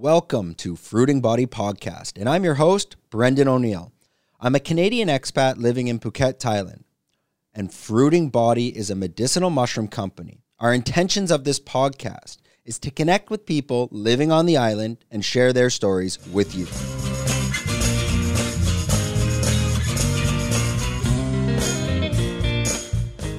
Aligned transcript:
Welcome 0.00 0.54
to 0.54 0.76
Fruiting 0.76 1.20
Body 1.20 1.44
Podcast, 1.44 2.18
and 2.18 2.26
I'm 2.26 2.42
your 2.42 2.54
host, 2.54 2.96
Brendan 3.10 3.48
O'Neill. 3.48 3.92
I'm 4.40 4.54
a 4.54 4.58
Canadian 4.58 5.10
expat 5.10 5.58
living 5.58 5.88
in 5.88 6.00
Phuket, 6.00 6.38
Thailand, 6.38 6.84
and 7.52 7.70
Fruiting 7.70 8.30
Body 8.30 8.74
is 8.74 8.88
a 8.88 8.94
medicinal 8.94 9.50
mushroom 9.50 9.88
company. 9.88 10.40
Our 10.58 10.72
intentions 10.72 11.30
of 11.30 11.44
this 11.44 11.60
podcast 11.60 12.38
is 12.64 12.78
to 12.78 12.90
connect 12.90 13.28
with 13.28 13.44
people 13.44 13.90
living 13.92 14.32
on 14.32 14.46
the 14.46 14.56
island 14.56 15.04
and 15.10 15.22
share 15.22 15.52
their 15.52 15.68
stories 15.68 16.18
with 16.28 16.54
you. 16.54 16.64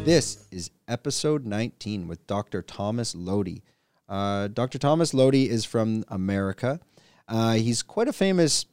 This 0.06 0.46
is 0.52 0.70
episode 0.88 1.44
19 1.48 2.08
with 2.08 2.28
Dr. 2.28 2.62
Thomas 2.62 3.16
Lodi. 3.16 3.64
Uh, 4.08 4.48
Dr. 4.48 4.78
Thomas 4.78 5.14
Lodi 5.14 5.50
is 5.50 5.66
from 5.66 6.04
America. 6.08 6.80
Uh, 7.28 7.54
he's 7.54 7.82
quite 7.82 8.08
a 8.08 8.14
famous 8.14 8.66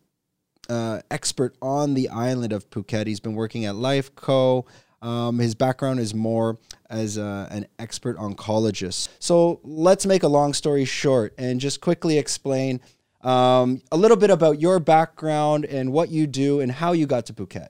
uh, 0.69 1.00
expert 1.10 1.55
on 1.62 1.95
the 1.95 2.09
island 2.09 2.52
of 2.52 2.69
Phuket. 2.70 3.06
He's 3.06 3.20
been 3.20 3.34
working 3.34 3.64
at 3.64 3.77
Life 3.77 4.14
Co. 4.14 4.66
Um, 5.00 5.38
his 5.38 5.55
background 5.55 6.00
is 6.00 6.12
more 6.12 6.59
as 6.91 7.16
a, 7.16 7.46
an 7.50 7.66
expert 7.78 8.19
oncologist. 8.19 9.09
So 9.20 9.60
let's 9.62 10.06
make 10.06 10.24
a 10.24 10.28
long 10.28 10.55
story 10.55 10.84
short 10.84 11.34
and 11.38 11.60
just 11.60 11.80
quickly 11.80 12.19
explain 12.19 12.80
um, 13.22 13.80
a 13.92 13.97
little 13.97 14.16
bit 14.16 14.30
about 14.30 14.60
your 14.60 14.80
background 14.80 15.64
and 15.64 15.92
what 15.92 16.10
you 16.10 16.27
do 16.27 16.60
and 16.60 16.72
how 16.72 16.92
you 16.92 17.06
got 17.06 17.27
to 17.27 17.33
Phuket. 17.33 17.69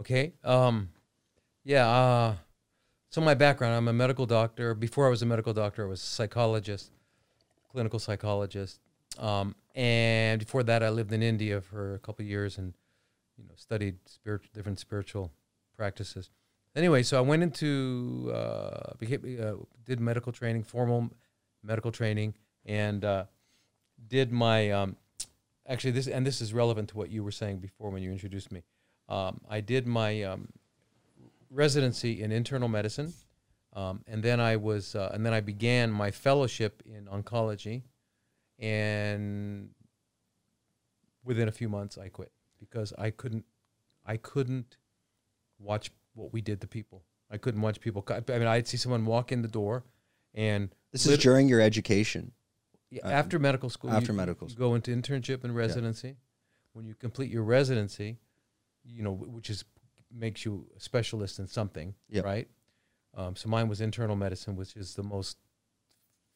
Okay. 0.00 0.34
Um, 0.44 0.90
yeah. 1.64 1.88
Uh, 1.88 2.34
so 3.10 3.20
my 3.20 3.34
background, 3.34 3.74
I'm 3.74 3.88
a 3.88 3.92
medical 3.92 4.26
doctor. 4.26 4.74
Before 4.74 5.06
I 5.06 5.10
was 5.10 5.22
a 5.22 5.26
medical 5.26 5.54
doctor, 5.54 5.84
I 5.84 5.88
was 5.88 6.02
a 6.02 6.06
psychologist, 6.06 6.90
clinical 7.70 7.98
psychologist. 7.98 8.80
Um, 9.18 9.54
and 9.74 10.38
before 10.38 10.62
that, 10.64 10.82
I 10.82 10.90
lived 10.90 11.12
in 11.12 11.22
India 11.22 11.60
for 11.60 11.94
a 11.94 11.98
couple 11.98 12.24
years 12.24 12.58
and, 12.58 12.74
you 13.36 13.44
know, 13.44 13.54
studied 13.56 13.96
spirit, 14.04 14.42
different 14.52 14.78
spiritual 14.78 15.32
practices. 15.76 16.30
Anyway, 16.76 17.02
so 17.02 17.16
I 17.16 17.22
went 17.22 17.42
into, 17.42 18.30
uh, 18.34 18.92
became, 18.98 19.38
uh, 19.42 19.64
did 19.84 20.00
medical 20.00 20.32
training, 20.32 20.64
formal 20.64 21.10
medical 21.62 21.90
training, 21.90 22.34
and 22.66 23.04
uh, 23.04 23.24
did 24.06 24.30
my, 24.30 24.70
um, 24.70 24.96
actually 25.66 25.92
this, 25.92 26.06
and 26.06 26.26
this 26.26 26.40
is 26.40 26.52
relevant 26.52 26.90
to 26.90 26.96
what 26.96 27.10
you 27.10 27.24
were 27.24 27.32
saying 27.32 27.58
before 27.58 27.90
when 27.90 28.02
you 28.02 28.12
introduced 28.12 28.52
me. 28.52 28.62
Um, 29.08 29.40
I 29.48 29.60
did 29.60 29.86
my 29.86 30.22
um, 30.22 30.48
residency 31.50 32.22
in 32.22 32.32
internal 32.32 32.68
medicine, 32.68 33.12
um, 33.74 34.02
and 34.06 34.22
then 34.22 34.40
I 34.40 34.56
was, 34.56 34.94
uh, 34.94 35.10
and 35.12 35.24
then 35.24 35.32
I 35.32 35.40
began 35.40 35.90
my 35.90 36.10
fellowship 36.10 36.82
in 36.86 37.04
oncology, 37.06 37.82
and 38.58 39.70
within 41.24 41.48
a 41.48 41.52
few 41.52 41.68
months 41.68 41.98
I 41.98 42.08
quit 42.08 42.32
because 42.58 42.92
I 42.98 43.10
couldn't, 43.10 43.44
I 44.04 44.16
couldn't 44.16 44.76
watch 45.58 45.90
what 46.14 46.32
we 46.32 46.40
did 46.40 46.60
to 46.62 46.66
people. 46.66 47.02
I 47.30 47.36
couldn't 47.36 47.60
watch 47.60 47.80
people. 47.80 48.04
I 48.08 48.20
mean, 48.38 48.48
I'd 48.48 48.66
see 48.66 48.76
someone 48.78 49.04
walk 49.04 49.32
in 49.32 49.42
the 49.42 49.48
door, 49.48 49.84
and 50.34 50.70
This 50.92 51.06
is 51.06 51.18
during 51.18 51.48
your 51.48 51.60
education. 51.60 52.32
yeah, 52.90 53.02
Uh, 53.04 53.10
after 53.10 53.38
medical 53.38 53.68
school. 53.68 53.90
after 53.90 54.12
you, 54.12 54.16
medical 54.16 54.48
you 54.48 54.56
go 54.56 54.74
into 54.74 54.90
internship 54.96 55.44
and 55.44 55.54
residency. 55.54 56.16
When 56.72 56.86
you 56.86 56.94
complete 56.94 57.30
your 57.30 57.42
residency, 57.42 58.18
you 58.84 59.02
know, 59.02 59.12
which 59.12 59.50
is 59.50 59.64
makes 60.12 60.44
you 60.44 60.66
a 60.76 60.80
specialist 60.80 61.38
in 61.38 61.46
something, 61.46 61.94
Yep. 62.08 62.24
right? 62.24 62.48
Um, 63.14 63.36
so 63.36 63.48
mine 63.48 63.68
was 63.68 63.80
internal 63.80 64.16
medicine, 64.16 64.56
which 64.56 64.76
is 64.76 64.94
the 64.94 65.02
most 65.02 65.38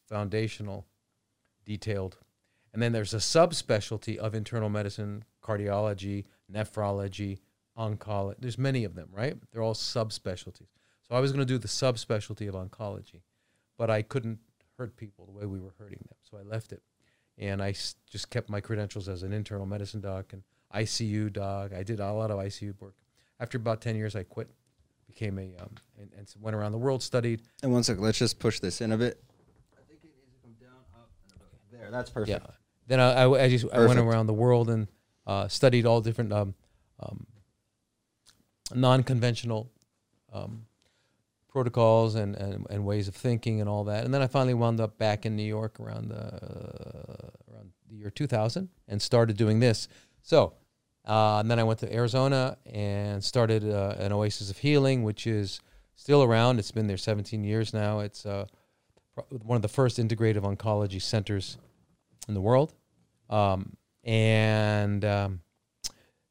foundational, 0.09 0.87
detailed. 1.65 2.19
And 2.73 2.83
then 2.83 2.93
there's 2.93 3.15
a 3.15 3.19
subspecialty 3.19 4.17
of 4.17 4.35
internal 4.35 4.69
medicine, 4.69 5.25
cardiology, 5.43 6.25
nephrology, 6.51 7.39
oncology. 7.77 8.37
There's 8.41 8.59
many 8.59 8.85
of 8.85 8.95
them, 8.95 9.09
right? 9.13 9.37
They're 9.53 9.63
all 9.63 9.75
subspecialties. 9.75 10.69
So 11.09 11.15
I 11.15 11.21
was 11.21 11.33
going 11.33 11.47
to 11.47 11.53
do 11.53 11.59
the 11.59 11.69
subspecialty 11.69 12.49
of 12.49 12.55
oncology, 12.55 13.23
but 13.77 13.91
I 13.91 14.03
couldn't 14.03 14.39
hurt 14.79 14.97
people 14.97 15.27
the 15.27 15.33
way 15.33 15.47
we 15.47 15.61
were 15.61 15.75
hurting 15.79 15.99
them. 16.09 16.17
So 16.23 16.39
I 16.39 16.43
left 16.43 16.73
it. 16.73 16.83
And 17.39 17.63
I 17.63 17.71
s- 17.71 17.97
just 18.09 18.31
kept 18.31 18.49
my 18.49 18.61
credentials 18.61 19.09
as 19.09 19.23
an 19.23 19.33
internal 19.33 19.67
medicine 19.67 20.01
doc 20.01 20.33
and 20.33 20.43
ICU 20.75 21.31
doc. 21.33 21.73
I 21.73 21.83
did 21.83 22.01
a 22.01 22.13
lot 22.13 22.31
of 22.31 22.39
ICU 22.39 22.75
work. 22.81 22.97
After 23.43 23.59
about 23.59 23.81
10 23.81 23.97
years, 23.97 24.15
I 24.15 24.23
quit, 24.23 24.49
became 25.09 25.37
a, 25.37 25.53
um, 25.61 25.75
and, 26.01 26.13
and 26.17 26.23
s- 26.23 26.37
went 26.41 26.55
around 26.55 26.71
the 26.71 26.79
world, 26.79 27.03
studied. 27.03 27.43
And 27.65 27.73
one 27.73 27.83
second, 27.83 28.05
let's 28.05 28.19
just 28.19 28.39
push 28.39 28.61
this 28.61 28.81
in 28.81 28.93
a 28.93 28.97
bit. 28.97 29.21
I 29.75 29.83
think 29.89 29.99
it 30.05 30.11
needs 30.17 30.31
to 30.33 30.41
come 30.43 30.55
down, 30.61 30.79
up, 30.95 31.11
and 31.73 31.81
there. 31.81 31.91
That's 31.91 32.09
perfect. 32.09 32.41
Yeah. 32.41 32.51
Then 32.87 33.01
I, 33.01 33.25
I, 33.25 33.45
I 33.45 33.49
just 33.49 33.67
I 33.73 33.85
went 33.85 33.99
around 33.99 34.29
the 34.29 34.33
world 34.33 34.71
and 34.71 34.87
uh, 35.27 35.49
studied 35.49 35.87
all 35.87 36.01
different 36.01 36.33
um, 36.33 36.55
um, 37.01 37.27
non-conventional 38.73 39.73
um, 40.33 40.67
protocols 41.49 42.15
and, 42.15 42.37
and, 42.37 42.65
and 42.71 42.85
ways 42.85 43.09
of 43.09 43.17
thinking 43.17 43.61
and 43.61 43.69
all 43.69 43.83
that. 43.85 44.05
And 44.05 44.15
then 44.15 44.23
I 44.23 44.29
finally 44.29 44.55
wound 44.55 44.81
up 44.81 44.99
back 44.99 45.27
in 45.27 45.35
New 45.35 45.43
York 45.43 45.81
around 45.81 46.11
the 46.11 46.17
around 47.53 47.73
the 47.91 47.97
year 47.97 48.11
2000 48.11 48.69
and 48.87 49.03
started 49.03 49.37
doing 49.37 49.59
this. 49.59 49.89
So, 50.23 50.55
uh, 51.07 51.39
and 51.39 51.51
then 51.51 51.59
I 51.59 51.65
went 51.65 51.81
to 51.81 51.93
Arizona 51.93 52.57
and 52.67 53.23
started 53.23 53.69
uh, 53.69 53.97
an 53.99 54.13
Oasis 54.13 54.51
of 54.51 54.59
Healing, 54.59 55.03
which 55.03 55.27
is 55.27 55.61
still 55.97 56.23
around. 56.23 56.59
It's 56.59 56.71
been 56.71 56.87
there 56.87 56.97
17 56.97 57.43
years 57.43 57.75
now. 57.75 58.01
It's 58.01 58.25
uh, 58.25 58.47
one 59.31 59.57
of 59.57 59.63
the 59.63 59.69
first 59.69 59.99
integrative 59.99 60.43
oncology 60.43 61.03
centers 61.03 61.59
in 62.29 62.35
the 62.35 62.41
world. 62.41 62.73
Um, 63.29 63.77
and 64.05 65.05
um, 65.05 65.41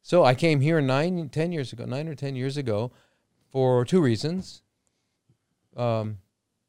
so 0.02 0.24
I 0.24 0.36
came 0.36 0.62
here 0.62 0.82
nine, 0.82 1.30
years 1.36 1.74
ago, 1.74 1.86
nine 1.86 2.08
or 2.08 2.16
ten 2.16 2.36
years 2.36 2.58
ago, 2.58 2.92
for 3.52 3.86
two 3.86 4.02
reasons. 4.02 4.62
Um, 5.76 6.20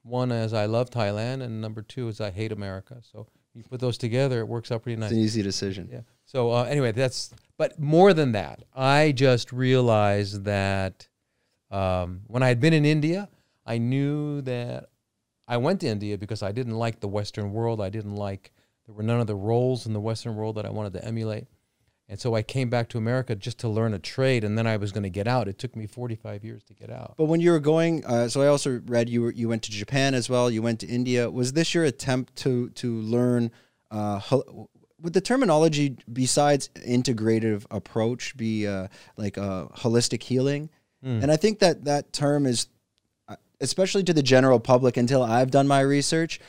one 0.03 0.33
is 0.33 0.53
I 0.53 0.67
love 0.67 0.91
Thailand, 0.91 1.43
and 1.43 1.61
number 1.61 1.83
two 1.83 2.09
is 2.09 2.21
I 2.21 2.31
hate 2.31 2.53
America. 2.53 3.01
So 3.03 3.29
you 3.55 3.63
put 3.65 3.81
those 3.81 3.99
together, 3.99 4.41
it 4.41 4.49
works 4.49 4.73
out 4.73 4.83
pretty 4.83 4.99
nice. 4.99 5.11
It's 5.11 5.19
an 5.19 5.25
easy 5.25 5.43
decision. 5.43 5.89
Yeah. 5.93 6.01
So 6.25 6.53
uh, 6.53 6.65
anyway, 6.65 6.93
that's 6.93 7.33
but 7.59 7.79
more 7.79 8.15
than 8.15 8.33
that, 8.33 8.63
I 8.75 9.13
just 9.13 9.53
realized 9.53 10.45
that 10.45 11.09
um, 11.71 12.23
when 12.27 12.43
I 12.43 12.49
had 12.49 12.61
been 12.61 12.73
in 12.73 12.85
India, 12.85 13.29
I 13.67 13.79
knew 13.79 14.41
that 14.43 14.91
I 15.47 15.57
went 15.59 15.81
to 15.81 15.87
India 15.87 16.17
because 16.17 16.43
I 16.43 16.53
didn't 16.53 16.77
like 16.77 17.01
the 17.01 17.09
Western 17.09 17.53
world. 17.53 17.81
I 17.81 17.91
didn't 17.91 18.17
like 18.17 18.53
there 18.87 18.95
were 18.95 19.03
none 19.03 19.21
of 19.21 19.27
the 19.27 19.37
roles 19.37 19.87
in 19.87 19.93
the 19.93 20.01
Western 20.01 20.35
world 20.35 20.57
that 20.57 20.67
I 20.67 20.71
wanted 20.71 20.93
to 20.95 21.05
emulate, 21.05 21.47
and 22.13 22.21
so 22.21 22.35
I 22.35 22.43
came 22.43 22.69
back 22.69 22.91
to 22.91 22.99
America 22.99 23.35
just 23.35 23.57
to 23.61 23.71
learn 23.71 23.95
a 23.95 23.99
trade, 23.99 24.45
and 24.45 24.59
then 24.59 24.67
I 24.67 24.77
was 24.77 24.93
going 24.93 25.05
to 25.05 25.09
get 25.09 25.27
out. 25.27 25.49
It 25.49 25.57
took 25.57 25.75
me 25.75 25.87
forty 25.87 26.15
five 26.15 26.45
years 26.45 26.63
to 26.65 26.75
get 26.75 26.91
out. 26.91 27.15
But 27.17 27.25
when 27.25 27.41
you 27.41 27.51
were 27.53 27.59
going, 27.59 28.05
uh, 28.05 28.29
so 28.29 28.43
I 28.43 28.49
also 28.49 28.83
read 28.85 29.09
you 29.09 29.23
were, 29.23 29.33
you 29.33 29.49
went 29.49 29.63
to 29.63 29.71
Japan 29.71 30.13
as 30.13 30.29
well. 30.29 30.51
You 30.51 30.61
went 30.61 30.81
to 30.81 30.87
India. 30.87 31.31
Was 31.31 31.55
this 31.55 31.73
your 31.73 31.85
attempt 31.85 32.37
to 32.37 32.69
to 32.69 33.01
learn? 33.01 33.51
Uh, 33.91 34.21
would 35.01 35.15
the 35.15 35.23
terminology 35.23 35.97
besides 36.13 36.69
integrative 36.87 37.65
approach 37.71 38.37
be 38.37 38.67
uh, 38.67 38.89
like 39.17 39.39
uh, 39.39 39.69
holistic 39.69 40.23
healing? 40.23 40.69
Mm. 41.03 41.23
And 41.23 41.33
I 41.33 41.37
think 41.37 41.61
that 41.61 41.87
that 41.87 42.13
term 42.13 42.45
is, 42.45 42.67
uh, 43.27 43.37
especially 43.63 44.05
to 44.05 44.13
the 44.13 44.23
general 44.23 44.61
public, 44.61 44.99
until 44.99 45.23
I've 45.23 45.51
done 45.51 45.67
my 45.67 45.81
research, 45.81 46.41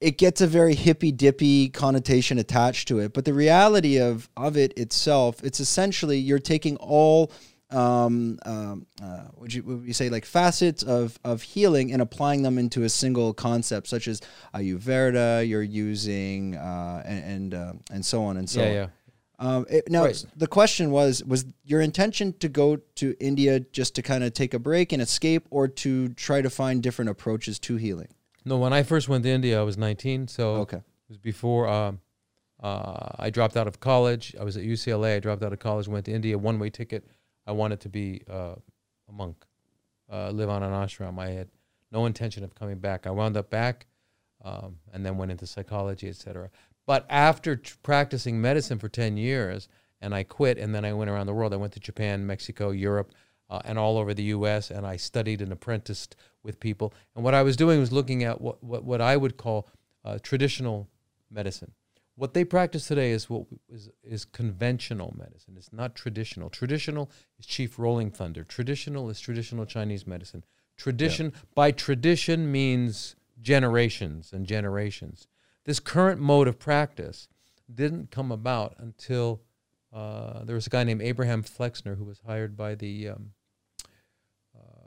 it 0.00 0.18
gets 0.18 0.40
a 0.40 0.46
very 0.46 0.74
hippy 0.74 1.12
dippy 1.12 1.68
connotation 1.68 2.38
attached 2.38 2.88
to 2.88 2.98
it. 2.98 3.12
But 3.12 3.24
the 3.24 3.34
reality 3.34 3.98
of 4.00 4.28
of 4.36 4.56
it 4.56 4.76
itself, 4.78 5.42
it's 5.42 5.60
essentially 5.60 6.18
you're 6.18 6.38
taking 6.38 6.76
all 6.76 7.32
um, 7.70 8.38
um, 8.46 8.86
uh, 9.02 9.24
would 9.36 9.52
you 9.52 9.62
would 9.64 9.84
you 9.84 9.92
say 9.92 10.08
like 10.08 10.24
facets 10.24 10.82
of 10.82 11.18
of 11.24 11.42
healing 11.42 11.92
and 11.92 12.00
applying 12.00 12.42
them 12.42 12.58
into 12.58 12.84
a 12.84 12.88
single 12.88 13.34
concept, 13.34 13.88
such 13.88 14.06
as 14.06 14.20
Ayurveda. 14.54 15.48
You're 15.48 15.62
using 15.62 16.56
uh, 16.56 17.02
and 17.04 17.24
and, 17.24 17.54
uh, 17.54 17.72
and 17.90 18.06
so 18.06 18.24
on 18.24 18.36
and 18.36 18.48
so 18.48 18.60
yeah, 18.60 18.68
on. 18.68 18.74
yeah. 18.74 18.86
Um, 19.38 19.66
it, 19.68 19.90
now, 19.90 20.04
Right. 20.04 20.24
the 20.36 20.46
question 20.46 20.90
was: 20.90 21.22
Was 21.24 21.44
your 21.64 21.80
intention 21.80 22.34
to 22.38 22.48
go 22.48 22.76
to 22.96 23.14
India 23.20 23.60
just 23.60 23.94
to 23.96 24.02
kind 24.02 24.24
of 24.24 24.32
take 24.32 24.54
a 24.54 24.58
break 24.58 24.92
and 24.92 25.02
escape, 25.02 25.46
or 25.50 25.68
to 25.68 26.08
try 26.10 26.40
to 26.40 26.48
find 26.48 26.82
different 26.82 27.10
approaches 27.10 27.58
to 27.60 27.76
healing? 27.76 28.08
No, 28.46 28.56
when 28.58 28.72
I 28.72 28.84
first 28.84 29.08
went 29.08 29.24
to 29.24 29.30
India, 29.30 29.60
I 29.60 29.64
was 29.64 29.76
nineteen. 29.76 30.28
So 30.28 30.54
Okay, 30.56 30.76
It 30.78 31.08
was 31.08 31.18
before 31.18 31.68
um, 31.68 32.00
uh, 32.62 33.10
I 33.18 33.28
dropped 33.28 33.56
out 33.56 33.66
of 33.66 33.80
college. 33.80 34.34
I 34.40 34.44
was 34.44 34.56
at 34.56 34.62
UCLA. 34.62 35.16
I 35.16 35.20
dropped 35.20 35.42
out 35.42 35.52
of 35.52 35.58
college, 35.58 35.88
went 35.88 36.06
to 36.06 36.12
India, 36.12 36.38
one 36.38 36.58
way 36.58 36.70
ticket. 36.70 37.06
I 37.46 37.52
wanted 37.52 37.80
to 37.80 37.88
be 37.88 38.22
uh, 38.30 38.54
a 39.08 39.12
monk, 39.12 39.44
uh, 40.10 40.30
live 40.30 40.48
on 40.48 40.62
an 40.62 40.72
ashram. 40.72 41.18
I 41.18 41.30
had 41.30 41.48
no 41.92 42.06
intention 42.06 42.44
of 42.44 42.54
coming 42.54 42.78
back. 42.78 43.06
I 43.06 43.10
wound 43.10 43.36
up 43.36 43.50
back 43.50 43.86
um, 44.44 44.76
and 44.92 45.04
then 45.04 45.16
went 45.16 45.32
into 45.32 45.46
psychology, 45.46 46.08
etc. 46.08 46.50
But 46.86 47.04
after 47.10 47.56
tr- 47.56 47.76
practicing 47.82 48.40
medicine 48.40 48.78
for 48.78 48.88
10 48.88 49.16
years, 49.16 49.68
and 50.00 50.14
I 50.14 50.22
quit, 50.22 50.58
and 50.58 50.74
then 50.74 50.84
I 50.84 50.92
went 50.92 51.10
around 51.10 51.26
the 51.26 51.34
world. 51.34 51.52
I 51.52 51.56
went 51.56 51.72
to 51.72 51.80
Japan, 51.80 52.26
Mexico, 52.26 52.70
Europe, 52.70 53.12
uh, 53.48 53.60
and 53.64 53.78
all 53.78 53.98
over 53.98 54.14
the 54.14 54.24
U.S. 54.24 54.70
And 54.70 54.86
I 54.86 54.96
studied 54.96 55.40
and 55.40 55.52
apprenticed 55.52 56.16
with 56.46 56.60
people. 56.60 56.94
And 57.14 57.24
what 57.24 57.34
I 57.34 57.42
was 57.42 57.56
doing 57.56 57.80
was 57.80 57.92
looking 57.92 58.22
at 58.22 58.40
what 58.40 58.62
what, 58.62 58.84
what 58.84 59.00
I 59.02 59.16
would 59.16 59.36
call 59.36 59.68
uh, 60.04 60.18
traditional 60.22 60.88
medicine, 61.30 61.72
what 62.14 62.32
they 62.32 62.44
practice 62.44 62.86
today 62.86 63.10
is 63.10 63.28
what 63.28 63.46
is 63.68 63.90
is 64.02 64.24
conventional 64.24 65.14
medicine. 65.18 65.54
It's 65.58 65.72
not 65.72 65.94
traditional. 65.94 66.48
Traditional 66.48 67.10
is 67.38 67.44
Chief 67.44 67.78
Rolling 67.78 68.10
Thunder. 68.10 68.44
Traditional 68.44 69.10
is 69.10 69.20
traditional 69.20 69.66
Chinese 69.66 70.06
medicine. 70.06 70.44
Tradition 70.76 71.32
by 71.54 71.72
tradition 71.72 72.50
means 72.50 73.16
generations 73.42 74.32
and 74.32 74.46
generations. 74.46 75.26
This 75.64 75.80
current 75.80 76.20
mode 76.20 76.48
of 76.48 76.58
practice 76.58 77.28
didn't 77.72 78.10
come 78.10 78.30
about 78.30 78.76
until 78.78 79.42
uh, 79.92 80.44
there 80.44 80.54
was 80.54 80.66
a 80.66 80.70
guy 80.70 80.84
named 80.84 81.02
Abraham 81.02 81.42
Flexner 81.42 81.96
who 81.96 82.04
was 82.04 82.20
hired 82.26 82.56
by 82.56 82.74
the 82.74 83.08
um, 83.08 83.32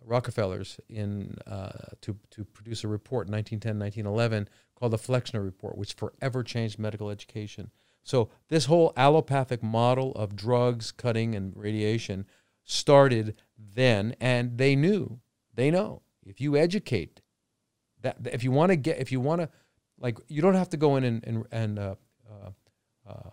Rockefellers 0.09 0.79
in 0.89 1.37
uh, 1.45 1.93
to 2.01 2.17
to 2.31 2.43
produce 2.43 2.83
a 2.83 2.87
report 2.87 3.27
in 3.27 3.33
1910 3.33 3.79
1911 3.79 4.49
called 4.75 4.93
the 4.93 4.97
Flexner 4.97 5.43
Report, 5.43 5.77
which 5.77 5.93
forever 5.93 6.43
changed 6.43 6.79
medical 6.79 7.09
education. 7.09 7.69
So 8.03 8.29
this 8.47 8.65
whole 8.65 8.91
allopathic 8.97 9.61
model 9.61 10.13
of 10.13 10.35
drugs, 10.35 10.91
cutting, 10.91 11.35
and 11.35 11.53
radiation 11.55 12.25
started 12.63 13.35
then, 13.57 14.15
and 14.19 14.57
they 14.57 14.75
knew, 14.75 15.19
they 15.53 15.69
know, 15.69 16.01
if 16.25 16.41
you 16.41 16.55
educate, 16.55 17.21
that 18.01 18.17
if 18.31 18.43
you 18.43 18.51
want 18.51 18.71
to 18.71 18.77
get, 18.77 18.99
if 18.99 19.11
you 19.11 19.19
want 19.19 19.41
to, 19.41 19.49
like, 19.99 20.17
you 20.27 20.41
don't 20.41 20.55
have 20.55 20.69
to 20.69 20.77
go 20.77 20.95
in 20.95 21.03
and 21.03 21.23
and, 21.27 21.45
and 21.51 21.79
uh, 21.79 21.95
uh, 22.29 22.49
uh, 23.07 23.29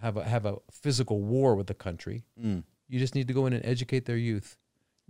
have 0.00 0.16
a 0.16 0.24
have 0.24 0.46
a 0.46 0.56
physical 0.72 1.20
war 1.20 1.54
with 1.54 1.66
the 1.66 1.74
country. 1.74 2.24
Mm. 2.42 2.64
You 2.88 2.98
just 2.98 3.14
need 3.14 3.28
to 3.28 3.34
go 3.34 3.46
in 3.46 3.52
and 3.52 3.64
educate 3.64 4.06
their 4.06 4.16
youth. 4.16 4.56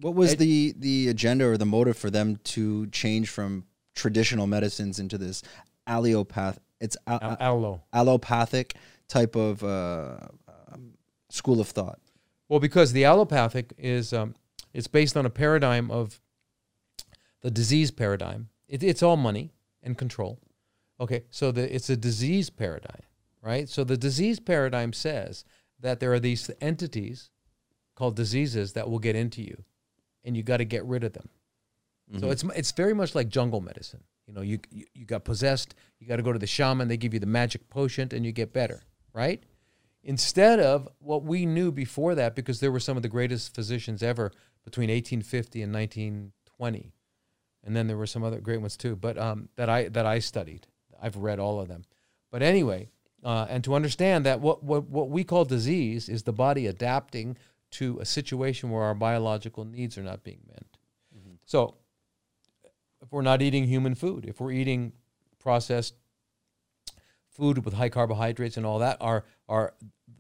What 0.01 0.15
was 0.15 0.33
Ed- 0.33 0.39
the 0.39 0.75
the 0.79 1.09
agenda 1.09 1.47
or 1.47 1.57
the 1.57 1.67
motive 1.67 1.97
for 1.97 2.11
them 2.11 2.37
to 2.45 2.87
change 2.89 3.29
from 3.29 3.65
traditional 3.95 4.47
medicines 4.47 4.99
into 4.99 5.19
this 5.19 5.43
allopath? 5.87 6.59
It's 6.81 6.97
Al- 7.07 7.37
Allo. 7.41 7.83
allopathic 7.93 8.75
type 9.09 9.37
of 9.37 9.63
uh, 9.63 10.19
um, 10.73 10.93
school 11.29 11.61
of 11.61 11.69
thought. 11.69 11.99
Well, 12.49 12.61
because 12.61 12.93
the 12.93 13.05
allopathic 13.05 13.75
is 13.77 14.13
um, 14.13 14.35
it's 14.73 14.87
based 14.87 15.17
on 15.17 15.27
a 15.27 15.31
paradigm 15.31 15.91
of 15.91 16.21
the 17.43 17.51
disease 17.51 17.91
paradigm. 17.91 18.49
It, 18.69 18.83
it's 18.83 19.03
all 19.03 19.17
money 19.17 19.53
and 19.83 19.99
control. 19.99 20.39
Okay, 21.01 21.25
so 21.31 21.51
the, 21.51 21.75
it's 21.75 21.89
a 21.91 21.97
disease 21.97 22.51
paradigm, 22.51 23.03
right? 23.43 23.69
So 23.69 23.85
the 23.85 23.97
disease 23.97 24.39
paradigm 24.39 24.93
says 24.93 25.45
that 25.81 25.99
there 26.01 26.13
are 26.13 26.21
these 26.21 26.51
entities 26.61 27.31
called 27.95 28.17
diseases 28.17 28.75
that 28.75 28.89
will 28.89 28.99
get 28.99 29.17
into 29.17 29.43
you, 29.43 29.65
and 30.25 30.37
you 30.37 30.43
got 30.43 30.59
to 30.59 30.65
get 30.65 30.85
rid 30.85 31.05
of 31.05 31.13
them. 31.13 31.29
So 32.19 32.31
it's 32.31 32.43
it's 32.57 32.73
very 32.73 32.93
much 32.93 33.15
like 33.15 33.29
jungle 33.29 33.61
medicine. 33.61 34.03
You 34.27 34.35
know, 34.35 34.41
you 34.41 34.59
you, 34.71 34.85
you 34.95 35.05
got 35.05 35.25
possessed, 35.25 35.75
you 36.01 36.09
got 36.09 36.17
to 36.17 36.23
go 36.23 36.33
to 36.33 36.39
the 36.39 36.47
shaman. 36.47 36.89
They 36.89 36.97
give 36.97 37.15
you 37.15 37.21
the 37.21 37.27
magic 37.27 37.69
potion, 37.71 38.09
and 38.13 38.27
you 38.27 38.33
get 38.33 38.53
better, 38.53 38.83
right? 39.13 39.43
Instead 40.03 40.59
of 40.59 40.89
what 40.99 41.23
we 41.23 41.47
knew 41.47 41.71
before 41.71 42.15
that, 42.17 42.35
because 42.35 42.59
there 42.59 42.73
were 42.73 42.81
some 42.81 42.97
of 42.97 43.03
the 43.03 43.09
greatest 43.09 43.55
physicians 43.55 44.03
ever 44.03 44.33
between 44.65 44.89
1850 44.89 45.63
and 45.63 45.73
1920, 45.73 46.93
and 47.63 47.77
then 47.77 47.87
there 47.87 47.97
were 47.97 48.07
some 48.07 48.25
other 48.25 48.41
great 48.41 48.61
ones 48.61 48.77
too. 48.77 48.97
But 48.97 49.17
um, 49.17 49.49
that 49.57 49.69
I 49.69 49.89
that 49.89 50.07
I 50.07 50.19
studied, 50.19 50.67
I've 51.01 51.17
read 51.17 51.39
all 51.39 51.61
of 51.61 51.69
them. 51.69 51.85
But 52.33 52.43
anyway, 52.43 52.89
uh, 53.23 53.47
and 53.49 53.63
to 53.65 53.75
understand 53.75 54.27
that 54.27 54.41
what, 54.41 54.65
what 54.65 54.89
what 54.89 55.11
we 55.11 55.23
call 55.23 55.45
disease 55.45 56.09
is 56.09 56.25
the 56.25 56.33
body 56.33 56.67
adapting 56.67 57.37
to 57.73 57.99
a 58.01 58.05
situation 58.05 58.71
where 58.71 58.83
our 58.83 58.95
biological 58.95 59.65
needs 59.65 59.97
are 59.97 60.03
not 60.03 60.23
being 60.25 60.41
met. 60.49 60.65
So 61.45 61.75
if 63.03 63.11
we're 63.13 63.23
not 63.23 63.43
eating 63.43 63.65
human 63.65 63.95
food, 63.95 64.25
if 64.27 64.41
we're 64.41 64.53
eating 64.53 64.93
processed 65.39 65.95
food 67.29 67.65
with 67.65 67.75
high 67.75 67.89
carbohydrates 67.89 68.57
and 68.57 68.67
all 68.67 68.79
that, 68.79 68.97
our 69.01 69.25
our 69.49 69.75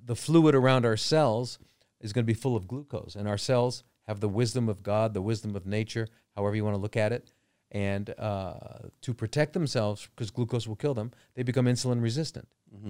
the 0.04 0.16
fluid 0.16 0.54
around 0.54 0.84
our 0.86 0.96
cells 0.96 1.58
is 2.00 2.12
going 2.12 2.24
to 2.24 2.26
be 2.26 2.34
full 2.34 2.56
of 2.56 2.66
glucose, 2.66 3.14
and 3.14 3.28
our 3.28 3.38
cells 3.38 3.84
have 4.08 4.20
the 4.20 4.28
wisdom 4.28 4.68
of 4.68 4.82
God, 4.82 5.14
the 5.14 5.22
wisdom 5.22 5.54
of 5.54 5.66
nature, 5.66 6.08
however 6.34 6.56
you 6.56 6.64
want 6.64 6.74
to 6.74 6.80
look 6.80 6.96
at 6.96 7.12
it, 7.12 7.32
and 7.70 8.14
uh, 8.18 8.54
to 9.02 9.14
protect 9.14 9.52
themselves 9.52 10.08
because 10.16 10.30
glucose 10.30 10.66
will 10.66 10.76
kill 10.76 10.94
them, 10.94 11.12
they 11.34 11.42
become 11.42 11.66
insulin 11.66 12.02
resistant. 12.02 12.48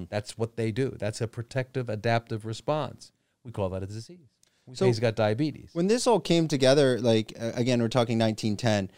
That's 0.08 0.38
what 0.38 0.56
they 0.56 0.70
do. 0.70 0.96
That's 0.98 1.20
a 1.20 1.28
protective 1.28 1.88
adaptive 1.88 2.46
response. 2.46 3.12
We 3.44 3.50
call 3.52 3.68
that 3.70 3.82
a 3.82 3.86
disease. 3.86 4.28
We 4.70 4.76
So- 4.76 4.86
he's 4.86 5.00
got 5.00 5.16
diabetes. 5.16 5.70
When 5.72 5.86
this 5.88 6.06
all 6.06 6.20
came 6.20 6.48
together, 6.48 7.00
like 7.00 7.32
uh, 7.40 7.52
again, 7.54 7.80
we're 7.82 7.88
talking 7.88 8.18
1910. 8.18 8.90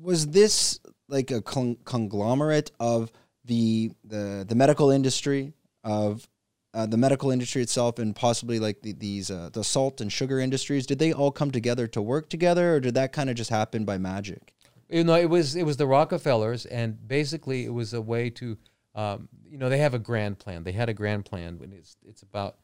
Was 0.00 0.28
this 0.28 0.80
like 1.08 1.30
a 1.30 1.40
con- 1.42 1.76
conglomerate 1.84 2.70
of 2.80 3.12
the 3.44 3.92
the 4.04 4.44
the 4.48 4.54
medical 4.54 4.90
industry 4.90 5.52
of 5.84 6.28
uh, 6.74 6.84
the 6.86 6.96
medical 6.96 7.30
industry 7.30 7.62
itself 7.62 7.98
and 7.98 8.14
possibly 8.14 8.58
like 8.58 8.82
the, 8.82 8.92
these 8.92 9.30
uh, 9.30 9.48
the 9.52 9.64
salt 9.64 10.00
and 10.00 10.12
sugar 10.12 10.40
industries? 10.40 10.86
Did 10.86 10.98
they 10.98 11.12
all 11.12 11.30
come 11.30 11.50
together 11.50 11.86
to 11.88 12.02
work 12.02 12.28
together, 12.28 12.74
or 12.74 12.80
did 12.80 12.94
that 12.94 13.12
kind 13.12 13.30
of 13.30 13.36
just 13.36 13.50
happen 13.50 13.84
by 13.84 13.98
magic? 13.98 14.52
you 14.88 15.02
know 15.02 15.16
it 15.16 15.28
was 15.28 15.56
it 15.56 15.64
was 15.64 15.76
the 15.78 15.86
rockefellers 15.86 16.64
and 16.66 17.08
basically 17.08 17.64
it 17.64 17.74
was 17.74 17.92
a 17.92 18.00
way 18.00 18.30
to 18.30 18.56
um, 18.94 19.28
you 19.50 19.58
know 19.58 19.68
they 19.68 19.78
have 19.78 19.94
a 19.94 19.98
grand 19.98 20.38
plan 20.38 20.62
they 20.62 20.70
had 20.70 20.88
a 20.88 20.94
grand 20.94 21.24
plan 21.24 21.58
when 21.58 21.72
it's 21.72 21.96
it's 22.06 22.22
about 22.22 22.54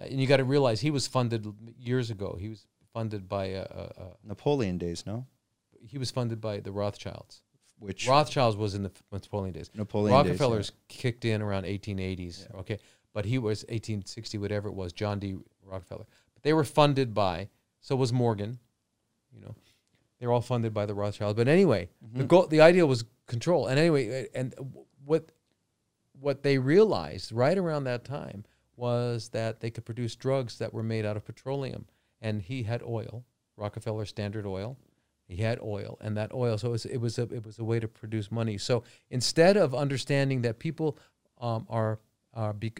and 0.00 0.20
you 0.20 0.26
got 0.26 0.38
to 0.38 0.44
realize 0.44 0.80
he 0.80 0.90
was 0.90 1.06
funded 1.06 1.46
years 1.78 2.10
ago. 2.10 2.36
He 2.38 2.48
was 2.48 2.66
funded 2.92 3.28
by 3.28 3.46
a, 3.46 3.62
a, 3.62 4.02
a 4.02 4.06
Napoleon 4.24 4.78
days, 4.78 5.04
no? 5.06 5.26
he 5.86 5.98
was 5.98 6.10
funded 6.10 6.40
by 6.40 6.60
the 6.60 6.72
rothschilds. 6.72 7.42
Which 7.78 8.06
rothschilds 8.06 8.56
was 8.56 8.74
in 8.74 8.82
the 8.82 8.92
Napoleon 9.10 9.54
days. 9.54 9.70
Napoleon 9.74 10.14
days, 10.24 10.26
yeah. 10.26 10.32
rockefellers 10.32 10.72
kicked 10.88 11.24
in 11.24 11.40
around 11.40 11.64
1880s 11.64 12.54
okay? 12.58 12.78
But 13.14 13.24
he 13.24 13.38
was 13.38 13.62
1860 13.62 14.38
whatever 14.38 14.68
it 14.68 14.74
was 14.74 14.92
john 14.92 15.18
d. 15.18 15.36
Rockefeller. 15.64 16.04
But 16.34 16.42
they 16.42 16.52
were 16.52 16.64
funded 16.64 17.14
by 17.14 17.48
so 17.80 17.96
was 17.96 18.12
morgan 18.12 18.58
you 19.34 19.40
know? 19.40 19.54
They're 20.18 20.32
all 20.32 20.42
funded 20.42 20.74
by 20.74 20.86
the 20.86 20.94
Rothschilds. 20.94 21.34
But 21.34 21.48
anyway, 21.48 21.88
the 22.02 22.20
mm-hmm. 22.20 22.26
goal, 22.26 22.46
the 22.46 22.60
idea 22.60 22.86
was 22.86 23.04
control. 23.26 23.68
And 23.68 23.78
anyway, 23.78 24.28
and 24.34 24.54
what 25.04 25.32
what 26.20 26.42
they 26.42 26.58
realized 26.58 27.32
right 27.32 27.56
around 27.56 27.84
that 27.84 28.04
time 28.04 28.44
was 28.80 29.28
that 29.28 29.60
they 29.60 29.70
could 29.70 29.84
produce 29.84 30.16
drugs 30.16 30.58
that 30.58 30.72
were 30.72 30.82
made 30.82 31.04
out 31.04 31.16
of 31.16 31.24
petroleum. 31.24 31.84
And 32.20 32.42
he 32.42 32.64
had 32.64 32.82
oil, 32.82 33.24
Rockefeller 33.56 34.06
Standard 34.06 34.46
Oil. 34.46 34.76
He 35.28 35.36
had 35.42 35.60
oil, 35.62 35.96
and 36.00 36.16
that 36.16 36.34
oil. 36.34 36.58
So 36.58 36.68
it 36.68 36.72
was, 36.72 36.86
it 36.86 37.00
was 37.00 37.18
a 37.18 37.22
it 37.22 37.46
was 37.46 37.58
a 37.60 37.64
way 37.64 37.78
to 37.78 37.86
produce 37.86 38.32
money. 38.32 38.58
So 38.58 38.82
instead 39.10 39.56
of 39.56 39.74
understanding 39.74 40.42
that 40.42 40.58
people 40.58 40.98
um, 41.40 41.66
are 41.68 42.00
are 42.34 42.52
be, 42.52 42.72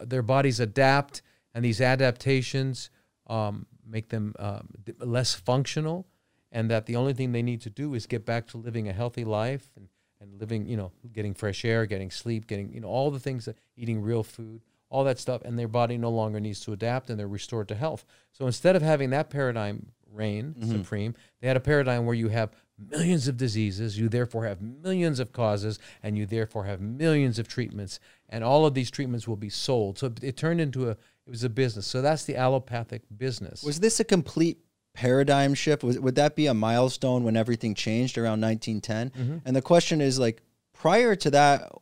their 0.00 0.22
bodies 0.22 0.58
adapt, 0.58 1.22
and 1.54 1.64
these 1.64 1.80
adaptations 1.80 2.90
um, 3.28 3.66
make 3.86 4.08
them 4.08 4.34
um, 4.40 4.68
less 4.98 5.34
functional, 5.34 6.06
and 6.50 6.68
that 6.70 6.86
the 6.86 6.96
only 6.96 7.14
thing 7.14 7.30
they 7.30 7.42
need 7.42 7.60
to 7.60 7.70
do 7.70 7.94
is 7.94 8.06
get 8.06 8.26
back 8.26 8.48
to 8.48 8.56
living 8.56 8.88
a 8.88 8.92
healthy 8.92 9.24
life 9.24 9.70
and, 9.76 9.88
and 10.20 10.40
living, 10.40 10.66
you 10.66 10.76
know, 10.76 10.90
getting 11.12 11.34
fresh 11.34 11.64
air, 11.64 11.86
getting 11.86 12.10
sleep, 12.10 12.46
getting, 12.46 12.72
you 12.72 12.80
know, 12.80 12.88
all 12.88 13.10
the 13.10 13.20
things 13.20 13.44
that 13.44 13.56
eating 13.76 14.02
real 14.02 14.22
food, 14.22 14.62
all 14.92 15.04
that 15.04 15.18
stuff, 15.18 15.40
and 15.42 15.58
their 15.58 15.68
body 15.68 15.96
no 15.96 16.10
longer 16.10 16.38
needs 16.38 16.60
to 16.60 16.72
adapt 16.74 17.08
and 17.08 17.18
they're 17.18 17.26
restored 17.26 17.66
to 17.66 17.74
health. 17.74 18.04
So 18.32 18.46
instead 18.46 18.76
of 18.76 18.82
having 18.82 19.08
that 19.10 19.30
paradigm 19.30 19.86
reign 20.12 20.54
mm-hmm. 20.56 20.70
supreme, 20.70 21.14
they 21.40 21.48
had 21.48 21.56
a 21.56 21.60
paradigm 21.60 22.04
where 22.04 22.14
you 22.14 22.28
have 22.28 22.50
millions 22.78 23.26
of 23.26 23.38
diseases, 23.38 23.98
you 23.98 24.10
therefore 24.10 24.44
have 24.44 24.60
millions 24.60 25.18
of 25.18 25.32
causes, 25.32 25.78
and 26.02 26.18
you 26.18 26.26
therefore 26.26 26.64
have 26.64 26.82
millions 26.82 27.38
of 27.38 27.48
treatments, 27.48 28.00
and 28.28 28.44
all 28.44 28.66
of 28.66 28.74
these 28.74 28.90
treatments 28.90 29.26
will 29.26 29.36
be 29.36 29.48
sold. 29.48 29.98
So 29.98 30.12
it 30.20 30.36
turned 30.36 30.60
into 30.60 30.88
a, 30.88 30.90
it 30.90 31.30
was 31.30 31.42
a 31.42 31.48
business. 31.48 31.86
So 31.86 32.02
that's 32.02 32.24
the 32.24 32.36
allopathic 32.36 33.00
business. 33.16 33.62
Was 33.62 33.80
this 33.80 33.98
a 33.98 34.04
complete 34.04 34.58
paradigm 34.92 35.54
shift? 35.54 35.82
Was, 35.82 35.98
would 35.98 36.16
that 36.16 36.36
be 36.36 36.48
a 36.48 36.54
milestone 36.54 37.24
when 37.24 37.36
everything 37.36 37.74
changed 37.74 38.18
around 38.18 38.42
1910? 38.42 39.10
Mm-hmm. 39.10 39.38
And 39.46 39.56
the 39.56 39.62
question 39.62 40.02
is 40.02 40.18
like, 40.18 40.42
prior 40.74 41.16
to 41.16 41.30
that, 41.30 41.72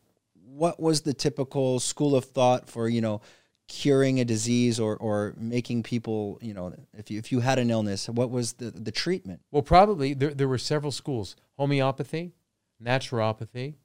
what 0.61 0.79
was 0.79 1.01
the 1.01 1.15
typical 1.15 1.81
school 1.81 2.15
of 2.15 2.27
thought 2.27 2.69
for, 2.69 2.87
you 2.87 3.01
know, 3.01 3.23
curing 3.67 4.21
a 4.21 4.27
disease 4.27 4.79
or, 4.79 4.95
or 4.99 5.35
making 5.39 5.83
people, 5.83 6.39
you 6.43 6.53
know, 6.53 6.75
if 6.93 7.11
you, 7.11 7.19
if 7.19 7.33
you 7.33 7.41
had 7.41 7.59
an 7.59 7.71
illness, 7.71 8.11
what 8.11 8.31
was 8.31 8.53
the, 8.55 8.71
the 8.71 8.93
treatment? 8.93 9.41
Well, 9.51 9.63
probably 9.63 10.13
there, 10.13 10.35
there 10.35 10.49
were 10.49 10.59
several 10.59 10.93
schools: 10.93 11.35
homeopathy, 11.57 12.35
naturopathy, 12.83 13.77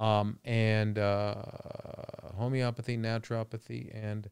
um, 0.00 0.40
and 0.44 0.98
uh, 0.98 1.36
homeopathy, 2.36 2.96
naturopathy, 2.96 3.90
and 3.94 4.28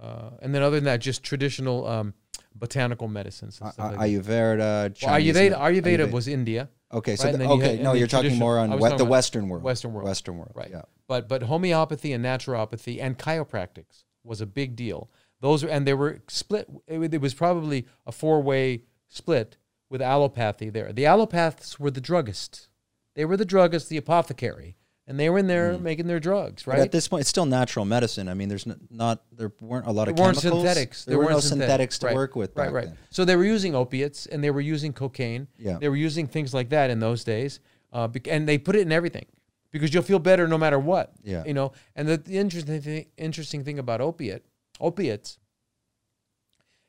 uh, 0.00 0.30
and 0.40 0.54
then 0.54 0.62
other 0.62 0.76
than 0.76 0.84
that, 0.84 1.00
just 1.00 1.22
traditional 1.22 1.86
um, 1.86 2.14
botanical 2.54 3.08
medicines. 3.08 3.60
And 3.60 3.72
stuff 3.74 3.92
a- 3.92 3.96
like 3.96 3.98
that. 3.98 4.24
Ayurveda, 4.24 5.02
Well, 5.06 5.20
Ayurveda, 5.20 5.58
Ayurveda 5.58 6.10
was 6.10 6.28
India, 6.28 6.70
okay. 6.94 7.16
So 7.16 7.24
right, 7.24 7.32
the- 7.32 7.38
then 7.38 7.48
you 7.48 7.54
okay, 7.56 7.76
had- 7.76 7.82
no, 7.82 7.92
you're 7.92 8.06
talking 8.06 8.38
more 8.38 8.58
on 8.58 8.70
we- 8.78 8.96
the 8.96 9.04
Western 9.04 9.50
world. 9.50 9.64
Western 9.64 9.92
world. 9.92 10.06
Western 10.08 10.38
world, 10.38 10.52
right? 10.54 10.70
Yeah. 10.70 10.82
But 11.10 11.28
but 11.28 11.42
homeopathy 11.42 12.12
and 12.12 12.24
naturopathy 12.24 13.02
and 13.02 13.18
chiropractics 13.18 14.04
was 14.22 14.40
a 14.40 14.46
big 14.46 14.76
deal. 14.76 15.10
Those 15.40 15.64
and 15.64 15.84
they 15.84 15.92
were 15.92 16.20
split. 16.28 16.68
It, 16.86 17.12
it 17.12 17.20
was 17.20 17.34
probably 17.34 17.88
a 18.06 18.12
four 18.12 18.40
way 18.40 18.84
split 19.08 19.56
with 19.88 20.00
allopathy 20.00 20.70
there. 20.70 20.92
The 20.92 21.02
allopaths 21.02 21.80
were 21.80 21.90
the 21.90 22.00
druggists. 22.00 22.68
They 23.16 23.24
were 23.24 23.36
the 23.36 23.44
druggists, 23.44 23.88
the 23.88 23.96
apothecary, 23.96 24.76
and 25.04 25.18
they 25.18 25.28
were 25.28 25.40
in 25.40 25.48
there 25.48 25.76
making 25.78 26.06
their 26.06 26.20
drugs, 26.20 26.62
But 26.62 26.74
right? 26.74 26.80
at 26.82 26.92
this 26.92 27.08
point, 27.08 27.22
it's 27.22 27.28
still 27.28 27.44
natural 27.44 27.84
medicine. 27.84 28.28
I 28.28 28.34
mean, 28.34 28.48
there's 28.48 28.68
n- 28.68 28.78
not 28.88 29.24
there 29.32 29.50
weren't 29.60 29.88
a 29.88 29.90
lot 29.90 30.06
of 30.06 30.14
there 30.14 30.24
weren't 30.24 30.40
chemicals. 30.40 30.62
synthetics. 30.62 31.04
There, 31.06 31.18
were 31.18 31.24
weren't 31.24 31.38
no 31.38 31.40
synthetics 31.40 31.98
to 31.98 32.06
right, 32.06 32.14
work 32.14 32.36
with. 32.36 32.54
Right, 32.54 32.70
right. 32.70 32.84
then. 32.84 32.98
So 33.10 33.24
they 33.24 33.34
were 33.34 33.44
using 33.44 33.74
opiates 33.74 34.26
and 34.26 34.44
they 34.44 34.52
were 34.52 34.60
using 34.60 34.92
cocaine. 34.92 35.48
Yeah. 35.58 35.78
They 35.80 35.88
were 35.88 35.96
using 35.96 36.28
things 36.28 36.54
like 36.54 36.68
that 36.68 36.88
in 36.88 37.00
those 37.00 37.24
days, 37.24 37.58
uh, 37.92 38.06
and 38.28 38.48
they 38.48 38.58
put 38.58 38.76
it 38.76 38.82
in 38.82 38.92
everything 38.92 39.26
because 39.70 39.92
you'll 39.94 40.02
feel 40.02 40.18
better 40.18 40.46
no 40.48 40.58
matter 40.58 40.78
what. 40.78 41.12
Yeah. 41.22 41.44
You 41.44 41.54
know, 41.54 41.72
and 41.94 42.08
the, 42.08 42.16
the 42.16 42.38
interesting 42.38 42.80
thing, 42.80 43.06
interesting 43.16 43.64
thing 43.64 43.78
about 43.78 44.00
opiate 44.00 44.44
opiates 44.80 45.38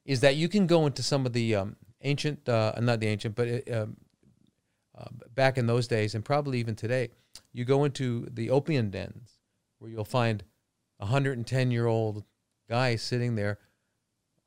is 0.06 0.22
that 0.22 0.36
you 0.36 0.50
can 0.50 0.68
go 0.68 0.86
into 0.86 1.04
some 1.04 1.26
of 1.26 1.34
the 1.34 1.56
um, 1.56 1.76
ancient, 2.02 2.48
uh, 2.50 2.74
not 2.80 3.00
the 3.00 3.08
ancient, 3.08 3.36
but 3.36 3.48
uh, 3.48 3.82
um, 3.82 3.98
uh, 4.98 5.06
back 5.36 5.58
in 5.58 5.68
those 5.68 5.88
days, 5.88 6.16
and 6.16 6.26
probably 6.26 6.60
even 6.60 6.76
today, 6.76 7.10
you 7.54 7.66
go 7.66 7.86
into 7.86 8.28
the 8.32 8.50
opium 8.50 8.90
dens 8.90 9.40
where 9.80 9.90
you'll 9.90 10.04
find 10.04 10.44
a 11.00 11.06
110 11.06 11.72
year 11.72 11.88
old 11.88 12.24
guy 12.70 12.96
sitting 12.96 13.36
there 13.36 13.60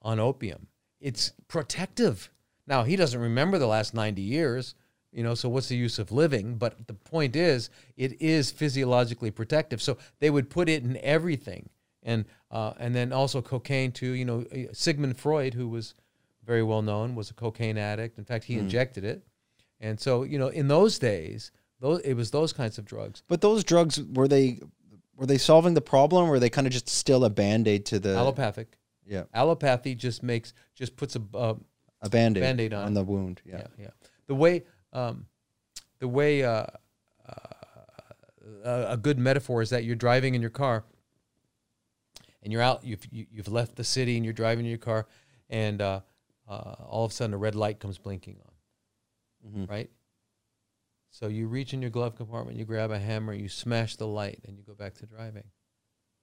on 0.03 0.21
opium. 0.21 0.69
It's 1.01 1.33
protective. 1.49 2.31
Now, 2.67 2.85
he 2.85 2.97
doesn't 2.97 3.21
remember 3.21 3.59
the 3.59 3.67
last 3.67 3.95
90 3.95 4.23
years, 4.23 4.75
you 5.15 5.23
know, 5.23 5.35
so 5.35 5.49
what's 5.49 5.69
the 5.69 5.77
use 5.77 5.99
of 5.99 6.11
living? 6.13 6.57
But 6.57 6.87
the 6.87 6.95
point 6.95 7.37
is, 7.37 7.71
it 7.97 8.21
is 8.21 8.51
physiologically 8.51 9.31
protective. 9.31 9.81
So 9.81 9.97
they 10.19 10.31
would 10.31 10.51
put 10.51 10.69
it 10.69 10.83
in 10.83 10.99
everything. 11.03 11.69
And, 12.03 12.27
uh, 12.51 12.73
and 12.79 12.95
then 12.95 13.13
also 13.13 13.41
cocaine, 13.41 13.93
too. 13.93 14.13
You 14.13 14.25
know, 14.25 14.45
uh, 14.53 14.73
Sigmund 14.73 15.17
Freud, 15.17 15.55
who 15.55 15.69
was 15.69 15.95
very 16.45 16.63
well 16.63 16.83
known, 16.83 17.15
was 17.15 17.31
a 17.31 17.35
cocaine 17.35 17.79
addict. 17.79 18.19
In 18.19 18.25
fact, 18.25 18.45
he 18.45 18.59
injected 18.59 19.05
it. 19.05 19.25
And 19.81 19.99
so, 19.99 20.23
you 20.23 20.39
know, 20.39 20.49
in 20.49 20.69
those 20.69 20.99
days, 20.99 21.53
those, 21.81 22.01
it 22.01 22.15
was 22.15 22.31
those 22.31 22.53
kinds 22.53 22.79
of 22.79 22.85
drugs. 22.85 23.23
But 23.29 23.41
those 23.41 23.65
drugs 23.65 24.01
were 24.03 24.29
they 24.29 24.61
were 25.17 25.27
they 25.27 25.39
solving 25.39 25.75
the 25.75 25.81
problem? 25.81 26.27
Or 26.27 26.33
were 26.33 26.41
they 26.41 26.51
kind 26.51 26.67
of 26.67 26.73
just 26.73 26.89
still 26.89 27.25
a 27.25 27.31
band 27.31 27.69
aid 27.69 27.87
to 27.87 27.99
the 27.99 28.17
Allopathic. 28.17 28.79
yeah 29.07 29.25
Allopathy 29.35 29.95
just 29.95 30.23
makes, 30.23 30.55
just 30.75 30.97
puts 30.97 31.17
a, 31.17 31.23
uh, 31.35 31.55
a 32.03 32.09
band 32.09 32.37
aid 32.37 32.43
Band-Aid 32.43 32.75
on 32.75 32.87
on 32.87 32.95
the 32.95 33.05
wound? 33.05 33.41
Yeah. 33.45 33.59
yeah, 33.59 33.67
yeah. 33.79 33.91
The 34.27 34.35
way, 34.35 34.65
um, 34.95 35.27
the 35.99 36.09
way 36.09 36.43
uh, 36.43 36.67
uh, 37.29 37.35
a 38.65 38.87
a 38.93 38.97
good 38.97 39.19
metaphor 39.19 39.63
is 39.63 39.71
that 39.71 39.85
you're 39.85 39.97
driving 39.97 40.35
in 40.35 40.41
your 40.41 40.51
car, 40.51 40.85
and 42.43 42.53
you're 42.53 42.63
out. 42.63 42.85
You've 42.85 43.07
you, 43.11 43.27
you've 43.31 43.49
left 43.49 43.77
the 43.77 43.85
city, 43.85 44.17
and 44.17 44.25
you're 44.25 44.33
driving 44.35 44.65
in 44.65 44.71
your 44.71 44.79
car, 44.79 45.07
and 45.51 45.81
uh, 45.83 46.01
uh, 46.49 46.75
all 46.87 47.05
of 47.05 47.11
a 47.11 47.15
sudden 47.15 47.35
a 47.35 47.39
red 47.39 47.55
light 47.55 47.81
comes 47.81 47.99
blinking 47.99 48.41
on, 48.45 49.51
Mhm. 49.51 49.71
right? 49.71 49.91
So 51.11 51.29
you 51.29 51.47
reach 51.47 51.73
in 51.73 51.81
your 51.81 51.93
glove 51.93 52.17
compartment, 52.17 52.59
you 52.59 52.65
grab 52.65 52.91
a 52.91 52.99
hammer, 52.99 53.33
you 53.33 53.49
smash 53.49 53.95
the 53.97 54.07
light, 54.07 54.41
and 54.47 54.57
you 54.59 54.65
go 54.65 54.75
back 54.75 54.95
to 54.95 55.07
driving. 55.07 55.45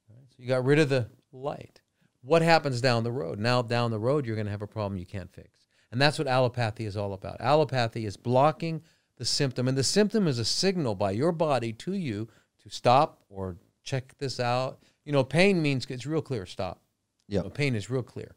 Right? 0.09 0.25
So 0.29 0.35
you 0.37 0.47
got 0.49 0.65
rid 0.65 0.79
of 0.79 0.89
the 0.89 1.09
light. 1.31 1.79
What 2.21 2.41
happens 2.41 2.81
down 2.81 3.03
the 3.05 3.11
road? 3.11 3.39
Now 3.39 3.61
down 3.61 3.91
the 3.91 3.99
road, 3.99 4.25
you're 4.25 4.35
going 4.35 4.47
to 4.47 4.51
have 4.51 4.61
a 4.61 4.67
problem 4.67 4.97
you 4.99 5.05
can't 5.05 5.31
fix. 5.31 5.60
And 5.91 6.01
that's 6.01 6.17
what 6.17 6.27
allopathy 6.27 6.85
is 6.85 6.95
all 6.95 7.13
about. 7.13 7.41
Allopathy 7.41 8.05
is 8.05 8.17
blocking 8.17 8.81
the 9.17 9.25
symptom, 9.25 9.67
and 9.67 9.77
the 9.77 9.83
symptom 9.83 10.27
is 10.27 10.39
a 10.39 10.45
signal 10.45 10.95
by 10.95 11.11
your 11.11 11.31
body 11.31 11.73
to 11.73 11.93
you 11.93 12.27
to 12.63 12.69
stop 12.69 13.21
or 13.29 13.57
check 13.83 14.17
this 14.17 14.39
out. 14.39 14.79
You 15.05 15.11
know, 15.11 15.23
pain 15.23 15.61
means 15.61 15.85
it's 15.89 16.05
real 16.05 16.21
clear. 16.21 16.45
Stop. 16.45 16.81
You 17.27 17.41
know, 17.41 17.49
pain 17.49 17.75
is 17.75 17.89
real 17.89 18.03
clear. 18.03 18.35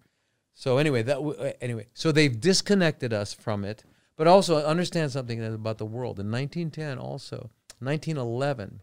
So 0.55 0.79
anyway, 0.79 1.03
that 1.03 1.15
w- 1.15 1.37
uh, 1.37 1.53
anyway, 1.61 1.87
so 1.95 2.13
they've 2.13 2.41
disconnected 2.41 3.13
us 3.13 3.33
from 3.33 3.65
it, 3.65 3.85
but 4.17 4.27
also 4.27 4.65
understand 4.65 5.11
something 5.11 5.43
about 5.45 5.79
the 5.79 5.87
world. 5.87 6.21
In 6.21 6.31
1910, 6.31 6.99
also 6.99 7.51
1911 7.81 8.81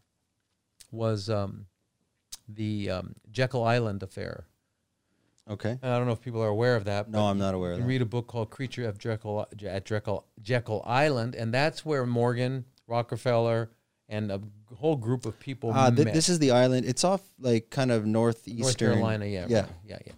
was 0.91 1.29
um, 1.29 1.67
the 2.47 2.89
um, 2.89 3.15
Jekyll 3.31 3.63
Island 3.63 4.03
affair. 4.03 4.45
Okay. 5.49 5.77
And 5.81 5.91
I 5.91 5.97
don't 5.97 6.05
know 6.07 6.13
if 6.13 6.21
people 6.21 6.41
are 6.41 6.47
aware 6.47 6.75
of 6.75 6.85
that. 6.85 7.09
No, 7.09 7.25
I'm 7.25 7.37
not 7.37 7.53
aware 7.53 7.69
You 7.69 7.73
of 7.73 7.77
can 7.79 7.87
that. 7.87 7.89
read 7.89 8.01
a 8.01 8.05
book 8.05 8.27
called 8.27 8.49
Creature 8.51 8.87
of 8.87 8.97
Jekyll 8.97 9.45
at 9.65 9.85
Jekyll, 9.85 10.25
Jekyll 10.41 10.81
Island, 10.85 11.35
and 11.35 11.53
that's 11.53 11.83
where 11.85 12.05
Morgan, 12.05 12.65
Rockefeller, 12.87 13.71
and 14.07 14.31
a 14.31 14.39
whole 14.75 14.95
group 14.95 15.25
of 15.25 15.39
people 15.39 15.71
Ah, 15.73 15.89
th- 15.89 16.13
this 16.13 16.29
is 16.29 16.39
the 16.39 16.51
island. 16.51 16.85
It's 16.85 17.03
off 17.03 17.21
like 17.39 17.69
kind 17.69 17.91
of 17.91 18.05
northeastern. 18.05 18.61
North 18.61 18.77
Carolina, 18.77 19.25
yeah, 19.25 19.45
Yeah. 19.49 19.61
right, 19.61 19.69
yeah, 19.85 19.97
yeah. 20.05 20.13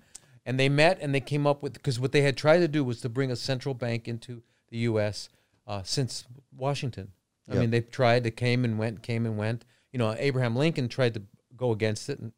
And 0.46 0.60
they 0.60 0.68
met 0.68 1.00
and 1.01 1.15
they 1.15 1.22
came 1.22 1.48
up 1.48 1.63
with 1.63 1.74
because 1.74 2.00
what 2.00 2.12
they 2.12 2.22
had 2.22 2.36
tried 2.36 2.60
to 2.60 2.68
do 2.68 2.84
was 2.84 3.00
to 3.01 3.10
bring 3.10 3.32
a 3.32 3.36
central 3.36 3.74
bank 3.74 4.08
into 4.08 4.42
the 4.70 4.77
U.S. 4.80 5.30
Uh, 5.65 5.82
since 5.84 6.25
Washington. 6.56 7.12
I 7.50 7.53
Yep. 7.53 7.62
mean, 7.62 7.72
they 7.72 7.82
tried. 7.82 8.24
They 8.24 8.32
came 8.32 8.65
and 8.65 8.77
went, 8.77 9.01
came 9.03 9.25
and 9.25 9.38
went. 9.38 9.63
You 9.92 10.00
know, 10.00 10.13
Abraham 10.18 10.56
Lincoln 10.56 10.89
tried 10.89 11.13
to 11.13 11.22
go 11.56 11.72
against 11.72 12.10
it, 12.10 12.20
and 12.20 12.34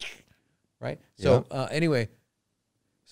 right. 0.80 1.00
So 1.16 1.46
uh, 1.50 1.68
anyway, 1.72 2.10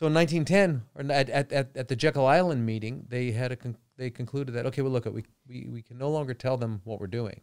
so 0.03 0.07
in 0.07 0.13
1910, 0.15 0.83
or 0.95 1.15
at, 1.15 1.29
at, 1.29 1.51
at, 1.53 1.77
at 1.77 1.87
the 1.87 1.95
Jekyll 1.95 2.25
Island 2.25 2.65
meeting, 2.65 3.05
they 3.07 3.31
had 3.31 3.53
a 3.53 3.55
con- 3.55 3.77
they 3.95 4.09
concluded 4.09 4.53
that 4.53 4.65
okay, 4.65 4.81
well, 4.81 4.91
look, 4.91 5.05
we, 5.05 5.23
we 5.47 5.65
we 5.71 5.81
can 5.81 5.97
no 5.97 6.09
longer 6.09 6.33
tell 6.33 6.57
them 6.57 6.81
what 6.83 6.99
we're 6.99 7.07
doing, 7.07 7.39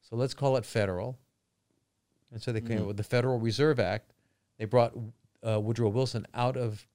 so 0.00 0.16
let's 0.16 0.32
call 0.32 0.56
it 0.56 0.64
federal. 0.64 1.18
And 2.32 2.40
so 2.40 2.50
they 2.50 2.62
came 2.62 2.80
up 2.80 2.86
with 2.86 2.96
the 2.96 3.02
Federal 3.02 3.38
Reserve 3.38 3.78
Act. 3.78 4.14
They 4.58 4.64
brought 4.64 4.94
uh, 5.46 5.60
Woodrow 5.60 5.90
Wilson 5.90 6.26
out 6.32 6.56
of. 6.56 6.86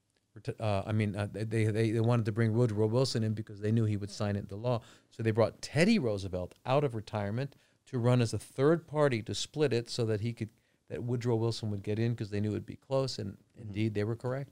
Uh, 0.60 0.82
I 0.84 0.92
mean, 0.94 1.16
uh, 1.16 1.28
they, 1.32 1.66
they 1.66 1.92
they 1.92 2.00
wanted 2.00 2.26
to 2.26 2.32
bring 2.32 2.56
Woodrow 2.56 2.88
Wilson 2.88 3.24
in 3.24 3.36
because 3.36 3.60
they 3.60 3.72
knew 3.72 3.86
he 3.86 3.98
would 3.98 4.10
sign 4.10 4.36
it 4.36 4.40
into 4.40 4.56
law. 4.56 4.82
So 5.12 5.22
they 5.22 5.30
brought 5.30 5.62
Teddy 5.62 6.00
Roosevelt 6.00 6.56
out 6.66 6.84
of 6.84 6.96
retirement 6.96 7.56
to 7.86 8.00
run 8.00 8.20
as 8.20 8.34
a 8.34 8.40
third 8.40 8.88
party 8.88 9.22
to 9.22 9.36
split 9.36 9.74
it 9.74 9.92
so 9.92 10.06
that 10.06 10.22
he 10.22 10.34
could 10.34 10.50
that 10.90 11.04
Woodrow 11.04 11.36
Wilson 11.36 11.70
would 11.70 11.84
get 11.84 12.00
in 12.00 12.14
because 12.14 12.32
they 12.32 12.40
knew 12.40 12.50
it 12.50 12.54
would 12.54 12.66
be 12.66 12.78
close, 12.78 13.20
and 13.20 13.38
indeed 13.62 13.94
they 13.94 14.04
were 14.04 14.16
correct. 14.16 14.50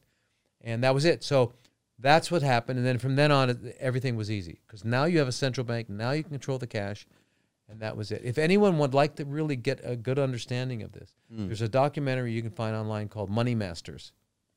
And 0.64 0.84
that 0.84 0.94
was 0.94 1.06
it. 1.06 1.24
So 1.24 1.54
that's 2.00 2.32
what 2.32 2.42
happened. 2.42 2.80
And 2.80 2.86
then 2.86 2.98
from 2.98 3.16
then 3.16 3.32
on, 3.32 3.74
everything 3.80 4.16
was 4.16 4.30
easy 4.30 4.60
because 4.66 4.84
now 4.86 5.06
you 5.06 5.20
have 5.20 5.28
a 5.28 5.34
central 5.34 5.66
bank. 5.66 5.90
Now 5.90 6.12
you 6.12 6.24
can 6.24 6.32
control 6.32 6.58
the 6.58 6.68
cash. 6.68 7.08
And 7.70 7.80
that 7.80 7.96
was 7.96 8.12
it. 8.12 8.22
If 8.26 8.38
anyone 8.38 8.78
would 8.80 8.94
like 8.94 9.16
to 9.16 9.24
really 9.26 9.56
get 9.56 9.80
a 9.84 9.96
good 9.96 10.20
understanding 10.20 10.84
of 10.84 10.92
this, 10.92 11.10
there's 11.30 11.62
a 11.62 11.70
documentary 11.70 12.34
you 12.34 12.42
can 12.42 12.52
find 12.52 12.76
online 12.76 13.08
called 13.08 13.30
Money 13.30 13.56
Masters. 13.56 14.12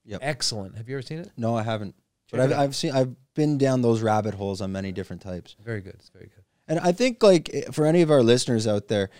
Yep. 0.04 0.18
Excellent. 0.22 0.76
Have 0.76 0.88
you 0.88 0.96
ever 0.96 1.02
seen 1.02 1.20
it? 1.20 1.30
No, 1.36 1.56
I 1.56 1.62
haven't. 1.62 1.94
But 2.30 2.40
I've. 2.40 2.52
I've 2.52 2.76
seen 2.76 2.92
I've 2.92 3.14
been 3.34 3.56
down 3.58 3.82
those 3.82 4.02
rabbit 4.02 4.34
holes 4.34 4.60
on 4.60 4.72
many 4.72 4.90
different 4.90 5.22
types. 5.22 5.54
Very 5.64 5.80
good. 5.80 5.94
It's 5.94 6.08
very 6.08 6.26
good. 6.26 6.44
And 6.66 6.80
I 6.80 6.92
think 6.92 7.22
like 7.22 7.50
eh, 7.52 7.70
for 7.70 7.86
any 7.86 8.02
of 8.02 8.10
our 8.10 8.22
listeners 8.22 8.66
out 8.66 8.88
there, 8.88 9.10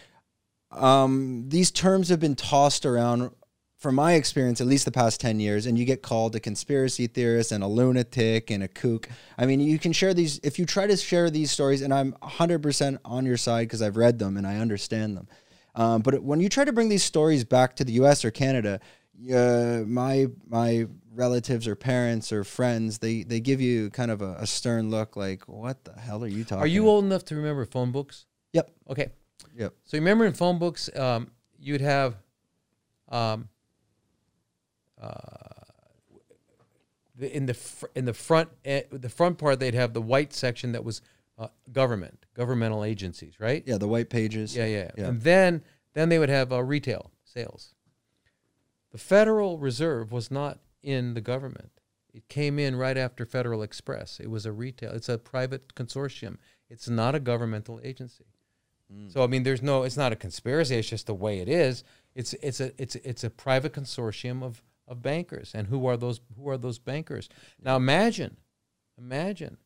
um, 0.70 1.44
these 1.48 1.70
terms 1.70 2.08
have 2.08 2.20
been 2.20 2.34
tossed 2.34 2.84
around 2.84 3.30
from 3.84 3.96
my 3.96 4.14
experience, 4.14 4.62
at 4.62 4.66
least 4.66 4.86
the 4.86 4.90
past 4.90 5.20
10 5.20 5.40
years, 5.40 5.66
and 5.66 5.78
you 5.78 5.84
get 5.84 6.00
called 6.00 6.34
a 6.34 6.40
conspiracy 6.40 7.06
theorist 7.06 7.52
and 7.52 7.62
a 7.62 7.66
lunatic 7.66 8.50
and 8.50 8.62
a 8.62 8.68
kook. 8.68 9.10
I 9.36 9.44
mean, 9.44 9.60
you 9.60 9.78
can 9.78 9.92
share 9.92 10.14
these, 10.14 10.40
if 10.42 10.58
you 10.58 10.64
try 10.64 10.86
to 10.86 10.96
share 10.96 11.28
these 11.28 11.50
stories, 11.50 11.82
and 11.82 11.92
I'm 11.92 12.12
100% 12.22 12.98
on 13.04 13.26
your 13.26 13.36
side 13.36 13.68
because 13.68 13.82
I've 13.82 13.98
read 13.98 14.18
them 14.18 14.38
and 14.38 14.46
I 14.46 14.56
understand 14.56 15.18
them. 15.18 15.28
Um, 15.74 16.00
but 16.00 16.22
when 16.22 16.40
you 16.40 16.48
try 16.48 16.64
to 16.64 16.72
bring 16.72 16.88
these 16.88 17.04
stories 17.04 17.44
back 17.44 17.76
to 17.76 17.84
the 17.84 17.92
US 18.04 18.24
or 18.24 18.30
Canada, 18.30 18.80
uh, 19.30 19.82
my 19.86 20.28
my 20.48 20.86
relatives 21.12 21.68
or 21.68 21.76
parents 21.76 22.32
or 22.32 22.42
friends, 22.42 22.98
they, 23.00 23.22
they 23.22 23.38
give 23.38 23.60
you 23.60 23.90
kind 23.90 24.10
of 24.10 24.22
a, 24.22 24.36
a 24.40 24.46
stern 24.46 24.88
look 24.88 25.14
like, 25.14 25.46
what 25.46 25.84
the 25.84 25.92
hell 25.92 26.24
are 26.24 26.26
you 26.26 26.42
talking 26.42 26.62
Are 26.62 26.66
you 26.66 26.84
about? 26.84 26.90
old 26.90 27.04
enough 27.04 27.24
to 27.26 27.36
remember 27.36 27.66
phone 27.66 27.92
books? 27.92 28.24
Yep. 28.54 28.70
Okay. 28.88 29.08
Yep. 29.54 29.74
So 29.84 29.98
you 29.98 30.00
remember 30.00 30.24
in 30.24 30.32
phone 30.32 30.58
books, 30.58 30.88
um, 30.96 31.30
you'd 31.58 31.82
have, 31.82 32.16
um, 33.10 33.48
in 37.20 37.46
the 37.46 37.54
fr- 37.54 37.86
in 37.94 38.04
the 38.04 38.14
front 38.14 38.48
eh, 38.64 38.82
the 38.90 39.08
front 39.08 39.38
part 39.38 39.60
they'd 39.60 39.74
have 39.74 39.92
the 39.92 40.02
white 40.02 40.32
section 40.32 40.72
that 40.72 40.84
was 40.84 41.00
uh, 41.38 41.48
government 41.72 42.26
governmental 42.34 42.84
agencies, 42.84 43.38
right? 43.38 43.62
Yeah, 43.66 43.78
the 43.78 43.88
white 43.88 44.10
pages. 44.10 44.56
Yeah, 44.56 44.66
yeah. 44.66 44.90
Yeah. 44.96 45.08
And 45.08 45.22
then 45.22 45.62
then 45.94 46.08
they 46.08 46.18
would 46.18 46.28
have 46.28 46.52
uh, 46.52 46.62
retail 46.62 47.10
sales. 47.24 47.74
The 48.92 48.98
Federal 48.98 49.58
Reserve 49.58 50.12
was 50.12 50.30
not 50.30 50.60
in 50.82 51.14
the 51.14 51.20
government. 51.20 51.70
It 52.12 52.28
came 52.28 52.60
in 52.60 52.76
right 52.76 52.96
after 52.96 53.26
Federal 53.26 53.62
Express. 53.62 54.20
It 54.20 54.30
was 54.30 54.46
a 54.46 54.52
retail. 54.52 54.92
It's 54.92 55.08
a 55.08 55.18
private 55.18 55.74
consortium. 55.74 56.36
It's 56.70 56.88
not 56.88 57.16
a 57.16 57.20
governmental 57.20 57.80
agency. 57.82 58.26
So 59.08 59.24
I 59.24 59.26
mean, 59.26 59.42
there's 59.42 59.62
no. 59.62 59.82
It's 59.82 59.96
not 59.96 60.12
a 60.12 60.16
conspiracy. 60.16 60.76
It's 60.76 60.88
just 60.88 61.06
the 61.06 61.14
way 61.14 61.40
it 61.40 61.48
is. 61.48 61.82
It's 62.14 62.34
it's 62.34 62.60
a 62.60 62.70
it's 62.80 62.94
it's 62.96 63.24
a 63.24 63.30
private 63.30 63.72
consortium 63.72 64.42
of 64.42 64.62
of 64.86 65.02
bankers. 65.02 65.52
And 65.54 65.68
who 65.68 65.86
are 65.86 65.96
those? 65.96 66.20
Who 66.36 66.48
are 66.48 66.58
those 66.58 66.78
bankers? 66.78 67.28
Now 67.62 67.76
imagine, 67.76 68.36
imagine. 68.98 69.58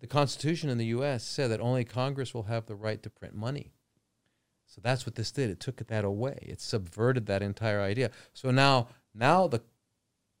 The 0.00 0.06
Constitution 0.06 0.70
in 0.70 0.78
the 0.78 0.86
U.S. 0.86 1.24
said 1.24 1.50
that 1.50 1.60
only 1.60 1.84
Congress 1.84 2.32
will 2.32 2.44
have 2.44 2.66
the 2.66 2.76
right 2.76 3.02
to 3.02 3.10
print 3.10 3.34
money. 3.34 3.72
So 4.66 4.80
that's 4.82 5.06
what 5.06 5.16
this 5.16 5.32
did. 5.32 5.50
It 5.50 5.60
took 5.60 5.84
that 5.84 6.04
away. 6.04 6.38
It 6.42 6.60
subverted 6.60 7.26
that 7.26 7.42
entire 7.42 7.80
idea. 7.80 8.10
So 8.32 8.50
now, 8.50 8.88
now 9.14 9.48
the 9.48 9.62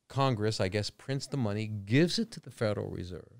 Congress, 0.06 0.60
I 0.60 0.68
guess, 0.68 0.90
prints 0.90 1.26
the 1.26 1.36
money, 1.36 1.66
gives 1.66 2.18
it 2.18 2.30
to 2.32 2.40
the 2.40 2.50
Federal 2.50 2.88
Reserve. 2.88 3.32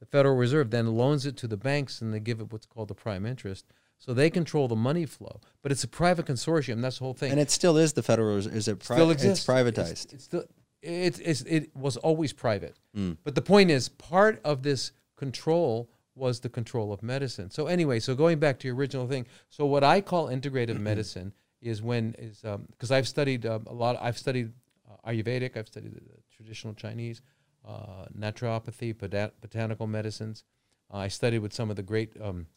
The 0.00 0.06
Federal 0.06 0.36
Reserve 0.36 0.70
then 0.70 0.96
loans 0.96 1.26
it 1.26 1.36
to 1.38 1.48
the 1.48 1.56
banks, 1.56 2.00
and 2.00 2.14
they 2.14 2.20
give 2.20 2.40
it 2.40 2.52
what's 2.52 2.66
called 2.66 2.88
the 2.88 2.94
prime 2.94 3.26
interest. 3.26 3.66
So 4.04 4.12
they 4.12 4.28
control 4.28 4.68
the 4.68 4.76
money 4.76 5.06
flow, 5.06 5.40
but 5.62 5.72
it's 5.72 5.82
a 5.82 5.88
private 5.88 6.26
consortium. 6.26 6.82
That's 6.82 6.98
the 6.98 7.04
whole 7.04 7.14
thing. 7.14 7.30
And 7.30 7.40
it 7.40 7.50
still 7.50 7.78
is 7.78 7.94
the 7.94 8.02
federal. 8.02 8.36
Is 8.36 8.46
is 8.46 8.68
it 8.68 8.80
pri- 8.80 8.96
still 8.96 9.10
exists. 9.10 9.48
It's 9.48 9.58
privatized. 9.58 9.90
It's, 9.92 10.12
it's 10.12 10.24
still, 10.24 10.44
it's, 10.82 11.18
it's, 11.20 11.40
it 11.42 11.74
was 11.74 11.96
always 11.96 12.34
private. 12.34 12.76
Mm. 12.94 13.16
But 13.24 13.34
the 13.34 13.40
point 13.40 13.70
is, 13.70 13.88
part 13.88 14.42
of 14.44 14.62
this 14.62 14.92
control 15.16 15.88
was 16.14 16.40
the 16.40 16.50
control 16.50 16.92
of 16.92 17.02
medicine. 17.02 17.48
So 17.50 17.66
anyway, 17.66 17.98
so 17.98 18.14
going 18.14 18.38
back 18.38 18.58
to 18.58 18.68
your 18.68 18.76
original 18.76 19.08
thing, 19.08 19.26
so 19.48 19.64
what 19.64 19.82
I 19.82 20.02
call 20.02 20.28
integrative 20.28 20.78
medicine 20.92 21.32
is 21.62 21.80
when 21.80 22.14
is 22.18 22.44
because 22.72 22.90
I've 22.90 23.08
studied 23.08 23.46
um, 23.46 23.64
a 23.66 23.72
lot. 23.72 23.96
I've 24.02 24.18
studied 24.18 24.52
uh, 24.86 25.10
Ayurvedic. 25.10 25.56
I've 25.56 25.68
studied 25.68 25.98
traditional 26.30 26.74
Chinese, 26.74 27.22
uh, 27.66 28.04
naturopathy, 28.14 28.98
bota- 28.98 29.32
botanical 29.40 29.86
medicines. 29.86 30.44
Uh, 30.92 30.98
I 30.98 31.08
studied 31.08 31.38
with 31.38 31.54
some 31.54 31.70
of 31.70 31.76
the 31.76 31.82
great 31.82 32.12
um, 32.20 32.48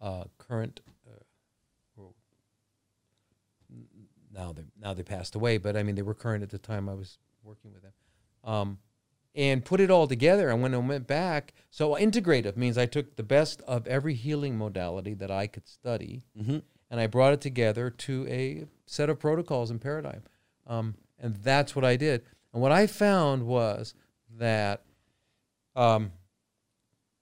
uh, 0.00 0.24
current. 0.38 0.80
Uh, 1.06 2.02
now 4.32 4.52
they 4.52 4.62
now 4.80 4.94
they 4.94 5.02
passed 5.02 5.34
away, 5.34 5.58
but 5.58 5.76
I 5.76 5.82
mean 5.82 5.94
they 5.94 6.02
were 6.02 6.14
current 6.14 6.42
at 6.42 6.50
the 6.50 6.58
time 6.58 6.88
I 6.88 6.94
was 6.94 7.18
working 7.42 7.72
with 7.72 7.82
them. 7.82 7.92
Um, 8.44 8.78
and 9.34 9.64
put 9.64 9.80
it 9.80 9.90
all 9.90 10.08
together. 10.08 10.48
And 10.50 10.60
when 10.60 10.74
I 10.74 10.78
went 10.78 11.06
back, 11.06 11.52
so 11.70 11.94
integrative 11.94 12.56
means 12.56 12.76
I 12.76 12.86
took 12.86 13.16
the 13.16 13.22
best 13.22 13.62
of 13.62 13.86
every 13.86 14.14
healing 14.14 14.58
modality 14.58 15.14
that 15.14 15.30
I 15.30 15.46
could 15.46 15.68
study, 15.68 16.24
hmm 16.36 16.58
and 16.92 16.98
I 16.98 17.06
brought 17.06 17.32
it 17.32 17.40
together 17.40 17.88
to 17.88 18.26
a 18.28 18.64
set 18.86 19.08
of 19.08 19.20
protocols 19.20 19.70
and 19.70 19.80
paradigm. 19.80 20.24
Um, 20.66 20.96
and 21.20 21.36
that's 21.36 21.76
what 21.76 21.84
I 21.84 21.94
did. 21.94 22.22
And 22.52 22.60
what 22.60 22.72
I 22.72 22.88
found 22.88 23.44
was 23.44 23.94
that 24.38 24.82
um, 25.76 26.10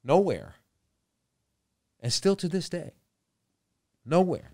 nowhere, 0.03 0.55
and 2.01 2.13
still 2.13 2.37
to 2.37 2.49
this 2.49 2.69
day, 2.69 2.93
nowhere 4.05 4.53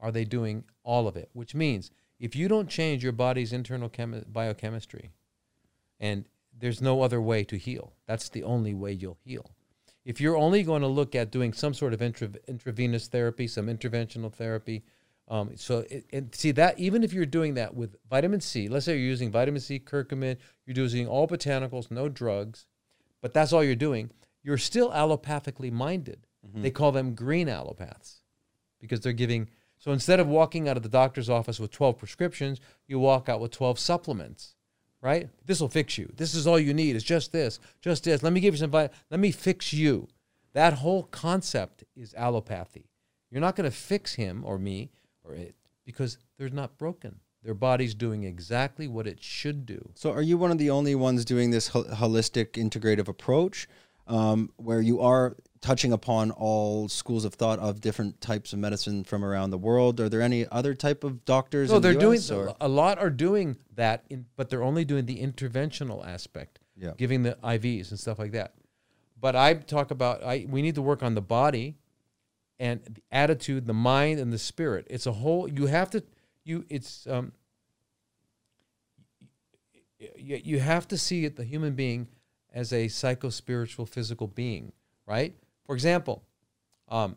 are 0.00 0.12
they 0.12 0.24
doing 0.24 0.64
all 0.82 1.08
of 1.08 1.16
it, 1.16 1.30
which 1.32 1.54
means 1.54 1.90
if 2.18 2.34
you 2.34 2.48
don't 2.48 2.68
change 2.68 3.02
your 3.02 3.12
body's 3.12 3.52
internal 3.52 3.88
chemi- 3.88 4.30
biochemistry, 4.32 5.10
and 6.00 6.28
there's 6.58 6.80
no 6.80 7.02
other 7.02 7.20
way 7.20 7.44
to 7.44 7.56
heal, 7.56 7.92
that's 8.06 8.28
the 8.28 8.42
only 8.42 8.74
way 8.74 8.92
you'll 8.92 9.18
heal. 9.24 9.50
If 10.04 10.20
you're 10.20 10.36
only 10.36 10.62
going 10.62 10.82
to 10.82 10.88
look 10.88 11.14
at 11.14 11.30
doing 11.30 11.52
some 11.52 11.74
sort 11.74 11.92
of 11.92 12.00
intra- 12.00 12.30
intravenous 12.46 13.08
therapy, 13.08 13.46
some 13.48 13.66
interventional 13.66 14.32
therapy, 14.32 14.84
um, 15.28 15.50
so 15.56 15.84
it, 15.90 16.06
and 16.12 16.34
see 16.34 16.52
that 16.52 16.78
even 16.78 17.02
if 17.02 17.12
you're 17.12 17.26
doing 17.26 17.54
that 17.54 17.74
with 17.74 17.96
vitamin 18.08 18.40
C, 18.40 18.68
let's 18.68 18.84
say 18.84 18.92
you're 18.92 19.06
using 19.06 19.32
vitamin 19.32 19.60
C, 19.60 19.80
curcumin, 19.80 20.36
you're 20.64 20.76
using 20.76 21.08
all 21.08 21.26
botanicals, 21.26 21.90
no 21.90 22.08
drugs, 22.08 22.66
but 23.20 23.34
that's 23.34 23.52
all 23.52 23.64
you're 23.64 23.74
doing, 23.74 24.10
you're 24.44 24.58
still 24.58 24.90
allopathically 24.90 25.72
minded. 25.72 26.26
They 26.54 26.70
call 26.70 26.92
them 26.92 27.14
green 27.14 27.48
allopaths 27.48 28.20
because 28.80 29.00
they're 29.00 29.12
giving. 29.12 29.48
So 29.78 29.92
instead 29.92 30.20
of 30.20 30.26
walking 30.26 30.68
out 30.68 30.76
of 30.76 30.82
the 30.82 30.88
doctor's 30.88 31.28
office 31.28 31.60
with 31.60 31.70
12 31.70 31.98
prescriptions, 31.98 32.60
you 32.86 32.98
walk 32.98 33.28
out 33.28 33.40
with 33.40 33.50
12 33.50 33.78
supplements, 33.78 34.54
right? 35.00 35.28
This 35.44 35.60
will 35.60 35.68
fix 35.68 35.98
you. 35.98 36.12
This 36.16 36.34
is 36.34 36.46
all 36.46 36.58
you 36.58 36.74
need. 36.74 36.96
It's 36.96 37.04
just 37.04 37.32
this, 37.32 37.60
just 37.80 38.04
this. 38.04 38.22
Let 38.22 38.32
me 38.32 38.40
give 38.40 38.54
you 38.54 38.58
some. 38.58 38.70
Let 38.70 38.90
me 39.10 39.30
fix 39.30 39.72
you. 39.72 40.08
That 40.52 40.74
whole 40.74 41.02
concept 41.04 41.84
is 41.94 42.14
allopathy. 42.14 42.86
You're 43.30 43.42
not 43.42 43.56
going 43.56 43.70
to 43.70 43.76
fix 43.76 44.14
him 44.14 44.42
or 44.44 44.58
me 44.58 44.90
or 45.24 45.34
it 45.34 45.54
because 45.84 46.18
they're 46.38 46.48
not 46.48 46.78
broken. 46.78 47.20
Their 47.42 47.54
body's 47.54 47.94
doing 47.94 48.24
exactly 48.24 48.88
what 48.88 49.06
it 49.06 49.22
should 49.22 49.66
do. 49.66 49.90
So, 49.94 50.10
are 50.10 50.22
you 50.22 50.36
one 50.36 50.50
of 50.50 50.58
the 50.58 50.70
only 50.70 50.94
ones 50.94 51.24
doing 51.24 51.50
this 51.50 51.68
hol- 51.68 51.84
holistic 51.84 52.52
integrative 52.52 53.06
approach, 53.06 53.68
um, 54.06 54.50
where 54.56 54.80
you 54.80 55.00
are 55.00 55.36
touching 55.60 55.92
upon 55.92 56.30
all 56.30 56.88
schools 56.88 57.24
of 57.24 57.34
thought 57.34 57.58
of 57.58 57.80
different 57.80 58.20
types 58.20 58.52
of 58.52 58.58
medicine 58.58 59.04
from 59.04 59.24
around 59.24 59.50
the 59.50 59.58
world? 59.58 60.00
Are 60.00 60.08
there 60.08 60.22
any 60.22 60.46
other 60.50 60.74
type 60.74 61.04
of 61.04 61.24
doctors? 61.24 61.70
No, 61.70 61.78
they're 61.78 61.94
doing 61.94 62.18
US, 62.18 62.30
or? 62.30 62.54
a 62.60 62.68
lot 62.68 62.98
are 62.98 63.10
doing 63.10 63.56
that, 63.74 64.04
in, 64.10 64.26
but 64.36 64.50
they're 64.50 64.62
only 64.62 64.84
doing 64.84 65.06
the 65.06 65.18
interventional 65.20 66.06
aspect, 66.06 66.58
Yeah. 66.76 66.92
giving 66.96 67.22
the 67.22 67.36
IVs 67.42 67.90
and 67.90 67.98
stuff 67.98 68.18
like 68.18 68.32
that. 68.32 68.54
But 69.18 69.34
I 69.36 69.54
talk 69.54 69.90
about 69.90 70.22
I 70.22 70.46
we 70.48 70.62
need 70.62 70.74
to 70.74 70.82
work 70.82 71.02
on 71.02 71.14
the 71.14 71.22
body, 71.22 71.76
and 72.58 72.82
the 72.84 73.02
attitude, 73.10 73.66
the 73.66 73.74
mind, 73.74 74.18
and 74.20 74.32
the 74.32 74.38
spirit. 74.38 74.86
It's 74.90 75.06
a 75.06 75.12
whole. 75.12 75.48
You 75.48 75.66
have 75.66 75.90
to 75.90 76.02
you. 76.44 76.64
It's 76.68 77.06
um. 77.06 77.32
You, 79.98 80.40
you 80.44 80.60
have 80.60 80.86
to 80.88 80.98
see 80.98 81.24
it, 81.24 81.36
the 81.36 81.44
human 81.44 81.74
being 81.74 82.08
as 82.52 82.72
a 82.72 82.88
psycho 82.88 83.30
spiritual 83.30 83.86
physical 83.86 84.26
being, 84.26 84.72
right? 85.06 85.34
For 85.66 85.74
example, 85.74 86.22
um, 86.88 87.16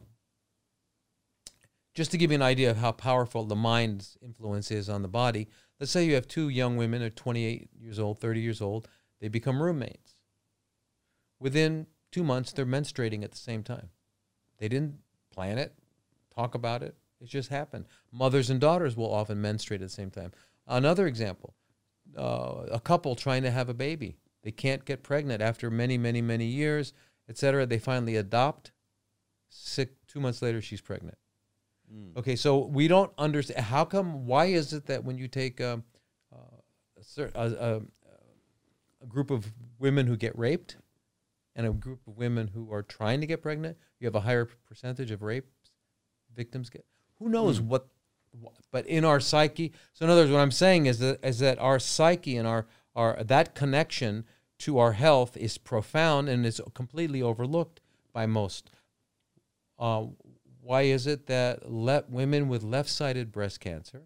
just 1.93 2.11
to 2.11 2.17
give 2.17 2.31
you 2.31 2.35
an 2.35 2.41
idea 2.41 2.71
of 2.71 2.77
how 2.77 2.91
powerful 2.91 3.45
the 3.45 3.55
mind's 3.55 4.17
influence 4.23 4.71
is 4.71 4.89
on 4.89 5.01
the 5.01 5.07
body, 5.07 5.47
let's 5.79 5.91
say 5.91 6.05
you 6.05 6.15
have 6.15 6.27
two 6.27 6.49
young 6.49 6.77
women, 6.77 7.01
they're 7.01 7.09
28 7.09 7.69
years 7.79 7.99
old, 7.99 8.19
30 8.19 8.39
years 8.39 8.61
old, 8.61 8.87
they 9.19 9.27
become 9.27 9.61
roommates. 9.61 10.15
Within 11.39 11.87
two 12.11 12.23
months, 12.23 12.51
they're 12.51 12.65
menstruating 12.65 13.23
at 13.23 13.31
the 13.31 13.37
same 13.37 13.63
time. 13.63 13.89
They 14.57 14.67
didn't 14.67 14.95
plan 15.31 15.57
it, 15.57 15.73
talk 16.35 16.55
about 16.55 16.83
it, 16.83 16.95
it 17.21 17.27
just 17.27 17.49
happened. 17.49 17.85
Mothers 18.11 18.49
and 18.49 18.59
daughters 18.59 18.95
will 18.95 19.13
often 19.13 19.41
menstruate 19.41 19.81
at 19.81 19.89
the 19.89 19.93
same 19.93 20.09
time. 20.09 20.31
Another 20.67 21.07
example 21.07 21.53
uh, 22.17 22.65
a 22.71 22.79
couple 22.79 23.15
trying 23.15 23.43
to 23.43 23.51
have 23.51 23.69
a 23.69 23.73
baby. 23.73 24.17
They 24.43 24.51
can't 24.51 24.85
get 24.85 25.03
pregnant 25.03 25.41
after 25.41 25.69
many, 25.69 25.97
many, 25.97 26.21
many 26.21 26.45
years, 26.45 26.93
etc. 27.29 27.65
They 27.65 27.79
finally 27.79 28.15
adopt. 28.15 28.71
Sick, 29.49 29.93
two 30.07 30.19
months 30.19 30.41
later, 30.41 30.61
she's 30.61 30.81
pregnant. 30.81 31.17
Mm. 31.93 32.17
Okay, 32.17 32.35
so 32.35 32.65
we 32.65 32.87
don't 32.87 33.11
understand 33.17 33.65
how 33.65 33.85
come. 33.85 34.25
Why 34.25 34.45
is 34.45 34.73
it 34.73 34.85
that 34.87 35.03
when 35.03 35.17
you 35.17 35.27
take 35.27 35.59
um, 35.61 35.83
uh, 36.33 36.37
a, 37.15 37.41
a, 37.41 37.47
a, 37.47 37.81
a 39.01 39.05
group 39.07 39.31
of 39.31 39.51
women 39.79 40.05
who 40.07 40.15
get 40.17 40.37
raped 40.37 40.77
and 41.55 41.65
a 41.65 41.71
group 41.71 41.99
of 42.07 42.17
women 42.17 42.47
who 42.47 42.71
are 42.71 42.83
trying 42.83 43.21
to 43.21 43.27
get 43.27 43.41
pregnant, 43.41 43.77
you 43.99 44.05
have 44.05 44.15
a 44.15 44.21
higher 44.21 44.45
percentage 44.67 45.11
of 45.11 45.21
rape 45.23 45.45
victims 46.35 46.69
get? 46.69 46.85
Who 47.19 47.29
knows 47.29 47.59
what? 47.59 47.87
wh- 48.39 48.47
But 48.71 48.85
in 48.85 49.03
our 49.03 49.19
psyche, 49.19 49.73
so 49.93 50.05
in 50.05 50.11
other 50.11 50.21
words, 50.21 50.31
what 50.31 50.39
I'm 50.41 50.51
saying 50.51 50.85
is 50.85 50.99
that 50.99 51.25
is 51.25 51.39
that 51.39 51.57
our 51.59 51.79
psyche 51.79 52.37
and 52.37 52.47
our 52.47 52.67
our 52.95 53.23
that 53.23 53.55
connection 53.55 54.25
to 54.59 54.77
our 54.77 54.93
health 54.93 55.35
is 55.37 55.57
profound 55.57 56.29
and 56.29 56.45
is 56.45 56.61
completely 56.73 57.21
overlooked 57.21 57.81
by 58.13 58.25
most. 58.25 58.69
Uh, 59.77 60.07
why 60.61 60.83
is 60.83 61.07
it 61.07 61.25
that 61.27 61.71
le- 61.71 62.03
women 62.09 62.47
with 62.49 62.63
left-sided 62.63 63.31
breast 63.31 63.59
cancer, 63.59 64.03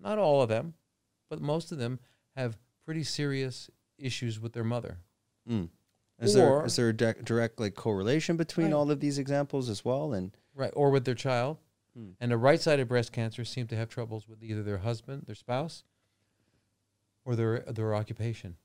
not 0.00 0.18
all 0.18 0.42
of 0.42 0.48
them, 0.48 0.74
but 1.28 1.40
most 1.40 1.70
of 1.72 1.78
them 1.78 1.98
have 2.34 2.56
pretty 2.84 3.04
serious 3.04 3.70
issues 3.98 4.40
with 4.40 4.52
their 4.52 4.64
mother? 4.64 4.98
Mm. 5.48 5.68
Is 6.18 6.32
there 6.32 6.48
Or- 6.48 6.64
is 6.66 6.76
there 6.76 6.88
a 6.88 6.96
di- 6.96 7.12
direct 7.22 7.60
like 7.60 7.74
correlation 7.74 8.36
between 8.38 8.68
Right. 8.68 8.72
all 8.74 8.90
of 8.90 9.00
these 9.00 9.18
examples 9.18 9.68
as 9.68 9.84
well? 9.84 10.14
And 10.14 10.34
right, 10.54 10.72
or 10.74 10.90
with 10.90 11.04
their 11.04 11.14
child. 11.14 11.58
Hmm. 11.94 12.10
And 12.20 12.30
the 12.32 12.38
right-sided 12.38 12.88
breast 12.88 13.12
cancer 13.12 13.44
seem 13.44 13.66
to 13.68 13.76
have 13.76 13.88
troubles 13.90 14.26
with 14.26 14.42
either 14.42 14.62
their 14.62 14.78
husband, 14.78 15.24
their 15.26 15.34
spouse, 15.34 15.84
or 17.24 17.36
their 17.36 17.60
their 17.60 17.94
occupation. 17.94 18.56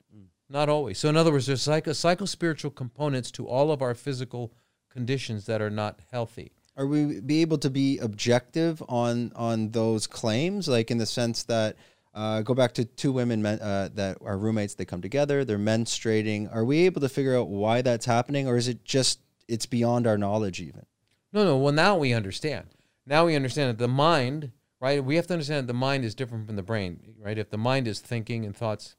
Not 0.51 0.67
always. 0.67 0.99
So, 0.99 1.07
in 1.07 1.15
other 1.15 1.31
words, 1.31 1.45
there's 1.47 1.61
psycho 1.61 1.93
psycho 1.93 2.25
spiritual 2.25 2.71
components 2.71 3.31
to 3.31 3.47
all 3.47 3.71
of 3.71 3.81
our 3.81 3.95
physical 3.95 4.53
conditions 4.89 5.45
that 5.45 5.61
are 5.61 5.69
not 5.69 5.99
healthy. 6.11 6.51
are 6.75 6.85
we 6.85 7.21
be 7.21 7.41
able 7.41 7.57
to 7.59 7.69
be 7.69 7.97
objective 7.99 8.83
on 8.89 9.31
on 9.35 9.71
those 9.71 10.07
claims, 10.07 10.67
like 10.67 10.91
in 10.91 10.97
the 10.97 11.05
sense 11.05 11.43
that 11.43 11.77
uh, 12.13 12.41
go 12.41 12.53
back 12.53 12.73
to 12.73 12.83
two 12.83 13.13
women 13.13 13.41
men, 13.41 13.59
uh, 13.61 13.89
that 13.93 14.17
are 14.25 14.37
roommates, 14.37 14.75
they 14.75 14.83
come 14.83 15.01
together, 15.01 15.45
they're 15.45 15.57
menstruating. 15.57 16.53
Are 16.53 16.65
we 16.65 16.79
able 16.79 16.99
to 16.99 17.09
figure 17.09 17.37
out 17.37 17.47
why 17.47 17.81
that's 17.81 18.05
happening, 18.05 18.47
or 18.47 18.57
is 18.57 18.67
it 18.67 18.83
just 18.83 19.19
it's 19.47 19.65
beyond 19.65 20.05
our 20.05 20.17
knowledge 20.17 20.59
even? 20.59 20.85
No, 21.31 21.45
no. 21.45 21.57
Well, 21.57 21.73
now 21.73 21.95
we 21.95 22.11
understand. 22.11 22.67
Now 23.05 23.25
we 23.25 23.37
understand 23.37 23.69
that 23.69 23.77
the 23.77 23.87
mind, 23.87 24.51
right? 24.81 25.01
We 25.03 25.15
have 25.15 25.27
to 25.27 25.33
understand 25.33 25.67
that 25.67 25.71
the 25.71 25.79
mind 25.79 26.03
is 26.03 26.13
different 26.13 26.45
from 26.45 26.57
the 26.57 26.63
brain, 26.63 27.15
right? 27.17 27.37
If 27.37 27.49
the 27.49 27.57
mind 27.57 27.87
is 27.87 28.01
thinking 28.01 28.45
and 28.45 28.55
thoughts, 28.55 28.97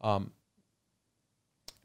um, 0.00 0.32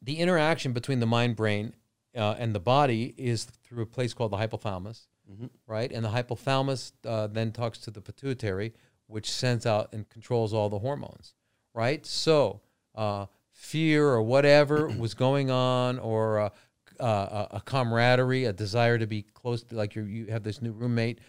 the 0.06 0.20
interaction 0.20 0.72
between 0.72 1.00
the 1.00 1.06
mind, 1.08 1.36
brain, 1.36 1.74
uh, 2.16 2.36
and 2.40 2.54
the 2.56 2.60
body 2.60 3.14
is 3.18 3.46
through 3.64 3.84
a 3.84 3.86
place 3.86 4.14
called 4.14 4.32
the 4.32 4.38
hypothalamus, 4.38 5.08
Mhm. 5.30 5.50
right? 5.68 5.92
And 5.92 6.06
the 6.06 6.10
hypothalamus 6.10 6.92
uh, 7.06 7.28
then 7.28 7.52
talks 7.52 7.80
to 7.80 7.92
the 7.92 8.02
pituitary, 8.02 8.74
which 9.08 9.30
sends 9.32 9.66
out 9.66 9.92
and 9.94 10.08
controls 10.10 10.54
all 10.54 10.70
the 10.70 10.80
hormones, 10.80 11.34
right? 11.74 12.06
So, 12.06 12.62
uh, 12.94 13.26
fear 13.52 14.08
or 14.08 14.22
whatever 14.22 14.88
was 15.04 15.14
going 15.16 15.50
on, 15.50 15.98
or 16.00 16.40
uh, 16.40 16.50
uh, 17.00 17.48
a 17.52 17.58
a 17.58 17.62
camaraderie, 17.62 18.46
a 18.46 18.54
desire 18.54 18.98
to 19.00 19.08
be 19.08 19.24
close, 19.24 19.64
to, 19.64 19.76
like 19.76 19.96
you 19.96 20.04
you 20.04 20.28
have 20.28 20.44
this 20.44 20.62
new 20.62 20.72
roommate. 20.72 21.20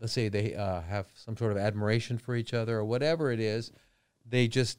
Let's 0.00 0.12
say 0.14 0.28
they 0.28 0.54
uh, 0.56 0.80
have 0.80 1.06
some 1.14 1.36
sort 1.36 1.52
of 1.52 1.58
admiration 1.58 2.18
for 2.18 2.34
each 2.34 2.54
other, 2.54 2.78
or 2.78 2.84
whatever 2.84 3.30
it 3.30 3.38
is. 3.38 3.70
They 4.28 4.48
just 4.48 4.78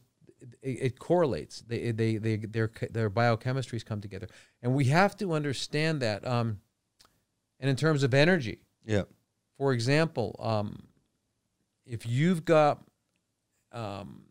it, 0.61 0.69
it 0.69 0.99
correlates. 0.99 1.61
They 1.61 1.91
they 1.91 2.17
they 2.17 2.37
their 2.37 2.69
their 2.91 3.09
biochemistries 3.09 3.85
come 3.85 4.01
together, 4.01 4.27
and 4.61 4.73
we 4.73 4.85
have 4.85 5.15
to 5.17 5.33
understand 5.33 6.01
that. 6.01 6.25
Um, 6.27 6.59
and 7.59 7.69
in 7.69 7.75
terms 7.75 8.03
of 8.03 8.13
energy, 8.13 8.59
Yeah. 8.85 9.03
For 9.57 9.71
example, 9.71 10.35
um, 10.39 10.83
if 11.85 12.05
you've 12.05 12.43
got, 12.43 12.83
um, 13.71 14.23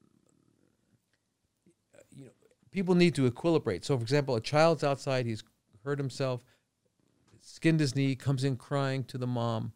you 2.14 2.24
know, 2.26 2.30
people 2.70 2.94
need 2.94 3.14
to 3.14 3.30
equilibrate. 3.30 3.84
So, 3.84 3.96
for 3.96 4.02
example, 4.02 4.34
a 4.36 4.40
child's 4.40 4.84
outside, 4.84 5.24
he's 5.26 5.42
hurt 5.84 5.98
himself, 5.98 6.44
skinned 7.40 7.80
his 7.80 7.94
knee, 7.96 8.14
comes 8.14 8.44
in 8.44 8.56
crying 8.56 9.04
to 9.04 9.16
the 9.18 9.26
mom. 9.26 9.72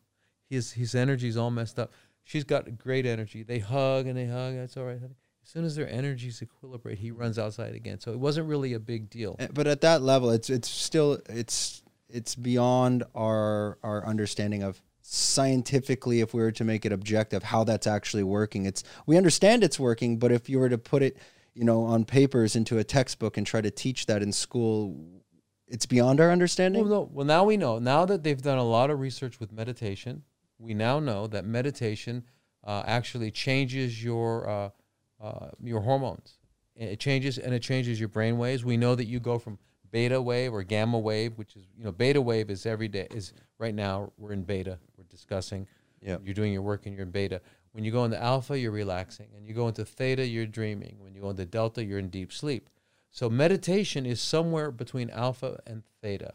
His 0.50 0.72
his 0.72 0.94
energy's 0.94 1.36
all 1.36 1.50
messed 1.50 1.78
up. 1.78 1.92
She's 2.24 2.44
got 2.44 2.76
great 2.76 3.06
energy. 3.06 3.42
They 3.42 3.60
hug 3.60 4.06
and 4.06 4.16
they 4.16 4.26
hug. 4.26 4.56
That's 4.56 4.76
all 4.76 4.84
right, 4.84 5.00
honey. 5.00 5.16
As 5.46 5.52
soon 5.52 5.64
as 5.64 5.76
their 5.76 5.88
energies 5.88 6.42
equilibrate, 6.42 6.98
he 6.98 7.12
runs 7.12 7.38
outside 7.38 7.76
again. 7.76 8.00
So 8.00 8.10
it 8.10 8.18
wasn't 8.18 8.48
really 8.48 8.72
a 8.72 8.80
big 8.80 9.08
deal. 9.08 9.36
Eh, 9.38 9.46
But 9.54 9.68
at 9.68 9.80
that 9.82 10.02
level, 10.02 10.30
it's 10.30 10.50
it's 10.50 10.68
still 10.68 11.20
it's 11.28 11.84
it's 12.08 12.34
beyond 12.34 13.04
our 13.14 13.78
our 13.84 14.04
understanding 14.04 14.64
of 14.64 14.82
scientifically 15.02 16.20
if 16.20 16.34
we 16.34 16.42
were 16.42 16.50
to 16.50 16.64
make 16.64 16.84
it 16.84 16.90
objective 16.90 17.44
how 17.44 17.62
that's 17.62 17.86
actually 17.86 18.24
working 18.24 18.66
it's 18.66 18.82
we 19.06 19.16
understand 19.16 19.62
it's 19.62 19.78
working 19.78 20.18
but 20.18 20.32
if 20.32 20.48
you 20.48 20.58
were 20.58 20.68
to 20.68 20.78
put 20.78 21.00
it 21.00 21.16
you 21.54 21.62
know 21.62 21.84
on 21.84 22.04
papers 22.04 22.56
into 22.56 22.78
a 22.78 22.82
textbook 22.82 23.36
and 23.36 23.46
try 23.46 23.60
to 23.60 23.70
teach 23.70 24.06
that 24.06 24.20
in 24.20 24.32
school 24.32 25.22
it's 25.68 25.86
beyond 25.86 26.20
our 26.20 26.32
understanding 26.32 26.82
Well, 26.82 27.02
no. 27.02 27.10
Well, 27.12 27.26
now 27.26 27.44
we 27.44 27.56
know. 27.56 27.78
Now 27.78 28.04
that 28.04 28.24
they've 28.24 28.42
done 28.42 28.58
a 28.58 28.64
lot 28.64 28.90
of 28.90 28.98
research 28.98 29.38
with 29.38 29.52
meditation, 29.52 30.24
we 30.58 30.74
now 30.74 30.98
know 30.98 31.28
that 31.28 31.44
meditation 31.44 32.24
uh, 32.64 32.82
actually 32.84 33.30
changes 33.30 34.02
your 34.02 34.48
uh, 34.48 34.70
uh, 35.20 35.48
your 35.62 35.80
hormones. 35.80 36.38
It 36.74 37.00
changes 37.00 37.38
and 37.38 37.54
it 37.54 37.60
changes 37.60 37.98
your 37.98 38.08
brain 38.08 38.36
waves. 38.36 38.64
We 38.64 38.76
know 38.76 38.94
that 38.94 39.06
you 39.06 39.18
go 39.18 39.38
from 39.38 39.58
beta 39.90 40.20
wave 40.20 40.52
or 40.52 40.62
gamma 40.62 40.98
wave, 40.98 41.38
which 41.38 41.56
is 41.56 41.64
you 41.76 41.84
know 41.84 41.92
beta 41.92 42.20
wave 42.20 42.50
is 42.50 42.66
every 42.66 42.88
day 42.88 43.06
is 43.10 43.32
right 43.58 43.74
now 43.74 44.12
we're 44.18 44.32
in 44.32 44.42
beta. 44.42 44.78
We're 44.96 45.04
discussing. 45.04 45.66
Yep. 46.02 46.20
You're 46.24 46.34
doing 46.34 46.52
your 46.52 46.62
work 46.62 46.86
and 46.86 46.94
you're 46.94 47.04
in 47.04 47.10
beta. 47.10 47.40
When 47.72 47.84
you 47.84 47.90
go 47.90 48.04
into 48.04 48.22
alpha, 48.22 48.58
you're 48.58 48.70
relaxing, 48.70 49.28
and 49.36 49.46
you 49.46 49.52
go 49.52 49.68
into 49.68 49.84
theta, 49.84 50.26
you're 50.26 50.46
dreaming. 50.46 50.96
When 50.98 51.14
you 51.14 51.20
go 51.20 51.30
into 51.30 51.44
delta, 51.44 51.84
you're 51.84 51.98
in 51.98 52.08
deep 52.08 52.32
sleep. 52.32 52.70
So 53.10 53.28
meditation 53.30 54.06
is 54.06 54.20
somewhere 54.20 54.70
between 54.70 55.10
alpha 55.10 55.60
and 55.66 55.82
theta, 56.02 56.34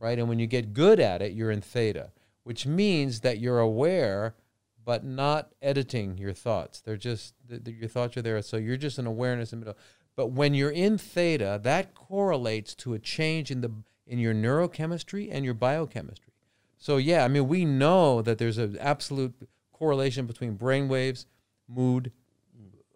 right? 0.00 0.18
And 0.18 0.28
when 0.28 0.38
you 0.38 0.46
get 0.46 0.72
good 0.72 0.98
at 1.00 1.22
it, 1.22 1.32
you're 1.32 1.50
in 1.50 1.60
theta, 1.60 2.10
which 2.44 2.66
means 2.66 3.20
that 3.20 3.38
you're 3.38 3.60
aware, 3.60 4.34
but 4.84 5.04
not 5.04 5.52
editing 5.60 6.18
your 6.18 6.32
thoughts. 6.32 6.80
They're 6.80 6.96
just 6.96 7.34
the, 7.46 7.58
the, 7.58 7.72
your 7.72 7.88
thoughts 7.88 8.16
are 8.16 8.22
there, 8.22 8.40
so 8.42 8.56
you're 8.56 8.76
just 8.76 8.98
an 8.98 9.06
awareness 9.06 9.52
in 9.52 9.60
the 9.60 9.66
middle. 9.66 9.80
But 10.14 10.28
when 10.28 10.54
you're 10.54 10.70
in 10.70 10.98
theta, 10.98 11.60
that 11.62 11.94
correlates 11.94 12.74
to 12.76 12.94
a 12.94 12.98
change 12.98 13.50
in 13.50 13.60
the 13.60 13.72
in 14.06 14.18
your 14.18 14.34
neurochemistry 14.34 15.28
and 15.30 15.44
your 15.44 15.54
biochemistry. 15.54 16.32
So 16.76 16.96
yeah, 16.96 17.24
I 17.24 17.28
mean 17.28 17.48
we 17.48 17.64
know 17.64 18.22
that 18.22 18.38
there's 18.38 18.58
an 18.58 18.76
absolute 18.78 19.34
correlation 19.72 20.26
between 20.26 20.54
brain 20.54 20.88
waves, 20.88 21.26
mood, 21.68 22.12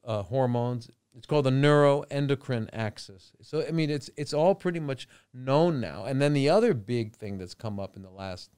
uh, 0.05 0.23
hormones. 0.23 0.91
It's 1.17 1.27
called 1.27 1.47
the 1.47 1.51
neuroendocrine 1.51 2.69
axis. 2.73 3.33
So 3.41 3.65
I 3.67 3.71
mean, 3.71 3.91
it's 3.91 4.11
it's 4.17 4.35
all 4.35 4.55
pretty 4.55 4.81
much 4.81 5.09
known 5.33 5.81
now. 5.81 6.05
And 6.05 6.21
then 6.21 6.35
the 6.35 6.49
other 6.49 6.75
big 6.75 7.15
thing 7.15 7.39
that's 7.39 7.55
come 7.55 7.81
up 7.81 7.97
in 7.97 8.03
the 8.03 8.11
last 8.11 8.51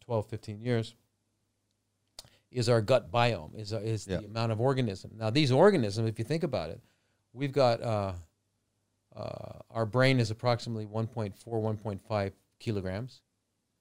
12, 0.00 0.28
15 0.28 0.60
years 0.60 0.94
is 2.56 2.68
our 2.70 2.80
gut 2.80 3.12
biome, 3.12 3.54
is 3.54 3.72
uh, 3.72 3.80
is 3.80 4.06
Yeah. 4.06 4.16
the 4.18 4.24
amount 4.26 4.50
of 4.50 4.60
organism. 4.60 5.10
Now 5.16 5.30
these 5.30 5.52
organisms, 5.52 6.08
if 6.08 6.18
you 6.18 6.24
think 6.24 6.42
about 6.42 6.70
it, 6.70 6.80
we've 7.34 7.52
got 7.52 7.82
uh, 7.82 8.14
uh, 9.14 9.58
our 9.70 9.84
brain 9.86 10.18
is 10.18 10.30
approximately 10.30 10.86
1.4, 10.86 11.34
1.5 11.46 12.32
kilograms 12.58 13.20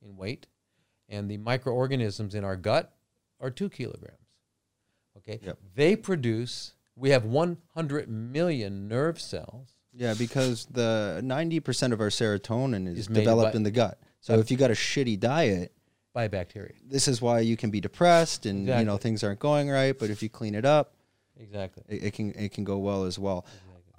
in 0.04 0.16
weight, 0.18 0.48
and 1.10 1.32
the 1.32 1.38
microorganisms 1.38 2.36
in 2.36 2.44
our 2.44 2.58
gut 2.58 2.94
are 3.40 3.50
two 3.50 3.70
kilograms. 3.70 4.20
Okay, 5.18 5.40
Yep. 5.42 5.58
they 5.76 5.96
produce. 5.96 6.74
We 6.98 7.10
have 7.12 7.26
100 7.26 8.10
million 8.10 8.88
nerve 8.88 9.20
cells. 9.20 9.72
yeah 9.98 10.14
because 10.14 10.66
the 10.70 11.22
90% 11.24 11.94
of 11.94 12.02
our 12.02 12.10
serotonin 12.10 12.86
is, 12.86 13.00
Is 13.00 13.08
developed 13.08 13.54
by- 13.54 13.58
in 13.58 13.64
the 13.64 13.72
gut 13.72 13.98
so 14.20 14.38
if 14.40 14.52
you 14.52 14.58
got 14.58 14.70
a 14.70 14.74
shitty 14.74 15.18
diet 15.18 15.72
by 16.16 16.26
bacteria. 16.28 16.74
this 16.96 17.06
is 17.12 17.18
why 17.26 17.38
you 17.50 17.56
can 17.62 17.70
be 17.70 17.82
depressed 17.90 18.42
and 18.50 18.58
you 18.80 18.86
know 18.90 18.98
things 19.06 19.20
aren't 19.26 19.42
going 19.52 19.70
right 19.70 19.96
but 20.02 20.10
if 20.10 20.20
you 20.24 20.30
clean 20.40 20.56
it 20.62 20.66
up 20.66 20.88
Exactly. 21.38 21.84
it, 21.90 22.04
it 22.08 22.14
can 22.18 22.28
it 22.46 22.52
can 22.56 22.64
go 22.64 22.78
well 22.78 23.04
as 23.04 23.20
well. 23.20 23.46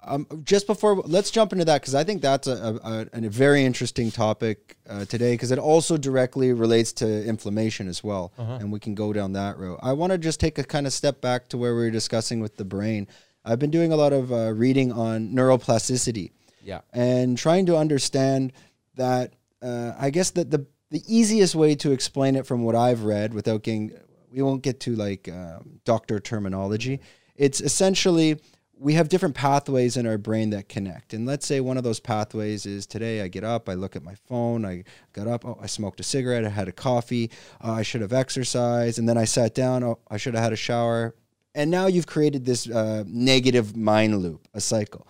Um, 0.03 0.25
just 0.43 0.65
before 0.67 0.95
let's 1.17 1.31
jump 1.37 1.51
into 1.53 1.65
that 1.65 1.81
because 1.81 1.93
I 1.93 2.03
think 2.03 2.21
that's 2.21 2.47
a, 2.47 2.79
a, 3.13 3.25
a, 3.25 3.29
very 3.29 3.65
interesting 3.65 4.09
topic 4.09 4.77
uh, 4.89 5.05
today 5.05 5.33
because 5.33 5.51
it 5.51 5.59
also 5.59 5.97
directly 5.97 6.53
relates 6.53 6.93
to 7.01 7.25
inflammation 7.25 7.87
as 7.87 8.03
well, 8.03 8.31
and 8.37 8.71
we 8.71 8.79
can 8.79 8.95
go 8.95 9.11
down 9.11 9.33
that 9.33 9.57
road. 9.57 9.79
I 9.83 9.93
want 9.93 10.11
to 10.13 10.17
just 10.17 10.39
take 10.39 10.57
a 10.57 10.63
kind 10.63 10.87
of 10.87 10.93
step 10.93 11.19
back 11.19 11.49
to 11.49 11.57
where 11.57 11.75
we 11.75 11.81
were 11.81 11.91
discussing 11.91 12.39
with 12.39 12.55
the 12.57 12.65
brain. 12.65 13.07
I've 13.43 13.59
been 13.59 13.71
doing 13.71 13.91
a 13.91 13.97
lot 13.97 14.13
of 14.13 14.31
uh, 14.31 14.53
reading 14.53 14.91
on 14.93 15.29
neuroplasticity 15.37 16.31
Yeah. 16.63 16.81
and 16.93 17.37
trying 17.37 17.65
to 17.67 17.75
understand 17.77 18.53
that. 18.95 19.33
Uh, 19.61 19.91
I 19.97 20.11
guess 20.11 20.29
that 20.37 20.51
the 20.51 20.65
the 20.89 21.03
easiest 21.07 21.55
way 21.55 21.75
to 21.75 21.91
explain 21.91 22.35
it 22.35 22.45
from 22.45 22.63
what 22.63 22.75
I've 22.75 23.03
read, 23.03 23.33
without 23.33 23.63
getting, 23.63 23.91
we 24.31 24.41
won't 24.41 24.61
get 24.61 24.79
to 24.81 24.95
like 24.95 25.29
um, 25.29 25.79
doctor 25.85 26.19
terminology. 26.19 27.01
It's 27.35 27.61
essentially 27.61 28.39
we 28.79 28.93
have 28.93 29.09
different 29.09 29.33
pathways 29.33 29.97
in 29.97 30.05
our 30.05 30.19
brain 30.19 30.51
that 30.51 30.69
connect. 30.69 31.13
And 31.13 31.25
let's 31.25 31.47
say 31.47 31.59
one 31.59 31.77
of 31.77 31.83
those 31.83 31.99
pathways 31.99 32.65
is 32.65 32.85
today 32.85 33.21
I 33.21 33.27
get 33.27 33.43
up, 33.43 33.67
I 33.69 33.73
look 33.73 33.95
at 33.95 34.03
my 34.03 34.13
phone, 34.27 34.65
I 34.65 34.83
got 35.13 35.27
up, 35.27 35.45
oh, 35.45 35.57
I 35.59 35.65
smoked 35.65 35.99
a 35.99 36.03
cigarette, 36.03 36.45
I 36.45 36.49
had 36.49 36.67
a 36.67 36.71
coffee, 36.71 37.31
uh, 37.63 37.71
I 37.71 37.81
should 37.81 38.01
have 38.01 38.13
exercised, 38.13 38.99
and 38.99 39.09
then 39.09 39.17
I 39.17 39.25
sat 39.25 39.55
down, 39.55 39.83
oh, 39.83 39.99
I 40.09 40.17
should 40.17 40.35
have 40.35 40.43
had 40.43 40.53
a 40.53 40.57
shower. 40.57 41.15
And 41.55 41.71
now 41.71 41.87
you've 41.87 42.05
created 42.05 42.45
this 42.45 42.69
uh, 42.69 43.03
negative 43.07 43.75
mind 43.75 44.19
loop, 44.19 44.47
a 44.53 44.61
cycle 44.61 45.07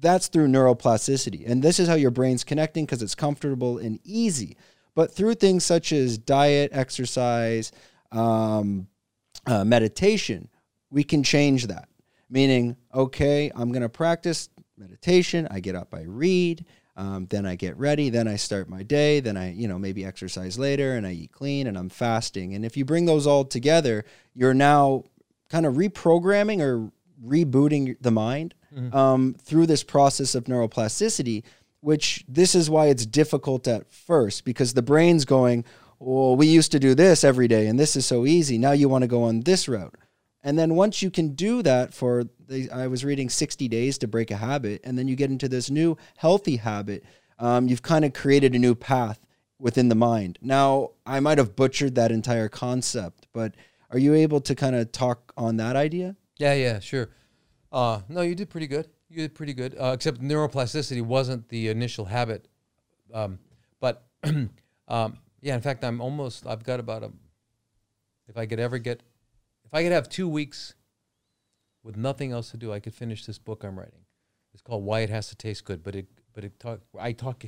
that's 0.00 0.28
through 0.28 0.48
neuroplasticity. 0.48 1.48
And 1.48 1.62
this 1.62 1.80
is 1.80 1.88
how 1.88 1.94
your 1.94 2.10
brain's 2.10 2.44
connecting 2.44 2.84
because 2.84 3.02
it's 3.02 3.14
comfortable 3.14 3.78
and 3.78 3.98
easy. 4.04 4.56
But 4.98 5.14
through 5.14 5.34
things 5.34 5.64
such 5.64 5.92
as 5.92 6.18
diet, 6.18 6.70
exercise, 6.74 7.70
um, 8.10 8.88
uh, 9.46 9.62
meditation, 9.62 10.48
we 10.90 11.04
can 11.04 11.22
change 11.22 11.68
that. 11.68 11.88
Meaning, 12.28 12.76
okay, 12.92 13.52
I'm 13.54 13.70
going 13.70 13.82
to 13.82 13.88
practice 13.88 14.48
meditation. 14.76 15.46
I 15.52 15.60
get 15.60 15.76
up, 15.76 15.94
I 15.94 16.02
read, 16.02 16.64
um, 16.96 17.26
then 17.30 17.46
I 17.46 17.54
get 17.54 17.76
ready, 17.76 18.10
then 18.10 18.26
I 18.26 18.34
start 18.34 18.68
my 18.68 18.82
day, 18.82 19.20
then 19.20 19.36
I, 19.36 19.52
you 19.52 19.68
know, 19.68 19.78
maybe 19.78 20.04
exercise 20.04 20.58
later 20.58 20.96
and 20.96 21.06
I 21.06 21.12
eat 21.12 21.30
clean 21.30 21.68
and 21.68 21.78
I'm 21.78 21.90
fasting. 21.90 22.56
And 22.56 22.64
if 22.64 22.76
you 22.76 22.84
bring 22.84 23.06
those 23.06 23.24
all 23.24 23.44
together, 23.44 24.04
you're 24.34 24.52
now 24.52 25.04
kind 25.48 25.64
of 25.64 25.74
reprogramming 25.74 26.60
or 26.60 26.90
rebooting 27.24 27.96
the 28.00 28.10
mind 28.10 28.56
um, 28.92 29.36
through 29.40 29.66
this 29.66 29.82
process 29.82 30.34
of 30.34 30.44
neuroplasticity, 30.44 31.42
which 31.80 32.24
this 32.28 32.54
is 32.54 32.68
why 32.68 32.86
it's 32.86 33.06
difficult 33.06 33.68
at 33.68 33.92
first 33.92 34.44
because 34.44 34.74
the 34.74 34.82
brain's 34.82 35.24
going, 35.24 35.64
well, 35.98 36.36
we 36.36 36.46
used 36.46 36.72
to 36.72 36.80
do 36.80 36.94
this 36.94 37.24
every 37.24 37.48
day 37.48 37.66
and 37.66 37.78
this 37.78 37.96
is 37.96 38.06
so 38.06 38.26
easy. 38.26 38.58
Now 38.58 38.72
you 38.72 38.88
want 38.88 39.02
to 39.02 39.08
go 39.08 39.22
on 39.22 39.40
this 39.40 39.68
route. 39.68 39.94
And 40.42 40.58
then 40.58 40.76
once 40.76 41.02
you 41.02 41.10
can 41.10 41.34
do 41.34 41.62
that 41.62 41.92
for, 41.92 42.24
the, 42.48 42.70
I 42.70 42.86
was 42.86 43.04
reading 43.04 43.28
60 43.28 43.68
days 43.68 43.98
to 43.98 44.08
break 44.08 44.30
a 44.30 44.36
habit, 44.36 44.80
and 44.84 44.96
then 44.96 45.08
you 45.08 45.16
get 45.16 45.30
into 45.30 45.48
this 45.48 45.68
new 45.68 45.96
healthy 46.16 46.56
habit, 46.56 47.04
um, 47.38 47.68
you've 47.68 47.82
kind 47.82 48.04
of 48.04 48.12
created 48.12 48.54
a 48.54 48.58
new 48.58 48.74
path 48.74 49.20
within 49.58 49.88
the 49.88 49.94
mind. 49.94 50.38
Now, 50.40 50.90
I 51.04 51.20
might 51.20 51.38
have 51.38 51.56
butchered 51.56 51.96
that 51.96 52.12
entire 52.12 52.48
concept, 52.48 53.26
but 53.32 53.54
are 53.90 53.98
you 53.98 54.14
able 54.14 54.40
to 54.42 54.54
kind 54.54 54.76
of 54.76 54.92
talk 54.92 55.32
on 55.36 55.56
that 55.56 55.74
idea? 55.74 56.16
Yeah, 56.38 56.54
yeah, 56.54 56.78
sure. 56.78 57.10
Uh, 57.72 58.00
no, 58.08 58.22
you 58.22 58.34
did 58.34 58.48
pretty 58.48 58.68
good. 58.68 58.88
You 59.08 59.16
did 59.16 59.34
pretty 59.34 59.54
good. 59.54 59.74
Uh, 59.78 59.92
except 59.94 60.20
neuroplasticity 60.20 61.02
wasn't 61.02 61.48
the 61.48 61.68
initial 61.68 62.04
habit. 62.04 62.46
Um, 63.12 63.38
but 63.80 64.06
um, 64.88 65.18
yeah, 65.40 65.54
in 65.54 65.60
fact, 65.60 65.84
I'm 65.84 66.00
almost. 66.00 66.46
I've 66.46 66.62
got 66.62 66.80
about 66.80 67.02
a. 67.02 67.10
If 68.28 68.36
I 68.36 68.44
could 68.44 68.60
ever 68.60 68.76
get, 68.76 69.02
if 69.64 69.72
I 69.72 69.82
could 69.82 69.92
have 69.92 70.08
two 70.08 70.28
weeks 70.28 70.74
with 71.82 71.96
nothing 71.96 72.32
else 72.32 72.50
to 72.50 72.58
do, 72.58 72.72
I 72.72 72.80
could 72.80 72.94
finish 72.94 73.24
this 73.24 73.38
book 73.38 73.64
I'm 73.64 73.78
writing. 73.78 74.04
It's 74.52 74.60
called 74.60 74.84
Why 74.84 75.00
It 75.00 75.10
Has 75.10 75.28
to 75.30 75.36
Taste 75.36 75.64
Good. 75.64 75.82
But 75.82 75.94
it, 75.96 76.06
but 76.34 76.44
it 76.44 76.58
talk. 76.60 76.80
I 76.98 77.12
talk 77.12 77.42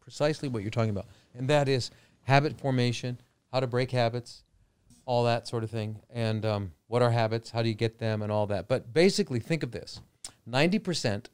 precisely 0.00 0.48
what 0.48 0.62
you're 0.62 0.70
talking 0.70 0.90
about, 0.90 1.06
and 1.34 1.48
that 1.48 1.68
is 1.68 1.90
habit 2.24 2.60
formation, 2.60 3.18
how 3.50 3.60
to 3.60 3.66
break 3.66 3.90
habits, 3.92 4.42
all 5.06 5.24
that 5.24 5.48
sort 5.48 5.64
of 5.64 5.70
thing. 5.70 6.00
And 6.10 6.44
um, 6.44 6.72
what 6.88 7.00
are 7.00 7.10
habits? 7.10 7.50
How 7.50 7.62
do 7.62 7.68
you 7.68 7.74
get 7.74 7.98
them? 7.98 8.20
And 8.20 8.30
all 8.30 8.46
that. 8.48 8.68
But 8.68 8.92
basically, 8.92 9.40
think 9.40 9.62
of 9.62 9.70
this 9.70 10.02
90% 10.48 11.26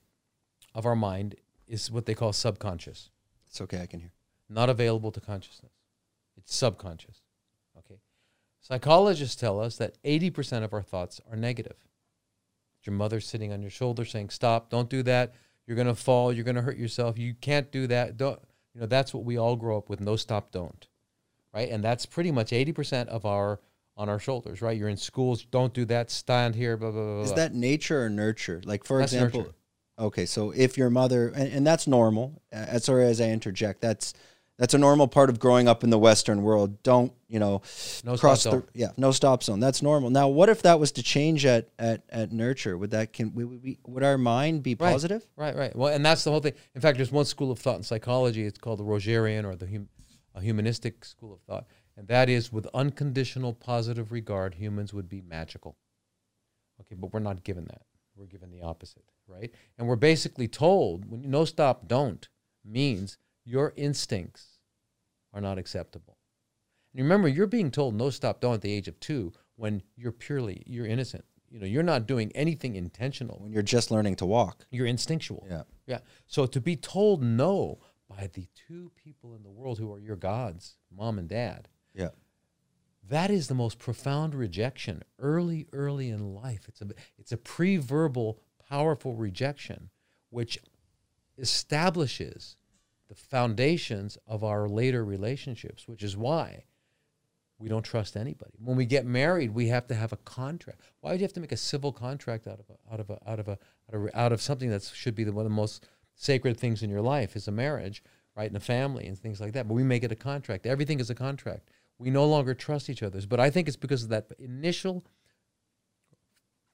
of 0.74 0.86
our 0.86 0.96
mind 0.96 1.34
is 1.66 1.90
what 1.90 2.06
they 2.06 2.14
call 2.14 2.32
subconscious, 2.32 3.10
It's 3.46 3.60
okay, 3.60 3.80
I 3.82 3.86
can 3.86 4.00
hear. 4.00 4.12
not 4.48 4.68
available 4.70 5.10
to 5.12 5.20
consciousness. 5.20 5.72
It's 6.36 6.54
subconscious. 6.54 7.20
Okay. 7.78 8.00
Psychologists 8.60 9.36
tell 9.36 9.60
us 9.60 9.76
that 9.76 10.02
80% 10.02 10.62
of 10.64 10.72
our 10.72 10.82
thoughts 10.82 11.20
are 11.30 11.36
negative. 11.36 11.76
Your 12.84 12.94
mother 12.94 13.20
sitting 13.20 13.52
on 13.52 13.60
your 13.62 13.70
shoulder 13.70 14.04
saying, 14.04 14.30
Stop, 14.30 14.70
don't 14.70 14.88
do 14.90 15.02
that. 15.04 15.34
You're 15.66 15.76
going 15.76 15.86
to 15.86 15.94
fall. 15.94 16.32
You're 16.32 16.44
going 16.44 16.56
to 16.56 16.62
hurt 16.62 16.76
yourself. 16.76 17.18
You 17.18 17.34
can't 17.34 17.70
do 17.70 17.86
that. 17.86 18.16
Don't, 18.16 18.40
you 18.74 18.80
know, 18.80 18.86
that's 18.86 19.14
what 19.14 19.24
we 19.24 19.36
all 19.38 19.54
grow 19.56 19.78
up 19.78 19.88
with 19.88 20.00
no 20.00 20.16
stop, 20.16 20.50
don't. 20.50 20.86
right? 21.54 21.68
And 21.70 21.84
that's 21.84 22.06
pretty 22.06 22.30
much 22.32 22.50
80% 22.50 23.06
of 23.08 23.24
our 23.24 23.60
on 23.96 24.08
our 24.08 24.18
shoulders, 24.18 24.62
right? 24.62 24.76
You're 24.76 24.88
in 24.88 24.96
schools, 24.96 25.44
don't 25.44 25.72
do 25.74 25.84
that, 25.86 26.10
stand 26.10 26.54
here, 26.54 26.76
blah 26.76 26.90
blah 26.90 27.02
blah. 27.02 27.22
Is 27.22 27.34
that 27.34 27.54
nature 27.54 28.04
or 28.04 28.08
nurture? 28.10 28.60
Like 28.64 28.84
for 28.84 28.98
That's 28.98 29.12
example, 29.12 29.40
nurture. 29.40 29.54
okay, 29.98 30.26
so 30.26 30.50
if 30.52 30.78
your 30.78 30.90
mother 30.90 31.28
and, 31.28 31.52
and 31.52 31.66
that's 31.66 31.86
normal. 31.86 32.42
Uh, 32.52 32.78
sorry, 32.78 33.04
as 33.06 33.20
I 33.20 33.28
interject, 33.30 33.80
that's 33.80 34.14
that's 34.58 34.74
a 34.74 34.78
normal 34.78 35.08
part 35.08 35.28
of 35.30 35.40
growing 35.40 35.66
up 35.66 35.82
in 35.82 35.90
the 35.90 35.98
Western 35.98 36.42
world. 36.42 36.82
Don't 36.82 37.12
you 37.26 37.38
know? 37.38 37.62
No 38.04 38.16
cross 38.16 38.40
stop 38.42 38.52
the 38.52 38.58
zone. 38.60 38.68
yeah, 38.74 38.88
no 38.96 39.10
stop 39.10 39.42
zone. 39.42 39.60
That's 39.60 39.82
normal. 39.82 40.10
Now, 40.10 40.28
what 40.28 40.48
if 40.48 40.62
that 40.62 40.78
was 40.78 40.92
to 40.92 41.02
change 41.02 41.44
at 41.46 41.68
at 41.78 42.02
at 42.10 42.32
nurture? 42.32 42.76
Would 42.78 42.90
that 42.92 43.12
can 43.12 43.34
we, 43.34 43.44
we, 43.44 43.78
would 43.86 44.02
our 44.02 44.16
mind 44.18 44.62
be 44.62 44.74
Right. 44.74 44.92
positive? 44.92 45.26
Right, 45.36 45.56
right. 45.56 45.74
Well, 45.74 45.92
and 45.92 46.04
that's 46.04 46.24
the 46.24 46.30
whole 46.30 46.40
thing. 46.40 46.52
In 46.74 46.80
fact, 46.80 46.96
there's 46.98 47.10
one 47.12 47.24
school 47.24 47.50
of 47.50 47.58
thought 47.58 47.76
in 47.76 47.82
psychology. 47.82 48.44
It's 48.46 48.58
called 48.58 48.78
the 48.78 48.84
Rogerian 48.84 49.44
or 49.44 49.56
the 49.56 49.66
hum, 49.66 49.88
a 50.34 50.40
humanistic 50.40 51.04
school 51.04 51.32
of 51.34 51.40
thought, 51.40 51.66
and 51.96 52.08
that 52.08 52.28
is 52.28 52.52
with 52.52 52.66
unconditional 52.72 53.52
positive 53.52 54.12
regard, 54.12 54.54
humans 54.54 54.92
would 54.94 55.08
be 55.08 55.20
magical. 55.20 55.76
Okay, 56.80 56.94
but 56.98 57.12
we're 57.12 57.20
not 57.20 57.44
given 57.44 57.64
that. 57.64 57.82
We're 58.16 58.26
given 58.26 58.50
the 58.50 58.62
opposite, 58.62 59.04
right? 59.26 59.50
And 59.78 59.86
we're 59.86 59.96
basically 59.96 60.48
told 60.48 61.10
when 61.10 61.30
no 61.30 61.44
stop 61.44 61.88
don't 61.88 62.28
means 62.64 63.18
your 63.44 63.72
instincts 63.76 64.58
are 65.32 65.40
not 65.40 65.58
acceptable. 65.58 66.18
And 66.94 67.02
remember, 67.02 67.28
you're 67.28 67.46
being 67.46 67.70
told 67.70 67.94
no 67.94 68.10
stop 68.10 68.40
don't 68.40 68.54
at 68.54 68.60
the 68.60 68.72
age 68.72 68.88
of 68.88 69.00
two 69.00 69.32
when 69.56 69.82
you're 69.96 70.12
purely 70.12 70.62
you're 70.66 70.86
innocent. 70.86 71.24
You 71.50 71.60
know, 71.60 71.66
you're 71.66 71.82
not 71.82 72.06
doing 72.06 72.32
anything 72.34 72.76
intentional. 72.76 73.38
When 73.38 73.52
you're 73.52 73.62
just 73.62 73.90
learning 73.90 74.16
to 74.16 74.26
walk. 74.26 74.64
You're 74.70 74.86
instinctual. 74.86 75.46
Yeah. 75.48 75.62
Yeah. 75.86 75.98
So 76.26 76.46
to 76.46 76.60
be 76.60 76.76
told 76.76 77.22
no 77.22 77.78
by 78.08 78.30
the 78.32 78.46
two 78.66 78.90
people 79.02 79.34
in 79.34 79.42
the 79.42 79.50
world 79.50 79.78
who 79.78 79.92
are 79.92 79.98
your 79.98 80.16
gods, 80.16 80.76
mom 80.94 81.18
and 81.18 81.28
dad, 81.28 81.68
Yeah. 81.94 82.08
that 83.08 83.30
is 83.30 83.48
the 83.48 83.54
most 83.54 83.78
profound 83.78 84.34
rejection 84.34 85.02
early, 85.18 85.66
early 85.72 86.08
in 86.08 86.34
life. 86.34 86.66
It's 86.68 86.80
a 86.80 86.88
it's 87.18 87.32
a 87.32 87.36
pre-verbal, 87.36 88.38
powerful 88.68 89.14
rejection, 89.14 89.90
which 90.30 90.58
establishes 91.38 92.56
the 93.08 93.14
foundations 93.14 94.16
of 94.26 94.42
our 94.42 94.68
later 94.68 95.04
relationships, 95.04 95.86
which 95.86 96.02
is 96.02 96.16
why 96.16 96.64
we 97.58 97.68
don't 97.68 97.84
trust 97.84 98.16
anybody. 98.16 98.52
When 98.58 98.76
we 98.76 98.86
get 98.86 99.04
married, 99.06 99.54
we 99.54 99.68
have 99.68 99.86
to 99.88 99.94
have 99.94 100.12
a 100.12 100.16
contract. 100.16 100.80
Why 101.00 101.10
would 101.10 101.20
you 101.20 101.24
have 101.24 101.32
to 101.34 101.40
make 101.40 101.52
a 101.52 101.56
civil 101.56 101.92
contract 101.92 102.46
out 102.46 102.58
of 102.58 102.66
a, 102.70 102.92
out 102.92 103.00
of 103.00 103.10
a, 103.10 103.30
out 103.30 103.38
of 103.38 103.48
a, 103.48 103.58
out 103.88 103.94
of, 103.94 104.10
out 104.14 104.32
of 104.32 104.42
something 104.42 104.70
that 104.70 104.82
should 104.82 105.14
be 105.14 105.24
the, 105.24 105.32
one 105.32 105.44
of 105.44 105.50
the 105.50 105.56
most 105.56 105.86
sacred 106.14 106.56
things 106.56 106.82
in 106.82 106.90
your 106.90 107.02
life 107.02 107.36
is 107.36 107.46
a 107.46 107.52
marriage, 107.52 108.02
right, 108.36 108.48
and 108.48 108.56
a 108.56 108.60
family 108.60 109.06
and 109.06 109.18
things 109.18 109.40
like 109.40 109.52
that. 109.52 109.68
But 109.68 109.74
we 109.74 109.84
make 109.84 110.02
it 110.02 110.10
a 110.10 110.16
contract. 110.16 110.66
Everything 110.66 110.98
is 110.98 111.10
a 111.10 111.14
contract. 111.14 111.68
We 111.98 112.10
no 112.10 112.24
longer 112.26 112.54
trust 112.54 112.90
each 112.90 113.02
other. 113.02 113.20
But 113.28 113.40
I 113.40 113.50
think 113.50 113.68
it's 113.68 113.76
because 113.76 114.02
of 114.02 114.08
that 114.10 114.26
initial 114.38 115.04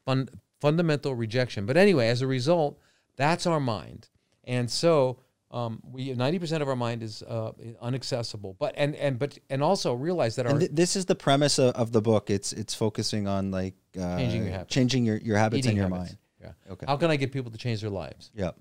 fun, 0.06 0.28
fundamental 0.60 1.14
rejection. 1.14 1.66
But 1.66 1.76
anyway, 1.76 2.08
as 2.08 2.22
a 2.22 2.26
result, 2.26 2.78
that's 3.16 3.46
our 3.46 3.60
mind, 3.60 4.08
and 4.44 4.70
so 4.70 5.18
um, 5.50 5.80
we 5.82 6.12
ninety 6.14 6.38
percent 6.38 6.62
of 6.62 6.68
our 6.68 6.76
mind 6.76 7.02
is 7.02 7.22
uh, 7.22 7.52
inaccessible. 7.82 8.54
But 8.58 8.74
and 8.76 8.94
and 8.96 9.18
but 9.18 9.38
and 9.50 9.62
also 9.62 9.92
realize 9.94 10.36
that 10.36 10.46
our 10.46 10.58
th- 10.58 10.70
this 10.72 10.96
is 10.96 11.06
the 11.06 11.14
premise 11.14 11.58
of, 11.58 11.74
of 11.74 11.92
the 11.92 12.00
book. 12.00 12.30
It's 12.30 12.52
it's 12.52 12.74
focusing 12.74 13.26
on 13.26 13.50
like 13.50 13.74
uh, 14.00 14.16
Changing 14.16 14.42
your 14.44 14.52
habits. 14.52 14.74
changing 14.74 15.04
your, 15.04 15.16
your 15.18 15.36
habits 15.36 15.58
eating 15.66 15.72
in 15.72 15.76
your 15.76 15.88
habits. 15.88 16.12
mind. 16.12 16.18
Yeah. 16.40 16.72
Okay. 16.72 16.86
How 16.86 16.96
can 16.96 17.10
I 17.10 17.16
get 17.16 17.32
people 17.32 17.50
to 17.50 17.58
change 17.58 17.80
their 17.80 17.90
lives? 17.90 18.30
Yeah. 18.34 18.52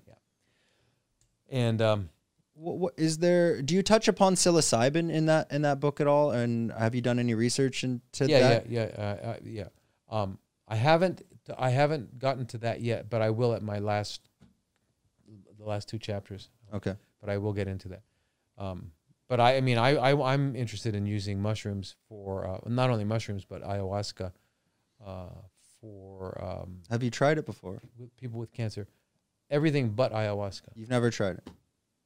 And 1.50 1.80
um, 1.80 2.10
What, 2.58 2.78
what 2.78 2.94
is 2.96 3.18
there? 3.18 3.62
Do 3.62 3.74
you 3.74 3.82
touch 3.82 4.08
upon 4.08 4.34
psilocybin 4.34 5.10
in 5.10 5.26
that 5.26 5.52
in 5.52 5.62
that 5.62 5.78
book 5.80 6.00
at 6.00 6.06
all? 6.06 6.32
And 6.32 6.72
have 6.72 6.94
you 6.94 7.00
done 7.00 7.18
any 7.18 7.34
research 7.34 7.84
into 7.84 8.26
yeah, 8.26 8.40
that? 8.40 8.70
yeah, 8.70 8.88
yeah, 8.96 9.02
uh, 9.02 9.26
uh, 9.26 9.36
yeah. 9.44 9.68
Um, 10.10 10.38
I 10.66 10.76
haven't, 10.76 11.22
I 11.56 11.70
haven't 11.70 12.18
gotten 12.18 12.46
to 12.46 12.58
that 12.58 12.80
yet, 12.80 13.08
but 13.08 13.22
I 13.22 13.30
will 13.30 13.54
at 13.54 13.62
my 13.62 13.78
last, 13.78 14.28
the 15.58 15.64
last 15.64 15.88
two 15.88 15.98
chapters. 15.98 16.50
Okay. 16.74 16.94
But 17.20 17.30
I 17.30 17.38
will 17.38 17.52
get 17.52 17.68
into 17.68 17.88
that. 17.88 18.02
Um, 18.58 18.92
but 19.28 19.40
I, 19.40 19.56
I 19.56 19.60
mean, 19.60 19.78
I, 19.78 19.90
I, 19.96 20.32
I'm 20.32 20.56
interested 20.56 20.94
in 20.94 21.06
using 21.06 21.40
mushrooms 21.40 21.96
for 22.08 22.46
uh, 22.46 22.58
not 22.66 22.90
only 22.90 23.04
mushrooms 23.04 23.44
but 23.44 23.62
ayahuasca 23.62 24.32
uh, 25.06 25.26
for 25.80 26.42
um, 26.42 26.80
Have 26.90 27.02
you 27.02 27.10
tried 27.10 27.38
it 27.38 27.46
before? 27.46 27.80
with 27.96 28.14
people 28.16 28.40
with 28.40 28.52
cancer. 28.52 28.88
Everything 29.50 29.90
but 29.90 30.12
ayahuasca. 30.12 30.68
You've 30.74 30.90
never 30.90 31.10
tried 31.10 31.36
it. 31.36 31.48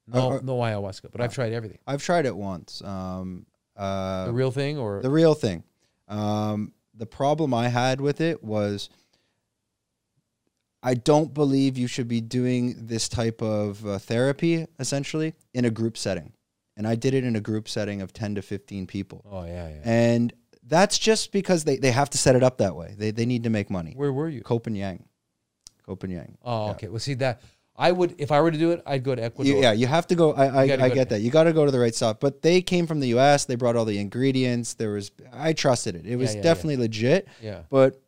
No, 0.07 0.27
Or- 0.27 0.37
or- 0.39 0.41
no 0.41 0.57
ayahuasca. 0.57 1.11
But 1.11 1.21
I've 1.21 1.33
tried 1.33 1.53
everything. 1.53 1.79
I've 1.87 2.03
tried 2.03 2.25
it 2.25 2.35
once. 2.35 2.81
Um, 2.83 3.45
uh, 3.77 4.25
The 4.25 4.33
real 4.33 4.51
thing, 4.51 4.77
or 4.77 5.01
the 5.01 5.09
real 5.09 5.33
thing. 5.33 5.63
Um, 6.07 6.73
the 6.93 7.05
problem 7.05 7.53
I 7.53 7.69
had 7.69 8.01
with 8.01 8.21
it 8.21 8.43
was 8.43 8.89
I 10.85 10.95
don't 10.95 11.33
believe 11.33 11.77
you 11.77 11.87
should 11.87 12.07
be 12.09 12.19
doing 12.21 12.75
this 12.87 13.07
type 13.07 13.41
of 13.41 13.85
uh, 13.85 13.99
therapy 13.99 14.67
essentially 14.79 15.33
in 15.53 15.63
a 15.65 15.69
group 15.69 15.97
setting. 15.97 16.33
And 16.75 16.87
I 16.87 16.95
did 16.95 17.13
it 17.13 17.23
in 17.23 17.35
a 17.35 17.39
group 17.41 17.69
setting 17.69 18.01
of 18.01 18.11
10 18.13 18.35
to 18.35 18.41
15 18.41 18.87
people. 18.87 19.23
oh 19.31 19.45
yeah, 19.45 19.69
yeah. 19.69 19.81
And 19.85 20.33
that's 20.65 20.97
just 20.97 21.31
because 21.31 21.63
they, 21.63 21.77
they 21.77 21.91
have 21.91 22.09
to 22.11 22.17
set 22.17 22.35
it 22.35 22.43
up 22.43 22.57
that 22.57 22.75
way. 22.75 22.95
They, 22.97 23.11
they 23.11 23.25
need 23.25 23.43
to 23.43 23.49
make 23.49 23.69
money. 23.69 23.93
Where 23.95 24.11
were 24.11 24.27
you? 24.29 24.41
Copenhagen. 24.41 25.05
Copenhagen. 25.85 26.37
Oh, 26.43 26.65
Yeah. 26.65 26.71
okay. 26.71 26.87
Well, 26.89 26.99
see 26.99 27.13
that 27.15 27.41
I 27.75 27.91
would 27.91 28.15
if 28.19 28.31
I 28.31 28.39
were 28.41 28.51
to 28.51 28.57
do 28.57 28.71
it, 28.71 28.83
I'd 28.85 29.03
go 29.03 29.15
to 29.15 29.23
Ecuador. 29.23 29.51
You, 29.51 29.61
yeah, 29.61 29.71
you 29.71 29.87
have 29.87 30.05
to 30.07 30.15
go. 30.15 30.33
I, 30.33 30.61
I, 30.61 30.67
go 30.67 30.89
get 30.89 31.09
to- 31.09 31.15
that. 31.15 31.21
You 31.21 31.31
got 31.31 31.45
to 31.45 31.53
go 31.53 31.65
to 31.65 31.71
the 31.71 31.79
right 31.79 31.93
spot. 31.93 32.19
But 32.19 32.41
they 32.41 32.61
came 32.61 32.85
from 32.85 32.99
the 32.99 33.07
U.S. 33.09 33.45
They 33.45 33.55
brought 33.55 33.75
all 33.75 33.85
the 33.85 33.97
ingredients. 33.97 34.75
There 34.75 34.91
was, 34.91 35.11
I 35.31 35.53
trusted 35.53 35.95
it. 35.95 36.05
It 36.05 36.15
was 36.15 36.31
yeah, 36.31 36.37
yeah. 36.37 36.43
definitely 36.43 36.77
legit. 36.77 37.27
Yeah. 37.41 37.61
But, 37.69 37.99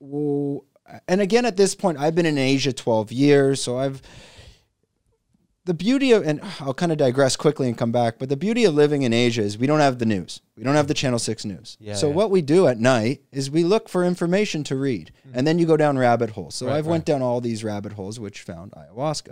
well, 0.00 0.64
and 1.08 1.20
again, 1.22 1.46
at 1.46 1.56
this 1.56 1.74
point, 1.74 1.98
I've 1.98 2.14
been 2.14 2.26
in 2.26 2.36
Asia 2.36 2.74
12 2.74 3.10
years. 3.10 3.62
So 3.62 3.78
I've, 3.78 4.02
the 5.70 5.74
beauty 5.74 6.10
of, 6.10 6.26
and 6.26 6.40
I'll 6.58 6.74
kind 6.74 6.90
of 6.90 6.98
digress 6.98 7.36
quickly 7.36 7.68
and 7.68 7.78
come 7.78 7.92
back, 7.92 8.18
but 8.18 8.28
the 8.28 8.36
beauty 8.36 8.64
of 8.64 8.74
living 8.74 9.02
in 9.02 9.12
Asia 9.12 9.42
is 9.42 9.56
we 9.56 9.68
don't 9.68 9.78
have 9.78 10.00
the 10.00 10.04
news. 10.04 10.40
We 10.56 10.64
don't 10.64 10.74
have 10.74 10.88
the 10.88 10.94
Channel 10.94 11.20
6 11.20 11.44
news. 11.44 11.76
Yeah, 11.78 11.94
so 11.94 12.08
yeah. 12.08 12.14
what 12.16 12.32
we 12.32 12.42
do 12.42 12.66
at 12.66 12.80
night 12.80 13.20
is 13.30 13.52
we 13.52 13.62
look 13.62 13.88
for 13.88 14.04
information 14.04 14.64
to 14.64 14.74
read. 14.74 15.12
And 15.32 15.46
then 15.46 15.60
you 15.60 15.66
go 15.66 15.76
down 15.76 15.96
rabbit 15.96 16.30
holes. 16.30 16.56
So 16.56 16.66
Right, 16.66 16.74
I've 16.74 16.88
went 16.88 17.04
down 17.04 17.22
all 17.22 17.40
these 17.40 17.62
rabbit 17.62 17.92
holes, 17.92 18.18
which 18.18 18.42
found 18.42 18.72
ayahuasca. 18.72 19.30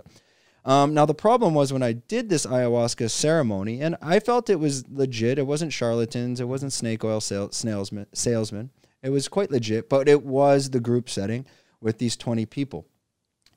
Um, 0.63 0.93
now 0.93 1.05
the 1.05 1.13
problem 1.13 1.53
was 1.53 1.73
when 1.73 1.83
I 1.83 1.91
did 1.91 2.29
this 2.29 2.45
ayahuasca 2.45 3.11
ceremony, 3.11 3.81
and 3.81 3.97
I 4.01 4.21
felt 4.21 4.49
it 4.49 4.61
was 4.61 4.87
legit. 4.89 5.39
It 5.39 5.45
wasn't 5.45 5.73
charlatans. 5.73 6.39
It 6.39 6.47
wasn't 6.47 6.71
snake 6.71 7.03
oil 7.03 7.19
sale, 7.19 7.51
salesman. 7.51 8.05
Salesman. 8.13 8.69
It 9.03 9.09
was 9.09 9.27
quite 9.27 9.51
legit, 9.51 9.89
but 9.89 10.07
it 10.07 10.23
was 10.23 10.69
the 10.69 10.79
group 10.79 11.09
setting 11.09 11.45
with 11.81 11.97
these 11.97 12.15
twenty 12.15 12.45
people, 12.45 12.85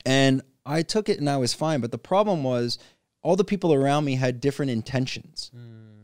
and 0.05 0.41
I 0.65 0.81
took 0.81 1.09
it 1.09 1.19
and 1.19 1.29
I 1.29 1.37
was 1.37 1.53
fine. 1.53 1.81
But 1.81 1.91
the 1.91 1.97
problem 1.97 2.43
was 2.43 2.77
all 3.21 3.35
the 3.35 3.43
people 3.43 3.73
around 3.73 4.05
me 4.05 4.15
had 4.15 4.39
different 4.41 4.71
intentions. 4.71 5.51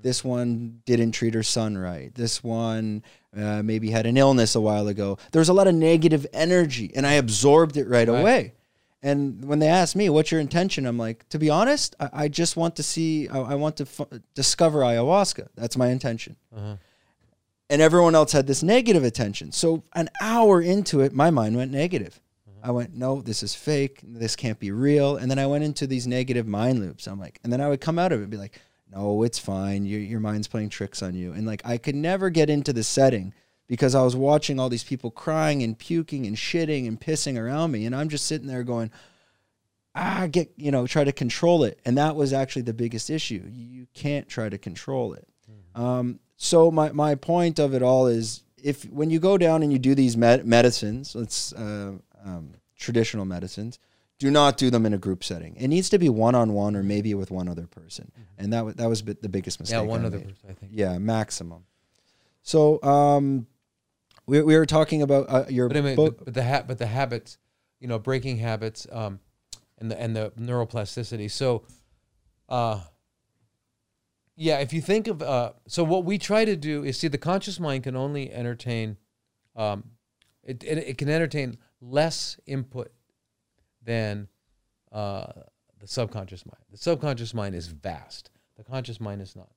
This 0.01 0.23
one 0.23 0.81
didn't 0.85 1.11
treat 1.11 1.33
her 1.33 1.43
son 1.43 1.77
right. 1.77 2.13
This 2.15 2.41
one 2.41 3.03
uh, 3.35 3.61
maybe 3.63 3.91
had 3.91 4.05
an 4.05 4.15
illness 4.15 4.55
a 4.55 4.61
while 4.61 4.87
ago. 4.87 5.17
There 5.33 5.41
was 5.41 5.49
a 5.49 5.53
lot 5.53 5.67
of 5.67 5.75
negative 5.75 6.25
energy, 6.31 6.89
and 6.95 7.05
I 7.05 7.13
absorbed 7.13 7.75
it 7.75 7.87
right, 7.89 8.07
Right. 8.07 8.19
away. 8.21 8.53
And 9.03 9.43
when 9.45 9.59
they 9.59 9.67
asked 9.67 9.95
me, 9.97 10.09
"What's 10.09 10.31
your 10.31 10.39
intention?" 10.41 10.85
I'm 10.85 10.97
like, 10.97 11.27
"To 11.29 11.39
be 11.39 11.49
honest, 11.49 11.95
I, 11.99 12.09
I 12.13 12.27
just 12.29 12.55
want 12.57 12.75
to 12.77 12.83
see. 12.83 13.27
I, 13.29 13.39
I 13.39 13.55
want 13.55 13.75
to 13.77 13.83
f- 13.83 14.07
discover 14.35 14.79
ayahuasca. 14.79 15.47
That's 15.55 15.75
my 15.77 15.87
intention." 15.89 16.37
Uh-huh. 16.55 16.75
And 17.69 17.81
everyone 17.81 18.15
else 18.15 18.31
had 18.31 18.47
this 18.47 18.63
negative 18.63 19.03
attention. 19.03 19.51
So 19.51 19.83
an 19.93 20.09
hour 20.21 20.61
into 20.61 21.01
it, 21.01 21.13
my 21.13 21.29
mind 21.29 21.55
went 21.55 21.71
negative. 21.71 22.19
I 22.63 22.71
went, 22.71 22.95
"No, 22.95 23.21
this 23.21 23.43
is 23.43 23.55
fake. 23.55 24.01
This 24.03 24.35
can't 24.35 24.59
be 24.59 24.71
real." 24.71 25.17
And 25.17 25.29
then 25.29 25.39
I 25.39 25.47
went 25.47 25.63
into 25.63 25.87
these 25.87 26.07
negative 26.07 26.47
mind 26.47 26.79
loops. 26.79 27.07
I'm 27.07 27.19
like, 27.19 27.39
and 27.43 27.51
then 27.51 27.61
I 27.61 27.69
would 27.69 27.81
come 27.81 27.99
out 27.99 28.11
of 28.11 28.19
it 28.19 28.23
and 28.23 28.31
be 28.31 28.37
like, 28.37 28.59
"No, 28.91 29.23
it's 29.23 29.39
fine. 29.39 29.85
Your 29.85 29.99
your 29.99 30.19
mind's 30.19 30.47
playing 30.47 30.69
tricks 30.69 31.01
on 31.01 31.15
you." 31.15 31.33
And 31.33 31.45
like 31.45 31.61
I 31.65 31.77
could 31.77 31.95
never 31.95 32.29
get 32.29 32.49
into 32.49 32.73
the 32.73 32.83
setting 32.83 33.33
because 33.67 33.95
I 33.95 34.03
was 34.03 34.15
watching 34.15 34.59
all 34.59 34.69
these 34.69 34.83
people 34.83 35.11
crying 35.11 35.61
and 35.63 35.77
puking 35.77 36.25
and 36.25 36.35
shitting 36.35 36.87
and 36.87 36.99
pissing 36.99 37.37
around 37.37 37.71
me, 37.71 37.85
and 37.85 37.95
I'm 37.95 38.09
just 38.09 38.25
sitting 38.25 38.47
there 38.47 38.63
going, 38.63 38.91
"Ah, 39.95 40.27
get 40.29 40.51
you 40.57 40.71
know, 40.71 40.87
try 40.87 41.03
to 41.03 41.11
control 41.11 41.63
it." 41.63 41.79
And 41.85 41.97
that 41.97 42.15
was 42.15 42.33
actually 42.33 42.63
the 42.63 42.73
biggest 42.73 43.09
issue. 43.09 43.43
You 43.49 43.87
can't 43.93 44.27
try 44.27 44.49
to 44.49 44.57
control 44.57 45.13
it. 45.13 45.27
Um, 45.75 46.19
so 46.35 46.71
my 46.71 46.91
my 46.91 47.15
point 47.15 47.59
of 47.59 47.73
it 47.73 47.81
all 47.81 48.07
is 48.07 48.43
if 48.63 48.83
when 48.85 49.09
you 49.09 49.19
go 49.19 49.37
down 49.37 49.63
and 49.63 49.71
you 49.71 49.79
do 49.79 49.95
these 49.95 50.17
med- 50.17 50.45
medicines, 50.45 51.15
let's 51.15 51.53
uh, 51.53 51.93
um, 52.25 52.53
traditional 52.77 53.25
medicines, 53.25 53.79
do 54.17 54.29
not 54.31 54.57
do 54.57 54.69
them 54.69 54.85
in 54.85 54.93
a 54.93 54.97
group 54.97 55.23
setting. 55.23 55.55
It 55.55 55.67
needs 55.69 55.89
to 55.89 55.97
be 55.99 56.09
one 56.09 56.35
on 56.35 56.53
one 56.53 56.75
or 56.75 56.83
maybe 56.83 57.13
with 57.13 57.31
one 57.31 57.47
other 57.47 57.67
person, 57.67 58.11
and 58.37 58.51
that 58.53 58.77
that 58.77 58.87
was 58.89 59.01
bit- 59.01 59.21
the 59.21 59.29
biggest 59.29 59.59
mistake. 59.59 59.77
Yeah, 59.77 59.81
one 59.81 60.03
I 60.03 60.07
other 60.07 60.17
made. 60.17 60.27
person, 60.29 60.49
I 60.49 60.53
think. 60.53 60.71
Yeah, 60.75 60.97
maximum. 60.97 61.63
So 62.41 62.81
um, 62.83 63.47
we 64.25 64.41
we 64.41 64.57
were 64.57 64.65
talking 64.65 65.01
about 65.01 65.25
uh, 65.29 65.45
your 65.49 65.67
But 65.67 65.77
I 65.77 65.81
mean, 65.81 65.95
book. 65.95 66.17
but, 66.17 66.25
but 66.25 66.33
the 66.33 66.43
ha- 66.43 66.63
but 66.67 66.77
the 66.79 66.87
habits, 66.87 67.37
you 67.79 67.87
know, 67.87 67.97
breaking 67.99 68.37
habits, 68.37 68.85
um, 68.91 69.19
and 69.77 69.89
the 69.91 69.99
and 69.99 70.15
the 70.15 70.31
neuroplasticity. 70.37 71.31
So, 71.31 71.63
uh, 72.49 72.81
yeah, 74.35 74.59
if 74.59 74.71
you 74.73 74.81
think 74.81 75.07
of 75.07 75.21
uh, 75.21 75.53
so 75.67 75.83
what 75.83 76.05
we 76.05 76.17
try 76.17 76.45
to 76.45 76.55
do 76.55 76.83
is 76.83 76.97
see 76.97 77.07
the 77.07 77.17
conscious 77.17 77.59
mind 77.59 77.83
can 77.83 77.95
only 77.95 78.31
entertain, 78.31 78.97
um, 79.55 79.83
it, 80.43 80.63
it 80.63 80.77
it 80.77 80.97
can 80.97 81.09
entertain 81.09 81.57
less 81.81 82.39
input 82.45 82.91
than 83.83 84.27
uh, 84.91 85.27
the 85.79 85.87
subconscious 85.87 86.45
mind. 86.45 86.63
The 86.71 86.77
subconscious 86.77 87.33
mind 87.33 87.55
is 87.55 87.67
vast. 87.67 88.31
The 88.57 88.63
conscious 88.63 88.99
mind 88.99 89.21
is 89.21 89.35
not. 89.35 89.49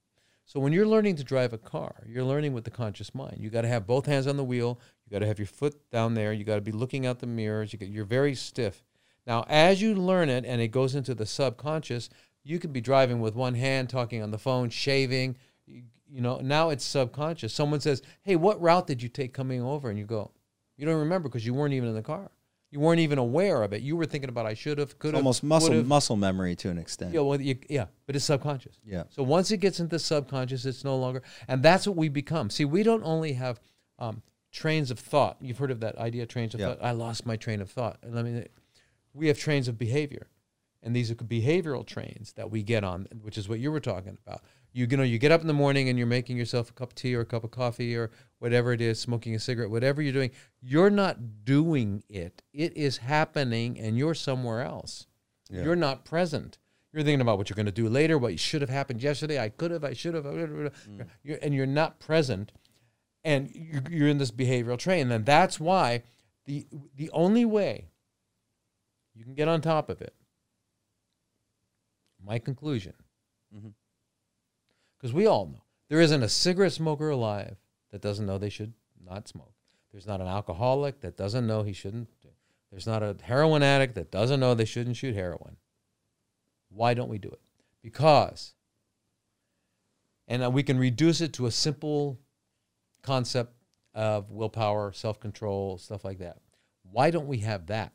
So 0.44 0.60
when 0.60 0.72
you're 0.72 0.86
learning 0.86 1.16
to 1.16 1.24
drive 1.24 1.52
a 1.52 1.58
car, 1.58 1.94
you're 2.06 2.24
learning 2.24 2.52
with 2.52 2.64
the 2.64 2.70
conscious 2.70 3.14
mind. 3.14 3.38
You 3.38 3.48
got 3.48 3.62
to 3.62 3.68
have 3.68 3.86
both 3.86 4.06
hands 4.06 4.26
on 4.26 4.36
the 4.36 4.44
wheel. 4.44 4.78
You 5.06 5.12
got 5.12 5.20
to 5.20 5.26
have 5.26 5.38
your 5.38 5.46
foot 5.46 5.90
down 5.90 6.14
there. 6.14 6.32
You 6.32 6.44
got 6.44 6.56
to 6.56 6.60
be 6.60 6.72
looking 6.72 7.06
out 7.06 7.20
the 7.20 7.26
mirrors. 7.26 7.72
You 7.72 7.78
you're 7.86 8.04
very 8.04 8.34
stiff. 8.34 8.82
Now, 9.26 9.44
as 9.48 9.80
you 9.80 9.94
learn 9.94 10.28
it 10.28 10.44
and 10.44 10.60
it 10.60 10.68
goes 10.68 10.94
into 10.94 11.14
the 11.14 11.26
subconscious, 11.26 12.10
you 12.42 12.58
could 12.58 12.72
be 12.72 12.80
driving 12.80 13.20
with 13.20 13.34
one 13.34 13.54
hand, 13.54 13.88
talking 13.88 14.22
on 14.22 14.32
the 14.32 14.38
phone, 14.38 14.68
shaving. 14.68 15.36
You, 15.66 15.84
you 16.08 16.20
know, 16.20 16.38
now 16.38 16.70
it's 16.70 16.84
subconscious. 16.84 17.54
Someone 17.54 17.80
says, 17.80 18.02
"Hey, 18.22 18.36
what 18.36 18.60
route 18.60 18.86
did 18.86 19.02
you 19.02 19.08
take 19.08 19.32
coming 19.32 19.62
over?" 19.62 19.88
And 19.88 19.98
you 19.98 20.04
go, 20.04 20.32
"You 20.76 20.86
don't 20.86 20.98
remember 21.00 21.28
because 21.28 21.44
you 21.46 21.54
weren't 21.54 21.74
even 21.74 21.88
in 21.88 21.94
the 21.94 22.02
car. 22.02 22.30
You 22.70 22.80
weren't 22.80 23.00
even 23.00 23.18
aware 23.18 23.62
of 23.62 23.74
it. 23.74 23.82
You 23.82 23.96
were 23.96 24.06
thinking 24.06 24.30
about 24.30 24.46
I 24.46 24.54
should 24.54 24.78
have, 24.78 24.98
could 24.98 25.12
have, 25.12 25.22
almost 25.22 25.42
muscle 25.42 25.70
would've." 25.70 25.86
muscle 25.86 26.16
memory 26.16 26.56
to 26.56 26.70
an 26.70 26.78
extent. 26.78 27.12
Yeah, 27.12 27.20
well, 27.20 27.38
you, 27.40 27.58
yeah, 27.68 27.86
but 28.06 28.16
it's 28.16 28.24
subconscious. 28.24 28.78
Yeah. 28.84 29.04
So 29.10 29.22
once 29.22 29.50
it 29.50 29.58
gets 29.58 29.78
into 29.78 29.98
subconscious, 29.98 30.64
it's 30.64 30.82
no 30.82 30.96
longer, 30.96 31.22
and 31.48 31.62
that's 31.62 31.86
what 31.86 31.96
we 31.96 32.08
become. 32.08 32.48
See, 32.48 32.64
we 32.64 32.82
don't 32.82 33.04
only 33.04 33.34
have 33.34 33.60
um, 33.98 34.22
trains 34.50 34.90
of 34.90 34.98
thought. 34.98 35.36
You've 35.40 35.58
heard 35.58 35.70
of 35.70 35.80
that 35.80 35.98
idea, 35.98 36.24
trains 36.24 36.54
of 36.54 36.60
Yeah. 36.60 36.68
thought. 36.68 36.78
I 36.82 36.92
lost 36.92 37.26
my 37.26 37.36
train 37.36 37.60
of 37.60 37.70
thought. 37.70 37.98
And 38.02 38.18
I 38.18 38.22
mean, 38.22 38.46
we 39.12 39.28
have 39.28 39.38
trains 39.38 39.68
of 39.68 39.76
behavior, 39.76 40.28
and 40.82 40.96
these 40.96 41.10
are 41.10 41.14
behavioral 41.14 41.84
trains 41.86 42.32
that 42.36 42.50
we 42.50 42.62
get 42.62 42.84
on, 42.84 43.06
which 43.20 43.36
is 43.36 43.50
what 43.50 43.58
you 43.60 43.70
were 43.70 43.80
talking 43.80 44.16
about. 44.26 44.42
You, 44.72 44.86
you 44.90 44.96
know, 44.96 45.02
you 45.02 45.18
get 45.18 45.32
up 45.32 45.40
in 45.42 45.46
the 45.46 45.52
morning 45.52 45.88
and 45.88 45.98
you're 45.98 46.06
making 46.06 46.36
yourself 46.38 46.70
a 46.70 46.72
cup 46.72 46.90
of 46.90 46.94
tea 46.94 47.14
or 47.14 47.20
a 47.20 47.26
cup 47.26 47.44
of 47.44 47.50
coffee 47.50 47.94
or 47.94 48.10
whatever 48.38 48.72
it 48.72 48.80
is, 48.80 48.98
smoking 48.98 49.34
a 49.34 49.38
cigarette, 49.38 49.70
whatever 49.70 50.00
you're 50.00 50.12
doing. 50.14 50.30
You're 50.60 50.90
not 50.90 51.44
doing 51.44 52.02
it. 52.08 52.42
It 52.52 52.74
is 52.76 52.96
happening, 52.98 53.78
and 53.78 53.98
you're 53.98 54.14
somewhere 54.14 54.62
else. 54.62 55.06
Yeah. 55.50 55.64
You're 55.64 55.76
not 55.76 56.04
present. 56.06 56.58
You're 56.92 57.02
thinking 57.02 57.20
about 57.20 57.38
what 57.38 57.48
you're 57.50 57.54
going 57.56 57.66
to 57.66 57.72
do 57.72 57.88
later, 57.88 58.16
what 58.18 58.38
should 58.40 58.60
have 58.62 58.70
happened 58.70 59.02
yesterday. 59.02 59.38
I 59.38 59.48
could 59.50 59.70
have, 59.70 59.84
I 59.84 59.92
should 59.92 60.14
have, 60.14 60.24
you're, 61.22 61.38
and 61.42 61.54
you're 61.54 61.66
not 61.66 61.98
present, 62.00 62.52
and 63.24 63.50
you're, 63.54 63.82
you're 63.90 64.08
in 64.08 64.18
this 64.18 64.30
behavioral 64.30 64.78
train. 64.78 65.10
And 65.12 65.24
that's 65.26 65.60
why 65.60 66.02
the 66.46 66.66
the 66.96 67.08
only 67.10 67.44
way 67.44 67.88
you 69.14 69.24
can 69.24 69.34
get 69.34 69.48
on 69.48 69.60
top 69.60 69.88
of 69.90 70.00
it. 70.02 70.14
My 72.24 72.38
conclusion, 72.38 72.94
Mhm. 73.54 73.72
Because 75.02 75.12
we 75.12 75.26
all 75.26 75.46
know 75.46 75.64
there 75.88 76.00
isn't 76.00 76.22
a 76.22 76.28
cigarette 76.28 76.72
smoker 76.72 77.10
alive 77.10 77.56
that 77.90 78.00
doesn't 78.00 78.24
know 78.24 78.38
they 78.38 78.48
should 78.48 78.72
not 79.04 79.26
smoke. 79.28 79.52
There's 79.90 80.06
not 80.06 80.20
an 80.20 80.28
alcoholic 80.28 81.00
that 81.00 81.16
doesn't 81.16 81.46
know 81.46 81.64
he 81.64 81.72
shouldn't. 81.72 82.08
There's 82.70 82.86
not 82.86 83.02
a 83.02 83.16
heroin 83.20 83.62
addict 83.62 83.96
that 83.96 84.10
doesn't 84.10 84.40
know 84.40 84.54
they 84.54 84.64
shouldn't 84.64 84.96
shoot 84.96 85.14
heroin. 85.14 85.56
Why 86.70 86.94
don't 86.94 87.10
we 87.10 87.18
do 87.18 87.28
it? 87.28 87.40
Because, 87.82 88.54
and 90.26 90.42
uh, 90.42 90.50
we 90.50 90.62
can 90.62 90.78
reduce 90.78 91.20
it 91.20 91.34
to 91.34 91.46
a 91.46 91.50
simple 91.50 92.18
concept 93.02 93.52
of 93.92 94.30
willpower, 94.30 94.92
self 94.92 95.20
control, 95.20 95.76
stuff 95.76 96.04
like 96.04 96.20
that. 96.20 96.38
Why 96.90 97.10
don't 97.10 97.26
we 97.26 97.38
have 97.38 97.66
that? 97.66 97.92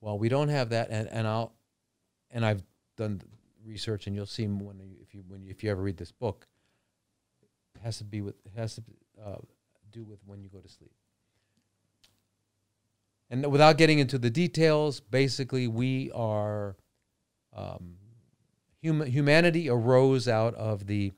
Well, 0.00 0.18
we 0.18 0.28
don't 0.28 0.50
have 0.50 0.68
that, 0.68 0.90
and, 0.90 1.08
and 1.08 1.26
I'll, 1.26 1.54
and 2.30 2.46
I've 2.46 2.62
done 2.96 3.22
research, 3.64 4.06
and 4.06 4.14
you'll 4.14 4.26
see 4.26 4.46
when 4.46 4.78
you, 4.78 4.96
if 5.02 5.14
you 5.14 5.22
when 5.26 5.42
you, 5.42 5.50
if 5.50 5.62
you 5.62 5.70
ever 5.70 5.82
read 5.82 5.96
this 5.96 6.12
book, 6.12 6.46
it 7.74 7.80
has 7.82 7.98
to 7.98 8.04
be 8.04 8.20
with 8.20 8.34
it 8.44 8.52
has 8.56 8.74
to 8.76 8.82
uh, 9.24 9.36
do 9.90 10.04
with 10.04 10.18
when 10.26 10.42
you 10.42 10.48
go 10.48 10.58
to 10.60 10.68
sleep. 10.68 10.92
And 13.30 13.50
without 13.50 13.78
getting 13.78 13.98
into 13.98 14.18
the 14.18 14.30
details, 14.30 15.00
basically, 15.00 15.66
we 15.66 16.10
are 16.12 16.76
um, 17.54 17.96
hum- 18.84 19.06
humanity 19.06 19.68
arose 19.68 20.28
out 20.28 20.54
of 20.54 20.86
the 20.86 21.12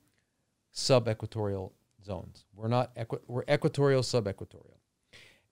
subequatorial 0.73 1.71
zones. 2.03 2.45
We're 2.55 2.69
not 2.69 2.91
equi- 2.95 3.19
we're 3.27 3.43
equatorial, 3.49 4.01
subequatorial, 4.01 4.77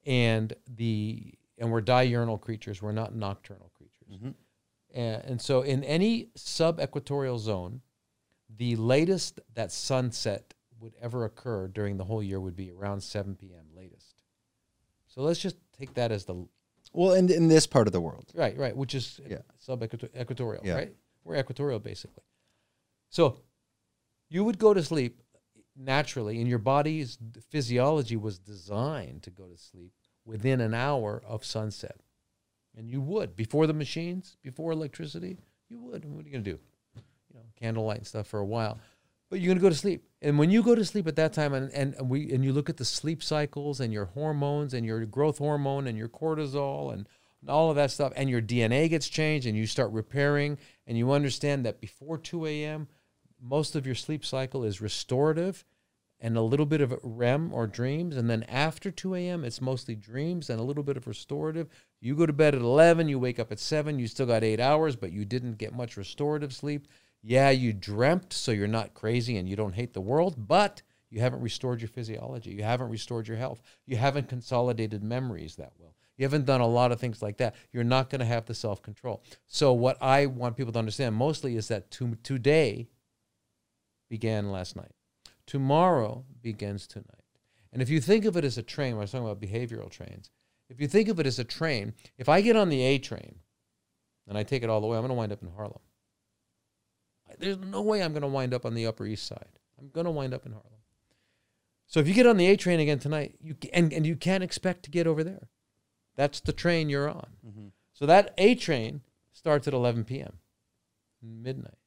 and 0.05 0.53
the 0.67 1.33
and 1.57 1.71
we're 1.71 1.81
diurnal 1.81 2.37
creatures. 2.37 2.81
We're 2.81 2.91
not 2.91 3.15
nocturnal 3.15 3.71
creatures. 3.75 4.17
Mhm. 4.21 4.33
And, 4.95 5.23
and 5.25 5.41
so, 5.41 5.61
in 5.61 5.83
any 5.83 6.29
sub-equatorial 6.35 7.37
zone, 7.37 7.81
the 8.49 8.75
latest 8.77 9.39
that 9.53 9.71
sunset 9.71 10.53
would 10.79 10.93
ever 11.01 11.25
occur 11.25 11.67
during 11.67 11.97
the 11.97 12.05
whole 12.05 12.23
year 12.23 12.39
would 12.39 12.55
be 12.55 12.71
around 12.71 13.01
7 13.01 13.35
p.m. 13.35 13.65
latest. 13.75 14.23
So 15.07 15.21
let's 15.21 15.39
just 15.39 15.57
take 15.77 15.93
that 15.95 16.11
as 16.11 16.25
the 16.25 16.47
Well, 16.93 17.13
in 17.13 17.29
in 17.29 17.47
this 17.49 17.67
part 17.67 17.87
of 17.87 17.93
the 17.93 18.01
world. 18.01 18.31
Right, 18.33 18.57
right, 18.57 18.75
which 18.75 18.95
is 18.95 19.19
Yeah. 19.27 19.39
sub-equatorial, 19.57 20.63
Yeah. 20.65 20.73
right? 20.75 20.95
We're 21.23 21.35
equatorial 21.37 21.79
basically. 21.79 22.23
So 23.09 23.41
you 24.29 24.43
would 24.43 24.57
go 24.59 24.73
to 24.73 24.83
sleep 24.83 25.21
naturally, 25.75 26.39
and 26.39 26.47
your 26.47 26.59
body's 26.59 27.17
physiology 27.49 28.15
was 28.15 28.39
designed 28.39 29.23
to 29.23 29.29
go 29.31 29.47
to 29.47 29.57
sleep 29.57 29.91
within 30.23 30.61
an 30.61 30.73
hour 30.73 31.21
of 31.25 31.43
sunset. 31.43 32.01
And 32.77 32.89
you 32.89 33.01
would 33.01 33.35
before 33.35 33.67
the 33.67 33.73
machines, 33.73 34.37
before 34.43 34.71
electricity, 34.71 35.37
you 35.69 35.79
would. 35.79 36.05
What 36.05 36.25
are 36.25 36.27
you 36.27 36.31
gonna 36.33 36.43
do? 36.43 36.59
You 36.95 37.35
know, 37.35 37.45
candlelight 37.59 37.99
and 37.99 38.07
stuff 38.07 38.27
for 38.27 38.39
a 38.39 38.45
while. 38.45 38.79
But 39.29 39.39
you're 39.39 39.53
gonna 39.53 39.61
go 39.61 39.69
to 39.69 39.75
sleep. 39.75 40.03
And 40.21 40.37
when 40.37 40.51
you 40.51 40.61
go 40.61 40.75
to 40.75 40.85
sleep 40.85 41.07
at 41.07 41.15
that 41.15 41.33
time 41.33 41.53
and, 41.53 41.71
and 41.71 42.09
we 42.09 42.31
and 42.31 42.43
you 42.43 42.53
look 42.53 42.69
at 42.69 42.77
the 42.77 42.85
sleep 42.85 43.23
cycles 43.23 43.79
and 43.79 43.91
your 43.91 44.05
hormones 44.05 44.73
and 44.73 44.85
your 44.85 45.05
growth 45.05 45.37
hormone 45.37 45.87
and 45.87 45.97
your 45.97 46.09
cortisol 46.09 46.93
and 46.93 47.07
all 47.47 47.69
of 47.69 47.75
that 47.75 47.91
stuff, 47.91 48.11
and 48.15 48.29
your 48.29 48.41
DNA 48.41 48.89
gets 48.89 49.07
changed 49.07 49.47
and 49.47 49.57
you 49.57 49.67
start 49.67 49.91
repairing 49.91 50.57
and 50.87 50.97
you 50.97 51.11
understand 51.11 51.65
that 51.65 51.79
before 51.79 52.17
2 52.17 52.45
a.m., 52.45 52.87
most 53.41 53.75
of 53.75 53.85
your 53.85 53.95
sleep 53.95 54.25
cycle 54.25 54.63
is 54.63 54.81
restorative 54.81 55.63
and 56.19 56.37
a 56.37 56.41
little 56.41 56.65
bit 56.65 56.81
of 56.81 56.97
REM 57.03 57.53
or 57.53 57.67
dreams. 57.67 58.15
And 58.15 58.29
then 58.29 58.43
after 58.43 58.89
2 58.89 59.15
a.m., 59.15 59.43
it's 59.43 59.61
mostly 59.61 59.95
dreams 59.95 60.49
and 60.49 60.59
a 60.59 60.63
little 60.63 60.83
bit 60.83 60.97
of 60.97 61.07
restorative. 61.07 61.67
You 62.05 62.13
go 62.15 62.27
to 62.27 62.33
bed 62.33 62.53
at 62.53 62.61
11, 62.61 63.09
you 63.09 63.17
wake 63.17 63.39
up 63.39 63.51
at 63.51 63.57
7, 63.57 63.97
you 63.97 64.05
still 64.05 64.27
got 64.27 64.43
eight 64.43 64.59
hours, 64.59 64.95
but 64.95 65.11
you 65.11 65.25
didn't 65.25 65.57
get 65.57 65.73
much 65.73 65.97
restorative 65.97 66.53
sleep. 66.53 66.87
Yeah, 67.23 67.49
you 67.49 67.73
dreamt, 67.73 68.31
so 68.31 68.51
you're 68.51 68.67
not 68.67 68.93
crazy 68.93 69.37
and 69.37 69.49
you 69.49 69.55
don't 69.55 69.73
hate 69.73 69.93
the 69.93 70.01
world, 70.01 70.47
but 70.47 70.83
you 71.09 71.21
haven't 71.21 71.41
restored 71.41 71.81
your 71.81 71.87
physiology. 71.87 72.51
You 72.51 72.61
haven't 72.61 72.89
restored 72.89 73.27
your 73.27 73.37
health. 73.37 73.59
You 73.87 73.97
haven't 73.97 74.29
consolidated 74.29 75.03
memories 75.03 75.55
that 75.55 75.71
well. 75.79 75.95
You 76.15 76.25
haven't 76.25 76.45
done 76.45 76.61
a 76.61 76.67
lot 76.67 76.91
of 76.91 76.99
things 76.99 77.23
like 77.23 77.37
that. 77.37 77.55
You're 77.73 77.83
not 77.83 78.11
going 78.11 78.19
to 78.19 78.25
have 78.25 78.45
the 78.45 78.53
self 78.53 78.83
control. 78.83 79.23
So, 79.47 79.73
what 79.73 79.97
I 79.99 80.27
want 80.27 80.57
people 80.57 80.73
to 80.73 80.79
understand 80.79 81.15
mostly 81.15 81.55
is 81.55 81.69
that 81.69 81.89
to, 81.91 82.15
today 82.21 82.87
began 84.09 84.51
last 84.51 84.75
night. 84.75 84.91
Tomorrow 85.47 86.23
begins 86.43 86.85
tonight. 86.85 87.23
And 87.73 87.81
if 87.81 87.89
you 87.89 87.99
think 87.99 88.25
of 88.25 88.37
it 88.37 88.45
as 88.45 88.59
a 88.59 88.63
train, 88.63 88.93
I 88.93 88.99
was 88.99 89.11
talking 89.11 89.27
about 89.27 89.41
behavioral 89.41 89.89
trains, 89.89 90.29
if 90.69 90.79
you 90.79 90.87
think 90.87 91.09
of 91.09 91.19
it 91.19 91.27
as 91.27 91.39
a 91.39 91.43
train, 91.43 91.93
if 92.17 92.27
I 92.29 92.41
get 92.41 92.55
on 92.55 92.69
the 92.69 92.81
A 92.81 92.97
train 92.97 93.35
and 94.27 94.37
I 94.37 94.43
take 94.43 94.63
it 94.63 94.69
all 94.69 94.81
the 94.81 94.87
way, 94.87 94.97
I'm 94.97 95.01
going 95.03 95.09
to 95.09 95.15
wind 95.15 95.31
up 95.31 95.41
in 95.43 95.49
Harlem. 95.55 95.79
There's 97.39 97.57
no 97.57 97.81
way 97.81 98.01
I'm 98.03 98.13
going 98.13 98.21
to 98.21 98.27
wind 98.27 98.53
up 98.53 98.65
on 98.65 98.73
the 98.73 98.85
Upper 98.87 99.05
East 99.05 99.27
Side. 99.27 99.59
I'm 99.79 99.89
going 99.89 100.05
to 100.05 100.11
wind 100.11 100.33
up 100.33 100.45
in 100.45 100.51
Harlem. 100.51 100.71
So 101.87 101.99
if 101.99 102.07
you 102.07 102.13
get 102.13 102.27
on 102.27 102.37
the 102.37 102.47
A 102.47 102.55
train 102.55 102.79
again 102.79 102.99
tonight, 102.99 103.35
you 103.41 103.55
and, 103.73 103.93
and 103.93 104.05
you 104.05 104.15
can't 104.15 104.43
expect 104.43 104.83
to 104.83 104.91
get 104.91 105.05
over 105.07 105.23
there. 105.23 105.49
That's 106.15 106.39
the 106.39 106.53
train 106.53 106.89
you're 106.89 107.09
on. 107.09 107.27
Mhm. 107.45 107.71
So 107.93 108.05
that 108.05 108.33
A 108.37 108.55
train 108.55 109.01
starts 109.33 109.67
at 109.67 109.73
11 109.73 110.05
p.m. 110.05 110.39
midnight. 111.21 111.77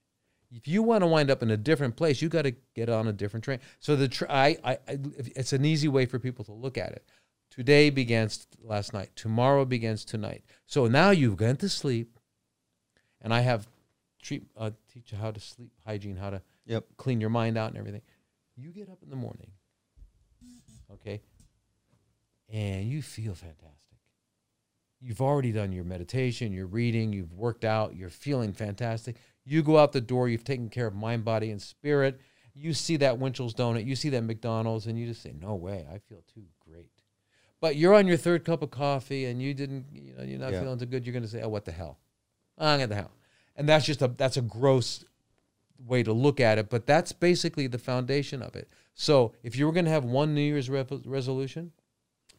If 0.51 0.67
you 0.67 0.83
want 0.83 1.03
to 1.03 1.07
wind 1.07 1.31
up 1.31 1.43
in 1.43 1.51
a 1.51 1.57
different 1.57 1.97
place, 1.97 2.23
you 2.23 2.29
got 2.29 2.43
to 2.43 2.55
get 2.75 2.89
on 2.89 3.07
a 3.09 3.13
different 3.13 3.45
train. 3.45 3.59
So 3.81 3.97
the 3.97 4.09
tra- 4.09 4.33
I, 4.33 4.57
I, 4.65 4.73
I, 4.89 4.99
it's 5.37 5.53
an 5.53 5.65
easy 5.65 5.89
way 5.89 6.07
for 6.07 6.19
people 6.19 6.45
to 6.47 6.53
look 6.53 6.79
at 6.79 6.93
it. 6.93 7.05
Today 7.59 7.91
begins 7.91 8.47
last 8.63 8.93
night. 8.93 9.11
Tomorrow 9.17 9.65
begins 9.65 10.05
tonight. 10.05 10.45
So 10.67 10.87
now 10.87 11.11
you've 11.11 11.37
gone 11.37 11.57
to 11.57 11.69
sleep, 11.69 12.17
and 13.21 13.35
I 13.35 13.41
have 13.41 13.67
treat 14.23 14.45
uh, 14.57 14.71
teach 14.87 15.11
you 15.11 15.19
how 15.19 15.33
to 15.33 15.41
sleep 15.41 15.73
hygiene, 15.85 16.15
how 16.15 16.31
to 16.31 16.43
Yep. 16.67 16.85
clean 16.97 17.21
your 17.21 17.31
mind 17.31 17.59
out 17.59 17.71
and 17.71 17.77
everything. 17.77 18.03
You 18.57 18.71
get 18.71 18.89
up 18.89 19.03
in 19.03 19.11
the 19.11 19.17
morning, 19.17 19.51
okay, 20.93 21.21
and 22.49 22.89
you 22.89 23.03
feel 23.03 23.35
fantastic. 23.35 23.99
You've 25.01 25.21
already 25.21 25.51
done 25.51 25.73
your 25.73 25.83
meditation, 25.83 26.53
your 26.53 26.67
reading, 26.69 27.13
you've 27.13 27.33
worked 27.33 27.65
out, 27.65 27.97
you're 27.97 28.09
feeling 28.09 28.53
fantastic. 28.53 29.17
You 29.45 29.65
go 29.65 29.79
out 29.79 29.91
the 29.91 30.01
door, 30.01 30.29
you've 30.29 30.45
taken 30.45 30.69
care 30.69 30.87
of 30.87 30.95
mind, 30.95 31.25
body, 31.25 31.51
and 31.51 31.61
spirit. 31.61 32.21
You 32.55 32.73
see 32.73 32.99
that 32.99 33.19
Winchell's 33.19 33.55
donut, 33.55 33.85
you 33.85 33.97
see 33.97 34.11
that 34.11 34.23
McDonald's, 34.23 34.87
and 34.87 34.97
you 34.97 35.07
just 35.07 35.23
say, 35.23 35.33
"No 35.33 35.57
way, 35.57 35.85
I 35.93 35.99
feel 35.99 36.23
too 36.33 36.43
great." 36.43 36.58
But 37.61 37.77
you're 37.77 37.95
on 37.95 38.07
your 38.07 38.17
third 38.17 38.45
cup 38.45 38.63
of 38.63 38.71
coffee, 38.71 39.25
and 39.25 39.43
you 39.43 39.53
didn't, 39.53 39.87
you 39.93 40.15
know, 40.15 40.23
you're 40.23 40.39
not 40.39 40.53
Yeah. 40.53 40.61
feeling 40.61 40.79
too 40.79 40.87
good. 40.87 41.05
You're 41.05 41.13
going 41.13 41.25
to 41.25 41.29
say, 41.29 41.43
"Oh, 41.43 41.49
what 41.49 41.65
the 41.65 41.73
hell? 41.73 41.99
Ah, 42.57 42.75
oh, 42.75 42.79
what 42.79 42.89
the 42.89 42.95
hell?" 42.95 43.11
And 43.57 43.69
that's 43.69 43.85
just 43.85 44.01
a 44.03 44.09
that's 44.09 44.37
a 44.37 44.43
gross 44.43 45.05
way 45.87 46.03
to 46.03 46.13
look 46.13 46.41
at 46.41 46.59
it, 46.59 46.69
but 46.69 46.87
that's 46.87 47.13
basically 47.13 47.67
the 47.67 47.79
foundation 47.79 48.43
of 48.43 48.57
it. 48.57 48.69
So 48.95 49.33
if 49.43 49.57
you 49.57 49.67
were 49.67 49.73
going 49.73 49.85
to 49.85 49.91
have 49.91 50.05
one 50.05 50.35
New 50.35 50.41
Year's 50.43 50.69
rev- 50.69 51.03
resolution, 51.05 51.73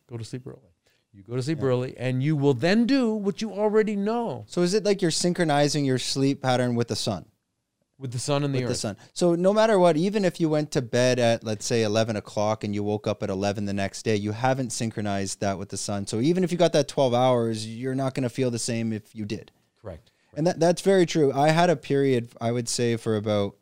go 0.07 0.17
to 0.17 0.23
sleep 0.25 0.45
early. 0.45 0.73
You 1.13 1.23
go 1.23 1.35
to 1.35 1.41
sleep 1.41 1.63
early, 1.63 1.97
and 1.97 2.21
you 2.21 2.35
will 2.35 2.53
then 2.53 2.85
do 2.85 3.13
what 3.13 3.41
you 3.41 3.51
already 3.51 3.95
know 3.95 4.43
So 4.47 4.61
is 4.61 4.73
it 4.73 4.83
like 4.83 5.01
you're 5.01 5.09
synchronizing 5.09 5.83
your 5.85 5.97
sleep 5.97 6.41
pattern 6.41 6.75
with 6.75 6.87
the 6.89 6.95
sun? 6.95 7.25
With 7.99 8.11
the 8.11 8.19
sun 8.19 8.43
and 8.43 8.55
the 8.55 8.59
With 8.59 8.71
earth. 8.71 8.75
the 8.77 8.79
sun. 8.79 8.97
So 9.13 9.35
no 9.35 9.53
matter 9.53 9.77
what, 9.77 9.97
even 9.97 10.23
if 10.23 10.39
you 10.39 10.49
went 10.49 10.71
to 10.71 10.81
bed 10.81 11.19
at 11.19 11.43
let's 11.43 11.65
say 11.65 11.83
eleven 11.83 12.15
o'clock 12.15 12.63
and 12.63 12.73
you 12.73 12.81
woke 12.81 13.05
up 13.05 13.21
at 13.21 13.29
eleven 13.29 13.65
the 13.65 13.73
next 13.73 14.03
day, 14.03 14.15
you 14.15 14.31
haven't 14.31 14.71
synchronized 14.71 15.41
that 15.41 15.57
with 15.59 15.69
the 15.69 15.77
sun. 15.77 16.07
So 16.07 16.19
even 16.21 16.43
if 16.43 16.51
you 16.51 16.57
got 16.57 16.73
that 16.73 16.87
twelve 16.87 17.13
hours, 17.13 17.67
you're 17.67 17.95
not 17.95 18.13
going 18.13 18.23
to 18.23 18.29
feel 18.29 18.49
the 18.49 18.57
same 18.59 18.93
if 18.93 19.13
you 19.13 19.25
did. 19.25 19.51
Correct. 19.81 20.11
And 20.35 20.47
that 20.47 20.59
that's 20.59 20.81
very 20.81 21.05
true. 21.05 21.33
I 21.33 21.49
had 21.49 21.69
a 21.69 21.75
period, 21.75 22.31
I 22.39 22.51
would 22.51 22.69
say, 22.69 22.95
for 22.95 23.17
about 23.17 23.55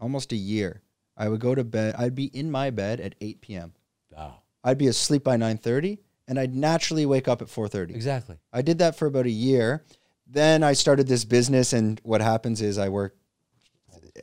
almost 0.00 0.32
a 0.32 0.36
year. 0.36 0.82
I 1.16 1.28
would 1.28 1.40
go 1.40 1.54
to 1.54 1.64
bed. 1.64 1.96
I'd 1.98 2.14
be 2.14 2.26
in 2.26 2.50
my 2.50 2.70
bed 2.70 3.00
at 3.00 3.14
eight 3.20 3.42
p.m. 3.42 3.74
Wow. 4.16 4.36
I'd 4.64 4.78
be 4.78 4.86
asleep 4.86 5.24
by 5.24 5.36
nine 5.36 5.58
thirty, 5.58 5.98
and 6.26 6.38
I'd 6.38 6.54
naturally 6.54 7.04
wake 7.04 7.28
up 7.28 7.42
at 7.42 7.50
four 7.50 7.68
thirty. 7.68 7.94
Exactly. 7.94 8.38
I 8.52 8.62
did 8.62 8.78
that 8.78 8.96
for 8.96 9.06
about 9.06 9.26
a 9.26 9.30
year. 9.30 9.84
Then 10.32 10.62
I 10.62 10.74
started 10.74 11.08
this 11.08 11.24
business, 11.24 11.72
and 11.72 12.00
what 12.04 12.20
happens 12.20 12.60
is 12.62 12.78
I 12.78 12.88
work. 12.88 13.16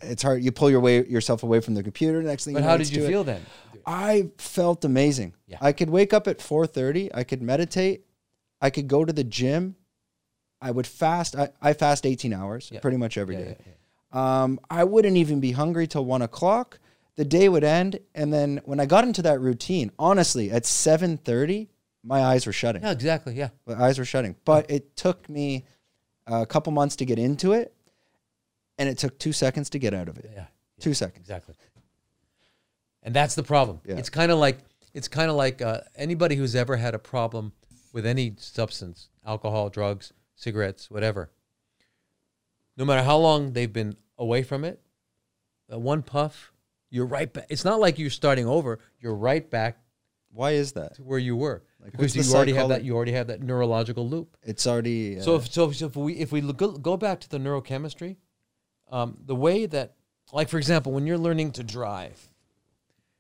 It's 0.02 0.24
hard. 0.24 0.44
You 0.44 0.52
pull 0.52 0.70
your 0.70 0.80
way 0.80 1.06
yourself 1.06 1.44
away 1.44 1.60
from 1.60 1.74
the 1.74 1.84
computer. 1.84 2.22
Next 2.22 2.46
thing, 2.46 2.54
But 2.54 2.60
you 2.60 2.66
know, 2.66 2.72
how 2.72 2.78
did 2.78 2.90
you 2.90 3.00
to 3.02 3.06
it. 3.06 3.08
feel 3.08 3.24
then? 3.24 3.46
I 3.86 4.30
felt 4.38 4.86
amazing. 4.86 5.34
Yeah. 5.48 5.58
I 5.62 5.72
could 5.72 5.90
wake 5.90 6.14
up 6.14 6.28
at 6.28 6.38
4:30. 6.40 7.10
I 7.14 7.24
could 7.24 7.42
meditate. 7.42 8.06
I 8.62 8.70
could 8.70 8.88
go 8.88 9.06
to 9.06 9.14
the 9.14 9.24
gym. 9.24 9.76
I 10.62 10.72
would 10.72 10.88
fast. 10.88 11.36
I, 11.36 11.50
I 11.62 11.74
fast 11.74 12.06
18 12.06 12.34
hours 12.34 12.70
Yeah. 12.74 12.80
pretty 12.80 12.98
much 12.98 13.18
every 13.18 13.36
Yeah, 13.36 13.44
day. 13.44 13.58
Um, 14.12 14.60
I 14.70 14.84
wouldn't 14.84 15.18
even 15.18 15.40
be 15.40 15.52
hungry 15.52 15.88
till 15.88 16.06
one 16.06 16.22
o'clock. 16.22 16.80
The 17.16 17.26
day 17.26 17.50
would 17.50 17.64
end, 17.64 18.00
and 18.16 18.32
then 18.34 18.62
when 18.66 18.80
I 18.80 18.86
got 18.86 19.04
into 19.04 19.22
that 19.24 19.40
routine, 19.40 19.92
honestly, 20.00 20.52
at 20.52 20.64
7:30, 20.66 21.68
my 22.04 22.22
eyes 22.24 22.46
were 22.46 22.54
shutting. 22.54 22.84
Yeah, 22.84 22.92
exactly. 22.92 23.36
Yeah. 23.36 23.50
My 23.66 23.76
eyes 23.86 23.98
were 24.00 24.06
shutting. 24.06 24.36
But 24.46 24.70
it 24.72 24.96
took 24.96 25.28
me 25.30 25.66
a 26.28 26.46
couple 26.46 26.72
months 26.74 26.96
to 26.98 27.06
get 27.06 27.20
into 27.20 27.54
it, 27.54 27.74
and 28.78 28.88
it 28.90 28.98
took 28.98 29.18
two 29.18 29.34
seconds 29.34 29.70
to 29.72 29.80
get 29.80 29.94
out 29.94 30.08
of 30.08 30.18
it. 30.18 30.30
Yeah. 30.34 30.46
Two 30.80 30.94
seconds. 30.94 31.22
Exactly. 31.22 31.56
And 33.04 33.16
that's 33.16 33.36
the 33.36 33.44
problem. 33.44 33.80
Yeah. 33.86 33.98
It's 33.98 34.10
kind 34.10 34.32
of 34.32 34.38
like 34.38 34.60
it's 34.94 35.08
kind 35.08 35.30
of 35.30 35.36
like 35.36 35.62
uh, 35.62 35.82
anybody 35.96 36.36
who's 36.36 36.56
ever 36.56 36.76
had 36.76 36.94
a 36.94 37.00
problem 37.00 37.54
with 37.94 38.06
any 38.06 38.34
substance, 38.38 39.10
alcohol, 39.26 39.70
drugs, 39.70 40.12
cigarettes, 40.36 40.92
whatever. 40.92 41.32
No 42.76 42.86
matter 42.86 43.04
how 43.04 43.18
long 43.18 43.54
they've 43.54 43.72
been 43.72 43.96
away 44.18 44.44
from 44.44 44.64
it, 44.64 44.80
uh, 45.72 45.80
one 45.80 46.04
puff, 46.04 46.52
you're 46.90 47.06
right 47.06 47.32
back. 47.32 47.48
It's 47.50 47.66
not 47.66 47.80
like 47.80 47.98
you're 47.98 48.10
starting 48.10 48.46
over. 48.48 48.80
You're 49.00 49.16
right 49.16 49.50
back 49.50 49.78
Why 50.32 50.52
is 50.52 50.74
that? 50.74 50.96
to 50.96 51.04
where 51.04 51.20
you 51.20 51.36
were 51.36 51.64
Like, 51.82 51.92
because 51.92 52.16
you 52.16 52.36
already 52.36 52.54
have 52.54 52.70
that. 52.70 52.84
You 52.84 52.96
already 52.96 53.12
have 53.14 53.28
that 53.28 53.42
neurological 53.42 54.08
loop. 54.08 54.36
It's 54.44 54.66
already. 54.66 55.20
Uh, 55.20 55.24
So 55.24 55.36
if, 55.36 55.52
so, 55.52 55.70
if, 55.70 55.76
so 55.78 55.86
if 55.88 55.96
we 55.96 56.14
if 56.14 56.32
we 56.32 56.42
look, 56.42 56.58
go, 56.58 56.72
go 56.72 56.98
back 56.98 57.20
to 57.22 57.30
the 57.30 57.38
neurochemistry, 57.38 58.18
um, 58.92 59.18
the 59.26 59.36
way 59.36 59.66
that, 59.68 59.94
like 60.34 60.50
for 60.50 60.58
example, 60.58 60.92
when 60.92 61.06
you're 61.06 61.18
learning 61.18 61.52
to 61.54 61.64
drive, 61.64 62.30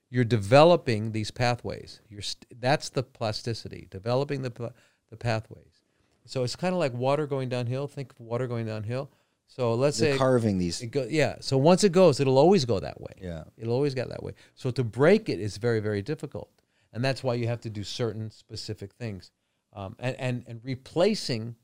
you're 0.09 0.23
developing 0.25 1.11
these 1.11 1.31
pathways. 1.31 2.01
You're 2.09 2.21
st- 2.21 2.59
that's 2.59 2.89
the 2.89 3.03
plasticity, 3.03 3.87
developing 3.91 4.41
the 4.41 4.73
the 5.09 5.17
pathways. 5.17 5.81
So 6.25 6.43
it's 6.43 6.55
kind 6.55 6.73
of 6.73 6.79
like 6.79 6.93
water 6.93 7.27
going 7.27 7.49
downhill. 7.49 7.87
Think 7.87 8.11
of 8.11 8.19
water 8.19 8.47
going 8.47 8.65
downhill. 8.65 9.09
So 9.47 9.73
let's 9.75 9.99
you're 10.01 10.11
say 10.13 10.17
carving 10.17 10.57
these. 10.57 10.81
it 10.81 10.87
go, 10.87 11.07
yeah. 11.09 11.37
So 11.39 11.57
once 11.57 11.85
it 11.85 11.93
goes, 11.93 12.19
it'll 12.19 12.37
always 12.37 12.65
go 12.65 12.79
that 12.81 12.99
way. 12.99 13.13
Yeah. 13.21 13.45
It'll 13.57 13.73
always 13.73 13.93
go 13.93 14.05
that 14.05 14.21
way. 14.21 14.33
So 14.55 14.71
to 14.71 14.83
break 14.83 15.29
it 15.29 15.39
is 15.39 15.55
very, 15.55 15.79
very 15.79 16.01
difficult. 16.01 16.49
And 16.97 17.05
that's 17.05 17.23
why 17.23 17.35
you 17.35 17.45
have 17.45 17.61
to 17.61 17.69
do 17.69 17.83
certain 17.83 18.31
specific 18.31 18.91
things. 18.93 19.29
Um, 19.71 19.95
and, 19.99 20.15
and, 20.19 20.43
and 20.47 20.61
replacing 20.63 21.55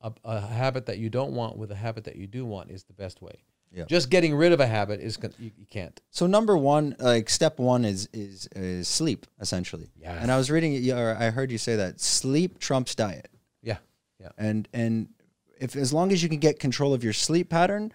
a, 0.00 0.10
a 0.24 0.40
habit 0.40 0.86
that 0.86 0.98
you 0.98 1.08
don't 1.08 1.30
want 1.30 1.56
with 1.56 1.70
a 1.70 1.76
habit 1.76 2.02
that 2.04 2.16
you 2.16 2.26
do 2.26 2.44
want 2.44 2.72
is 2.72 2.82
the 2.82 2.92
best 2.92 3.22
way. 3.22 3.44
Yeah. 3.72 3.84
Just 3.84 4.10
getting 4.10 4.34
rid 4.34 4.50
of 4.50 4.58
a 4.58 4.66
habit 4.66 4.98
is 4.98 5.16
you, 5.38 5.52
you 5.56 5.66
can't. 5.70 6.00
So 6.10 6.26
number 6.26 6.56
one, 6.56 6.96
like 6.98 7.30
step 7.30 7.60
one 7.60 7.84
is 7.84 8.08
is 8.12 8.48
is 8.56 8.88
sleep 8.88 9.26
essentially. 9.40 9.92
Yeah. 9.96 10.18
And 10.20 10.32
I 10.32 10.36
was 10.36 10.50
reading, 10.50 10.74
it, 10.74 10.90
or 10.90 11.16
I 11.16 11.30
heard 11.30 11.52
you 11.52 11.58
say 11.58 11.76
that 11.76 12.00
sleep 12.00 12.58
trumps 12.58 12.96
diet. 12.96 13.28
Yeah. 13.62 13.76
Yeah. 14.20 14.30
and 14.36 14.68
and 14.74 15.08
if 15.60 15.76
as 15.76 15.92
long 15.92 16.10
as 16.10 16.20
you 16.20 16.28
can 16.28 16.40
get 16.40 16.58
control 16.58 16.92
of 16.92 17.04
your 17.04 17.12
sleep 17.12 17.48
pattern, 17.48 17.92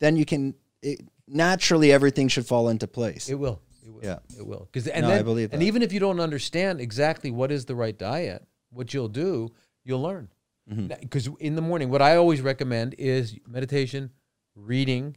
then 0.00 0.16
you 0.16 0.24
can 0.24 0.54
it, 0.80 1.02
naturally 1.28 1.92
everything 1.92 2.28
should 2.28 2.46
fall 2.46 2.70
into 2.70 2.86
place. 2.86 3.28
It 3.28 3.34
will. 3.34 3.60
It 3.84 3.92
will. 3.92 4.04
Yeah. 4.04 4.18
It 4.38 4.46
will. 4.46 4.68
Because 4.70 4.86
and 4.86 5.02
No, 5.06 5.12
I 5.12 5.16
then, 5.16 5.24
believe 5.24 5.52
and 5.52 5.62
even 5.62 5.82
if 5.82 5.92
you 5.92 6.00
don't 6.00 6.20
understand 6.20 6.80
exactly 6.80 7.30
what 7.30 7.50
is 7.50 7.64
the 7.64 7.74
right 7.74 7.96
diet, 7.96 8.46
what 8.70 8.94
you'll 8.94 9.08
do, 9.08 9.50
you'll 9.84 10.02
learn. 10.02 10.28
Mm-hmm. 10.70 10.92
Because 11.00 11.28
in 11.40 11.56
the 11.56 11.62
morning, 11.62 11.90
what 11.90 12.02
I 12.02 12.16
always 12.16 12.40
recommend 12.40 12.94
is 12.96 13.36
meditation, 13.46 14.10
reading, 14.54 15.16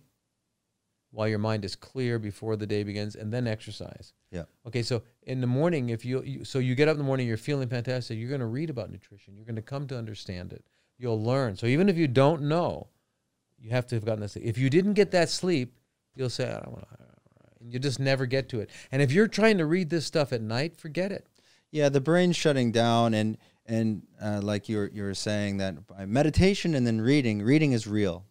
while 1.11 1.27
your 1.27 1.39
mind 1.39 1.63
is 1.63 1.75
clear 1.75 2.17
before 2.19 2.55
the 2.55 2.67
day 2.67 2.83
begins, 2.83 3.15
and 3.15 3.31
then 3.31 3.47
exercise. 3.47 4.13
Yeah. 4.31 4.43
Okay. 4.67 4.81
So 4.81 5.03
in 5.23 5.41
the 5.41 5.47
morning, 5.47 5.89
if 5.89 6.03
you, 6.03 6.23
you 6.23 6.43
so 6.43 6.59
you 6.59 6.75
get 6.75 6.87
up 6.87 6.93
in 6.93 6.97
the 6.97 7.05
morning, 7.05 7.27
you're 7.27 7.37
feeling 7.37 7.69
fantastic. 7.69 8.17
You're 8.17 8.29
going 8.29 8.41
to 8.41 8.47
read 8.47 8.69
about 8.69 8.91
nutrition. 8.91 9.35
You're 9.35 9.45
going 9.45 9.55
to 9.55 9.61
come 9.61 9.87
to 9.87 9.97
understand 9.97 10.51
it. 10.51 10.65
You'll 10.97 11.23
learn. 11.23 11.55
So 11.55 11.67
even 11.67 11.87
if 11.87 11.97
you 11.97 12.07
don't 12.07 12.43
know, 12.43 12.87
you 13.59 13.69
have 13.69 13.85
to 13.87 13.95
have 13.95 14.05
gotten 14.05 14.21
that 14.21 14.29
sleep. 14.29 14.45
If 14.45 14.57
you 14.57 14.69
didn't 14.69 14.93
get 14.93 15.11
that 15.11 15.29
sleep, 15.29 15.77
you'll 16.15 16.29
say, 16.29 16.49
I 16.49 16.59
don't 16.59 16.71
want 16.71 16.87
to. 16.89 17.05
And 17.65 17.73
you 17.73 17.79
just 17.79 17.99
never 17.99 18.27
get 18.27 18.47
to 18.49 18.59
it. 18.61 18.69
And 18.91 19.01
if 19.01 19.11
you're 19.11 19.27
trying 19.27 19.57
to 19.57 19.65
read 19.65 19.89
this 19.89 20.05
stuff 20.05 20.31
at 20.31 20.41
night, 20.41 20.77
forget 20.77 21.11
it. 21.11 21.25
yeah, 21.71 21.89
the 21.89 21.99
brain's 21.99 22.35
shutting 22.35 22.71
down, 22.71 23.13
and 23.15 23.37
and 23.65 24.03
uh, 24.21 24.39
like 24.43 24.69
you're 24.69 24.89
you're 24.93 25.15
saying 25.15 25.57
that 25.57 25.87
by 25.87 26.05
meditation 26.05 26.75
and 26.75 26.85
then 26.85 27.01
reading, 27.01 27.41
reading 27.41 27.71
is 27.71 27.87
real, 27.87 28.23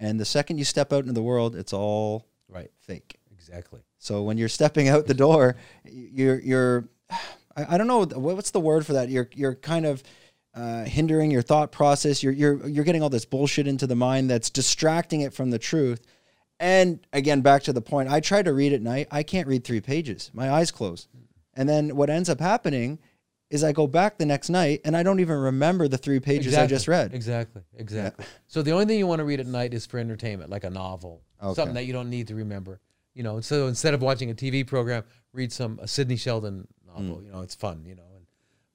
and 0.00 0.18
the 0.18 0.24
second 0.24 0.56
you 0.58 0.64
step 0.64 0.92
out 0.92 1.00
into 1.00 1.12
the 1.12 1.22
world, 1.22 1.54
it's 1.54 1.72
all 1.74 2.24
Right. 2.48 2.70
fake. 2.80 3.18
Exactly. 3.30 3.80
So 3.98 4.22
when 4.22 4.38
you're 4.38 4.48
stepping 4.48 4.88
out 4.88 5.06
the 5.06 5.12
door, 5.14 5.56
you're 5.84 6.40
you're 6.40 6.88
I, 7.56 7.74
I 7.74 7.78
don't 7.78 7.86
know 7.86 8.04
what's 8.04 8.50
the 8.52 8.60
word 8.60 8.86
for 8.86 8.94
that. 8.94 9.10
You're 9.10 9.28
you're 9.34 9.54
kind 9.54 9.84
of 9.86 10.02
uh, 10.54 10.84
hindering 10.84 11.30
your 11.30 11.42
thought 11.42 11.70
process. 11.72 12.22
You're 12.22 12.32
you're 12.32 12.66
you're 12.66 12.84
getting 12.84 13.02
all 13.02 13.10
this 13.10 13.26
bullshit 13.26 13.68
into 13.68 13.86
the 13.86 13.94
mind 13.94 14.30
that's 14.30 14.48
distracting 14.50 15.20
it 15.20 15.34
from 15.34 15.50
the 15.50 15.58
truth. 15.58 16.00
And 16.60 17.00
again, 17.12 17.40
back 17.40 17.62
to 17.64 17.72
the 17.72 17.80
point, 17.80 18.08
I 18.08 18.20
try 18.20 18.42
to 18.42 18.52
read 18.52 18.72
at 18.72 18.82
night. 18.82 19.08
I 19.10 19.22
can't 19.22 19.46
read 19.46 19.64
three 19.64 19.80
pages. 19.80 20.30
My 20.34 20.50
eyes 20.50 20.70
close. 20.70 21.08
And 21.54 21.68
then 21.68 21.94
what 21.96 22.10
ends 22.10 22.28
up 22.28 22.40
happening 22.40 22.98
is 23.50 23.64
I 23.64 23.72
go 23.72 23.86
back 23.86 24.18
the 24.18 24.26
next 24.26 24.50
night 24.50 24.80
and 24.84 24.96
I 24.96 25.02
don't 25.02 25.20
even 25.20 25.36
remember 25.38 25.88
the 25.88 25.96
three 25.98 26.20
pages 26.20 26.54
I 26.54 26.66
just 26.66 26.86
read. 26.88 27.14
Exactly. 27.14 27.62
Exactly. 27.76 28.24
So 28.46 28.62
the 28.62 28.72
only 28.72 28.84
thing 28.86 28.98
you 28.98 29.06
want 29.06 29.20
to 29.20 29.24
read 29.24 29.40
at 29.40 29.46
night 29.46 29.72
is 29.72 29.86
for 29.86 29.98
entertainment, 29.98 30.50
like 30.50 30.64
a 30.64 30.70
novel, 30.70 31.22
Okay. 31.42 31.54
something 31.54 31.74
that 31.74 31.84
you 31.84 31.92
don't 31.92 32.10
need 32.10 32.28
to 32.28 32.34
remember. 32.34 32.80
You 33.14 33.22
know, 33.22 33.40
so 33.40 33.66
instead 33.68 33.94
of 33.94 34.02
watching 34.02 34.30
a 34.30 34.34
TV 34.34 34.64
program, 34.66 35.02
read 35.32 35.52
some 35.52 35.78
a 35.82 35.88
Sidney 35.88 36.16
Sheldon 36.16 36.66
Mm. 36.88 37.08
novel. 37.08 37.22
You 37.22 37.32
know, 37.32 37.40
it's 37.40 37.54
fun. 37.54 37.84
You 37.86 37.94
know, 37.94 38.02
and 38.14 38.26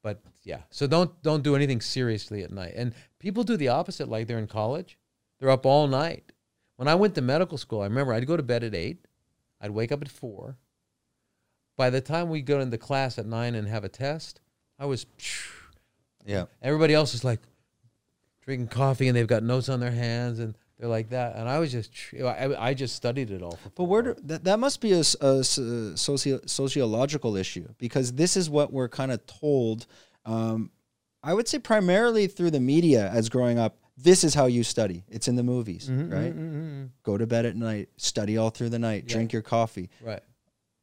but 0.01 0.21
yeah. 0.43 0.61
So 0.69 0.87
don't 0.87 1.21
don't 1.21 1.43
do 1.43 1.55
anything 1.55 1.79
seriously 1.81 2.43
at 2.43 2.51
night. 2.51 2.73
And 2.75 2.93
people 3.19 3.43
do 3.43 3.55
the 3.57 3.67
opposite. 3.69 4.09
Like 4.09 4.27
they're 4.27 4.39
in 4.39 4.47
college, 4.47 4.97
they're 5.39 5.49
up 5.51 5.65
all 5.65 5.87
night. 5.87 6.31
When 6.75 6.87
I 6.87 6.95
went 6.95 7.15
to 7.15 7.21
medical 7.21 7.57
school, 7.57 7.81
I 7.81 7.85
remember 7.85 8.13
I'd 8.13 8.27
go 8.27 8.37
to 8.37 8.43
bed 8.43 8.63
at 8.63 8.73
eight, 8.73 9.05
I'd 9.61 9.71
wake 9.71 9.91
up 9.91 10.01
at 10.01 10.09
four. 10.09 10.57
By 11.75 11.89
the 11.89 12.01
time 12.01 12.29
we 12.29 12.41
go 12.41 12.59
into 12.59 12.77
class 12.77 13.17
at 13.17 13.25
nine 13.25 13.55
and 13.55 13.67
have 13.67 13.83
a 13.83 13.89
test, 13.89 14.41
I 14.77 14.85
was. 14.85 15.05
Yeah. 16.25 16.45
Everybody 16.61 16.93
else 16.93 17.13
is 17.13 17.23
like 17.23 17.39
drinking 18.41 18.67
coffee 18.67 19.07
and 19.07 19.17
they've 19.17 19.27
got 19.27 19.43
notes 19.43 19.69
on 19.69 19.79
their 19.79 19.91
hands 19.91 20.39
and 20.39 20.55
they're 20.77 20.89
like 20.89 21.09
that. 21.09 21.35
And 21.35 21.47
I 21.47 21.59
was 21.59 21.71
just, 21.71 21.91
I, 22.13 22.55
I 22.57 22.73
just 22.73 22.95
studied 22.95 23.31
it 23.31 23.41
all. 23.41 23.57
But 23.75 23.85
where 23.85 24.01
do, 24.01 24.15
that, 24.23 24.43
that 24.43 24.59
must 24.59 24.81
be 24.81 24.93
a, 24.93 24.99
a 24.99 25.43
socio, 25.43 26.39
sociological 26.45 27.35
issue 27.35 27.67
because 27.77 28.13
this 28.13 28.35
is 28.35 28.49
what 28.49 28.71
we're 28.71 28.89
kind 28.89 29.11
of 29.11 29.25
told. 29.25 29.85
Um, 30.25 30.71
I 31.23 31.33
would 31.33 31.47
say 31.47 31.59
primarily 31.59 32.27
through 32.27 32.51
the 32.51 32.59
media 32.59 33.09
as 33.09 33.29
growing 33.29 33.57
up. 33.57 33.77
This 33.95 34.23
is 34.23 34.33
how 34.33 34.47
you 34.47 34.63
study. 34.63 35.03
It's 35.09 35.27
in 35.27 35.35
the 35.35 35.43
movies, 35.43 35.89
right? 35.89 36.33
Go 37.03 37.17
to 37.17 37.27
bed 37.27 37.45
at 37.45 37.55
night, 37.55 37.89
study 37.97 38.37
all 38.37 38.49
through 38.49 38.69
the 38.69 38.79
night, 38.79 39.05
Yeah. 39.07 39.13
drink 39.15 39.33
your 39.33 39.41
coffee. 39.43 39.89
right, 40.01 40.21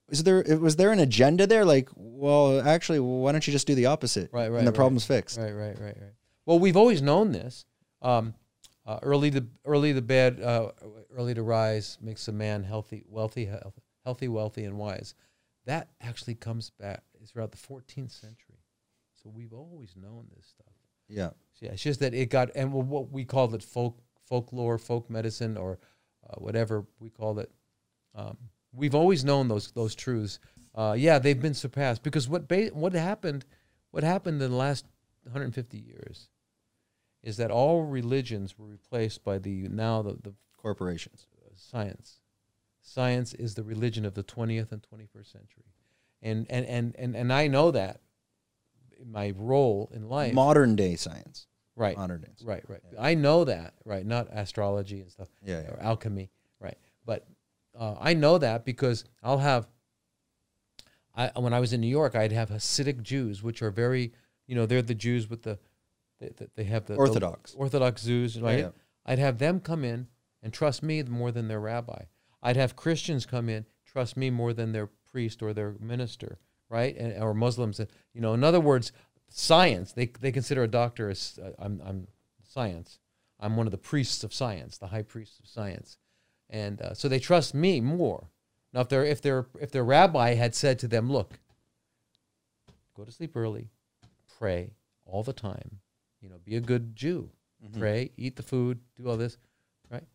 Is 0.08 0.22
there 0.22 0.42
was 0.58 0.76
there 0.76 0.92
an 0.92 0.98
agenda 1.00 1.46
there? 1.46 1.64
Like, 1.64 1.88
well, 1.96 2.61
actually, 2.66 3.00
why 3.00 3.32
don't 3.32 3.46
you 3.46 3.52
just 3.52 3.66
do 3.66 3.74
the 3.74 3.86
opposite? 3.86 4.32
Right, 4.32 4.48
right, 4.48 4.58
And 4.58 4.66
the 4.66 4.70
right. 4.72 4.76
problem's 4.76 5.04
fixed. 5.06 5.38
right, 5.38 5.52
right, 5.52 5.78
right, 5.78 5.96
right. 6.00 6.12
Well, 6.46 6.58
we've 6.58 6.76
always 6.76 7.02
known 7.02 7.32
this. 7.32 7.64
Um, 8.02 8.34
uh, 8.86 8.98
early 9.02 9.30
to 9.32 9.44
early 9.64 9.92
to 9.92 10.02
bed, 10.02 10.40
uh, 10.40 10.70
early 11.14 11.34
to 11.34 11.42
rise 11.42 11.98
makes 12.00 12.26
a 12.28 12.32
man 12.32 12.64
healthy, 12.64 13.04
wealthy, 13.08 13.44
health, 13.44 13.78
healthy, 14.04 14.26
wealthy, 14.28 14.64
and 14.64 14.78
wise. 14.78 15.14
That 15.66 15.90
actually 16.00 16.34
comes 16.36 16.70
back 16.70 17.02
is 17.22 17.30
throughout 17.30 17.50
the 17.52 17.58
14th 17.58 18.11
century. 18.11 18.58
So 19.22 19.28
we've 19.28 19.52
always 19.52 19.94
known 19.96 20.28
this 20.34 20.46
stuff. 20.46 20.72
Yeah. 21.08 21.30
Yeah, 21.61 21.72
it's 21.72 21.82
just 21.82 22.00
that 22.00 22.14
it 22.14 22.30
got 22.30 22.50
and 22.54 22.72
what 22.72 23.11
we 23.11 23.24
called 23.24 23.54
it 23.54 23.62
folk 23.62 23.98
folklore, 24.24 24.78
folk 24.78 25.11
medicine, 25.11 25.56
or 25.56 25.78
uh, 26.28 26.36
whatever 26.36 26.86
we 26.98 27.11
call 27.11 27.38
it. 27.38 27.50
Um, 28.14 28.36
we've 28.72 28.94
always 28.94 29.24
known 29.24 29.48
those 29.48 29.70
those 29.72 29.94
truths. 29.94 30.38
Uh, 30.74 30.94
yeah, 30.96 31.18
they've 31.18 31.40
been 31.40 31.54
surpassed 31.54 32.02
because 32.02 32.28
what 32.28 32.48
ba- 32.48 32.70
what 32.72 32.92
happened, 32.92 33.44
what 33.90 34.04
happened 34.04 34.40
in 34.40 34.50
the 34.50 34.56
last 34.56 34.86
150 35.24 35.76
years, 35.76 36.28
is 37.22 37.36
that 37.36 37.50
all 37.50 37.82
religions 37.84 38.58
were 38.58 38.66
replaced 38.66 39.22
by 39.24 39.38
the 39.38 39.68
now 39.68 40.02
the, 40.02 40.16
the 40.22 40.34
Corporations. 40.56 41.26
science. 41.56 42.20
Science 42.82 43.34
is 43.34 43.54
the 43.54 43.62
religion 43.62 44.04
of 44.04 44.14
the 44.14 44.22
20th 44.22 44.72
and 44.72 44.82
21st 44.82 45.32
century. 45.32 45.64
And, 46.22 46.46
and, 46.50 46.66
and, 46.66 46.94
and, 46.98 47.14
and 47.14 47.32
I 47.32 47.46
know 47.46 47.70
that 47.70 48.00
in 49.00 49.11
my 49.11 49.32
role 49.36 49.90
in 49.94 50.08
life. 50.08 50.34
Modern 50.34 50.76
day 50.76 50.96
science. 50.96 51.46
Right. 51.81 51.97
Right, 52.45 52.62
right. 52.68 52.81
I 52.99 53.14
know 53.14 53.45
that, 53.45 53.74
right? 53.85 54.05
Not 54.07 54.28
astrology 54.31 55.01
and 55.01 55.11
stuff 55.11 55.28
Yeah, 55.45 55.62
yeah. 55.62 55.70
or 55.70 55.81
alchemy, 55.81 56.31
right? 56.61 56.76
But 57.05 57.26
uh, 57.78 57.97
I 57.99 58.14
know 58.14 58.39
that 58.39 58.64
because 58.64 59.05
I'll 59.22 59.39
have. 59.39 59.66
I 61.14 61.31
when 61.37 61.53
I 61.53 61.61
was 61.61 61.72
in 61.72 61.81
New 61.81 61.89
York, 61.89 62.14
I'd 62.14 62.33
have 62.33 62.51
Hasidic 62.51 63.03
Jews, 63.03 63.43
which 63.43 63.62
are 63.62 63.70
very, 63.70 64.12
you 64.47 64.55
know, 64.55 64.66
they're 64.66 64.83
the 64.83 64.95
Jews 64.95 65.28
with 65.28 65.43
the, 65.43 65.59
they, 66.20 66.31
they- 66.55 66.64
have 66.64 66.87
the 66.87 66.95
the 66.95 66.99
Orthodox. 67.01 67.55
Orthodox 67.55 68.05
Jews, 68.05 68.41
right? 68.41 68.61
yeah. 68.61 68.68
I'd 69.05 69.18
have 69.18 69.39
them 69.39 69.61
come 69.61 69.85
in 69.85 70.07
and 70.43 70.53
trust 70.53 70.83
me 70.83 71.03
more 71.03 71.33
than 71.33 71.49
their 71.49 71.61
rabbi. 71.61 72.05
I'd 72.43 72.57
have 72.57 72.76
Christians 72.76 73.26
come 73.26 73.49
in 73.49 73.66
trust 73.85 74.16
me 74.16 74.31
more 74.31 74.53
than 74.53 74.72
their 74.72 74.89
priest 75.11 75.43
or 75.43 75.53
their 75.53 75.74
minister, 75.81 76.39
right? 76.68 76.97
And, 76.97 77.20
or 77.22 77.35
Muslims, 77.35 77.81
you 78.14 78.20
know. 78.20 78.35
In 78.35 78.45
other 78.45 78.61
words, 78.61 78.93
science. 79.31 79.93
They 79.93 80.07
they 80.07 80.33
consider 80.33 80.62
a 80.62 80.68
doctor 80.68 81.09
as 81.09 81.39
uh, 81.43 81.51
I'm 81.59 81.81
I'm 81.85 82.07
science. 82.43 82.99
I'm 83.39 83.57
one 83.57 83.66
of 83.66 83.70
the 83.70 83.78
priests 83.78 84.22
of 84.22 84.35
science, 84.35 84.76
the 84.76 84.89
high 84.89 85.03
priest 85.03 85.41
of 85.41 85.47
science, 85.47 85.97
and 86.51 86.83
uh, 86.83 86.93
so 86.95 87.09
they 87.09 87.18
trust 87.18 87.55
me 87.55 87.81
more. 87.81 88.28
Now, 88.74 88.81
if 88.83 88.89
their 88.91 89.05
if 89.05 89.22
their 89.22 89.47
if 89.61 89.70
their 89.70 89.85
rabbi 89.85 90.35
had 90.35 90.55
said 90.55 90.78
to 90.81 90.89
them, 90.89 91.11
"Look, 91.11 91.39
go 92.95 93.05
to 93.05 93.11
sleep 93.12 93.35
early, 93.37 93.70
pray 94.39 94.72
all 95.07 95.22
the 95.22 95.33
time, 95.33 95.81
you 96.20 96.28
know, 96.28 96.37
be 96.45 96.55
a 96.57 96.61
good 96.61 96.95
Jew, 96.95 97.31
Mhm. 97.64 97.78
pray, 97.78 98.11
eat 98.16 98.37
the 98.37 98.43
food, 98.43 98.81
do 98.97 99.09
all 99.09 99.16
this, 99.16 99.39
right? 99.91 100.07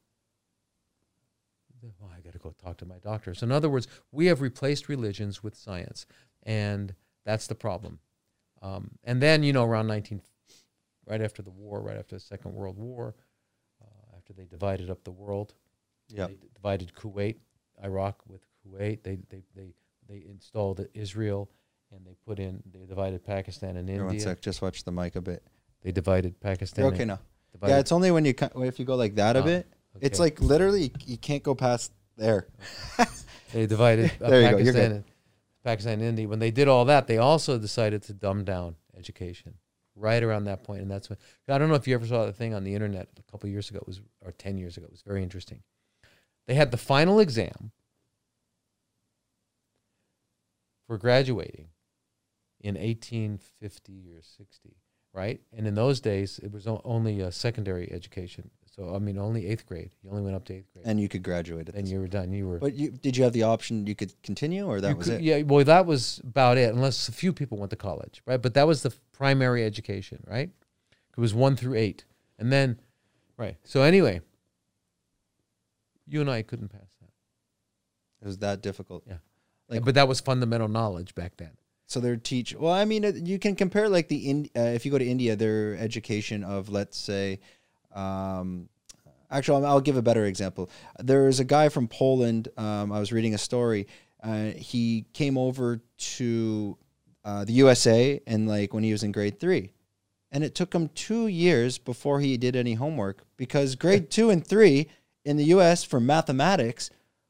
Oh, 2.01 2.09
I 2.15 2.19
got 2.21 2.33
to 2.33 2.39
go 2.39 2.51
talk 2.51 2.77
to 2.77 2.85
my 2.85 2.97
doctor. 2.99 3.33
So, 3.33 3.45
in 3.45 3.51
other 3.51 3.69
words, 3.69 3.87
we 4.11 4.27
have 4.27 4.41
replaced 4.41 4.87
religions 4.89 5.43
with 5.43 5.55
science, 5.55 6.05
and 6.43 6.95
that's 7.25 7.47
the 7.47 7.55
problem. 7.55 7.99
Um, 8.65 8.91
and 9.03 9.21
then, 9.21 9.43
you 9.43 9.53
know, 9.53 9.63
around 9.63 9.87
19, 9.87 10.21
right 11.05 11.21
after 11.21 11.41
the 11.43 11.51
war, 11.51 11.81
right 11.81 11.97
after 11.97 12.15
the 12.15 12.19
Second 12.19 12.53
World 12.53 12.77
War, 12.77 13.15
uh, 13.81 14.17
after 14.17 14.33
they 14.33 14.45
divided 14.45 14.89
up 14.89 15.03
the 15.03 15.11
world, 15.11 15.53
Yeah. 16.09 16.27
divided 16.53 16.93
Kuwait, 16.93 17.37
Iraq 17.83 18.15
with 18.27 18.41
Kuwait. 18.65 19.03
They 19.03 19.17
they 19.31 19.43
they 19.55 19.69
they 20.07 20.19
installed 20.29 20.85
Israel, 20.93 21.49
and 21.91 22.05
they 22.07 22.15
put 22.25 22.39
in 22.39 22.63
they 22.71 22.85
divided 22.85 23.23
Pakistan 23.23 23.77
and 23.77 23.87
Here, 23.89 24.03
one 24.03 24.13
India. 24.15 24.27
sec. 24.27 24.41
Just 24.41 24.61
watch 24.61 24.83
the 24.83 24.91
mic 24.91 25.15
a 25.15 25.21
bit. 25.21 25.41
They 25.81 25.91
divided 25.91 26.39
Pakistan. 26.39 26.85
Okay 26.85 27.05
no. 27.05 27.17
Yeah, 27.67 27.79
it's 27.79 27.91
only 27.91 28.11
when 28.11 28.25
you 28.25 28.33
if 28.57 28.79
you 28.79 28.85
go 28.85 28.95
like 28.95 29.15
that 29.15 29.35
a 29.35 29.39
Ah, 29.41 29.43
bit. 29.51 29.67
It's 30.01 30.19
like 30.19 30.41
literally 30.41 30.91
you 31.05 31.17
can't 31.17 31.43
go 31.43 31.55
past 31.55 31.91
there. 32.17 32.47
They 33.53 33.65
divided 33.65 34.11
uh, 34.21 34.29
There 34.29 34.41
you 34.41 34.49
go, 34.51 34.57
you're 34.57 34.73
Pakistan, 34.73 34.91
good. 34.91 35.03
Pakistan 35.65 35.93
and 35.93 36.03
India. 36.03 36.27
When 36.27 36.39
they 36.39 36.51
did 36.51 36.69
all 36.69 36.85
that, 36.85 37.07
they 37.07 37.17
also 37.17 37.57
decided 37.57 38.03
to 38.03 38.13
dumb 38.13 38.45
down 38.45 38.75
education 38.95 39.55
right 39.95 40.23
around 40.23 40.45
that 40.45 40.63
point. 40.63 40.81
And 40.81 40.89
that's 40.89 41.09
when 41.09 41.17
I 41.49 41.57
don't 41.57 41.67
know 41.67 41.75
if 41.75 41.87
you 41.87 41.95
ever 41.95 42.05
saw 42.05 42.25
the 42.25 42.31
thing 42.31 42.53
on 42.53 42.63
the 42.63 42.75
internet 42.75 43.09
a 43.17 43.31
couple 43.31 43.49
years 43.49 43.69
ago. 43.69 43.79
It 43.79 43.87
was 43.87 43.99
or 44.21 44.31
ten 44.31 44.57
years 44.57 44.77
ago. 44.77 44.85
It 44.85 44.91
was 44.91 45.01
very 45.01 45.23
interesting. 45.23 45.63
They 46.47 46.53
had 46.53 46.71
the 46.71 46.77
final 46.77 47.19
exam 47.19 47.71
for 50.87 50.99
graduating 50.99 51.69
in 52.61 52.75
1850 52.75 54.11
or 54.15 54.21
60, 54.21 54.75
right? 55.13 55.41
And 55.51 55.65
in 55.65 55.73
those 55.73 55.99
days, 55.99 56.39
it 56.43 56.51
was 56.51 56.67
only 56.67 57.21
a 57.21 57.31
secondary 57.31 57.91
education. 57.91 58.51
So 58.75 58.93
I 58.93 58.99
mean, 58.99 59.17
only 59.17 59.47
eighth 59.47 59.65
grade. 59.65 59.91
You 60.03 60.09
only 60.09 60.21
went 60.23 60.35
up 60.35 60.43
to 60.45 60.53
eighth 60.53 60.71
grade, 60.73 60.85
And 60.85 60.99
you 60.99 61.07
could 61.07 61.23
graduate 61.23 61.69
at 61.69 61.75
then 61.75 61.85
you 61.87 61.99
were 61.99 62.07
done. 62.07 62.33
You 62.33 62.47
were 62.47 62.59
But 62.59 62.73
you 62.73 62.91
did 62.91 63.15
you 63.15 63.23
have 63.23 63.31
the 63.31 63.43
option 63.43 63.87
you 63.87 63.95
could 63.95 64.13
continue 64.21 64.65
or 64.65 64.81
that 64.81 64.89
you 64.89 64.95
was 64.97 65.07
could- 65.07 65.15
it? 65.15 65.21
Yeah, 65.21 65.41
well, 65.43 65.63
that 65.63 65.85
was 65.85 66.19
about 66.25 66.57
it, 66.57 66.73
unless 66.73 67.07
a 67.07 67.13
few 67.13 67.31
people 67.31 67.57
went 67.57 67.69
to 67.69 67.77
college, 67.77 68.21
right? 68.25 68.41
But 68.41 68.53
that 68.55 68.67
was 68.67 68.83
the 68.83 68.93
primary 69.13 69.63
education, 69.63 70.23
right? 70.27 70.49
It 71.17 71.19
was 71.21 71.33
one 71.33 71.55
through 71.55 71.75
eight, 71.75 72.03
and 72.37 72.51
then, 72.51 72.81
right. 73.37 73.55
So 73.63 73.81
anyway, 73.81 74.19
you 76.05 76.19
and 76.19 76.29
I 76.29 76.41
couldn't 76.41 76.67
pass 76.69 76.97
that, 77.01 77.09
It 78.21 78.27
was 78.27 78.39
that 78.39 78.61
difficult. 78.61 79.03
Yeah. 79.07 79.17
Like- 79.69 79.85
but 79.85 79.95
that 79.95 80.07
was 80.09 80.19
fundamental 80.19 80.67
knowledge 80.67 81.15
back 81.15 81.37
then. 81.37 81.51
So 81.87 81.99
they're 81.99 82.17
teach. 82.17 82.55
Well, 82.55 82.73
I 82.73 82.83
mean, 82.83 83.25
you 83.25 83.37
can 83.39 83.55
compare 83.55 83.87
like 83.87 84.07
the 84.07 84.29
in 84.29 84.49
uh, 84.55 84.61
if 84.61 84.85
you 84.85 84.91
go 84.91 84.97
to 84.97 85.05
India, 85.07 85.35
their 85.35 85.77
education 85.77 86.43
of 86.43 86.67
let's 86.67 86.97
say, 86.97 87.39
um, 87.95 88.69
actually, 89.31 89.65
I'll, 89.65 89.81
give 89.81 89.97
a 89.97 90.01
better 90.01 90.25
example. 90.25 90.69
There 90.99 91.27
is 91.27 91.39
a 91.39 91.43
guy 91.45 91.69
from 91.69 91.87
Poland. 91.87 92.49
Um, 92.57 92.91
I 92.91 92.99
was 92.99 93.11
reading 93.11 93.33
a 93.33 93.37
story. 93.37 93.87
Uh, 94.21 94.51
he 94.51 95.05
came 95.13 95.37
over 95.37 95.81
to 95.97 96.77
uh, 97.23 97.45
the 97.45 97.53
USA 97.53 98.19
and 98.27 98.47
like 98.47 98.73
when 98.73 98.83
he 98.83 98.91
was 98.91 99.03
in 99.03 99.11
grade 99.11 99.39
three, 99.39 99.71
and 100.31 100.43
it 100.43 100.53
took 100.55 100.73
him 100.73 100.89
two 100.89 101.27
years 101.27 101.77
before 101.77 102.19
he 102.19 102.37
did 102.37 102.55
any 102.55 102.73
homework 102.73 103.23
because 103.37 103.75
grade 103.75 104.09
two 104.17 104.29
and 104.29 104.45
three 104.45 104.87
in 105.23 105.37
the 105.37 105.45
U.S. 105.45 105.83
for 105.83 105.99
mathematics 105.99 106.89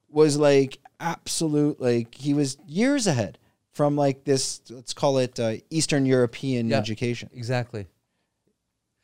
was 0.09 0.37
like 0.37 0.79
absolute 0.99 1.79
like 1.81 2.15
he 2.15 2.33
was 2.33 2.57
years 2.65 3.05
ahead 3.07 3.37
from 3.71 3.97
like 3.97 4.23
this 4.23 4.61
let's 4.69 4.93
call 4.93 5.17
it 5.17 5.37
uh, 5.39 5.53
Eastern 5.69 6.05
European 6.05 6.69
Yeah. 6.69 6.77
education. 6.77 7.29
Exactly. 7.33 7.87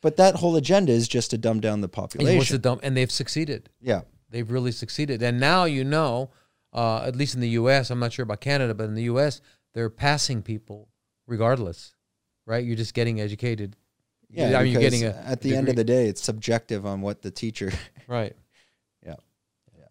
But 0.02 0.18
that 0.18 0.36
whole 0.36 0.56
agenda 0.56 0.91
is 0.91 1.08
just 1.08 1.30
to 1.32 1.38
dumb 1.38 1.60
down 1.60 1.82
the 1.82 1.88
And 1.88 1.95
what's 1.95 2.14
the 2.16 2.20
population. 2.20 2.62
dumb? 2.62 2.80
And 2.84 2.97
they've 2.97 3.12
succeeded. 3.12 3.70
yeah, 3.80 4.02
They've 4.32 4.49
really 4.49 4.72
succeeded. 4.72 5.22
And 5.22 5.39
now 5.39 5.66
you 5.66 5.84
know, 5.84 6.32
uh, 6.74 7.04
at 7.06 7.16
least 7.16 7.36
in 7.36 7.41
the 7.41 7.49
U.S., 7.49 7.89
I'm 7.91 7.99
not 7.99 8.14
sure 8.14 8.24
about 8.24 8.41
Canada, 8.41 8.74
but 8.74 8.86
in 8.86 8.95
the 8.95 9.04
U.S., 9.04 9.41
they're 9.74 9.89
passing 9.89 10.41
people 10.41 10.88
regardless, 11.28 11.93
right? 12.45 12.64
You're 12.66 12.76
just 12.78 12.93
getting 12.93 13.22
educated. 13.22 13.76
yeah. 14.30 14.58
I 14.58 14.64
mean, 14.64 14.72
you're 14.74 14.82
getting 14.82 15.04
a 15.04 15.12
at 15.26 15.41
the 15.41 15.56
end 15.56 15.70
of 15.70 15.76
the 15.76 15.84
day, 15.84 16.08
it's 16.08 16.22
subjective 16.22 16.86
on 16.86 17.02
what 17.02 17.22
the 17.22 17.30
teacher. 17.32 17.72
right. 18.08 18.36
Yeah, 19.06 19.16
yeah. 19.78 19.86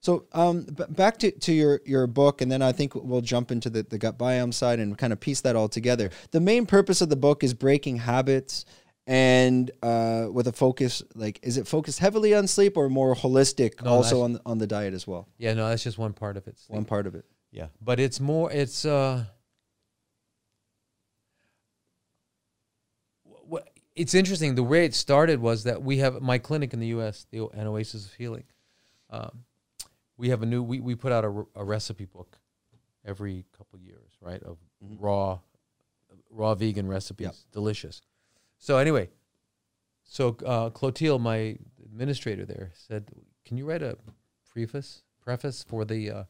So 0.00 0.26
um, 0.32 0.62
b- 0.64 0.84
back 0.90 1.18
to, 1.18 1.30
to 1.30 1.52
your, 1.52 1.80
your 1.84 2.06
book, 2.06 2.40
and 2.40 2.50
then 2.52 2.62
I 2.62 2.72
think 2.72 2.94
we'll 2.94 3.20
jump 3.20 3.50
into 3.50 3.68
the, 3.70 3.82
the 3.82 3.98
gut 3.98 4.18
biome 4.18 4.52
side 4.54 4.78
and 4.78 4.96
kind 4.96 5.12
of 5.12 5.20
piece 5.20 5.40
that 5.42 5.56
all 5.56 5.68
together. 5.68 6.10
The 6.30 6.40
main 6.40 6.66
purpose 6.66 7.00
of 7.00 7.08
the 7.08 7.16
book 7.16 7.42
is 7.44 7.52
breaking 7.54 7.96
habits 7.98 8.64
and 9.06 9.70
uh, 9.82 10.26
with 10.32 10.46
a 10.46 10.52
focus, 10.52 11.02
like, 11.14 11.40
is 11.42 11.56
it 11.56 11.66
focused 11.66 11.98
heavily 11.98 12.34
on 12.34 12.46
sleep 12.46 12.76
or 12.76 12.88
more 12.88 13.14
holistic 13.14 13.82
No, 13.82 13.90
also 13.90 14.22
on, 14.22 14.34
the- 14.34 14.42
on 14.46 14.58
the 14.58 14.66
diet 14.66 14.94
as 14.94 15.06
well? 15.06 15.28
Yeah, 15.38 15.54
no, 15.54 15.68
that's 15.68 15.82
just 15.82 15.98
one 15.98 16.12
part 16.12 16.36
of 16.36 16.46
it. 16.46 16.58
One 16.68 16.84
part 16.84 17.06
of 17.06 17.14
it. 17.14 17.24
Yeah, 17.52 17.66
but 17.82 17.98
it's 17.98 18.20
more. 18.20 18.52
It's 18.52 18.84
uh. 18.84 19.24
wh- 23.28 23.54
wh- 23.56 23.66
It's 23.96 24.14
interesting. 24.14 24.54
The 24.54 24.62
way 24.62 24.84
it 24.84 24.94
started 24.94 25.40
was 25.40 25.64
that 25.64 25.82
we 25.82 25.98
have 25.98 26.20
my 26.22 26.38
clinic 26.38 26.72
in 26.72 26.80
the 26.80 26.88
U.S., 26.88 27.26
the 27.30 27.40
O- 27.40 27.50
an 27.52 27.66
Oasis 27.66 28.06
of 28.06 28.14
Healing. 28.14 28.44
Um, 29.10 29.44
we 30.16 30.28
have 30.28 30.42
a 30.42 30.46
new. 30.46 30.62
We, 30.62 30.80
we 30.80 30.94
put 30.94 31.10
out 31.12 31.24
a, 31.24 31.28
re- 31.28 31.44
a 31.56 31.64
recipe 31.64 32.04
book 32.04 32.38
every 33.04 33.44
couple 33.56 33.78
years, 33.80 34.12
right? 34.20 34.42
Of 34.42 34.58
Mhm. 34.84 34.96
raw, 35.00 35.38
raw 36.30 36.54
vegan 36.54 36.86
recipes, 36.86 37.24
Yep. 37.26 37.34
delicious. 37.52 38.00
So 38.62 38.76
anyway, 38.76 39.08
so 40.04 40.36
uh, 40.44 40.68
Clotilde, 40.70 41.20
my 41.22 41.56
administrator 41.84 42.44
there, 42.44 42.70
said, 42.74 43.10
"Can 43.46 43.56
you 43.56 43.64
write 43.64 43.82
a 43.82 43.96
preface, 44.52 45.02
preface 45.24 45.62
for 45.62 45.84
the 45.86 46.10
uh, 46.10 46.24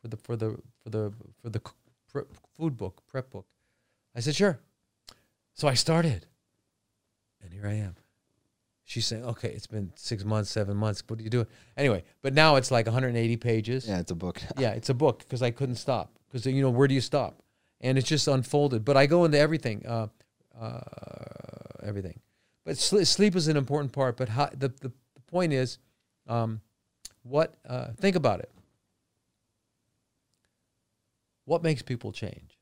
for 0.00 0.08
the 0.08 0.16
for 0.16 0.34
the 0.36 0.56
for 0.82 0.88
the 0.90 1.12
for 1.42 1.50
the 1.50 1.60
pre- 2.10 2.22
food 2.56 2.76
book, 2.76 3.02
prep 3.06 3.30
book?" 3.30 3.46
I 4.16 4.20
said, 4.20 4.34
"Sure." 4.34 4.58
So 5.52 5.68
I 5.68 5.74
started, 5.74 6.26
and 7.42 7.52
here 7.52 7.66
I 7.66 7.74
am. 7.74 7.96
She's 8.84 9.06
saying, 9.06 9.24
"Okay, 9.24 9.50
it's 9.50 9.66
been 9.66 9.92
six 9.94 10.24
months, 10.24 10.48
seven 10.50 10.74
months. 10.78 11.02
What 11.06 11.20
are 11.20 11.22
you 11.22 11.28
doing?" 11.28 11.48
Anyway, 11.76 12.02
but 12.22 12.32
now 12.32 12.56
it's 12.56 12.70
like 12.70 12.86
180 12.86 13.36
pages 13.36 13.86
Yeah, 13.86 13.98
it's 13.98 14.10
a 14.10 14.14
book. 14.14 14.40
yeah, 14.56 14.70
it's 14.70 14.88
a 14.88 14.94
book 14.94 15.18
because 15.18 15.42
I 15.42 15.50
couldn't 15.50 15.76
stop 15.76 16.18
because 16.28 16.46
you 16.46 16.62
know 16.62 16.70
where 16.70 16.88
do 16.88 16.94
you 16.94 17.02
stop? 17.02 17.42
And 17.82 17.98
it's 17.98 18.08
just 18.08 18.26
unfolded. 18.26 18.86
But 18.86 18.96
I 18.96 19.04
go 19.06 19.24
into 19.26 19.38
everything, 19.38 19.84
uh, 19.86 20.08
uh, 20.60 20.80
everything. 21.82 22.20
But 22.64 22.76
sl- 22.78 23.02
sleep 23.04 23.36
is 23.36 23.48
an 23.48 23.56
important 23.56 23.92
part. 23.92 24.16
But 24.16 24.28
how, 24.28 24.46
the, 24.52 24.68
the 24.68 24.92
the 25.14 25.20
point 25.26 25.52
is, 25.52 25.78
um, 26.26 26.60
what? 27.22 27.54
Uh, 27.68 27.88
think 28.00 28.16
about 28.16 28.40
it. 28.40 28.50
What 31.44 31.62
makes 31.62 31.82
people 31.82 32.12
change? 32.12 32.54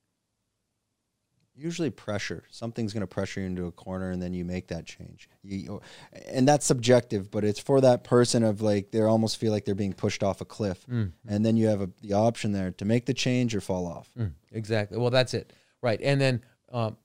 usually 1.58 1.88
pressure. 1.88 2.44
Something's 2.50 2.92
going 2.92 3.00
to 3.00 3.06
pressure 3.06 3.40
you 3.40 3.46
into 3.46 3.64
a 3.64 3.72
corner, 3.72 4.10
and 4.10 4.20
then 4.20 4.34
you 4.34 4.44
make 4.44 4.68
that 4.68 4.84
change. 4.84 5.26
You, 5.42 5.80
and 6.26 6.46
that's 6.46 6.66
subjective, 6.66 7.30
but 7.30 7.44
it's 7.44 7.58
for 7.58 7.80
that 7.80 8.04
person 8.04 8.42
of 8.42 8.60
like 8.60 8.90
they 8.90 9.00
almost 9.00 9.38
feel 9.38 9.52
like 9.52 9.64
they're 9.64 9.74
being 9.74 9.94
pushed 9.94 10.22
off 10.22 10.42
a 10.42 10.44
cliff, 10.44 10.84
Mm. 10.86 11.12
and 11.26 11.46
then 11.46 11.56
you 11.56 11.68
have 11.68 11.80
a, 11.80 11.88
the 12.02 12.12
option 12.12 12.52
there 12.52 12.72
to 12.72 12.84
make 12.84 13.06
the 13.06 13.14
change 13.14 13.54
or 13.54 13.62
fall 13.62 13.86
off. 13.86 14.10
Mm, 14.18 14.32
exactly. 14.52 14.98
Well, 14.98 15.08
that's 15.08 15.32
it. 15.32 15.50
Right. 15.80 15.98
And 16.02 16.20
then, 16.20 16.42
um, 16.70 16.98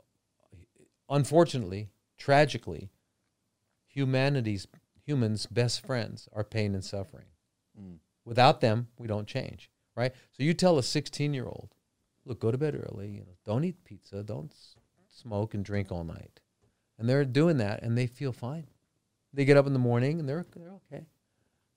unfortunately, 1.11 1.89
tragically, 2.17 2.89
humanity's 3.85 4.67
humans' 5.05 5.45
best 5.45 5.85
friends 5.85 6.27
are 6.33 6.43
pain 6.43 6.73
and 6.73 6.83
suffering. 6.83 7.25
Mm. 7.79 7.97
Without 8.25 8.61
them, 8.61 8.87
we 8.97 9.07
don't 9.07 9.27
change. 9.27 9.69
Right. 9.95 10.13
So 10.31 10.43
you 10.43 10.53
tell 10.53 10.77
a 10.77 10.83
16 10.83 11.33
year 11.33 11.45
old, 11.45 11.75
look, 12.25 12.39
go 12.39 12.49
to 12.49 12.57
bed 12.57 12.75
early. 12.75 13.09
You 13.09 13.19
know, 13.19 13.35
don't 13.45 13.65
eat 13.65 13.83
pizza. 13.83 14.23
Don't 14.23 14.51
s- 14.51 14.75
smoke 15.09 15.53
and 15.53 15.65
drink 15.65 15.91
all 15.91 16.05
night. 16.05 16.39
And 16.97 17.09
they're 17.09 17.25
doing 17.25 17.57
that, 17.57 17.83
and 17.83 17.97
they 17.97 18.07
feel 18.07 18.31
fine. 18.31 18.67
They 19.33 19.43
get 19.45 19.57
up 19.57 19.67
in 19.67 19.73
the 19.73 19.79
morning, 19.79 20.19
and 20.19 20.29
they're 20.29 20.45
they're 20.55 20.73
okay. 20.91 21.07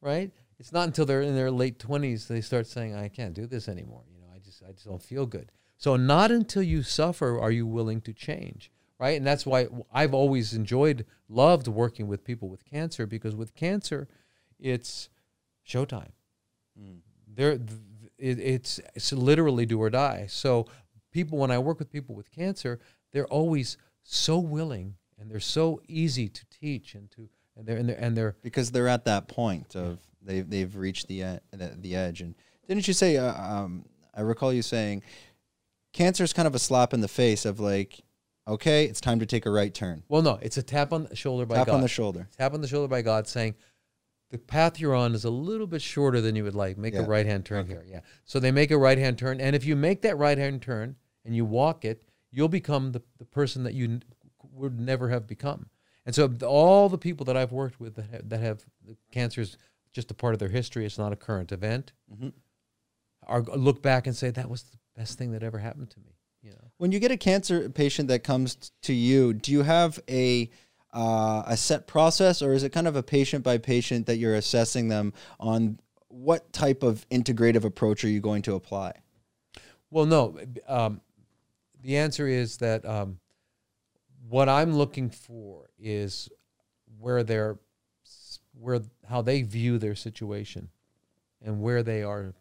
Right. 0.00 0.30
It's 0.58 0.72
not 0.72 0.86
until 0.86 1.06
they're 1.06 1.22
in 1.22 1.34
their 1.34 1.50
late 1.50 1.78
20s 1.78 2.28
they 2.28 2.40
start 2.40 2.66
saying, 2.66 2.94
I 2.94 3.08
can't 3.08 3.34
do 3.34 3.46
this 3.46 3.68
anymore. 3.68 4.02
You 4.12 4.20
know, 4.20 4.28
I 4.32 4.38
just 4.38 4.62
I 4.62 4.72
just 4.72 4.86
don't 4.86 5.02
feel 5.02 5.26
good. 5.26 5.50
So 5.76 5.96
not 5.96 6.30
until 6.30 6.62
you 6.62 6.82
suffer 6.82 7.40
are 7.40 7.50
you 7.50 7.66
willing 7.66 8.00
to 8.02 8.12
change, 8.12 8.70
right? 8.98 9.16
And 9.16 9.26
that's 9.26 9.44
why 9.44 9.68
I've 9.92 10.14
always 10.14 10.54
enjoyed, 10.54 11.04
loved 11.28 11.68
working 11.68 12.06
with 12.06 12.24
people 12.24 12.48
with 12.48 12.64
cancer 12.64 13.06
because 13.06 13.34
with 13.34 13.54
cancer, 13.54 14.08
it's 14.58 15.08
showtime. 15.66 16.12
Mm. 16.78 16.98
There, 17.26 17.52
it, 18.18 18.38
it's 18.38 18.80
it's 18.94 19.12
literally 19.12 19.66
do 19.66 19.80
or 19.80 19.90
die. 19.90 20.26
So 20.28 20.66
people, 21.10 21.38
when 21.38 21.50
I 21.50 21.58
work 21.58 21.78
with 21.78 21.90
people 21.90 22.14
with 22.14 22.30
cancer, 22.30 22.78
they're 23.12 23.26
always 23.26 23.76
so 24.02 24.38
willing 24.38 24.94
and 25.18 25.30
they're 25.30 25.40
so 25.40 25.80
easy 25.88 26.28
to 26.28 26.46
teach 26.60 26.94
and 26.94 27.10
to 27.12 27.28
and 27.56 27.66
they're 27.66 27.76
and 27.76 27.88
they're, 27.88 27.98
and 27.98 28.16
they're 28.16 28.36
because 28.42 28.70
they're 28.70 28.88
at 28.88 29.04
that 29.04 29.28
point 29.28 29.74
of 29.74 29.98
they've 30.22 30.48
they've 30.48 30.76
reached 30.76 31.08
the, 31.08 31.40
the 31.52 31.76
the 31.80 31.96
edge. 31.96 32.20
And 32.20 32.34
didn't 32.68 32.86
you 32.86 32.94
say? 32.94 33.16
Uh, 33.16 33.34
um, 33.34 33.84
I 34.16 34.20
recall 34.20 34.52
you 34.52 34.62
saying, 34.62 35.02
cancer 35.92 36.24
is 36.24 36.32
kind 36.32 36.46
of 36.46 36.54
a 36.54 36.58
slap 36.58 36.94
in 36.94 37.00
the 37.00 37.08
face 37.08 37.44
of 37.44 37.60
like, 37.60 38.00
okay, 38.46 38.84
it's 38.84 39.00
time 39.00 39.18
to 39.20 39.26
take 39.26 39.46
a 39.46 39.50
right 39.50 39.72
turn. 39.74 40.02
well, 40.08 40.22
no, 40.22 40.38
it's 40.42 40.56
a 40.56 40.62
tap 40.62 40.92
on 40.92 41.04
the 41.04 41.16
shoulder 41.16 41.46
by 41.46 41.56
Tap 41.56 41.66
God. 41.66 41.72
Tap 41.72 41.74
on 41.76 41.80
the 41.82 41.88
shoulder. 41.88 42.28
tap 42.36 42.54
on 42.54 42.60
the 42.60 42.68
shoulder 42.68 42.88
by 42.88 43.02
God, 43.02 43.26
saying, 43.28 43.54
"The 44.30 44.38
path 44.38 44.78
you're 44.80 44.94
on 44.94 45.14
is 45.14 45.24
a 45.24 45.30
little 45.30 45.66
bit 45.66 45.82
shorter 45.82 46.20
than 46.20 46.36
you 46.36 46.44
would 46.44 46.54
like. 46.54 46.76
Make 46.78 46.94
Yeah. 46.94 47.00
a 47.02 47.06
right 47.06 47.26
hand 47.26 47.44
turn 47.46 47.66
here." 47.66 47.84
Yeah. 47.86 48.00
So 48.24 48.38
they 48.40 48.50
make 48.52 48.70
a 48.70 48.78
right 48.78 48.98
hand 48.98 49.18
turn, 49.18 49.40
and 49.40 49.54
if 49.56 49.64
you 49.64 49.76
make 49.76 50.02
that 50.02 50.16
right 50.18 50.38
hand 50.38 50.62
turn 50.62 50.96
and 51.24 51.34
you 51.34 51.44
walk 51.44 51.84
it, 51.84 52.02
you'll 52.30 52.48
become 52.48 52.92
the, 52.92 53.02
the 53.18 53.24
person 53.24 53.62
that 53.64 53.74
you 53.74 54.00
would 54.52 54.78
never 54.78 55.08
have 55.08 55.26
become. 55.26 55.70
And 56.06 56.14
so 56.14 56.30
all 56.46 56.88
the 56.88 56.98
people 56.98 57.24
that 57.26 57.36
I've 57.36 57.52
worked 57.52 57.80
with 57.80 57.94
that 57.96 58.10
have, 58.10 58.28
that 58.28 58.40
have 58.40 58.66
cancer 59.10 59.40
is 59.40 59.56
just 59.92 60.10
a 60.10 60.14
part 60.14 60.34
of 60.34 60.38
their 60.40 60.48
history. 60.50 60.84
It's 60.84 60.98
not 60.98 61.12
a 61.12 61.16
current 61.16 61.50
event. 61.50 61.92
Mhm. 62.12 62.32
Are 63.26 63.42
look 63.42 63.80
back 63.82 64.06
and 64.06 64.14
say 64.14 64.28
that 64.30 64.50
was 64.50 64.64
the 64.64 64.76
best 64.96 65.16
thing 65.16 65.32
that 65.32 65.42
ever 65.42 65.58
happened 65.58 65.88
to 65.90 66.00
me. 66.00 66.13
You 66.44 66.50
know. 66.50 66.70
When 66.76 66.92
you 66.92 67.00
get 67.00 67.10
a 67.10 67.16
cancer 67.16 67.70
patient 67.70 68.08
that 68.08 68.22
comes 68.22 68.70
to 68.82 68.92
you, 68.92 69.32
do 69.32 69.50
you 69.50 69.62
have 69.62 69.98
a 70.08 70.50
uh, 70.92 71.42
a 71.46 71.56
set 71.56 71.86
process, 71.88 72.40
or 72.40 72.52
is 72.52 72.62
it 72.62 72.70
kind 72.70 72.86
of 72.86 72.94
a 72.94 73.02
patient 73.02 73.42
by 73.42 73.58
patient 73.58 74.06
that 74.06 74.16
you're 74.16 74.36
assessing 74.36 74.88
them 74.88 75.12
on 75.40 75.80
what 76.08 76.52
type 76.52 76.84
of 76.84 77.08
integrative 77.08 77.64
approach 77.64 78.04
are 78.04 78.08
you 78.08 78.20
going 78.20 78.42
to 78.42 78.54
apply? 78.54 78.92
Well, 79.90 80.06
no. 80.06 80.38
Um, 80.68 81.00
the 81.82 81.96
answer 81.96 82.28
is 82.28 82.58
that 82.58 82.84
um, 82.84 83.18
what 84.28 84.48
I'm 84.48 84.76
looking 84.76 85.10
for 85.10 85.68
is 85.78 86.28
where 87.00 87.24
they're, 87.24 87.58
where 88.52 88.80
how 89.08 89.20
they 89.22 89.42
view 89.42 89.78
their 89.78 89.96
situation, 89.96 90.68
and 91.42 91.60
where 91.60 91.82
they 91.82 92.04
are 92.04 92.34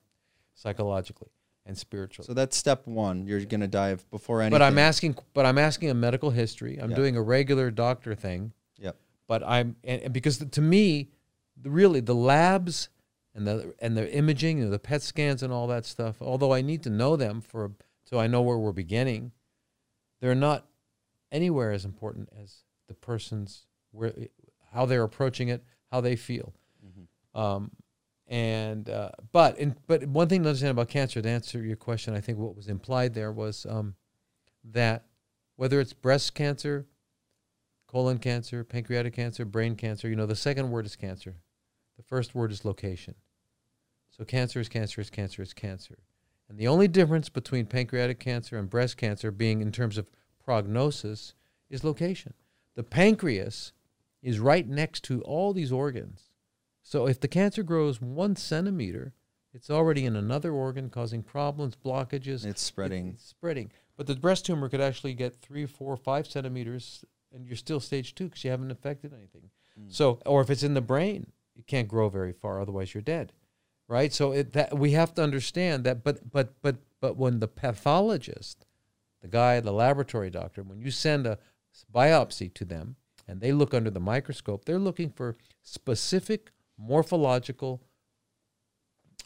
psychologically 0.53 1.32
and 1.65 1.77
spiritually. 1.77 2.25
So 2.25 2.33
that's 2.33 2.57
step 2.57 2.85
one. 2.87 3.25
You're 3.25 3.43
going 3.45 3.61
to 3.61 3.67
dive 3.67 4.09
before 4.11 4.41
anything. 4.41 4.51
but 4.59 4.61
I'm 4.61 4.77
asking, 4.77 5.17
but 5.33 5.45
I'm 5.45 5.57
asking 5.57 5.89
a 5.89 5.93
medical 5.93 6.29
history. 6.31 6.77
I'm 6.77 6.89
Yeah. 6.91 6.95
doing 6.97 7.15
a 7.15 7.21
regular 7.21 7.71
doctor 7.71 8.15
thing. 8.15 8.53
Yep. 8.79 8.97
But 9.27 9.43
I'm 9.43 9.75
and, 9.83 10.01
and 10.03 10.13
because 10.13 10.37
to 10.39 10.61
me, 10.61 11.09
the, 11.61 11.69
really 11.69 11.99
the 12.01 12.15
labs 12.15 12.89
and 13.33 13.47
the 13.47 13.73
and 13.79 13.95
the 13.97 14.11
imaging 14.13 14.61
and 14.61 14.71
the 14.73 14.79
PET 14.79 15.01
scans 15.01 15.41
and 15.43 15.53
all 15.53 15.67
that 15.67 15.85
stuff. 15.85 16.21
Although 16.21 16.53
I 16.53 16.61
need 16.61 16.83
to 16.83 16.89
know 16.89 17.15
them 17.15 17.39
for 17.41 17.71
so 18.03 18.19
I 18.19 18.27
know 18.27 18.41
where 18.41 18.57
we're 18.57 18.73
beginning, 18.73 19.31
they're 20.19 20.35
not 20.35 20.67
anywhere 21.31 21.71
as 21.71 21.85
important 21.85 22.29
as 22.41 22.63
the 22.87 22.93
person's 22.93 23.65
where 23.91 24.13
how 24.73 24.85
they're 24.85 25.03
approaching 25.03 25.47
it, 25.49 25.63
how 25.91 26.01
they 26.01 26.15
feel. 26.15 26.53
Mhm. 26.85 27.39
Um, 27.39 27.71
and 28.33 28.89
uh, 28.89 29.11
but 29.31 29.59
in, 29.59 29.75
but 29.85 30.07
one 30.07 30.27
thing 30.27 30.41
to 30.41 30.49
understand 30.49 30.71
about 30.71 30.89
cancer 30.89 31.21
to 31.21 31.29
answer 31.29 31.63
your 31.63 31.75
question, 31.75 32.15
I 32.15 32.19
think 32.19 32.39
what 32.39 32.55
was 32.55 32.67
implied 32.67 33.13
there 33.13 33.31
was 33.31 33.67
um, 33.69 33.93
that 34.63 35.05
whether 35.55 35.79
it's 35.79 35.93
breast 35.93 36.33
cancer, 36.33 36.87
colon 37.85 38.17
cancer, 38.17 38.63
pancreatic 38.63 39.13
cancer, 39.13 39.45
brain 39.45 39.75
cancer, 39.75 40.09
you 40.09 40.15
know, 40.15 40.25
the 40.25 40.35
second 40.35 40.71
word 40.71 40.87
is 40.87 40.95
cancer. 40.95 41.35
The 41.95 42.01
first 42.01 42.33
word 42.33 42.51
is 42.51 42.65
location. 42.65 43.13
So 44.09 44.25
cancer 44.25 44.59
is 44.59 44.67
cancer 44.67 44.99
is 44.99 45.11
cancer 45.11 45.43
is 45.43 45.53
cancer. 45.53 45.99
And 46.49 46.57
the 46.57 46.67
only 46.67 46.87
difference 46.87 47.29
between 47.29 47.67
pancreatic 47.67 48.19
cancer 48.19 48.57
and 48.57 48.67
breast 48.67 48.97
cancer 48.97 49.29
being 49.29 49.61
in 49.61 49.71
terms 49.71 49.95
of 49.95 50.09
prognosis 50.43 51.35
is 51.69 51.83
location. 51.83 52.33
The 52.73 52.83
pancreas 52.83 53.73
is 54.23 54.39
right 54.39 54.67
next 54.67 55.03
to 55.03 55.21
all 55.21 55.53
these 55.53 55.71
organs. 55.71 56.32
So 56.83 57.07
if 57.07 57.19
the 57.19 57.27
cancer 57.27 57.63
grows 57.63 58.01
one 58.01 58.35
centimeter, 58.35 59.13
it's 59.53 59.69
already 59.69 60.05
in 60.05 60.15
another 60.15 60.51
organ 60.51 60.89
causing 60.89 61.23
problems, 61.23 61.75
blockages. 61.75 62.45
It's 62.45 62.61
spreading. 62.61 63.13
It's 63.15 63.25
spreading. 63.25 63.71
But 63.95 64.07
the 64.07 64.15
breast 64.15 64.45
tumor 64.45 64.69
could 64.69 64.81
actually 64.81 65.13
get 65.13 65.41
three, 65.41 65.65
four, 65.65 65.95
five 65.95 66.27
centimeters, 66.27 67.05
and 67.33 67.45
you're 67.45 67.55
still 67.55 67.79
stage 67.79 68.15
two 68.15 68.25
because 68.25 68.43
you 68.43 68.51
haven't 68.51 68.71
affected 68.71 69.13
anything. 69.13 69.49
Mm. 69.79 69.93
So, 69.93 70.19
or 70.25 70.41
if 70.41 70.49
it's 70.49 70.63
in 70.63 70.73
the 70.73 70.81
brain, 70.81 71.31
it 71.55 71.67
can't 71.67 71.87
grow 71.87 72.09
very 72.09 72.33
far, 72.33 72.59
otherwise 72.59 72.93
you're 72.93 73.01
dead, 73.01 73.31
right? 73.87 74.11
So 74.11 74.31
it, 74.31 74.53
that 74.53 74.77
we 74.77 74.91
have 74.91 75.13
to 75.15 75.23
understand 75.23 75.83
that. 75.83 76.03
But 76.03 76.31
but 76.31 76.61
but 76.61 76.77
but 76.99 77.15
when 77.17 77.39
the 77.39 77.47
pathologist, 77.47 78.65
the 79.21 79.27
guy, 79.27 79.59
the 79.59 79.71
laboratory 79.71 80.31
doctor, 80.31 80.63
when 80.63 80.79
you 80.79 80.89
send 80.89 81.27
a 81.27 81.37
biopsy 81.93 82.53
to 82.55 82.65
them 82.65 82.95
and 83.27 83.39
they 83.39 83.51
look 83.51 83.73
under 83.73 83.91
the 83.91 83.99
microscope, 83.99 84.65
they're 84.65 84.79
looking 84.79 85.11
for 85.11 85.37
specific 85.61 86.51
morphological 86.83 87.81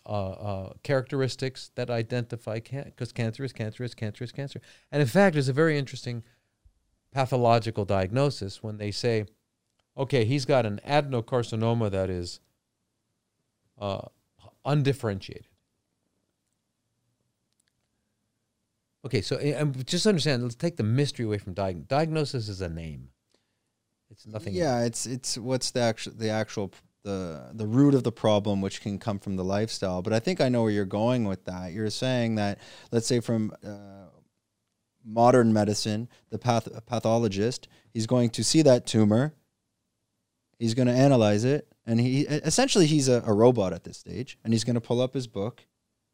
uh, 0.05 0.10
uh, 0.10 0.74
characteristics 0.84 1.72
that 1.76 1.89
identify 1.89 2.60
because 2.60 3.12
cancer 3.12 3.43
is 3.43 3.51
cancer 3.51 3.84
is 3.84 3.93
cancer 3.93 4.24
is 4.24 4.32
cancer. 4.32 4.62
And 4.91 5.01
in 5.01 5.08
fact, 5.08 5.36
it's 5.36 5.47
a 5.47 5.53
very 5.53 5.78
interesting 5.78 6.24
pathological 7.12 7.84
diagnosis 7.84 8.64
when 8.64 8.78
they 8.78 8.91
say, 8.91 9.26
okay, 9.97 10.24
he's 10.24 10.45
got 10.45 10.66
an 10.66 10.80
adenocarcinoma 10.88 11.91
that 11.91 12.10
is 12.10 12.39
uh, 13.80 14.08
undifferentiated. 14.64 15.47
Okay, 19.05 19.22
so 19.22 19.39
um, 19.58 19.74
just 19.86 20.05
understand. 20.05 20.43
Let's 20.43 20.55
take 20.55 20.76
the 20.76 20.84
mystery 20.84 21.26
away 21.26 21.38
from 21.38 21.53
diagnosis. 21.53 21.88
Diagnosis 21.88 22.49
is 22.49 22.62
a 22.62 22.70
name. 22.70 23.10
It's 24.10 24.26
nothing. 24.26 24.53
Yeah, 24.53 24.84
it's 24.84 25.05
it's 25.05 25.38
what's 25.38 25.72
the 25.72 25.82
actual 25.82 26.14
the 26.14 26.30
actual 26.30 26.72
the 27.08 27.49
the 27.53 27.66
root 27.66 27.93
of 27.95 28.03
the 28.03 28.12
problem, 28.12 28.62
which 28.62 28.82
can 28.82 28.99
come 28.99 29.18
from 29.20 29.36
the 29.38 29.43
lifestyle. 29.43 30.01
But 30.01 30.14
I 30.14 30.20
think 30.20 30.41
I 30.41 30.49
know 30.49 30.62
where 30.64 30.72
you're 30.72 30.86
going 31.03 31.26
with 31.26 31.45
that. 31.45 31.72
You're 31.72 31.89
saying 31.89 32.36
that 32.36 32.60
let's 32.91 33.08
say 33.08 33.20
from 33.22 33.53
uh, 33.66 34.10
modern 35.05 35.53
medicine, 35.53 36.10
the 36.30 36.38
path 36.38 36.68
pathologist, 36.86 37.68
he's 37.93 38.08
going 38.08 38.30
to 38.32 38.43
see 38.43 38.62
that 38.64 38.86
tumor. 38.86 39.34
He's 40.60 40.74
going 40.74 40.88
to 40.88 40.93
analyze 40.93 41.43
it, 41.45 41.68
and 41.86 41.99
he 41.99 42.22
essentially 42.22 42.88
he's 42.88 43.08
a, 43.08 43.24
a 43.26 43.34
robot 43.34 43.74
at 43.74 43.84
this 43.84 43.97
stage, 43.97 44.38
and 44.43 44.53
he's 44.53 44.64
going 44.64 44.74
to 44.74 44.82
pull 44.82 44.99
up 45.01 45.14
his 45.14 45.28
book, 45.28 45.64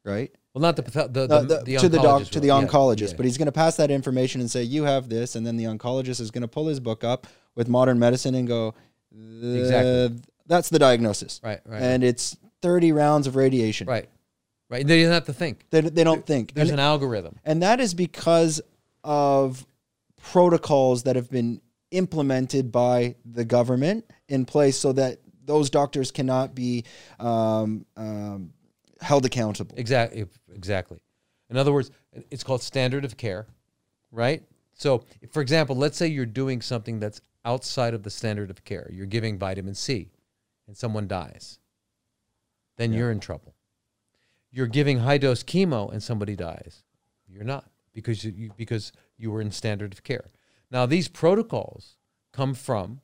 right? 0.06 0.32
Well, 0.54 0.62
not 0.62 0.76
the 0.76 0.84
the, 0.84 1.02
Uh, 1.02 1.08
the, 1.08 1.48
the- 1.58 1.64
the 1.66 1.78
to 1.78 1.90
the 1.90 1.98
doc, 1.98 2.22
oncologist 2.22 2.30
to 2.32 2.40
the. 2.40 2.48
Yeah, 2.48 2.62
oncologist, 2.62 3.12
yeah. 3.12 3.18
but 3.18 3.26
he's 3.26 3.38
going 3.38 3.48
to 3.48 3.58
pass 3.64 3.78
that 3.78 3.90
information 3.90 4.42
and 4.42 4.52
say, 4.52 4.62
"You 4.64 4.84
have 4.84 5.10
this," 5.10 5.36
and 5.36 5.46
then 5.48 5.58
the 5.58 5.64
oncologist 5.64 6.20
is 6.22 6.30
going 6.30 6.44
to 6.44 6.48
pull 6.48 6.68
his 6.68 6.80
book 6.80 7.04
up 7.04 7.26
with 7.56 7.68
modern 7.68 7.98
medicine 8.00 8.36
and 8.36 8.48
go, 8.48 8.74
Exactly. 9.16 10.20
"Uh, 10.46 10.56
That's 10.56 10.70
the 10.70 10.80
diagnosis, 10.80 11.40
right, 11.44 11.60
right, 11.66 11.82
and 11.82 12.04
it's 12.04 12.38
thirty 12.62 12.92
rounds 12.92 13.28
of 13.28 13.36
radiation. 13.36 13.88
right, 13.88 14.08
right. 14.70 14.86
They 14.86 15.04
don't 15.04 15.12
have 15.12 15.26
to 15.26 15.34
think. 15.34 15.66
They, 15.70 15.82
they 15.82 16.04
don't 16.04 16.26
think, 16.26 16.54
There's 16.54 16.70
and, 16.70 16.80
an 16.80 16.86
algorithm. 16.86 17.38
and 17.44 17.62
that 17.64 17.80
is 17.80 17.94
because 17.94 18.62
of 19.04 19.66
protocols 20.22 21.04
that 21.04 21.16
have 21.16 21.30
been 21.30 21.62
implemented 21.92 22.72
by 22.72 23.16
the 23.26 23.46
government 23.46 24.06
in 24.30 24.46
place, 24.46 24.78
so 24.78 24.94
that 24.94 25.20
those 25.46 25.70
doctors 25.70 26.10
cannot 26.12 26.56
be 26.56 26.86
um, 27.20 27.86
um, 27.98 28.54
held 29.02 29.26
accountable. 29.26 29.76
Exactly. 29.78 30.26
Exactly. 30.56 31.00
In 31.50 31.58
other 31.58 31.74
words, 31.74 31.92
it's 32.32 32.44
called 32.44 32.64
standard 32.64 33.04
of 33.06 33.18
care, 33.18 33.46
right? 34.12 34.42
So, 34.74 35.04
for 35.32 35.42
example, 35.42 35.76
let's 35.76 35.98
say 35.98 36.08
you're 36.08 36.26
doing 36.26 36.62
something 36.62 37.00
that's 37.00 37.22
outside 37.46 37.94
of 37.94 38.04
the 38.04 38.10
standard 38.10 38.50
of 38.50 38.64
care. 38.64 38.90
You're 38.92 39.06
giving 39.06 39.38
vitamin 39.38 39.76
C 39.76 40.10
and 40.68 40.78
someone 40.78 41.08
dies. 41.08 41.60
Then 42.78 42.92
Yeah. 42.92 43.00
you're 43.00 43.12
in 43.12 43.20
trouble. 43.20 43.56
You're 44.52 44.68
giving 44.68 45.00
high 45.00 45.18
dose 45.18 45.44
chemo 45.44 45.92
and 45.92 46.02
somebody 46.02 46.36
dies. 46.36 46.84
You're 47.28 47.44
not 47.44 47.70
because 47.94 48.24
you, 48.24 48.52
because 48.56 48.92
you 49.18 49.32
were 49.32 49.42
in 49.42 49.52
standard 49.52 49.94
of 49.94 50.04
care. 50.04 50.30
Now 50.70 50.86
these 50.86 51.08
protocols 51.08 51.98
come 52.32 52.54
from 52.54 53.02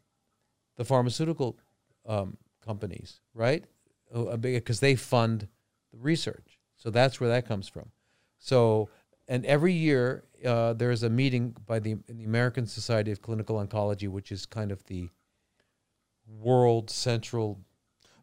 the 0.76 0.86
pharmaceutical 0.86 1.58
um, 2.06 2.38
companies, 2.66 3.20
right? 3.34 3.66
Uh, 4.14 4.38
Because 4.38 4.80
they 4.80 4.96
fund 4.96 5.48
the 5.92 5.98
research. 5.98 6.60
So 6.76 6.90
that's 6.90 7.20
where 7.20 7.30
that 7.30 7.46
comes 7.48 7.68
from. 7.68 7.92
So, 8.38 8.90
and 9.28 9.46
every 9.46 9.74
year 9.74 10.24
uh, 10.46 10.74
there's 10.74 11.04
a 11.04 11.10
meeting 11.10 11.56
by 11.66 11.80
the, 11.80 11.96
the 12.08 12.24
American 12.24 12.66
Society 12.66 13.12
of 13.12 13.22
Clinical 13.22 13.58
Oncology, 13.64 14.08
which 14.08 14.32
is 14.32 14.46
kind 14.46 14.72
of 14.72 14.84
the 14.86 15.10
world 16.38 16.90
central. 16.90 17.60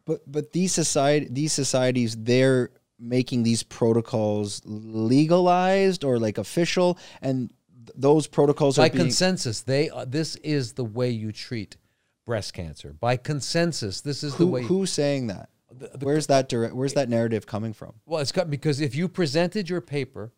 But 0.05 0.21
but 0.31 0.53
these 0.53 0.71
society 0.71 1.27
these 1.29 1.53
societies 1.53 2.15
they're 2.15 2.69
making 2.99 3.43
these 3.43 3.61
protocols 3.63 4.61
legalized 4.65 6.03
or 6.03 6.19
like 6.19 6.37
official, 6.37 6.97
and 7.21 7.51
th- 7.85 7.91
those 7.95 8.27
protocols 8.27 8.77
By 8.77 8.87
are 8.87 8.89
being 8.89 9.05
consensus, 9.05 9.61
they 9.61 9.89
uh, 9.89 10.05
this 10.05 10.35
is 10.37 10.73
the 10.73 10.83
way 10.85 11.09
you 11.09 11.31
treat 11.31 11.77
breast 12.25 12.53
cancer. 12.53 12.93
By 12.99 13.17
consensus, 13.17 14.01
this 14.01 14.23
is 14.23 14.33
the 14.33 14.45
who, 14.45 14.51
way. 14.51 14.63
who's 14.63 14.91
saying 14.91 15.27
that? 15.27 15.49
the- 15.71 15.89
the- 15.97 16.05
Where's 16.05 16.27
that 16.27 16.49
direct? 16.49 16.73
Where's 16.73 16.93
that 16.93 17.09
narrative 17.09 17.45
coming 17.45 17.73
from? 17.73 17.93
well, 18.05 18.21
it's 18.21 18.31
got 18.31 18.49
because 18.49 18.79
if 18.81 18.95
you 18.95 19.07
presented 19.07 19.69
your 19.69 19.81
paper 19.81 20.31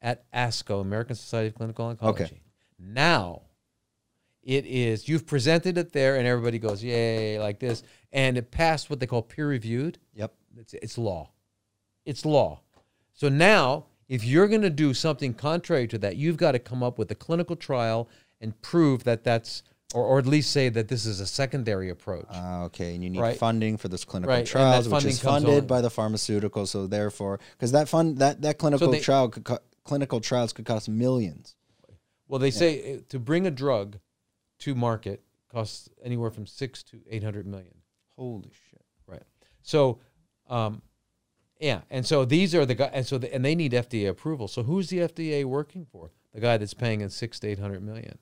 at 0.00 0.30
ASCO, 0.32 0.80
American 0.80 1.16
Society 1.16 1.48
of 1.48 1.54
Clinical 1.54 1.94
Oncology, 1.94 2.08
Okay. 2.08 2.40
now 2.78 3.42
it 4.42 4.66
is 4.66 5.08
you've 5.08 5.26
presented 5.26 5.76
it 5.78 5.92
there, 5.92 6.16
and 6.16 6.26
everybody 6.26 6.58
goes 6.58 6.82
yay 6.82 7.38
like 7.38 7.58
this, 7.58 7.82
and 8.12 8.36
it 8.38 8.50
passed 8.50 8.88
what 8.90 9.00
they 9.00 9.06
call 9.06 9.22
peer 9.22 9.48
reviewed. 9.48 9.98
Yep. 10.14 10.32
It's, 10.58 10.74
it's 10.74 10.98
law. 10.98 11.30
It's 12.04 12.24
law. 12.24 12.60
So 13.12 13.28
now, 13.28 13.86
if 14.08 14.24
you're 14.24 14.48
going 14.48 14.62
to 14.62 14.70
do 14.70 14.94
something 14.94 15.34
contrary 15.34 15.86
to 15.88 15.98
that, 15.98 16.16
you've 16.16 16.36
got 16.38 16.52
to 16.52 16.58
come 16.58 16.82
up 16.82 16.98
with 16.98 17.10
a 17.10 17.14
clinical 17.14 17.54
trial 17.54 18.08
and 18.40 18.58
prove 18.62 19.04
that 19.04 19.22
that's, 19.22 19.62
or, 19.94 20.04
or 20.04 20.18
at 20.18 20.26
least 20.26 20.50
say 20.50 20.70
that 20.70 20.88
this 20.88 21.04
is 21.04 21.20
a 21.20 21.26
secondary 21.26 21.90
approach. 21.90 22.26
Ah, 22.30 22.62
okay, 22.64 22.94
and 22.94 23.04
you 23.04 23.10
need 23.10 23.20
Right. 23.20 23.36
funding 23.36 23.76
for 23.76 23.88
this 23.88 24.04
clinical 24.04 24.34
Right, 24.34 24.46
trials, 24.46 24.88
which 24.88 25.04
is 25.04 25.20
funded 25.20 25.62
on- 25.62 25.66
by 25.66 25.80
the 25.82 25.90
pharmaceutical. 25.90 26.64
So 26.66 26.86
therefore, 26.86 27.38
because 27.52 27.72
that 27.72 27.88
fund 27.88 28.18
that 28.18 28.40
that 28.42 28.56
clinical 28.58 28.90
they- 28.90 29.00
trial 29.00 29.28
could 29.28 29.44
co- 29.44 29.58
clinical 29.84 30.20
trials 30.20 30.52
could 30.54 30.64
cost 30.64 30.88
millions. 30.88 31.54
well, 32.28 32.38
they 32.38 32.50
say 32.50 32.94
uh, 32.94 32.98
to 33.10 33.18
bring 33.18 33.46
a 33.46 33.50
drug 33.50 33.98
to 34.60 34.74
market 34.74 35.22
costs 35.50 35.88
anywhere 36.02 36.30
from 36.30 36.46
six 36.46 36.82
to 36.84 37.00
eight 37.10 37.22
hundred 37.22 37.46
million. 37.46 37.74
Holy 38.16 38.50
shit! 38.70 38.84
Right. 39.06 39.22
So, 39.62 40.00
um, 40.48 40.82
yeah, 41.60 41.80
and 41.90 42.06
so 42.06 42.24
these 42.24 42.54
are 42.54 42.64
the 42.64 42.74
guys, 42.74 42.90
and 42.92 43.06
so 43.06 43.18
the, 43.18 43.32
and 43.34 43.44
they 43.44 43.54
need 43.54 43.72
FDA 43.72 44.08
approval. 44.08 44.48
So 44.48 44.62
who's 44.62 44.88
the 44.88 44.98
FDA 44.98 45.44
working 45.44 45.86
for? 45.90 46.10
The 46.32 46.40
guy 46.40 46.56
that's 46.56 46.74
paying 46.74 47.00
in 47.00 47.10
six 47.10 47.40
to 47.40 47.48
eight 47.48 47.58
hundred 47.58 47.82
million. 47.82 48.18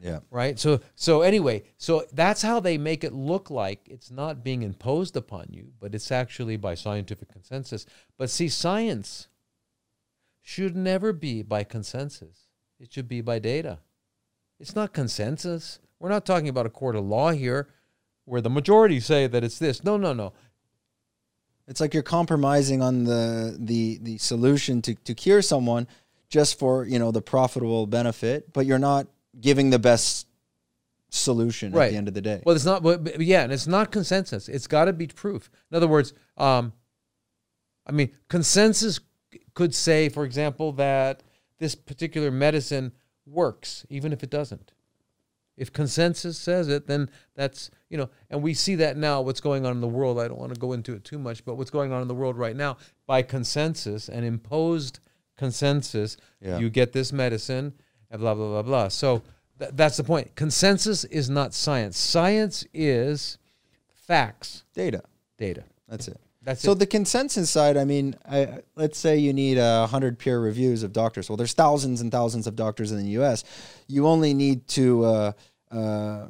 Yeah. 0.00 0.20
right 0.30 0.56
so 0.56 0.80
so 0.94 1.22
anyway 1.22 1.64
so 1.76 2.04
that's 2.12 2.42
how 2.42 2.60
they 2.60 2.78
make 2.78 3.02
it 3.02 3.12
look 3.12 3.50
like 3.50 3.80
it's 3.88 4.12
not 4.12 4.44
being 4.44 4.62
imposed 4.62 5.16
upon 5.16 5.48
you 5.50 5.72
but 5.80 5.92
it's 5.92 6.12
actually 6.12 6.56
by 6.56 6.76
scientific 6.76 7.32
consensus 7.32 7.84
but 8.16 8.30
see 8.30 8.48
science 8.48 9.26
should 10.40 10.76
never 10.76 11.12
be 11.12 11.42
by 11.42 11.64
consensus 11.64 12.46
it 12.78 12.92
should 12.92 13.08
be 13.08 13.20
by 13.20 13.40
data 13.40 13.80
it's 14.60 14.74
not 14.74 14.92
consensus 14.92 15.78
we're 15.98 16.08
not 16.08 16.24
talking 16.24 16.48
about 16.48 16.66
a 16.66 16.70
court 16.70 16.96
of 16.96 17.04
law 17.04 17.30
here 17.32 17.68
where 18.24 18.40
the 18.40 18.50
majority 18.50 19.00
say 19.00 19.26
that 19.26 19.42
it's 19.42 19.58
this 19.58 19.84
no 19.84 19.96
no 19.96 20.12
no 20.12 20.32
It's 21.66 21.80
like 21.80 21.92
you're 21.94 22.02
compromising 22.02 22.82
on 22.82 23.04
the 23.04 23.56
the 23.58 23.98
the 24.02 24.18
solution 24.18 24.80
to 24.82 24.94
to 24.94 25.14
cure 25.14 25.42
someone 25.42 25.86
just 26.28 26.58
for 26.58 26.84
you 26.84 26.98
know 26.98 27.10
the 27.10 27.22
profitable 27.22 27.86
benefit, 27.86 28.52
but 28.52 28.66
you're 28.66 28.78
not 28.78 29.06
giving 29.40 29.70
the 29.70 29.78
best 29.78 30.26
solution 31.10 31.76
at 31.76 31.90
the 31.90 31.96
end 31.96 32.08
of 32.08 32.14
the 32.14 32.20
day. 32.20 32.42
Well, 32.44 32.54
it's 32.54 32.64
not. 32.64 32.82
Yeah, 33.20 33.44
and 33.44 33.52
it's 33.52 33.66
not 33.66 33.90
consensus. 33.90 34.48
It's 34.48 34.66
got 34.66 34.86
to 34.86 34.92
be 34.92 35.06
proof. 35.06 35.50
In 35.70 35.76
other 35.76 35.88
words, 35.88 36.12
um, 36.36 36.72
I 37.86 37.92
mean, 37.92 38.12
consensus 38.28 39.00
could 39.54 39.74
say, 39.74 40.08
for 40.08 40.24
example, 40.24 40.72
that 40.72 41.22
this 41.58 41.74
particular 41.74 42.30
medicine 42.30 42.92
works, 43.28 43.84
even 43.88 44.12
if 44.12 44.22
it 44.22 44.30
doesn't. 44.30 44.72
If 45.56 45.72
consensus 45.72 46.38
says 46.38 46.68
it, 46.68 46.86
then 46.86 47.10
that's 47.34 47.70
you 47.90 47.98
know, 47.98 48.10
and 48.30 48.42
we 48.42 48.54
see 48.54 48.76
that 48.76 48.96
now. 48.96 49.20
What's 49.22 49.40
going 49.40 49.66
on 49.66 49.72
in 49.72 49.80
the 49.80 49.88
world? 49.88 50.18
I 50.20 50.28
don't 50.28 50.38
want 50.38 50.54
to 50.54 50.60
go 50.60 50.72
into 50.72 50.94
it 50.94 51.02
too 51.04 51.18
much, 51.18 51.44
but 51.44 51.56
what's 51.56 51.70
going 51.70 51.92
on 51.92 52.00
in 52.00 52.06
the 52.08 52.14
world 52.14 52.36
right 52.38 52.54
now 52.54 52.76
by 53.06 53.22
consensus 53.22 54.08
and 54.08 54.24
imposed 54.24 55.00
consensus, 55.36 56.16
Yeah. 56.40 56.58
you 56.58 56.70
get 56.70 56.92
this 56.92 57.12
medicine, 57.12 57.72
and 58.10 58.20
blah 58.20 58.34
blah 58.34 58.46
blah 58.48 58.62
blah. 58.62 58.88
So 58.88 59.22
th- 59.58 59.72
that's 59.74 59.96
the 59.96 60.04
point. 60.04 60.36
Consensus 60.36 61.02
is 61.04 61.28
not 61.28 61.54
science. 61.54 61.98
Science 61.98 62.64
is 62.72 63.38
facts, 63.94 64.62
Data. 64.74 65.02
data. 65.38 65.64
That's 65.88 66.06
it. 66.08 66.20
That's 66.42 66.62
So 66.62 66.72
it. 66.72 66.78
the 66.78 66.86
consensus 66.86 67.50
side, 67.50 67.76
I 67.76 67.84
mean, 67.84 68.14
I, 68.28 68.60
let's 68.76 68.98
say 68.98 69.18
you 69.18 69.32
need 69.32 69.58
a 69.58 69.86
hundred 69.86 70.18
peer 70.18 70.40
reviews 70.40 70.82
of 70.82 70.92
doctors. 70.92 71.28
Well, 71.28 71.36
there's 71.36 71.52
thousands 71.52 72.00
and 72.00 72.12
thousands 72.12 72.46
of 72.46 72.56
doctors 72.56 72.92
in 72.92 72.98
the 72.98 73.10
U.S. 73.10 73.44
You 73.86 74.06
only 74.06 74.34
need 74.34 74.66
to. 74.68 75.04
Uh, 75.04 75.32
uh, 75.70 76.26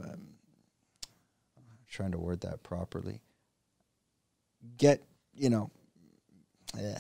trying 1.98 2.12
to 2.12 2.18
word 2.18 2.40
that 2.42 2.62
properly. 2.62 3.20
Get 4.76 5.02
you 5.34 5.50
know, 5.50 5.70
yeah, 6.78 6.98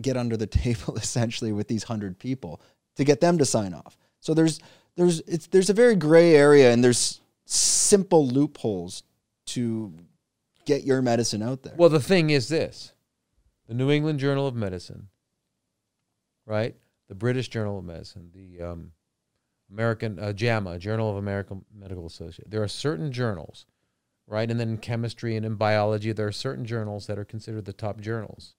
get 0.00 0.16
under 0.16 0.36
the 0.36 0.46
table 0.64 0.96
essentially 0.96 1.52
with 1.52 1.68
these 1.68 1.82
hundred 1.82 2.18
people 2.18 2.60
to 2.96 3.04
get 3.04 3.20
them 3.20 3.38
to 3.38 3.44
sign 3.44 3.74
off. 3.74 3.96
So 4.20 4.34
there's 4.34 4.60
there's 4.96 5.20
it's 5.20 5.46
there's 5.48 5.70
a 5.70 5.74
very 5.74 5.96
gray 5.96 6.34
area 6.34 6.72
and 6.72 6.82
there's 6.82 7.20
simple 7.44 8.26
loopholes 8.26 9.02
to 9.46 9.92
get 10.66 10.84
your 10.84 11.00
medicine 11.00 11.42
out 11.42 11.62
there. 11.62 11.74
Well, 11.78 11.88
the 11.88 12.00
thing 12.00 12.28
is 12.30 12.48
this 12.48 12.92
the 13.66 13.74
New 13.74 13.90
England 13.90 14.20
Journal 14.20 14.46
of 14.46 14.54
Medicine, 14.54 15.08
right? 16.44 16.76
The 17.08 17.14
British 17.14 17.48
Journal 17.48 17.78
of 17.78 17.84
Medicine, 17.84 18.30
the 18.34 18.62
um, 18.62 18.92
American 19.72 20.18
uh, 20.18 20.32
JAMA, 20.32 20.78
Journal 20.78 21.10
of 21.10 21.16
American 21.16 21.64
Medical 21.74 22.06
Association. 22.06 22.44
There 22.50 22.62
are 22.62 22.68
certain 22.68 23.10
journals, 23.10 23.64
right? 24.26 24.50
And 24.50 24.60
then 24.60 24.68
in 24.68 24.78
chemistry 24.78 25.36
and 25.36 25.46
in 25.46 25.54
biology, 25.54 26.12
there 26.12 26.26
are 26.26 26.32
certain 26.32 26.64
journals 26.66 27.06
that 27.06 27.18
are 27.18 27.24
considered 27.24 27.64
the 27.64 27.72
top 27.72 28.00
journals. 28.00 28.54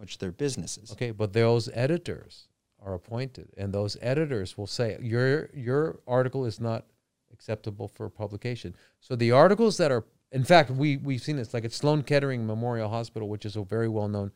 which 0.00 0.16
they're 0.18 0.32
businesses. 0.32 0.90
Okay, 0.92 1.10
but 1.10 1.32
those 1.34 1.68
editors 1.74 2.48
are 2.82 2.94
appointed, 2.94 3.50
and 3.58 3.72
those 3.72 3.96
editors 4.00 4.56
will 4.56 4.66
say 4.66 4.96
your 5.02 5.50
your 5.52 6.00
article 6.06 6.46
is 6.46 6.58
not 6.58 6.86
acceptable 7.32 7.86
for 7.86 8.08
publication. 8.08 8.74
So 9.00 9.14
the 9.14 9.32
articles 9.32 9.76
that 9.76 9.92
are, 9.92 10.04
in 10.32 10.44
fact, 10.44 10.70
we 10.70 10.96
we've 10.96 11.22
seen 11.22 11.36
this 11.36 11.52
like 11.52 11.64
at 11.64 11.72
Sloan 11.72 12.02
Kettering 12.02 12.46
Memorial 12.46 12.88
Hospital, 12.88 13.28
which 13.28 13.44
is 13.44 13.56
a 13.56 13.64
very 13.64 13.88
well 13.88 14.08
known 14.08 14.32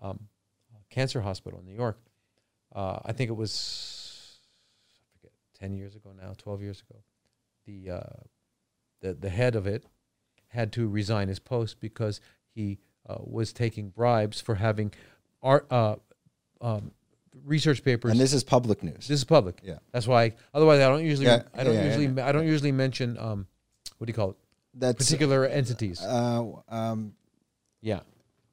um, 0.00 0.28
cancer 0.90 1.20
hospital 1.20 1.58
in 1.60 1.66
New 1.66 1.74
York. 1.74 1.98
Uh, 2.74 2.98
I 3.04 3.12
think 3.12 3.30
it 3.30 3.34
was 3.34 4.38
I 4.90 5.18
forget 5.18 5.32
ten 5.58 5.74
years 5.74 5.94
ago 5.94 6.10
now, 6.20 6.32
twelve 6.36 6.62
years 6.62 6.82
ago. 6.88 7.00
The 7.66 7.90
uh, 7.90 8.22
the 9.00 9.14
the 9.14 9.30
head 9.30 9.54
of 9.54 9.66
it 9.66 9.84
had 10.48 10.72
to 10.72 10.88
resign 10.88 11.28
his 11.28 11.38
post 11.38 11.80
because 11.80 12.20
he 12.54 12.78
uh, 13.08 13.16
was 13.20 13.52
taking 13.52 13.90
bribes 13.90 14.40
for 14.40 14.54
having 14.54 14.92
art 15.42 15.66
uh, 15.70 15.96
um, 16.60 16.92
research 17.44 17.84
papers. 17.84 18.12
And 18.12 18.20
this 18.20 18.32
is 18.32 18.44
public 18.44 18.82
news. 18.82 19.08
This 19.08 19.18
is 19.18 19.24
public. 19.24 19.60
Yeah. 19.62 19.78
That's 19.92 20.06
why. 20.06 20.34
Otherwise, 20.54 20.80
I 20.80 20.88
don't 20.88 21.04
usually. 21.04 21.26
Yeah, 21.26 21.42
I 21.54 21.64
don't 21.64 21.74
yeah, 21.74 21.84
usually. 21.84 22.22
I 22.22 22.32
don't 22.32 22.46
usually 22.46 22.72
mention. 22.72 23.18
Um, 23.18 23.46
what 23.98 24.06
do 24.06 24.10
you 24.10 24.14
call 24.14 24.30
it? 24.30 24.36
That's 24.74 24.96
Particular 24.98 25.44
entities. 25.46 26.00
uh, 26.02 26.42
um, 26.68 27.14
yeah. 27.80 28.00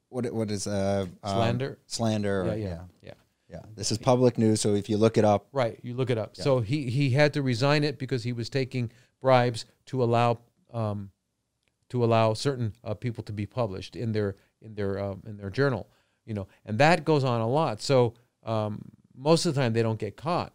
what 0.09 0.31
what 0.33 0.51
is 0.51 0.67
uh 0.67 1.07
um, 1.23 1.33
Slander. 1.33 1.79
slander? 1.87 2.43
Yeah, 2.45 2.51
or- 2.51 2.55
yeah. 2.57 2.67
yeah, 2.67 2.81
Yeah. 3.01 3.13
yeah. 3.49 3.61
This 3.75 3.91
is 3.91 3.97
public 3.97 4.37
news, 4.37 4.61
so 4.61 4.75
if 4.75 4.89
you 4.89 4.97
look 4.97 5.17
it 5.17 5.25
up, 5.25 5.47
Right. 5.51 5.79
You 5.83 5.93
look 5.95 6.09
it 6.09 6.17
up. 6.17 6.33
Yeah. 6.37 6.43
So 6.43 6.59
he 6.59 6.89
he 6.89 7.09
had 7.11 7.33
to 7.33 7.41
resign 7.41 7.83
it 7.83 7.97
because 7.97 8.23
he 8.23 8.33
was 8.33 8.49
taking 8.49 8.91
bribes 9.21 9.65
to 9.87 10.03
allow 10.03 10.39
um, 10.73 11.11
to 11.89 12.03
allow 12.03 12.33
certain 12.33 12.73
uh, 12.83 12.93
people 12.93 13.23
to 13.25 13.33
be 13.33 13.45
published 13.45 13.95
in 13.95 14.11
their 14.11 14.35
in 14.61 14.75
their 14.75 14.99
um, 14.99 15.23
in 15.25 15.37
their 15.37 15.49
journal. 15.49 15.87
You 16.25 16.35
know, 16.35 16.47
and 16.65 16.77
that 16.77 17.03
goes 17.03 17.23
on 17.23 17.41
a 17.41 17.47
lot. 17.49 17.81
So 17.81 18.13
um, 18.43 18.91
most 19.15 19.45
of 19.45 19.55
the 19.55 19.61
time 19.61 19.73
they 19.73 19.81
don't 19.83 19.99
get 19.99 20.15
caught, 20.15 20.53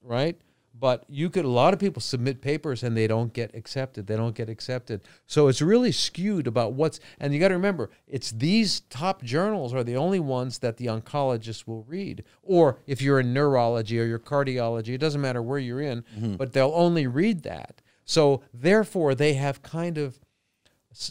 right? 0.00 0.40
But 0.82 1.04
you 1.08 1.30
could 1.30 1.44
a 1.44 1.48
lot 1.48 1.72
of 1.72 1.78
people 1.78 2.02
submit 2.02 2.40
papers 2.40 2.82
and 2.82 2.96
they 2.96 3.06
don't 3.06 3.32
get 3.32 3.54
accepted. 3.54 4.08
They 4.08 4.16
don't 4.16 4.34
get 4.34 4.48
accepted. 4.48 5.02
So 5.28 5.46
it's 5.46 5.62
really 5.62 5.92
skewed 5.92 6.48
about 6.48 6.72
what's 6.72 6.98
and 7.20 7.32
you 7.32 7.38
got 7.38 7.48
to 7.48 7.54
remember 7.54 7.90
it's 8.08 8.32
these 8.32 8.80
top 8.90 9.22
journals 9.22 9.72
are 9.72 9.84
the 9.84 9.96
only 9.96 10.18
ones 10.18 10.58
that 10.58 10.78
the 10.78 10.86
oncologists 10.86 11.68
will 11.68 11.84
read. 11.84 12.24
Or 12.42 12.80
if 12.88 13.00
you're 13.00 13.20
in 13.20 13.32
neurology 13.32 14.00
or 14.00 14.06
your 14.06 14.18
cardiology 14.18 14.88
it 14.88 14.98
doesn't 14.98 15.20
matter 15.20 15.40
where 15.40 15.60
you're 15.60 15.80
in 15.80 16.02
but 16.36 16.52
they'll 16.52 16.72
only 16.74 17.06
read 17.06 17.44
that. 17.44 17.80
So 18.04 18.42
therefore 18.52 19.14
they 19.14 19.34
have 19.34 19.62
kind 19.62 19.98
of 19.98 20.18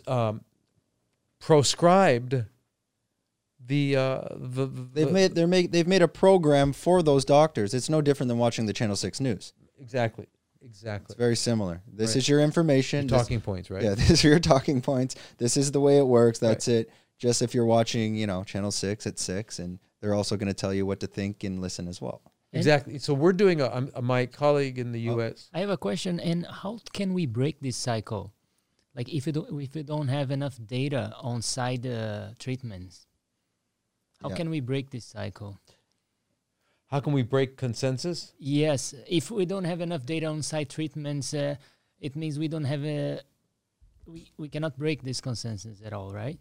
um, 0.06 0.42
proscribed 1.40 2.44
the 3.66 3.96
uh 3.96 4.22
the, 4.36 4.66
the 4.66 4.90
They've 4.92 5.12
made 5.14 5.36
they're 5.36 5.48
make 5.48 5.72
they've 5.72 5.88
made 5.88 6.02
a 6.02 6.10
program 6.10 6.74
for 6.74 7.02
those 7.02 7.24
doctors. 7.24 7.74
It's 7.74 7.90
no 7.90 8.02
different 8.02 8.28
than 8.28 8.38
watching 8.38 8.66
the 8.66 8.74
Channel 8.74 8.98
Six 8.98 9.22
News. 9.22 9.54
Exactly 9.82 10.28
exactly 10.64 11.08
It's 11.14 11.16
very 11.18 11.36
similar. 11.36 11.82
This 11.92 12.12
Right. 12.12 12.18
is 12.18 12.30
your 12.30 12.40
information. 12.40 13.08
This- 13.08 13.20
talking 13.22 13.42
points 13.42 13.70
right 13.72 13.84
Yeah, 13.84 13.96
these 14.04 14.24
are 14.24 14.30
your 14.30 14.40
talking 14.40 14.80
points. 14.82 15.16
This 15.38 15.58
is 15.58 15.72
the 15.72 15.82
way 15.82 15.98
it 15.98 16.06
works. 16.06 16.38
That's 16.40 16.68
it. 16.68 16.90
Just 17.18 17.42
if 17.42 17.54
you're 17.56 17.66
watching, 17.66 18.16
you 18.16 18.28
know, 18.28 18.44
Channel 18.44 18.72
Six 18.72 19.06
at 19.08 19.18
six, 19.20 19.60
and 19.60 19.80
they're 20.00 20.14
also 20.14 20.38
going 20.38 20.48
to 20.48 20.54
tell 20.64 20.74
you 20.74 20.86
what 20.86 21.00
to 21.02 21.08
think 21.08 21.44
and 21.44 21.62
listen 21.62 21.88
as 21.88 22.00
well. 22.02 22.22
Exactly. 22.54 22.98
So 23.00 23.14
we're 23.14 23.34
doing 23.34 23.62
a, 23.62 23.68
um, 23.74 23.90
a 23.96 24.02
my 24.02 24.26
colleague 24.26 24.78
in 24.78 24.92
the 24.92 25.02
U.S. 25.14 25.50
I 25.54 25.60
have 25.60 25.70
a 25.70 25.78
question. 25.78 26.20
And 26.20 26.46
how 26.46 26.80
can 26.94 27.14
we 27.14 27.26
break 27.26 27.60
this 27.62 27.78
cycle? 27.78 28.34
Like 28.96 29.08
if 29.14 29.26
you 29.26 29.34
don't 29.34 29.62
if 29.62 29.76
you 29.76 29.84
don't 29.84 30.10
have 30.10 30.32
enough 30.32 30.60
data 30.66 31.14
on 31.22 31.42
side 31.42 31.86
uh, 31.88 32.32
treatments, 32.40 33.08
how 34.22 34.30
Yeah. 34.30 34.36
can 34.36 34.50
we 34.50 34.60
break 34.60 34.90
this 34.90 35.06
cycle? 35.06 35.58
How 36.92 37.00
can 37.00 37.14
we 37.14 37.22
break 37.24 37.56
consensus? 37.56 38.34
Yes, 38.38 38.94
if 39.08 39.32
we 39.32 39.46
don't 39.46 39.64
have 39.64 39.80
enough 39.80 40.06
data 40.06 40.26
on 40.26 40.42
site 40.42 40.70
treatments, 40.70 41.34
uh, 41.34 41.56
it 42.02 42.18
means 42.18 42.38
we 42.38 42.50
don't 42.50 42.66
have 42.66 42.84
a 42.84 43.22
we, 44.06 44.30
we 44.38 44.50
cannot 44.50 44.78
break 44.78 45.02
this 45.04 45.22
consensus 45.22 45.82
at 45.86 45.94
all, 45.94 46.12
right? 46.12 46.38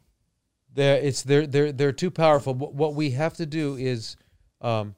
They're, 0.75 0.97
it's 0.97 1.23
they're 1.23 1.47
they're 1.47 1.71
they're 1.71 1.93
too 1.93 2.11
powerful. 2.11 2.55
What, 2.55 2.75
what 2.75 2.95
we 2.97 3.11
have 3.13 3.35
to 3.35 3.47
do 3.47 3.77
is, 3.77 4.17
um, 4.61 4.97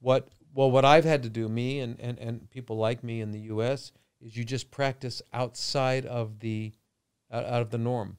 what 0.00 0.28
well 0.54 0.70
what 0.70 0.86
I've 0.86 1.04
had 1.04 1.22
to 1.24 1.28
do, 1.30 1.48
me 1.50 1.80
and, 1.80 2.00
and 2.00 2.18
and 2.18 2.50
people 2.50 2.78
like 2.78 3.04
me 3.04 3.20
in 3.20 3.32
the 3.32 3.40
U.S. 3.40 3.92
is 4.22 4.34
you 4.38 4.44
just 4.44 4.70
practice 4.70 5.20
outside 5.34 6.06
of 6.06 6.40
the 6.40 6.72
out, 7.30 7.44
out 7.44 7.60
of 7.60 7.70
the 7.70 7.78
norm, 7.78 8.16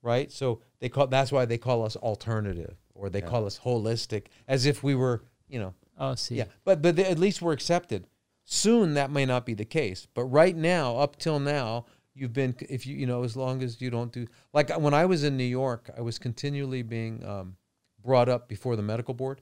right? 0.00 0.32
So 0.32 0.60
they 0.78 0.88
call 0.88 1.08
that's 1.08 1.30
why 1.30 1.44
they 1.44 1.58
call 1.58 1.84
us 1.84 1.94
alternative 1.96 2.76
or 2.94 3.10
they 3.10 3.18
Yeah. 3.20 3.26
call 3.26 3.44
us 3.44 3.58
holistic, 3.58 4.26
as 4.48 4.64
if 4.64 4.82
we 4.82 4.94
were 4.94 5.24
you 5.48 5.58
know 5.58 5.74
Oh, 5.98 6.14
see. 6.14 6.36
Yeah, 6.36 6.44
but 6.64 6.82
but 6.82 6.96
the, 6.96 7.08
at 7.08 7.18
least 7.18 7.42
we're 7.42 7.52
accepted. 7.52 8.06
Soon 8.44 8.94
that 8.94 9.10
may 9.10 9.24
not 9.24 9.46
be 9.46 9.54
the 9.54 9.64
case, 9.64 10.06
but 10.12 10.24
right 10.24 10.54
now, 10.54 10.98
up 10.98 11.16
till 11.16 11.40
now, 11.40 11.86
you've 12.14 12.32
been 12.32 12.54
if 12.68 12.86
you 12.86 12.96
you 12.96 13.06
know 13.06 13.22
as 13.22 13.36
long 13.36 13.62
as 13.62 13.80
you 13.80 13.90
don't 13.90 14.12
do 14.12 14.26
like 14.52 14.70
when 14.78 14.92
I 14.92 15.06
was 15.06 15.24
in 15.24 15.36
New 15.36 15.44
York, 15.44 15.90
I 15.96 16.02
was 16.02 16.18
continually 16.18 16.82
being 16.82 17.24
um, 17.24 17.56
brought 18.02 18.28
up 18.28 18.48
before 18.48 18.76
the 18.76 18.82
medical 18.82 19.14
board, 19.14 19.40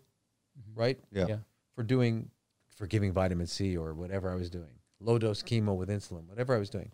right? 0.74 0.98
Yeah. 1.10 1.26
Yeah. 1.28 1.36
For 1.74 1.82
doing 1.82 2.30
for 2.76 2.86
giving 2.86 3.12
vitamin 3.12 3.46
C 3.46 3.76
or 3.76 3.94
whatever 3.94 4.30
I 4.30 4.34
was 4.34 4.50
doing, 4.50 4.78
low 5.00 5.18
dose 5.18 5.42
chemo 5.42 5.74
with 5.74 5.88
insulin, 5.88 6.28
whatever 6.28 6.54
I 6.54 6.58
was 6.58 6.70
doing, 6.70 6.92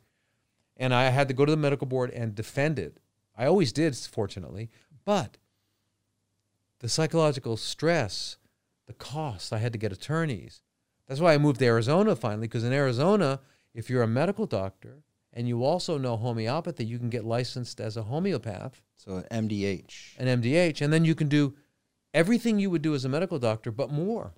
and 0.77 0.95
I 0.95 1.11
had 1.11 1.29
to 1.29 1.35
go 1.35 1.45
to 1.45 1.51
the 1.51 1.57
medical 1.57 1.87
board 1.87 2.11
and 2.11 2.35
defend 2.35 2.79
it. 2.79 2.99
I 3.37 3.47
always 3.47 3.71
did, 3.73 3.97
fortunately, 3.97 4.71
but 5.05 5.37
the 6.81 6.89
psychological 6.89 7.57
stress, 7.57 8.37
the 8.89 8.95
cost. 8.95 9.53
I 9.53 9.59
had 9.59 9.73
to 9.73 9.79
get 9.79 9.93
attorneys. 9.93 10.63
That's 11.07 11.21
why 11.21 11.35
I 11.35 11.39
moved 11.39 11.61
to 11.61 11.67
Arizona 11.67 12.17
finally, 12.17 12.49
because 12.49 12.65
in 12.65 12.73
Arizona, 12.73 13.41
if 13.73 13.89
you're 13.89 14.03
a 14.03 14.09
medical 14.09 14.47
doctor 14.47 15.05
and 15.33 15.47
you 15.47 15.63
also 15.63 15.99
know 15.99 16.17
homeopathy, 16.17 16.85
you 16.85 16.99
can 16.99 17.11
get 17.11 17.25
licensed 17.25 17.81
as 17.81 17.97
a 17.97 18.03
homeopath, 18.03 18.83
So 18.97 19.23
an 19.31 19.49
MDH. 19.49 20.19
an 20.19 20.43
MDH, 20.43 20.81
and 20.81 20.93
then 20.93 21.05
you 21.05 21.15
can 21.15 21.29
do 21.29 21.55
everything 22.13 22.59
you 22.59 22.71
would 22.71 22.83
do 22.83 22.95
as 22.95 23.05
a 23.05 23.09
medical 23.09 23.39
doctor, 23.39 23.71
but 23.71 23.93
more. 23.93 24.33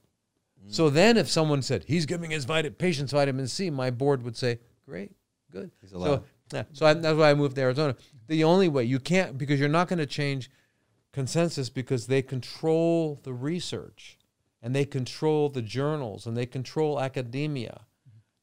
So 0.69 0.91
then, 0.91 1.17
if 1.17 1.27
someone 1.27 1.63
said 1.63 1.85
he's 1.85 2.05
giving 2.05 2.31
his 2.33 2.45
vit- 2.45 2.77
patients 2.77 3.13
vitamin 3.13 3.49
C, 3.49 3.71
my 3.71 3.91
board 3.91 4.23
would 4.23 4.37
say, 4.37 4.59
"Great, 4.85 5.13
good." 5.51 5.71
He's 5.81 5.91
So, 5.93 6.23
yeah, 6.53 6.65
so 6.73 6.85
I, 6.85 6.93
that's 6.93 7.17
why 7.17 7.31
I 7.31 7.35
moved 7.35 7.55
to 7.57 7.63
Arizona. 7.63 7.97
The 8.27 8.45
only 8.45 8.69
way 8.69 8.85
you 8.85 9.01
can't 9.01 9.39
because 9.39 9.59
you're 9.59 9.71
not 9.71 9.89
going 9.89 10.01
to 10.01 10.07
change 10.07 10.51
consensus 11.13 11.71
because 11.71 12.09
they 12.09 12.21
control 12.21 13.21
the 13.23 13.33
research 13.33 14.19
and 14.63 14.75
they 14.75 14.85
control 14.85 15.49
the 15.49 15.63
journals 15.63 16.27
and 16.27 16.37
they 16.37 16.47
control 16.47 17.01
academia. 17.01 17.83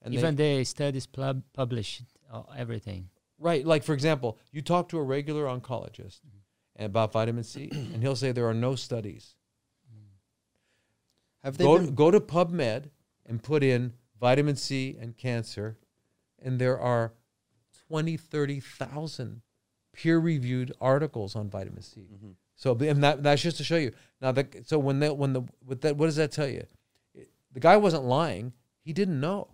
And 0.02 0.14
they- 0.14 0.20
Even 0.20 0.36
the 0.36 0.64
studies 0.64 1.06
pub- 1.06 1.44
published 1.54 2.04
uh, 2.32 2.44
everything. 2.56 3.10
right, 3.40 3.66
like 3.66 3.84
for 3.84 3.94
example, 3.94 4.38
you 4.52 4.62
talk 4.62 4.90
to 4.90 4.98
a 4.98 5.04
regular 5.04 5.46
oncologist 5.46 6.20
about 6.78 7.12
vitamin 7.12 7.44
C, 7.44 7.70
and 7.94 8.02
he'll 8.02 8.16
say 8.16 8.32
there 8.32 8.48
are 8.48 8.54
no 8.54 8.76
studies. 8.76 9.36
Have 11.44 11.58
they 11.58 11.64
Go 11.64 11.78
been, 11.78 11.96
go 11.96 12.12
to 12.12 12.20
PubMed 12.20 12.90
and 13.26 13.42
put 13.42 13.64
in 13.64 13.94
vitamin 14.20 14.56
C 14.56 14.98
and 15.00 15.16
cancer, 15.16 15.78
and 16.42 16.60
there 16.60 16.80
are 16.80 17.14
20, 17.88 18.18
30,000 18.18 19.42
peer-reviewed 19.94 20.74
articles 20.82 21.36
on 21.36 21.50
vitamin 21.50 21.82
C. 21.84 22.02
Mm-hmm. 22.02 22.32
So, 22.58 22.76
and 22.76 23.02
that, 23.04 23.24
that's 23.24 23.42
just 23.42 23.58
to 23.58 23.64
show 23.64 23.78
you. 23.78 23.92
Now, 24.22 24.32
the, 24.34 24.46
so 24.66 24.78
when 24.80 25.00
that, 25.00 25.16
when 25.16 25.32
the, 25.34 25.44
with 25.66 25.82
that, 25.82 25.96
what 25.96 26.08
does 26.08 26.16
that 26.18 26.32
tell 26.34 26.48
you? 26.50 26.66
It- 27.16 27.30
the 27.54 27.60
guy 27.62 27.78
wasn't 27.78 28.04
lying. 28.04 28.52
He 28.82 28.92
didn't 28.94 29.20
know. 29.20 29.48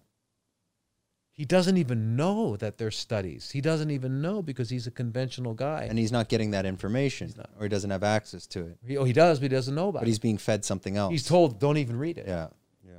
He 1.31 1.45
doesn't 1.45 1.77
even 1.77 2.15
know 2.15 2.55
that 2.57 2.77
there's 2.77 2.95
studies. 2.97 3.49
He 3.49 3.59
doesn't 3.59 3.89
even 3.89 4.21
know 4.21 4.41
because 4.43 4.69
he's 4.69 4.85
a 4.85 4.91
conventional 4.91 5.53
guy. 5.55 5.87
and 5.89 5.97
he's 5.97 6.11
not 6.11 6.29
getting 6.29 6.51
that 6.51 6.65
information, 6.65 7.27
He's 7.27 7.37
not. 7.37 7.49
or 7.57 7.63
he 7.63 7.69
doesn't 7.69 7.89
have 7.89 8.03
access 8.03 8.45
to 8.47 8.67
it. 8.67 8.77
he, 8.85 8.97
oh, 8.97 9.03
he 9.03 9.13
does, 9.13 9.39
but 9.39 9.43
he 9.43 9.49
doesn't 9.49 9.73
know 9.73 9.89
about 9.89 9.99
But 9.99 10.07
it. 10.07 10.11
he's 10.11 10.19
being 10.19 10.37
fed 10.37 10.63
something 10.63 10.95
else. 10.95 11.11
He's 11.11 11.25
told, 11.25 11.59
don't 11.59 11.77
even 11.77 11.97
read 11.97 12.19
it. 12.19 12.25
Yeah, 12.27 12.47
yeah, 12.85 12.91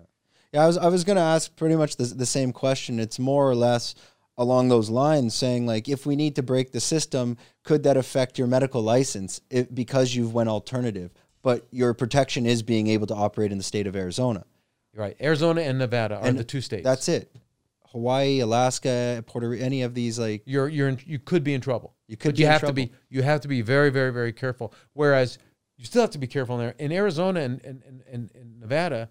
yeah. 0.52 0.64
I 0.64 0.66
was 0.66 0.76
I 0.78 0.88
was 0.88 1.04
gonna 1.04 1.20
ask 1.20 1.54
pretty 1.54 1.76
much 1.76 1.94
the 1.96 2.06
the 2.06 2.26
same 2.26 2.52
question. 2.52 2.98
It's 2.98 3.20
more 3.20 3.48
or 3.48 3.54
less 3.54 3.94
along 4.36 4.68
those 4.68 4.90
lines, 4.90 5.34
saying 5.34 5.66
like, 5.66 5.88
if 5.88 6.06
we 6.06 6.16
need 6.16 6.36
to 6.36 6.42
break 6.42 6.72
the 6.72 6.80
system, 6.80 7.36
could 7.62 7.82
that 7.84 7.96
affect 7.96 8.38
your 8.38 8.46
medical 8.46 8.82
license 8.82 9.40
if, 9.50 9.72
because 9.72 10.14
you've 10.14 10.34
went 10.34 10.48
alternative? 10.48 11.12
But 11.42 11.66
your 11.70 11.94
protection 11.94 12.46
is 12.46 12.62
being 12.62 12.88
able 12.88 13.06
to 13.08 13.14
operate 13.14 13.52
in 13.52 13.58
the 13.58 13.64
state 13.64 13.86
of 13.86 13.94
Arizona. 13.94 14.44
Right. 14.94 15.16
Arizona 15.20 15.62
and 15.62 15.78
Nevada 15.78 16.16
are 16.16 16.26
And 16.26 16.38
the 16.38 16.44
two 16.44 16.60
states. 16.60 16.84
That's 16.84 17.08
it. 17.08 17.34
Hawaii, 17.94 18.40
Alaska, 18.40 19.22
Puerto 19.26 19.48
Rico, 19.48 19.64
any 19.64 19.82
of 19.82 19.94
these 19.94 20.18
like 20.18 20.42
you're 20.46 20.68
you're 20.68 20.88
in, 20.88 20.98
you 21.06 21.20
could 21.20 21.44
be 21.44 21.54
in 21.54 21.60
trouble. 21.60 21.94
You 22.08 22.16
could 22.16 22.38
you 22.38 22.46
in 22.46 22.50
have 22.50 22.62
to 22.62 22.72
be 22.72 22.90
you 23.08 23.22
have 23.22 23.40
to 23.42 23.48
be 23.48 23.62
very 23.62 23.90
very 23.90 24.12
very 24.12 24.32
careful. 24.32 24.74
Whereas 24.94 25.38
you 25.76 25.84
still 25.84 26.02
have 26.02 26.10
to 26.10 26.18
be 26.18 26.26
careful 26.26 26.58
in 26.58 26.66
there. 26.66 26.74
In 26.78 26.90
Arizona 26.92 27.40
and 27.40 27.64
and, 27.64 27.82
and, 28.10 28.30
and, 28.34 28.60
Nevada, 28.60 29.10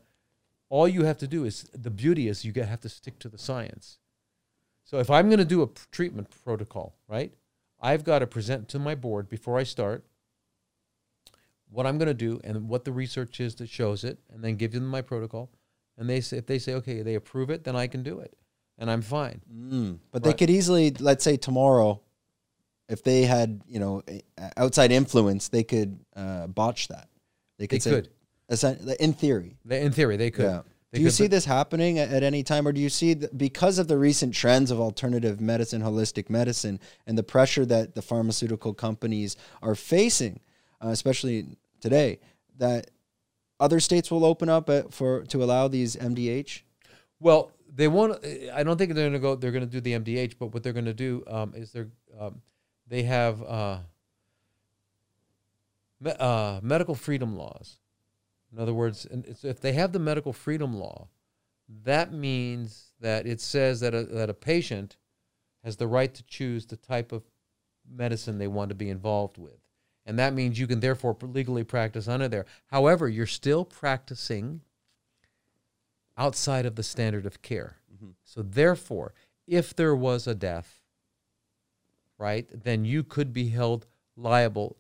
all 0.70 0.88
you 0.88 1.06
have 1.06 1.18
to 1.20 1.28
do 1.28 1.46
is 1.46 1.70
the 1.74 1.90
beauty 1.90 2.28
is 2.28 2.44
you 2.44 2.52
have 2.62 2.82
to 2.82 2.90
stick 2.90 3.20
to 3.20 3.30
the 3.30 3.38
science. 3.38 4.00
So 4.84 5.00
if 5.00 5.10
I'm 5.10 5.28
going 5.30 5.40
to 5.40 5.46
do 5.46 5.64
a 5.64 5.70
treatment 5.92 6.30
protocol, 6.44 6.96
right? 7.08 7.34
I've 7.82 8.04
got 8.04 8.20
to 8.20 8.28
present 8.28 8.68
to 8.70 8.80
my 8.80 8.96
board 8.96 9.30
before 9.30 9.58
I 9.58 9.64
start 9.64 10.06
what 11.70 11.86
I'm 11.88 11.98
going 11.98 12.08
to 12.08 12.14
do 12.14 12.40
and 12.44 12.70
what 12.70 12.86
the 12.86 12.92
research 12.92 13.40
is 13.40 13.56
that 13.56 13.68
shows 13.70 14.04
it, 14.04 14.20
and 14.32 14.44
then 14.44 14.56
give 14.56 14.72
them 14.72 14.86
my 14.88 15.02
protocol. 15.02 15.50
And 15.98 16.10
they 16.10 16.22
say 16.22 16.38
if 16.38 16.46
they 16.46 16.60
say 16.60 16.76
okay, 16.76 17.02
they 17.02 17.16
approve 17.16 17.50
it, 17.50 17.64
then 17.64 17.76
I 17.76 17.88
can 17.88 18.04
do 18.04 18.20
it, 18.20 18.36
and 18.78 18.90
I'm 18.90 19.02
fine. 19.02 19.42
Mm. 19.54 20.00
But 20.12 20.24
they 20.24 20.34
could 20.34 20.50
easily, 20.50 20.92
let's 21.00 21.24
say 21.24 21.36
tomorrow, 21.38 22.02
if 22.90 23.04
they 23.04 23.24
had, 23.24 23.62
you 23.68 23.80
know, 23.80 24.04
a- 24.08 24.22
outside 24.58 24.92
influence, 24.92 25.50
they 25.50 25.64
could 25.64 26.00
uh, 26.16 26.48
botch 26.48 26.90
that. 26.90 27.10
They 27.58 27.68
could 27.68 27.82
They 27.82 28.04
say, 28.56 28.66
could. 28.70 28.96
in 29.00 29.14
theory. 29.14 29.58
They, 29.66 29.82
in 29.82 29.92
theory, 29.92 30.18
they 30.18 30.32
could. 30.32 30.46
Yeah. 30.46 30.62
Do 30.94 31.02
you 31.02 31.10
see 31.10 31.26
this 31.26 31.46
happening 31.46 31.98
at, 31.98 32.10
at 32.10 32.22
any 32.22 32.44
time, 32.44 32.68
or 32.68 32.72
do 32.72 32.80
you 32.80 32.90
see 32.90 33.16
that 33.16 33.36
because 33.36 33.80
of 33.80 33.88
the 33.88 33.98
recent 33.98 34.34
trends 34.36 34.70
of 34.70 34.80
alternative 34.80 35.42
medicine, 35.42 35.82
holistic 35.82 36.30
medicine, 36.30 36.80
and 37.08 37.18
the 37.18 37.24
pressure 37.24 37.66
that 37.66 37.96
the 37.96 38.02
pharmaceutical 38.04 38.76
companies 38.76 39.36
are 39.64 39.74
facing, 39.74 40.40
uh, 40.84 40.90
especially 40.90 41.48
today, 41.82 42.20
that 42.58 42.92
other 43.60 43.80
states 43.80 44.12
will 44.12 44.24
open 44.24 44.50
up 44.50 44.70
uh, 44.70 44.84
for 44.92 45.24
to 45.26 45.44
allow 45.44 45.68
these 45.68 45.96
MDH? 45.96 46.62
Well, 47.20 47.52
they 47.76 47.88
won't. 47.88 48.24
I 48.54 48.62
don't 48.62 48.78
think 48.78 48.94
they're 48.94 49.10
going 49.10 49.14
to 49.14 49.20
go. 49.20 49.36
They're 49.36 49.52
going 49.52 49.68
to 49.68 49.72
do 49.72 49.82
the 49.82 49.94
MDH, 49.94 50.36
but 50.38 50.54
what 50.54 50.62
they're 50.62 50.74
going 50.74 50.86
to 50.86 50.94
do 50.94 51.24
um, 51.26 51.54
is 51.56 51.72
they're 51.72 51.90
um, 52.20 52.42
they 52.88 53.02
have 53.04 53.42
uh, 53.42 53.80
me, 56.00 56.12
uh, 56.20 56.60
medical 56.62 56.94
freedom 56.94 57.36
laws. 57.36 57.78
In 58.54 58.60
other 58.60 58.74
words, 58.74 59.08
if 59.44 59.60
they 59.60 59.74
have 59.74 59.92
the 59.92 60.00
medical 60.00 60.32
freedom 60.32 60.76
law, 60.78 61.08
that 61.84 62.14
means 62.14 62.94
that 63.00 63.26
it 63.26 63.42
says 63.42 63.80
that 63.80 63.96
a, 63.96 64.04
that 64.04 64.30
a 64.30 64.34
patient 64.34 64.98
has 65.64 65.78
the 65.78 65.88
right 65.88 66.14
to 66.14 66.24
choose 66.24 66.66
the 66.66 66.78
type 66.78 67.12
of 67.12 67.24
medicine 67.90 68.38
they 68.38 68.48
want 68.48 68.70
to 68.70 68.76
be 68.76 68.90
involved 68.90 69.38
with. 69.38 69.60
And 70.06 70.20
that 70.20 70.34
means 70.34 70.60
you 70.60 70.68
can 70.68 70.82
therefore 70.82 71.18
legally 71.22 71.64
practice 71.64 72.08
under 72.08 72.28
there. 72.28 72.46
However, 72.68 73.08
you're 73.08 73.26
still 73.26 73.66
practicing 73.66 74.62
outside 76.18 76.66
of 76.66 76.76
the 76.76 76.84
standard 76.84 77.26
of 77.26 77.42
care. 77.42 77.78
Mhm. 77.92 78.14
So 78.24 78.42
therefore, 78.42 79.14
if 79.48 79.76
there 79.76 79.96
was 79.96 80.28
a 80.28 80.36
death, 80.36 80.82
right, 82.18 82.48
then 82.52 82.86
you 82.86 83.04
could 83.04 83.34
be 83.34 83.50
held 83.50 83.88
liable, 84.16 84.78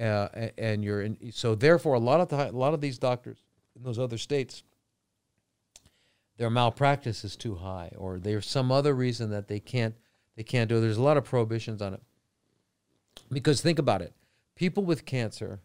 uh, 0.00 0.48
and 0.56 0.82
you're 0.82 1.02
in, 1.02 1.30
so 1.32 1.54
therefore 1.54 1.94
a 1.94 1.98
lot 2.00 2.20
of 2.20 2.28
the, 2.28 2.50
a 2.50 2.52
lot 2.52 2.74
of 2.74 2.80
these 2.80 2.98
doctors 2.98 3.38
in 3.76 3.82
those 3.82 3.98
other 3.98 4.18
states, 4.18 4.62
their 6.36 6.50
malpractice 6.50 7.24
is 7.24 7.36
too 7.36 7.56
high, 7.56 7.92
or 7.96 8.18
there's 8.18 8.48
some 8.48 8.72
other 8.72 8.94
reason 8.94 9.30
that 9.30 9.46
they 9.48 9.60
can't 9.60 9.94
they 10.36 10.42
can't 10.42 10.68
do. 10.68 10.78
it. 10.78 10.80
There's 10.80 10.96
a 10.96 11.02
lot 11.02 11.16
of 11.16 11.24
prohibitions 11.24 11.82
on 11.82 11.94
it. 11.94 12.00
Because 13.30 13.60
think 13.60 13.78
about 13.78 14.00
it, 14.00 14.14
people 14.56 14.84
with 14.84 15.04
cancer, 15.04 15.60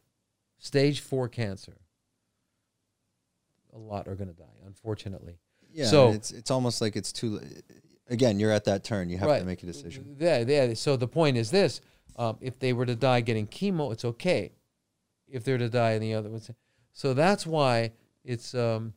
stage 0.57 0.99
four 0.99 1.29
cancer, 1.29 1.77
a 3.73 3.77
lot 3.77 4.07
are 4.07 4.15
going 4.15 4.27
to 4.27 4.33
die, 4.35 4.43
unfortunately. 4.65 5.37
Yeah. 5.73 5.85
So- 5.85 6.11
it's 6.11 6.31
it's 6.31 6.51
almost 6.51 6.81
like 6.81 6.95
it's 6.95 7.11
too. 7.11 7.39
Again, 8.07 8.39
you're 8.39 8.51
at 8.51 8.65
that 8.65 8.83
turn. 8.83 9.09
You 9.09 9.17
have 9.17 9.39
to 9.39 9.45
make 9.45 9.63
a 9.63 9.65
decision. 9.65 10.15
Yeah, 10.19 10.43
yeah. 10.47 10.73
So 10.75 10.95
the 10.95 11.07
point 11.07 11.37
is 11.37 11.49
this: 11.51 11.81
um, 12.15 12.37
if 12.41 12.59
they 12.59 12.73
were 12.73 12.85
to 12.85 12.95
die 12.95 13.21
getting 13.21 13.47
chemo, 13.47 13.91
it's 13.91 14.05
okay. 14.05 14.51
If 15.27 15.43
they're 15.43 15.57
to 15.57 15.69
die 15.69 15.91
in 15.91 16.01
the 16.01 16.13
other 16.13 16.29
ones, 16.29 16.49
so 16.93 17.13
that's 17.13 17.45
why 17.45 17.91
it's 18.23 18.53
um, 18.53 18.93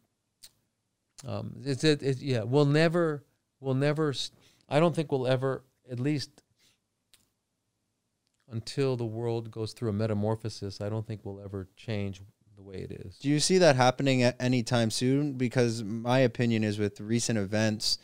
um, 1.27 1.55
it's 1.65 1.85
it, 1.85 2.03
it, 2.03 2.19
yeah. 2.21 2.43
We'll 2.43 2.65
never, 2.65 3.25
we'll 3.61 3.75
never. 3.75 4.15
I 4.69 4.79
don't 4.79 4.95
think 4.95 5.11
we'll 5.11 5.27
ever, 5.27 5.65
at 5.91 5.99
least 5.99 6.43
until 8.51 8.97
the 8.97 9.05
world 9.05 9.51
goes 9.51 9.73
through 9.73 9.91
a 9.91 9.93
metamorphosis. 9.93 10.81
I 10.81 10.89
don't 10.89 11.07
think 11.07 11.21
we'll 11.25 11.41
ever 11.43 11.69
change 11.77 12.23
the 12.57 12.63
way 12.63 12.77
it 12.77 12.93
is. 12.93 13.19
Do 13.19 13.29
you 13.29 13.41
see 13.41 13.59
that 13.59 13.77
happening 13.77 14.23
at 14.23 14.37
any 14.41 14.63
time 14.63 14.91
soon? 14.91 15.35
Because 15.35 15.83
my 15.83 16.21
opinion 16.21 16.65
is 16.65 16.79
with 16.79 17.01
recent 17.01 17.39
events, 17.39 17.99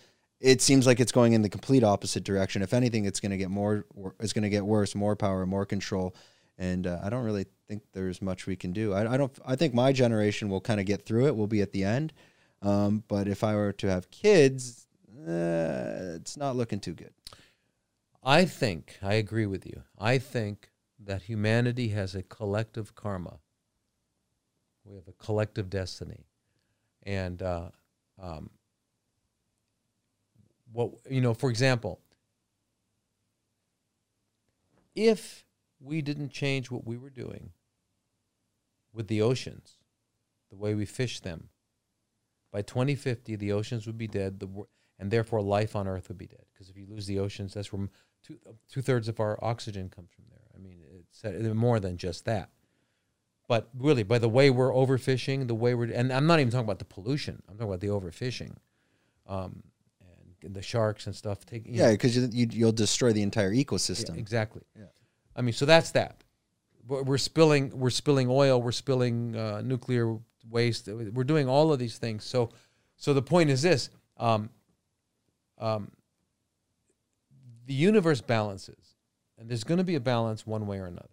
it 0.45 0.61
seems 0.61 0.87
like 0.87 1.01
it's 1.01 1.11
going 1.11 1.33
in 1.33 1.41
the 1.41 1.49
complete 1.49 1.83
opposite 1.83 2.23
direction. 2.23 2.61
If 2.61 2.75
anything, 2.75 3.07
it's 3.07 3.19
going 3.19 3.31
to 3.31 3.39
get 3.39 3.51
more. 3.51 3.87
It's 4.21 4.35
going 4.35 4.43
to 4.43 4.51
get 4.51 4.65
worse. 4.65 4.95
More 4.95 5.17
power, 5.17 5.47
more 5.47 5.65
control, 5.65 6.15
and 6.59 6.87
uh, 6.87 7.01
I 7.03 7.09
don't 7.09 7.25
really 7.25 7.47
think 7.67 7.83
there's 7.95 8.21
much 8.21 8.47
we 8.47 8.55
can 8.55 8.73
do. 8.75 8.93
I, 8.93 9.15
I 9.15 9.17
don't. 9.17 9.33
I 9.47 9.57
think 9.57 9.73
my 9.73 9.91
generation 9.91 10.51
will 10.51 10.61
kind 10.61 10.81
of 10.81 10.87
get 10.87 11.07
through 11.07 11.29
it. 11.29 11.35
We'll 11.35 11.47
be 11.47 11.63
at 11.63 11.73
the 11.73 11.83
end. 11.83 12.13
Um, 12.61 13.05
but 13.09 13.27
if 13.27 13.43
I 13.43 13.55
were 13.55 13.73
to 13.73 13.89
have 13.89 14.11
kids, 14.11 14.87
uh, 15.27 16.17
it's 16.17 16.37
not 16.37 16.57
looking 16.57 16.79
too 16.79 16.93
good. 16.93 17.15
I 18.23 18.45
think 18.45 18.99
I 19.03 19.15
agree 19.15 19.47
with 19.47 19.67
you. 19.67 19.83
I 19.99 20.19
think 20.19 20.71
that 21.03 21.23
humanity 21.23 21.89
has 21.89 22.15
a 22.15 22.23
collective 22.23 22.95
karma. 22.95 23.39
We 24.85 24.95
have 24.95 25.09
a 25.09 25.13
collective 25.13 25.71
destiny, 25.71 26.27
and 27.03 27.41
uh, 27.41 27.71
um, 28.23 28.51
what 30.75 30.91
you 31.09 31.21
know, 31.21 31.33
for 31.33 31.49
example, 31.49 32.01
if 34.95 35.47
we 35.81 36.03
didn't 36.03 36.31
change 36.31 36.71
what 36.71 36.87
we 36.87 36.97
were 36.97 37.11
doing 37.11 37.51
with 38.93 39.09
the 39.09 39.23
oceans, 39.23 39.79
the 40.51 40.57
way 40.57 40.75
we 40.75 40.85
fish 40.85 41.21
them, 41.21 41.49
by 42.53 42.61
2050 42.61 43.37
the 43.37 43.53
oceans 43.53 43.87
would 43.87 43.99
be 43.99 44.09
dead, 44.09 44.41
the 44.41 44.49
and 44.99 45.11
therefore 45.11 45.41
life 45.41 45.75
on 45.75 45.89
Earth 45.89 46.09
would 46.09 46.19
be 46.19 46.27
dead. 46.27 46.45
Because 46.53 46.69
if 46.69 46.77
you 46.77 46.87
lose 46.89 47.07
the 47.07 47.19
oceans, 47.19 47.55
that's 47.55 47.73
where 47.73 47.89
two 48.23 48.39
two 48.69 48.83
thirds 48.83 49.09
of 49.09 49.21
our 49.21 49.43
oxygen 49.43 49.89
comes 49.89 50.11
from 50.11 50.25
there. 50.31 50.49
I 50.55 50.59
mean, 50.59 50.79
it's 51.13 51.55
more 51.55 51.81
than 51.81 51.97
just 51.97 52.25
that. 52.25 52.51
But 53.47 53.69
really, 53.79 54.03
by 54.03 54.19
the 54.19 54.29
way 54.29 54.51
we're 54.51 54.73
overfishing, 54.73 55.47
the 55.47 55.55
way 55.55 55.75
we're, 55.75 55.93
and 55.93 56.13
I'm 56.13 56.27
not 56.27 56.41
even 56.41 56.51
talking 56.51 56.65
about 56.65 56.79
the 56.79 56.85
pollution. 56.85 57.43
I'm 57.49 57.57
talking 57.57 57.69
about 57.69 57.81
the 57.81 57.89
overfishing, 57.89 58.57
um, 59.27 59.63
the 60.53 60.63
sharks 60.63 61.07
and 61.07 61.15
stuff. 61.15 61.45
Taking 61.47 61.75
Yeah, 61.75 61.91
because 61.93 62.17
you, 62.17 62.29
you, 62.33 62.49
you'll 62.51 62.73
destroy 62.73 63.13
the 63.13 63.23
entire 63.23 63.53
ecosystem. 63.53 64.15
yeah, 64.15 64.21
exactly. 64.21 64.63
Yeah. 64.77 64.85
I 65.37 65.43
mean, 65.43 65.53
so 65.53 65.67
that's 65.67 65.91
that. 65.93 66.23
We're 66.87 67.03
we're 67.03 67.19
spilling, 67.19 67.71
we're 67.79 67.91
spilling 67.91 68.29
oil, 68.31 68.61
we're 68.61 68.73
spilling 68.73 69.37
uh, 69.37 69.63
nuclear 69.63 70.19
waste. 70.49 70.89
We're 70.89 71.25
doing 71.25 71.49
all 71.49 71.73
of 71.73 71.79
these 71.79 71.99
things. 71.99 72.25
So, 72.25 72.51
so 72.97 73.15
the 73.15 73.23
point 73.23 73.51
is 73.51 73.63
this: 73.63 73.91
um, 74.19 74.51
um, 75.59 75.91
the 77.67 77.75
universe 77.75 78.21
balances, 78.21 78.97
and 79.39 79.49
there's 79.49 79.65
going 79.65 79.79
to 79.79 79.85
be 79.85 79.95
a 79.95 80.01
balance 80.01 80.47
one 80.47 80.67
way 80.67 80.79
or 80.79 80.87
another. 80.87 81.09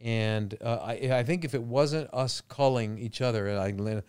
And 0.00 0.56
uh, 0.60 0.78
I, 0.82 0.92
I 1.18 1.22
think 1.22 1.44
if 1.44 1.54
it 1.54 1.62
wasn't 1.62 2.12
us 2.12 2.40
calling 2.40 2.98
each 2.98 3.20
other, 3.20 3.54
like, 3.54 3.78
you 3.78 3.84
know, 3.84 4.02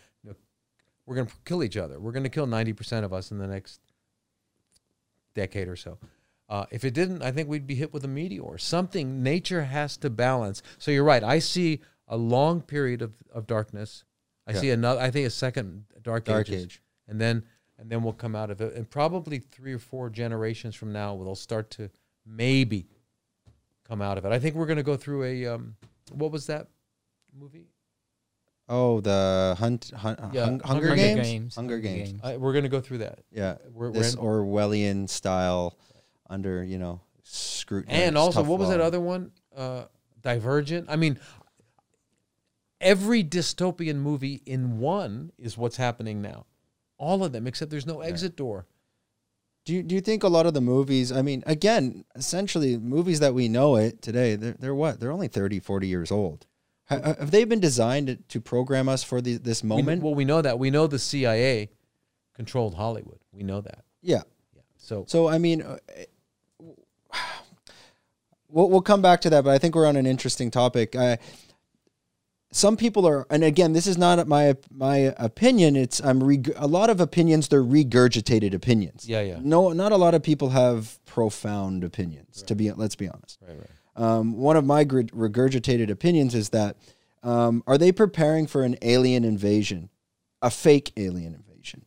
we're 1.05 1.15
going 1.15 1.27
to 1.27 1.33
kill 1.45 1.63
each 1.63 1.77
other. 1.77 1.99
We're 1.99 2.13
going 2.13 2.23
to 2.23 2.29
kill 2.29 2.47
ninety 2.47 2.73
percent 2.73 3.05
of 3.05 3.13
us 3.13 3.31
in 3.31 3.37
the 3.37 3.47
next 3.47 3.81
decade 5.33 5.67
or 5.67 5.75
so. 5.75 5.97
Uh, 6.49 6.65
if 6.71 6.83
it 6.83 6.93
didn't, 6.93 7.21
I 7.23 7.31
think 7.31 7.49
we'd 7.49 7.65
be 7.65 7.75
hit 7.75 7.93
with 7.93 8.03
a 8.03 8.07
meteor. 8.07 8.57
Something 8.57 9.23
nature 9.23 9.63
has 9.63 9.97
to 9.97 10.09
balance. 10.09 10.61
So 10.77 10.91
you're 10.91 11.03
right. 11.03 11.23
I 11.23 11.39
see 11.39 11.79
a 12.07 12.17
long 12.17 12.61
period 12.61 13.01
of, 13.01 13.13
of 13.33 13.47
darkness. 13.47 14.03
I 14.45 14.51
Yeah. 14.51 14.59
see 14.59 14.69
another. 14.71 14.99
I 15.01 15.09
think 15.09 15.25
a 15.25 15.29
second 15.29 15.85
dark, 16.01 16.25
Dark 16.25 16.49
ages, 16.49 16.63
age. 16.63 16.81
and 17.07 17.19
then 17.19 17.43
and 17.79 17.89
then 17.89 18.03
we'll 18.03 18.13
come 18.13 18.35
out 18.35 18.51
of 18.51 18.61
it. 18.61 18.75
And 18.75 18.87
probably 18.89 19.39
three 19.39 19.73
or 19.73 19.79
four 19.79 20.09
generations 20.09 20.75
from 20.75 20.91
now, 20.93 21.15
we'll 21.15 21.33
start 21.35 21.69
to 21.71 21.89
maybe 22.25 22.85
come 23.87 24.01
out 24.01 24.17
of 24.17 24.25
it. 24.25 24.31
I 24.31 24.39
think 24.39 24.55
we're 24.55 24.67
going 24.67 24.77
to 24.77 24.83
go 24.83 24.95
through 24.95 25.23
a 25.23 25.47
um, 25.47 25.75
what 26.11 26.31
was 26.31 26.45
that 26.47 26.67
movie? 27.37 27.67
Oh, 28.69 29.01
the 29.01 29.55
hunt, 29.59 29.91
hunt 29.95 30.19
Yeah, 30.31 30.45
Hung- 30.45 30.59
Hunger, 30.61 30.87
Hunger 30.87 30.95
Games? 30.95 31.27
Games. 31.27 31.55
Hunger 31.55 31.79
Games. 31.79 32.19
I, 32.23 32.37
we're 32.37 32.53
going 32.53 32.63
to 32.63 32.69
go 32.69 32.79
through 32.79 32.99
that. 32.99 33.19
Yeah, 33.31 33.57
We're, 33.71 33.87
we're 33.87 33.93
this 33.93 34.13
in- 34.13 34.19
Orwellian 34.21 35.09
style, 35.09 35.77
under 36.29 36.63
you 36.63 36.77
know 36.79 37.01
scrutiny. 37.23 37.93
and 37.93 38.17
also 38.17 38.41
what 38.43 38.57
was 38.59 38.69
that 38.69 38.79
other 38.81 38.99
one 38.99 39.31
uh 39.55 39.83
divergent 40.21 40.87
i 40.89 40.95
mean 40.95 41.19
every 42.81 43.23
dystopian 43.23 43.97
movie 43.97 44.41
in 44.45 44.79
one 44.79 45.31
is 45.37 45.57
what's 45.57 45.77
happening 45.77 46.21
now 46.21 46.45
all 46.97 47.23
of 47.23 47.31
them 47.31 47.45
except 47.47 47.71
there's 47.71 47.85
no 47.85 48.01
exit 48.01 48.35
door 48.35 48.65
Do 49.65 49.73
you, 49.73 49.83
do 49.83 49.95
you 49.95 50.01
think 50.01 50.23
a 50.23 50.27
lot 50.27 50.45
of 50.45 50.53
the 50.53 50.61
movies, 50.61 51.11
I 51.11 51.21
mean, 51.21 51.41
again, 51.45 52.03
essentially 52.15 52.77
movies 52.77 53.19
that 53.21 53.33
we 53.33 53.47
know 53.47 53.77
it 53.77 54.01
today, 54.01 54.35
they're, 54.35 54.55
they're 54.59 54.75
what? 54.75 54.99
They're 54.99 55.11
only 55.11 55.29
30, 55.29 55.59
40 55.61 55.87
years 55.87 56.11
old. 56.11 56.45
Ha- 56.89 57.15
Have 57.19 57.31
they 57.31 57.43
been 57.45 57.59
designed 57.61 58.23
to- 58.29 58.41
program 58.41 58.89
us 58.89 59.03
for 59.03 59.21
the, 59.21 59.37
this 59.37 59.63
We- 59.63 59.69
moment? 59.69 60.03
well 60.03 60.15
we 60.15 60.25
know 60.25 60.41
that 60.41 60.59
we 60.59 60.69
know 60.69 60.85
the 60.87 60.99
cia 60.99 61.69
controlled 62.33 62.73
hollywood 62.75 63.19
we 63.31 63.43
know 63.43 63.61
that 63.61 63.83
yeah. 64.01 64.21
yeah 64.55 64.61
so 64.77 65.05
So, 65.07 65.29
I 65.29 65.37
mean, 65.37 65.61
uh, 65.61 65.77
we'll, 68.49 68.69
we'll 68.69 68.81
come 68.81 69.01
back 69.01 69.21
to 69.21 69.29
that, 69.29 69.43
but 69.43 69.51
I 69.51 69.57
think 69.57 69.75
we're 69.75 69.85
on 69.87 69.95
an 69.95 70.05
interesting 70.05 70.51
topic. 70.51 70.95
Uh, 70.95 71.17
some 72.51 72.77
people 72.77 73.07
are, 73.07 73.25
and 73.31 73.43
again, 73.43 73.73
this 73.73 73.87
is 73.87 73.97
not 73.97 74.27
my 74.27 74.55
my 74.69 75.13
opinion. 75.17 75.75
It's 75.75 75.99
I'm 76.01 76.23
reg- 76.23 76.53
a 76.55 76.67
lot 76.67 76.89
of 76.91 76.99
opinions. 77.01 77.47
They're 77.47 77.63
regurgitated 77.63 78.53
opinions. 78.53 79.07
yeah 79.09 79.21
yeah 79.21 79.39
No, 79.41 79.71
not 79.73 79.91
a 79.91 79.97
lot 79.97 80.13
of 80.13 80.21
people 80.21 80.49
have 80.49 80.99
profound 81.05 81.83
opinions. 81.83 82.43
To 82.43 82.53
be, 82.55 82.71
let's 82.71 82.95
be 82.95 83.07
honest. 83.09 83.39
right 83.41 83.57
right 83.57 83.69
Um, 83.95 84.37
one 84.37 84.57
of 84.57 84.65
my 84.65 84.85
regurgitated 84.85 85.89
opinions 85.89 86.33
is 86.33 86.49
that 86.49 86.77
um, 87.21 87.63
are 87.67 87.77
they 87.77 87.91
preparing 87.91 88.47
for 88.47 88.63
an 88.63 88.75
alien 88.81 89.23
invasion, 89.23 89.89
a 90.41 90.49
fake 90.49 90.91
alien 90.97 91.33
invasion, 91.33 91.85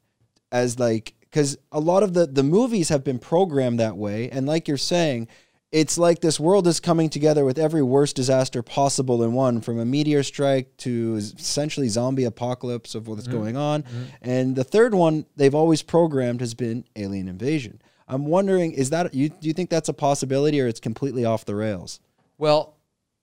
as 0.50 0.78
like 0.78 1.14
because 1.20 1.58
a 1.72 1.80
lot 1.80 2.02
of 2.02 2.14
the 2.14 2.26
the 2.26 2.42
movies 2.42 2.88
have 2.88 3.04
been 3.04 3.18
programmed 3.18 3.78
that 3.80 3.96
way, 3.96 4.30
and 4.30 4.46
like 4.46 4.68
you're 4.68 4.78
saying, 4.78 5.28
it's 5.72 5.98
like 5.98 6.20
this 6.20 6.40
world 6.40 6.66
is 6.66 6.80
coming 6.80 7.10
together 7.10 7.44
with 7.44 7.58
every 7.58 7.82
worst 7.82 8.16
disaster 8.16 8.62
possible 8.62 9.22
in 9.22 9.32
one, 9.34 9.60
from 9.60 9.78
a 9.78 9.84
meteor 9.84 10.22
strike 10.22 10.74
to 10.78 11.16
essentially 11.16 11.88
zombie 11.88 12.24
apocalypse 12.24 12.94
of 12.94 13.08
what's 13.08 13.26
going 13.26 13.56
on, 13.56 13.84
and 14.22 14.56
the 14.56 14.64
third 14.64 14.94
one 14.94 15.26
they've 15.36 15.54
always 15.54 15.82
programmed 15.82 16.40
has 16.40 16.54
been 16.54 16.84
alien 16.94 17.28
invasion. 17.28 17.82
I'm 18.08 18.26
wondering, 18.26 18.72
is 18.72 18.90
that 18.90 19.14
you? 19.14 19.28
Do 19.30 19.48
you 19.48 19.52
think 19.54 19.70
that's 19.70 19.88
a 19.88 19.94
possibility, 19.94 20.60
or 20.60 20.68
it's 20.68 20.80
completely 20.80 21.24
off 21.24 21.44
the 21.44 21.54
rails? 21.54 22.00
Well, 22.38 22.76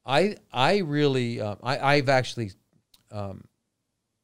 I 0.05 0.37
I 0.51 0.79
really 0.79 1.39
uh, 1.39 1.55
I 1.63 1.95
I've 1.95 2.09
actually 2.09 2.51
um, 3.11 3.45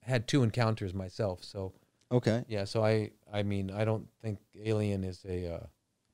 had 0.03 0.27
two 0.27 0.43
encounters 0.43 0.93
myself. 0.93 1.43
So 1.43 1.73
Okay. 2.11 2.43
yeah, 2.47 2.65
so 2.65 2.83
I 2.83 3.11
I 3.31 3.43
mean 3.43 3.71
I 3.71 3.85
don't 3.85 4.07
think 4.21 4.39
Alien 4.61 5.03
is 5.03 5.23
a 5.27 5.53
uh, 5.55 5.59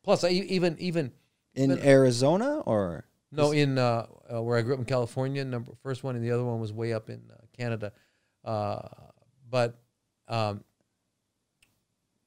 plus. 0.03 0.23
I, 0.23 0.29
even 0.29 0.75
even 0.79 1.11
In 1.55 1.69
But- 1.71 1.83
Arizona, 1.83 2.59
or 2.65 3.05
no 3.31 3.51
in 3.51 3.77
uh, 3.79 4.05
uh, 4.31 4.41
where 4.43 4.57
I 4.57 4.61
grew 4.61 4.73
up 4.73 4.79
in 4.79 4.85
California. 4.85 5.43
Number 5.43 5.71
first 5.81 6.03
one, 6.03 6.15
and 6.15 6.23
the 6.23 6.31
other 6.31 6.43
one 6.43 6.59
was 6.59 6.71
way 6.71 6.93
up 6.93 7.09
in 7.09 7.21
uh, 7.31 7.37
Canada. 7.57 7.93
Uh, 8.43 8.81
but 9.49 9.79
um, 10.27 10.63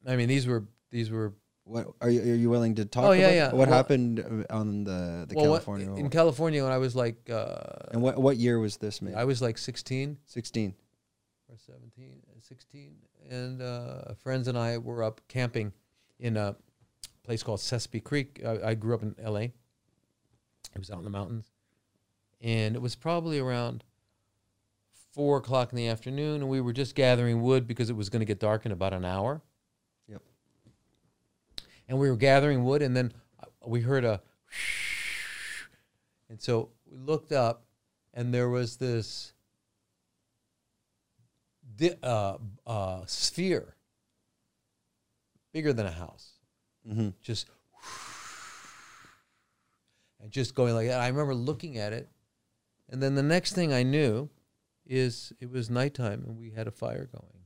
I 0.07 0.17
mean 0.17 0.29
these 0.29 0.47
were 0.47 0.65
these 0.91 1.11
were 1.11 1.35
what 1.69 1.87
are 2.01 2.09
you? 2.11 2.21
Are 2.23 2.37
you 2.37 2.51
willing 2.51 2.75
to 2.77 2.85
talk? 2.85 3.05
Oh, 3.05 3.13
yeah, 3.13 3.27
about 3.27 3.35
yeah. 3.35 3.47
What 3.53 3.69
Well- 3.69 3.77
happened 3.77 4.21
uh, 4.21 4.55
on 4.55 4.85
the 4.85 5.27
the 5.29 5.35
well, 5.37 5.51
what- 5.51 5.69
in? 5.99 6.09
California 6.11 6.63
when 6.63 6.73
I 6.73 6.79
was 6.79 6.97
like 6.97 7.29
uh, 7.31 7.91
and 7.93 8.03
what 8.03 8.19
what 8.19 8.37
year 8.37 8.59
was 8.59 8.79
this 8.79 9.03
made? 9.03 9.15
I 9.15 9.25
was 9.25 9.43
like 9.43 9.59
16. 9.59 10.19
Sixteen. 10.27 10.75
or 11.49 11.57
17, 11.59 12.23
uh, 12.31 12.41
16, 12.41 12.93
and 13.31 13.63
uh, 13.63 14.15
friends 14.23 14.49
and 14.49 14.57
I 14.59 14.79
were 14.79 15.03
up 15.03 15.21
camping 15.29 15.73
in 16.19 16.37
a 16.37 16.57
place 17.23 17.43
called 17.43 17.61
Sespe 17.61 18.03
Creek. 18.03 18.43
I, 18.45 18.71
I 18.71 18.75
grew 18.75 18.95
up 18.95 19.03
in 19.03 19.15
L.A. 19.23 19.45
It 19.45 20.79
was 20.79 20.91
out 20.91 20.99
in 20.99 21.05
the 21.05 21.11
mountains, 21.11 21.51
and 22.41 22.77
it 22.77 22.83
was 22.83 22.95
probably 22.95 23.39
around 23.39 23.85
four 25.13 25.39
o'clock 25.39 25.73
in 25.73 25.77
the 25.77 25.89
afternoon, 25.89 26.43
and 26.43 26.49
we 26.49 26.61
were 26.61 26.73
just 26.73 26.95
gathering 26.95 27.43
wood 27.43 27.67
because 27.67 27.91
it 27.91 27.97
was 27.97 28.09
going 28.09 28.21
to 28.21 28.27
get 28.27 28.39
dark 28.39 28.65
in 28.67 28.73
about 28.73 28.93
an 28.93 29.05
hour. 29.05 29.41
And 31.89 31.99
we 31.99 32.11
were 32.11 32.17
gathering 32.17 32.65
wood, 32.65 32.83
and 32.83 32.97
then 32.97 33.13
uh, 33.43 33.47
we 33.67 33.81
heard 33.81 34.05
a, 34.05 34.21
and 36.29 36.41
so 36.41 36.71
we 36.91 36.99
looked 36.99 37.33
up, 37.33 37.65
and 38.13 38.33
there 38.33 38.51
was 38.51 38.77
this 38.77 39.33
uh, 42.03 42.37
uh, 42.67 43.01
sphere, 43.07 43.75
bigger 45.53 45.73
than 45.73 45.87
a 45.87 45.93
house, 45.93 46.33
Mm-hmm. 46.89 47.09
just 47.21 47.49
and 50.21 50.31
just 50.31 50.55
going 50.55 50.75
like 50.75 50.89
that. 50.89 51.01
I 51.01 51.09
remember 51.09 51.35
looking 51.35 51.79
at 51.79 51.93
it, 51.93 52.09
and 52.89 53.03
then 53.03 53.15
the 53.15 53.23
next 53.23 53.53
thing 53.53 53.73
I 53.73 53.83
knew 53.83 54.31
is 54.87 55.33
it 55.39 55.51
was 55.51 55.69
nighttime 55.69 56.25
and 56.27 56.39
we 56.39 56.51
had 56.51 56.67
a 56.67 56.71
fire 56.71 57.09
going. 57.13 57.45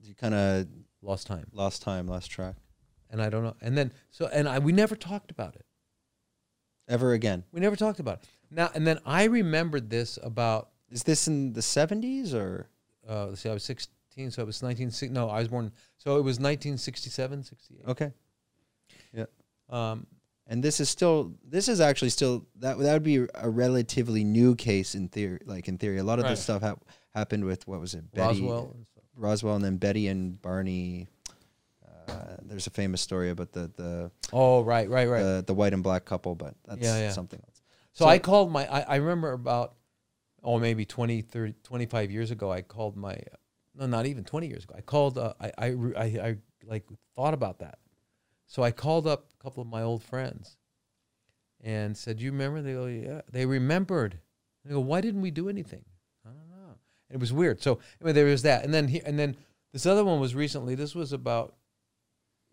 You 0.00 0.14
kind 0.14 0.34
of 0.34 0.66
Lost 1.04 1.26
time, 1.26 1.46
lost 1.52 1.82
time, 1.82 2.06
lost 2.06 2.30
track. 2.30 2.54
And 3.12 3.22
I 3.22 3.28
don't 3.30 3.44
know. 3.44 3.54
And 3.60 3.78
then 3.78 3.92
so 4.10 4.26
and 4.32 4.48
I 4.48 4.58
we 4.58 4.72
never 4.72 4.96
talked 4.96 5.30
about 5.30 5.54
it. 5.54 5.64
Ever 6.88 7.12
again? 7.12 7.44
We 7.52 7.60
never 7.60 7.76
talked 7.76 8.00
about 8.00 8.22
it. 8.22 8.28
Now 8.50 8.70
and 8.74 8.84
then 8.86 8.98
I 9.06 9.24
remembered 9.24 9.88
this 9.90 10.18
about. 10.22 10.70
Is 10.90 11.04
this 11.04 11.28
in 11.28 11.52
the 11.52 11.62
seventies 11.62 12.34
or? 12.34 12.66
Uh, 13.08 13.26
let's 13.28 13.40
see, 13.40 13.48
I 13.48 13.52
was 13.54 13.64
16, 13.64 14.30
so 14.30 14.42
it 14.42 14.46
was 14.46 14.62
1960. 14.62 15.08
No, 15.08 15.28
I 15.28 15.38
was 15.40 15.48
born. 15.48 15.72
So 15.96 16.12
it 16.18 16.22
was 16.22 16.38
1967, 16.38 17.42
68. 17.44 17.80
Okay. 17.88 18.12
Um, 19.68 20.06
And 20.46 20.62
this 20.62 20.80
is 20.80 20.90
still 20.90 21.34
this 21.48 21.68
is 21.68 21.80
actually 21.80 22.10
still 22.10 22.46
that 22.56 22.76
that 22.78 22.92
would 22.92 23.02
be 23.04 23.26
a 23.34 23.48
relatively 23.48 24.22
new 24.24 24.54
case 24.54 24.94
in 24.94 25.08
theory. 25.08 25.40
Like 25.46 25.66
in 25.68 25.78
theory, 25.78 25.98
a 25.98 26.04
lot 26.04 26.18
of 26.18 26.24
Right. 26.24 26.30
this 26.32 26.42
stuff 26.42 26.62
hap- 26.62 26.84
happened 27.14 27.44
with 27.44 27.66
what 27.66 27.80
was 27.80 27.94
it? 27.94 28.12
Betty, 28.12 28.42
Roswell. 28.42 28.72
And. 28.74 28.86
Roswell, 29.16 29.56
and 29.56 29.64
then 29.64 29.76
Betty 29.78 30.08
and 30.08 30.40
Barney. 30.42 31.08
Uh, 32.08 32.36
there's 32.42 32.66
a 32.66 32.70
famous 32.70 33.00
story 33.00 33.30
about 33.30 33.52
the 33.52 33.70
the 33.76 34.10
Oh, 34.32 34.62
right, 34.62 34.88
right, 34.88 35.08
right. 35.08 35.22
the, 35.22 35.44
the 35.46 35.54
white 35.54 35.72
and 35.74 35.82
black 35.82 36.04
couple, 36.04 36.34
but 36.34 36.54
that's 36.66 36.80
Yeah, 36.82 36.98
yeah. 36.98 37.10
something 37.12 37.40
else. 37.40 37.62
So, 37.92 38.04
So- 38.04 38.08
I 38.08 38.18
called 38.18 38.50
my, 38.50 38.66
I, 38.66 38.80
I 38.80 38.96
remember 38.96 39.32
about, 39.32 39.74
oh, 40.42 40.58
maybe 40.58 40.84
20, 40.84 41.22
30, 41.22 41.54
25 41.62 42.10
years 42.10 42.30
ago, 42.30 42.50
I 42.50 42.62
called 42.62 42.96
my, 42.96 43.18
no, 43.74 43.86
not 43.86 44.06
even 44.06 44.24
20 44.24 44.46
years 44.48 44.64
ago. 44.64 44.74
I 44.76 44.80
called, 44.80 45.18
uh, 45.18 45.34
I, 45.40 45.52
I, 45.58 45.66
I, 45.66 46.02
I 46.04 46.36
like 46.64 46.84
thought 47.14 47.34
about 47.34 47.58
that. 47.60 47.78
So 48.46 48.62
I 48.62 48.70
called 48.70 49.06
up 49.06 49.28
a 49.38 49.42
couple 49.42 49.62
of 49.62 49.68
my 49.68 49.82
old 49.82 50.02
friends 50.02 50.56
and 51.60 51.96
said, 51.96 52.20
you 52.20 52.32
remember? 52.32 52.60
They 52.62 52.72
go, 52.72 52.86
yeah. 52.86 53.20
They 53.30 53.46
remembered. 53.46 54.18
They 54.64 54.72
go, 54.74 54.80
why 54.80 55.00
didn't 55.00 55.22
we 55.22 55.30
do 55.30 55.48
anything? 55.48 55.84
I 56.24 56.28
don't 56.30 56.48
know. 56.50 56.74
And 57.08 57.16
it 57.16 57.20
was 57.20 57.32
weird. 57.32 57.62
So 57.62 57.78
anyway, 58.00 58.12
there 58.12 58.24
was 58.26 58.42
that. 58.42 58.64
And 58.64 58.72
then, 58.74 58.88
he, 58.88 59.00
and 59.00 59.18
then 59.18 59.36
this 59.72 59.86
other 59.86 60.04
one 60.04 60.20
was 60.20 60.34
recently, 60.34 60.74
this 60.74 60.94
was 60.94 61.12
about, 61.12 61.54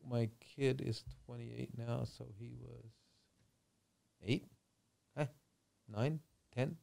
my 0.10 0.30
kid 0.56 0.82
is 0.82 1.04
28 1.26 1.70
now. 1.78 2.04
So 2.06 2.26
he 2.38 2.52
was 2.60 2.92
eight, 4.26 4.46
eh, 5.18 5.26
nine, 5.88 6.20
ten. 6.54 6.76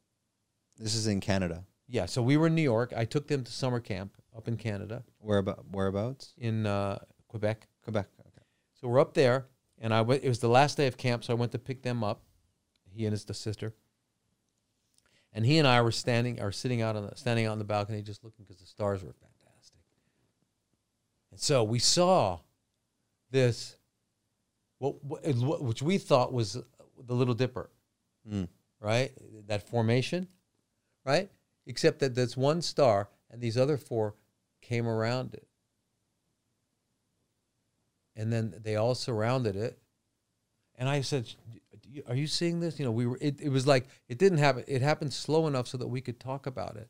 This 0.79 0.95
is 0.95 1.07
in 1.07 1.20
Canada. 1.20 1.64
Yeah, 1.89 2.07
so 2.07 2.22
we 2.22 2.37
were 2.37 2.49
in 2.49 2.55
New 2.55 2.62
York. 2.62 2.93
I 2.97 3.05
took 3.05 3.29
them 3.29 3.45
to 3.45 3.53
summer 3.53 3.81
camp 3.81 4.16
up 4.37 4.49
in 4.49 4.57
Canada, 4.57 5.05
Where 5.18 5.39
about 5.39 5.64
whereabouts? 5.70 6.33
in 6.37 6.66
uh, 6.66 6.99
Quebec. 7.29 7.68
Quebec. 7.83 8.09
Okay. 8.20 8.45
So 8.74 8.89
we're 8.89 9.01
up 9.01 9.14
there, 9.14 9.47
and 9.79 9.95
I 9.95 10.01
went. 10.03 10.24
It 10.24 10.29
was 10.29 10.41
the 10.41 10.49
last 10.49 10.77
day 10.77 10.87
of 10.87 10.97
camp, 10.97 11.24
so 11.24 11.33
I 11.33 11.37
went 11.37 11.53
to 11.53 11.59
pick 11.59 11.83
them 11.83 12.03
up. 12.03 12.22
He 12.91 13.05
and 13.07 13.12
his 13.12 13.27
sister. 13.31 13.74
And 15.33 15.45
he 15.45 15.59
and 15.59 15.68
I 15.68 15.83
were 15.83 15.93
standing, 15.93 16.41
or 16.41 16.51
sitting 16.51 16.81
out 16.81 16.97
on 16.97 17.07
the 17.07 17.14
standing 17.14 17.47
out 17.47 17.53
on 17.53 17.59
the 17.59 17.64
balcony, 17.64 18.03
just 18.03 18.24
looking 18.24 18.45
because 18.45 18.61
the 18.61 18.66
stars 18.66 19.03
were 19.05 19.12
fantastic. 19.12 19.81
And 21.31 21.39
so 21.39 21.62
we 21.62 21.79
saw 21.79 22.41
this, 23.31 23.77
what, 24.79 25.03
what 25.05 25.62
which 25.62 25.83
we 25.83 25.99
thought 25.99 26.33
was 26.33 26.55
the 26.55 27.14
Little 27.14 27.35
Dipper. 27.35 27.70
Mm. 28.31 28.49
right? 28.81 29.12
That 29.47 29.68
formation, 29.68 30.29
right? 31.05 31.31
Except 31.66 32.01
that 32.01 32.14
there's 32.14 32.37
one 32.37 32.61
star 32.62 33.09
and 33.31 33.41
these 33.41 33.57
other 33.57 33.77
four 33.77 34.14
came 34.62 34.89
around 34.89 35.35
it. 35.35 35.47
And 38.16 38.33
then 38.33 38.55
they 38.62 38.77
all 38.77 38.95
surrounded 38.95 39.57
it. 39.57 39.79
And 40.74 40.89
I 40.89 41.03
said, 41.03 41.29
Are 42.09 42.14
you 42.14 42.27
seeing 42.27 42.61
this? 42.61 42.79
You 42.79 42.85
know, 42.85 42.91
we 42.91 43.07
were, 43.07 43.18
it, 43.20 43.41
it 43.41 43.51
was 43.51 43.66
like, 43.66 43.87
it 44.09 44.18
didn't 44.18 44.39
happen. 44.39 44.64
It 44.66 44.83
happened 44.83 45.12
slow 45.12 45.47
enough 45.47 45.68
so 45.68 45.79
that 45.79 45.87
we 45.87 46.01
could 46.01 46.18
talk 46.18 46.47
about 46.47 46.77
it. 46.77 46.89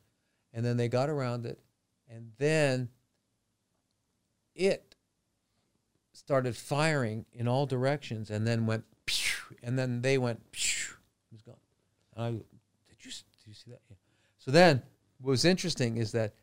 And 0.53 0.65
then 0.65 0.77
they 0.77 0.89
got 0.89 1.11
around 1.11 1.45
it. 1.45 1.59
And 2.09 2.33
then 2.39 2.89
it 4.55 4.96
started 6.17 6.57
firing 6.57 7.27
in 7.33 7.47
all 7.47 7.67
directions 7.67 8.31
and 8.31 8.47
then 8.47 8.67
went, 8.67 8.85
and 9.63 9.79
then 9.79 10.01
they 10.01 10.17
went, 10.19 10.41
it 10.53 11.33
was 11.33 11.43
gone. 11.43 11.57
And 12.17 12.25
I, 12.25 12.31
did 12.31 12.43
you 13.01 13.11
did 13.11 13.47
you 13.47 13.55
see 13.55 13.71
that? 13.71 13.81
Yeah. 13.89 13.97
So 14.39 14.51
then, 14.51 14.83
what 15.21 15.31
was 15.31 15.45
interesting 15.45 15.99
is 15.99 16.13
that 16.13 16.35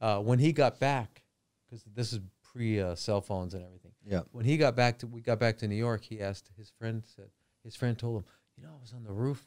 uh, 0.00 0.20
when 0.20 0.38
he 0.38 0.52
got 0.52 0.78
back, 0.78 1.22
because 1.64 1.84
this 1.94 2.12
is 2.12 2.20
pre 2.42 2.80
uh, 2.80 2.94
cell 2.94 3.20
phones 3.20 3.54
and 3.54 3.64
everything. 3.64 3.92
Yeah. 4.06 4.20
When 4.30 4.44
he 4.44 4.56
got 4.56 4.76
back 4.76 4.98
to, 5.00 5.06
we 5.06 5.20
got 5.20 5.40
back 5.40 5.58
to 5.58 5.68
New 5.68 5.74
York. 5.74 6.04
He 6.04 6.20
asked 6.20 6.50
his 6.56 6.70
friend. 6.78 7.02
Said 7.16 7.26
his 7.64 7.74
friend 7.74 7.98
told 7.98 8.18
him, 8.18 8.24
you 8.56 8.62
know, 8.62 8.70
I 8.70 8.80
was 8.80 8.92
on 8.92 9.02
the 9.02 9.12
roof, 9.12 9.44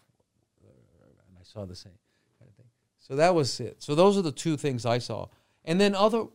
uh, 0.62 1.06
and 1.28 1.38
I 1.40 1.44
saw 1.44 1.66
the 1.66 1.76
same 1.76 1.94
kind 2.38 2.50
of 2.50 2.56
thing. 2.58 2.66
So 3.00 3.16
that 3.16 3.34
was 3.34 3.60
it. 3.62 3.82
So 3.82 3.96
those 3.96 4.18
are 4.18 4.22
the 4.22 4.32
two 4.32 4.58
things 4.58 4.86
I 4.86 4.98
saw. 4.98 5.28
And 5.64 5.80
then 5.80 5.96
other, 5.96 6.26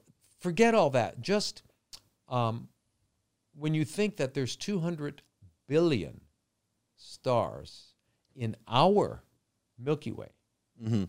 forget 0.40 0.74
all 0.74 0.88
that. 0.90 1.20
Just 1.20 1.62
um, 2.28 2.68
when 3.56 3.74
you 3.74 3.84
think 3.84 4.16
that 4.16 4.34
there's 4.34 4.56
200 4.56 5.22
billion 5.66 6.20
stars 6.96 7.94
in 8.34 8.56
our 8.68 9.22
Milky 9.78 10.12
Way, 10.12 10.28
Mm-hmm. 10.82 11.04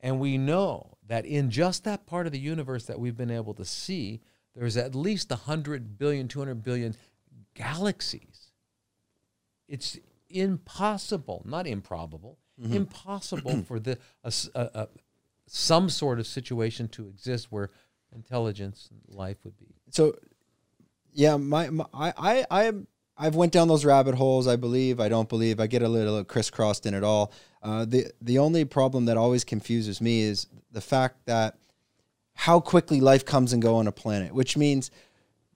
and 0.00 0.18
we 0.18 0.36
know 0.36 0.96
that 1.06 1.24
in 1.24 1.48
just 1.50 1.84
that 1.84 2.06
part 2.06 2.26
of 2.26 2.32
the 2.32 2.38
universe 2.40 2.86
that 2.86 2.98
we've 2.98 3.16
been 3.16 3.30
able 3.30 3.54
to 3.54 3.64
see, 3.64 4.20
there's 4.54 4.76
at 4.76 4.94
least 4.96 5.30
100 5.30 5.96
billion, 5.96 6.26
200 6.26 6.62
billion 6.62 6.96
galaxies. 7.54 8.50
It's 9.68 9.96
impossible, 10.28 11.42
not 11.44 11.66
improbable, 11.66 12.38
impossible 12.62 13.62
for 13.62 13.78
the 13.80 13.98
a 14.24 14.32
a- 14.54 14.70
a- 14.74 14.88
some 15.46 15.88
sort 15.88 16.18
of 16.20 16.26
situation 16.26 16.88
to 16.88 17.08
exist 17.08 17.50
where 17.50 17.70
intelligence 18.14 18.88
life 19.08 19.36
would 19.44 19.58
be. 19.58 19.66
so 19.90 20.14
yeah 21.12 21.36
my, 21.36 21.70
my 21.70 21.84
I, 21.92 22.12
I 22.18 22.46
i 22.50 22.72
i've 23.16 23.34
went 23.34 23.52
down 23.52 23.68
those 23.68 23.84
rabbit 23.84 24.14
holes 24.14 24.46
i 24.46 24.56
believe 24.56 25.00
i 25.00 25.08
don't 25.08 25.28
believe 25.28 25.60
i 25.60 25.66
get 25.66 25.82
a 25.82 25.88
little 25.88 26.22
crisscrossed 26.24 26.86
in 26.86 26.94
it 26.94 27.04
all 27.04 27.32
uh, 27.62 27.84
the 27.84 28.06
the 28.20 28.38
only 28.38 28.64
problem 28.64 29.04
that 29.06 29.16
always 29.16 29.44
confuses 29.44 30.00
me 30.00 30.22
is 30.22 30.46
the 30.72 30.80
fact 30.80 31.26
that 31.26 31.56
how 32.34 32.58
quickly 32.58 33.00
life 33.00 33.24
comes 33.24 33.52
and 33.52 33.62
go 33.62 33.76
on 33.76 33.86
a 33.86 33.92
planet 33.92 34.34
which 34.34 34.56
means 34.56 34.90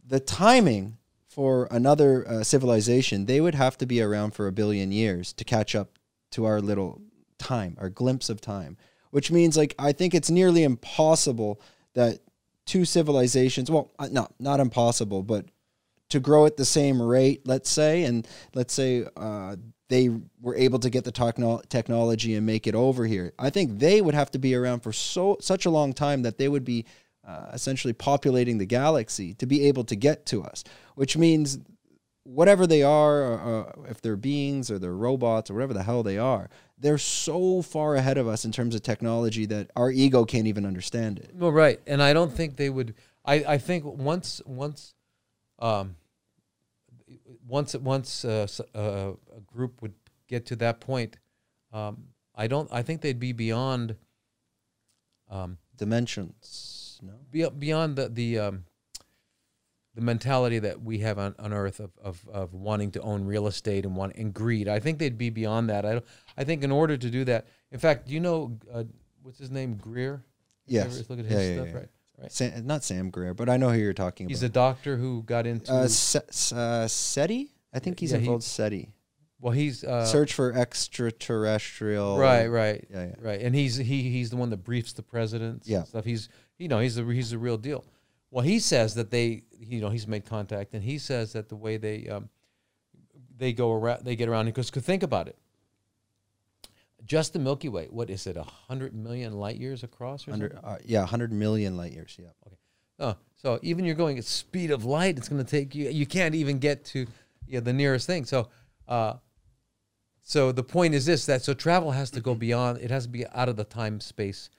the 0.06 0.20
timing 0.20 0.98
for 1.28 1.68
another 1.70 2.26
uh, 2.28 2.43
civilization 2.43 3.26
they 3.26 3.40
would 3.40 3.55
have 3.55 3.76
to 3.78 3.86
be 3.86 4.01
around 4.01 4.32
for 4.32 4.47
a 4.47 4.52
billion 4.52 4.93
years 4.93 5.32
to 5.32 5.44
catch 5.44 5.74
up 5.74 5.98
to 6.30 6.44
our 6.44 6.60
little 6.60 7.01
time 7.39 7.76
our 7.80 7.90
glimpse 7.90 8.28
of 8.28 8.40
time 8.40 8.76
which 9.10 9.30
means 9.30 9.56
like 9.56 9.74
i 9.78 9.93
think 9.93 10.14
it's 10.14 10.30
nearly 10.30 10.62
impossible 10.62 11.60
that 11.94 12.20
two 12.66 12.84
civilizations 12.84 13.70
well 13.70 13.90
uh, 13.98 14.09
no 14.10 14.28
not 14.38 14.60
impossible 14.60 15.22
but 15.22 15.47
to 16.09 16.20
grow 16.20 16.47
at 16.47 16.56
the 16.56 16.64
same 16.64 17.01
rate 17.01 17.47
let's 17.47 17.70
say 17.70 18.05
and 18.05 18.28
let's 18.55 18.74
say 18.74 19.06
uh, 19.16 19.56
they 19.88 20.10
were 20.40 20.56
able 20.56 20.78
to 20.80 20.90
get 20.90 21.05
the 21.05 21.12
techno- 21.12 21.62
technology 21.68 22.34
and 22.34 22.44
make 22.44 22.66
it 22.66 22.74
over 22.74 23.06
here. 23.06 23.32
I 23.38 23.51
think 23.51 23.78
they 23.78 24.01
would 24.01 24.14
have 24.14 24.30
to 24.32 24.38
be 24.38 24.55
around 24.55 24.80
for 24.80 24.93
so 24.93 25.36
such 25.40 25.64
a 25.64 25.70
long 25.70 25.93
time 25.93 26.22
that 26.22 26.38
they 26.38 26.48
would 26.48 26.64
be 26.64 26.86
uh, 27.26 27.51
essentially 27.52 27.93
populating 27.93 28.59
the 28.59 28.66
galaxy 28.66 29.34
to 29.34 29.47
be 29.47 29.66
able 29.66 29.84
to 29.84 29.97
get 29.97 30.26
to 30.26 30.43
us 30.43 30.62
which 30.94 31.16
means 31.16 31.59
whatever 32.27 32.66
they 32.66 32.82
are, 32.82 33.35
uh, 33.35 33.73
if 33.89 34.01
they're 34.01 34.16
beings 34.16 34.70
or 34.70 34.78
they're 34.78 34.94
robots 34.94 35.51
or 35.51 35.55
whatever 35.55 35.74
the 35.74 35.82
hell 35.82 36.03
they 36.03 36.19
are, 36.19 36.51
they're 36.78 36.98
so 36.98 37.62
far 37.62 37.94
ahead 37.94 38.19
of 38.19 38.27
us 38.27 38.44
in 38.44 38.53
terms 38.53 38.74
of 38.74 38.82
technology 38.82 39.47
that 39.47 39.70
our 39.77 39.90
ego 39.90 40.24
can't 40.24 40.47
even 40.47 40.66
understand 40.66 41.19
it. 41.19 41.31
Well, 41.35 41.53
right, 41.53 41.81
and 41.86 42.03
I 42.03 42.12
don't 42.12 42.32
think 42.32 42.57
they 42.57 42.69
would. 42.69 42.94
I, 43.24 43.35
I 43.47 43.59
think 43.59 43.85
once 43.85 44.43
once, 44.44 44.94
um, 45.59 45.97
once 47.47 47.74
once 47.74 48.24
uh, 48.24 48.47
uh, 48.74 49.12
a 49.36 49.40
group 49.47 49.81
would 49.81 49.94
get 50.28 50.47
to 50.47 50.57
that 50.57 50.81
point, 50.81 51.16
um, 51.73 52.09
I 52.35 52.47
don't. 52.47 52.69
I 52.73 52.82
think 52.82 53.01
they'd 53.01 53.20
be 53.20 53.32
beyond 53.32 53.97
um, 55.31 55.59
Dimensions. 55.77 57.01
No. 57.03 57.12
be, 57.31 57.48
beyond 57.48 57.97
the 57.97 58.09
the 58.09 58.39
um, 58.39 58.65
the 59.97 60.02
mentality 60.02 60.59
that 60.60 60.81
we 60.82 60.98
have 60.98 61.18
on, 61.18 61.35
on 61.39 61.52
Earth 61.52 61.81
of, 61.81 61.90
of, 62.01 62.23
of 62.32 62.52
wanting 62.55 62.93
to 62.93 63.01
own 63.01 63.24
real 63.24 63.47
estate 63.48 63.85
and 63.85 63.97
want 63.97 64.14
and 64.14 64.32
greed. 64.32 64.68
I 64.68 64.78
think 64.78 64.98
they'd 64.98 65.16
be 65.18 65.31
beyond 65.31 65.70
that. 65.70 65.85
I 65.85 65.93
don't, 65.94 66.05
I 66.36 66.44
think 66.44 66.62
in 66.62 66.70
order 66.70 66.97
to 66.98 67.10
do 67.10 67.24
that, 67.24 67.47
in 67.73 67.78
fact, 67.81 68.06
do 68.06 68.12
you 68.14 68.20
know 68.20 68.59
uh, 68.73 68.85
what's 69.23 69.39
his 69.39 69.51
name? 69.51 69.74
Greer. 69.77 70.23
Yes. 70.66 71.02
look 71.09 71.18
at 71.18 71.24
his 71.24 71.48
yeah, 71.48 71.55
stuff, 71.56 71.68
yeah. 71.68 71.74
right? 71.81 71.89
Right. 72.20 72.32
Sam, 72.32 72.66
not 72.66 72.85
Sam 72.85 73.10
Greer, 73.10 73.35
but 73.35 73.48
I 73.48 73.56
know 73.56 73.70
who 73.70 73.78
you're 73.78 73.93
talking 73.93 74.27
about. 74.27 74.31
He's 74.31 74.43
a 74.43 74.48
doctor 74.48 74.97
who 74.97 75.23
got 75.23 75.47
into. 75.47 75.73
uh, 75.73 75.85
S- 75.85 76.52
uh, 76.52 76.86
SETI? 76.89 77.52
I 77.74 77.78
think 77.78 77.98
he's 78.01 78.12
Yeah, 78.12 78.18
he- 78.18 78.24
involved 78.24 78.44
SETI. 78.44 78.90
well, 79.40 79.52
he's 79.52 79.82
uh, 79.85 80.05
Search 80.06 80.32
for 80.35 80.52
extraterrestrial. 81.27 82.18
right, 82.18 82.47
right, 82.47 82.86
Yeah, 82.90 83.06
yeah. 83.06 83.14
right. 83.20 83.40
And 83.40 83.55
he's 83.55 83.77
he 83.77 84.10
he's 84.10 84.31
the 84.31 84.36
one 84.36 84.51
that 84.51 84.59
briefs 84.64 84.93
the 84.93 85.02
presidents. 85.02 85.68
Yeah. 85.68 85.78
and 85.78 85.89
stuff. 85.89 86.05
He's 86.05 86.28
you 86.59 86.68
know 86.68 86.78
he's 86.81 86.94
the 86.97 87.05
he's 87.05 87.31
the 87.31 87.39
real 87.39 87.59
deal. 87.59 87.85
Well, 88.31 88.44
he 88.44 88.59
says 88.59 88.94
that 88.94 89.10
they 89.10 89.43
you 89.58 89.80
know 89.80 89.90
he's 89.90 90.06
made 90.06 90.24
contact, 90.24 90.74
and 90.74 90.82
he 90.82 90.98
says 90.98 91.32
that 91.32 91.48
the 91.48 91.56
way 91.56 91.76
they 91.76 92.08
um, 92.08 92.28
they 93.36 93.52
go 93.52 93.72
around, 93.72 94.04
they 94.04 94.16
get 94.16 94.28
around 94.28 94.46
because 94.46 94.70
think 94.70 95.02
about 95.02 95.28
it. 95.28 95.36
Just 97.04 97.32
the 97.32 97.38
Milky 97.38 97.68
Way, 97.68 97.86
what 97.90 98.10
is 98.10 98.26
it, 98.26 98.36
a 98.36 98.42
hundred 98.42 98.94
million 98.94 99.34
light 99.34 99.56
years 99.56 99.84
across 99.84 100.26
or 100.26 100.32
something? 100.32 100.58
uh, 100.64 100.78
yeah, 100.84 101.00
100 101.00 101.32
million 101.32 101.76
light 101.76 101.92
years. 101.92 102.16
Yeah. 102.20 102.30
Oh, 102.98 103.16
so 103.36 103.60
even 103.62 103.84
you're 103.84 103.94
going 103.94 104.18
at 104.18 104.24
speed 104.24 104.70
of 104.70 104.84
light, 104.84 105.18
it's 105.18 105.28
going 105.28 105.44
to 105.44 105.48
take 105.48 105.74
you. 105.74 105.88
You 105.90 106.06
can't 106.06 106.34
even 106.34 106.58
get 106.58 106.84
to 106.86 107.06
know, 107.48 107.60
the 107.60 107.72
nearest 107.72 108.06
thing. 108.06 108.24
So, 108.24 108.48
uh, 108.88 109.14
so 110.22 110.50
the 110.50 110.64
point 110.64 110.94
is 110.94 111.06
this: 111.06 111.26
that 111.26 111.42
so 111.42 111.54
travel 111.54 111.92
has 111.92 112.10
to 112.12 112.20
go 112.20 112.34
beyond. 112.34 112.78
It 112.78 112.90
has 112.90 113.04
to 113.04 113.10
be 113.10 113.26
out 113.28 113.48
of 113.48 113.56
the 113.56 113.64
time 113.64 114.00
space. 114.00 114.50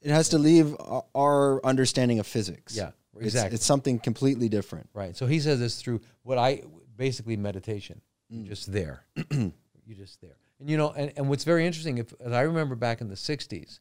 It 0.00 0.10
has 0.10 0.28
to 0.28 0.38
leave 0.38 0.76
our 1.14 1.64
understanding 1.64 2.20
of 2.20 2.26
physics. 2.26 2.76
Yeah, 2.76 2.90
exactly. 3.26 3.56
It's, 3.56 3.64
something 3.64 3.98
completely 3.98 4.48
different. 4.48 4.88
Right. 4.94 5.16
So 5.16 5.26
he 5.26 5.40
says 5.40 5.58
this 5.60 5.80
through 5.80 6.00
what 6.22 6.38
I 6.38 6.62
basically 6.96 7.36
meditation. 7.36 8.00
You're 8.28 8.48
just 8.48 8.70
there. 8.72 9.04
You're 9.30 9.96
just 9.96 10.20
there. 10.20 10.36
And 10.60 10.68
you 10.68 10.76
know, 10.76 10.90
and, 10.90 11.12
and 11.16 11.28
what's 11.28 11.44
very 11.44 11.66
interesting, 11.66 11.98
if 11.98 12.12
as 12.20 12.32
I 12.32 12.42
remember 12.42 12.74
back 12.74 13.00
in 13.00 13.08
the 13.08 13.14
'60s, 13.14 13.80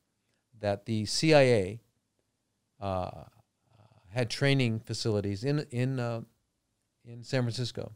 that 0.60 0.86
the 0.86 1.06
CIA 1.06 1.82
uh, 2.80 3.24
had 4.10 4.30
training 4.30 4.80
facilities 4.80 5.44
in 5.44 5.66
in 5.72 6.00
uh, 6.00 6.22
in 7.06 7.24
San 7.24 7.44
Francisco. 7.44 7.94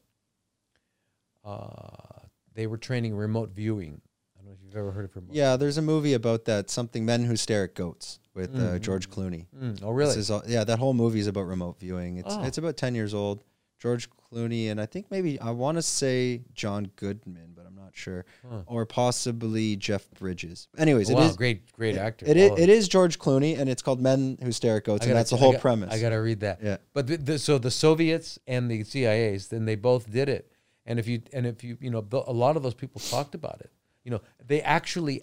Uh, 1.43 2.27
they 2.53 2.67
were 2.67 2.77
training 2.77 3.15
remote 3.15 3.49
viewing. 3.51 4.01
I 4.35 4.39
don't 4.39 4.47
know 4.47 4.51
if 4.53 4.63
you've 4.63 4.75
ever 4.75 4.91
heard 4.91 5.05
of 5.05 5.15
remote. 5.15 5.33
Yeah, 5.33 5.55
there's 5.55 5.77
a 5.77 5.81
movie 5.81 6.13
about 6.13 6.45
that, 6.45 6.69
something 6.69 7.05
Men 7.05 7.23
Who 7.23 7.35
Stare 7.35 7.63
at 7.63 7.75
Goats 7.75 8.19
with 8.33 8.55
uh, 8.55 8.59
Mhm. 8.59 8.81
George 8.81 9.09
Clooney. 9.09 9.47
Mm, 9.57 9.81
oh, 9.83 9.91
really? 9.91 10.09
This 10.15 10.17
is 10.25 10.31
all, 10.31 10.43
yeah, 10.47 10.63
that 10.63 10.79
whole 10.79 10.93
movie 10.93 11.19
is 11.19 11.27
about 11.27 11.43
remote 11.47 11.79
viewing. 11.79 12.17
It's 12.17 12.27
Oh. 12.33 12.43
it's 12.43 12.57
about 12.57 12.77
10 12.77 12.95
years 12.95 13.13
old. 13.13 13.43
George 13.79 14.07
Clooney 14.31 14.69
and 14.69 14.79
I 14.79 14.85
think 14.85 15.07
maybe 15.09 15.39
I 15.39 15.49
want 15.49 15.77
to 15.77 15.81
say 15.81 16.43
John 16.53 16.91
Goodman, 16.95 17.53
but 17.55 17.65
I'm 17.65 17.73
not 17.75 17.89
sure, 17.93 18.25
Huh. 18.47 18.61
or 18.67 18.85
possibly 18.85 19.75
Jeff 19.75 20.09
Bridges. 20.11 20.67
Anyways, 20.77 21.09
Oh, 21.09 21.13
it 21.13 21.15
wow, 21.15 21.25
is 21.25 21.35
great, 21.35 21.71
great 21.73 21.97
actor. 21.97 22.25
It 22.27 22.37
of 22.37 22.59
it 22.59 22.69
is 22.69 22.87
George 22.87 23.17
Clooney, 23.17 23.57
and 23.57 23.67
it's 23.69 23.81
called 23.81 23.99
Men 23.99 24.37
Who 24.41 24.51
Stare 24.51 24.77
at 24.77 24.83
Goats, 24.83 25.01
and 25.05 25.09
gotta- 25.09 25.19
that's 25.19 25.31
the 25.31 25.35
I 25.37 25.39
whole 25.39 25.51
got- 25.53 25.61
premise. 25.61 25.91
I 25.91 25.99
got 25.99 26.09
to 26.09 26.17
read 26.17 26.41
that. 26.41 26.59
yeah, 26.63 26.77
But 26.93 27.07
the, 27.07 27.17
the, 27.17 27.39
so 27.39 27.57
the 27.57 27.71
Soviets 27.71 28.37
and 28.47 28.69
the 28.69 28.83
CIA's, 28.83 29.47
then 29.47 29.65
they 29.65 29.75
both 29.75 30.11
did 30.11 30.29
it. 30.29 30.51
And 30.85 30.99
if 30.99 31.07
you 31.07 31.21
and 31.33 31.45
if 31.45 31.63
you 31.63 31.77
you 31.81 31.89
know 31.91 32.05
a 32.27 32.33
lot 32.33 32.55
of 32.57 32.63
those 32.63 32.73
people 32.73 33.01
talked 33.01 33.35
about 33.35 33.61
it. 33.61 33.71
You 34.03 34.09
know, 34.11 34.21
they 34.45 34.61
actually 34.61 35.21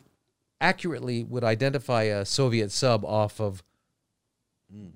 accurately 0.60 1.24
would 1.24 1.44
identify 1.44 2.05
a 2.05 2.24
Soviet 2.24 2.70
sub 2.70 3.05
off 3.05 3.40
of 3.40 3.62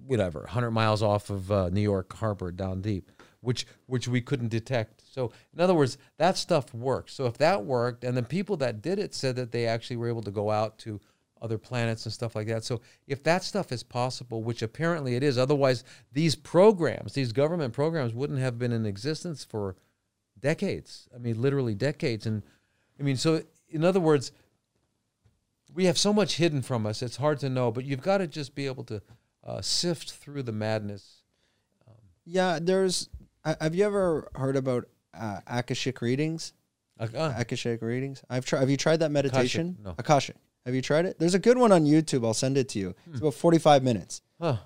whatever 0.07 0.41
100 0.41 0.71
miles 0.71 1.03
off 1.03 1.31
of 1.31 1.51
uh, 1.51 1.69
New 1.71 1.81
York 1.81 2.13
Harbor 2.15 2.53
down 2.53 2.83
deep, 2.83 3.11
which 3.41 3.67
which 3.87 4.07
we 4.07 4.21
couldn't 4.21 4.49
detect. 4.49 5.03
So 5.11 5.33
in 5.55 5.61
other 5.61 5.75
words, 5.75 5.99
that 6.19 6.37
stuff 6.37 6.73
worked. 6.75 7.11
So 7.11 7.27
if 7.27 7.39
that 7.39 7.65
worked, 7.65 8.05
and 8.05 8.17
the 8.17 8.23
people 8.23 8.57
that 8.59 8.83
did 8.83 8.99
it 8.99 9.15
said 9.15 9.37
that 9.37 9.53
they 9.53 9.67
actually 9.67 9.97
were 9.97 10.09
able 10.09 10.23
to 10.23 10.31
go 10.31 10.51
out 10.51 10.79
to 10.81 11.01
other 11.41 11.59
planets 11.59 12.07
and 12.07 12.13
stuff 12.13 12.37
like 12.37 12.47
that. 12.47 12.65
So 12.65 12.81
if 13.07 13.25
that 13.25 13.43
stuff 13.43 13.73
is 13.73 13.83
possible, 13.83 14.43
which 14.45 14.63
apparently 14.63 15.17
it 15.17 15.25
is, 15.25 15.37
otherwise 15.37 15.83
these 16.13 16.37
programs, 16.37 17.15
these 17.15 17.33
government 17.33 17.75
programs, 17.75 18.15
wouldn't 18.15 18.39
have 18.39 18.59
been 18.59 18.71
in 18.71 18.87
existence 18.87 19.45
for 19.45 19.75
decades. 20.39 21.09
I 21.15 21.19
mean, 21.19 21.43
literally 21.43 21.75
decades. 21.75 22.27
And 22.27 22.45
I 22.99 23.03
mean, 23.03 23.17
so 23.17 23.43
in 23.69 23.85
other 23.85 23.99
words, 23.99 24.31
we 25.75 25.85
have 25.87 25.99
so 25.99 26.13
much 26.13 26.37
hidden 26.37 26.63
from 26.63 26.87
us. 26.87 27.03
It's 27.03 27.17
hard 27.17 27.39
to 27.41 27.49
know, 27.49 27.71
but 27.71 27.85
you've 27.85 28.03
got 28.03 28.19
to 28.19 28.27
just 28.27 28.55
be 28.55 28.67
able 28.67 28.85
to 28.85 29.03
uh, 29.45 29.61
sift 29.61 30.13
through 30.13 30.43
the 30.45 30.53
madness. 30.53 31.23
yeah. 32.25 32.59
There's. 32.61 33.09
Uh, 33.45 33.55
have 33.61 33.75
you 33.75 33.85
ever 33.85 34.29
heard 34.37 34.55
about 34.57 34.89
uh, 35.15 35.41
akashic 35.47 36.01
readings? 36.01 36.53
Uh, 37.01 37.33
Akashic 37.37 37.83
readings. 37.83 38.23
I've 38.31 38.45
tried. 38.45 38.61
Have 38.61 38.71
you 38.71 38.77
tried 38.77 38.99
that 39.01 39.11
meditation? 39.11 39.77
no. 39.83 39.95
Akashic. 39.99 40.37
Have 40.65 40.75
you 40.77 40.83
tried 40.83 41.07
it? 41.07 41.19
There's 41.19 41.35
a 41.35 41.41
good 41.41 41.59
one 41.59 41.73
on 41.73 41.85
YouTube. 41.85 42.25
I'll 42.25 42.35
send 42.35 42.57
it 42.57 42.69
to 42.71 42.79
you. 42.79 42.95
Hmm. 43.07 43.11
It's 43.11 43.21
about 43.21 43.35
45 43.35 43.83
minutes. 43.83 44.23
huh. 44.41 44.59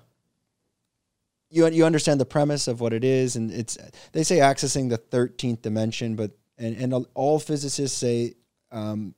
you 1.49 1.67
you 1.69 1.85
understand 1.85 2.19
the 2.19 2.25
premise 2.25 2.67
of 2.67 2.79
what 2.79 2.93
it 2.93 3.03
is, 3.03 3.35
and 3.35 3.49
it's 3.51 3.77
they 4.11 4.23
say 4.23 4.37
accessing 4.37 4.89
the 4.89 4.97
thirteenth 4.97 5.61
dimension, 5.63 6.15
but 6.15 6.31
and 6.59 6.75
and 6.77 7.07
all 7.15 7.39
physicists 7.39 7.97
say 7.97 8.35
um, 8.71 9.15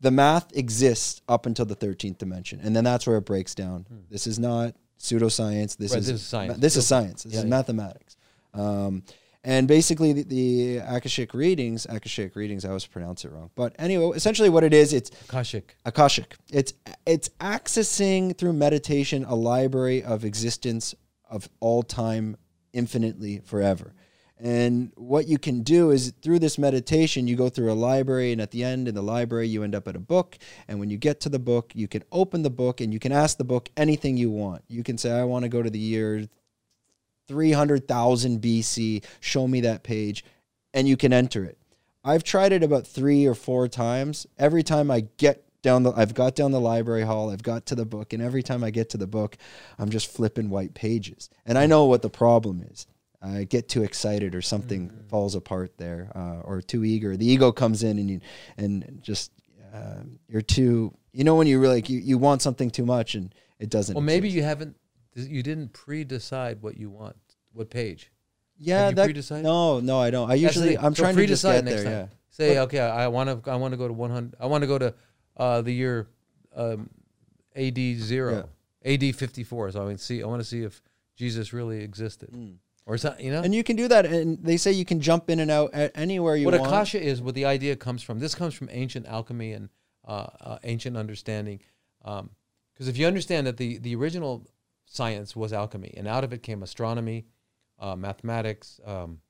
the 0.00 0.10
math 0.10 0.54
exists 0.56 1.22
up 1.28 1.46
until 1.46 1.64
the 1.64 1.74
thirteenth 1.74 2.18
dimension, 2.18 2.60
and 2.62 2.74
then 2.76 2.84
that's 2.84 3.06
where 3.06 3.16
it 3.16 3.24
breaks 3.24 3.54
down. 3.54 3.86
This 4.10 4.26
is 4.26 4.38
not 4.38 4.74
pseudoscience. 4.98 5.76
This 5.76 5.90
Hmm. 5.92 5.94
Right, 5.96 6.00
is 6.00 6.06
this 6.06 6.20
is 6.20 6.26
science. 6.26 6.56
This 6.58 6.76
is 6.76 6.86
science. 6.86 7.22
This 7.22 7.32
Yeah, 7.32 7.38
is 7.40 7.44
yeah. 7.44 7.50
mathematics. 7.50 8.16
Um, 8.54 9.02
and 9.44 9.68
basically, 9.68 10.12
the, 10.12 10.22
the 10.24 10.76
Akashic 10.78 11.32
readings, 11.32 11.86
Akashic 11.88 12.34
readings, 12.34 12.64
I 12.64 12.68
always 12.68 12.84
pronounce 12.86 13.24
it 13.24 13.30
wrong. 13.30 13.50
But 13.54 13.76
anyway, 13.78 14.16
essentially, 14.16 14.48
what 14.48 14.64
it 14.64 14.74
is, 14.74 14.92
it's 14.92 15.10
Akashic. 15.28 15.76
Akashic. 15.84 16.34
It's 16.52 16.72
it's 17.06 17.28
accessing 17.40 18.36
through 18.36 18.54
meditation 18.54 19.24
a 19.24 19.34
library 19.36 20.02
of 20.02 20.24
existence 20.24 20.94
of 21.30 21.48
all 21.60 21.82
time 21.82 22.36
infinitely 22.72 23.40
forever. 23.44 23.92
And 24.38 24.92
what 24.96 25.28
you 25.28 25.38
can 25.38 25.62
do 25.62 25.90
is 25.90 26.12
through 26.20 26.40
this 26.40 26.58
meditation, 26.58 27.26
you 27.26 27.36
go 27.36 27.48
through 27.48 27.72
a 27.72 27.74
library, 27.74 28.32
and 28.32 28.40
at 28.40 28.50
the 28.50 28.64
end 28.64 28.86
in 28.86 28.94
the 28.94 29.02
library, 29.02 29.48
you 29.48 29.62
end 29.62 29.74
up 29.74 29.88
at 29.88 29.96
a 29.96 30.00
book. 30.00 30.36
And 30.68 30.78
when 30.78 30.90
you 30.90 30.98
get 30.98 31.20
to 31.20 31.28
the 31.30 31.38
book, 31.38 31.72
you 31.74 31.88
can 31.88 32.04
open 32.12 32.42
the 32.42 32.50
book 32.50 32.80
and 32.80 32.92
you 32.92 32.98
can 32.98 33.12
ask 33.12 33.38
the 33.38 33.44
book 33.44 33.70
anything 33.76 34.16
you 34.16 34.30
want. 34.30 34.62
You 34.68 34.82
can 34.82 34.98
say, 34.98 35.12
I 35.12 35.24
want 35.24 35.44
to 35.44 35.48
go 35.48 35.62
to 35.62 35.70
the 35.70 35.78
year 35.78 36.28
300,000 37.28 38.40
BC, 38.40 39.04
show 39.20 39.48
me 39.48 39.62
that 39.62 39.82
page, 39.82 40.24
and 40.74 40.86
you 40.86 40.96
can 40.96 41.12
enter 41.12 41.44
it. 41.44 41.58
I've 42.04 42.22
tried 42.22 42.52
it 42.52 42.62
about 42.62 42.86
three 42.86 43.26
or 43.26 43.34
four 43.34 43.66
times. 43.68 44.26
Every 44.38 44.62
time 44.62 44.90
I 44.90 45.06
get 45.16 45.42
down 45.62 45.82
the, 45.82 45.92
I've 45.92 46.14
got 46.14 46.36
down 46.36 46.52
the 46.52 46.60
library 46.60 47.02
hall, 47.02 47.30
I've 47.30 47.42
got 47.42 47.66
to 47.66 47.74
the 47.74 47.84
book, 47.84 48.12
and 48.12 48.22
every 48.22 48.42
time 48.42 48.62
I 48.62 48.70
get 48.70 48.90
to 48.90 48.96
the 48.96 49.08
book, 49.08 49.36
I'm 49.78 49.90
just 49.90 50.12
flipping 50.12 50.50
white 50.50 50.74
pages. 50.74 51.28
And 51.44 51.58
I 51.58 51.66
know 51.66 51.86
what 51.86 52.02
the 52.02 52.10
problem 52.10 52.62
is. 52.70 52.86
I 53.26 53.44
get 53.44 53.68
too 53.68 53.82
excited, 53.82 54.34
or 54.34 54.42
something 54.42 54.90
falls 55.08 55.34
apart 55.34 55.76
there, 55.78 56.10
uh, 56.14 56.40
or 56.44 56.62
too 56.62 56.84
eager. 56.84 57.16
The 57.16 57.26
ego 57.26 57.52
comes 57.52 57.82
in, 57.82 57.98
and 57.98 58.10
you, 58.10 58.20
and 58.56 58.98
just 59.02 59.32
uh, 59.74 60.02
you're 60.28 60.42
too. 60.42 60.94
You 61.12 61.24
know 61.24 61.34
when 61.34 61.46
you 61.46 61.58
really 61.58 61.76
like, 61.76 61.88
you, 61.88 61.98
you 61.98 62.18
want 62.18 62.42
something 62.42 62.70
too 62.70 62.84
much, 62.84 63.14
and 63.14 63.34
it 63.58 63.70
doesn't. 63.70 63.94
Well, 63.94 64.02
maybe 64.02 64.28
exist. 64.28 64.36
you 64.36 64.42
haven't, 64.44 64.76
you 65.14 65.42
didn't 65.42 65.72
pre-decide 65.72 66.62
what 66.62 66.76
you 66.76 66.90
want, 66.90 67.16
what 67.52 67.70
page. 67.70 68.12
Yeah, 68.58 68.90
you 68.90 68.94
that, 68.94 69.42
no, 69.42 69.80
no, 69.80 70.00
I 70.00 70.10
don't. 70.10 70.30
i 70.30 70.34
usually 70.34 70.78
i'm 70.78 70.94
So 70.94 71.02
trying 71.02 71.16
to 71.16 71.26
just 71.26 71.42
get 71.42 71.64
next 71.64 71.82
there. 71.82 71.84
time. 71.84 71.92
Yeah. 71.92 72.06
Say, 72.30 72.58
okay, 72.60 72.80
I 72.80 73.08
want 73.08 73.44
to, 73.44 73.50
I 73.50 73.56
want 73.56 73.72
to 73.72 73.78
go 73.78 73.86
to 73.86 73.94
100. 73.94 74.34
I 74.38 74.46
want 74.46 74.62
to 74.62 74.66
go 74.66 74.78
to 74.78 74.94
uh, 75.38 75.62
the 75.62 75.72
year 75.72 76.06
um, 76.54 76.90
AD 77.54 77.78
zero, 77.78 78.48
AD 78.84 79.16
54. 79.16 79.72
So 79.72 79.84
I 79.86 79.88
can 79.88 79.98
see. 79.98 80.22
I 80.22 80.26
want 80.26 80.40
to 80.40 80.44
see 80.44 80.62
if 80.62 80.82
Jesus 81.16 81.52
really 81.54 81.82
existed, 81.82 82.30
or 82.86 82.96
something. 82.96 83.24
You 83.26 83.32
know. 83.32 83.42
And 83.42 83.54
you 83.54 83.62
can 83.64 83.76
do 83.76 83.88
that, 83.88 84.06
and 84.06 84.38
they 84.42 84.56
say 84.56 84.72
you 84.72 84.84
can 84.84 85.00
jump 85.00 85.28
in 85.28 85.40
and 85.40 85.50
out 85.50 85.74
at 85.74 85.92
anywhere 85.94 86.36
you 86.36 86.46
what 86.46 86.52
want. 86.52 86.62
What 86.62 86.70
akasha 86.70 87.02
is, 87.02 87.20
what 87.20 87.34
the 87.34 87.44
idea 87.44 87.76
comes 87.76 88.02
from. 88.02 88.18
This 88.20 88.34
comes 88.34 88.54
from 88.54 88.68
ancient 88.72 89.06
alchemy 89.06 89.52
and 89.52 89.68
uh, 90.06 90.26
uh, 90.40 90.58
ancient 90.64 90.96
understanding. 90.96 91.60
Because 92.02 92.88
if 92.88 92.96
you 92.96 93.06
understand 93.06 93.46
that 93.46 93.56
the 93.56 93.78
the 93.78 93.94
original 93.96 94.46
science 94.86 95.34
was 95.34 95.52
alchemy, 95.52 95.92
and 95.96 96.06
out 96.06 96.24
of 96.24 96.32
it 96.32 96.42
came 96.42 96.62
astronomy, 96.62 97.26
uh, 97.78 97.96
mathematics. 97.96 98.80
Um, 98.86 99.20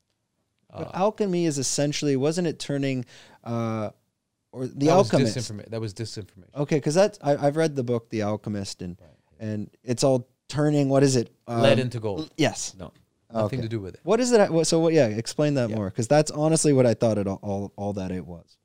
But 0.70 0.94
alchemy 0.94 1.46
is 1.46 1.58
essentially, 1.58 2.16
wasn't 2.16 2.46
it 2.48 2.58
turning, 2.58 3.06
uh, 3.44 3.90
or 4.52 4.66
the 4.66 4.86
that 4.86 4.96
was 4.96 5.12
alchemist? 5.12 5.36
disinforma- 5.38 5.70
That 5.70 5.80
was 5.80 5.94
disinformation. 5.94 6.54
Okay, 6.54 6.76
because 6.76 6.94
that's 6.94 7.18
I, 7.22 7.36
I've 7.46 7.56
read 7.56 7.74
the 7.76 7.82
book 7.84 8.10
The 8.10 8.22
Alchemist, 8.22 8.82
and 8.82 8.98
and 9.40 9.70
it's 9.82 10.04
all 10.04 10.28
turning. 10.48 10.90
What 10.90 11.02
is 11.02 11.16
it? 11.16 11.30
Um, 11.46 11.62
Lead 11.62 11.78
into 11.78 11.98
gold. 12.00 12.30
Yes. 12.36 12.74
No, 12.78 12.92
nothing 13.32 13.58
Okay. 13.58 13.62
to 13.62 13.68
do 13.68 13.80
with 13.80 13.94
it. 13.94 14.00
What 14.04 14.20
is 14.20 14.32
it? 14.32 14.66
So 14.66 14.78
what? 14.80 14.92
Yeah, 14.92 15.06
explain 15.06 15.54
that 15.54 15.70
Yeah. 15.70 15.76
more, 15.76 15.90
because 15.90 16.08
that's 16.08 16.30
honestly 16.30 16.72
what 16.72 16.86
I 16.86 16.94
thought 16.94 17.18
it 17.18 17.26
all 17.26 17.38
all, 17.42 17.72
all 17.76 17.92
that 17.94 18.10
it 18.10 18.26
was. 18.26 18.56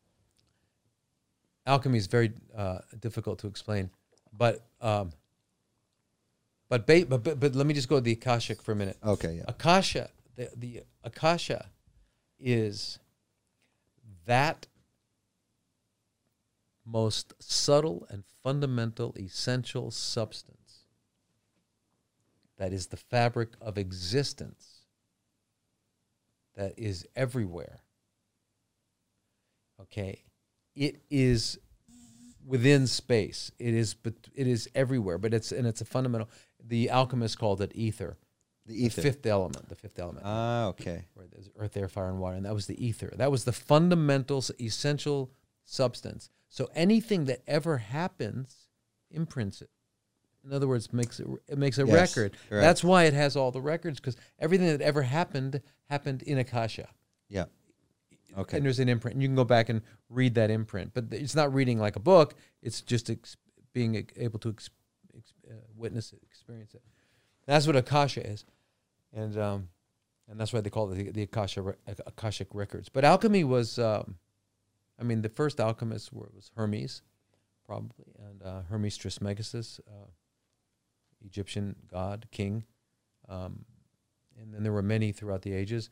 alchemy 1.66 1.98
is 1.98 2.08
very 2.08 2.32
uh, 2.56 2.80
difficult 3.00 3.40
to 3.40 3.48
explain, 3.48 3.90
but 4.34 4.66
um, 4.82 5.12
But, 6.70 6.88
ba- 6.88 7.06
but 7.08 7.22
but 7.24 7.40
but 7.40 7.56
let 7.56 7.66
me 7.68 7.74
just 7.74 7.90
go 7.90 7.96
to 7.98 8.02
the 8.02 8.14
akashic 8.14 8.62
for 8.62 8.72
a 8.72 8.76
minute. 8.76 8.98
Okay, 9.04 9.34
yeah. 9.38 9.44
Akasha, 9.48 10.10
the, 10.36 10.50
the 10.56 10.84
Akasha 11.04 11.70
is 12.40 12.98
that 14.26 14.68
most 16.86 17.34
subtle 17.40 18.08
and 18.10 18.24
fundamental 18.44 19.14
essential 19.18 19.92
substance 19.92 20.61
that 22.62 22.74
is 22.74 22.86
the 22.88 22.98
fabric 22.98 23.50
of 23.60 23.76
existence 23.80 24.86
that 26.56 26.78
is 26.78 27.08
everywhere. 27.16 27.80
Okay? 29.82 30.22
It 30.76 31.02
is 31.10 31.58
within 32.46 32.86
space. 32.86 33.52
It 33.58 33.74
is 33.74 33.96
but 33.96 34.14
it 34.36 34.46
is 34.46 34.70
everywhere, 34.76 35.18
but 35.18 35.34
it's 35.34 35.52
and 35.52 35.66
it's 35.66 35.82
a 35.82 35.86
fundamental 35.86 36.30
the 36.64 36.92
alchemists 36.92 37.36
called 37.36 37.62
it 37.62 37.72
ether. 37.74 38.20
The 38.68 38.86
The 38.90 38.90
fifth 38.90 39.26
element, 39.26 39.70
the 39.70 39.76
fifth 39.76 39.98
element. 39.98 40.24
Ah, 40.24 40.68
okay. 40.68 41.06
There's 41.32 41.50
earth, 41.58 41.76
air, 41.76 41.88
fire, 41.88 42.10
and 42.10 42.20
water, 42.20 42.36
and 42.36 42.46
that 42.46 42.54
was 42.54 42.68
the 42.68 42.86
ether. 42.86 43.12
That 43.18 43.32
was 43.32 43.44
the 43.44 43.52
fundamental, 43.52 44.44
essential 44.60 45.32
substance. 45.64 46.30
So 46.48 46.70
anything 46.76 47.26
that 47.26 47.42
ever 47.48 47.78
happens 47.78 48.68
imprints 49.10 49.64
it. 49.64 49.72
In 50.44 50.54
other 50.54 50.68
words, 50.68 50.92
makes 50.92 51.20
it, 51.20 51.28
it 51.48 51.58
makes 51.58 51.78
a 51.78 51.86
Yes, 51.86 52.16
record. 52.18 52.38
correct. 52.50 52.62
That's 52.64 52.84
why 52.84 53.04
it 53.04 53.14
has 53.14 53.36
all 53.36 53.52
the 53.52 53.62
records 53.62 54.00
because 54.00 54.16
everything 54.40 54.68
that 54.68 54.82
ever 54.82 55.04
happened 55.04 55.62
happened 55.90 56.24
in 56.24 56.38
akasha. 56.40 56.88
Yeah. 57.30 57.46
Okay. 58.38 58.58
And 58.58 58.66
there's 58.66 58.80
an 58.80 58.90
imprint, 58.90 59.16
and 59.16 59.22
you 59.22 59.28
can 59.28 59.36
go 59.36 59.44
back 59.44 59.70
and 59.70 59.82
read 60.10 60.36
that 60.36 60.50
imprint. 60.50 60.94
But 60.94 61.06
it's 61.12 61.36
not 61.36 61.54
reading 61.54 61.78
like 61.80 61.96
a 61.96 62.00
book; 62.00 62.36
it's 62.62 62.82
just 62.82 63.12
being 63.74 64.08
able 64.16 64.40
to 64.40 64.50
ex- 64.50 64.70
ex- 65.16 65.34
uh, 65.50 65.54
witness 65.76 66.14
it, 66.14 66.20
experience 66.24 66.74
it. 66.74 66.82
That's 67.46 67.68
what 67.68 67.76
akasha 67.76 68.26
is, 68.26 68.46
and 69.14 69.38
um, 69.38 69.68
and 70.30 70.40
that's 70.40 70.54
why 70.54 70.62
they 70.62 70.70
call 70.70 70.90
it 70.92 70.96
the, 70.96 71.12
the 71.12 71.24
akasha 71.24 71.62
re- 71.62 71.74
akashic 72.08 72.48
records. 72.54 72.88
But 72.88 73.04
alchemy 73.04 73.44
was, 73.44 73.78
um, 73.78 74.16
I 74.98 75.04
mean, 75.04 75.22
the 75.22 75.30
first 75.30 75.60
alchemist 75.60 76.14
were, 76.14 76.30
was 76.34 76.52
Hermes, 76.56 77.02
probably, 77.66 78.14
and 78.18 78.42
uh, 78.44 78.62
Hermes 78.70 78.96
Trismegistus, 78.96 79.82
uh, 79.88 80.06
Egyptian 81.26 81.76
god 81.90 82.28
king, 82.32 82.64
um, 83.30 83.66
and 84.40 84.54
then 84.54 84.64
there 84.64 84.72
were 84.74 84.82
many 84.82 85.12
throughout 85.12 85.42
the 85.42 85.54
ages. 85.54 85.90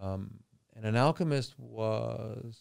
Um, 0.00 0.40
and 0.74 0.84
an 0.84 0.96
alchemist 0.96 1.54
was 1.58 2.58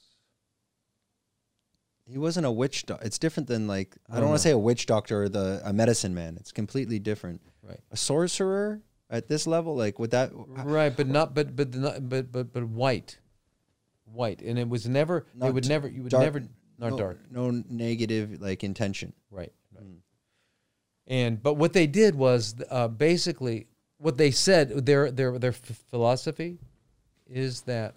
He 2.05 2.17
wasn't 2.17 2.45
a 2.45 2.51
witch 2.51 2.85
doctor. 2.85 3.05
It's 3.05 3.17
different 3.17 3.47
than 3.47 3.67
like 3.67 3.95
I 4.09 4.13
I 4.13 4.15
don't 4.15 4.21
don't 4.21 4.29
want 4.29 4.39
to 4.39 4.43
say 4.43 4.51
a 4.51 4.57
witch 4.57 4.85
doctor 4.85 5.23
or 5.23 5.29
the 5.29 5.61
a 5.63 5.71
medicine 5.71 6.13
man. 6.13 6.37
It's 6.39 6.51
completely 6.51 6.99
different. 6.99 7.41
right, 7.63 7.79
A 7.91 7.97
sorcerer 7.97 8.81
at 9.09 9.27
this 9.27 9.45
level, 9.47 9.75
like 9.75 9.99
would 9.99 10.11
that 10.11 10.31
right, 10.33 10.95
but 10.95 11.07
not, 11.07 11.33
but 11.33 11.55
but 11.55 11.73
not, 11.73 12.09
but 12.09 12.31
but 12.31 12.51
but 12.51 12.63
white, 12.65 13.19
white, 14.05 14.41
and 14.41 14.57
it 14.59 14.67
was 14.67 14.87
never. 14.87 15.25
Not 15.33 15.53
would 15.53 15.67
never. 15.67 15.87
You 15.87 16.03
would 16.03 16.11
dark- 16.11 16.23
never. 16.23 16.39
Not 16.77 16.91
no, 16.91 16.97
dark. 16.97 17.19
No 17.29 17.63
negative 17.69 18.41
like 18.41 18.63
intention. 18.63 19.13
Right. 19.29 19.53
right. 19.73 19.85
Mm. 19.85 19.97
And 21.07 21.41
but 21.41 21.55
what 21.55 21.73
they 21.73 21.87
did 21.87 22.15
was 22.15 22.55
uh, 22.69 22.87
basically 22.87 23.67
what 23.97 24.17
they 24.17 24.31
said. 24.31 24.85
Their 24.85 25.11
their 25.11 25.37
their 25.37 25.51
philosophy 25.51 26.59
is 27.29 27.61
that 27.61 27.95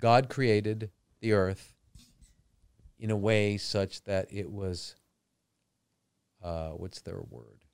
God 0.00 0.28
created 0.28 0.90
the 1.20 1.32
earth 1.32 1.74
in 2.98 3.10
a 3.10 3.16
way 3.16 3.56
such 3.56 4.02
that 4.04 4.28
it 4.30 4.50
was. 4.50 4.94
Uh, 6.42 6.70
what's 6.70 7.00
their 7.02 7.20
word? 7.30 7.64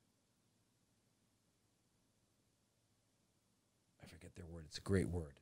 I 4.02 4.06
forget 4.06 4.34
their 4.36 4.44
word. 4.46 4.64
It's 4.66 4.76
a 4.76 4.82
great 4.82 5.08
word. 5.08 5.40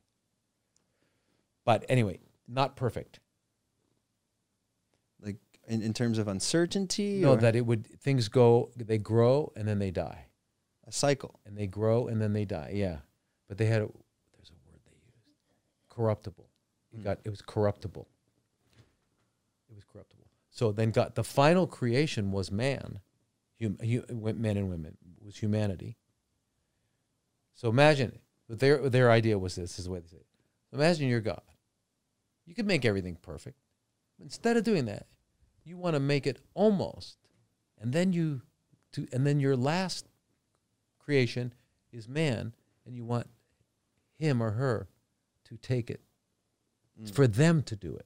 But 1.65 1.83
anyway, 1.89 2.19
not 2.47 2.77
perfect. 2.77 3.19
In, 5.67 5.81
in 5.81 5.93
terms 5.93 6.17
of 6.17 6.27
uncertainty 6.29 7.19
No, 7.19 7.33
or 7.33 7.37
that 7.37 7.53
it 7.55 7.65
would 7.65 7.85
things 7.99 8.29
go 8.29 8.71
they 8.75 8.97
grow 8.97 9.51
and 9.55 9.67
then 9.67 9.79
they 9.79 9.91
die. 9.91 10.27
a 10.85 10.91
cycle. 10.93 11.39
And 11.45 11.57
they 11.57 11.67
grow 11.67 12.07
and 12.07 12.21
then 12.21 12.31
they 12.33 12.45
die. 12.45 12.71
Yeah. 12.73 12.99
But 13.49 13.57
they 13.57 13.65
had 13.65 13.81
a 13.81 13.87
there's 14.35 14.49
a 14.49 14.55
word 14.71 14.79
they 14.85 14.93
used. 14.93 15.43
Corruptible. 15.89 16.47
It 16.93 16.99
Mm. 17.01 17.03
got 17.03 17.19
it 17.25 17.29
was 17.29 17.41
corruptible. 17.41 18.07
It 19.69 19.75
was 19.75 19.83
corruptible. 19.83 20.25
So 20.49 20.71
then 20.71 20.91
got 20.91 21.15
the 21.15 21.23
final 21.23 21.67
creation 21.67 22.31
was 22.31 22.49
man. 22.51 23.01
Hum, 23.61 23.77
hu, 23.81 24.03
men 24.33 24.55
and 24.57 24.69
women 24.69 24.97
was 25.21 25.37
humanity. 25.37 25.97
So 27.55 27.69
imagine 27.69 28.19
but 28.47 28.59
their 28.59 28.87
their 28.89 29.11
idea 29.11 29.37
was 29.37 29.55
this, 29.55 29.71
this 29.71 29.79
is 29.79 29.85
the 29.85 29.91
way 29.91 29.99
they 29.99 30.07
say 30.07 30.17
it. 30.17 30.25
Imagine 30.71 31.09
you're 31.09 31.19
God. 31.19 31.41
You 32.45 32.55
could 32.55 32.67
make 32.67 32.85
everything 32.85 33.17
perfect. 33.21 33.57
Instead 34.21 34.55
of 34.55 34.63
doing 34.63 34.85
that, 34.85 35.07
you 35.67 35.77
want 35.77 35.95
to 35.95 35.99
make 35.99 36.25
it 36.25 36.39
almost. 36.53 37.17
And 37.79 37.93
then 37.93 38.13
you 38.13 38.41
to 38.93 39.07
and 39.11 39.25
then 39.27 39.39
your 39.39 39.55
last 39.55 40.07
creation 40.99 41.53
is 41.91 42.07
man 42.07 42.53
and 42.85 42.95
you 42.95 43.03
want 43.03 43.27
him 44.17 44.41
or 44.41 44.51
her 44.51 44.87
to 45.45 45.57
take 45.57 45.89
it. 45.89 46.01
It's 46.99 47.11
mm. 47.11 47.15
for 47.15 47.27
them 47.27 47.61
to 47.63 47.75
do 47.75 47.95
it. 47.95 48.05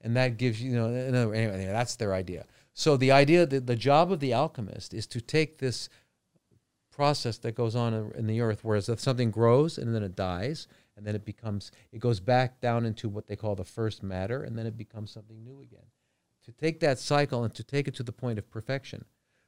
And 0.00 0.16
that 0.16 0.36
gives 0.36 0.60
you 0.60 0.70
you 0.70 0.76
know 0.76 0.86
another, 0.86 1.34
anyway 1.34 1.66
that's 1.66 1.96
their 1.96 2.12
idea. 2.12 2.46
So 2.74 2.96
the 2.96 3.12
idea 3.12 3.46
that 3.46 3.66
the 3.66 3.76
job 3.76 4.12
of 4.12 4.20
the 4.20 4.34
alchemist 4.34 4.92
is 4.92 5.06
to 5.08 5.20
take 5.20 5.58
this 5.58 5.88
process 6.90 7.38
that 7.38 7.54
goes 7.54 7.76
on 7.76 7.92
in- 7.92 8.12
in 8.12 8.26
the 8.26 8.40
earth 8.40 8.60
whereas 8.62 8.88
if 8.88 8.98
something 8.98 9.30
grows 9.30 9.76
and 9.76 9.94
then 9.94 10.02
it 10.02 10.16
dies 10.16 10.66
and 10.96 11.06
then 11.06 11.14
it 11.14 11.26
becomes 11.26 11.70
it 11.92 11.98
goes 11.98 12.20
back 12.20 12.58
down 12.62 12.86
into 12.86 13.06
what 13.06 13.26
they 13.26 13.36
call 13.36 13.54
the 13.54 13.64
first 13.64 14.02
matter 14.02 14.42
and 14.42 14.56
then 14.56 14.64
it 14.64 14.78
becomes 14.78 15.10
something 15.10 15.44
new 15.44 15.60
again 15.60 15.84
to 16.46 16.52
take 16.52 16.80
that 16.80 16.98
cycle 16.98 17.44
and 17.44 17.54
to 17.54 17.62
take 17.62 17.86
it 17.86 17.94
to 17.94 18.02
the 18.02 18.12
point 18.12 18.38
of 18.38 18.50
perfection 18.50 19.04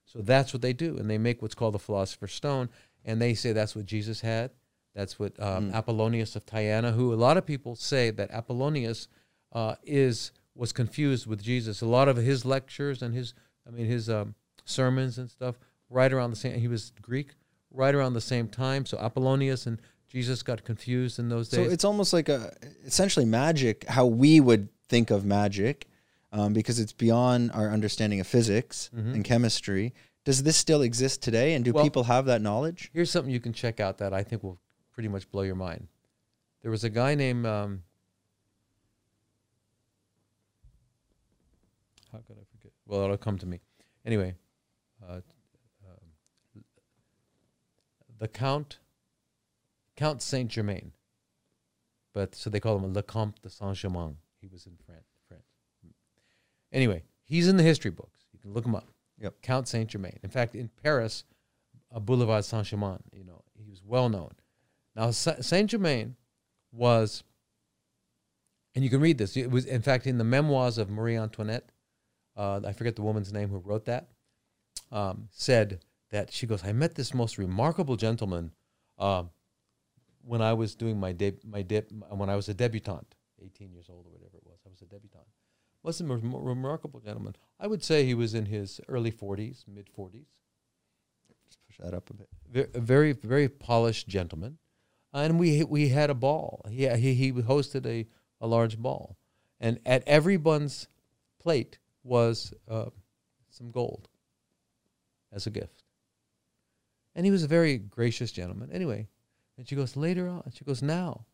so 0.09 0.21
that's 0.23 0.55
what 0.55 0.63
they 0.63 0.73
do, 0.73 0.97
and 0.97 1.09
they 1.09 1.19
make 1.19 1.43
what's 1.43 1.55
called 1.55 1.75
the 1.75 1.79
philosopher's 1.79 2.33
stone, 2.33 2.71
and 3.05 3.21
they 3.21 3.35
say 3.35 3.53
that's 3.53 3.77
what 3.77 3.85
Jesus 3.85 4.23
had. 4.23 4.51
That's 4.95 5.19
what 5.19 5.39
um, 5.41 5.71
Mm. 5.71 5.75
Apollonius 5.75 6.35
of 6.35 6.47
Tyana, 6.47 6.95
who 6.95 7.13
a 7.13 7.15
lot 7.15 7.37
of 7.37 7.45
people 7.45 7.77
say 7.77 8.11
that 8.11 8.31
Apollonius 8.31 9.07
uh, 9.53 9.75
is 9.83 10.33
was 10.55 10.73
confused 10.73 11.27
with 11.27 11.43
Jesus. 11.43 11.83
A 11.83 11.87
lot 11.87 12.09
of 12.09 12.17
his 12.17 12.45
lectures 12.45 13.03
and 13.03 13.15
his, 13.15 13.35
I 13.67 13.71
mean, 13.71 13.87
his 13.87 14.09
um, 14.09 14.35
sermons 14.65 15.19
and 15.19 15.31
stuff, 15.31 15.57
right 15.91 16.13
around 16.13 16.31
the 16.31 16.37
same. 16.37 16.59
He 16.59 16.69
was 16.69 16.91
Greek, 17.03 17.35
right 17.71 17.95
around 17.95 18.15
the 18.15 18.21
same 18.21 18.49
time. 18.49 18.87
So 18.87 18.97
Apollonius 18.99 19.67
and 19.67 19.79
Jesus 20.09 20.43
got 20.43 20.65
confused 20.65 21.19
in 21.19 21.29
those 21.29 21.51
days. 21.51 21.67
So 21.67 21.71
it's 21.71 21.85
almost 21.85 22.15
like 22.15 22.31
a 22.31 22.57
essentially 22.85 23.27
magic, 23.27 23.85
how 23.89 24.07
we 24.07 24.41
would 24.41 24.71
think 24.89 25.11
of 25.11 25.25
magic, 25.27 25.87
um, 26.33 26.53
because 26.53 26.79
it's 26.79 26.93
beyond 26.93 27.51
our 27.53 27.71
understanding 27.71 28.21
of 28.21 28.27
physics 28.27 28.91
Mhm. 28.95 29.15
and 29.15 29.25
chemistry. 29.25 29.95
Does 30.25 30.43
this 30.43 30.57
still 30.57 30.83
exist 30.83 31.23
today, 31.23 31.55
and 31.55 31.65
do 31.65 31.73
Well- 31.73 31.85
people 31.85 32.05
have 32.05 32.27
that 32.27 32.43
knowledge? 32.43 32.91
Here's 32.93 33.11
something 33.11 33.33
you 33.33 33.41
can 33.41 33.53
check 33.53 33.81
out 33.81 33.99
that 33.99 34.13
I 34.13 34.23
think 34.23 34.43
will 34.43 34.59
pretty 34.93 35.09
much 35.09 35.31
blow 35.31 35.43
your 35.43 35.55
mind. 35.55 35.89
There 36.63 36.71
was 36.71 36.85
a 36.85 36.91
guy 36.91 37.15
named 37.15 37.47
um, 37.47 37.85
how 42.13 42.19
could 42.19 42.37
I 42.39 42.45
forget? 42.51 42.73
Well, 42.87 43.03
it'll 43.05 43.17
come 43.17 43.39
to 43.39 43.47
me. 43.47 43.61
Anyway, 44.05 44.35
uh, 45.07 45.21
um, 45.87 46.65
the 48.19 48.29
Count 48.29 48.79
Count 49.97 50.23
Saint 50.23 50.51
Germain, 50.51 50.93
but 52.13 52.35
so 52.35 52.49
they 52.51 52.61
call 52.61 52.77
him 52.79 52.93
Le 52.93 53.03
Comte 53.03 53.41
de 53.43 53.51
Saint 53.51 53.77
Germain. 53.77 54.17
He 54.41 54.47
was 54.47 54.67
in 54.67 54.77
France. 54.87 55.08
Anyway, 56.73 57.03
he's 57.25 57.49
in 57.49 57.57
the 57.57 57.63
history 57.63 57.91
books. 57.91 58.27
You 58.33 58.39
can 58.39 58.53
look 58.53 58.65
him 58.65 58.75
up. 58.75 58.87
Yep. 59.21 59.43
Count 59.43 59.69
Saint 59.69 59.89
Germain. 59.89 60.19
In 60.23 60.31
fact, 60.31 60.55
in 60.55 60.71
Paris, 60.83 61.25
uh, 61.95 61.99
Boulevard 61.99 62.45
Saint 62.45 62.67
Germain. 62.67 62.99
You 63.13 63.25
know, 63.25 63.43
he 63.55 63.69
was 63.69 63.83
well 63.85 64.09
known. 64.09 64.33
Now, 64.95 65.11
Saint 65.11 65.71
Germain 65.71 66.17
was, 66.73 67.23
and 68.75 68.85
you 68.85 68.91
can 68.91 69.01
read 69.01 69.19
this. 69.19 69.37
It 69.37 69.51
was, 69.51 69.65
in 69.65 69.83
fact, 69.83 70.07
in 70.07 70.19
the 70.19 70.25
memoirs 70.25 70.79
of 70.79 70.91
Marie 70.91 71.17
Antoinette. 71.17 71.71
Uh, 72.37 72.61
I 72.67 72.73
forget 72.73 72.97
the 72.97 73.03
woman's 73.03 73.33
name 73.33 73.49
who 73.49 73.59
wrote 73.59 73.85
that. 73.87 74.09
Um, 74.91 75.29
said 75.31 75.81
that 76.11 76.33
she 76.33 76.47
goes, 76.47 76.65
I 76.65 76.73
met 76.73 76.95
this 76.95 77.13
most 77.13 77.39
remarkable 77.39 77.97
gentleman 77.97 78.53
uh, 78.99 79.25
when 80.25 80.41
I 80.41 80.53
was 80.55 80.75
doing 80.75 80.99
my 80.99 81.13
deb- 81.13 81.45
my 81.45 81.63
deb- 81.63 81.91
when 82.11 82.31
I 82.31 82.37
was 82.37 82.49
a 82.49 82.55
debutante, 82.55 83.15
18 83.43 83.73
years 83.73 83.87
old 83.91 84.07
or 84.07 84.11
whatever 84.11 84.37
it 84.37 84.47
was. 84.47 84.59
I 84.67 84.71
was 84.71 84.81
a 84.83 84.87
debutante. 84.87 85.27
Was 85.83 86.01
a 86.01 86.05
rem- 86.05 86.35
remarkable 86.35 87.01
gentleman. 87.01 87.37
I 87.59 87.67
would 87.67 87.83
say 87.85 88.05
he 88.05 88.15
was 88.15 88.35
in 88.35 88.47
his 88.47 88.81
early 88.89 89.13
40s, 89.13 89.65
mid 89.67 89.89
40s 89.97 90.27
Just 91.49 91.59
push 91.67 91.79
that 91.79 91.95
up 91.95 92.11
a 92.11 92.15
bit. 92.15 92.29
ve- 92.51 92.79
a 92.79 92.81
very 92.81 93.13
very 93.13 93.49
polished 93.49 94.09
gentleman, 94.09 94.59
and 95.13 95.39
we 95.39 95.65
we 95.65 95.89
had 95.89 96.11
a 96.11 96.15
ball. 96.15 96.63
He 96.71 96.87
he, 96.89 97.15
he 97.15 97.33
hosted 97.33 97.87
a, 97.87 98.07
a 98.41 98.47
large 98.47 98.79
ball, 98.79 99.17
and 99.61 99.79
at 99.87 100.07
everyone's 100.07 100.89
plate 101.39 101.79
was 102.03 102.53
uh, 102.69 102.91
some 103.51 103.71
gold 103.71 104.09
as 105.33 105.47
a 105.47 105.51
gift. 105.51 105.83
And 107.15 107.25
he 107.27 107.33
was 107.33 107.43
a 107.43 107.49
very 107.49 107.79
gracious 107.79 108.31
gentleman. 108.31 108.71
Anyway, 108.73 109.09
and 109.57 109.69
she 109.69 109.75
goes, 109.75 109.97
later 109.97 110.29
on, 110.29 110.53
she 110.55 110.65
goes, 110.65 110.83
now. 110.83 111.27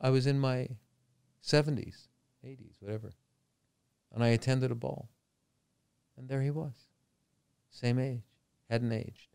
I 0.00 0.10
was 0.10 0.26
in 0.26 0.38
my 0.40 0.68
70s, 1.44 2.07
80s, 2.48 2.80
whatever. 2.80 3.10
And 4.12 4.24
I 4.24 4.28
attended 4.28 4.70
a 4.70 4.74
ball. 4.74 5.08
And 6.16 6.28
there 6.28 6.42
he 6.42 6.50
was. 6.50 6.72
Same 7.70 7.98
age. 7.98 8.22
Hadn't 8.70 8.92
aged. 8.92 9.28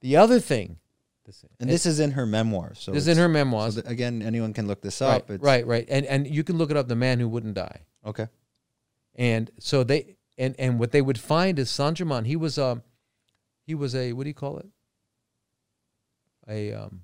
The 0.00 0.16
other 0.16 0.40
thing, 0.40 0.78
this, 1.24 1.44
And 1.60 1.68
this 1.68 1.84
is 1.84 2.00
in 2.00 2.12
her 2.12 2.24
memoir. 2.24 2.72
So 2.74 2.92
this 2.92 3.02
is 3.02 3.08
in 3.08 3.18
her 3.18 3.24
so 3.24 3.32
memoirs. 3.32 3.74
that- 3.74 3.86
again, 3.88 4.22
anyone 4.22 4.52
can 4.54 4.66
look 4.66 4.80
this 4.80 5.00
right, 5.00 5.16
up. 5.16 5.30
It's, 5.30 5.42
right, 5.42 5.66
right. 5.66 5.86
And 5.88 6.06
and 6.06 6.26
you 6.26 6.42
can 6.42 6.56
look 6.56 6.70
it 6.70 6.76
up, 6.76 6.88
The 6.88 6.96
Man 6.96 7.20
Who 7.20 7.28
Wouldn't 7.28 7.54
Die. 7.54 7.80
Okay. 8.06 8.28
And 9.14 9.50
so 9.58 9.84
they 9.84 10.16
and 10.38 10.54
and 10.58 10.78
what 10.78 10.92
they 10.92 11.02
would 11.02 11.18
find 11.18 11.58
is 11.58 11.68
Saint 11.68 11.98
Germain. 11.98 12.24
He 12.24 12.36
was 12.36 12.56
um 12.58 12.82
he 13.66 13.74
was 13.74 13.94
a 13.94 14.12
what 14.14 14.24
do 14.24 14.30
you 14.30 14.34
call 14.34 14.58
it? 14.58 14.68
A 16.48 16.72
um 16.72 17.02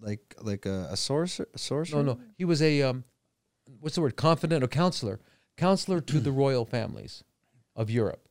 Like 0.00 0.34
like 0.40 0.64
a, 0.64 0.88
a 0.90 0.96
sorcerer. 0.96 1.48
A 1.54 1.58
sorcerer. 1.58 2.02
no 2.02 2.14
no 2.14 2.20
he 2.38 2.44
was 2.44 2.62
a 2.62 2.82
um 2.82 3.04
what's 3.80 3.96
the 3.96 4.00
word 4.00 4.16
confidant 4.16 4.62
or 4.64 4.68
counselor 4.68 5.20
counselor 5.56 6.00
to 6.00 6.20
the 6.20 6.32
royal 6.32 6.64
families 6.64 7.22
of 7.76 7.90
Europe. 7.90 8.28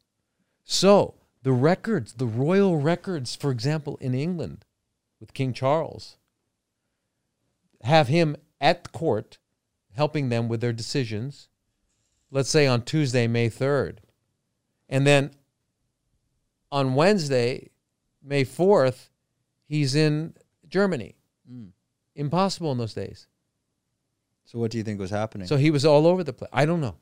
So 0.63 1.15
the 1.43 1.51
records, 1.51 2.13
the 2.13 2.25
royal 2.25 2.77
records, 2.77 3.35
for 3.35 3.51
example, 3.51 3.97
in 4.01 4.13
England 4.13 4.65
with 5.19 5.33
King 5.33 5.53
Charles, 5.53 6.17
have 7.81 8.07
him 8.07 8.35
at 8.61 8.91
court 8.91 9.37
helping 9.91 10.29
them 10.29 10.47
with 10.47 10.61
their 10.61 10.73
decisions. 10.73 11.49
Let's 12.31 12.49
say 12.49 12.65
on 12.65 12.83
Tuesday, 12.83 13.27
May 13.27 13.49
3rd. 13.49 13.97
And 14.89 15.05
then 15.05 15.31
on 16.71 16.95
Wednesday, 16.95 17.69
May 18.23 18.45
4th, 18.45 19.09
he's 19.65 19.95
in 19.95 20.33
Germany. 20.67 21.15
Mm. 21.51 21.69
Impossible 22.15 22.71
in 22.71 22.77
those 22.77 22.93
days. 22.93 23.27
So 24.45 24.59
what 24.59 24.71
do 24.71 24.77
you 24.77 24.83
think 24.83 24.99
was 24.99 25.09
happening? 25.11 25.47
So 25.47 25.57
he 25.57 25.71
was 25.71 25.85
all 25.85 26.05
over 26.05 26.23
the 26.23 26.33
place. 26.33 26.49
I 26.53 26.65
don't 26.65 26.81
know. 26.81 26.95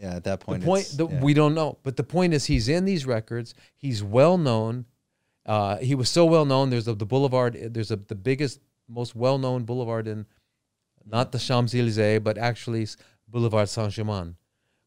yeah, 0.00 0.16
at 0.16 0.24
that 0.24 0.40
The 0.40 0.46
point, 0.46 0.64
point 0.64 0.86
the, 0.96 1.08
yeah. 1.08 1.20
we 1.20 1.34
don't 1.34 1.54
know, 1.54 1.78
but 1.82 1.96
the 1.96 2.02
point 2.02 2.34
is 2.34 2.46
he's 2.46 2.68
in 2.68 2.84
these 2.84 3.06
records. 3.06 3.54
He's 3.76 4.02
well 4.02 4.38
known. 4.38 4.86
Uh, 5.46 5.76
he 5.78 5.94
was 5.94 6.08
so 6.08 6.24
well 6.24 6.44
known. 6.44 6.70
There's 6.70 6.88
a, 6.88 6.94
the 6.94 7.06
boulevard. 7.06 7.54
There's 7.74 7.90
a, 7.90 7.96
the 7.96 8.14
biggest, 8.14 8.60
most 8.88 9.14
well 9.14 9.38
known 9.38 9.64
boulevard 9.64 10.06
in, 10.08 10.26
not 11.06 11.32
the 11.32 11.38
Champs 11.38 11.74
Elysees, 11.74 12.20
but 12.20 12.38
actually 12.38 12.86
Boulevard 13.28 13.68
Saint 13.68 13.92
Germain, 13.92 14.36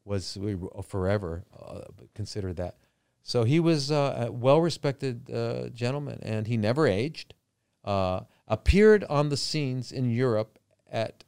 was 0.05 0.37
we 0.37 0.55
were 0.55 0.83
forever 0.83 1.43
uh, 1.57 1.81
considered 2.13 2.57
that. 2.57 2.75
So 3.21 3.43
he 3.45 3.59
was 3.59 3.91
uh, 3.91 4.25
a 4.27 4.31
well 4.31 4.59
respected 4.61 5.29
uh, 5.31 5.69
gentleman, 5.69 6.19
and 6.23 6.47
he 6.47 6.57
never 6.57 6.87
aged. 6.87 7.33
Uh, 7.83 8.21
appeared 8.47 9.03
on 9.05 9.29
the 9.29 9.37
scenes 9.37 9.91
in 9.91 10.09
Europe 10.09 10.59
at, 10.91 11.23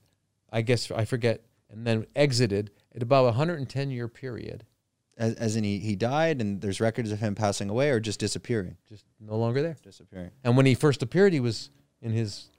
I 0.56 0.62
guess 0.62 0.90
I 0.90 1.04
forget, 1.06 1.42
and 1.70 1.86
then 1.86 2.06
exited 2.16 2.72
at 2.96 3.04
about 3.04 3.24
a 3.24 3.36
110 3.36 3.92
year 3.92 4.08
period, 4.08 4.66
as, 5.18 5.34
as 5.36 5.56
in 5.58 5.64
he, 5.66 5.80
he 5.80 5.96
died, 5.98 6.40
and 6.42 6.62
there's 6.62 6.80
records 6.80 7.12
of 7.12 7.20
him 7.20 7.36
passing 7.36 7.70
away 7.70 7.90
or 7.90 8.00
just 8.00 8.20
disappearing. 8.20 8.78
just 8.88 9.06
no 9.20 9.36
longer 9.36 9.62
there. 9.62 9.76
Disappearing. 9.84 10.32
And 10.44 10.56
when 10.56 10.66
he 10.66 10.74
first 10.74 11.04
appeared, 11.04 11.34
he 11.34 11.40
was 11.42 11.70
in 12.02 12.12
his 12.12 12.50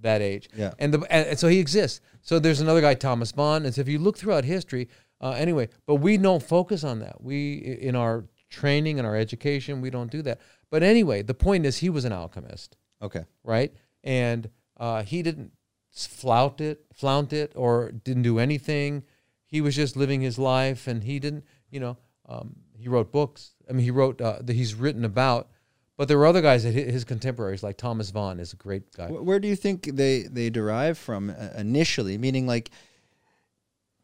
that 0.00 0.20
age. 0.20 0.48
Yeah. 0.56 0.72
And 0.78 0.92
the 0.94 0.98
and, 1.10 1.28
and 1.28 1.38
so 1.38 1.48
he 1.48 1.58
exists. 1.58 2.00
So 2.20 2.38
there's 2.38 2.60
another 2.60 2.80
guy, 2.80 2.94
Thomas 2.94 3.32
Bond. 3.32 3.64
And 3.64 3.74
so 3.74 3.80
if 3.80 3.88
you 3.88 3.98
look 3.98 4.16
throughout 4.18 4.44
history, 4.44 4.88
uh, 5.20 5.30
anyway, 5.30 5.68
but 5.86 5.96
we 5.96 6.16
don't 6.16 6.42
focus 6.42 6.84
on 6.84 7.00
that. 7.00 7.20
We 7.22 7.54
in 7.80 7.96
our 7.96 8.24
training 8.50 8.98
and 8.98 9.06
our 9.06 9.16
education, 9.16 9.80
we 9.80 9.90
don't 9.90 10.10
do 10.10 10.22
that. 10.22 10.40
But 10.70 10.82
anyway, 10.82 11.22
the 11.22 11.34
point 11.34 11.66
is, 11.66 11.78
he 11.78 11.90
was 11.90 12.04
an 12.04 12.12
alchemist, 12.12 12.76
Okay. 13.02 13.24
right? 13.44 13.72
And 14.04 14.48
uh, 14.76 15.02
he 15.02 15.22
didn't 15.22 15.52
flout 15.92 16.60
it, 16.60 16.84
flaunt 16.92 17.32
it, 17.32 17.52
or 17.54 17.92
didn't 17.92 18.22
do 18.22 18.38
anything. 18.38 19.04
He 19.46 19.60
was 19.60 19.76
just 19.76 19.96
living 19.96 20.20
his 20.22 20.38
life, 20.38 20.86
and 20.86 21.04
he 21.04 21.18
didn't, 21.18 21.44
you 21.70 21.78
know, 21.80 21.96
um, 22.28 22.56
he 22.76 22.88
wrote 22.88 23.12
books. 23.12 23.52
I 23.68 23.72
mean, 23.72 23.84
he 23.84 23.90
wrote 23.90 24.20
uh, 24.20 24.38
that 24.40 24.54
he's 24.54 24.74
written 24.74 25.04
about. 25.04 25.48
But 25.98 26.08
there 26.08 26.16
were 26.16 26.26
other 26.26 26.40
guys 26.40 26.64
that 26.64 26.74
hi- 26.74 26.90
his 26.90 27.04
contemporaries, 27.04 27.62
like 27.62 27.76
Thomas 27.76 28.10
Vaughan, 28.10 28.40
is 28.40 28.54
a 28.54 28.56
great 28.56 28.92
guy. 28.96 29.08
Where 29.08 29.38
do 29.38 29.46
you 29.46 29.54
think 29.56 29.84
they 29.94 30.22
they 30.22 30.48
derive 30.48 30.96
from 30.96 31.28
uh, 31.30 31.50
initially? 31.58 32.16
Meaning, 32.16 32.46
like, 32.46 32.70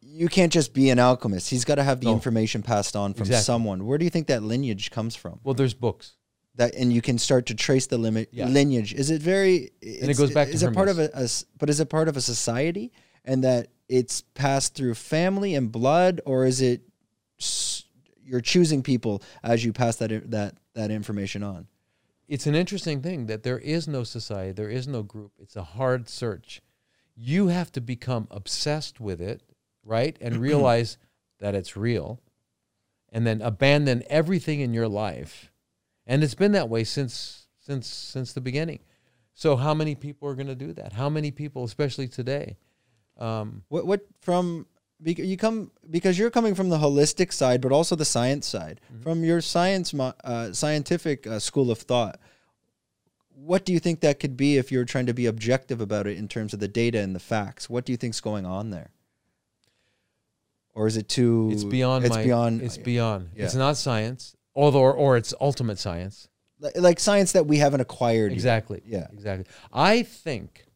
you 0.00 0.28
can't 0.28 0.52
just 0.52 0.74
be 0.74 0.90
an 0.90 0.98
alchemist. 0.98 1.48
He's 1.50 1.64
got 1.64 1.76
to 1.76 1.82
have 1.82 2.00
the 2.00 2.06
No. 2.06 2.12
information 2.12 2.62
passed 2.62 2.94
on 2.94 3.14
from 3.14 3.22
Exactly. 3.22 3.44
someone. 3.44 3.86
Where 3.86 3.96
do 3.98 4.04
you 4.04 4.10
think 4.10 4.26
that 4.28 4.42
lineage 4.42 4.90
comes 4.90 5.16
from? 5.16 5.40
Well, 5.42 5.54
there's 5.54 5.74
books. 5.74 6.12
That 6.58 6.74
and 6.74 6.92
you 6.92 7.00
can 7.00 7.18
start 7.18 7.46
to 7.46 7.54
trace 7.54 7.86
the 7.86 7.98
limit 7.98 8.28
Yeah. 8.32 8.48
lineage. 8.48 8.92
Is 8.92 9.10
it 9.10 9.22
very? 9.22 9.70
and 9.80 10.10
it 10.10 10.16
goes 10.16 10.32
back 10.32 10.48
to 10.48 10.54
Is 10.54 10.62
it 10.62 10.74
part 10.74 10.88
of 10.88 10.98
a, 10.98 11.08
a 11.14 11.28
But 11.58 11.70
is 11.70 11.80
it 11.80 11.88
part 11.88 12.08
of 12.08 12.16
a 12.16 12.20
society, 12.20 12.92
and 13.24 13.42
that 13.44 13.68
it's 13.88 14.22
passed 14.34 14.74
through 14.74 14.94
family 14.94 15.54
and 15.54 15.72
blood, 15.72 16.20
or 16.26 16.44
is 16.44 16.60
it? 16.60 16.82
You're 18.24 18.40
choosing 18.42 18.82
people 18.82 19.22
as 19.42 19.64
you 19.64 19.72
pass 19.72 19.96
that 19.96 20.30
that 20.30 20.56
that 20.74 20.90
information 20.90 21.42
on. 21.42 21.66
It's 22.26 22.46
an 22.46 22.54
interesting 22.54 23.00
thing 23.00 23.26
that 23.26 23.42
there 23.42 23.58
is 23.58 23.88
no 23.88 24.04
society, 24.04 24.52
there 24.52 24.68
is 24.68 24.86
no 24.86 25.02
group. 25.02 25.32
It's 25.38 25.56
a 25.56 25.62
hard 25.62 26.08
search. 26.10 26.60
You 27.14 27.48
have 27.48 27.72
to 27.72 27.80
become 27.80 28.28
obsessed 28.30 29.00
with 29.00 29.20
it, 29.20 29.42
right? 29.82 30.16
And 30.20 30.36
realize 30.48 30.98
that 31.38 31.54
it's 31.54 31.76
real. 31.76 32.20
And 33.10 33.26
then 33.26 33.40
abandon 33.40 34.02
everything 34.10 34.60
in 34.60 34.74
your 34.74 34.88
life. 34.88 35.50
And 36.08 36.24
it's 36.24 36.34
been 36.34 36.52
that 36.52 36.68
way 36.68 36.82
since 36.82 37.46
since 37.60 37.86
since 37.86 38.32
the 38.32 38.40
beginning. 38.40 38.80
So 39.34 39.54
how 39.54 39.74
many 39.74 39.94
people 39.94 40.28
are 40.28 40.34
going 40.34 40.48
to 40.48 40.56
do 40.56 40.72
that? 40.72 40.94
How 40.94 41.08
many 41.08 41.30
people, 41.30 41.62
especially 41.62 42.08
today? 42.08 42.56
Um, 43.18 43.62
What 43.68 43.86
what 43.86 44.00
from 44.20 44.66
you 45.04 45.36
come 45.36 45.70
because 45.88 46.18
you're 46.18 46.30
coming 46.30 46.54
from 46.56 46.70
the 46.70 46.78
holistic 46.78 47.32
side, 47.32 47.60
but 47.60 47.70
also 47.70 47.94
the 47.94 48.04
science 48.04 48.48
side. 48.48 48.80
Mm-hmm. 48.92 49.02
From 49.02 49.22
your 49.22 49.40
science 49.40 49.94
uh, 49.94 50.52
scientific 50.52 51.26
uh, 51.26 51.38
school 51.38 51.70
of 51.70 51.78
thought, 51.78 52.18
what 53.34 53.64
do 53.64 53.72
you 53.72 53.78
think 53.78 54.00
that 54.00 54.18
could 54.18 54.36
be 54.36 54.56
if 54.56 54.72
you're 54.72 54.84
trying 54.84 55.06
to 55.06 55.14
be 55.14 55.26
objective 55.26 55.80
about 55.80 56.06
it 56.06 56.16
in 56.16 56.26
terms 56.26 56.52
of 56.52 56.58
the 56.60 56.68
data 56.68 56.98
and 56.98 57.14
the 57.14 57.20
facts? 57.20 57.70
What 57.70 57.84
do 57.84 57.92
you 57.92 57.96
think's 57.96 58.20
going 58.20 58.46
on 58.46 58.70
there? 58.70 58.90
Or 60.74 60.86
is 60.86 60.96
it 60.96 61.08
too? 61.08 61.50
it's 61.52 61.64
beyond 61.64 62.04
It's 62.04 62.16
my 62.16 62.24
beyond. 62.24 62.62
it's 62.62 62.78
beyond. 62.78 63.30
It's 63.34 63.54
not 63.54 63.76
science, 63.76 64.36
or, 64.74 64.92
or 64.92 65.16
it's 65.16 65.32
ultimate 65.40 65.78
science. 65.78 66.28
like 66.74 66.98
science 67.00 67.32
that 67.32 67.46
we 67.46 67.58
haven't 67.58 67.80
acquired. 67.80 68.30
yet. 68.32 68.36
Exactly. 68.36 68.82
Yeah. 68.84 69.06
Exactly. 69.12 69.46
I 69.72 70.02
think 70.02 70.66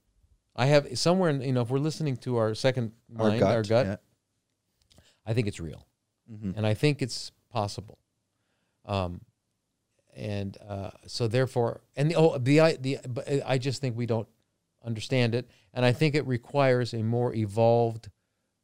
I 0.54 0.66
have 0.66 0.96
somewhere 0.98 1.30
in 1.30 1.40
you 1.42 1.52
know 1.52 1.62
if 1.62 1.70
we're 1.70 1.78
listening 1.78 2.16
to 2.18 2.36
our 2.36 2.54
second 2.54 2.92
Our 3.18 3.28
mind, 3.28 3.40
gut. 3.40 3.54
our 3.56 3.62
gut, 3.62 3.86
yeah. 3.86 3.96
I 5.26 5.34
think 5.34 5.46
it's 5.48 5.60
real, 5.60 5.86
Mhm. 6.30 6.56
and 6.56 6.66
I 6.66 6.74
think 6.74 7.00
it's 7.02 7.32
possible. 7.50 7.98
Um, 8.84 9.20
and 10.14 10.56
uh, 10.68 10.90
so 11.06 11.26
therefore, 11.28 11.80
and 11.96 12.10
the 12.10 12.16
oh 12.16 12.38
the 12.38 12.60
I 12.60 12.76
the 12.76 12.98
but 13.08 13.26
I 13.46 13.58
just 13.58 13.80
think 13.80 13.96
we 13.96 14.06
don't 14.06 14.28
understand 14.84 15.34
it, 15.34 15.48
and 15.72 15.84
I 15.84 15.92
think 15.92 16.14
it 16.14 16.26
requires 16.26 16.92
a 16.92 17.02
more 17.02 17.34
evolved 17.34 18.10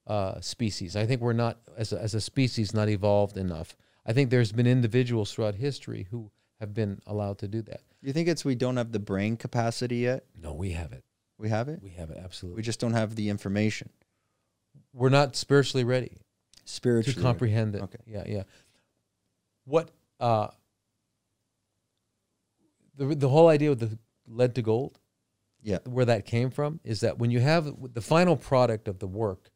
uh, 0.06 0.40
species. 0.40 0.94
I 0.96 1.06
think 1.06 1.20
we're 1.20 1.32
not 1.32 1.58
as 1.76 1.92
a, 1.92 2.00
as 2.00 2.14
a 2.14 2.20
species 2.20 2.74
not 2.74 2.88
evolved 2.88 3.36
enough. 3.38 3.76
I 4.09 4.12
think 4.14 4.30
there's 4.30 4.51
been 4.51 4.66
individuals 4.66 5.32
throughout 5.32 5.55
history 5.55 6.09
who 6.10 6.30
have 6.59 6.74
been 6.74 7.01
allowed 7.06 7.39
to 7.39 7.47
do 7.48 7.62
that. 7.62 7.82
You 8.02 8.12
think 8.12 8.26
it's 8.26 8.44
we 8.44 8.55
don't 8.56 8.76
have 8.78 8.90
the 8.90 8.98
brain 8.98 9.36
capacity 9.36 9.98
yet? 9.98 10.24
No, 10.40 10.52
we 10.55 10.70
have 10.70 10.93
it. 10.93 11.05
We 11.39 11.51
have 11.51 11.68
it. 11.68 11.80
We 11.82 11.90
have 11.90 12.10
it 12.10 12.18
absolutely. 12.20 12.56
We 12.56 12.62
just 12.62 12.80
don't 12.80 12.94
have 12.94 13.14
the 13.14 13.28
information 13.28 13.90
we're 14.94 15.09
not 15.10 15.36
spiritually 15.36 15.85
ready 15.85 16.16
Spiritually. 16.64 17.14
to 17.14 17.20
comprehend 17.20 17.74
it. 17.76 17.82
Okay. 17.82 17.98
Yeah, 18.06 18.24
yeah. 18.26 18.43
What 19.64 19.90
uh 20.18 20.48
the 22.97 23.14
the 23.14 23.28
whole 23.28 23.48
idea 23.48 23.70
of 23.70 23.78
the 23.78 23.98
lead 24.26 24.55
to 24.56 24.62
gold, 24.62 24.98
Yeah. 25.62 25.78
where 25.85 26.05
that 26.06 26.24
came 26.26 26.51
from 26.51 26.80
is 26.85 27.01
that 27.01 27.18
when 27.18 27.30
you 27.30 27.40
have 27.40 27.72
the 27.94 28.01
final 28.01 28.36
product 28.36 28.89
of 28.89 28.98
the 28.98 29.06
work, 29.06 29.51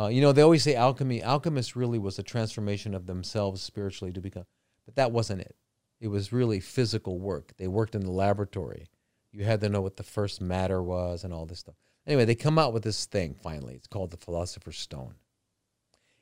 uh, 0.00 0.08
you 0.08 0.22
know, 0.22 0.32
they 0.32 0.42
always 0.42 0.62
say 0.62 0.74
alchemy. 0.74 1.22
Alchemists 1.22 1.76
really 1.76 1.98
was 1.98 2.18
a 2.18 2.22
transformation 2.22 2.94
of 2.94 3.06
themselves 3.06 3.60
spiritually 3.60 4.12
to 4.12 4.20
become, 4.20 4.46
but 4.86 4.94
that 4.94 5.12
wasn't 5.12 5.40
it. 5.40 5.54
It 6.00 6.08
was 6.08 6.32
really 6.32 6.58
physical 6.60 7.18
work. 7.18 7.52
They 7.58 7.68
worked 7.68 7.94
in 7.94 8.00
the 8.00 8.10
laboratory. 8.10 8.86
You 9.30 9.44
had 9.44 9.60
to 9.60 9.68
know 9.68 9.82
what 9.82 9.96
the 9.96 10.02
first 10.02 10.40
matter 10.40 10.82
was 10.82 11.22
and 11.22 11.34
all 11.34 11.44
this 11.44 11.58
stuff. 11.58 11.74
Anyway, 12.06 12.24
they 12.24 12.34
come 12.34 12.58
out 12.58 12.72
with 12.72 12.82
this 12.82 13.04
thing 13.04 13.34
finally. 13.42 13.74
It's 13.74 13.86
called 13.86 14.10
the 14.10 14.16
Philosopher's 14.16 14.78
Stone, 14.78 15.16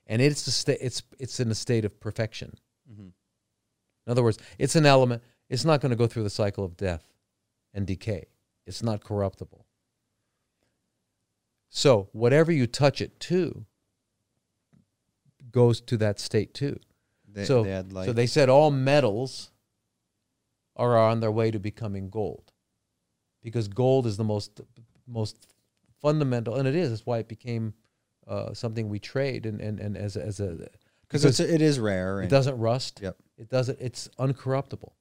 and 0.09 0.21
it's 0.21 0.47
a 0.49 0.51
sta- 0.51 0.79
it's 0.81 1.03
it's 1.21 1.39
in 1.39 1.49
a 1.51 1.55
state 1.55 1.85
of 1.85 2.01
perfection. 2.01 2.55
Mhm. 2.91 3.13
In 4.07 4.11
other 4.11 4.25
words, 4.25 4.39
it's 4.59 4.75
an 4.75 4.87
element. 4.87 5.23
It's 5.49 5.65
not 5.65 5.81
going 5.81 5.91
to 5.91 5.97
go 5.97 6.09
through 6.09 6.25
the 6.25 6.31
cycle 6.31 6.65
of 6.65 6.77
death 6.77 7.05
and 7.73 7.87
decay. 7.87 8.27
It's 8.67 8.83
not 8.83 9.05
corruptible. 9.05 9.65
So 11.69 12.09
whatever 12.13 12.51
you 12.51 12.67
touch 12.67 13.01
it 13.01 13.21
to 13.21 13.67
goes 15.51 15.81
to 15.83 15.97
that 15.99 16.21
state 16.21 16.55
too. 16.55 16.79
They, 17.31 17.45
so 17.45 17.63
they 17.63 17.71
had 17.71 17.93
like 17.93 18.07
so 18.07 18.13
they 18.13 18.27
said 18.27 18.49
all 18.49 18.71
metals 18.71 19.51
are 20.77 20.97
on 20.97 21.21
their 21.21 21.33
way 21.33 21.51
to 21.51 21.59
becoming 21.59 22.09
gold, 22.09 22.53
because 23.43 23.69
gold 23.69 24.07
is 24.07 24.17
the 24.17 24.25
most 24.25 24.61
most 25.07 25.47
fundamental, 26.01 26.57
and 26.57 26.67
it 26.67 26.75
is. 26.75 26.91
That's 26.91 27.07
why 27.07 27.19
it 27.19 27.29
became 27.29 27.75
uh, 28.27 28.55
something 28.55 28.89
we 28.89 28.99
trade 28.99 29.47
and 29.47 29.61
and, 29.61 29.81
and 29.81 29.97
as 29.97 30.17
a, 30.17 30.25
as 30.25 30.41
a 30.41 30.69
because 31.03 31.25
it's 31.25 31.41
it 31.41 31.63
is 31.63 31.79
rare. 31.79 32.23
it 32.23 32.29
doesn't 32.29 32.59
rust. 32.59 33.01
Yep. 33.03 33.17
It 33.39 33.49
doesn't. 33.49 33.79
It's 33.81 34.09
uncorruptible. 34.19 34.93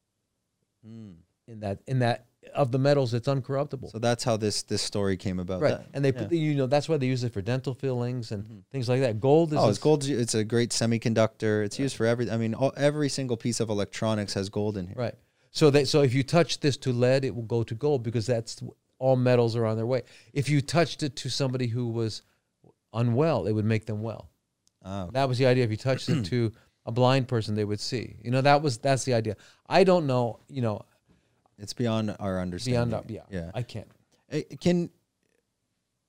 Mm. 0.88 1.16
In 1.48 1.60
that 1.62 1.80
in 1.88 2.00
that 2.00 2.26
of 2.58 2.72
the 2.72 2.80
metals, 2.80 3.14
it's 3.14 3.28
uncorruptible. 3.28 3.92
So 3.92 4.00
that's 4.00 4.24
how 4.24 4.36
this 4.38 4.64
this 4.64 4.82
story 4.82 5.16
came 5.16 5.40
about. 5.40 5.62
right, 5.62 5.78
That- 5.78 5.88
and 5.94 6.04
they 6.04 6.12
yeah. 6.12 6.20
put 6.20 6.30
the, 6.30 6.38
you 6.38 6.56
know 6.56 6.68
that's 6.68 6.90
why 6.90 6.98
they 6.98 7.08
use 7.08 7.24
it 7.24 7.32
for 7.34 7.42
dental 7.42 7.74
fillings 7.74 8.32
and 8.32 8.44
Mhm. 8.44 8.64
things 8.72 8.90
like 8.90 9.02
that. 9.02 9.20
Gold 9.20 9.54
is 9.54 9.60
Oh, 9.60 9.70
it's 9.70 9.78
gold. 9.80 10.04
It's 10.06 10.34
a 10.36 10.44
great 10.44 10.72
semiconductor. 10.72 11.64
It's 11.64 11.80
used 11.80 11.96
for 11.96 12.06
every. 12.06 12.30
I 12.30 12.38
mean, 12.38 12.54
all, 12.54 12.74
every 12.76 13.10
single 13.10 13.38
piece 13.38 13.60
of 13.60 13.70
electronics 13.70 14.34
has 14.34 14.50
gold 14.50 14.76
in 14.78 14.88
here. 14.88 14.96
Right. 14.98 15.16
So 15.52 15.70
they 15.70 15.86
so 15.86 16.02
if 16.02 16.14
you 16.14 16.24
touch 16.24 16.60
this 16.60 16.76
to 16.78 16.92
lead, 16.92 17.24
it 17.24 17.34
will 17.36 17.44
go 17.58 17.64
to 17.64 17.74
gold 17.76 18.04
because 18.04 18.26
that's 18.26 18.62
all 19.00 19.16
metals 19.16 19.56
are 19.56 19.66
on 19.66 19.78
their 19.78 19.86
way. 19.86 20.02
If 20.34 20.50
you 20.50 20.60
touched 20.62 21.04
it 21.04 21.16
to 21.18 21.30
somebody 21.30 21.68
who 21.68 21.88
was 21.88 22.22
unwell, 22.94 23.46
it 23.48 23.52
would 23.54 23.66
make 23.66 23.86
them 23.86 24.02
well. 24.02 24.30
Oh, 24.84 25.10
That 25.14 25.28
was 25.30 25.38
the 25.38 25.46
idea. 25.46 25.64
If 25.64 25.72
you 25.72 25.78
touched 25.78 26.10
it 26.10 26.24
to 26.34 26.52
a 26.86 26.92
blind 26.92 27.28
person, 27.28 27.56
they 27.56 27.66
would 27.66 27.80
see. 27.80 28.16
You 28.24 28.32
know, 28.32 28.42
that 28.42 28.62
was 28.62 28.78
that's 28.78 29.04
the 29.04 29.14
idea. 29.14 29.36
I 29.68 29.84
don't 29.84 30.08
know. 30.08 30.40
You 30.48 30.62
know, 30.62 30.82
it's 31.58 31.74
beyond 31.74 32.16
our 32.20 32.40
understanding. 32.40 32.90
beyond. 33.08 33.10
Yeah, 33.32 33.40
Yeah. 33.40 33.52
I 33.54 33.64
can't. 33.64 33.88
Eh, 34.30 34.44
Can 34.60 34.90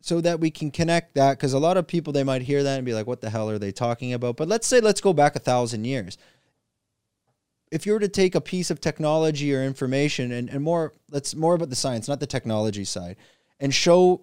so 0.01 0.21
that 0.21 0.39
we 0.41 0.51
can 0.51 0.71
connect 0.71 1.15
that 1.15 1.37
because 1.37 1.53
a 1.53 1.59
lot 1.59 1.77
of 1.77 1.87
people 1.87 2.13
they 2.13 2.23
might 2.25 2.43
hear 2.43 2.63
that 2.63 2.77
and 2.77 2.87
be 2.87 2.95
like, 2.95 3.07
"What 3.07 3.21
the 3.21 3.31
hell 3.31 3.51
are 3.51 3.59
they 3.59 3.73
talking 3.73 4.13
about?" 4.13 4.37
But 4.37 4.49
let's 4.49 4.67
say 4.67 4.81
let's 4.81 5.01
go 5.01 5.13
back 5.13 5.35
a 5.37 5.41
thousand 5.41 5.85
years. 5.85 6.17
If 7.71 7.85
you 7.85 7.93
were 7.93 7.99
to 8.01 8.09
take 8.09 8.35
a 8.35 8.41
piece 8.41 8.71
of 8.71 8.81
technology 8.81 9.55
or 9.55 9.63
information 9.63 10.33
and, 10.33 10.49
and 10.49 10.63
more, 10.63 10.95
let's 11.11 11.35
more 11.35 11.55
about 11.55 11.69
the 11.69 11.77
science, 11.77 12.09
not 12.09 12.21
the 12.21 12.27
technology 12.27 12.85
side, 12.85 13.17
and 13.61 13.75
show 13.75 14.23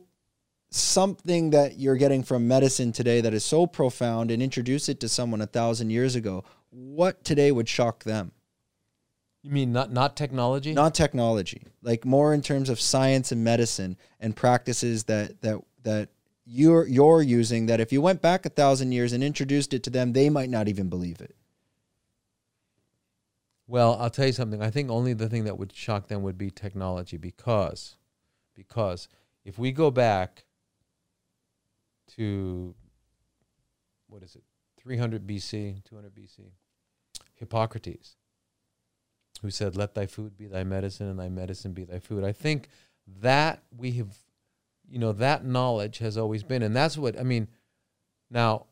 something 0.72 1.52
that 1.52 1.77
you're 1.77 1.95
getting 1.95 2.23
from 2.23 2.47
medicine 2.47 2.91
today 2.91 3.22
that 3.22 3.34
is 3.34 3.45
so 3.45 3.68
profound 3.68 4.31
and 4.31 4.41
introduce 4.41 4.89
it 4.89 4.99
to 4.99 5.07
someone 5.07 5.41
a 5.41 5.45
thousand 5.45 5.89
years 5.91 6.15
ago, 6.15 6.43
what 6.72 7.23
today 7.23 7.52
would 7.52 7.69
shock 7.69 8.03
them? 8.03 8.31
You 9.46 9.52
mean 9.52 9.72
not 9.72 9.92
not 9.92 10.16
technology? 10.16 10.74
not 10.74 10.96
technology 10.96 11.68
like 11.84 12.04
more 12.04 12.34
in 12.34 12.42
terms 12.42 12.68
of 12.68 12.82
science 12.82 13.32
and 13.32 13.44
medicine 13.44 13.96
and 14.20 14.36
practices 14.36 15.04
that 15.04 15.40
that 15.42 15.62
that 15.84 16.10
you're 16.48 16.88
you're 16.88 17.22
using 17.22 17.68
that 17.68 17.80
if 17.80 17.94
you 17.94 18.02
went 18.02 18.24
back 18.24 18.48
a 18.48 18.50
thousand 18.50 18.92
years 18.92 19.14
and 19.14 19.24
introduced 19.24 19.72
it 19.72 19.84
to 19.84 19.92
them 19.92 20.14
they 20.14 20.32
might 20.32 20.50
not 20.50 20.68
even 20.68 20.90
believe 20.90 21.22
it 21.22 21.36
Well, 23.68 23.98
I'll 24.00 24.12
tell 24.12 24.28
you 24.28 24.32
something. 24.32 24.62
I 24.62 24.70
think 24.70 24.90
only 24.92 25.14
the 25.14 25.30
thing 25.30 25.46
that 25.46 25.58
would 25.58 25.74
shock 25.76 26.08
them 26.08 26.22
would 26.24 26.38
be 26.38 26.50
technology 26.52 27.18
because 27.18 27.98
because 28.56 29.08
if 29.44 29.58
we 29.60 29.72
go 29.72 29.92
back 29.92 30.46
to 32.16 32.74
what 34.08 34.24
is 34.24 34.36
it? 34.36 34.44
300 34.78 35.26
BC, 35.28 35.84
200 35.84 36.16
BC. 36.16 36.52
Hippocrates 37.34 38.16
who 39.46 39.52
said 39.52 39.76
let 39.76 39.94
thy 39.94 40.08
food 40.08 40.36
be 40.36 40.48
thy 40.48 40.64
medicine 40.64 41.08
and 41.08 41.20
thy 41.20 41.30
medicine 41.30 41.72
be 41.72 41.84
thy 41.84 42.00
food. 42.00 42.24
I 42.24 42.32
think 42.32 42.68
that 43.22 43.62
we 43.78 43.92
have 43.94 44.18
you 44.90 44.98
know 45.00 45.12
that 45.14 45.46
knowledge 45.46 46.00
has 46.00 46.18
always 46.18 46.44
been 46.44 46.64
and 46.64 46.76
that's 46.76 46.98
what 46.98 47.18
I 47.20 47.24
mean 47.24 47.48
now 48.32 48.66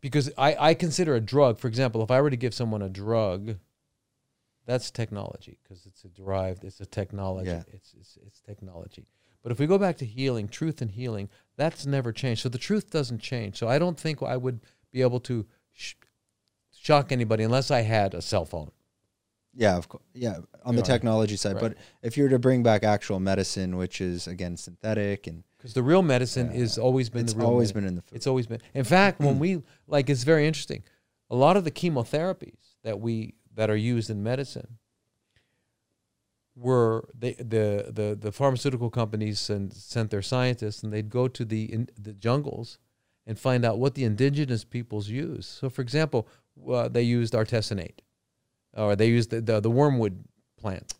because 0.00 0.30
I, 0.38 0.56
I 0.58 0.74
consider 0.74 1.16
a 1.16 1.20
drug, 1.20 1.58
for 1.58 1.66
example, 1.66 2.00
if 2.02 2.10
I 2.12 2.20
were 2.20 2.30
to 2.30 2.36
give 2.36 2.54
someone 2.54 2.82
a 2.82 2.88
drug, 2.88 3.56
that's 4.64 4.90
technology 4.92 5.58
because 5.62 5.84
it's 5.86 6.04
a 6.04 6.08
derived, 6.08 6.62
it's 6.64 6.80
a 6.80 6.86
technology, 6.86 7.50
Yeah. 7.50 7.62
it's, 7.72 7.92
it's 7.98 8.16
it's 8.24 8.40
technology. 8.40 9.06
But 9.42 9.50
if 9.52 9.58
we 9.58 9.66
go 9.66 9.78
back 9.78 9.96
to 9.98 10.04
healing, 10.04 10.48
truth 10.48 10.80
and 10.82 10.90
healing, 10.90 11.28
that's 11.56 11.86
never 11.86 12.12
changed. 12.12 12.42
So 12.42 12.48
the 12.48 12.58
truth 12.58 12.90
doesn't 12.90 13.20
change. 13.20 13.58
So 13.58 13.68
I 13.68 13.78
don't 13.80 13.98
think 13.98 14.22
I 14.22 14.36
would 14.36 14.60
be 14.92 15.02
able 15.02 15.20
to 15.20 15.46
sh- 15.72 15.94
shock 16.72 17.10
anybody 17.12 17.44
unless 17.44 17.70
I 17.70 17.80
had 17.82 18.14
a 18.14 18.22
cell 18.22 18.44
phone. 18.44 18.70
Yeah 19.58 19.76
of 19.76 19.88
course 19.88 20.02
yeah 20.14 20.36
on 20.64 20.74
the 20.76 20.82
Right. 20.82 20.86
technology 20.92 21.36
side 21.36 21.54
Right. 21.54 21.60
but 21.74 21.76
if 22.02 22.16
you 22.16 22.24
were 22.24 22.30
to 22.30 22.38
bring 22.38 22.62
back 22.62 22.82
actual 22.84 23.18
medicine 23.20 23.76
which 23.76 24.00
is 24.00 24.26
again 24.26 24.56
synthetic 24.56 25.26
and 25.26 25.44
Because 25.56 25.72
the 25.74 25.82
real 25.82 26.02
medicine 26.02 26.48
Yeah. 26.52 26.62
is 26.64 26.78
always 26.78 27.08
been 27.10 27.24
it's 27.24 27.32
the 27.32 27.40
real 27.40 27.48
always 27.48 27.68
medi- 27.74 27.80
been 27.80 27.88
in 27.88 27.94
the 27.96 28.02
food 28.02 28.16
It's 28.16 28.26
always 28.26 28.46
been. 28.46 28.60
In 28.74 28.84
fact, 28.84 29.18
when 29.20 29.38
we 29.38 29.62
like, 29.88 30.10
it's 30.12 30.24
very 30.24 30.46
interesting. 30.46 30.82
A 31.30 31.36
lot 31.36 31.56
of 31.56 31.64
the 31.64 31.70
chemotherapies 31.70 32.76
that 32.84 33.00
we 33.00 33.34
that 33.58 33.68
are 33.70 33.76
used 33.94 34.10
in 34.10 34.22
medicine 34.22 34.78
were 36.54 37.08
they, 37.18 37.32
the 37.34 37.90
the 37.98 38.16
the 38.20 38.32
pharmaceutical 38.32 38.90
companies 38.90 39.50
and 39.50 39.72
sent 39.72 40.10
their 40.10 40.22
scientists 40.22 40.82
and 40.82 40.92
they'd 40.92 41.10
go 41.10 41.28
to 41.28 41.44
the 41.44 41.62
in, 41.72 41.88
the 42.00 42.12
jungles 42.12 42.78
and 43.26 43.38
find 43.38 43.64
out 43.64 43.78
what 43.78 43.94
the 43.94 44.04
indigenous 44.04 44.64
peoples 44.64 45.08
use. 45.08 45.46
So, 45.46 45.68
for 45.68 45.82
example, 45.82 46.28
uh, 46.70 46.88
they 46.88 47.02
used 47.02 47.34
artesunate, 47.34 47.98
or 48.76 48.94
they 48.96 49.08
used 49.08 49.30
the 49.30 49.40
the, 49.40 49.60
the 49.60 49.70
wormwood 49.70 50.24
plant. 50.58 50.94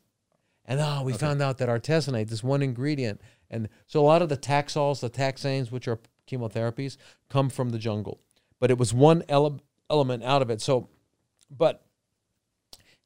And 0.65 0.81
oh, 0.81 1.03
we 1.05 1.13
Okay. 1.13 1.21
found 1.21 1.41
out 1.41 1.59
that 1.59 1.69
artesunate, 1.69 2.29
this 2.29 2.43
one 2.43 2.61
ingredient, 2.63 3.21
and 3.51 3.69
so 3.87 4.01
a 4.01 4.03
lot 4.07 4.21
of 4.23 4.29
the 4.29 4.37
taxols, 4.37 5.01
the 5.01 5.09
taxanes, 5.11 5.71
which 5.71 5.87
are 5.87 6.01
chemotherapies, 6.29 6.97
come 7.29 7.49
from 7.49 7.71
the 7.71 7.79
jungle. 7.79 8.21
But 8.59 8.73
it 8.73 8.79
was 8.79 8.93
one 8.93 9.23
ele- 9.29 9.61
element 9.89 10.25
out 10.25 10.43
of 10.43 10.51
it. 10.51 10.61
So, 10.61 10.89
but 11.49 11.85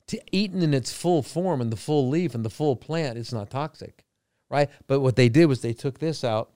to 0.07 0.19
eaten 0.33 0.63
in 0.63 0.73
its 0.73 0.91
full 0.93 1.23
form 1.23 1.61
and 1.61 1.71
the 1.71 1.77
full 1.77 2.09
leaf 2.09 2.35
and 2.35 2.45
the 2.45 2.51
full 2.51 2.77
plant, 2.77 3.19
it's 3.19 3.33
not 3.33 3.51
toxic, 3.51 4.05
right? 4.49 4.71
But 4.87 5.01
what 5.01 5.17
they 5.17 5.29
did 5.29 5.45
was 5.47 5.61
they 5.61 5.75
took 5.75 5.99
this 5.99 6.25
out. 6.25 6.51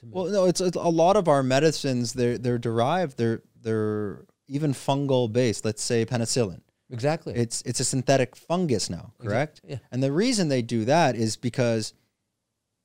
to 0.00 0.06
well 0.10 0.26
no 0.26 0.44
it's, 0.46 0.60
it's 0.60 0.76
a 0.76 0.80
lot 0.88 1.16
of 1.16 1.28
our 1.28 1.42
medicines 1.42 2.12
they're 2.14 2.36
they're 2.36 2.58
derived 2.58 3.16
they're 3.16 3.42
they're 3.62 4.26
even 4.48 4.72
fungal 4.72 5.32
based 5.32 5.64
let's 5.64 5.82
say 5.82 6.04
penicillin 6.04 6.60
exactly. 6.90 7.34
it's 7.34 7.62
it's 7.62 7.80
a 7.80 7.84
synthetic 7.84 8.36
fungus 8.36 8.88
now 8.88 9.12
correct 9.18 9.60
Yeah. 9.64 9.78
And 9.90 10.02
the 10.02 10.12
reason 10.12 10.48
they 10.48 10.62
do 10.62 10.84
that 10.84 11.16
is 11.16 11.36
because, 11.36 11.94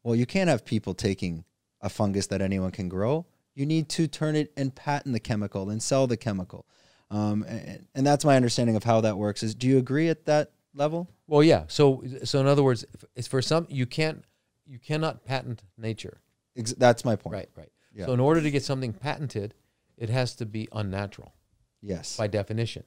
well, 0.03 0.15
you 0.15 0.25
can't 0.25 0.49
have 0.49 0.65
people 0.65 0.93
taking 0.93 1.43
a 1.81 1.89
fungus 1.89 2.27
that 2.27 2.41
anyone 2.41 2.71
can 2.71 2.89
grow. 2.89 3.25
You 3.53 3.65
need 3.65 3.89
to 3.89 4.07
turn 4.07 4.35
it 4.35 4.51
and 4.55 4.73
patent 4.73 5.13
the 5.13 5.19
chemical 5.19 5.69
and 5.69 5.81
sell 5.81 6.07
the 6.07 6.17
chemical. 6.17 6.65
Um, 7.09 7.43
and, 7.43 7.85
and 7.93 8.07
that's 8.07 8.23
my 8.23 8.35
understanding 8.35 8.75
of 8.75 8.83
how 8.83 9.01
that 9.01 9.17
works. 9.17 9.43
Is 9.43 9.53
do 9.53 9.67
you 9.67 9.77
agree 9.77 10.07
at 10.09 10.25
that 10.25 10.51
level? 10.73 11.09
Well, 11.27 11.43
yeah. 11.43 11.65
So, 11.67 12.03
so 12.23 12.39
in 12.39 12.47
other 12.47 12.63
words, 12.63 12.85
it's 13.15 13.27
for 13.27 13.41
some 13.41 13.67
you 13.69 13.85
can't, 13.85 14.23
you 14.65 14.79
cannot 14.79 15.25
patent 15.25 15.63
nature. 15.77 16.21
Ex- 16.55 16.73
that's 16.73 17.03
my 17.03 17.15
point. 17.15 17.35
Right, 17.35 17.49
right. 17.55 17.71
Yeah. 17.93 18.05
So 18.05 18.13
in 18.13 18.19
order 18.19 18.41
to 18.41 18.49
get 18.49 18.63
something 18.63 18.93
patented, 18.93 19.53
it 19.97 20.09
has 20.09 20.35
to 20.35 20.45
be 20.45 20.69
unnatural 20.71 21.33
Yes. 21.81 22.15
by 22.17 22.27
definition. 22.27 22.83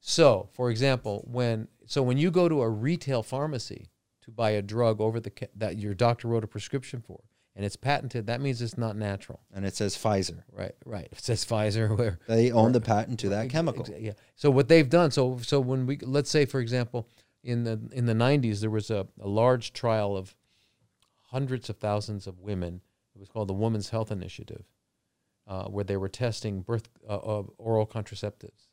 So, 0.00 0.48
for 0.52 0.70
example, 0.70 1.24
when 1.30 1.68
so 1.86 2.02
when 2.02 2.18
you 2.18 2.30
go 2.30 2.48
to 2.48 2.62
a 2.62 2.68
retail 2.68 3.22
pharmacy 3.22 3.88
to 4.22 4.30
buy 4.30 4.50
a 4.50 4.62
drug 4.62 5.00
over 5.00 5.18
the 5.20 5.32
that 5.56 5.78
your 5.78 5.94
doctor 5.94 6.28
wrote 6.28 6.44
a 6.44 6.46
prescription 6.46 7.00
for 7.00 7.20
and 7.56 7.64
it's 7.64 7.76
patented, 7.76 8.26
that 8.26 8.40
means 8.40 8.60
it's 8.60 8.76
not 8.76 8.96
natural. 8.96 9.40
and 9.54 9.64
it 9.64 9.74
says 9.74 9.96
Pfizer. 9.96 10.42
Right, 10.52 10.74
right. 10.84 11.08
It 11.10 11.18
says 11.20 11.44
Pfizer 11.44 11.96
where 11.98 12.18
They 12.28 12.52
own 12.52 12.72
the 12.72 12.80
patent 12.80 13.18
to 13.20 13.30
that 13.30 13.46
Ex- 13.46 13.52
chemical. 13.52 13.86
yeah. 13.98 14.12
So 14.34 14.50
what 14.50 14.68
they've 14.68 14.88
done, 14.88 15.10
so 15.10 15.38
so 15.42 15.58
when 15.60 15.86
we 15.86 15.96
let's 16.02 16.30
say 16.30 16.44
for 16.44 16.60
example, 16.60 17.08
in 17.42 17.64
the 17.64 17.80
in 17.92 18.06
the 18.06 18.12
90s 18.14 18.60
there 18.60 18.70
was 18.70 18.90
a, 18.90 19.06
a 19.20 19.28
large 19.28 19.72
trial 19.72 20.16
of 20.16 20.34
hundreds 21.30 21.68
of 21.70 21.76
thousands 21.78 22.26
of 22.26 22.40
women. 22.40 22.80
It 23.14 23.18
was 23.18 23.28
called 23.28 23.48
the 23.48 23.54
Women's 23.54 23.88
Health 23.88 24.12
Initiative, 24.12 24.64
uh, 25.46 25.64
where 25.64 25.84
they 25.84 25.96
were 25.96 26.08
testing 26.08 26.60
birth 26.60 26.88
uh, 27.08 27.12
of 27.12 27.50
oral 27.58 27.86
contraceptives. 27.86 28.68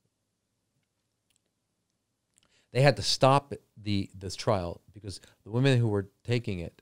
They 2.72 2.82
had 2.82 2.96
to 2.96 3.04
stop 3.04 3.54
the 3.78 4.10
this 4.16 4.36
trial 4.36 4.82
because 4.94 5.22
the 5.44 5.52
women 5.52 5.78
who 5.78 5.88
were 5.88 6.10
taking 6.24 6.60
it 6.60 6.82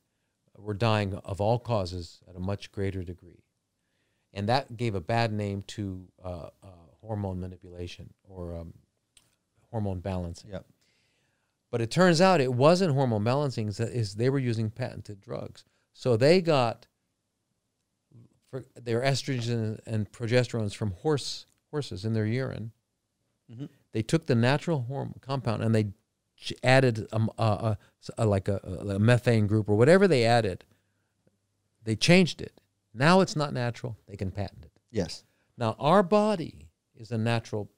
were 0.58 0.74
dying 0.74 1.16
of 1.26 1.42
all 1.42 1.60
causes 1.60 2.20
at 2.30 2.36
a 2.36 2.40
much 2.40 2.72
greater 2.72 3.04
degree 3.04 3.44
and 4.34 4.48
that 4.50 4.78
gave 4.78 4.96
a 4.96 5.02
bad 5.02 5.32
name 5.32 5.64
to 5.68 6.08
uh, 6.24 6.50
uh, 6.64 6.68
hormone 7.02 7.40
manipulation 7.40 8.14
or 8.24 8.56
um, 8.56 8.74
hormone 9.70 10.00
balancing. 10.00 10.52
Yep. 10.52 10.66
But 11.70 11.82
it 11.82 11.92
turns 11.92 12.20
out 12.22 12.42
it 12.42 12.54
wasn't 12.54 12.94
hormone 12.94 13.24
balancing; 13.24 13.68
is 13.70 14.16
they 14.16 14.30
were 14.30 14.40
using 14.40 14.70
patented 14.70 15.22
drugs. 15.22 15.64
So 15.94 16.18
they 16.18 16.42
got 16.42 16.88
for 18.52 18.66
their 18.76 19.02
estrogen 19.02 19.80
and 19.86 20.12
progesterones 20.12 20.76
from 20.76 20.92
horse 20.92 21.46
horses 21.72 22.04
in 22.04 22.14
their 22.14 22.26
urine. 22.26 22.72
Mhm. 23.50 23.70
They 23.94 24.04
took 24.04 24.26
the 24.26 24.36
natural 24.36 24.82
hormone 24.84 25.20
compound 25.22 25.64
and 25.64 25.74
they 25.74 25.88
added 26.64 27.08
a, 27.14 27.28
a, 27.38 27.78
a, 28.18 28.26
like 28.26 28.48
a, 28.50 28.58
a 28.58 29.00
methane 29.00 29.48
group 29.48 29.70
or 29.70 29.78
whatever 29.78 30.08
they 30.08 30.26
added. 30.26 30.66
They 31.84 31.96
changed 31.96 32.42
it. 32.42 32.60
Now 32.94 33.22
it's 33.22 33.36
not 33.36 33.54
natural. 33.54 33.98
They 34.08 34.18
can 34.18 34.32
patent 34.32 34.66
it. 34.66 34.72
Yes. 34.92 35.24
Now, 35.58 35.76
our 35.80 36.04
body 36.04 36.68
is 36.96 37.12
a 37.12 37.18
natural 37.18 37.70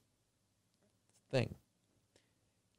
thing. 1.30 1.56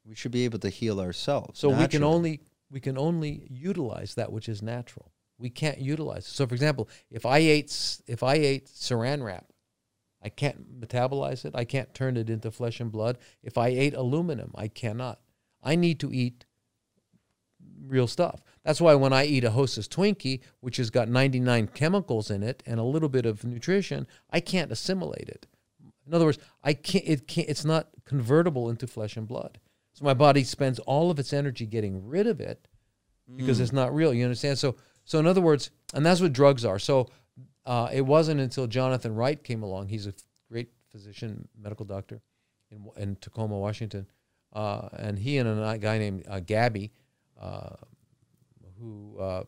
We 0.05 0.15
should 0.15 0.31
be 0.31 0.43
able 0.45 0.59
to 0.59 0.69
heal 0.69 0.99
ourselves. 0.99 1.59
So 1.59 1.69
we 1.69 1.87
can 1.87 2.03
only 2.03 2.41
we 2.69 2.79
can 2.79 2.97
only 2.97 3.47
utilize 3.49 4.15
that 4.15 4.31
which 4.31 4.49
is 4.49 4.61
natural. 4.61 5.11
We 5.37 5.49
can't 5.49 5.79
utilize. 5.79 6.25
So, 6.25 6.47
for 6.47 6.53
example, 6.53 6.89
if 7.11 7.25
I 7.25 7.39
ate 7.39 7.99
if 8.07 8.23
I 8.23 8.35
ate 8.35 8.67
Saran 8.67 9.23
wrap, 9.23 9.51
I 10.23 10.29
can't 10.29 10.79
metabolize 10.79 11.45
it. 11.45 11.53
I 11.55 11.65
can't 11.65 11.93
turn 11.93 12.17
it 12.17 12.29
into 12.29 12.51
flesh 12.51 12.79
and 12.79 12.91
blood. 12.91 13.17
If 13.43 13.57
I 13.57 13.67
ate 13.67 13.93
aluminum, 13.93 14.51
I 14.55 14.67
cannot. 14.67 15.19
I 15.61 15.75
need 15.75 15.99
to 15.99 16.13
eat 16.13 16.45
real 17.87 18.07
stuff. 18.07 18.41
That's 18.63 18.81
why 18.81 18.95
when 18.95 19.13
I 19.13 19.25
eat 19.25 19.43
a 19.43 19.51
Hostess 19.51 19.87
Twinkie, 19.87 20.41
which 20.59 20.77
has 20.77 20.89
got 20.89 21.09
99 21.09 21.67
chemicals 21.67 22.31
in 22.31 22.43
it 22.43 22.63
and 22.65 22.79
a 22.79 22.83
little 22.83 23.09
bit 23.09 23.25
of 23.25 23.43
nutrition, 23.43 24.07
I 24.31 24.39
can't 24.39 24.71
assimilate 24.71 25.29
it. 25.29 25.47
In 26.07 26.13
other 26.13 26.25
words, 26.25 26.39
I 26.63 26.73
can't. 26.73 27.05
It 27.05 27.27
can't. 27.27 27.49
It's 27.49 27.65
not 27.65 27.89
convertible 28.05 28.69
into 28.69 28.87
flesh 28.87 29.17
and 29.17 29.27
blood. 29.27 29.59
So 29.93 30.05
my 30.05 30.13
body 30.13 30.43
spends 30.43 30.79
all 30.79 31.09
of 31.09 31.19
its 31.19 31.33
energy 31.33 31.65
getting 31.65 32.07
rid 32.07 32.27
of 32.27 32.39
it 32.39 32.67
because 33.35 33.59
mm. 33.59 33.61
it's 33.61 33.73
not 33.73 33.95
real. 33.95 34.13
You 34.13 34.25
understand? 34.25 34.59
So, 34.59 34.75
so 35.05 35.19
in 35.19 35.27
other 35.27 35.41
words, 35.41 35.71
and 35.93 36.05
that's 36.05 36.19
what 36.19 36.33
drugs 36.33 36.65
are. 36.65 36.79
So, 36.79 37.07
uh, 37.65 37.89
it 37.91 38.01
wasn't 38.01 38.39
until 38.39 38.67
Jonathan 38.67 39.15
Wright 39.15 39.43
came 39.43 39.63
along. 39.63 39.87
He's 39.87 40.05
a 40.05 40.13
great 40.51 40.69
physician, 40.89 41.47
medical 41.59 41.85
doctor 41.85 42.21
in, 42.71 42.85
in 42.97 43.15
Tacoma, 43.15 43.57
Washington, 43.57 44.07
uh, 44.53 44.89
and 44.93 45.17
he 45.17 45.37
and 45.37 45.49
a 45.49 45.77
guy 45.77 45.97
named 45.97 46.25
uh, 46.29 46.39
Gabby, 46.39 46.91
uh, 47.39 47.75
who 48.79 49.17
uh, 49.19 49.43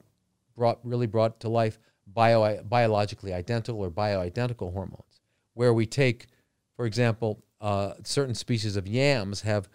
brought 0.55 0.79
really 0.83 1.07
brought 1.07 1.39
to 1.41 1.49
life 1.49 1.79
bio, 2.07 2.61
biologically 2.63 3.33
identical 3.33 3.79
or 3.79 3.91
bioidentical 3.91 4.73
hormones, 4.73 5.21
where 5.53 5.73
we 5.73 5.85
take, 5.85 6.27
for 6.75 6.85
example, 6.85 7.43
uh, 7.61 7.93
certain 8.03 8.35
species 8.35 8.75
of 8.75 8.87
yams 8.87 9.41
have 9.41 9.69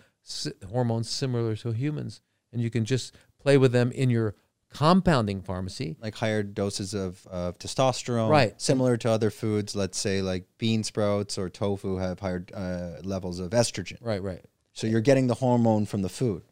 hormones 0.71 1.09
similar 1.09 1.57
to 1.57 1.73
humans, 1.73 2.21
and 2.53 2.61
you 2.61 2.71
can 2.71 2.85
just 2.85 3.15
play 3.41 3.57
with 3.57 3.73
them 3.73 3.93
in 3.93 4.11
your 4.11 4.35
compounding 4.73 5.43
pharmacy. 5.43 5.97
like 6.01 6.15
higher 6.17 6.43
doses 6.43 6.95
of, 6.95 7.27
of 7.27 7.59
testosterone, 7.59 8.29
Right. 8.31 8.61
Similar 8.61 8.97
to 8.99 9.11
other 9.11 9.31
foods, 9.31 9.75
let's 9.77 9.99
say 9.99 10.23
like 10.23 10.45
bean 10.59 10.83
sprouts 10.85 11.39
or 11.39 11.49
tofu 11.49 11.97
have 11.97 12.21
higher 12.21 12.45
uh, 12.55 13.01
levels 13.03 13.39
of 13.39 13.51
estrogen. 13.51 13.99
Right, 14.01 14.23
right. 14.23 14.45
So 14.73 14.87
you're 14.87 15.01
getting 15.01 15.27
the 15.27 15.35
hormone 15.35 15.85
from 15.87 16.03
the 16.03 16.09
food. 16.09 16.43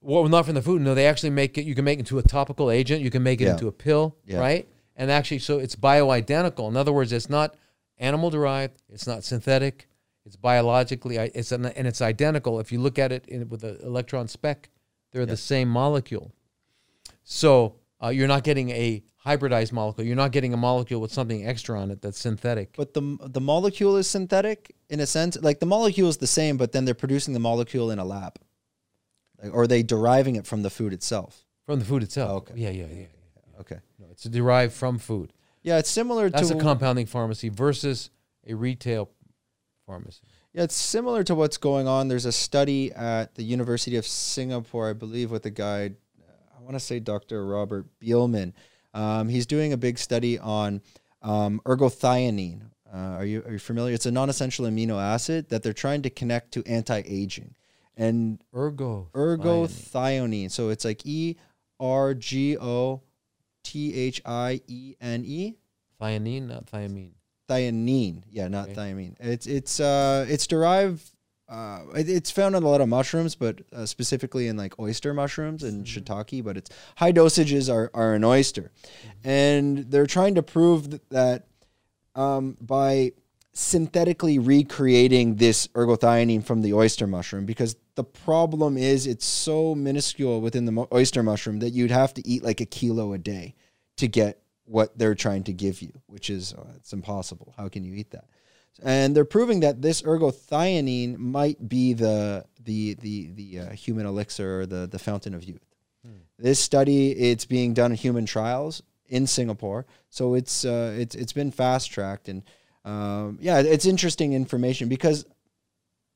Well, 0.00 0.26
not 0.28 0.46
from 0.46 0.54
the 0.54 0.62
food. 0.62 0.82
No, 0.82 0.94
they 0.94 1.06
actually 1.06 1.30
make 1.30 1.56
it. 1.58 1.64
You 1.64 1.74
can 1.74 1.84
make 1.84 1.98
it 1.98 2.00
into 2.00 2.18
a 2.18 2.22
topical 2.22 2.70
agent. 2.70 3.02
You 3.02 3.10
can 3.10 3.22
make 3.22 3.40
it 3.40 3.44
Yeah. 3.44 3.52
into 3.52 3.68
a 3.68 3.72
pill, 3.72 4.16
Yeah. 4.26 4.38
right? 4.40 4.68
And 4.96 5.10
actually, 5.10 5.38
so 5.38 5.58
it's 5.58 5.76
bioidentical. 5.76 6.68
In 6.68 6.76
other 6.76 6.92
words, 6.92 7.12
it's 7.12 7.30
not 7.30 7.54
animal 7.98 8.28
derived. 8.30 8.82
It's 8.88 9.06
not 9.06 9.22
synthetic. 9.24 9.88
It's 10.24 10.36
biologically. 10.36 11.16
It's 11.16 11.50
an, 11.52 11.66
and 11.66 11.86
it's 11.86 12.00
identical. 12.02 12.58
If 12.60 12.70
you 12.72 12.80
look 12.80 12.98
at 12.98 13.10
it 13.12 13.26
in, 13.28 13.48
with 13.48 13.62
an 13.64 13.78
electron 13.82 14.28
spec, 14.28 14.70
they're 15.12 15.26
the 15.26 15.36
same 15.36 15.68
molecule. 15.68 16.32
So 17.32 17.76
uh, 18.02 18.08
you're 18.08 18.28
not 18.28 18.44
getting 18.44 18.70
a 18.70 19.02
hybridized 19.24 19.72
molecule. 19.72 20.06
You're 20.06 20.16
not 20.16 20.32
getting 20.32 20.52
a 20.52 20.56
molecule 20.58 21.00
with 21.00 21.12
something 21.12 21.46
extra 21.46 21.80
on 21.80 21.90
it 21.90 22.02
that's 22.02 22.18
synthetic. 22.18 22.76
But 22.76 22.92
the 22.92 23.16
the 23.22 23.40
molecule 23.40 23.96
is 23.96 24.06
synthetic 24.06 24.76
in 24.90 25.00
a 25.00 25.06
sense. 25.06 25.38
Like 25.40 25.58
the 25.58 25.66
molecule 25.66 26.10
is 26.10 26.18
the 26.18 26.26
same, 26.26 26.58
but 26.58 26.72
then 26.72 26.84
they're 26.84 26.94
producing 26.94 27.32
the 27.32 27.40
molecule 27.40 27.90
in 27.90 27.98
a 27.98 28.04
lab. 28.04 28.38
Like, 29.42 29.54
or 29.54 29.62
are 29.62 29.66
they 29.66 29.82
deriving 29.82 30.36
it 30.36 30.46
from 30.46 30.62
the 30.62 30.68
food 30.68 30.92
itself? 30.92 31.46
From 31.64 31.78
the 31.78 31.86
food 31.86 32.02
itself. 32.02 32.42
Okay. 32.42 32.54
Yeah, 32.56 32.70
yeah, 32.70 32.86
yeah. 32.86 33.00
yeah. 33.00 33.60
Okay. 33.60 33.78
No, 33.98 34.06
it's 34.10 34.24
derived 34.24 34.74
from 34.74 34.98
food. 34.98 35.32
Yeah, 35.62 35.78
it's 35.78 35.90
similar 35.90 36.28
to 36.28 36.36
That's 36.36 36.50
to 36.50 36.58
a 36.58 36.60
compounding 36.60 37.06
pharmacy 37.06 37.48
versus 37.48 38.10
a 38.46 38.52
retail 38.52 39.08
pharmacy. 39.86 40.20
Yeah, 40.52 40.64
it's 40.64 40.74
similar 40.74 41.24
to 41.24 41.34
what's 41.34 41.56
going 41.56 41.88
on. 41.88 42.08
There's 42.08 42.26
a 42.26 42.32
study 42.32 42.92
at 42.92 43.36
the 43.36 43.42
University 43.42 43.96
of 43.96 44.06
Singapore, 44.06 44.90
I 44.90 44.92
believe, 44.92 45.30
with 45.30 45.46
a 45.46 45.50
guy, 45.50 45.92
want 46.62 46.74
to 46.74 46.80
say 46.80 47.00
Dr. 47.00 47.44
Robert 47.46 47.86
Bielman. 48.00 48.52
Um, 48.94 49.28
he's 49.28 49.46
doing 49.46 49.72
a 49.72 49.76
big 49.76 49.98
study 49.98 50.38
on 50.38 50.80
um, 51.22 51.60
ergothioneine. 51.64 52.62
Uh, 52.92 52.96
are 52.96 53.24
you 53.24 53.42
are 53.46 53.52
you 53.52 53.58
familiar? 53.58 53.94
It's 53.94 54.04
a 54.06 54.10
non-essential 54.10 54.66
amino 54.66 55.00
acid 55.00 55.48
that 55.48 55.62
they're 55.62 55.72
trying 55.72 56.02
to 56.02 56.10
connect 56.10 56.52
to 56.52 56.62
anti-aging, 56.66 57.54
and 57.96 58.42
Ergo. 58.54 59.08
ergothioneine. 59.14 60.50
So 60.50 60.68
it's 60.68 60.84
like 60.84 61.04
E 61.06 61.36
R 61.80 62.12
G 62.14 62.58
O 62.58 63.00
T 63.64 63.94
H 63.94 64.20
I 64.26 64.60
E 64.66 64.94
N 65.00 65.24
E 65.24 65.54
Thionine, 66.00 66.48
not 66.48 66.66
thiamine. 66.66 67.12
thionine. 67.48 68.22
Yeah, 68.30 68.48
not 68.48 68.70
Okay. 68.70 68.74
thiamine. 68.74 69.14
It's 69.20 69.46
it's 69.46 69.80
uh 69.80 70.26
it's 70.28 70.46
derived. 70.46 71.02
Uh, 71.52 71.82
it- 71.94 72.08
it's 72.08 72.30
found 72.30 72.56
in 72.56 72.62
a 72.62 72.66
lot 72.66 72.80
of 72.80 72.88
mushrooms, 72.88 73.34
but 73.34 73.60
uh, 73.74 73.84
specifically 73.84 74.46
in 74.48 74.56
like 74.56 74.78
oyster 74.78 75.12
mushrooms 75.12 75.62
and 75.62 75.84
shiitake. 75.84 76.42
But 76.42 76.56
it's 76.56 76.70
high 76.96 77.12
dosages 77.12 77.70
are 77.72 77.90
are 77.92 78.14
an 78.14 78.24
oyster, 78.24 78.72
and 79.22 79.78
they're 79.90 80.06
trying 80.06 80.34
to 80.36 80.42
prove 80.42 80.98
that 81.10 81.46
um, 82.14 82.56
by 82.60 83.12
synthetically 83.52 84.38
recreating 84.38 85.36
this 85.36 85.66
ergothioneine 85.68 86.42
from 86.42 86.62
the 86.62 86.72
oyster 86.72 87.06
mushroom 87.06 87.44
because 87.44 87.76
the 87.96 88.04
problem 88.04 88.78
is 88.78 89.06
it's 89.06 89.26
so 89.26 89.74
minuscule 89.74 90.40
within 90.40 90.64
the 90.64 90.72
mo- 90.72 90.88
oyster 90.90 91.22
mushroom 91.22 91.58
that 91.58 91.68
you'd 91.70 91.90
have 91.90 92.14
to 92.14 92.26
eat 92.26 92.42
like 92.42 92.62
a 92.62 92.64
kilo 92.64 93.12
a 93.12 93.18
day 93.18 93.54
to 93.98 94.08
get 94.08 94.40
what 94.64 94.96
they're 94.96 95.14
trying 95.14 95.42
to 95.44 95.52
give 95.52 95.82
you 95.82 95.92
which 96.06 96.30
is 96.30 96.54
uh, 96.54 96.64
it's 96.76 96.94
impossible. 96.94 97.52
How 97.58 97.68
can 97.68 97.84
you 97.84 97.92
eat 97.94 98.10
that 98.12 98.24
and 98.82 99.14
they're 99.14 99.24
proving 99.24 99.60
that 99.60 99.82
this 99.82 100.02
ergothioneine 100.02 101.18
might 101.18 101.68
be 101.68 101.92
the 101.92 102.44
the 102.64 102.94
the 102.94 103.30
the 103.34 103.58
uh, 103.58 103.70
human 103.72 104.06
elixir 104.06 104.60
or 104.60 104.66
the 104.66 104.86
the 104.86 104.98
fountain 104.98 105.34
of 105.34 105.44
youth. 105.44 105.64
This 106.38 106.58
study 106.58 107.12
it's 107.12 107.44
being 107.44 107.74
done 107.74 107.92
in 107.92 107.96
human 107.96 108.26
trials 108.26 108.82
in 109.06 109.26
Singapore. 109.26 109.86
So 110.10 110.34
it's 110.34 110.64
uh, 110.64 110.94
it's 110.98 111.14
it's 111.14 111.32
been 111.32 111.52
fast 111.52 111.90
tracked 111.90 112.28
and 112.28 112.42
um, 112.84 113.38
yeah 113.40 113.60
it's 113.60 113.86
interesting 113.86 114.32
information 114.32 114.88
because 114.88 115.24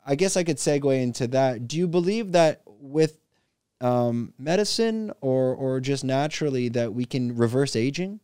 I 0.05 0.15
guess 0.17 0.37
I 0.37 0.45
could 0.45 0.57
segue 0.57 1.01
into 1.01 1.29
that. 1.29 1.69
Do 1.69 1.77
you 1.77 1.87
believe 1.87 2.33
that 2.33 2.63
with 2.67 3.19
um, 3.81 4.33
medicine 4.39 5.13
or 5.21 5.55
or 5.55 5.81
just 5.81 6.03
naturally 6.05 6.69
that 6.71 6.93
we 6.93 7.05
can 7.05 7.37
reverse 7.37 7.77
aging? 7.77 8.21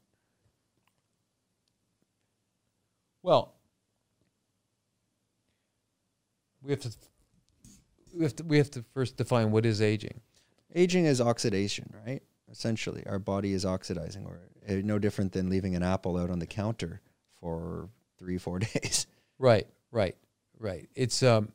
Well, 3.22 3.54
we 6.62 6.70
have 6.70 6.80
to 6.80 6.90
we 8.14 8.24
have 8.24 8.36
to 8.36 8.44
we 8.44 8.58
have 8.58 8.70
to 8.70 8.84
first 8.94 9.16
define 9.16 9.50
what 9.50 9.64
is 9.66 9.80
aging. 9.80 10.20
aging 10.74 11.06
is 11.06 11.20
oxidation 11.20 11.92
right 12.06 12.22
essentially 12.50 13.02
our 13.06 13.18
body 13.18 13.52
is 13.52 13.64
oxidizing 13.64 14.26
or 14.26 14.38
uh, 14.68 14.80
no 14.84 14.98
different 14.98 15.32
than 15.32 15.48
leaving 15.48 15.74
an 15.74 15.82
apple 15.82 16.16
out 16.18 16.30
on 16.30 16.38
the 16.38 16.46
counter 16.46 17.00
for 17.40 17.88
three 18.18 18.38
four 18.38 18.58
days 18.74 19.06
Right, 19.42 19.66
right, 19.90 20.16
right. 20.60 20.88
It's 20.94 21.20
um 21.20 21.50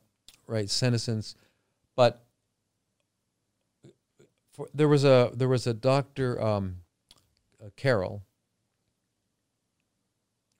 right 0.46 0.68
senescence, 0.68 1.34
but 1.96 2.22
for, 4.52 4.68
there 4.74 4.88
was 4.88 5.04
a 5.04 5.30
there 5.32 5.48
was 5.48 5.66
a 5.66 5.72
doctor 5.72 6.38
um 6.38 6.76
uh, 7.64 7.70
Carrel. 7.76 8.22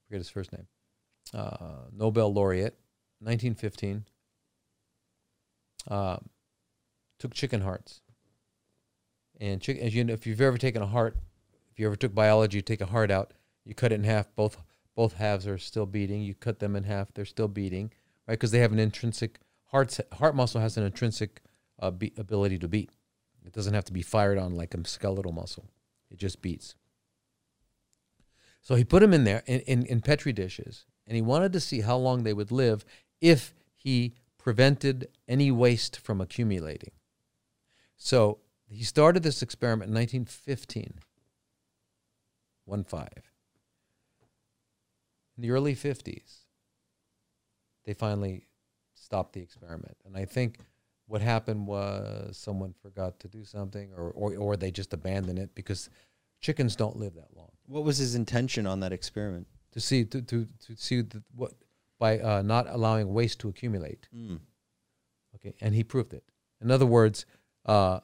Forget 0.07 0.20
his 0.20 0.31
first 0.31 0.53
name. 0.55 0.66
Uh, 1.35 1.85
Nobel 1.93 2.33
laureate, 2.33 2.79
1915. 3.20 4.07
Um, 5.89 6.28
took 7.19 7.35
chicken 7.35 7.62
hearts. 7.62 8.02
And 9.40 9.60
chicken, 9.60 9.82
as 9.82 9.94
you 9.94 10.05
know, 10.05 10.12
if 10.12 10.27
you've 10.27 10.40
ever 10.40 10.59
taken 10.59 10.82
a 10.82 10.86
heart, 10.86 11.16
if 11.73 11.78
you 11.78 11.86
ever 11.86 11.97
took 11.97 12.15
biology, 12.15 12.59
you 12.59 12.62
take 12.62 12.81
a 12.81 12.86
heart 12.86 13.10
out, 13.10 13.32
you 13.65 13.74
cut 13.74 13.93
it 13.93 13.97
in 13.97 14.05
half. 14.05 14.35
Both 14.35 14.59
both 14.97 15.15
halves 15.15 15.47
are 15.47 15.59
still 15.59 15.86
beating. 15.86 16.23
You 16.23 16.35
cut 16.35 16.59
them 16.59 16.74
in 16.74 16.85
half; 16.85 17.12
they're 17.15 17.24
still 17.24 17.48
beating, 17.48 17.93
right? 18.27 18.35
Because 18.35 18.51
they 18.51 18.59
have 18.59 18.73
an 18.73 18.78
intrinsic 18.78 19.39
heart 19.66 19.97
heart 20.15 20.35
muscle 20.35 20.60
has 20.60 20.77
an 20.77 20.85
intrinsic 20.85 21.40
uh, 21.78 21.90
be, 21.90 22.12
ability 22.16 22.59
to 22.59 22.69
beat. 22.69 22.90
It 23.44 23.52
doesn't 23.52 23.74
have 23.74 23.85
to 23.85 23.93
be 23.93 24.02
fired 24.02 24.39
on 24.39 24.56
like 24.56 24.74
a 24.74 24.89
skeletal 24.89 25.32
muscle; 25.32 25.70
it 26.10 26.19
just 26.19 26.43
beats. 26.43 26.74
So 28.60 28.74
he 28.74 28.85
put 28.85 29.01
them 29.01 29.15
in 29.15 29.24
there 29.24 29.43
in, 29.47 29.60
in, 29.60 29.86
in 29.86 30.01
petri 30.01 30.32
dishes, 30.32 30.85
and 31.06 31.15
he 31.15 31.23
wanted 31.23 31.52
to 31.52 31.60
see 31.60 31.82
how 31.82 31.97
long 31.97 32.24
they 32.24 32.35
would 32.35 32.51
live 32.51 32.85
if 33.20 33.55
he 33.77 34.15
prevented 34.39 35.09
any 35.27 35.51
waste 35.51 35.98
from 35.98 36.20
accumulating. 36.20 36.93
So 37.97 38.39
he 38.69 38.85
started 38.85 39.23
this 39.23 39.43
experiment 39.43 39.90
in 39.90 39.94
1915. 39.94 41.01
One 42.65 42.85
five. 42.85 43.32
In 45.36 45.43
the 45.43 45.51
early 45.52 45.74
50s, 45.74 46.44
they 47.85 47.94
finally 47.94 48.47
stopped 48.94 49.32
the 49.32 49.40
experiment. 49.40 49.97
And 50.05 50.16
I 50.16 50.24
think 50.27 50.59
what 51.06 51.23
happened 51.23 51.66
was 51.66 52.36
someone 52.36 52.74
forgot 52.82 53.19
to 53.20 53.28
do 53.28 53.44
something 53.44 53.90
or, 53.97 54.10
or, 54.10 54.36
or 54.36 54.56
they 54.56 54.70
just 54.70 54.93
abandoned 54.93 55.39
it 55.39 55.55
because 55.55 55.89
chickens 56.40 56.77
don't 56.77 56.97
live 56.97 57.15
that 57.15 57.35
long. 57.35 57.51
what 57.66 57.85
was 57.85 57.98
his 57.98 58.15
intention 58.15 58.66
on 58.66 58.81
that 58.81 58.93
experiment 58.93 59.47
To 59.73 59.81
see, 59.81 60.05
to, 60.05 60.20
to, 60.23 60.47
to 60.66 60.77
see 60.77 61.01
the, 61.01 61.23
what, 61.35 61.52
by 61.99 62.19
uh, 62.20 62.43
not 62.43 62.66
allowing 62.69 63.12
waste 63.12 63.41
to 63.41 63.49
accumulate. 63.49 64.09
Mm. 64.16 64.41
Okay, 65.37 65.55
and 65.61 65.75
he 65.75 65.85
proved 65.85 66.12
it. 66.15 66.25
In 66.61 66.70
other 66.70 66.87
words, 66.87 67.27
uh, 67.66 68.01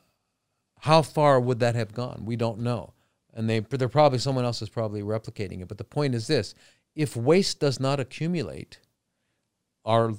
how 0.81 1.03
far 1.03 1.41
would 1.41 1.61
that 1.61 1.75
have 1.75 1.93
gone? 1.95 2.23
We 2.25 2.37
don't 2.37 2.61
know, 2.61 2.93
and 3.33 3.49
they 3.49 3.61
they're 3.61 3.89
probably 3.89 4.19
someone 4.19 4.45
else 4.45 4.63
is 4.63 4.69
probably 4.69 5.03
replicating 5.03 5.61
it. 5.63 5.69
But 5.69 5.79
the 5.79 5.85
point 5.85 6.15
is 6.15 6.27
this: 6.27 6.55
if 6.95 7.17
waste 7.17 7.61
does 7.61 7.81
not 7.81 7.99
accumulate, 8.01 8.79
our 9.85 10.15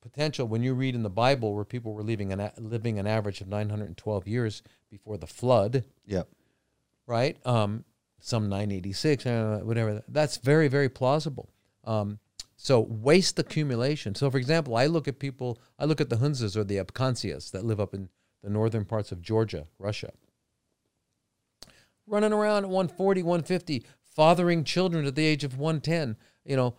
potential 0.00 0.46
when 0.48 0.62
you 0.62 0.74
read 0.74 0.94
in 0.96 1.02
the 1.04 1.10
Bible 1.10 1.54
where 1.54 1.64
people 1.64 1.92
were 1.94 2.02
living 2.02 2.32
an 2.32 2.40
a- 2.40 2.52
living 2.58 2.98
an 2.98 3.06
average 3.06 3.40
of 3.40 3.48
912 3.48 4.26
years 4.26 4.62
before 4.90 5.16
the 5.16 5.26
flood, 5.28 5.84
Yep. 6.06 6.28
right? 7.06 7.36
Um, 7.46 7.84
some 8.20 8.48
986, 8.48 9.26
uh, 9.26 9.60
whatever. 9.64 10.02
That's 10.08 10.36
very, 10.38 10.68
very 10.68 10.88
plausible. 10.88 11.50
Um, 11.84 12.18
so 12.62 12.78
waste 12.78 13.40
accumulation. 13.40 14.14
So, 14.14 14.30
for 14.30 14.38
example, 14.38 14.76
I 14.76 14.86
look 14.86 15.08
at 15.08 15.18
people, 15.18 15.58
I 15.80 15.84
look 15.84 16.00
at 16.00 16.10
the 16.10 16.16
Hunzas 16.18 16.56
or 16.56 16.62
the 16.62 16.76
Abkhazias 16.76 17.50
that 17.50 17.64
live 17.64 17.80
up 17.80 17.92
in 17.92 18.08
the 18.40 18.50
northern 18.50 18.84
parts 18.84 19.10
of 19.10 19.20
Georgia, 19.20 19.66
Russia, 19.80 20.12
running 22.06 22.32
around 22.32 22.62
at 22.62 22.70
140, 22.70 23.24
150, 23.24 23.84
fathering 24.14 24.62
children 24.62 25.06
at 25.06 25.16
the 25.16 25.26
age 25.26 25.42
of 25.42 25.58
110. 25.58 26.16
You 26.44 26.54
know, 26.54 26.76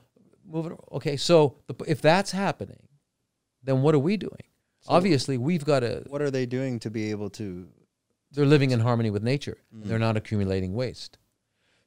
moving. 0.50 0.78
Okay, 0.94 1.18
so 1.18 1.58
the, 1.68 1.76
if 1.86 2.02
that's 2.02 2.32
happening, 2.32 2.88
then 3.62 3.82
what 3.82 3.94
are 3.94 4.00
we 4.00 4.16
doing? 4.16 4.44
Obviously, 4.88 5.38
we've 5.38 5.66
got 5.66 5.82
to 5.82 6.06
What 6.08 6.22
are 6.22 6.32
they 6.32 6.46
doing 6.46 6.80
to 6.80 6.90
be 6.90 7.12
able 7.12 7.30
to? 7.32 7.68
they're 8.32 8.46
living 8.46 8.72
in 8.72 8.80
harmony 8.80 9.10
with 9.10 9.22
nature. 9.22 9.58
and 9.74 9.84
They're 9.84 10.00
not 10.00 10.16
accumulating 10.16 10.74
waste. 10.76 11.18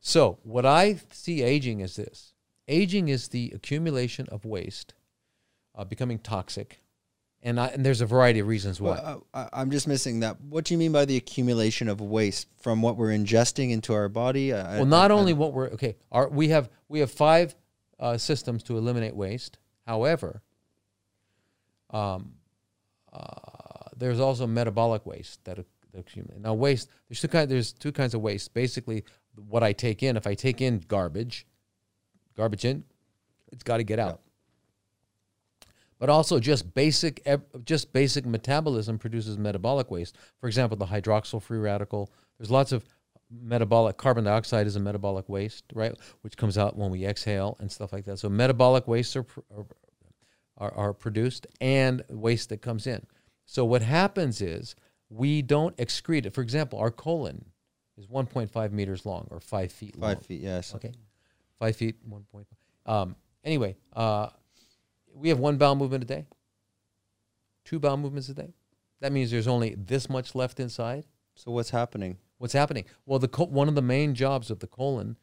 So, 0.01 0.39
what 0.43 0.67
I 0.67 1.01
see 1.11 1.43
aging 1.43 1.81
is 1.81 1.97
this 1.97 2.35
aging 2.69 3.09
is 3.09 3.29
the 3.29 3.53
accumulation 3.55 4.27
of 4.31 4.45
waste 4.45 4.95
uh, 5.75 5.85
becoming 5.85 6.19
toxic. 6.19 6.81
And, 7.43 7.61
I, 7.61 7.67
and 7.69 7.85
there's 7.87 8.01
a 8.01 8.07
variety 8.07 8.41
of 8.41 8.49
reasons 8.49 8.81
why. 8.81 8.95
Well, 8.95 9.27
uh, 9.33 9.49
I, 9.53 9.61
I'm 9.61 9.71
just 9.71 9.87
missing 9.87 10.21
that. 10.21 10.41
What 10.41 10.65
do 10.65 10.75
you 10.75 10.79
mean 10.79 10.91
by 10.91 11.05
the 11.05 11.17
accumulation 11.17 11.89
of 11.89 12.01
waste 12.01 12.49
from 12.61 12.83
what 12.83 12.97
we're 12.97 13.11
ingesting 13.11 13.71
into 13.71 13.93
our 13.93 14.09
body? 14.09 14.53
I, 14.53 14.79
well, 14.79 14.87
not 14.87 15.11
only 15.11 15.33
what 15.33 15.53
we're 15.53 15.69
okay. 15.69 15.97
Our, 16.11 16.29
we 16.29 16.49
have 16.49 16.69
we 16.89 17.01
have 17.01 17.11
five 17.11 17.55
uh, 18.01 18.17
systems 18.19 18.63
to 18.65 18.77
eliminate 18.77 19.15
waste. 19.15 19.59
However, 19.87 20.43
um, 21.91 22.33
uh, 23.13 23.91
there's 23.97 24.19
also 24.19 24.47
metabolic 24.47 25.07
waste 25.07 25.45
that, 25.45 25.57
that 25.57 25.99
accumulate. 25.99 26.41
Now, 26.41 26.55
waste 26.55 26.89
there's 27.09 27.21
two 27.21 27.29
kind 27.29 27.49
there's 27.49 27.73
two 27.73 27.93
kinds 27.93 28.15
of 28.15 28.23
waste. 28.23 28.55
Basically, 28.55 29.05
what 29.49 29.63
I 29.63 29.73
take 29.73 30.03
in. 30.03 30.17
If 30.17 30.27
I 30.27 30.35
take 30.35 30.61
in 30.61 30.83
garbage, 30.89 31.47
garbage 32.37 32.65
in, 32.65 32.85
it's 33.53 33.63
got 33.63 33.79
to 33.79 33.85
get 33.85 33.99
out. 33.99 34.21
But 35.99 36.11
also, 36.11 36.39
just 36.39 36.75
basic 36.75 37.27
just 37.65 37.93
basic 37.93 38.27
metabolism 38.27 38.99
produces 38.99 39.39
metabolic 39.39 39.91
waste. 39.91 40.17
For 40.41 40.47
example, 40.47 40.77
the 40.77 40.87
hydroxyl 40.87 41.43
free 41.43 41.59
radical. 41.59 42.13
There's 42.39 42.51
lots 42.51 42.73
of 42.73 42.85
metabolic 43.31 43.97
carbon 43.97 44.25
dioxide 44.25 44.67
is 44.67 44.77
a 44.77 44.81
metabolic 44.81 45.29
waste, 45.29 45.65
right? 45.75 45.95
Which 46.21 46.37
comes 46.37 46.59
out 46.59 46.77
when 46.77 46.91
we 46.91 47.07
exhale 47.07 47.57
and 47.61 47.73
stuff 47.73 47.93
like 47.95 48.05
that. 48.05 48.19
So 48.19 48.29
metabolic 48.29 48.87
wastes 48.87 49.17
are, 49.17 49.25
are 49.57 49.65
are, 50.59 50.73
are 50.75 50.93
produced 50.93 51.47
and 51.61 52.03
waste 52.09 52.49
that 52.51 52.63
comes 52.63 52.87
in. 52.87 53.07
So 53.45 53.65
what 53.65 53.83
happens 53.83 54.41
is 54.41 54.75
we 55.09 55.43
don't 55.43 55.77
excrete 55.77 56.27
it. 56.27 56.35
For 56.35 56.41
example, 56.41 56.79
our 56.79 56.91
colon 56.91 57.45
is 57.97 58.07
1.5 58.07 58.73
meters 58.73 59.07
long 59.07 59.29
or 59.31 59.41
five 59.41 59.71
feet 59.73 59.99
long. 59.99 60.15
five 60.15 60.27
feet. 60.27 60.41
Yes. 60.41 60.75
Okay, 60.75 60.93
five 61.59 61.77
feet, 61.77 61.97
1.5. 62.09 62.45
Um, 62.91 63.17
anyway, 63.45 63.77
uh, 63.95 64.29
we 65.15 65.29
have 65.29 65.39
one 65.39 65.57
bowel 65.57 65.77
movement 65.77 66.05
a 66.05 66.07
day, 66.07 66.27
two 67.65 67.79
bowel 67.79 67.97
movements 67.97 68.29
a 68.29 68.35
day. 68.35 68.55
That 69.01 69.13
means 69.13 69.31
there's 69.31 69.49
only 69.49 69.75
this 69.77 70.09
much 70.09 70.35
left 70.35 70.61
inside. 70.61 71.05
So 71.35 71.51
what's 71.51 71.71
happening? 71.71 72.19
What's 72.39 72.55
happening? 72.55 72.85
Well, 73.05 73.19
the 73.19 73.29
one 73.47 73.69
of 73.69 73.75
the 73.75 73.83
main 73.83 74.15
jobs 74.15 74.51
of 74.51 74.61
the 74.61 74.67
colon 74.67 75.17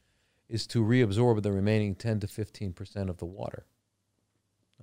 is 0.47 0.67
to 0.67 0.83
reabsorb 0.83 1.41
the 1.41 1.51
remaining 1.51 1.95
10 1.95 2.19
to 2.21 2.27
15 2.27 2.73
percent 2.73 3.09
of 3.09 3.17
the 3.17 3.25
water. 3.25 3.65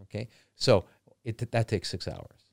Okay, 0.02 0.28
so 0.54 0.84
it 1.24 1.38
that 1.52 1.68
takes 1.68 1.88
six 1.90 2.08
hours. 2.08 2.50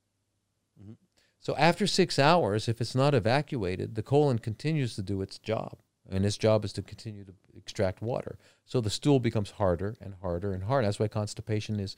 Mhm. 0.82 0.98
So 1.40 1.56
after 1.56 1.88
six 1.88 2.20
hours, 2.20 2.68
if 2.68 2.82
it's 2.82 2.96
not 2.96 3.16
evacuated, 3.16 3.96
the 3.96 4.04
colon 4.04 4.40
continues 4.40 4.96
to 4.96 5.02
do 5.02 5.22
its 5.22 5.40
job, 5.40 5.80
and 6.10 6.26
its 6.26 6.38
job 6.38 6.64
is 6.66 6.74
to 6.74 6.82
continue 6.82 7.24
to 7.26 7.34
extract 7.56 8.02
water. 8.02 8.38
So 8.66 8.82
the 8.82 8.90
stool 8.90 9.20
becomes 9.20 9.52
harder 9.52 9.96
and 10.02 10.16
harder 10.22 10.54
and 10.54 10.64
harder. 10.64 10.88
That's 10.88 11.00
why 11.00 11.08
constipation 11.08 11.80
is 11.80 11.96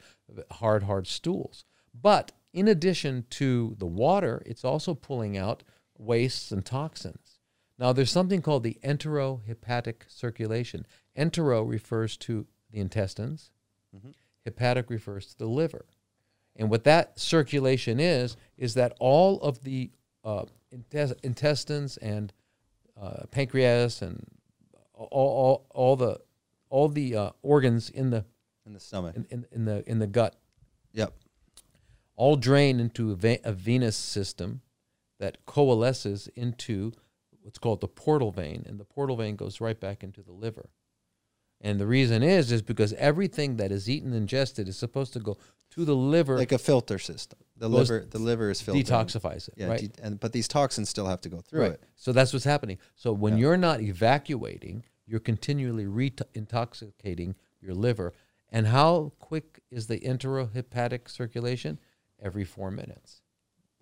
hard, 0.51 0.83
hard 0.83 1.07
stools. 1.07 1.65
But 1.93 2.31
in 2.53 2.67
addition 2.67 3.25
to 3.31 3.75
the 3.77 3.85
water, 3.85 4.41
it's 4.45 4.65
also 4.65 4.93
pulling 4.93 5.37
out 5.37 5.63
wastes 5.97 6.51
and 6.51 6.65
toxins. 6.65 7.39
Now, 7.77 7.93
there's 7.93 8.11
something 8.11 8.41
called 8.41 8.63
the 8.63 8.77
enterohepatic 8.83 10.01
circulation. 10.07 10.85
Entero 11.15 11.63
refers 11.63 12.17
to 12.17 12.47
the 12.71 12.79
intestines, 12.79 13.51
Mhm. 13.95 14.13
hepatic 14.45 14.89
refers 14.89 15.27
to 15.27 15.37
the 15.37 15.47
liver. 15.47 15.85
And 16.55 16.69
what 16.69 16.83
that 16.83 17.17
circulation 17.19 17.99
is, 17.99 18.35
is 18.57 18.73
that 18.73 18.95
all 18.99 19.39
of 19.41 19.63
the 19.63 19.91
uh, 20.25 20.45
intes- 20.71 21.17
intestines 21.23 21.95
and 21.97 22.33
uh, 23.01 23.25
pancreas 23.31 24.01
and 24.01 24.25
all, 24.93 25.07
all, 25.11 25.65
all 25.71 25.95
the 25.95 26.19
all 26.69 26.87
the 26.89 27.15
uh, 27.15 27.29
organs 27.41 27.89
in 27.89 28.09
the 28.11 28.25
In 28.65 28.73
the 28.73 28.79
stomach. 28.79 29.15
in, 29.15 29.25
in, 29.29 29.45
in 29.51 29.65
the 29.65 29.89
in 29.89 29.99
the 29.99 30.07
gut 30.07 30.35
Yep. 30.93 31.13
all 32.15 32.35
drain 32.35 32.79
into 32.79 33.11
a, 33.11 33.15
ve- 33.15 33.39
a 33.43 33.53
venous 33.53 33.95
system 33.95 34.61
that 35.19 35.45
coalesces 35.45 36.27
into 36.35 36.91
what's 37.41 37.57
called 37.59 37.81
the 37.81 37.87
portal 37.87 38.31
vein, 38.31 38.63
and 38.67 38.79
the 38.79 38.85
portal 38.85 39.15
vein 39.15 39.35
goes 39.35 39.59
right 39.61 39.79
back 39.79 40.03
into 40.03 40.21
the 40.21 40.31
liver. 40.31 40.69
And 41.61 41.79
the 41.79 41.87
reason 41.87 42.23
is 42.23 42.51
is 42.51 42.61
because 42.61 42.93
everything 42.93 43.57
that 43.57 43.71
is 43.71 43.89
eaten 43.89 44.09
and 44.13 44.21
ingested 44.21 44.67
is 44.67 44.77
supposed 44.77 45.13
to 45.13 45.19
go 45.19 45.37
to 45.71 45.85
the 45.85 45.95
liver, 45.95 46.37
Like 46.37 46.51
a 46.51 46.57
filter 46.57 46.97
system. 46.99 47.39
The 47.59 47.69
liver. 47.69 48.07
The 48.09 48.19
liver 48.19 48.49
is 48.49 48.61
filtered. 48.61 48.85
detoxifies 48.85 49.47
it, 49.49 49.53
Yeah. 49.57 49.67
right? 49.67 49.93
de- 49.93 50.03
and 50.03 50.19
but 50.19 50.31
these 50.31 50.47
toxins 50.47 50.89
still 50.89 51.05
have 51.07 51.21
to 51.21 51.29
go 51.29 51.41
through 51.41 51.61
right. 51.61 51.71
it. 51.73 51.83
So 51.95 52.11
that's 52.11 52.31
what's 52.33 52.45
happening. 52.45 52.77
So 52.95 53.11
when 53.13 53.33
Yeah. 53.33 53.39
you're 53.41 53.57
not 53.57 53.81
evacuating, 53.81 54.85
you're 55.05 55.19
continually 55.19 55.85
re-intoxicating 55.85 57.35
your 57.61 57.73
liver. 57.73 58.13
And 58.51 58.67
how 58.67 59.11
quick 59.19 59.61
is 59.69 59.87
the 59.87 59.99
enterohepatic 59.99 61.09
circulation? 61.09 61.79
Every 62.21 62.45
four 62.45 62.71
minutes. 62.71 63.21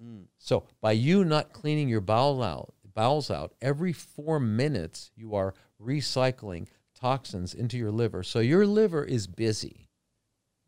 Mm. 0.04 0.26
So 0.38 0.66
by 0.82 0.92
you 0.92 1.24
not 1.24 1.54
cleaning 1.54 1.90
your 1.90 2.02
bowel 2.02 2.44
out, 2.44 2.74
bowels 2.94 3.30
out 3.32 3.54
every 3.62 3.94
four 3.94 4.40
minutes, 4.40 5.12
you 5.16 5.36
are 5.36 5.54
recycling 5.82 6.68
toxins 6.96 7.54
into 7.54 7.78
your 7.78 7.92
liver. 7.92 8.24
So 8.24 8.40
your 8.40 8.66
liver 8.66 9.04
is 9.04 9.28
busy. 9.28 9.87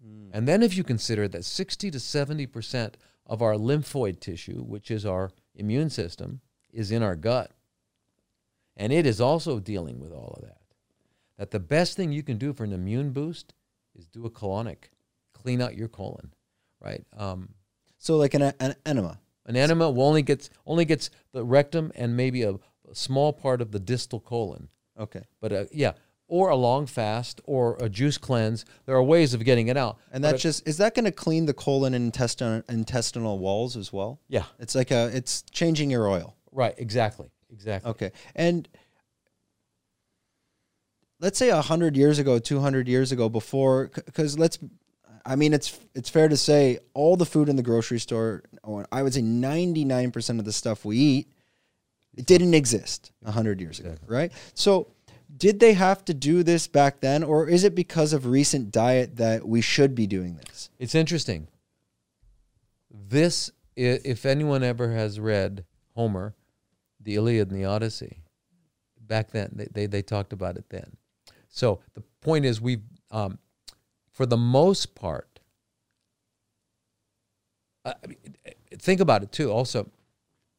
Mm. 0.05 0.29
And 0.33 0.47
then 0.47 0.63
if 0.63 0.75
you 0.77 0.83
consider 0.83 1.27
that 1.27 1.45
60 1.45 1.91
to 1.91 1.99
70 1.99 2.45
percent 2.47 2.97
of 3.25 3.41
our 3.41 3.53
lymphoid 3.53 4.19
tissue, 4.19 4.63
which 4.63 4.89
is 4.89 5.05
our 5.05 5.31
immune 5.55 5.89
system, 5.89 6.41
is 6.71 6.91
in 6.91 7.03
our 7.03 7.15
gut, 7.15 7.51
and 8.75 8.91
it 8.93 9.05
is 9.05 9.19
also 9.21 9.59
dealing 9.59 9.99
with 9.99 10.11
all 10.11 10.33
of 10.37 10.43
that. 10.43 10.61
That 11.37 11.51
the 11.51 11.59
best 11.59 11.95
thing 11.95 12.11
you 12.11 12.23
can 12.23 12.37
do 12.37 12.53
for 12.53 12.63
an 12.63 12.73
immune 12.73 13.11
boost 13.11 13.53
is 13.95 14.07
do 14.07 14.25
a 14.25 14.29
colonic, 14.29 14.89
clean 15.33 15.61
out 15.61 15.75
your 15.77 15.87
colon, 15.87 16.33
right? 16.81 17.03
Um, 17.15 17.49
So 17.97 18.17
like 18.17 18.33
an, 18.33 18.53
an 18.59 18.75
enema. 18.85 19.19
an 19.45 19.55
enema 19.55 19.89
only 19.89 20.21
gets 20.21 20.49
only 20.65 20.85
gets 20.85 21.09
the 21.31 21.43
rectum 21.43 21.91
and 21.95 22.15
maybe 22.15 22.43
a, 22.43 22.51
a 22.51 22.93
small 22.93 23.33
part 23.33 23.61
of 23.61 23.71
the 23.71 23.79
distal 23.79 24.19
colon. 24.19 24.69
Okay. 24.97 25.23
But 25.41 25.51
uh, 25.51 25.65
yeah, 25.71 25.93
or 26.29 26.49
a 26.49 26.55
long 26.55 26.85
fast 26.85 27.41
or 27.43 27.75
a 27.81 27.89
juice 27.89 28.17
cleanse. 28.17 28.63
There 28.85 28.95
are 28.95 29.03
ways 29.03 29.33
of 29.33 29.43
getting 29.43 29.67
it 29.67 29.75
out. 29.75 29.97
And 30.13 30.21
But 30.21 30.31
that's 30.31 30.43
just 30.43 30.65
is 30.67 30.77
that 30.77 30.95
going 30.95 31.05
to 31.05 31.11
clean 31.11 31.45
the 31.45 31.53
colon 31.53 31.93
and 31.93 32.05
intestinal 32.05 32.63
intestinal 32.69 33.39
walls 33.39 33.75
as 33.75 33.91
well? 33.91 34.21
yeah, 34.29 34.45
It's 34.59 34.75
like 34.75 34.91
a 34.91 35.09
it's 35.13 35.41
changing 35.51 35.89
your 35.91 36.07
oil. 36.07 36.35
right, 36.51 36.73
exactly, 36.77 37.29
exactly. 37.51 37.89
Okay. 37.91 38.11
And 38.35 38.69
let's 41.19 41.37
say 41.37 41.51
100 41.51 41.97
years 41.97 42.19
ago, 42.19 42.39
200 42.39 42.87
years 42.87 43.11
ago 43.11 43.27
before 43.29 43.87
cuz 43.89 44.37
let's 44.37 44.57
I 45.25 45.35
mean 45.35 45.53
it's 45.53 45.77
it's 45.95 46.09
fair 46.09 46.27
to 46.29 46.37
say 46.37 46.79
all 46.93 47.17
the 47.17 47.25
food 47.25 47.49
in 47.49 47.55
the 47.55 47.63
grocery 47.63 47.99
store 47.99 48.43
or 48.63 48.85
I 48.91 49.03
would 49.03 49.13
say 49.13 49.21
99% 49.21 50.39
of 50.39 50.45
the 50.45 50.53
stuff 50.53 50.85
we 50.85 50.97
eat 50.97 51.27
it 52.15 52.25
didn't 52.25 52.53
exist 52.53 53.11
100 53.21 53.61
years 53.61 53.79
ago, 53.79 53.89
Exactly. 53.91 54.15
right? 54.15 54.31
So 54.53 54.87
did 55.39 55.59
they 55.59 55.73
have 55.73 56.05
to 56.05 56.13
do 56.13 56.43
this 56.43 56.67
back 56.67 56.99
then 56.99 57.23
or 57.23 57.47
is 57.47 57.63
it 57.63 57.73
because 57.73 58.13
of 58.13 58.25
recent 58.25 58.71
diet 58.71 59.15
that 59.15 59.47
we 59.47 59.61
should 59.61 59.95
be 59.95 60.05
doing 60.05 60.35
this? 60.35 60.69
It's 60.77 60.93
interesting. 60.93 61.47
This, 62.91 63.49
if 63.75 64.25
anyone 64.25 64.63
ever 64.63 64.91
has 64.91 65.19
read 65.19 65.65
Homer, 65.95 66.35
the 66.99 67.15
Iliad 67.15 67.49
and 67.49 67.59
the 67.59 67.65
Odyssey, 67.65 68.21
back 68.99 69.31
then 69.31 69.51
they, 69.55 69.67
they, 69.71 69.85
they 69.85 70.01
talked 70.01 70.33
about 70.33 70.57
it 70.57 70.65
then. 70.69 70.97
So 71.47 71.79
the 71.93 72.03
point 72.21 72.45
is, 72.45 72.59
we, 72.61 72.79
um, 73.09 73.39
for 74.11 74.25
the 74.25 74.37
most 74.37 74.93
part, 74.93 75.39
mean, 78.07 78.17
think 78.77 78.99
about 78.99 79.23
it 79.23 79.31
too. 79.31 79.51
Also, 79.51 79.89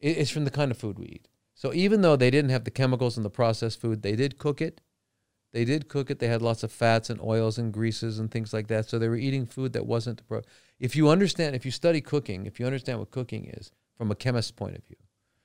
it's 0.01 0.31
from 0.31 0.44
the 0.44 0.51
kind 0.51 0.70
of 0.70 0.78
food 0.78 0.98
we 0.98 1.07
eat. 1.07 1.28
So 1.61 1.74
even 1.74 2.01
though 2.01 2.16
they 2.16 2.31
didn't 2.31 2.53
have 2.53 2.65
the 2.65 2.70
chemicals 2.70 3.19
in 3.19 3.23
the 3.23 3.28
processed 3.28 3.82
food, 3.82 4.01
they 4.01 4.16
did 4.16 4.39
cook 4.39 4.62
it. 4.62 4.81
They 5.53 5.66
did 5.66 5.89
cook 5.89 6.11
it. 6.11 6.19
They 6.19 6.28
had 6.28 6.41
lots 6.41 6.62
of 6.62 6.73
fats 6.73 7.11
and 7.11 7.20
oils 7.20 7.59
and 7.59 7.70
greases 7.70 8.19
and 8.19 8.31
things 8.31 8.55
like 8.55 8.69
that. 8.69 8.89
So 8.89 8.99
they 8.99 9.11
were 9.11 9.16
eating 9.16 9.45
food 9.45 9.74
that 9.74 9.85
wasn't. 9.85 10.16
The 10.16 10.24
pro- 10.24 10.41
if 10.78 10.97
you 10.97 11.11
understand, 11.11 11.55
if 11.55 11.66
you 11.66 11.70
study 11.70 12.01
cooking, 12.01 12.47
if 12.47 12.59
you 12.59 12.65
understand 12.65 12.99
what 12.99 13.11
cooking 13.11 13.45
is 13.45 13.73
from 13.99 14.11
a 14.11 14.15
chemist's 14.15 14.51
point 14.51 14.74
of 14.74 14.82
view, 14.85 14.97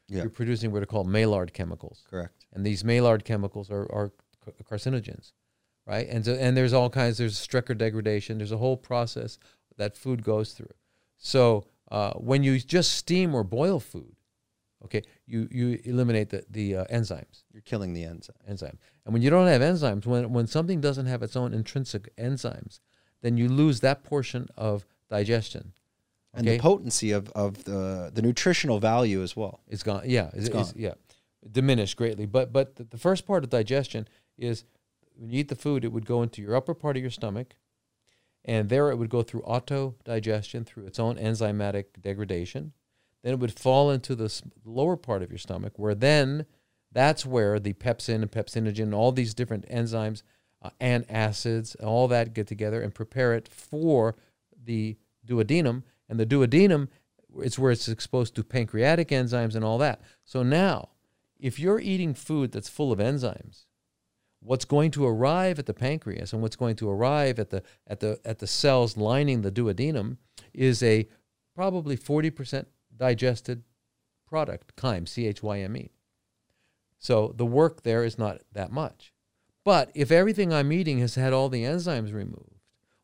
Yeah. 0.07 0.21
you're 0.21 0.29
producing 0.29 0.71
what 0.71 0.81
are 0.81 0.85
called 0.85 1.09
Maillard 1.09 1.51
chemicals 1.53 2.05
Correct. 2.09 2.45
and 2.53 2.65
these 2.65 2.85
Maillard 2.85 3.25
chemicals 3.25 3.69
are, 3.69 3.85
are 3.91 4.13
carcinogens, 4.63 5.33
right? 5.85 6.07
And 6.07 6.23
so, 6.23 6.31
and 6.35 6.55
there's 6.55 6.71
all 6.71 6.89
kinds. 6.89 7.17
There's 7.17 7.35
Strecker 7.37 7.77
degradation. 7.77 8.37
There's 8.37 8.53
a 8.53 8.57
whole 8.57 8.77
process 8.77 9.37
that 9.75 9.97
food 9.97 10.23
goes 10.23 10.53
through. 10.53 10.75
So 11.17 11.65
uh, 11.91 12.13
when 12.13 12.41
you 12.41 12.57
just 12.59 12.93
steam 12.93 13.35
or 13.35 13.43
boil 13.43 13.81
food, 13.81 14.14
okay, 14.83 15.01
you 15.25 15.47
you 15.51 15.79
eliminate 15.85 16.29
the 16.29 16.45
the 16.49 16.75
uh, 16.77 16.85
enzymes 16.85 17.43
You're 17.51 17.61
killing 17.61 17.93
the 17.93 18.03
enzyme. 18.03 18.35
enzyme. 18.47 18.77
And 19.05 19.13
when 19.13 19.21
you 19.21 19.29
don't 19.29 19.47
have 19.47 19.61
enzymes, 19.61 20.05
when 20.05 20.31
when 20.33 20.47
something 20.47 20.81
doesn't 20.81 21.05
have 21.05 21.23
its 21.23 21.35
own 21.35 21.53
intrinsic 21.53 22.15
enzymes, 22.17 22.79
then 23.21 23.37
you 23.37 23.47
lose 23.49 23.79
that 23.81 24.03
portion 24.03 24.47
of 24.57 24.85
digestion. 25.09 25.73
And 26.33 26.45
the 26.45 26.59
potency 26.59 27.11
of, 27.11 27.29
of 27.29 27.63
the, 27.63 28.11
the 28.13 28.21
nutritional 28.21 28.79
value 28.81 29.23
as 29.23 29.37
well. 29.37 29.61
It's 29.69 29.83
gone. 29.83 30.01
Yeah, 30.05 30.31
it's, 30.33 30.49
gone. 30.49 30.61
it's- 30.61 30.73
yeah, 30.75 30.95
diminished 31.49 31.95
greatly. 31.95 32.25
But 32.25 32.51
but 32.51 32.75
the, 32.75 32.83
the 32.83 32.97
first 32.97 33.25
part 33.25 33.43
of 33.45 33.49
digestion 33.49 34.07
is 34.37 34.65
when 35.15 35.29
you 35.29 35.39
eat 35.39 35.47
the 35.47 35.55
food, 35.55 35.85
it 35.85 35.93
would 35.93 36.05
go 36.05 36.21
into 36.21 36.41
your 36.41 36.55
upper 36.55 36.73
part 36.73 36.97
of 36.97 37.01
your 37.01 37.11
stomach, 37.11 37.55
and 38.43 38.67
there 38.67 38.91
it 38.91 38.97
would 38.97 39.09
go 39.09 39.23
through 39.23 39.43
auto 39.43 39.95
digestion 40.03 40.65
through 40.65 40.85
its 40.87 40.99
own 40.99 41.15
enzymatic 41.15 41.85
degradation. 42.01 42.73
Then 43.25 43.33
it 43.33 43.39
would 43.39 43.57
fall 43.57 43.89
into 43.89 44.13
the 44.13 44.31
lower 44.63 44.95
part 44.95 45.23
of 45.23 45.31
your 45.31 45.39
stomach, 45.39 45.73
where 45.77 45.95
then 45.95 46.45
that's 46.91 47.25
where 47.25 47.59
the 47.59 47.73
pepsin 47.73 48.21
and 48.21 48.31
pepsinogen, 48.31 48.93
all 48.93 49.11
these 49.11 49.33
different 49.33 49.67
enzymes 49.67 50.21
uh, 50.61 50.69
and 50.79 51.09
acids, 51.09 51.73
all 51.83 52.07
that 52.09 52.35
get 52.35 52.45
together 52.45 52.83
and 52.83 52.93
prepare 52.93 53.33
it 53.33 53.47
for 53.47 54.15
the 54.63 54.95
duodenum. 55.25 55.81
And 56.07 56.19
the 56.19 56.25
duodenum, 56.27 56.89
it's 57.39 57.57
where 57.57 57.71
it's 57.71 57.87
exposed 57.87 58.35
to 58.35 58.43
pancreatic 58.43 59.07
enzymes 59.07 59.55
and 59.55 59.65
all 59.65 59.79
that. 59.79 60.01
So 60.23 60.43
now, 60.43 60.89
if 61.39 61.57
you're 61.57 61.79
eating 61.79 62.13
food 62.13 62.51
that's 62.51 62.69
full 62.69 62.91
of 62.91 62.99
enzymes, 62.99 63.65
what's 64.39 64.65
going 64.65 64.91
to 64.91 65.03
arrive 65.03 65.57
at 65.57 65.65
the 65.65 65.73
pancreas 65.73 66.31
and 66.31 66.43
what's 66.43 66.55
going 66.55 66.75
to 66.75 66.91
arrive 66.91 67.39
at 67.39 67.49
the 67.49 67.63
at 67.87 68.01
the 68.01 68.19
at 68.23 68.37
the 68.37 68.45
cells 68.45 68.95
lining 68.95 69.41
the 69.41 69.51
duodenum 69.51 70.17
is 70.53 70.83
a 70.83 71.07
probably 71.55 71.97
40% 71.97 72.65
digested 72.97 73.63
product, 74.27 74.75
chyme, 74.77 75.05
C 75.05 75.27
H 75.27 75.43
Y 75.43 75.59
M 75.59 75.77
E. 75.77 75.91
So 76.99 77.33
the 77.35 77.45
work 77.45 77.83
there 77.83 78.03
is 78.03 78.17
not 78.17 78.41
that 78.53 78.71
much. 78.71 79.13
But 79.63 79.91
if 79.95 80.11
everything 80.11 80.53
I'm 80.53 80.71
eating 80.71 80.99
has 80.99 81.15
had 81.15 81.33
all 81.33 81.49
the 81.49 81.63
enzymes 81.63 82.13
removed, 82.13 82.61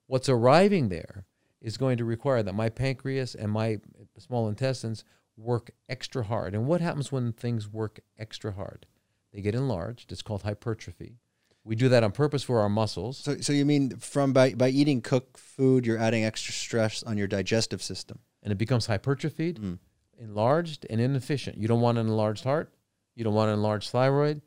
what's 0.07 0.30
arriving 0.30 0.89
there 0.89 1.26
is 1.61 1.77
going 1.77 1.97
to 1.97 2.05
require 2.05 2.43
that 2.43 2.55
my 2.55 2.69
pancreas 2.69 3.35
and 3.35 3.51
my 3.51 3.80
small 4.18 4.47
intestines 4.47 5.03
work 5.38 5.72
extra 5.89 6.23
hard. 6.23 6.53
And 6.53 6.68
what 6.68 6.81
happens 6.81 7.11
when 7.11 7.34
things 7.34 7.68
work 7.68 7.99
extra 8.18 8.51
hard? 8.53 8.85
They 9.34 9.41
get 9.41 9.55
enlarged. 9.55 10.11
It's 10.11 10.22
called 10.22 10.43
hypertrophy. 10.43 11.18
We 11.63 11.76
do 11.76 11.89
that 11.89 12.03
on 12.03 12.11
purpose 12.11 12.43
for 12.43 12.59
our 12.59 12.69
muscles. 12.69 13.18
So, 13.18 13.38
so 13.38 13.53
you 13.53 13.65
mean 13.65 13.97
from 13.97 14.34
by, 14.34 14.53
by 14.53 14.69
eating 14.69 15.01
cooked 15.01 15.38
food, 15.38 15.85
you're 15.85 15.97
adding 15.97 16.26
extra 16.26 16.53
stress 16.53 17.03
on 17.03 17.18
your 17.18 17.27
digestive 17.27 17.81
system? 17.81 18.19
And 18.43 18.51
it 18.51 18.57
becomes 18.57 18.88
hypertrophied, 18.88 19.59
Mm. 19.59 19.80
enlarged, 20.19 20.85
and 20.89 20.99
inefficient. 21.01 21.57
You 21.57 21.68
don't 21.68 21.81
want 21.81 21.97
an 21.97 22.07
enlarged 22.07 22.43
heart. 22.43 22.73
You 23.15 23.23
don't 23.23 23.34
want 23.34 23.49
an 23.49 23.55
enlarged 23.55 23.89
thyroid. 23.89 24.41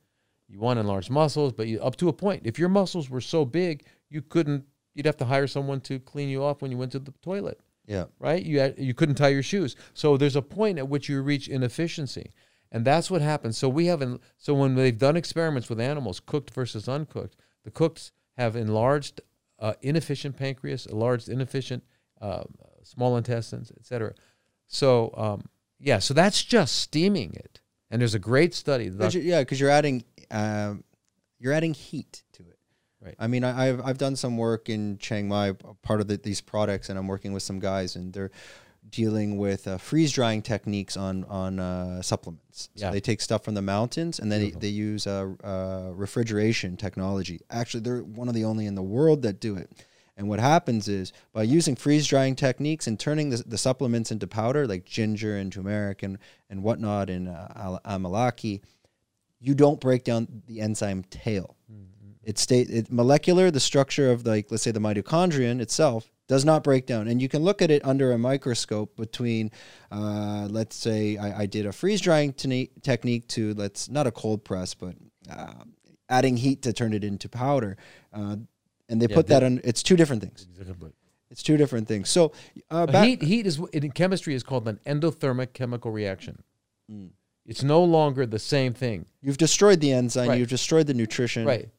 You 0.48 0.58
want 0.60 0.78
enlarged 0.78 1.10
muscles, 1.10 1.52
but 1.52 1.66
you, 1.68 1.80
up 1.80 1.96
to 1.96 2.08
a 2.08 2.12
point. 2.12 2.42
If 2.44 2.58
your 2.58 2.68
muscles 2.68 3.08
were 3.10 3.20
so 3.20 3.44
big, 3.44 3.84
you 4.10 4.22
couldn't. 4.22 4.64
You'd 4.94 5.06
have 5.06 5.16
to 5.18 5.24
hire 5.24 5.46
someone 5.46 5.80
to 5.82 5.98
clean 5.98 6.28
you 6.28 6.44
off 6.44 6.62
when 6.62 6.70
you 6.70 6.78
went 6.78 6.92
to 6.92 6.98
the 7.00 7.12
toilet, 7.22 7.60
Yeah. 7.86 8.04
right? 8.20 8.42
You 8.42 8.60
had, 8.60 8.78
you 8.78 8.94
couldn't 8.94 9.16
tie 9.16 9.28
your 9.28 9.42
shoes. 9.42 9.74
So 9.92 10.16
there's 10.16 10.36
a 10.36 10.42
point 10.42 10.78
at 10.78 10.88
which 10.88 11.08
you 11.08 11.20
reach 11.22 11.48
inefficiency, 11.48 12.30
and 12.70 12.84
that's 12.84 13.10
what 13.10 13.20
happens. 13.22 13.58
So 13.58 13.68
we 13.68 13.86
haven't. 13.86 14.20
So 14.38 14.54
when 14.54 14.74
they've 14.76 14.96
done 14.96 15.16
experiments 15.16 15.68
with 15.68 15.80
animals, 15.80 16.20
cooked 16.20 16.50
versus 16.50 16.88
uncooked, 16.88 17.36
the 17.64 17.70
cooked 17.70 18.12
have 18.36 18.54
enlarged, 18.54 19.20
uh, 19.58 19.74
inefficient 19.82 20.36
pancreas, 20.36 20.86
enlarged, 20.86 21.28
inefficient 21.28 21.82
uh, 22.20 22.44
small 22.84 23.16
intestines, 23.16 23.72
etc. 23.78 24.14
So 24.66 25.12
um, 25.16 25.44
yeah, 25.80 25.98
so 25.98 26.14
that's 26.14 26.42
just 26.42 26.76
steaming 26.76 27.34
it. 27.34 27.60
And 27.90 28.00
there's 28.00 28.14
a 28.14 28.18
great 28.18 28.54
study. 28.54 28.90
'Cause 28.90 29.14
yeah, 29.14 29.40
because 29.40 29.60
you're 29.60 29.70
adding 29.70 30.04
um, 30.30 30.84
you're 31.38 31.52
adding 31.52 31.74
heat 31.74 32.22
to 32.32 32.42
it. 32.42 32.58
Right. 33.00 33.14
I 33.18 33.26
mean, 33.26 33.44
I, 33.44 33.68
I've 33.68 33.80
I've 33.84 33.98
done 33.98 34.16
some 34.16 34.36
work 34.38 34.68
in 34.68 34.96
Chiang 34.98 35.28
Mai, 35.28 35.52
part 35.82 36.00
of 36.00 36.08
the, 36.08 36.16
these 36.16 36.40
products, 36.40 36.88
and 36.88 36.98
I'm 36.98 37.06
working 37.06 37.32
with 37.34 37.42
some 37.42 37.58
guys, 37.60 37.96
and 37.96 38.12
they're 38.12 38.30
dealing 38.90 39.36
with 39.38 39.66
uh, 39.68 39.76
freeze 39.78 40.12
drying 40.12 40.40
techniques 40.42 40.96
on 40.96 41.24
on 41.24 41.58
uh, 41.58 42.00
supplements. 42.02 42.70
So 42.74 42.86
Yeah. 42.86 42.90
they 42.92 43.00
take 43.00 43.20
stuff 43.20 43.44
from 43.44 43.54
the 43.54 43.62
mountains, 43.62 44.18
and 44.18 44.32
then 44.32 44.40
they, 44.40 44.50
they 44.52 44.68
use 44.68 45.06
uh, 45.06 45.32
uh, 45.44 45.90
refrigeration 45.94 46.76
technology. 46.78 47.40
Actually, 47.50 47.80
they're 47.80 48.02
one 48.02 48.28
of 48.28 48.34
the 48.34 48.44
only 48.44 48.66
in 48.66 48.74
the 48.74 48.82
world 48.82 49.22
that 49.22 49.38
do 49.40 49.56
it. 49.56 49.70
And 50.16 50.28
what 50.28 50.38
happens 50.38 50.86
is 50.86 51.12
by 51.32 51.42
using 51.42 51.74
freeze 51.74 52.06
drying 52.06 52.36
techniques 52.36 52.86
and 52.86 52.98
turning 52.98 53.30
the, 53.30 53.42
the 53.46 53.58
supplements 53.58 54.12
into 54.12 54.26
powder, 54.26 54.66
like 54.66 54.84
ginger 54.84 55.36
and 55.36 55.52
turmeric 55.52 56.02
and, 56.02 56.18
and 56.48 56.62
whatnot, 56.62 57.10
and 57.10 57.28
uh, 57.28 57.78
amalaki, 57.84 58.60
you 59.40 59.54
don't 59.54 59.80
break 59.80 60.04
down 60.04 60.42
the 60.46 60.60
enzyme 60.60 61.04
tail. 61.10 61.56
It 62.22 62.38
state 62.38 62.70
it 62.70 62.90
molecular, 62.90 63.50
the 63.50 63.60
structure 63.60 64.10
of 64.10 64.26
like 64.26 64.50
let's 64.50 64.62
say 64.62 64.70
the 64.70 64.80
mitochondrion 64.80 65.60
itself 65.60 66.10
does 66.26 66.44
not 66.44 66.64
break 66.64 66.86
down, 66.86 67.06
and 67.06 67.20
you 67.20 67.28
can 67.28 67.42
look 67.42 67.60
at 67.60 67.70
it 67.70 67.84
under 67.84 68.12
a 68.12 68.18
microscope 68.18 68.96
between, 68.96 69.50
uh, 69.92 70.48
let's 70.50 70.74
say 70.74 71.18
I, 71.18 71.42
I 71.42 71.46
did 71.46 71.66
a 71.66 71.72
freeze 71.72 72.00
drying 72.00 72.32
technique 72.32 73.28
to 73.28 73.52
let's 73.54 73.90
not 73.90 74.06
a 74.06 74.10
cold 74.10 74.42
press, 74.42 74.72
but 74.72 74.94
uh, 75.30 75.64
adding 76.08 76.38
heat 76.38 76.62
to 76.62 76.72
turn 76.72 76.94
it 76.94 77.04
into 77.04 77.28
powder, 77.28 77.76
uh, 78.14 78.36
and 78.88 79.00
they 79.00 79.06
Yeah, 79.08 79.14
put 79.16 79.26
the- 79.26 79.34
that 79.34 79.42
on. 79.42 79.60
It's 79.64 79.82
two 79.82 79.96
different 79.96 80.22
things. 80.22 80.46
It's 81.30 81.42
two 81.42 81.56
different 81.56 81.88
things. 81.88 82.08
So 82.10 82.32
uh, 82.70 82.74
Uh, 82.74 82.86
back, 82.86 83.04
heat 83.06 83.22
heat 83.22 83.46
is 83.46 83.58
in 83.72 83.90
chemistry 83.92 84.34
is 84.34 84.42
called 84.42 84.68
an 84.68 84.78
endothermic 84.86 85.52
chemical 85.52 85.90
reaction. 85.90 86.42
Mm. 86.90 87.10
It's 87.46 87.62
no 87.62 87.82
longer 87.82 88.24
the 88.26 88.38
same 88.38 88.72
thing. 88.72 89.06
you've 89.20 89.36
destroyed 89.38 89.80
the 89.80 89.90
enzyme, 89.92 90.28
Right. 90.28 90.38
you've 90.38 90.48
destroyed 90.50 90.86
the 90.86 90.94
nutrition. 90.94 91.44
Right. 91.44 91.70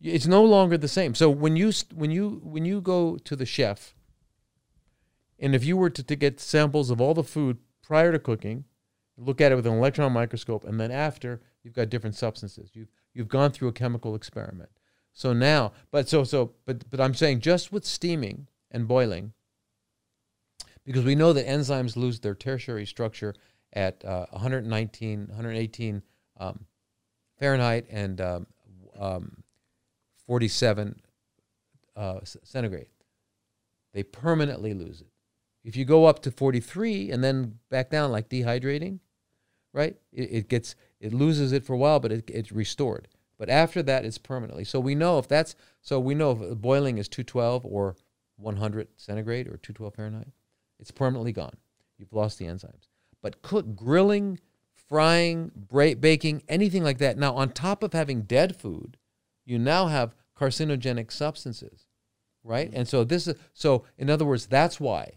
It's 0.00 0.26
no 0.26 0.44
longer 0.44 0.78
the 0.78 0.88
same. 0.88 1.14
So 1.14 1.28
when 1.28 1.56
you 1.56 1.72
when 1.94 2.10
you 2.10 2.40
when 2.44 2.64
you 2.64 2.80
go 2.80 3.16
to 3.16 3.34
the 3.36 3.44
chef, 3.46 3.94
and 5.38 5.54
if 5.54 5.64
you 5.64 5.76
were 5.76 5.90
to, 5.90 6.02
to 6.02 6.16
get 6.16 6.40
samples 6.40 6.90
of 6.90 7.00
all 7.00 7.14
the 7.14 7.24
food 7.24 7.58
prior 7.82 8.12
to 8.12 8.18
cooking, 8.18 8.64
look 9.16 9.40
at 9.40 9.52
it 9.52 9.56
with 9.56 9.66
an 9.66 9.74
electron 9.74 10.12
microscope, 10.12 10.64
and 10.64 10.78
then 10.80 10.90
after, 10.90 11.40
you've 11.62 11.74
got 11.74 11.90
different 11.90 12.16
substances. 12.16 12.70
You've 12.74 12.88
you've 13.12 13.28
gone 13.28 13.50
through 13.50 13.68
a 13.68 13.72
chemical 13.72 14.14
experiment. 14.14 14.70
So 15.12 15.32
now, 15.32 15.72
but 15.90 16.08
so 16.08 16.24
so 16.24 16.52
but 16.64 16.88
but 16.90 17.00
I'm 17.00 17.14
saying 17.14 17.40
just 17.40 17.72
with 17.72 17.84
steaming 17.84 18.46
and 18.70 18.86
boiling, 18.86 19.32
because 20.84 21.04
we 21.04 21.14
know 21.14 21.32
that 21.32 21.46
enzymes 21.46 21.96
lose 21.96 22.20
their 22.20 22.34
tertiary 22.34 22.86
structure 22.86 23.34
at 23.72 24.04
uh, 24.04 24.26
119, 24.30 25.26
118 25.28 26.02
um, 26.38 26.64
Fahrenheit 27.38 27.86
and 27.90 28.20
um, 28.20 28.46
um, 28.98 29.42
47 30.26 31.00
uh, 31.96 32.20
centigrade. 32.22 32.88
They 33.92 34.02
permanently 34.02 34.74
lose 34.74 35.00
it. 35.00 35.08
If 35.64 35.76
you 35.76 35.84
go 35.84 36.06
up 36.06 36.20
to 36.22 36.30
43 36.30 37.10
and 37.10 37.22
then 37.22 37.58
back 37.70 37.90
down, 37.90 38.10
like 38.10 38.28
dehydrating, 38.28 39.00
right? 39.72 39.96
It, 40.12 40.32
it 40.32 40.48
gets 40.48 40.74
it 41.00 41.12
loses 41.12 41.52
it 41.52 41.64
for 41.64 41.74
a 41.74 41.78
while, 41.78 42.00
but 42.00 42.12
it, 42.12 42.30
it's 42.30 42.52
restored. 42.52 43.08
But 43.40 43.48
after 43.48 43.82
that, 43.84 44.04
it's 44.04 44.18
permanently. 44.18 44.64
So 44.64 44.78
we 44.78 44.94
know 44.94 45.18
if 45.18 45.26
that's 45.26 45.56
so 45.80 45.98
we 45.98 46.14
know 46.14 46.32
if 46.32 46.58
boiling 46.58 46.98
is 46.98 47.08
212 47.08 47.64
or 47.64 47.96
100 48.36 48.88
centigrade 48.98 49.46
or 49.46 49.56
212 49.56 49.94
Fahrenheit, 49.94 50.28
it's 50.78 50.90
permanently 50.90 51.32
gone. 51.32 51.56
You've 51.96 52.12
lost 52.12 52.38
the 52.38 52.44
enzymes. 52.44 52.88
But 53.22 53.40
cook, 53.40 53.74
grilling, 53.74 54.40
frying, 54.74 55.52
baking, 55.70 56.42
anything 56.48 56.84
like 56.84 56.98
that. 56.98 57.16
Now, 57.16 57.34
on 57.34 57.52
top 57.52 57.82
of 57.82 57.94
having 57.94 58.22
dead 58.22 58.56
food, 58.56 58.98
you 59.46 59.58
now 59.58 59.86
have 59.86 60.14
carcinogenic 60.38 61.10
substances, 61.10 61.86
right? 62.44 62.68
Mm-hmm. 62.68 62.76
And 62.76 62.88
so 62.88 63.04
this 63.04 63.26
is 63.26 63.36
so. 63.54 63.84
In 63.96 64.10
other 64.10 64.26
words, 64.26 64.48
that's 64.48 64.78
why 64.78 65.12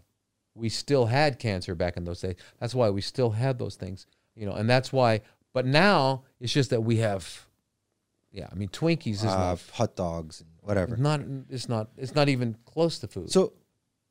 we 0.54 0.70
still 0.70 1.06
had 1.06 1.38
cancer 1.38 1.74
back 1.74 1.98
in 1.98 2.04
those 2.04 2.22
days. 2.22 2.36
That's 2.58 2.74
why 2.74 2.88
we 2.88 3.02
still 3.02 3.32
had 3.32 3.58
those 3.58 3.76
things, 3.76 4.06
you 4.34 4.46
know. 4.46 4.54
And 4.54 4.70
that's 4.70 4.94
why. 4.94 5.20
But 5.52 5.66
now 5.66 6.24
it's 6.40 6.54
just 6.54 6.70
that 6.70 6.80
we 6.80 6.96
have, 6.96 7.46
yeah. 8.34 8.48
I 8.50 8.54
mean, 8.54 8.68
Twinkies 8.68 9.14
is 9.14 9.24
Uh, 9.24 9.36
not 9.38 9.62
hot 9.72 9.96
dogs 9.96 10.40
and 10.40 10.50
whatever. 10.60 10.96
not. 10.96 11.20
It's 11.48 11.68
not. 11.68 11.88
It's 11.96 12.14
not 12.14 12.28
even 12.28 12.56
close 12.66 12.98
to 12.98 13.06
food. 13.08 13.30
So, 13.30 13.52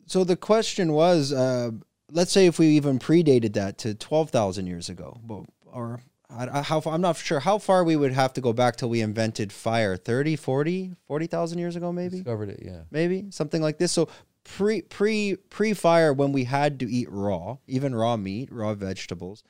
so 0.08 0.24
the 0.24 0.36
question 0.38 0.94
was, 0.94 1.32
uh, 1.32 1.72
let's 2.12 2.32
say 2.32 2.46
if 2.48 2.58
we 2.58 2.68
even 2.70 2.98
predated 3.00 3.54
that 3.54 3.78
to 3.80 3.94
12,000 3.94 4.66
years 4.68 4.90
ago, 4.90 5.20
well, 5.28 5.46
or 5.66 6.02
I, 6.30 6.60
I, 6.60 6.62
how 6.62 6.80
far, 6.80 6.94
I'm 6.94 7.02
not 7.02 7.18
sure 7.18 7.40
how 7.42 7.58
far 7.58 7.84
we 7.84 7.96
would 7.96 8.14
have 8.14 8.34
to 8.34 8.42
go 8.42 8.54
back 8.54 8.76
till 8.78 8.90
we 8.90 9.02
invented 9.02 9.52
fire 9.52 9.96
30, 9.98 10.36
40, 10.36 10.94
40,000 11.08 11.60
years 11.60 11.76
ago, 11.76 11.92
maybe, 11.92 12.18
Discovered 12.18 12.50
it, 12.50 12.62
yeah. 12.64 12.82
maybe 12.92 13.26
something 13.30 13.62
like 13.62 13.78
this. 13.78 13.92
So 13.92 14.10
pre, 14.44 14.82
pre, 14.82 15.36
pre 15.50 15.74
fire 15.74 16.12
when 16.14 16.32
we 16.32 16.46
had 16.46 16.80
to 16.80 16.90
eat 16.92 17.08
raw, 17.12 17.58
even 17.68 17.94
raw 17.96 18.18
meat, 18.18 18.52
raw 18.52 18.74
vegetables. 18.74 19.44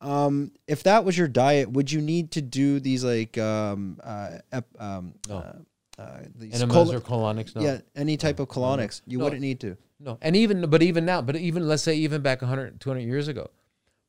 Um, 0.00 0.52
if 0.66 0.84
that 0.84 1.04
was 1.04 1.18
your 1.18 1.28
diet, 1.28 1.70
would 1.72 1.90
you 1.90 2.00
need 2.00 2.30
to 2.32 2.42
do 2.42 2.78
these 2.78 3.02
like, 3.04 3.36
um, 3.38 3.98
uh, 4.02 4.38
ep, 4.52 4.66
um, 4.80 5.14
No. 5.28 5.38
uh, 5.38 6.00
uh, 6.00 6.20
these 6.36 6.54
Enemas 6.54 6.72
col- 6.74 6.92
or 6.92 7.00
colonics, 7.00 7.56
no. 7.56 7.62
yeah, 7.62 7.80
any 7.96 8.16
type 8.16 8.38
of 8.38 8.46
colonics, 8.48 9.00
you 9.06 9.18
No. 9.18 9.24
wouldn't 9.24 9.42
need 9.42 9.58
to. 9.60 9.76
No, 10.00 10.16
and 10.22 10.36
even 10.36 10.70
but 10.70 10.80
even 10.82 11.04
now, 11.04 11.20
but 11.20 11.34
even 11.34 11.66
let's 11.66 11.82
say 11.82 11.96
even 11.96 12.22
back 12.22 12.40
100, 12.40 12.80
200 12.80 13.00
years 13.00 13.26
ago, 13.26 13.50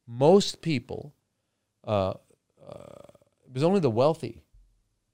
most 0.06 0.62
people, 0.62 1.14
uh, 1.88 2.14
uh, 2.64 3.08
it 3.48 3.54
was 3.54 3.64
only 3.64 3.80
the 3.80 3.90
wealthy 3.90 4.44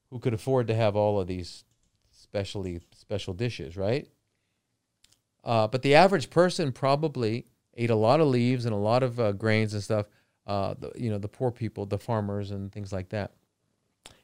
who 0.10 0.20
could 0.20 0.34
afford 0.34 0.68
to 0.68 0.76
have 0.76 0.98
all 0.98 1.18
of 1.22 1.28
these 1.28 1.64
specially 2.12 2.82
special 2.94 3.34
dishes, 3.34 3.78
right? 3.78 4.10
Uh, 5.46 5.68
but 5.68 5.82
the 5.82 5.96
average 5.96 6.30
person 6.30 6.74
probably 6.74 7.46
ate 7.78 7.90
a 7.90 7.96
lot 7.96 8.20
of 8.20 8.28
leaves 8.28 8.66
and 8.66 8.74
a 8.74 8.78
lot 8.78 9.04
of 9.04 9.18
uh, 9.20 9.32
grains 9.32 9.74
and 9.74 9.82
stuff. 9.82 10.08
Uh, 10.48 10.76
the, 10.78 10.92
you 10.96 11.10
know, 11.10 11.18
the 11.18 11.28
poor 11.28 11.52
people, 11.52 11.86
the 11.86 11.98
farmers, 11.98 12.52
and 12.52 12.72
things 12.72 12.94
like 12.94 13.10
that. 13.10 13.32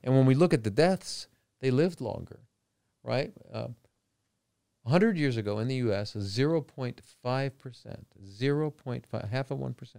And 0.04 0.16
when 0.16 0.26
we 0.26 0.36
look 0.36 0.54
at 0.54 0.64
the 0.64 0.70
deaths, 0.70 1.28
they 1.62 1.72
lived 1.72 2.02
longer, 2.02 2.42
right? 3.04 3.32
Uh, 3.52 3.70
100 4.84 5.18
years 5.18 5.38
ago 5.38 5.60
in 5.60 5.68
the 5.68 5.76
US, 5.76 6.14
0.5%, 6.14 7.02
0.5, 7.02 9.30
half 9.30 9.52
of 9.52 9.60
1% 9.60 9.96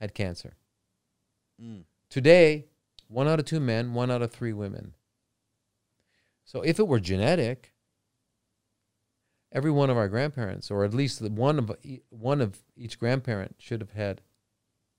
had 0.00 0.14
cancer. 0.14 0.56
Today, 2.08 2.66
one 3.08 3.28
out 3.28 3.38
of 3.38 3.44
two 3.44 3.60
men, 3.60 3.94
one 3.94 4.10
out 4.10 4.22
of 4.22 4.32
three 4.32 4.52
women. 4.52 4.94
So 6.44 6.62
if 6.62 6.78
it 6.78 6.86
were 6.86 7.00
genetic, 7.00 7.72
every 9.52 9.70
one 9.70 9.90
of 9.90 9.96
our 9.96 10.08
grandparents, 10.08 10.70
or 10.70 10.84
at 10.84 10.94
least 10.94 11.22
one 11.22 11.58
of 11.58 11.72
one 12.10 12.40
of 12.40 12.58
each 12.76 12.98
grandparent, 12.98 13.56
should 13.58 13.80
have 13.80 13.92
had 13.92 14.20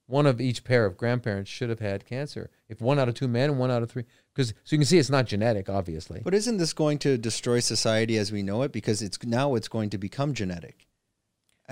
one 0.07 0.26
of 0.26 0.40
each 0.40 0.64
pair 0.64 0.86
of 0.86 0.98
grandparents 0.98 1.49
should 1.49 1.69
have 1.69 1.80
had 1.80 2.06
cancer. 2.06 2.49
If 2.69 2.82
one 2.82 2.99
out 2.99 3.10
of 3.10 3.15
two 3.15 3.27
men 3.27 3.57
one 3.57 3.72
out 3.72 3.84
of 3.84 3.90
three, 3.90 4.06
because 4.34 4.49
so 4.64 4.76
you 4.76 4.77
can 4.77 4.86
see 4.86 4.99
it's 4.99 5.10
not 5.10 5.26
genetic, 5.26 5.69
obviously. 5.69 6.22
But 6.23 6.34
isn't 6.34 6.57
this 6.57 6.73
going 6.73 6.99
to 6.99 7.18
destroy 7.18 7.60
society 7.60 8.18
as 8.18 8.32
we 8.32 8.44
know 8.44 8.61
it? 8.61 8.72
Because 8.72 9.02
it's 9.02 9.22
now 9.23 9.56
it's 9.56 9.68
going 9.68 9.90
to 9.91 9.98
become 9.98 10.34
genetic. 10.34 10.88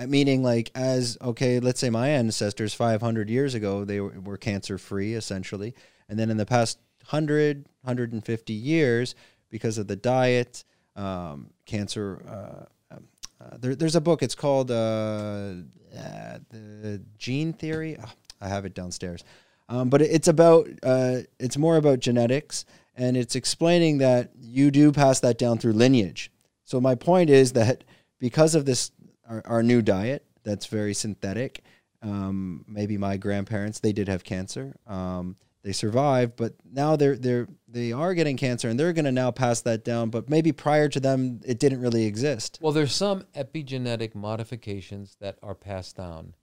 Meaning, 0.08 0.42
like, 0.42 0.72
as 0.74 1.16
okay, 1.22 1.60
let's 1.60 1.78
say 1.78 1.88
my 1.88 2.08
ancestors 2.08 2.74
500 2.74 3.30
years 3.30 3.54
ago, 3.54 3.84
they 3.84 4.00
were, 4.00 4.20
were 4.20 4.36
cancer 4.36 4.76
free 4.76 5.14
essentially. 5.14 5.74
And 6.08 6.18
then 6.18 6.30
in 6.30 6.36
the 6.36 6.46
past 6.46 6.78
100, 7.10 7.68
150 7.82 8.52
years, 8.52 9.14
because 9.50 9.78
of 9.78 9.86
the 9.86 9.94
diet, 9.94 10.64
um, 10.96 11.50
cancer. 11.64 12.22
Uh, 12.26 12.94
um, 12.94 13.04
uh, 13.40 13.56
there, 13.58 13.76
there's 13.76 13.94
a 13.94 14.00
book. 14.00 14.22
It's 14.22 14.34
called 14.34 14.70
uh, 14.70 15.54
uh, 15.96 16.38
the 16.50 17.02
Gene 17.18 17.52
Theory. 17.52 17.96
Oh, 18.02 18.12
I 18.44 18.48
have 18.48 18.64
it 18.64 18.74
downstairs. 18.74 19.24
Um, 19.68 19.88
but 19.88 20.02
it's 20.02 20.28
about 20.28 20.68
uh, 20.82 21.20
it's 21.38 21.56
more 21.56 21.76
about 21.76 22.00
genetics, 22.00 22.64
and 22.94 23.16
it's 23.16 23.34
explaining 23.34 23.98
that 23.98 24.30
you 24.38 24.70
do 24.70 24.92
pass 24.92 25.20
that 25.20 25.38
down 25.38 25.58
through 25.58 25.72
lineage. 25.72 26.30
So 26.64 26.80
my 26.80 26.94
point 26.94 27.30
is 27.30 27.52
that 27.52 27.84
because 28.18 28.54
of 28.54 28.66
this, 28.66 28.90
our, 29.28 29.42
our 29.46 29.62
new 29.62 29.80
diet 29.82 30.24
that's 30.44 30.66
very 30.66 30.94
synthetic. 30.94 31.62
Um, 32.02 32.64
maybe 32.68 32.98
my 32.98 33.16
grandparents 33.16 33.80
they 33.80 33.92
did 33.92 34.08
have 34.08 34.24
cancer. 34.24 34.76
Um, 34.86 35.36
they 35.62 35.72
survived, 35.72 36.36
but 36.36 36.52
now 36.70 36.94
they're 36.94 37.16
they're 37.16 37.48
they 37.66 37.90
are 37.92 38.12
getting 38.12 38.36
cancer, 38.36 38.68
and 38.68 38.78
they're 38.78 38.92
going 38.92 39.06
to 39.06 39.12
now 39.12 39.30
pass 39.30 39.62
that 39.62 39.82
down. 39.82 40.10
But 40.10 40.28
maybe 40.28 40.52
prior 40.52 40.90
to 40.90 41.00
them, 41.00 41.40
it 41.44 41.58
didn't 41.58 41.80
really 41.80 42.04
exist. 42.04 42.58
Well, 42.60 42.72
there's 42.72 42.94
some 42.94 43.22
epigenetic 43.34 44.14
modifications 44.14 45.16
that 45.20 45.38
are 45.42 45.54
passed 45.54 45.96
down. 45.96 46.34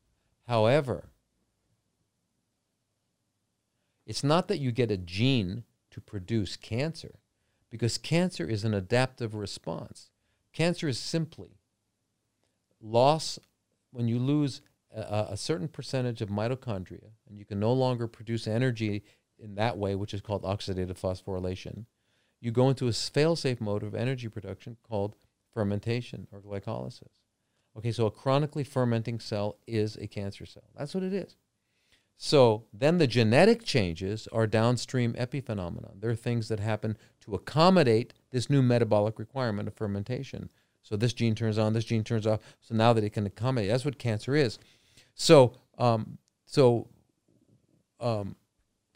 However, 0.47 1.11
it's 4.11 4.25
not 4.25 4.49
that 4.49 4.59
you 4.59 4.73
get 4.73 4.91
a 4.91 4.97
gene 4.97 5.63
to 5.89 6.01
produce 6.01 6.57
cancer, 6.57 7.19
because 7.69 7.97
cancer 7.97 8.45
is 8.45 8.65
an 8.65 8.73
adaptive 8.73 9.33
response. 9.33 10.09
Cancer 10.51 10.89
is 10.89 10.99
simply 10.99 11.51
loss 12.81 13.39
when 13.89 14.09
you 14.09 14.19
lose 14.19 14.61
a, 14.93 15.27
a 15.29 15.37
certain 15.37 15.69
percentage 15.69 16.21
of 16.21 16.27
mitochondria 16.27 17.11
and 17.25 17.39
you 17.39 17.45
can 17.45 17.57
no 17.57 17.71
longer 17.71 18.05
produce 18.05 18.47
energy 18.47 19.01
in 19.39 19.55
that 19.55 19.77
way, 19.77 19.95
which 19.95 20.13
is 20.13 20.19
called 20.19 20.43
oxidative 20.43 20.99
phosphorylation. 20.99 21.85
You 22.41 22.51
go 22.51 22.67
into 22.67 22.89
a 22.89 22.91
fail-safe 22.91 23.61
mode 23.61 23.81
of 23.81 23.95
energy 23.95 24.27
production 24.27 24.75
called 24.83 25.15
fermentation 25.53 26.27
or 26.33 26.41
glycolysis. 26.41 27.21
Okay, 27.77 27.93
so 27.93 28.07
a 28.07 28.11
chronically 28.11 28.65
fermenting 28.65 29.21
cell 29.21 29.55
is 29.65 29.95
a 29.95 30.07
cancer 30.07 30.45
cell. 30.45 30.69
That's 30.77 30.93
what 30.93 31.03
it 31.03 31.13
is. 31.13 31.37
So 32.23 32.65
then 32.71 32.99
the 32.99 33.07
genetic 33.07 33.63
changes 33.63 34.27
are 34.31 34.45
downstream 34.45 35.13
epiphenomenon. 35.13 35.99
They're 35.99 36.13
things 36.13 36.49
that 36.49 36.59
happen 36.59 36.95
to 37.21 37.33
accommodate 37.33 38.13
this 38.29 38.47
new 38.47 38.61
metabolic 38.61 39.17
requirement 39.17 39.67
of 39.67 39.73
fermentation. 39.73 40.51
So 40.83 40.95
this 40.95 41.13
gene 41.13 41.33
turns 41.33 41.57
on, 41.57 41.73
this 41.73 41.83
gene 41.83 42.03
turns 42.03 42.27
off. 42.27 42.41
So 42.59 42.75
now 42.75 42.93
that 42.93 43.03
it 43.03 43.09
can 43.09 43.25
accommodate, 43.25 43.71
that's 43.71 43.83
what 43.83 43.97
cancer 43.97 44.35
is. 44.35 44.59
So, 45.15 45.53
um, 45.79 46.19
so, 46.45 46.89
um, 47.99 48.35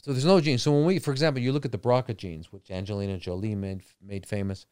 so 0.03 0.11
there's 0.11 0.23
no 0.23 0.39
gene. 0.39 0.60
So 0.60 0.72
when 0.72 0.85
we, 0.85 0.99
for 0.99 1.10
example, 1.10 1.41
you 1.41 1.52
look 1.52 1.65
at 1.65 1.72
the 1.72 1.80
BRCA 1.80 2.15
genes, 2.15 2.53
which 2.53 2.69
Angelina 2.69 3.18
Jolie 3.18 3.56
made 3.56 3.81
made 4.06 4.27
famous, 4.27 4.68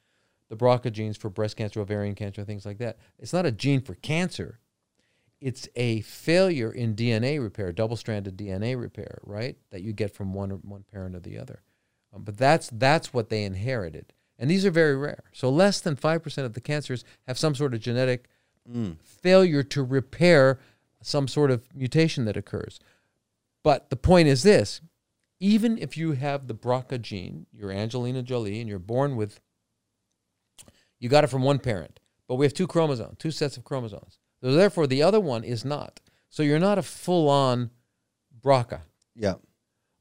the 0.49 0.55
BRCA 0.55 0.91
genes 0.91 1.17
for 1.17 1.31
breast 1.31 1.57
cancer, 1.57 1.81
ovarian 1.81 2.13
cancer, 2.13 2.43
things 2.43 2.67
like 2.67 2.77
that. 2.77 2.99
It's 3.17 3.33
not 3.33 3.47
a 3.47 3.51
gene 3.51 3.81
for 3.81 3.95
cancer. 3.95 4.59
It's 5.43 5.67
a 5.75 5.99
failure 6.01 6.71
in 6.71 6.95
DNA 6.95 7.41
repair, 7.41 7.73
double-stranded 7.73 8.37
DNA 8.37 8.79
repair, 8.79 9.19
right? 9.23 9.57
That 9.71 9.81
you 9.81 9.91
get 9.91 10.15
from 10.15 10.33
one 10.33 10.51
one 10.51 10.85
parent 10.89 11.17
or 11.17 11.19
the 11.19 11.37
other. 11.37 11.63
Um, 12.13 12.23
but 12.23 12.37
that's 12.37 12.69
that's 12.71 13.13
what 13.13 13.27
they 13.27 13.43
inherited, 13.43 14.13
and 14.39 14.49
these 14.49 14.65
are 14.65 14.71
very 14.71 14.95
rare. 14.95 15.25
So 15.33 15.49
less 15.49 15.81
than 15.81 15.97
five 15.97 16.23
percent 16.23 16.45
of 16.45 16.53
the 16.53 16.61
cancers 16.61 17.03
have 17.27 17.37
some 17.37 17.55
sort 17.55 17.73
of 17.73 17.81
genetic 17.81 18.29
failure 19.03 19.63
to 19.63 19.83
repair 19.83 20.59
some 21.01 21.27
sort 21.27 21.51
of 21.51 21.67
mutation 21.75 22.23
that 22.23 22.37
occurs. 22.37 22.79
But 23.63 23.89
the 23.89 23.97
point 23.97 24.29
is 24.29 24.43
this: 24.43 24.79
even 25.41 25.77
if 25.77 25.97
you 25.97 26.13
have 26.13 26.47
the 26.47 26.55
BRCA 26.55 27.01
gene, 27.01 27.47
you're 27.51 27.69
Angelina 27.69 28.23
Jolie, 28.23 28.61
and 28.61 28.69
you're 28.69 28.79
born 28.79 29.17
with, 29.17 29.41
you 30.99 31.09
got 31.09 31.25
it 31.25 31.27
from 31.27 31.43
one 31.43 31.59
parent, 31.59 31.99
but 32.29 32.35
we 32.35 32.45
have 32.45 32.53
two 32.53 32.67
chromosomes, 32.67 33.17
two 33.17 33.31
sets 33.31 33.57
of 33.57 33.65
chromosomes. 33.65 34.19
So 34.43 34.51
therefore, 34.51 34.87
the 34.87 35.01
other 35.01 35.21
one 35.21 35.45
is 35.45 35.63
not. 35.63 36.01
So 36.29 36.43
you're 36.43 36.59
not 36.59 36.77
a 36.77 36.81
full-on 36.83 37.69
BRCA. 38.43 38.81
Yeah. 39.15 39.35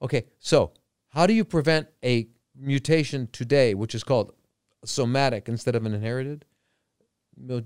Okay, 0.02 0.24
so 0.40 0.72
how 1.10 1.28
do 1.28 1.32
you 1.32 1.44
prevent 1.44 1.86
a 2.04 2.26
mutation 2.58 3.28
today, 3.30 3.74
which 3.74 3.94
is 3.94 4.02
called 4.02 4.32
somatic 4.84 5.48
instead 5.48 5.76
of 5.76 5.86
an 5.86 5.94
inherited 5.94 6.44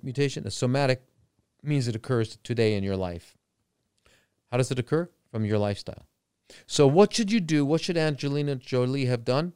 mutation? 0.03 0.47
A 0.47 0.51
somatic 0.51 1.03
means 1.63 1.89
it 1.89 1.97
occurs 1.97 2.37
today 2.43 2.75
in 2.75 2.85
your 2.85 2.97
life. 2.97 3.39
How 4.51 4.59
does 4.59 4.71
it 4.71 4.79
occur? 4.79 5.09
From 5.31 5.47
your 5.47 5.59
lifestyle. 5.59 6.07
So, 6.67 6.87
what 6.87 7.13
should 7.13 7.33
you 7.33 7.41
do? 7.41 7.65
What 7.65 7.81
should 7.81 7.97
Angelina 7.97 8.55
Jolie 8.55 9.07
have 9.07 9.25
done? 9.25 9.55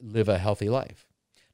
Live 0.00 0.28
a 0.28 0.38
healthy 0.38 0.68
life. 0.68 1.06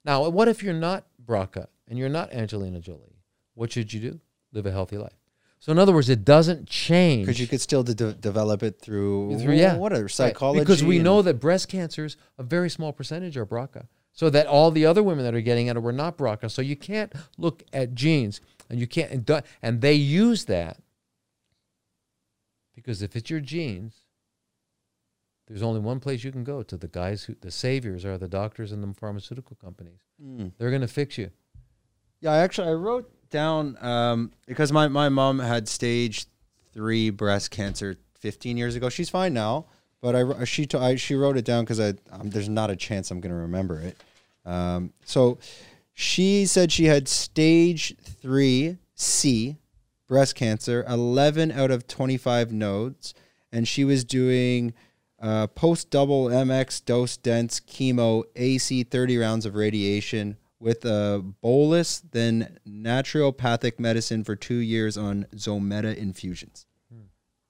Now, 0.02 0.28
what 0.31 0.48
if 0.48 0.62
you're 0.62 0.73
not 0.73 1.06
BRCA 1.23 1.66
and 1.86 1.98
you're 1.98 2.09
not 2.09 2.32
Angelina 2.32 2.81
Jolie? 2.81 3.20
What 3.55 3.70
should 3.73 3.93
you 3.93 4.01
do? 4.01 4.20
Live 4.53 4.66
a 4.66 4.70
healthy 4.70 4.99
life. 4.99 5.12
So, 5.61 5.73
in 5.73 5.79
other 5.79 5.93
words, 5.93 6.09
it 6.09 6.25
doesn't 6.25 6.69
change. 6.69 7.27
Because 7.27 7.41
you 7.41 7.49
could 7.49 7.61
still 7.61 7.83
de- 7.83 7.95
de- 7.95 8.15
develop 8.15 8.62
it 8.62 8.81
through, 8.81 9.41
Through- 9.41 9.57
yeah. 9.57 9.77
what 9.77 9.93
are 9.93 10.03
Right, 10.03 10.11
psychology? 10.11 10.61
Because 10.61 10.85
we 10.85 10.99
know 11.01 11.20
that 11.23 11.35
breast 11.35 11.69
cancers, 11.69 12.16
a 12.39 12.45
very 12.45 12.70
small 12.70 12.93
percentage 12.93 13.37
are 13.37 13.45
BRCA. 13.45 13.87
So 14.12 14.31
that 14.31 14.47
all 14.47 14.70
the 14.70 14.87
other 14.87 15.03
women 15.03 15.25
that 15.25 15.35
are 15.35 15.41
getting 15.41 15.66
it 15.66 15.81
were 15.81 15.93
not 15.93 16.16
BRCA. 16.16 16.51
So 16.51 16.62
you 16.62 16.77
can't 16.77 17.12
look 17.37 17.62
at 17.73 17.95
genes 17.95 18.41
and 18.70 18.79
you 18.81 18.87
can't, 18.87 19.11
and 19.11 19.43
and 19.62 19.81
they 19.81 19.95
use 19.95 20.45
that 20.47 20.79
because 22.75 23.03
if 23.03 23.16
it's 23.16 23.31
your 23.31 23.41
genes, 23.41 24.03
there's 25.47 25.62
only 25.62 25.81
one 25.81 25.99
place 26.01 26.25
you 26.25 26.33
can 26.33 26.45
go 26.45 26.62
to 26.62 26.77
the 26.77 26.89
guys 26.89 27.25
who, 27.25 27.35
the 27.41 27.51
saviors 27.51 28.05
are 28.05 28.19
the 28.19 28.29
doctors 28.29 28.70
and 28.70 28.83
the 28.83 28.93
pharmaceutical 28.95 29.57
companies. 29.57 30.01
Mm. 30.23 30.53
They're 30.59 30.70
going 30.70 30.83
to 30.83 30.89
fix 30.89 31.19
you. 31.19 31.31
Yeah, 32.20 32.33
I 32.33 32.39
actually 32.39 32.69
I 32.69 32.73
wrote 32.73 33.11
down 33.31 33.77
um, 33.81 34.33
because 34.47 34.73
my, 34.73 34.89
my 34.89 35.09
mom 35.09 35.39
had 35.39 35.69
stage 35.69 36.27
three 36.73 37.11
breast 37.11 37.51
cancer 37.51 37.97
15 38.21 38.57
years 38.57 38.77
ago. 38.77 38.89
She's 38.89 39.11
fine 39.11 39.35
now, 39.35 39.67
but 40.01 40.15
I 40.15 40.45
she 40.45 40.67
t- 40.67 40.79
I, 40.79 40.97
she 40.97 41.15
wrote 41.15 41.37
it 41.37 41.45
down 41.45 41.65
because 41.65 41.81
I 41.81 41.95
um, 42.11 42.31
there's 42.31 42.49
not 42.49 42.71
a 42.71 42.77
chance 42.77 43.11
I'm 43.11 43.21
going 43.21 43.35
to 43.35 43.41
remember 43.41 43.81
it. 43.81 43.97
Um, 44.45 44.93
so 45.05 45.39
she 45.93 46.47
said 46.47 46.73
she 46.73 46.85
had 46.85 47.09
stage 47.09 47.97
three 48.03 48.79
C, 48.95 49.57
breast 50.07 50.35
cancer, 50.35 50.85
11 50.89 51.53
out 51.53 51.71
of 51.71 51.87
25 51.87 52.53
nodes, 52.53 53.15
and 53.53 53.67
she 53.67 53.85
was 53.85 54.05
doing 54.05 54.75
uh, 55.21 55.49
post 55.49 55.91
double 55.91 56.27
MX 56.27 56.85
dose 56.85 57.17
dense 57.17 57.61
chemo, 57.61 58.25
AC 58.37 58.85
30 58.85 59.19
rounds 59.19 59.47
of 59.47 59.55
radiation 59.55 60.37
with 60.60 60.85
a 60.85 61.24
bolus, 61.40 62.01
then 62.01 62.59
naturopathic 62.68 63.78
medicine 63.78 64.24
for 64.24 64.35
two 64.36 64.56
years 64.56 64.97
on 64.97 65.26
Zometa 65.35 65.97
infusions. 65.97 66.66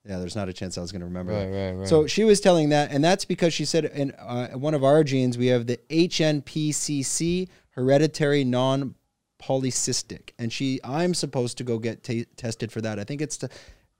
Yeah, 0.08 0.18
there's 0.18 0.36
not 0.36 0.48
a 0.48 0.54
chance 0.54 0.78
I 0.78 0.80
was 0.80 0.90
going 0.90 1.00
to 1.00 1.06
remember 1.06 1.32
that. 1.32 1.48
Hmm. 1.48 1.54
right, 1.54 1.72
right. 1.72 1.88
So 1.88 2.06
she 2.06 2.24
was 2.24 2.40
telling 2.40 2.70
that, 2.70 2.90
and 2.90 3.04
that's 3.04 3.26
because 3.26 3.52
she 3.52 3.66
said 3.66 3.84
in 3.84 4.12
uh, 4.12 4.48
one 4.50 4.72
of 4.72 4.82
our 4.82 5.04
genes 5.04 5.36
we 5.36 5.48
have 5.48 5.66
the 5.66 5.78
HNPCC, 5.90 7.48
hereditary 7.70 8.44
non 8.44 8.94
polycystic, 9.42 10.30
and 10.38 10.52
she 10.52 10.80
I'm 10.82 11.12
supposed 11.14 11.58
to 11.58 11.64
go 11.64 11.78
get 11.78 12.02
ta 12.02 12.24
tested 12.36 12.72
for 12.72 12.80
that. 12.80 12.98
I 12.98 13.04
think 13.04 13.20
it's 13.20 13.36
to, 13.38 13.50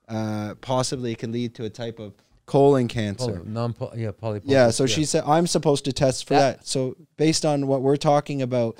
uh, 0.07 0.55
possibly 0.61 1.11
it 1.11 1.19
could 1.19 1.31
lead 1.31 1.53
to 1.55 1.65
a 1.65 1.69
type 1.69 1.99
of 1.99 2.13
colon 2.47 2.87
cancer. 2.87 3.33
Poly, 3.33 3.47
non 3.47 3.75
yeah 3.95 4.11
polyposis. 4.11 4.41
Yeah, 4.45 4.69
so 4.71 4.87
she 4.87 5.05
said 5.05 5.23
I'm 5.27 5.45
supposed 5.45 5.85
to 5.85 5.93
test 5.93 6.27
for 6.27 6.33
That- 6.33 6.57
that. 6.57 6.67
So 6.67 6.95
based 7.17 7.45
on 7.45 7.67
what 7.67 7.81
we're 7.83 7.97
talking 7.97 8.41
about, 8.41 8.79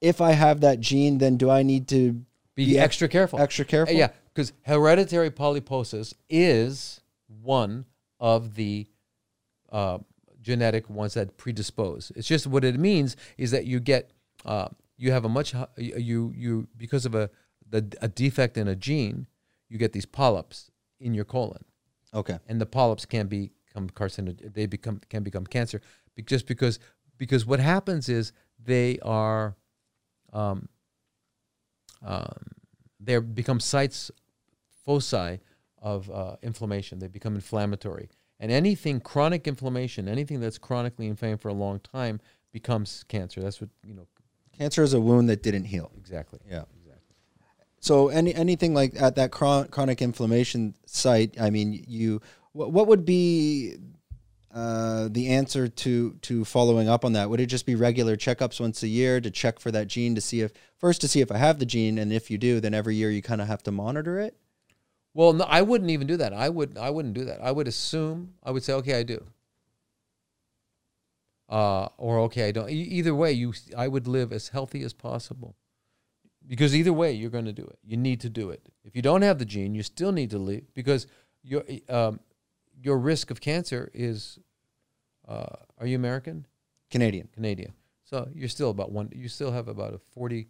if 0.00 0.20
I 0.20 0.32
have 0.32 0.60
that 0.60 0.80
gene, 0.80 1.18
then 1.18 1.36
do 1.36 1.50
I 1.50 1.62
need 1.62 1.88
to 1.88 2.12
be, 2.54 2.66
be 2.66 2.78
extra 2.78 3.08
careful. 3.08 3.40
extra 3.40 3.64
careful? 3.64 3.94
Yeah, 3.94 4.08
because 4.32 4.52
hereditary 4.62 5.30
polyposis 5.30 6.14
is 6.28 7.00
one 7.26 7.84
of 8.18 8.54
the 8.54 8.86
uh, 9.70 9.98
genetic 10.40 10.88
ones 10.90 11.14
that 11.14 11.36
predispose. 11.36 12.12
It's 12.16 12.28
just 12.28 12.46
what 12.46 12.64
it 12.64 12.78
means 12.78 13.16
is 13.38 13.50
that 13.50 13.66
you 13.66 13.80
get 13.80 14.10
uh, 14.44 14.68
you 14.96 15.12
have 15.12 15.24
a 15.24 15.28
much 15.28 15.54
you 15.76 16.32
you 16.36 16.68
because 16.76 17.06
of 17.06 17.14
a 17.14 17.30
the, 17.68 17.86
a 18.00 18.08
defect 18.08 18.56
in 18.56 18.66
a 18.68 18.74
gene, 18.74 19.26
you 19.68 19.78
get 19.78 19.92
these 19.92 20.06
polyps 20.06 20.70
in 20.98 21.14
your 21.14 21.24
colon, 21.24 21.64
Okay. 22.12 22.38
and 22.48 22.60
the 22.60 22.66
polyps 22.66 23.06
can 23.06 23.28
become 23.28 23.88
carcinogen. 23.90 24.52
They 24.52 24.66
become 24.66 25.00
can 25.08 25.22
become 25.22 25.46
cancer 25.46 25.80
just 26.26 26.46
because 26.46 26.78
because 27.16 27.46
what 27.46 27.60
happens 27.60 28.08
is 28.08 28.32
they 28.62 28.98
are 29.00 29.56
um, 30.32 30.68
um, 32.04 32.36
they 32.98 33.18
become 33.18 33.60
sites 33.60 34.10
foci 34.84 35.40
of 35.80 36.10
uh, 36.10 36.36
inflammation. 36.42 36.98
They 36.98 37.08
become 37.08 37.34
inflammatory, 37.34 38.08
and 38.38 38.50
anything 38.50 39.00
chronic 39.00 39.46
inflammation, 39.46 40.08
anything 40.08 40.40
that's 40.40 40.58
chronically 40.58 41.06
inflamed 41.06 41.40
for 41.40 41.48
a 41.48 41.54
long 41.54 41.80
time, 41.80 42.20
becomes 42.52 43.04
cancer. 43.08 43.40
That's 43.40 43.60
what 43.60 43.70
you 43.84 43.94
know 43.94 44.06
Cancer 44.56 44.82
is 44.82 44.92
a 44.92 45.00
wound 45.00 45.30
that 45.30 45.42
didn't 45.42 45.64
heal. 45.64 45.90
exactly. 45.96 46.38
Yeah. 46.48 46.64
So 47.80 48.08
any 48.08 48.34
anything 48.34 48.74
like 48.74 49.00
at 49.00 49.16
that 49.16 49.30
chron- 49.32 49.68
chronic 49.68 50.02
inflammation 50.02 50.74
site, 50.84 51.40
I 51.40 51.48
mean, 51.48 51.82
you 51.88 52.20
what, 52.52 52.72
what 52.72 52.86
would 52.88 53.06
be 53.06 53.76
uh, 54.52 55.08
the 55.10 55.28
answer 55.28 55.68
to 55.68 56.12
to 56.22 56.44
following 56.44 56.88
up 56.88 57.04
on 57.04 57.12
that? 57.12 57.30
Would 57.30 57.40
it 57.40 57.46
just 57.46 57.66
be 57.66 57.74
regular 57.74 58.16
checkups 58.16 58.60
once 58.60 58.82
a 58.82 58.88
year 58.88 59.20
to 59.20 59.30
check 59.30 59.60
for 59.60 59.70
that 59.70 59.86
gene 59.86 60.14
to 60.14 60.20
see 60.20 60.40
if 60.40 60.52
first 60.76 61.00
to 61.02 61.08
see 61.08 61.20
if 61.20 61.30
I 61.30 61.36
have 61.38 61.58
the 61.58 61.66
gene, 61.66 61.98
and 61.98 62.12
if 62.12 62.30
you 62.30 62.38
do, 62.38 62.60
then 62.60 62.74
every 62.74 62.96
year 62.96 63.10
you 63.10 63.22
kind 63.22 63.40
of 63.40 63.46
have 63.46 63.62
to 63.64 63.70
monitor 63.70 64.18
it. 64.18 64.36
Well, 65.14 65.32
no, 65.32 65.44
I 65.44 65.62
wouldn't 65.62 65.90
even 65.90 66.06
do 66.06 66.16
that. 66.18 66.32
I 66.32 66.48
would. 66.48 66.78
I 66.78 66.90
wouldn't 66.90 67.14
do 67.14 67.24
that. 67.24 67.40
I 67.40 67.52
would 67.52 67.68
assume. 67.68 68.34
I 68.42 68.50
would 68.50 68.62
say, 68.62 68.72
okay, 68.74 68.98
I 68.98 69.02
do. 69.02 69.24
Uh, 71.48 71.88
or 71.98 72.20
okay, 72.20 72.48
I 72.48 72.52
don't. 72.52 72.70
Either 72.70 73.14
way, 73.14 73.32
you. 73.32 73.52
I 73.76 73.88
would 73.88 74.06
live 74.06 74.32
as 74.32 74.48
healthy 74.48 74.82
as 74.82 74.92
possible, 74.92 75.56
because 76.46 76.76
either 76.76 76.92
way, 76.92 77.12
you're 77.12 77.30
going 77.30 77.46
to 77.46 77.52
do 77.52 77.64
it. 77.64 77.78
You 77.84 77.96
need 77.96 78.20
to 78.20 78.28
do 78.28 78.50
it. 78.50 78.68
If 78.84 78.94
you 78.94 79.02
don't 79.02 79.22
have 79.22 79.38
the 79.38 79.44
gene, 79.44 79.74
you 79.74 79.82
still 79.82 80.12
need 80.12 80.30
to 80.30 80.38
live 80.38 80.72
because 80.74 81.08
your 81.42 81.64
um, 81.88 82.20
your 82.82 82.98
risk 82.98 83.30
of 83.30 83.40
cancer 83.40 83.90
is. 83.94 84.38
Uh, 85.28 85.46
are 85.78 85.86
you 85.86 85.96
American? 85.96 86.46
Canadian. 86.90 87.28
Canadian. 87.32 87.72
So 88.04 88.28
you're 88.34 88.48
still 88.48 88.70
about 88.70 88.90
one. 88.90 89.10
You 89.14 89.28
still 89.28 89.52
have 89.52 89.68
about 89.68 89.94
a 89.94 89.98
forty. 90.12 90.48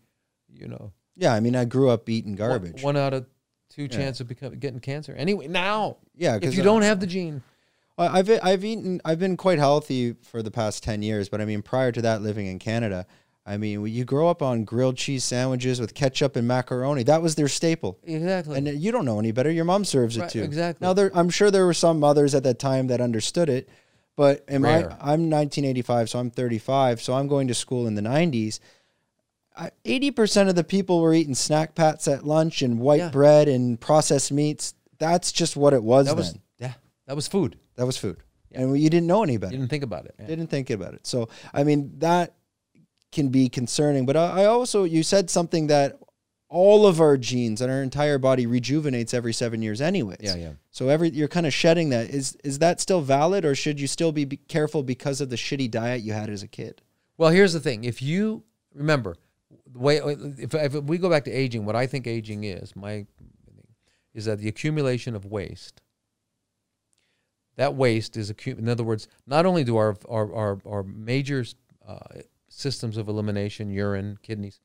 You 0.52 0.66
know, 0.68 0.92
Yeah, 1.16 1.32
I 1.34 1.38
mean, 1.40 1.54
I 1.54 1.64
grew 1.64 1.90
up 1.90 2.08
eating 2.08 2.34
garbage. 2.34 2.82
One, 2.82 2.96
out 2.96 3.14
of 3.14 3.26
two 3.68 3.82
Yeah. 3.82 3.88
chance 3.88 4.20
of 4.20 4.26
becoming 4.26 4.58
getting 4.58 4.80
cancer. 4.80 5.12
Anyway, 5.14 5.46
now 5.46 5.98
yeah, 6.16 6.38
if 6.42 6.54
you 6.56 6.62
don't 6.64 6.82
have 6.82 6.98
the 6.98 7.06
gene, 7.06 7.42
I- 7.96 8.18
I've 8.18 8.30
I've 8.42 8.64
eaten 8.64 9.00
I've 9.04 9.20
been 9.20 9.36
quite 9.36 9.58
healthy 9.58 10.14
for 10.22 10.42
the 10.42 10.50
past 10.50 10.82
ten 10.82 11.02
years, 11.02 11.28
but 11.28 11.40
I 11.40 11.44
mean 11.44 11.62
prior 11.62 11.92
to 11.92 12.02
that, 12.02 12.20
living 12.22 12.46
in 12.46 12.58
Canada, 12.58 13.06
I 13.46 13.56
mean 13.56 13.84
you 13.86 14.04
grow 14.04 14.28
up 14.28 14.42
on 14.42 14.64
grilled 14.64 14.96
cheese 14.96 15.24
sandwiches 15.24 15.80
with 15.80 15.94
ketchup 15.94 16.36
and 16.36 16.46
macaroni. 16.46 17.02
That 17.04 17.22
was 17.22 17.34
their 17.34 17.48
staple, 17.48 17.98
exactly. 18.04 18.56
and 18.58 18.68
you 18.68 18.92
don't 18.92 19.04
know 19.04 19.18
any 19.18 19.32
better. 19.32 19.50
Your 19.50 19.64
mom 19.64 19.84
serves 19.84 20.16
it 20.16 20.20
Right, 20.20 20.30
too. 20.30 20.42
exactly. 20.42 20.86
Now 20.86 20.92
there, 20.92 21.10
I'm 21.14 21.30
sure 21.30 21.50
there 21.50 21.64
were 21.66 21.74
some 21.74 21.98
mothers 21.98 22.34
at 22.34 22.42
that 22.44 22.58
time 22.58 22.88
that 22.88 23.00
understood 23.00 23.48
it, 23.48 23.68
but 24.16 24.44
in 24.46 24.62
my 24.62 24.84
I'm 24.84 25.30
1985, 25.30 26.10
so 26.10 26.18
I'm 26.18 26.30
35, 26.30 27.00
so 27.00 27.14
I'm 27.14 27.28
going 27.28 27.48
to 27.48 27.54
school 27.54 27.86
in 27.86 27.94
the 27.94 28.02
90s. 28.02 28.60
Eighty 29.84 30.10
percent 30.10 30.48
of 30.48 30.54
the 30.54 30.64
people 30.64 31.00
were 31.02 31.12
eating 31.12 31.34
snack 31.34 31.74
pats 31.74 32.08
at 32.08 32.24
lunch 32.24 32.62
and 32.62 32.78
white 32.78 32.98
Yeah. 33.00 33.08
bread 33.10 33.46
and 33.48 33.78
processed 33.78 34.32
meats. 34.32 34.72
That's 34.98 35.32
just 35.32 35.54
what 35.56 35.74
it 35.74 35.82
was 35.82 36.06
that 36.06 36.12
then. 36.12 36.16
was 36.18 36.38
yeah, 36.58 36.72
that 37.06 37.14
was 37.16 37.28
food. 37.28 37.56
that 37.76 37.84
was 37.84 37.98
food, 37.98 38.18
Yeah. 38.50 38.62
and 38.62 38.78
you 38.80 38.88
didn't 38.88 39.06
know 39.06 39.22
any 39.22 39.36
better 39.36 39.52
You 39.52 39.58
didn't 39.58 39.70
think 39.70 39.82
about 39.84 40.06
it. 40.06 40.14
Yeah. 40.18 40.26
didn't 40.26 40.46
think 40.48 40.70
about 40.70 40.94
it. 40.94 41.06
So 41.06 41.28
I 41.52 41.64
mean 41.64 41.92
that 41.98 42.34
can 43.12 43.28
be 43.28 43.48
concerning. 43.48 44.06
But 44.06 44.16
I, 44.16 44.42
I 44.42 44.44
also 44.46 44.84
you 44.84 45.02
said 45.02 45.30
something 45.30 45.66
that 45.68 45.98
all 46.50 46.84
of 46.84 47.00
our 47.00 47.16
genes 47.16 47.60
and 47.60 47.70
our 47.70 47.82
entire 47.82 48.18
body 48.18 48.44
rejuvenates 48.44 49.14
every 49.14 49.32
seven 49.32 49.62
years, 49.62 49.80
anyways. 49.80 50.18
Yeah, 50.20 50.34
yeah. 50.34 50.52
So 50.70 50.88
every 50.88 51.10
you're 51.10 51.28
kind 51.28 51.46
of 51.46 51.54
shedding 51.54 51.90
that. 51.90 52.10
Is 52.10 52.36
is 52.42 52.58
that 52.58 52.80
still 52.80 53.00
valid, 53.00 53.44
or 53.44 53.54
should 53.54 53.80
you 53.80 53.86
still 53.86 54.12
be, 54.12 54.24
be 54.24 54.36
careful 54.36 54.82
because 54.82 55.20
of 55.20 55.30
the 55.30 55.36
shitty 55.36 55.70
diet 55.70 56.02
you 56.02 56.12
had 56.12 56.28
as 56.28 56.42
a 56.42 56.48
kid? 56.48 56.82
Well, 57.16 57.30
here's 57.30 57.52
the 57.52 57.60
thing: 57.60 57.84
if 57.84 58.02
you 58.02 58.42
remember 58.74 59.16
the 59.72 59.78
way, 59.78 59.96
if, 60.38 60.54
if 60.54 60.74
we 60.74 60.98
go 60.98 61.08
back 61.08 61.24
to 61.24 61.30
aging, 61.30 61.64
what 61.64 61.76
I 61.76 61.86
think 61.86 62.06
aging 62.06 62.44
is, 62.44 62.74
my 62.74 63.06
is 64.12 64.24
that 64.24 64.38
the 64.38 64.48
accumulation 64.48 65.14
of 65.14 65.24
waste. 65.24 65.80
That 67.56 67.74
waste 67.74 68.16
is 68.16 68.32
accu- 68.32 68.58
in 68.58 68.68
other 68.68 68.84
words, 68.84 69.06
not 69.26 69.46
only 69.46 69.64
do 69.64 69.76
our 69.76 69.96
our 70.08 70.34
our, 70.34 70.58
our 70.66 70.82
major 70.82 71.44
uh, 71.86 71.98
systems 72.50 72.98
of 72.98 73.08
elimination, 73.08 73.70
urine, 73.70 74.18
kidneys, 74.22 74.60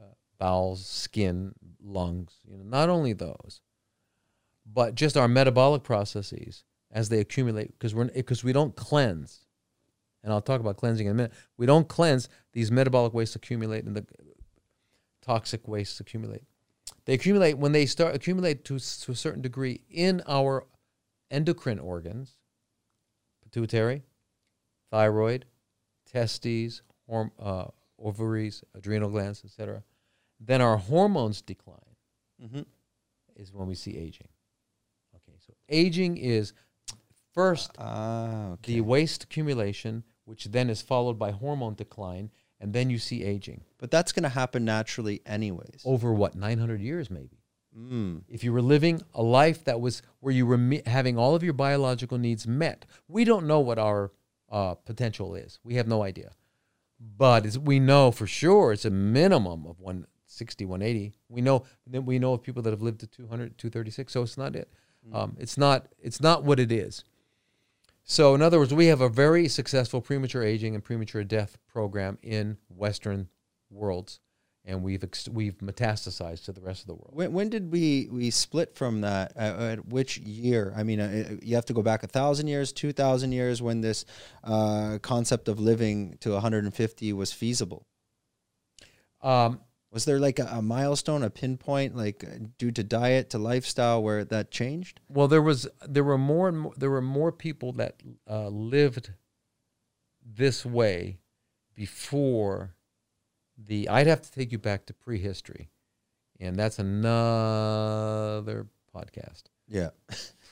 uh, 0.00 0.14
bowels, 0.38 0.86
skin, 0.86 1.54
lungs, 1.82 2.38
you 2.48 2.56
know, 2.56 2.64
not 2.64 2.88
only 2.88 3.12
those, 3.12 3.60
but 4.64 4.94
just 4.94 5.16
our 5.16 5.26
metabolic 5.26 5.82
processes 5.82 6.62
as 6.92 7.08
they 7.08 7.18
accumulate 7.18 7.72
because 7.72 7.94
we're 7.94 8.04
because 8.04 8.44
we 8.44 8.52
don't 8.52 8.76
cleanse 8.76 9.46
and 10.22 10.32
I'll 10.32 10.40
talk 10.40 10.60
about 10.60 10.76
cleansing 10.76 11.06
in 11.06 11.12
a 11.12 11.14
minute. 11.14 11.32
We 11.56 11.66
don't 11.66 11.88
cleanse; 11.88 12.28
these 12.52 12.70
metabolic 12.70 13.12
wastes 13.12 13.36
accumulate, 13.36 13.84
and 13.84 13.96
the 13.96 14.06
toxic 15.20 15.66
wastes 15.66 16.00
accumulate. 16.00 16.44
They 17.04 17.14
accumulate 17.14 17.58
when 17.58 17.72
they 17.72 17.86
start 17.86 18.14
accumulate 18.14 18.64
to, 18.66 18.78
to 18.78 19.12
a 19.12 19.16
certain 19.16 19.42
degree 19.42 19.82
in 19.90 20.22
our 20.28 20.66
endocrine 21.30 21.78
organs: 21.78 22.36
pituitary, 23.42 24.02
thyroid, 24.90 25.46
testes, 26.06 26.82
horm- 27.10 27.30
uh, 27.38 27.66
ovaries, 27.98 28.64
adrenal 28.74 29.10
glands, 29.10 29.42
etc. 29.44 29.82
Then 30.40 30.60
our 30.60 30.76
hormones 30.76 31.40
decline. 31.42 31.78
Mm-hmm. 32.42 32.62
Is 33.36 33.52
when 33.52 33.66
we 33.68 33.74
see 33.74 33.96
aging. 33.96 34.28
Okay, 35.14 35.36
so 35.46 35.54
aging 35.68 36.16
is 36.18 36.52
first 37.32 37.70
Ah, 37.78 38.50
okay. 38.52 38.74
the 38.74 38.80
waste 38.82 39.24
accumulation, 39.24 40.04
which 40.24 40.44
then 40.46 40.68
is 40.68 40.82
followed 40.82 41.18
by 41.18 41.30
hormone 41.30 41.74
decline, 41.74 42.30
and 42.60 42.72
then 42.72 42.90
you 42.90 42.98
see 42.98 43.24
aging 43.24 43.62
but 43.78 43.90
that's 43.90 44.12
going 44.12 44.22
to 44.22 44.28
happen 44.28 44.64
naturally, 44.64 45.20
anyways. 45.26 45.82
over 45.84 46.12
what 46.12 46.34
900 46.36 46.80
years 46.80 47.10
maybe. 47.10 47.38
Mm. 47.76 48.22
If 48.28 48.44
you 48.44 48.52
were 48.52 48.62
living 48.62 49.02
a 49.14 49.22
life 49.22 49.64
that 49.64 49.80
was 49.80 50.02
where 50.20 50.32
you 50.34 50.44
were 50.46 50.58
me- 50.58 50.82
having 50.86 51.16
all 51.18 51.34
of 51.34 51.42
your 51.42 51.54
biological 51.54 52.18
needs 52.18 52.46
met, 52.46 52.84
we 53.08 53.24
don't 53.24 53.46
know 53.46 53.60
what 53.60 53.78
our 53.78 54.12
uh, 54.50 54.74
potential 54.74 55.34
is. 55.34 55.58
We 55.64 55.74
have 55.76 55.88
no 55.88 56.02
idea, 56.02 56.32
but 57.16 57.56
we 57.58 57.80
know 57.80 58.10
for 58.10 58.26
sure 58.26 58.72
it's 58.72 58.84
a 58.84 58.90
minimum 58.90 59.66
of 59.66 59.80
160, 59.80 60.64
180. 60.64 61.14
We 61.28 61.40
know 61.40 61.64
that 61.88 62.02
we 62.02 62.18
know 62.18 62.34
of 62.34 62.42
people 62.42 62.62
that 62.62 62.70
have 62.70 62.82
lived 62.82 63.00
to 63.00 63.06
200, 63.06 63.58
236. 63.58 64.12
So 64.12 64.22
it's 64.22 64.38
not 64.38 64.54
it. 64.54 64.70
Um, 65.12 65.36
it's 65.38 65.58
not. 65.58 65.86
It's 66.00 66.20
not 66.20 66.44
what 66.44 66.60
it 66.60 66.70
is. 66.70 67.04
So, 68.04 68.34
in 68.34 68.42
other 68.42 68.58
words, 68.58 68.74
we 68.74 68.86
have 68.86 69.00
a 69.00 69.08
very 69.08 69.48
successful 69.48 70.00
premature 70.00 70.42
aging 70.42 70.74
and 70.74 70.82
premature 70.82 71.24
death 71.24 71.56
program 71.68 72.18
in 72.22 72.58
Western 72.68 73.28
worlds, 73.70 74.20
and 74.64 74.82
we've 74.82 75.04
we've 75.30 75.58
metastasized 75.58 76.44
to 76.44 76.52
the 76.52 76.60
rest 76.60 76.82
of 76.82 76.86
the 76.86 76.94
world. 76.94 77.10
When, 77.12 77.32
when 77.32 77.48
did 77.48 77.72
we 77.72 78.08
we 78.10 78.30
split 78.30 78.74
from 78.76 79.00
that? 79.00 79.32
Uh, 79.36 79.72
at 79.72 79.88
which 79.88 80.18
year? 80.18 80.72
I 80.76 80.82
mean, 80.84 81.00
uh, 81.00 81.36
you 81.42 81.54
have 81.56 81.64
to 81.66 81.72
go 81.72 81.82
back 81.82 82.02
a 82.02 82.06
thousand 82.06 82.46
years, 82.48 82.72
two 82.72 82.92
thousand 82.92 83.32
years, 83.32 83.60
when 83.60 83.80
this 83.80 84.04
uh, 84.44 84.98
concept 85.02 85.48
of 85.48 85.58
living 85.58 86.16
to 86.20 86.30
150 86.32 87.12
was 87.12 87.32
feasible. 87.32 87.86
Um, 89.20 89.60
Was 89.90 90.04
there 90.04 90.18
like 90.18 90.38
a, 90.38 90.46
a 90.46 90.62
milestone, 90.62 91.22
a 91.22 91.30
pinpoint, 91.30 91.94
like 91.96 92.24
uh, 92.24 92.46
due 92.56 92.70
to 92.70 92.82
diet 92.82 93.30
to 93.30 93.38
lifestyle, 93.38 94.02
where 94.02 94.24
that 94.24 94.50
changed? 94.50 95.00
Well, 95.08 95.28
there 95.28 95.42
was 95.42 95.68
there 95.86 96.04
were 96.04 96.18
more 96.18 96.48
and 96.48 96.58
more, 96.60 96.72
there 96.76 96.90
were 96.90 97.02
more 97.02 97.32
people 97.32 97.72
that 97.72 98.02
uh, 98.30 98.48
lived 98.48 99.12
this 100.24 100.64
way 100.64 101.18
before 101.74 102.74
the. 103.66 103.88
I'd 103.88 104.06
have 104.06 104.22
to 104.22 104.30
take 104.32 104.52
you 104.52 104.58
back 104.58 104.86
to 104.86 104.94
prehistory, 104.94 105.70
and 106.40 106.56
that's 106.56 106.78
another 106.78 108.66
podcast. 108.94 109.44
Yeah, 109.68 109.90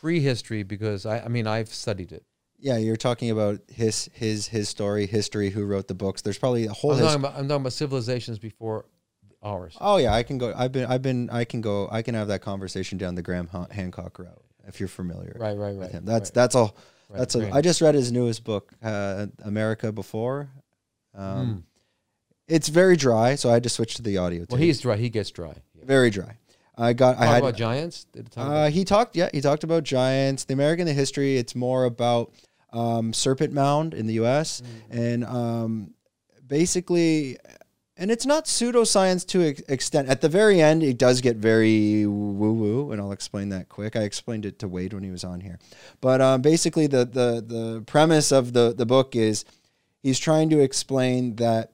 Prehistory, 0.00 0.62
because 0.62 1.04
I, 1.06 1.20
I 1.20 1.28
mean, 1.28 1.46
I've 1.46 1.68
studied 1.68 2.12
it. 2.12 2.24
yeah. 2.58 2.78
You're 2.78 2.96
talking 2.96 3.30
about 3.30 3.60
his 3.68 4.08
his 4.14 4.46
his 4.48 4.68
story, 4.68 5.06
history, 5.06 5.50
who 5.50 5.64
wrote 5.66 5.88
the 5.88 5.94
books. 5.94 6.22
There's 6.22 6.38
probably 6.38 6.66
a 6.66 6.72
whole. 6.72 6.92
I'm 6.92 7.00
talking, 7.00 7.20
about, 7.20 7.34
I'm 7.36 7.48
talking 7.48 7.62
about 7.62 7.72
civilizations 7.74 8.38
before 8.38 8.86
ours. 9.42 9.76
oh 9.80 9.96
yeah, 9.98 10.14
I 10.14 10.22
can 10.22 10.38
go. 10.38 10.54
I've 10.56 10.72
been 10.72 10.86
I've 10.86 11.02
been 11.02 11.28
I 11.30 11.44
can 11.44 11.60
go. 11.60 11.88
I 11.90 12.02
can 12.02 12.14
have 12.14 12.28
that 12.28 12.40
conversation 12.40 12.96
down 12.98 13.14
the 13.14 13.22
Graham 13.22 13.48
Han- 13.48 13.70
Hancock 13.70 14.18
route 14.18 14.42
if 14.66 14.80
you're 14.80 14.88
familiar. 14.88 15.36
Right, 15.38 15.56
right, 15.56 15.74
with 15.74 15.82
right. 15.82 15.90
him. 15.90 16.04
That's 16.06 16.30
right, 16.30 16.34
that's 16.34 16.54
all. 16.54 16.76
right, 17.10 17.18
That's 17.18 17.34
a, 17.34 17.40
right. 17.42 17.52
I 17.54 17.60
just 17.60 17.80
read 17.82 17.94
his 17.94 18.10
newest 18.12 18.44
book, 18.44 18.72
uh, 18.82 19.26
America 19.44 19.92
Before. 19.92 20.48
Um, 21.14 21.46
Mm. 21.46 21.62
It's 22.50 22.68
very 22.68 22.96
dry, 22.96 23.34
so 23.36 23.48
I 23.50 23.54
had 23.54 23.62
to 23.62 23.68
switch 23.68 23.94
to 23.94 24.02
the 24.02 24.18
audio. 24.18 24.40
Well, 24.48 24.58
tape. 24.58 24.66
he's 24.66 24.80
dry. 24.80 24.96
He 24.96 25.08
gets 25.08 25.30
dry. 25.30 25.54
Yeah. 25.78 25.84
very 25.84 26.10
dry. 26.10 26.36
I 26.76 26.92
got. 26.94 27.16
I 27.18 27.24
Talk 27.26 27.34
had. 27.34 27.42
about 27.42 27.56
giants. 27.56 28.04
Did 28.12 28.26
it 28.26 28.32
talk 28.32 28.44
Uh, 28.46 28.50
about- 28.50 28.72
he 28.72 28.84
talked. 28.84 29.16
Yeah, 29.16 29.28
he 29.32 29.40
talked 29.40 29.64
about 29.64 29.84
giants. 29.84 30.44
The 30.44 30.54
American 30.54 30.86
the 30.86 30.92
history. 30.92 31.36
It's 31.36 31.54
more 31.54 31.84
about 31.84 32.32
um, 32.72 33.12
Serpent 33.12 33.52
Mound 33.52 33.94
in 33.94 34.06
the 34.06 34.14
U.S. 34.14 34.62
Mm-hmm. 34.62 34.98
and 34.98 35.24
um, 35.24 35.94
basically, 36.46 37.36
and 37.96 38.10
it's 38.10 38.24
not 38.26 38.46
pseudoscience 38.46 39.26
to 39.28 39.42
ex- 39.48 39.60
extent. 39.68 40.08
At 40.08 40.20
the 40.20 40.28
very 40.28 40.60
end, 40.60 40.82
it 40.82 40.96
does 40.98 41.20
get 41.20 41.36
very 41.36 42.06
woo 42.06 42.52
woo, 42.52 42.92
and 42.92 43.00
I'll 43.00 43.12
explain 43.12 43.50
that 43.50 43.68
quick. 43.68 43.94
I 43.96 44.00
explained 44.02 44.46
it 44.46 44.58
to 44.60 44.68
Wade 44.68 44.92
when 44.94 45.02
he 45.02 45.10
was 45.10 45.24
on 45.24 45.40
here, 45.40 45.58
but 46.00 46.20
um, 46.20 46.42
basically, 46.42 46.86
the 46.86 47.04
the 47.04 47.44
the 47.46 47.82
premise 47.86 48.32
of 48.32 48.52
the 48.52 48.72
the 48.76 48.86
book 48.86 49.14
is 49.16 49.44
he's 50.02 50.18
trying 50.18 50.48
to 50.50 50.60
explain 50.60 51.36
that 51.36 51.72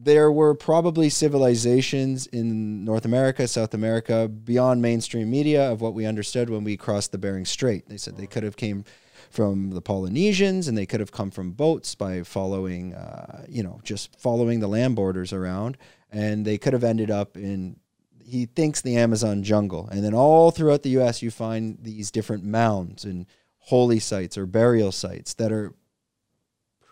there 0.00 0.30
were 0.30 0.54
probably 0.54 1.10
civilizations 1.10 2.28
in 2.28 2.84
North 2.84 3.04
America, 3.04 3.48
South 3.48 3.74
America, 3.74 4.28
beyond 4.28 4.80
mainstream 4.80 5.28
media 5.28 5.72
of 5.72 5.80
what 5.80 5.92
we 5.92 6.06
understood 6.06 6.48
when 6.48 6.62
we 6.62 6.76
crossed 6.76 7.10
the 7.10 7.18
Bering 7.18 7.44
Strait. 7.44 7.88
They 7.88 7.96
said 7.96 8.16
they 8.16 8.28
could 8.28 8.44
have 8.44 8.56
came 8.56 8.84
from 9.28 9.70
the 9.70 9.82
Polynesians 9.82 10.68
and 10.68 10.78
they 10.78 10.86
could 10.86 11.00
have 11.00 11.10
come 11.10 11.32
from 11.32 11.50
boats 11.50 11.96
by 11.96 12.22
following, 12.22 12.94
uh, 12.94 13.44
you 13.48 13.62
know, 13.62 13.80
just 13.82 14.18
following 14.20 14.60
the 14.60 14.68
land 14.68 14.94
borders 14.94 15.32
around, 15.32 15.76
and 16.12 16.44
they 16.44 16.58
could 16.58 16.72
have 16.72 16.84
ended 16.84 17.10
up 17.10 17.36
in. 17.36 17.76
He 18.24 18.44
thinks 18.44 18.82
the 18.82 18.96
Amazon 18.96 19.42
jungle, 19.42 19.88
and 19.90 20.04
then 20.04 20.14
all 20.14 20.50
throughout 20.50 20.82
the 20.82 20.90
U.S. 20.90 21.22
you 21.22 21.30
find 21.30 21.78
these 21.80 22.10
different 22.10 22.44
mounds 22.44 23.04
and 23.04 23.26
holy 23.58 23.98
sites 23.98 24.36
or 24.36 24.46
burial 24.46 24.92
sites 24.92 25.34
that 25.34 25.50
are 25.50 25.74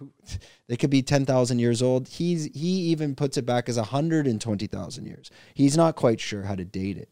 they 0.68 0.77
could 0.77 0.90
be 0.90 1.02
10,000 1.02 1.59
years 1.59 1.82
old. 1.82 2.09
He's 2.09 2.44
he 2.55 2.90
even 2.90 3.14
puts 3.14 3.36
it 3.36 3.47
back 3.47 3.68
as 3.68 3.77
120,000 3.77 5.06
years. 5.06 5.31
He's 5.55 5.77
not 5.77 5.97
quite 5.97 6.20
sure 6.20 6.43
how 6.43 6.55
to 6.55 6.64
date 6.64 6.97
it. 6.97 7.09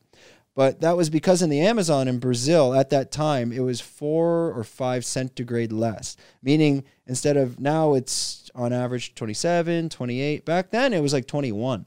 But 0.55 0.81
that 0.83 0.97
was 0.97 1.11
because 1.11 1.43
in 1.43 1.51
the 1.51 1.61
Amazon 1.61 2.07
in 2.07 2.21
Brazil 2.21 2.75
at 2.75 2.91
that 2.91 3.11
time 3.11 3.53
it 3.53 3.61
was 3.61 3.81
4 3.81 4.53
or 4.53 4.63
5 4.63 5.05
centigrade 5.05 5.73
less, 5.73 6.17
meaning 6.43 6.85
instead 7.07 7.37
of 7.37 7.59
now 7.59 7.95
it's 7.95 8.51
on 8.55 8.73
average 8.73 9.15
27, 9.15 9.89
28. 9.89 10.45
Back 10.45 10.71
then 10.71 10.93
it 10.93 11.01
was 11.01 11.13
like 11.13 11.27
21. 11.27 11.87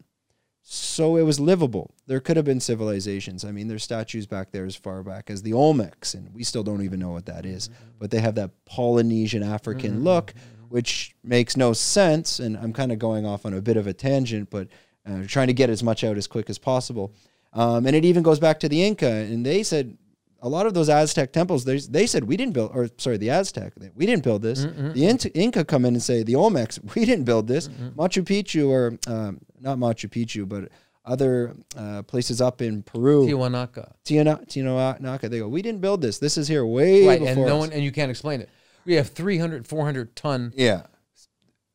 So 0.69 1.15
it 1.15 1.21
was 1.21 1.39
livable. 1.39 1.95
There 2.07 2.19
could 2.19 2.35
have 2.35 2.45
been 2.45 2.59
civilizations. 2.59 3.45
I 3.45 3.53
mean, 3.53 3.69
there's 3.69 3.85
statues 3.85 4.27
back 4.27 4.51
there 4.51 4.65
as 4.65 4.75
far 4.75 5.01
back 5.01 5.29
as 5.29 5.41
the 5.41 5.51
Olmecs, 5.51 6.13
and 6.13 6.33
we 6.33 6.43
still 6.43 6.61
don't 6.61 6.83
even 6.83 6.99
know 6.99 7.11
what 7.11 7.27
that 7.27 7.45
is. 7.45 7.69
Mm-hmm. 7.69 7.89
But 7.99 8.11
they 8.11 8.19
have 8.19 8.35
that 8.35 8.51
Polynesian 8.65 9.43
African 9.43 9.93
mm-hmm. 9.93 10.03
look, 10.03 10.33
mm-hmm. 10.33 10.56
Which 10.69 11.15
makes 11.23 11.55
no 11.57 11.73
sense. 11.73 12.39
And 12.39 12.57
I'm 12.57 12.73
kind 12.73 12.91
of 12.91 12.99
going 12.99 13.25
off 13.25 13.45
on 13.45 13.53
a 13.53 13.61
bit 13.61 13.77
of 13.77 13.87
a 13.87 13.93
tangent, 13.93 14.49
but 14.49 14.67
uh, 15.07 15.23
trying 15.27 15.47
to 15.47 15.53
get 15.53 15.69
as 15.69 15.83
much 15.83 16.03
out 16.03 16.17
as 16.17 16.27
quick 16.27 16.49
as 16.49 16.57
possible. 16.57 17.13
Um, 17.53 17.85
and 17.85 17.95
it 17.95 18.05
even 18.05 18.23
goes 18.23 18.39
back 18.39 18.59
to 18.61 18.69
the 18.69 18.83
Inca, 18.83 19.09
and 19.09 19.45
they 19.45 19.63
said 19.63 19.97
a 20.41 20.49
lot 20.49 20.67
of 20.67 20.73
those 20.73 20.89
Aztec 20.89 21.31
temples. 21.33 21.63
They 21.65 21.79
they 21.79 22.05
said 22.05 22.25
we 22.25 22.37
didn't 22.37 22.53
build, 22.53 22.71
or 22.73 22.89
sorry, 22.97 23.17
the 23.17 23.29
Aztec, 23.31 23.73
we 23.95 24.05
didn't 24.05 24.23
build 24.23 24.41
this. 24.43 24.63
The 24.65 25.05
Inca, 25.07 25.33
Inca 25.33 25.65
come 25.65 25.85
in 25.85 25.95
and 25.95 26.03
say 26.03 26.23
the 26.23 26.33
Olmecs, 26.33 26.79
we 26.95 27.05
didn't 27.05 27.23
build 27.25 27.47
this. 27.47 27.67
Machu 27.69 28.23
Picchu, 28.23 28.69
or 28.69 28.97
um, 29.11 29.39
not 29.59 29.77
Machu 29.79 30.09
Picchu, 30.09 30.47
but 30.47 30.69
other 31.05 31.55
uh, 31.77 32.03
places 32.03 32.41
up 32.41 32.61
in 32.61 32.83
Peru, 32.83 33.25
Tiwanaku. 33.25 33.89
Tiana- 34.03 34.45
Tiwanaku, 34.45 35.29
they 35.29 35.39
go, 35.39 35.47
we 35.47 35.61
didn't 35.61 35.79
build 35.79 36.01
this. 36.01 36.19
This 36.19 36.37
is 36.37 36.49
here 36.49 36.65
way 36.65 37.07
Right, 37.07 37.19
before 37.19 37.31
and 37.31 37.41
no 37.45 37.55
us." 37.55 37.59
one 37.61 37.71
and 37.71 37.81
you 37.83 37.93
can't 37.93 38.11
explain 38.11 38.41
it. 38.41 38.49
We 38.87 38.93
have 38.95 39.09
300, 39.09 39.67
400 39.67 40.15
ton, 40.15 40.53
Yeah, 40.55 40.83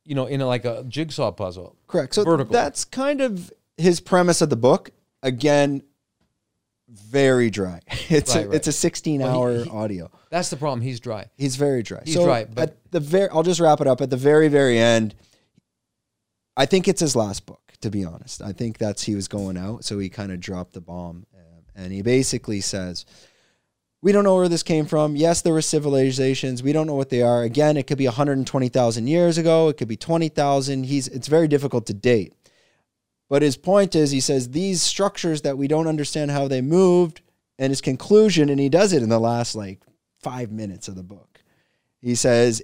you 0.07 0.15
know, 0.15 0.25
in 0.27 0.41
a, 0.41 0.47
like 0.47 0.65
a 0.65 0.83
jigsaw 0.89 1.31
puzzle. 1.31 1.77
correct. 1.87 2.15
So 2.15 2.25
Vertical. 2.25 2.51
that's 2.53 2.85
kind 2.87 3.21
of 3.21 3.53
his 3.77 4.01
premise 4.01 4.41
of 4.41 4.49
the 4.49 4.57
book. 4.57 4.91
Again, 5.23 5.83
very 6.89 7.51
dry. 7.51 7.81
It's 8.09 8.35
Right, 8.35 8.47
a, 8.47 8.49
right. 8.49 8.57
it's 8.57 8.67
a 8.67 8.73
16 8.73 9.21
Well, 9.21 9.29
hour 9.43 9.63
he- 9.65 9.71
audio. 9.71 10.11
That's 10.31 10.49
the 10.49 10.57
problem. 10.57 10.81
He's 10.81 11.01
dry. 11.01 11.27
He's 11.37 11.57
very 11.57 11.83
dry. 11.83 12.01
He's 12.05 12.15
so 12.15 12.25
dry, 12.25 12.47
but- 12.47 12.71
at 12.71 12.91
the 12.93 13.01
very, 13.01 13.29
I'll 13.29 13.43
just 13.43 13.61
wrap 13.61 13.83
it 13.83 13.87
up. 13.87 14.01
At 14.01 14.09
the 14.09 14.17
very, 14.17 14.49
very 14.49 14.79
end, 14.79 15.15
I 16.57 16.65
think 16.67 16.89
it's 16.89 17.01
his 17.01 17.15
last 17.15 17.45
book. 17.47 17.59
To 17.83 17.91
be 17.91 18.05
honest, 18.05 18.41
I 18.41 18.53
think 18.53 18.79
that's 18.79 19.03
he 19.03 19.15
was 19.17 19.27
going 19.29 19.57
out, 19.59 19.85
so 19.85 19.99
he 19.99 20.09
kind 20.09 20.31
of 20.33 20.39
dropped 20.41 20.73
the 20.73 20.81
bomb, 20.81 21.27
and 21.75 21.93
he 21.93 22.01
basically 22.01 22.61
says, 22.61 23.05
"We 24.03 24.13
don't 24.13 24.25
know 24.25 24.35
where 24.35 24.49
this 24.49 24.63
came 24.63 24.85
from. 24.85 25.17
Yes, 25.17 25.41
there 25.41 25.53
were 25.53 25.63
civilizations. 25.63 26.63
We 26.63 26.73
don't 26.73 26.87
know 26.87 26.95
what 26.95 27.09
they 27.09 27.23
are. 27.23 27.43
Again, 27.43 27.77
it 27.77 27.87
could 27.87 27.99
be 27.99 28.07
120,000 28.07 29.07
years 29.07 29.39
ago. 29.39 29.69
It 29.69 29.79
could 29.79 29.89
be 29.89 29.97
20,000. 29.97 30.85
He's 30.85 31.09
it's 31.09 31.29
very 31.29 31.49
difficult 31.49 31.87
to 31.87 31.95
date." 31.95 32.35
But 33.31 33.41
his 33.41 33.57
point 33.57 33.95
is, 33.95 34.11
he 34.11 34.21
says 34.21 34.51
these 34.51 34.83
structures 34.83 35.41
that 35.41 35.57
we 35.57 35.67
don't 35.67 35.87
understand 35.87 36.31
how 36.31 36.49
they 36.49 36.61
moved, 36.61 37.23
and 37.59 37.71
his 37.71 37.81
conclusion, 37.81 38.51
and 38.51 38.61
he 38.61 38.69
does 38.69 38.93
it 38.93 39.03
in 39.03 39.09
the 39.09 39.19
last 39.19 39.55
like 39.55 39.81
five 40.21 40.51
minutes 40.51 40.89
of 40.89 40.97
the 40.97 41.03
book. 41.03 41.41
He 42.01 42.15
says, 42.15 42.63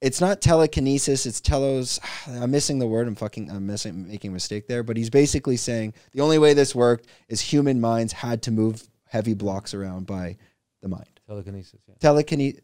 it's 0.00 0.20
not 0.20 0.40
telekinesis, 0.40 1.26
it's 1.26 1.40
telos. 1.40 1.98
I'm 2.26 2.50
missing 2.50 2.78
the 2.78 2.86
word. 2.86 3.08
I'm 3.08 3.14
fucking, 3.14 3.50
I'm 3.50 3.66
missing, 3.66 4.06
making 4.06 4.30
a 4.30 4.34
mistake 4.34 4.68
there. 4.68 4.82
But 4.82 4.96
he's 4.96 5.10
basically 5.10 5.56
saying 5.56 5.94
the 6.12 6.20
only 6.20 6.38
way 6.38 6.54
this 6.54 6.74
worked 6.74 7.06
is 7.28 7.40
human 7.40 7.80
minds 7.80 8.12
had 8.12 8.42
to 8.42 8.50
move 8.50 8.88
heavy 9.06 9.34
blocks 9.34 9.74
around 9.74 10.06
by 10.06 10.36
the 10.80 10.88
mind. 10.88 11.20
Telekinesis. 11.26 11.80
Yeah. 11.88 11.94
Telekinesis. 12.00 12.60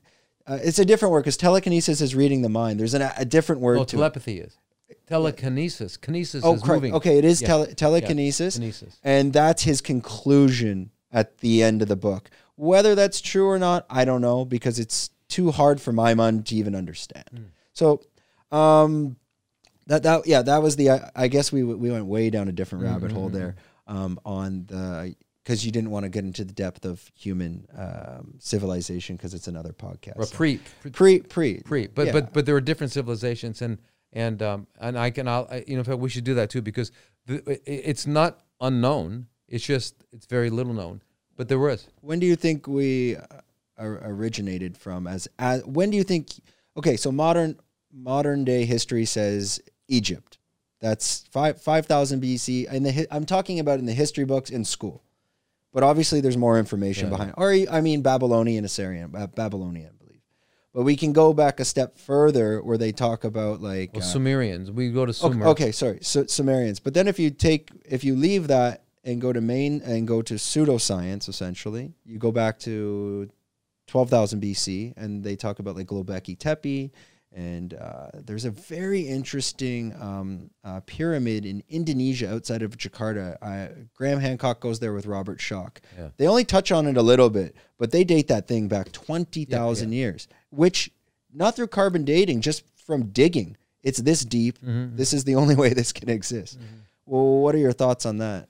Uh, 0.46 0.58
it's 0.62 0.78
a 0.78 0.84
different 0.84 1.12
word 1.12 1.20
because 1.20 1.36
telekinesis 1.38 2.00
is 2.00 2.14
reading 2.14 2.42
the 2.42 2.48
mind. 2.50 2.78
There's 2.78 2.94
an, 2.94 3.02
a 3.16 3.24
different 3.24 3.62
word 3.62 3.78
Oh, 3.78 3.84
to 3.84 3.96
telepathy 3.96 4.40
is. 4.40 4.56
Telekinesis. 5.06 5.96
Kinesis 5.96 6.40
Oh, 6.42 6.54
is 6.54 6.62
correct. 6.62 6.82
moving. 6.82 6.94
Okay, 6.94 7.18
it 7.18 7.24
is 7.24 7.40
Yeah. 7.40 7.48
tele- 7.48 7.74
telekinesis. 7.74 8.58
Kinesis. 8.58 8.96
And 9.02 9.32
that's 9.32 9.62
his 9.62 9.80
conclusion 9.80 10.90
at 11.12 11.38
the 11.38 11.62
end 11.62 11.82
of 11.82 11.88
the 11.88 11.96
book. 11.96 12.30
Whether 12.56 12.94
that's 12.94 13.20
true 13.20 13.48
or 13.48 13.58
not, 13.58 13.86
I 13.90 14.04
don't 14.04 14.20
know 14.20 14.44
because 14.44 14.78
it's 14.78 15.10
too 15.28 15.50
hard 15.50 15.80
for 15.80 15.92
my 15.92 16.14
mind 16.14 16.46
to 16.46 16.54
even 16.56 16.74
understand. 16.74 17.24
Hmm. 17.32 17.42
So, 17.72 18.00
um, 18.52 19.16
that 19.86 20.02
that 20.04 20.26
yeah, 20.26 20.42
that 20.42 20.62
was 20.62 20.76
the. 20.76 20.90
I, 20.90 21.10
I 21.14 21.28
guess 21.28 21.52
we 21.52 21.62
we 21.62 21.90
went 21.90 22.06
way 22.06 22.30
down 22.30 22.48
a 22.48 22.52
different 22.52 22.84
rabbit 22.84 23.12
hole 23.12 23.26
Mm-hmm. 23.28 23.36
there 23.36 23.56
um, 23.86 24.18
on 24.24 24.64
the 24.66 25.14
because 25.44 25.64
you 25.64 25.70
didn't 25.70 25.90
want 25.90 26.04
to 26.04 26.08
get 26.08 26.24
into 26.24 26.44
the 26.44 26.52
depth 26.52 26.86
of 26.86 27.10
human 27.14 27.66
um, 27.76 28.34
civilization 28.38 29.16
because 29.16 29.34
it's 29.34 29.46
another 29.46 29.72
podcast. 29.72 30.24
So- 30.26 30.36
pre, 30.36 30.58
pre, 30.80 30.90
pre 30.90 31.20
pre 31.20 31.60
pre. 31.60 31.86
But 31.88 32.06
yeah. 32.06 32.12
but 32.12 32.32
but 32.32 32.46
there 32.46 32.54
were 32.54 32.60
different 32.60 32.92
civilizations, 32.92 33.60
and 33.62 33.78
and 34.12 34.42
um 34.42 34.66
and 34.80 34.98
I 34.98 35.10
can 35.10 35.28
I'll 35.28 35.46
I, 35.50 35.64
you 35.66 35.74
know 35.74 35.80
in 35.80 35.84
fact 35.84 35.98
we 35.98 36.08
should 36.08 36.24
do 36.24 36.34
that 36.34 36.50
too 36.50 36.62
because 36.62 36.90
the, 37.26 37.60
it's 37.66 38.06
not 38.06 38.40
unknown. 38.60 39.26
It's 39.48 39.64
just 39.64 39.94
it's 40.12 40.26
very 40.26 40.50
little 40.50 40.72
known. 40.72 41.02
But 41.36 41.48
there 41.48 41.58
was. 41.58 41.88
when 42.00 42.20
do 42.20 42.26
you 42.26 42.36
think 42.36 42.68
we 42.68 43.16
uh, 43.16 43.22
originated 43.78 44.76
from 44.76 45.06
as, 45.06 45.28
as 45.38 45.64
when 45.64 45.90
do 45.90 45.96
you 45.96 46.04
think 46.04 46.28
okay 46.76 46.96
so 46.96 47.10
modern 47.10 47.58
modern 47.92 48.44
day 48.44 48.64
history 48.64 49.04
says 49.04 49.60
egypt 49.88 50.38
that's 50.80 51.24
5 51.32 51.60
5000 51.60 52.22
bc 52.22 52.66
and 52.70 52.86
the 52.86 53.06
i'm 53.10 53.26
talking 53.26 53.58
about 53.58 53.78
in 53.78 53.86
the 53.86 53.92
history 53.92 54.24
books 54.24 54.50
in 54.50 54.64
school 54.64 55.02
but 55.74 55.82
obviously 55.82 56.22
there's 56.22 56.36
more 56.38 56.58
information 56.58 57.06
Yeah. 57.06 57.10
behind 57.16 57.34
or 57.36 57.52
i 57.70 57.80
mean 57.82 58.00
babylonian 58.00 58.64
assyrian 58.64 59.10
Ba- 59.10 59.28
babylonian 59.34 59.90
i 59.92 60.04
believe 60.04 60.20
but 60.72 60.82
we 60.84 60.96
can 60.96 61.12
go 61.12 61.34
back 61.34 61.60
a 61.60 61.64
step 61.66 61.98
further 61.98 62.62
where 62.62 62.78
they 62.78 62.92
talk 62.92 63.24
about 63.24 63.60
like 63.60 63.92
Well, 63.92 64.02
uh, 64.02 64.06
Sumerians. 64.06 64.70
We 64.70 64.90
go 64.90 65.04
to 65.06 65.10
Okay, 65.10 65.18
Sumer. 65.32 65.46
okay, 65.48 65.70
sorry, 65.72 65.98
so, 66.02 66.24
Sumerians. 66.26 66.80
But 66.80 66.94
then 66.94 67.06
if 67.06 67.18
you 67.20 67.30
take, 67.30 67.70
if 67.84 68.02
you 68.02 68.16
leave 68.16 68.48
that 68.48 68.82
and 69.04 69.20
go 69.20 69.32
to 69.32 69.40
main 69.40 69.80
and 69.82 70.08
go 70.08 70.20
to 70.22 70.34
pseudoscience, 70.34 71.28
essentially, 71.28 71.92
you 72.04 72.18
go 72.18 72.32
back 72.32 72.58
to 72.60 73.28
twelve 73.86 74.10
thousand 74.10 74.40
BC, 74.42 74.94
and 74.96 75.22
they 75.22 75.36
talk 75.36 75.60
about 75.60 75.76
like 75.76 75.86
Göbekli 75.86 76.36
Tepe 76.36 76.90
And 77.34 77.74
uh, 77.74 78.10
there's 78.14 78.44
a 78.44 78.50
very 78.50 79.00
interesting 79.00 79.92
um, 80.00 80.50
uh, 80.62 80.80
pyramid 80.86 81.44
in 81.44 81.64
Indonesia 81.68 82.32
outside 82.32 82.62
of 82.62 82.78
Jakarta. 82.78 83.36
Uh, 83.42 83.74
Graham 83.92 84.20
Hancock 84.20 84.60
goes 84.60 84.78
there 84.78 84.92
with 84.92 85.04
Robert 85.06 85.40
Schoch. 85.40 85.78
Yeah. 85.98 86.10
They 86.16 86.28
only 86.28 86.44
touch 86.44 86.70
on 86.70 86.86
it 86.86 86.96
a 86.96 87.02
little 87.02 87.30
bit, 87.30 87.56
but 87.76 87.90
they 87.90 88.04
date 88.04 88.28
that 88.28 88.46
thing 88.46 88.68
back 88.68 88.92
20,000 88.92 89.90
years, 89.92 90.28
which 90.50 90.92
not 91.32 91.56
through 91.56 91.66
carbon 91.66 92.04
dating, 92.04 92.40
just 92.40 92.62
from 92.76 93.06
digging. 93.06 93.56
It's 93.82 93.98
this 93.98 94.24
deep. 94.24 94.58
Mm-hmm. 94.60 94.96
This 94.96 95.12
is 95.12 95.24
the 95.24 95.34
only 95.34 95.56
way 95.56 95.74
this 95.74 95.92
can 95.92 96.08
exist. 96.08 96.58
Well, 97.04 97.40
what 97.40 97.54
are 97.56 97.58
your 97.58 97.72
thoughts 97.72 98.06
on 98.06 98.18
that? 98.18 98.48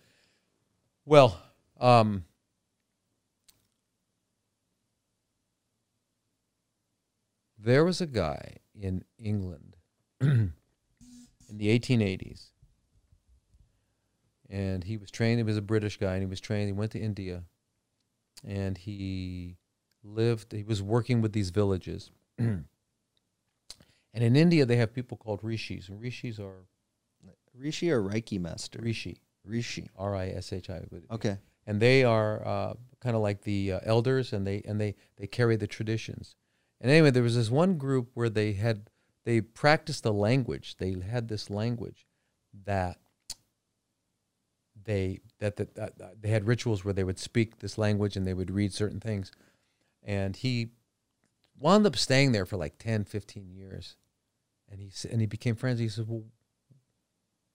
Well, 1.06 1.40
um, 1.80 2.24
there 7.58 7.84
was 7.84 8.02
a 8.02 8.06
guy 8.06 8.56
in 8.78 9.04
England 9.18 9.76
in 10.20 10.52
the 11.50 11.78
1880s, 11.78 12.50
and 14.50 14.84
he 14.84 14.96
was 14.96 15.10
trained. 15.10 15.38
He 15.38 15.44
was 15.44 15.56
a 15.56 15.62
British 15.62 15.96
guy, 15.98 16.12
and 16.14 16.22
he 16.22 16.26
was 16.26 16.40
trained. 16.40 16.66
He 16.66 16.72
went 16.72 16.92
to 16.92 16.98
India, 17.00 17.44
and 18.44 18.76
he 18.78 19.56
lived. 20.02 20.52
He 20.52 20.64
was 20.64 20.82
working 20.82 21.20
with 21.20 21.32
these 21.32 21.50
villages, 21.50 22.10
and 22.38 22.64
in 24.12 24.36
India 24.36 24.64
they 24.66 24.76
have 24.76 24.92
people 24.92 25.16
called 25.16 25.40
rishis, 25.42 25.88
and 25.88 26.00
rishis 26.00 26.38
are 26.38 26.66
Rishi 27.56 27.90
or 27.90 28.02
Reiki 28.02 28.40
master? 28.40 28.80
rishi, 28.82 29.18
Rishi. 29.44 29.88
R 29.96 30.14
I 30.16 30.28
S 30.28 30.52
H 30.52 30.70
I. 30.70 30.82
Okay. 31.10 31.38
and 31.66 31.80
they 31.80 32.04
are 32.04 32.46
uh, 32.46 32.74
kind 33.00 33.14
of 33.14 33.22
like 33.22 33.42
the 33.42 33.74
uh, 33.74 33.80
elders, 33.84 34.32
and 34.32 34.46
they 34.46 34.62
and 34.66 34.80
they 34.80 34.96
they 35.16 35.26
carry 35.26 35.56
the 35.56 35.66
traditions. 35.66 36.34
And 36.84 36.92
anyway, 36.92 37.12
there 37.12 37.22
was 37.22 37.34
this 37.34 37.50
one 37.50 37.78
group 37.78 38.10
where 38.12 38.28
they 38.28 38.52
had 38.52 38.90
they 39.24 39.40
practiced 39.40 40.02
the 40.02 40.12
language. 40.12 40.76
They 40.76 40.94
had 41.00 41.28
this 41.28 41.48
language 41.48 42.06
that 42.66 42.98
they 44.84 45.20
that, 45.38 45.56
that, 45.56 46.20
they 46.20 46.28
had 46.28 46.46
rituals 46.46 46.84
where 46.84 46.92
they 46.92 47.02
would 47.02 47.18
speak 47.18 47.60
this 47.60 47.78
language 47.78 48.18
and 48.18 48.26
they 48.26 48.34
would 48.34 48.50
read 48.50 48.74
certain 48.74 49.00
things. 49.00 49.32
And 50.02 50.36
he 50.36 50.72
wound 51.58 51.86
up 51.86 51.96
staying 51.96 52.32
there 52.32 52.44
for 52.44 52.58
like 52.58 52.76
10, 52.76 53.04
15 53.04 53.50
years. 53.50 53.96
And 54.70 54.78
he 54.78 54.90
and 55.10 55.22
he 55.22 55.26
became 55.26 55.56
friends. 55.56 55.80
He 55.80 55.88
said, 55.88 56.06
"Well, 56.06 56.24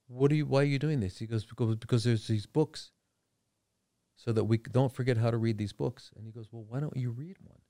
what 0.08 0.32
are 0.32 0.36
you? 0.36 0.48
Why 0.48 0.62
are 0.62 0.64
you 0.64 0.80
doing 0.80 1.02
this?" 1.02 1.20
He 1.20 1.28
goes, 1.28 1.46
"Because 1.46 1.76
because 1.76 2.04
there's 2.04 2.26
these 2.26 2.48
books." 2.48 2.90
so 4.16 4.34
that 4.34 4.44
we 4.44 4.58
don't 4.58 4.92
forget 4.92 5.18
how 5.18 5.32
to 5.32 5.38
read 5.38 5.58
these 5.58 5.72
books. 5.72 6.12
And 6.18 6.26
he 6.26 6.32
goes, 6.34 6.50
well, 6.52 6.66
why 6.68 6.82
don't 6.82 6.98
you 6.98 7.10
read 7.10 7.38
one? 7.42 7.62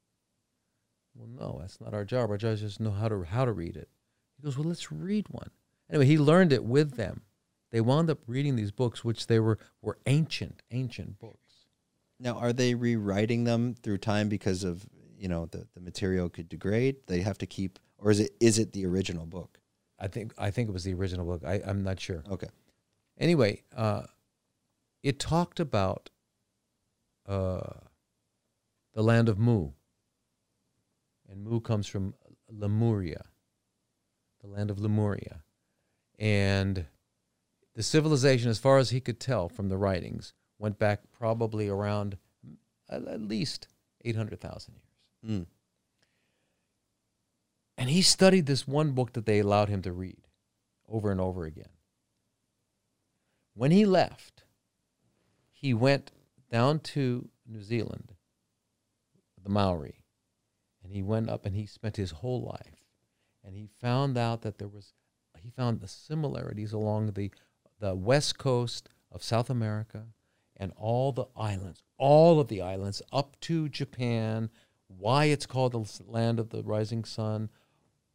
Well, 1.20 1.28
no, 1.28 1.58
that's 1.60 1.82
not 1.82 1.94
our 1.94 2.06
job. 2.06 2.30
Our 2.30 2.38
job 2.38 2.54
is 2.54 2.62
just 2.62 2.80
know 2.80 2.91
how 2.91 3.10
to 3.10 3.24
how 3.24 3.44
to 3.44 3.52
read 3.52 3.76
it. 3.76 3.90
He 4.38 4.44
goes, 4.44 4.58
well, 4.58 4.68
let's 4.68 4.90
read 4.90 5.28
one. 5.30 5.50
Anyway, 5.90 6.06
he 6.06 6.18
learned 6.18 6.54
it 6.54 6.64
with 6.64 6.96
them. 6.96 7.24
They 7.72 7.82
wound 7.82 8.10
up 8.10 8.20
reading 8.26 8.56
these 8.56 8.72
books, 8.72 9.04
which 9.04 9.28
they 9.28 9.40
were 9.40 9.60
were 9.82 9.98
ancient, 10.06 10.62
ancient 10.72 11.20
books. 11.20 11.66
Now, 12.20 12.38
are 12.38 12.54
they 12.54 12.74
rewriting 12.74 13.44
them 13.44 13.76
through 13.76 13.98
time 13.98 14.30
because 14.30 14.64
of 14.64 14.86
you 15.18 15.28
know 15.28 15.46
the, 15.48 15.68
the 15.74 15.82
material 15.82 16.30
could 16.30 16.48
degrade? 16.48 16.96
They 17.08 17.20
have 17.22 17.38
to 17.40 17.46
keep, 17.46 17.80
or 17.98 18.12
is 18.12 18.22
it 18.22 18.32
is 18.40 18.58
it 18.58 18.72
the 18.72 18.86
original 18.86 19.26
book? 19.26 19.60
I 20.00 20.08
think 20.08 20.34
I 20.38 20.52
think 20.52 20.70
it 20.70 20.72
was 20.72 20.86
the 20.86 20.94
original 20.94 21.26
book. 21.26 21.44
I, 21.46 21.62
I'm 21.66 21.84
not 21.84 22.00
sure. 22.00 22.24
Okay. 22.32 22.48
Anyway, 23.18 23.64
uh, 23.76 24.04
it 25.04 25.20
talked 25.20 25.60
about 25.60 26.10
uh, 27.28 27.74
the 28.94 29.04
land 29.04 29.28
of 29.28 29.38
Mu. 29.38 29.72
And 31.30 31.43
Mu 31.43 31.60
comes 31.60 31.88
from 31.88 32.15
Lemuria, 32.49 33.26
the 34.41 34.47
land 34.47 34.72
of 34.72 34.80
Lemuria. 34.80 35.43
And 36.18 36.85
the 37.76 37.84
civilization, 37.84 38.49
as 38.49 38.60
far 38.60 38.77
as 38.77 38.89
he 38.89 38.99
could 38.99 39.19
tell 39.19 39.47
from 39.47 39.69
the 39.69 39.77
writings, 39.77 40.34
went 40.57 40.80
back 40.80 41.01
probably 41.11 41.69
around 41.69 42.18
at 42.89 43.22
least 43.22 43.68
800,000 44.03 44.73
years. 44.73 45.39
Mm. 45.39 45.45
And 47.77 47.89
he 47.89 48.01
studied 48.01 48.45
this 48.45 48.68
one 48.68 48.91
book 48.91 49.14
that 49.14 49.26
they 49.26 49.39
allowed 49.39 49.69
him 49.69 49.81
to 49.84 49.93
read 49.93 50.27
over 50.88 51.11
and 51.11 51.22
over 51.22 51.45
again. 51.45 51.69
When 53.53 53.72
he 53.72 53.85
left, 53.85 54.43
he 55.51 55.73
went 55.73 56.11
down 56.51 56.80
to 56.80 57.30
New 57.47 57.61
Zealand, 57.61 58.14
the 59.41 59.49
Maori, 59.49 59.99
and 60.90 60.95
he 60.95 61.03
went 61.03 61.30
up 61.30 61.45
and 61.45 61.56
he 61.56 61.68
spent 61.68 61.98
his 61.98 62.10
whole 62.10 62.41
life. 62.41 62.84
And 63.45 63.56
he 63.56 63.70
found 63.80 64.18
out 64.18 64.41
that 64.41 64.57
there 64.57 64.68
was, 64.68 64.94
he 65.38 65.52
found 65.52 65.82
the 65.82 65.88
similarities 65.88 66.74
along 66.74 67.11
the, 67.11 67.30
the 67.80 67.94
west 67.94 68.40
coast 68.40 68.90
of 69.11 69.22
South 69.22 69.52
America 69.52 70.06
and 70.57 70.74
all 70.76 71.11
the 71.11 71.28
islands, 71.38 71.84
all 71.99 72.40
of 72.40 72.48
the 72.48 72.64
islands 72.64 73.03
up 73.14 73.40
to 73.41 73.70
Japan, 73.70 74.49
why 74.88 75.26
it's 75.26 75.45
called 75.45 75.74
the 75.74 76.03
land 76.07 76.40
of 76.40 76.49
the 76.49 76.64
rising 76.64 77.03
sun, 77.03 77.52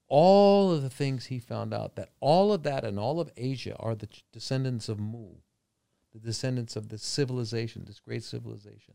all 0.08 0.72
of 0.72 0.82
the 0.82 0.90
things 0.90 1.26
he 1.26 1.38
found 1.38 1.72
out 1.72 1.94
that 1.94 2.08
all 2.18 2.52
of 2.52 2.64
that 2.64 2.84
and 2.84 2.98
all 2.98 3.20
of 3.20 3.30
Asia 3.36 3.76
are 3.78 3.94
the 3.94 4.08
descendants 4.32 4.88
of 4.88 4.98
Mu, 4.98 5.28
the 6.12 6.18
descendants 6.18 6.74
of 6.74 6.88
this 6.88 7.04
civilization, 7.04 7.84
this 7.86 8.00
great 8.00 8.24
civilization. 8.24 8.94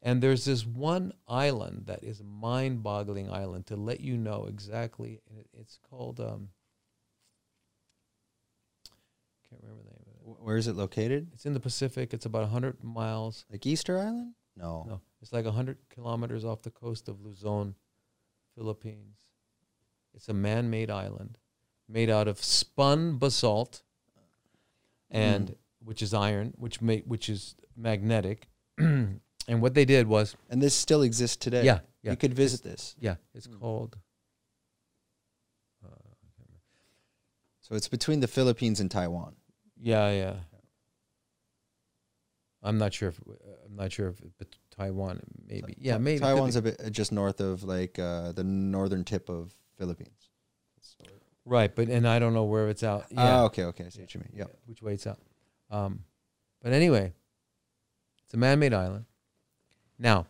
And 0.00 0.22
there's 0.22 0.44
this 0.44 0.64
one 0.64 1.12
island 1.26 1.84
that 1.86 2.04
is 2.04 2.20
a 2.20 2.24
mind-boggling 2.24 3.30
island 3.30 3.66
to 3.66 3.76
let 3.76 4.00
you 4.00 4.16
know 4.16 4.46
exactly. 4.46 5.20
It's 5.52 5.78
called 5.90 6.20
um, 6.20 6.50
can't 9.48 9.60
remember 9.62 9.82
the 9.82 9.90
name 9.90 10.04
of 10.26 10.38
it. 10.38 10.44
Where 10.44 10.56
is 10.56 10.68
it 10.68 10.76
located? 10.76 11.30
It's 11.32 11.46
in 11.46 11.54
the 11.54 11.60
Pacific. 11.60 12.14
It's 12.14 12.26
about 12.26 12.42
100 12.42 12.84
miles. 12.84 13.44
Like 13.50 13.66
Easter 13.66 13.98
Island? 13.98 14.34
No. 14.56 14.84
No, 14.88 15.00
it's 15.20 15.32
like 15.32 15.44
100 15.44 15.78
kilometers 15.90 16.44
off 16.44 16.62
the 16.62 16.70
coast 16.70 17.08
of 17.08 17.20
Luzon, 17.20 17.74
Philippines. 18.54 19.18
It's 20.14 20.28
a 20.28 20.34
man 20.34 20.70
made 20.70 20.90
island 20.90 21.38
made 21.88 22.10
out 22.10 22.28
of 22.28 22.42
spun 22.42 23.16
basalt, 23.16 23.82
and 25.10 25.56
which 25.82 26.02
is 26.02 26.12
iron, 26.12 26.52
which 26.56 26.82
ma- 26.82 27.04
which 27.06 27.28
is 27.28 27.56
magnetic. 27.76 28.48
and 29.48 29.60
what 29.62 29.74
they 29.74 29.84
did 29.84 30.06
was, 30.06 30.36
And 30.50 30.62
this 30.62 30.74
still 30.74 31.02
exists 31.02 31.36
today. 31.36 31.64
yeah, 31.64 31.80
yeah, 32.02 32.10
You 32.12 32.16
could 32.16 32.34
visit 32.34 32.62
this. 32.62 32.94
yeah, 33.00 33.16
it's 33.34 33.46
Mm. 33.48 33.58
called. 33.60 33.98
Uh, 35.84 35.88
So 37.60 37.74
it's 37.74 37.88
between 37.88 38.20
the 38.20 38.28
Philippines 38.28 38.80
and 38.80 38.90
Taiwan. 38.90 39.34
yeah, 39.80 40.10
yeah. 40.12 40.36
I'm 42.62 42.76
not 42.76 42.92
sure 42.92 43.08
if 43.10 43.20
uh, 43.20 43.32
I'm 43.66 43.76
not 43.76 43.92
sure 43.92 44.08
if 44.08 44.20
but 44.38 44.48
Taiwan 44.76 45.20
maybe 45.46 45.74
yeah 45.78 45.96
maybe 45.96 46.16
it 46.16 46.20
could 46.20 46.26
be. 46.26 46.34
Taiwan's 46.34 46.56
a 46.56 46.62
bit 46.62 46.76
uh, 46.84 46.90
just 46.90 47.12
north 47.12 47.40
of 47.40 47.62
like 47.62 47.98
uh, 48.00 48.32
the 48.32 48.42
northern 48.42 49.04
tip 49.04 49.28
of 49.28 49.52
Philippines. 49.76 50.30
Right, 51.44 51.72
but 51.74 51.88
and 51.88 52.06
I 52.06 52.18
don't 52.18 52.34
know 52.34 52.44
where 52.44 52.68
it's 52.68 52.82
out. 52.82 53.06
Ah, 53.16 53.24
Yeah, 53.26 53.42
okay, 53.44 53.64
okay. 53.70 53.84
I 53.86 53.88
see 53.90 54.00
what 54.02 54.12
you 54.14 54.20
mean. 54.20 54.32
Yep. 54.34 54.50
which 54.66 54.82
way 54.82 54.92
it's 54.94 55.06
out. 55.06 55.18
Um, 55.70 56.04
but 56.60 56.72
anyway, 56.72 57.12
it's 58.24 58.34
a 58.34 58.36
man-made 58.36 58.74
island. 58.74 59.04
Now, 59.98 60.26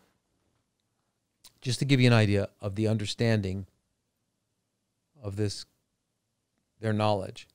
just 1.61 1.79
to 1.79 1.85
give 1.85 1.99
you 1.99 2.07
an 2.07 2.13
idea 2.13 2.49
of 2.61 2.75
the 2.75 2.87
understanding 2.87 3.67
of 5.21 5.35
this, 5.35 5.65
their 6.79 6.93
knowledge. 6.93 7.47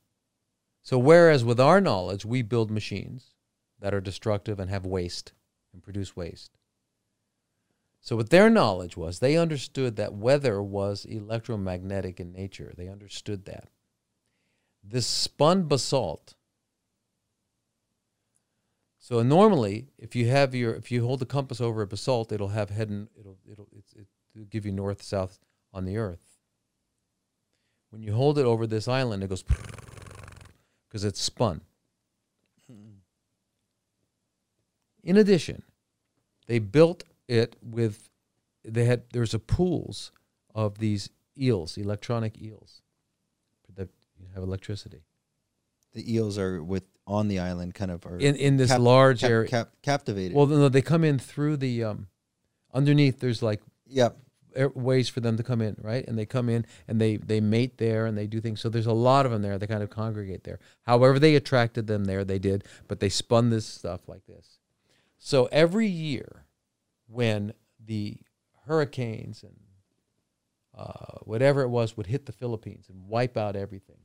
So, 0.82 0.98
whereas 0.98 1.44
with 1.44 1.58
our 1.58 1.80
knowledge, 1.80 2.24
we 2.24 2.42
build 2.42 2.70
machines 2.70 3.34
that 3.80 3.94
are 3.94 4.00
destructive 4.00 4.60
and 4.60 4.70
have 4.70 4.84
waste 4.84 5.32
and 5.72 5.82
produce 5.82 6.14
waste. 6.14 6.50
So, 8.00 8.16
what 8.16 8.28
their 8.28 8.50
knowledge 8.50 8.96
was, 8.96 9.18
they 9.18 9.36
understood 9.36 9.96
that 9.96 10.12
weather 10.12 10.62
was 10.62 11.06
electromagnetic 11.06 12.20
in 12.20 12.32
nature. 12.32 12.74
They 12.76 12.88
understood 12.88 13.46
that. 13.46 13.68
This 14.82 15.06
spun 15.06 15.64
basalt. 15.64 16.34
So 19.04 19.22
normally, 19.22 19.88
if 19.98 20.16
you 20.16 20.28
have 20.28 20.54
your, 20.54 20.74
if 20.74 20.90
you 20.90 21.04
hold 21.04 21.20
the 21.20 21.26
compass 21.26 21.60
over 21.60 21.82
a 21.82 21.86
basalt, 21.86 22.32
it'll 22.32 22.48
have 22.48 22.70
head 22.70 22.88
and 22.88 23.06
it'll 23.20 23.36
it'll 23.46 23.68
it'll 24.34 24.46
give 24.46 24.64
you 24.64 24.72
north 24.72 25.02
south 25.02 25.40
on 25.74 25.84
the 25.84 25.98
earth. 25.98 26.38
When 27.90 28.02
you 28.02 28.14
hold 28.14 28.38
it 28.38 28.46
over 28.46 28.66
this 28.66 28.88
island, 28.88 29.22
it 29.22 29.28
goes 29.28 29.44
because 30.88 31.04
it's 31.04 31.20
spun. 31.20 31.60
In 35.02 35.18
addition, 35.18 35.64
they 36.46 36.58
built 36.58 37.04
it 37.28 37.56
with 37.60 38.08
they 38.64 38.86
had 38.86 39.02
there's 39.12 39.34
a 39.34 39.38
pools 39.38 40.12
of 40.54 40.78
these 40.78 41.10
eels, 41.38 41.76
electronic 41.76 42.40
eels 42.40 42.80
that 43.74 43.90
have 44.32 44.42
electricity 44.42 45.02
The 45.92 46.10
eels 46.10 46.38
are 46.38 46.64
with 46.64 46.84
on 47.06 47.28
the 47.28 47.38
island, 47.38 47.74
kind 47.74 47.90
of 47.90 48.04
are 48.06 48.18
in 48.18 48.36
in 48.36 48.56
this 48.56 48.70
cap- 48.70 48.80
large 48.80 49.20
cap- 49.20 49.30
area. 49.30 49.48
cap- 49.48 49.72
captivated. 49.82 50.36
Well, 50.36 50.46
no, 50.46 50.68
they 50.68 50.82
come 50.82 51.04
in 51.04 51.18
through 51.18 51.58
the 51.58 51.84
um, 51.84 52.08
underneath. 52.72 53.20
There's 53.20 53.42
like 53.42 53.60
yeah 53.86 54.10
ways 54.74 55.08
for 55.08 55.20
them 55.20 55.36
to 55.36 55.42
come 55.42 55.60
in, 55.60 55.76
right? 55.80 56.06
And 56.06 56.18
they 56.18 56.26
come 56.26 56.48
in 56.48 56.66
and 56.86 57.00
they 57.00 57.16
they 57.16 57.40
mate 57.40 57.78
there 57.78 58.06
and 58.06 58.16
they 58.16 58.26
do 58.26 58.40
things. 58.40 58.60
So 58.60 58.68
there's 58.68 58.86
a 58.86 58.92
lot 58.92 59.26
of 59.26 59.32
them 59.32 59.42
there. 59.42 59.58
They 59.58 59.66
kind 59.66 59.82
of 59.82 59.90
congregate 59.90 60.44
there. 60.44 60.58
However, 60.82 61.18
they 61.18 61.34
attracted 61.34 61.86
them 61.86 62.04
there, 62.04 62.24
they 62.24 62.38
did, 62.38 62.64
but 62.88 63.00
they 63.00 63.08
spun 63.08 63.50
this 63.50 63.66
stuff 63.66 64.08
like 64.08 64.26
this. 64.26 64.58
So 65.18 65.48
every 65.50 65.86
year, 65.86 66.44
when 67.06 67.54
the 67.84 68.18
hurricanes 68.66 69.42
and 69.42 69.56
uh, 70.76 71.18
whatever 71.22 71.62
it 71.62 71.68
was 71.68 71.96
would 71.96 72.06
hit 72.06 72.26
the 72.26 72.32
Philippines 72.32 72.86
and 72.88 73.08
wipe 73.08 73.36
out 73.36 73.56
everything, 73.56 73.98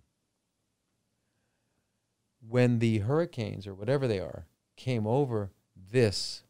when 2.48 2.80
the 2.80 3.00
hurricanes 3.00 3.68
or 3.68 3.74
whatever 3.74 4.08
they 4.08 4.20
are 4.20 4.46
came 4.76 5.06
over 5.06 5.52
this 5.92 6.44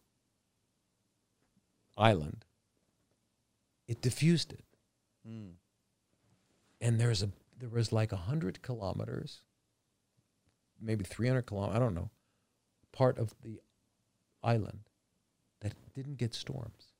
island, 1.97 2.45
it 3.87 4.01
diffused 4.01 4.53
it. 4.53 4.63
Mm. 5.27 5.53
And 6.81 6.99
there's 6.99 7.23
a 7.23 7.29
there 7.57 7.69
was 7.69 7.91
like 7.91 8.11
a 8.11 8.17
hundred 8.17 8.61
kilometers, 8.61 9.41
maybe 10.81 11.03
three 11.03 11.27
hundred 11.27 11.43
kilometers, 11.43 11.75
I 11.75 11.79
don't 11.79 11.95
know, 11.95 12.09
part 12.91 13.17
of 13.17 13.33
the 13.43 13.59
island 14.41 14.81
that 15.59 15.73
didn't 15.93 16.17
get 16.17 16.33
storms. 16.33 16.93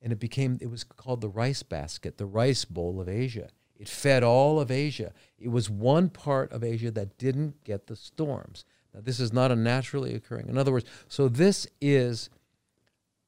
And 0.00 0.12
it 0.12 0.20
became 0.20 0.58
it 0.60 0.70
was 0.70 0.84
called 0.84 1.20
the 1.20 1.28
rice 1.28 1.62
basket, 1.62 2.18
the 2.18 2.26
rice 2.26 2.64
bowl 2.64 3.00
of 3.00 3.08
Asia. 3.08 3.48
It 3.78 3.88
fed 3.88 4.24
all 4.24 4.60
of 4.60 4.70
Asia. 4.70 5.12
It 5.38 5.48
was 5.48 5.70
one 5.70 6.08
part 6.10 6.50
of 6.52 6.64
Asia 6.64 6.90
that 6.90 7.16
didn't 7.16 7.62
get 7.64 7.86
the 7.86 7.96
storms. 7.96 8.64
Now, 8.92 9.00
this 9.02 9.20
is 9.20 9.32
not 9.32 9.52
a 9.52 9.56
naturally 9.56 10.14
occurring. 10.14 10.48
In 10.48 10.58
other 10.58 10.72
words, 10.72 10.86
so 11.06 11.28
this 11.28 11.66
is 11.80 12.28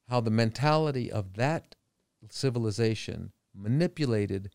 how 0.09 0.19
the 0.19 0.29
mentality 0.31 1.09
of 1.09 1.35
that 1.35 1.75
civilization 2.29 3.31
manipulated 3.55 4.51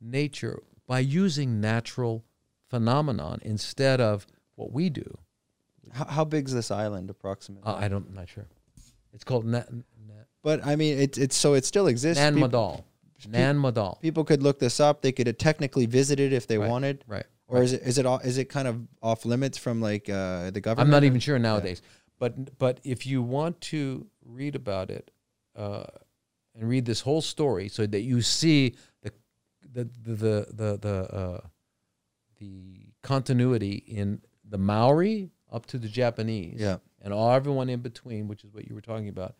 nature 0.00 0.62
by 0.86 1.00
using 1.00 1.60
natural 1.60 2.24
phenomenon 2.68 3.40
instead 3.42 4.00
of 4.00 4.26
what 4.54 4.72
we 4.72 4.88
do. 4.88 5.18
How, 5.92 6.04
how 6.04 6.28
is 6.32 6.54
this 6.54 6.70
island 6.70 7.10
approximately? 7.10 7.66
Uh, 7.66 7.74
I 7.74 7.88
don't, 7.88 8.06
I'm 8.08 8.14
not 8.14 8.28
sure. 8.28 8.46
It's 9.12 9.24
called 9.24 9.44
Na- 9.44 9.64
Na- 9.70 10.14
but 10.42 10.64
I 10.64 10.76
mean, 10.76 10.98
it's 10.98 11.18
it's 11.18 11.36
so 11.36 11.54
it 11.54 11.64
still 11.64 11.86
exists. 11.88 12.22
Nan 12.22 12.36
Madol. 12.36 12.84
Nan 13.28 13.58
Madol. 13.58 14.00
People 14.00 14.24
could 14.24 14.42
look 14.42 14.58
this 14.58 14.80
up. 14.80 15.02
They 15.02 15.12
could 15.12 15.26
have 15.26 15.38
technically 15.38 15.86
visit 15.86 16.18
it 16.20 16.32
if 16.32 16.46
they 16.46 16.58
Right. 16.58 16.68
wanted. 16.68 17.04
Right. 17.06 17.26
Or 17.48 17.62
is 17.62 17.72
it 17.72 17.82
is 17.82 17.98
it 17.98 18.06
all, 18.06 18.18
is 18.20 18.38
it 18.38 18.44
kind 18.44 18.68
of 18.68 18.86
off 19.02 19.24
limits 19.24 19.58
from 19.58 19.80
like 19.80 20.08
uh, 20.08 20.50
the 20.50 20.60
government? 20.60 20.86
I'm 20.86 20.90
not 20.90 21.04
even 21.04 21.18
sure 21.20 21.38
nowadays. 21.38 21.82
But 22.18 22.58
but 22.58 22.80
if 22.84 23.06
you 23.06 23.22
want 23.22 23.60
to 23.62 24.06
read 24.24 24.54
about 24.54 24.90
it 24.90 25.10
uh, 25.56 25.84
and 26.54 26.68
read 26.68 26.84
this 26.84 27.00
whole 27.00 27.20
story, 27.22 27.68
so 27.68 27.86
that 27.86 28.00
you 28.02 28.22
see 28.22 28.76
the 29.02 29.12
the 29.72 29.84
the 30.02 30.12
the 30.12 30.46
the 30.52 30.76
the, 30.78 31.14
uh, 31.14 31.40
the 32.38 32.92
continuity 33.02 33.82
in 33.86 34.20
the 34.48 34.58
Maori 34.58 35.30
up 35.50 35.66
to 35.66 35.78
the 35.78 35.88
Japanese, 35.88 36.60
Yeah. 36.60 36.76
and 37.02 37.12
all 37.12 37.32
everyone 37.32 37.68
in 37.68 37.80
between, 37.80 38.28
which 38.28 38.44
is 38.44 38.52
what 38.52 38.68
you 38.68 38.74
were 38.74 38.80
talking 38.80 39.08
about. 39.08 39.34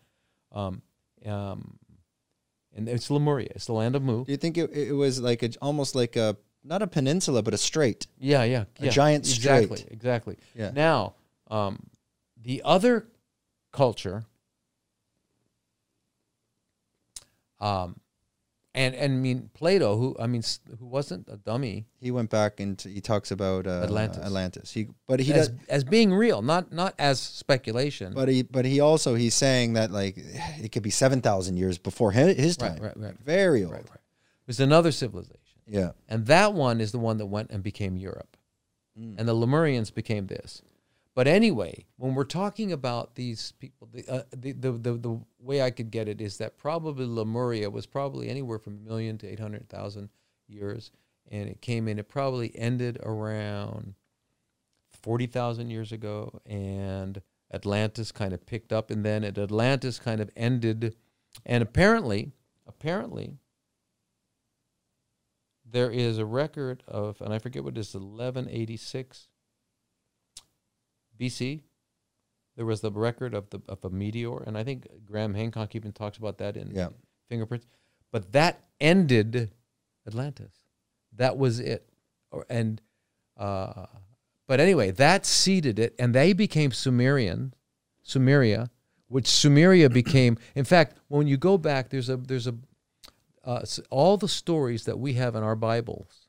Um, 0.51 0.81
um, 1.25 1.77
and 2.75 2.87
it's 2.89 3.09
Lemuria. 3.09 3.49
It's 3.55 3.65
the 3.65 3.73
land 3.73 3.95
of 3.95 4.03
Mu. 4.03 4.25
Do 4.25 4.31
you 4.31 4.37
think 4.37 4.57
it, 4.57 4.71
it 4.71 4.93
was 4.93 5.19
like 5.19 5.43
a, 5.43 5.51
almost 5.61 5.95
like 5.95 6.15
a 6.15 6.37
not 6.63 6.81
a 6.81 6.87
peninsula 6.87 7.41
but 7.41 7.53
a 7.53 7.57
strait? 7.57 8.07
Yeah, 8.19 8.43
yeah, 8.43 8.65
A 8.79 8.85
yeah. 8.85 8.91
giant 8.91 9.25
exactly, 9.27 9.77
strait. 9.77 9.93
exactly. 9.93 10.37
Yeah. 10.55 10.71
Now, 10.73 11.15
um, 11.49 11.87
the 12.41 12.61
other 12.63 13.07
culture, 13.71 14.23
um, 17.59 17.99
and 18.73 18.95
and 18.95 19.13
I 19.13 19.15
mean 19.17 19.49
Plato, 19.53 19.97
who 19.97 20.15
I 20.19 20.27
mean, 20.27 20.43
who 20.79 20.85
wasn't 20.85 21.27
a 21.29 21.37
dummy, 21.37 21.85
He 21.99 22.11
went 22.11 22.29
back 22.29 22.59
and 22.59 22.79
he 22.81 23.01
talks 23.01 23.31
about 23.31 23.67
uh, 23.67 23.81
Atlantis. 23.83 24.23
Atlantis. 24.23 24.71
He 24.71 24.87
but 25.07 25.19
he 25.19 25.33
as, 25.33 25.49
does, 25.49 25.57
as 25.69 25.83
being 25.83 26.13
real, 26.13 26.41
not 26.41 26.71
not 26.71 26.93
as 26.97 27.19
speculation. 27.19 28.13
but 28.13 28.29
he 28.29 28.43
but 28.43 28.65
he 28.65 28.79
also 28.79 29.15
he's 29.15 29.35
saying 29.35 29.73
that 29.73 29.91
like 29.91 30.15
it 30.17 30.71
could 30.71 30.83
be 30.83 30.89
seven 30.91 31.21
thousand 31.21 31.57
years 31.57 31.77
before 31.77 32.11
his, 32.11 32.37
his 32.37 32.57
Right, 32.61 32.75
time. 32.75 32.83
right, 32.83 32.97
right. 32.97 33.19
Very 33.25 33.63
old. 33.63 33.73
right, 33.73 33.89
right. 33.89 33.99
There's 34.45 34.59
another 34.59 34.91
civilization, 34.91 35.61
Yeah. 35.67 35.91
and 36.09 36.25
that 36.27 36.53
one 36.53 36.81
is 36.81 36.91
the 36.91 36.99
one 36.99 37.17
that 37.17 37.27
went 37.27 37.51
and 37.51 37.61
became 37.63 37.95
Europe, 37.97 38.37
Mm. 38.99 39.15
and 39.19 39.27
the 39.27 39.33
Lemurians 39.35 39.93
became 39.93 40.27
this. 40.27 40.61
But 41.13 41.27
anyway, 41.27 41.85
when 41.97 42.15
we're 42.15 42.23
talking 42.23 42.71
about 42.71 43.15
these 43.15 43.51
people, 43.59 43.89
the, 43.91 44.07
uh, 44.07 44.23
the, 44.31 44.53
the, 44.53 44.71
the, 44.71 44.93
the 44.93 45.19
way 45.39 45.61
I 45.61 45.69
could 45.69 45.91
get 45.91 46.07
it 46.07 46.21
is 46.21 46.37
that 46.37 46.57
probably 46.57 47.05
Lemuria 47.05 47.69
was 47.69 47.85
probably 47.85 48.29
anywhere 48.29 48.59
from 48.59 48.77
a 48.77 48.89
million 48.89 49.17
to 49.19 49.27
800,000 49.27 50.09
years. 50.47 50.91
And 51.29 51.49
it 51.49 51.61
came 51.61 51.87
in, 51.87 51.99
it 51.99 52.07
probably 52.07 52.57
ended 52.57 52.97
around 53.03 53.95
40,000 55.01 55.69
years 55.69 55.91
ago. 55.91 56.39
And 56.45 57.21
Atlantis 57.53 58.13
kind 58.13 58.31
of 58.31 58.45
picked 58.45 58.71
up. 58.71 58.89
And 58.89 59.03
then 59.03 59.25
at 59.25 59.37
Atlantis 59.37 59.99
kind 59.99 60.21
of 60.21 60.29
ended. 60.37 60.95
And 61.45 61.61
apparently, 61.61 62.31
apparently, 62.65 63.35
there 65.69 65.91
is 65.91 66.17
a 66.17 66.25
record 66.25 66.83
of, 66.87 67.19
and 67.21 67.33
I 67.33 67.39
forget 67.39 67.65
what 67.65 67.77
it 67.77 67.81
is, 67.81 67.93
1186 67.93 69.27
BC. 71.21 71.61
There 72.57 72.65
was 72.65 72.81
the 72.81 72.91
record 72.91 73.33
of 73.33 73.49
the 73.49 73.61
of 73.69 73.83
a 73.85 73.89
meteor, 73.89 74.43
and 74.43 74.57
I 74.57 74.63
think 74.63 74.87
Graham 75.05 75.33
Hancock 75.33 75.75
even 75.75 75.91
talks 75.91 76.17
about 76.17 76.37
that 76.39 76.57
in 76.57 76.71
Yeah. 76.71 76.89
Fingerprints. 77.29 77.65
But 78.11 78.33
that 78.33 78.65
ended 78.79 79.51
Atlantis. 80.05 80.53
That 81.15 81.37
was 81.37 81.59
it. 81.59 81.89
Or 82.31 82.45
and 82.49 82.81
uh, 83.37 83.85
but 84.47 84.59
anyway, 84.59 84.91
that 84.91 85.25
seeded 85.25 85.79
it, 85.79 85.95
and 85.97 86.13
they 86.13 86.33
became 86.33 86.71
Sumerian, 86.71 87.53
Sumeria, 88.05 88.69
which 89.07 89.25
Sumeria 89.25 89.91
became. 90.01 90.37
In 90.55 90.65
fact, 90.65 90.97
when 91.07 91.27
you 91.27 91.37
go 91.37 91.57
back, 91.57 91.89
there's 91.89 92.09
a 92.09 92.17
there's 92.17 92.47
a 92.47 92.55
uh, 93.45 93.65
all 93.89 94.17
the 94.17 94.27
stories 94.27 94.85
that 94.85 94.99
we 94.99 95.13
have 95.13 95.35
in 95.35 95.43
our 95.43 95.55
Bibles 95.55 96.20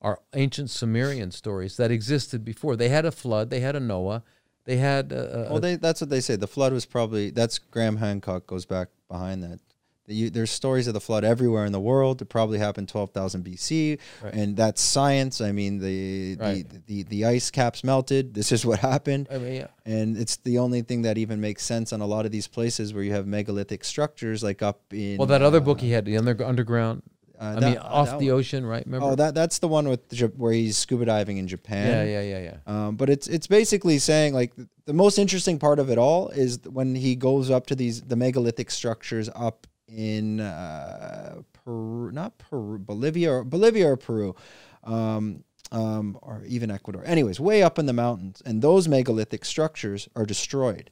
are 0.00 0.20
ancient 0.34 0.70
Sumerian 0.70 1.30
stories 1.30 1.76
that 1.76 1.90
existed 1.90 2.44
before. 2.44 2.76
They 2.76 2.88
had 2.88 3.04
a 3.04 3.12
flood. 3.12 3.50
They 3.50 3.60
had 3.60 3.76
a 3.76 3.80
Noah. 3.80 4.22
They 4.64 4.76
had 4.76 5.12
a, 5.12 5.48
a, 5.48 5.52
Well, 5.52 5.60
they, 5.60 5.76
that's 5.76 6.00
what 6.00 6.10
they 6.10 6.20
say. 6.20 6.36
The 6.36 6.46
flood 6.46 6.72
was 6.72 6.86
probably 6.86 7.30
that's 7.30 7.58
Graham 7.58 7.96
Hancock 7.96 8.46
goes 8.46 8.64
back 8.66 8.88
behind 9.08 9.42
that. 9.42 9.58
You, 10.06 10.28
there's 10.28 10.50
stories 10.50 10.88
of 10.88 10.94
the 10.94 11.00
flood 11.00 11.22
everywhere 11.22 11.64
in 11.66 11.70
the 11.72 11.78
world. 11.80 12.20
It 12.20 12.24
probably 12.24 12.58
happened 12.58 12.88
12,000 12.88 13.44
BC, 13.44 13.98
Right. 14.24 14.34
and 14.34 14.56
that's 14.56 14.80
science. 14.80 15.40
I 15.40 15.52
mean, 15.52 15.78
the, 15.78 16.36
Right. 16.36 16.68
the 16.68 16.80
the 16.86 17.02
the 17.04 17.24
ice 17.26 17.50
caps 17.52 17.84
melted. 17.84 18.34
This 18.34 18.50
is 18.50 18.66
what 18.66 18.80
happened, 18.92 19.28
I 19.30 19.38
mean, 19.38 19.54
yeah. 19.54 19.66
and 19.86 20.16
it's 20.16 20.36
the 20.38 20.58
only 20.58 20.82
thing 20.82 21.02
that 21.02 21.16
even 21.16 21.40
makes 21.40 21.62
sense 21.64 21.92
on 21.92 22.00
a 22.00 22.06
lot 22.06 22.26
of 22.26 22.32
these 22.32 22.48
places 22.48 22.92
where 22.92 23.04
you 23.04 23.12
have 23.12 23.28
megalithic 23.28 23.84
structures, 23.84 24.42
like 24.42 24.62
up 24.62 24.80
in. 24.92 25.16
Well, 25.16 25.28
that 25.28 25.42
other 25.42 25.58
uh, 25.58 25.68
book 25.68 25.80
he 25.80 25.92
had, 25.92 26.06
the 26.06 26.16
under, 26.16 26.44
underground. 26.44 27.02
Uh, 27.40 27.44
I 27.56 27.60
that- 27.60 27.62
mean, 27.70 27.78
off 27.78 28.18
the 28.18 28.26
one. 28.26 28.38
ocean, 28.38 28.66
right? 28.66 28.84
Remember? 28.84 29.06
Oh, 29.06 29.14
that 29.14 29.34
that's 29.34 29.58
the 29.60 29.68
one 29.68 29.88
with 29.88 30.08
the, 30.10 30.26
where 30.36 30.52
he's 30.52 30.76
scuba 30.76 31.04
diving 31.06 31.38
in 31.38 31.48
Japan. 31.48 31.86
yeah, 32.06 32.20
yeah, 32.20 32.38
yeah, 32.38 32.52
yeah. 32.66 32.86
Um, 32.86 32.96
but 32.96 33.08
it's 33.08 33.26
it's 33.28 33.46
basically 33.46 33.98
saying 33.98 34.34
like 34.34 34.52
the 34.84 34.92
most 34.92 35.18
interesting 35.18 35.58
part 35.58 35.78
of 35.78 35.88
it 35.90 35.98
all 35.98 36.28
is 36.28 36.58
when 36.68 36.94
he 36.94 37.16
goes 37.16 37.50
up 37.50 37.66
to 37.68 37.74
these 37.74 38.02
the 38.02 38.16
megalithic 38.16 38.70
structures 38.70 39.30
up 39.34 39.66
in 39.88 40.38
uh, 40.40 41.40
Peru, 41.64 42.10
not 42.12 42.38
Peru, 42.38 42.78
Bolivia 42.78 43.32
or 43.32 43.44
Bolivia 43.44 43.88
or 43.90 43.96
Peru, 43.96 44.36
um, 44.84 45.42
um, 45.72 46.18
or 46.22 46.42
even 46.46 46.70
Ecuador. 46.70 47.02
Anyways, 47.04 47.40
way 47.40 47.62
up 47.62 47.78
in 47.78 47.86
the 47.86 47.92
mountains, 47.92 48.42
and 48.44 48.60
those 48.62 48.86
megalithic 48.86 49.44
structures 49.44 50.08
are 50.14 50.26
destroyed, 50.26 50.90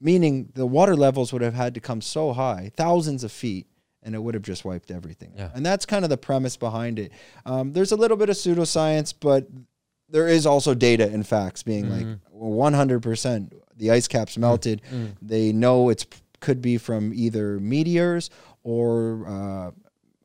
meaning 0.00 0.50
the 0.54 0.66
water 0.66 0.96
levels 0.96 1.32
would 1.32 1.42
have 1.42 1.54
had 1.54 1.72
to 1.74 1.80
come 1.80 2.00
so 2.00 2.32
high, 2.32 2.70
thousands 2.76 3.24
of 3.24 3.32
feet. 3.32 3.66
And 4.02 4.14
it 4.14 4.18
would 4.22 4.34
have 4.34 4.42
just 4.44 4.64
wiped 4.64 4.90
everything. 4.90 5.32
Yeah. 5.36 5.50
And 5.54 5.66
that's 5.66 5.84
kind 5.84 6.04
of 6.04 6.08
the 6.10 6.16
premise 6.16 6.56
behind 6.56 6.98
it. 6.98 7.12
Um, 7.44 7.72
there's 7.72 7.92
a 7.92 7.96
little 7.96 8.16
bit 8.16 8.28
of 8.30 8.36
pseudoscience, 8.36 9.12
but 9.18 9.48
there 10.08 10.28
is 10.28 10.46
also 10.46 10.72
data 10.74 11.04
and 11.12 11.26
facts 11.26 11.62
being 11.62 11.90
like 11.90 12.06
100% 12.32 13.52
the 13.76 13.90
ice 13.90 14.08
caps 14.08 14.36
melted. 14.38 14.82
Mm. 14.92 15.16
They 15.22 15.52
know 15.52 15.88
it's 15.88 16.06
could 16.40 16.62
be 16.62 16.78
from 16.78 17.12
either 17.14 17.58
meteors 17.58 18.30
or 18.62 19.26
uh, 19.26 19.70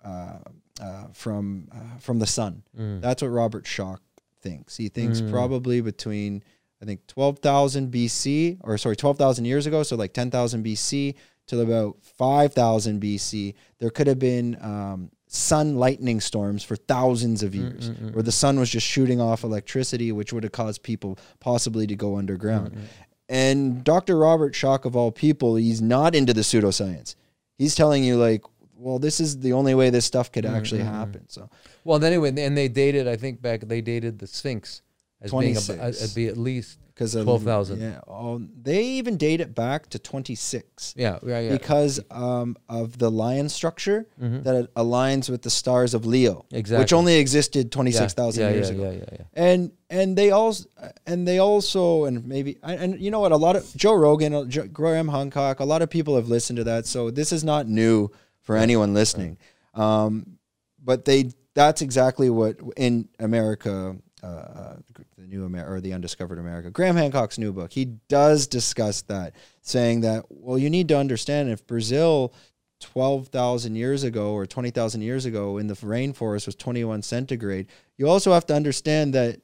uh, 0.08 0.38
uh, 0.82 1.04
from 1.14 1.68
uh, 1.72 1.98
from 2.00 2.20
the 2.20 2.28
sun. 2.28 2.64
Mm. 2.78 3.02
That's 3.02 3.22
what 3.22 3.30
Robert 3.30 3.66
Schoch 3.66 4.00
thinks. 4.42 4.78
He 4.78 4.90
thinks 4.90 5.22
Mm. 5.22 5.32
probably 5.32 5.82
between 5.82 6.44
I 6.82 6.86
think 6.86 7.08
12,000 7.08 7.92
BC 7.92 8.58
or 8.62 8.78
sorry 8.78 8.96
12,000 8.96 9.46
years 9.46 9.66
ago, 9.66 9.84
so 9.84 9.96
like 9.96 10.14
10,000 10.14 10.64
BC 10.66 11.16
till 11.54 11.62
about 11.62 11.98
5,000 12.02 13.02
BC, 13.02 13.54
there 13.80 13.90
could 13.90 14.08
have 14.08 14.20
been 14.20 14.58
um, 14.62 15.12
sun 15.28 15.76
lightning 15.76 16.20
storms 16.20 16.64
for 16.64 16.76
thousands 16.76 17.44
of 17.44 17.54
years, 17.54 17.90
mm, 17.90 17.96
mm, 17.96 18.14
where 18.14 18.24
the 18.24 18.32
sun 18.32 18.60
was 18.60 18.70
just 18.70 18.88
shooting 18.88 19.22
off 19.22 19.44
electricity, 19.44 20.12
which 20.12 20.34
would 20.34 20.44
have 20.44 20.52
caused 20.52 20.84
people 20.84 21.18
possibly 21.40 21.86
to 21.88 21.96
go 21.96 22.18
underground. 22.18 22.72
Mm, 22.74 22.82
And 23.30 23.84
Dr. 23.84 24.18
Robert 24.18 24.54
Schoch, 24.54 24.86
of 24.86 24.96
all 24.96 25.12
people, 25.12 25.56
he's 25.56 25.82
not 25.82 26.16
into 26.16 26.34
the 26.34 26.42
pseudoscience. 26.42 27.16
He's 27.58 27.76
telling 27.76 28.04
you 28.04 28.18
like 28.18 28.44
well, 28.76 29.00
this 29.00 29.22
is 29.22 29.40
the 29.40 29.54
only 29.54 29.74
way 29.76 29.90
this 29.92 30.04
stuff 30.04 30.30
could 30.30 30.46
actually 30.46 30.82
happen. 30.82 31.24
So 31.30 31.50
Well, 31.86 32.04
anyway, 32.04 32.34
and 32.38 32.58
they 32.58 32.68
dated. 32.68 33.08
I 33.08 33.16
think 33.16 33.42
back 33.42 33.62
they 33.62 33.80
dated 33.80 34.20
the 34.20 34.28
Sphinx 34.28 34.82
as 35.22 35.32
being, 35.32 35.56
a, 35.56 35.62
26. 35.62 35.80
as 35.80 36.14
be 36.14 36.28
at 36.28 36.36
least 36.36 36.80
because 36.94 37.14
12,000. 37.14 37.82
Yeah, 37.82 38.00
oh, 38.08 38.40
they 38.62 38.84
even 38.84 39.18
date 39.18 39.42
it 39.42 39.56
back 39.56 39.90
to 39.90 40.00
26 40.00 40.94
yeah, 40.96 41.18
yeah, 41.26 41.40
yeah. 41.40 41.52
because 41.52 42.00
um, 42.12 42.56
of 42.70 42.98
the 43.00 43.10
lion 43.10 43.50
structure 43.50 44.06
Mhm. 44.22 44.44
that 44.44 44.74
aligns 44.76 45.30
with 45.30 45.42
the 45.42 45.50
stars 45.50 45.94
of 45.94 46.06
Leo, 46.06 46.46
exactly 46.52 46.84
which 46.84 46.94
only 46.94 47.16
existed 47.16 47.72
26,000 47.72 48.44
yeah, 48.44 48.50
years 48.52 48.70
yeah, 48.70 48.76
ago. 48.76 48.84
Yeah, 48.84 48.98
yeah, 48.98 49.06
yeah. 49.20 49.26
and 49.34 49.72
and 49.90 50.18
they 50.18 50.32
also 50.32 50.66
and 51.08 51.28
they 51.28 51.40
also 51.40 52.06
and 52.06 52.26
maybe 52.26 52.58
and, 52.64 52.80
and 52.94 53.02
you 53.02 53.10
know 53.12 53.20
what 53.22 53.32
a 53.32 53.38
lot 53.38 53.56
of 53.56 53.66
Joe 53.76 53.96
Rogan, 53.96 54.34
uh, 54.34 54.46
Jo- 54.46 54.68
Graham 54.68 55.08
Hancock, 55.08 55.60
a 55.60 55.66
lot 55.66 55.82
of 55.82 55.90
people 55.90 56.16
have 56.16 56.28
listened 56.30 56.58
to 56.58 56.64
that, 56.66 56.86
so 56.86 57.10
this 57.10 57.32
is 57.32 57.44
not 57.44 57.68
new 57.68 58.10
for 58.42 58.56
anyone 58.56 58.94
listening. 58.94 59.38
Um, 59.74 60.38
but 60.84 61.06
they 61.06 61.32
that's 61.56 61.82
exactly 61.82 62.30
what 62.30 62.58
in 62.78 63.10
America. 63.20 63.96
Uh, 64.24 64.78
the 65.18 65.28
new 65.28 65.46
Amer- 65.46 65.68
or 65.70 65.82
the 65.82 65.92
undiscovered 65.92 66.40
America. 66.40 66.70
Graham 66.70 66.96
Hancock's 66.96 67.38
new 67.38 67.52
book. 67.52 67.74
He 67.74 67.86
does 68.08 68.48
discuss 68.48 69.02
that, 69.04 69.36
saying 69.62 70.02
that 70.02 70.26
well, 70.30 70.58
you 70.58 70.70
need 70.70 70.88
to 70.88 70.98
understand 70.98 71.50
if 71.50 71.68
Brazil 71.68 72.34
12,000 72.80 73.76
years 73.76 74.04
ago 74.04 74.34
or 74.34 74.46
20,000 74.46 75.02
years 75.02 75.26
ago 75.26 75.58
in 75.58 75.68
the 75.68 75.74
rainforest 75.74 76.46
was 76.46 76.56
21 76.56 77.02
centigrade. 77.02 77.68
You 77.98 78.08
also 78.08 78.34
have 78.34 78.46
to 78.48 78.56
understand 78.56 79.14
that 79.14 79.42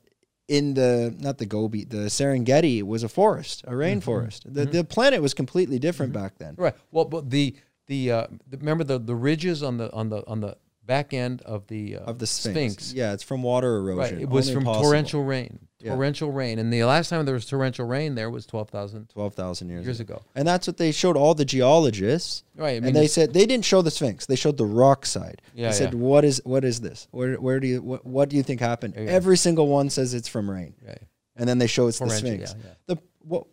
in 0.48 0.74
the, 0.74 1.16
not 1.20 1.38
the 1.38 1.46
Gobi, 1.46 1.84
the 1.86 2.08
Serengeti 2.08 2.82
was 2.82 3.04
a 3.04 3.10
forest, 3.10 3.64
a 3.68 3.72
rainforest. 3.72 4.42
The, 4.46 4.66
the 4.66 4.84
planet 4.84 5.22
was 5.22 5.34
completely 5.34 5.80
different 5.80 6.12
back 6.12 6.38
then. 6.38 6.56
Right. 6.58 6.76
Well, 6.92 7.06
but 7.06 7.30
the 7.30 7.56
the, 7.88 8.12
uh, 8.12 8.28
the 8.48 8.58
remember 8.58 8.84
the 8.84 9.00
the 9.00 9.16
ridges 9.16 9.64
on 9.64 9.78
the 9.78 9.92
on 9.92 10.10
the 10.10 10.26
on 10.28 10.42
the 10.42 10.56
back 10.90 11.14
end 11.14 11.44
of 11.44 11.68
the 11.68 11.98
uh, 11.98 12.00
Of 12.00 12.18
the 12.18 12.26
Sphinx. 12.26 12.94
Yeah, 12.94 13.14
it's 13.14 13.22
from 13.22 13.44
water 13.44 13.78
erosion. 13.78 14.16
Right. 14.16 14.24
It 14.24 14.28
was 14.28 14.50
Only 14.50 14.56
from 14.56 14.64
possible. 14.66 14.90
torrential 14.90 15.24
rain. 15.24 15.60
Yeah. 15.80 15.94
Torrential 15.94 16.32
rain, 16.32 16.60
and 16.60 16.74
the 16.74 16.84
last 16.84 17.08
time 17.10 17.24
there 17.24 17.36
was 17.36 17.46
torrential 17.46 17.86
rain 17.86 18.16
there 18.16 18.30
was 18.30 18.46
twelve 18.46 18.70
thousand 18.70 19.08
12,000 19.12 19.70
years, 19.70 19.86
years 19.86 20.00
ago. 20.02 20.16
ago. 20.16 20.24
And 20.36 20.46
that's 20.46 20.68
what 20.68 20.76
they 20.76 20.92
showed 20.92 21.16
all 21.16 21.36
the 21.36 21.46
geologists. 21.46 22.44
Right. 22.58 22.72
I 22.72 22.80
mean, 22.82 22.88
and 22.88 22.96
they 22.96 23.08
said 23.08 23.34
they 23.34 23.46
didn't 23.46 23.64
show 23.64 23.82
the 23.82 23.92
Sphinx. 23.92 24.26
They 24.26 24.36
showed 24.36 24.58
the 24.58 24.66
rock 24.66 25.06
side. 25.06 25.42
Yeah, 25.54 25.70
they 25.70 25.76
said, 25.76 25.94
yeah. 25.94 26.00
"What 26.00 26.26
is 26.26 26.42
what 26.44 26.66
is 26.66 26.82
this? 26.82 27.08
Where 27.12 27.36
where 27.36 27.62
do 27.62 27.68
you 27.68 27.82
what, 27.82 28.06
what 28.06 28.28
do 28.28 28.36
you 28.36 28.44
think 28.44 28.60
happened?" 28.60 28.96
Yeah. 28.98 29.04
Every 29.04 29.38
single 29.38 29.68
one 29.68 29.90
says 29.90 30.14
it's 30.14 30.28
from 30.28 30.50
rain, 30.52 30.74
right. 30.86 31.04
and 31.38 31.48
then 31.48 31.60
they 31.60 31.68
show 31.68 31.88
it's 31.88 32.00
the 32.00 32.10
Sphinx. 32.10 32.56
The 32.88 32.98
what 33.20 33.46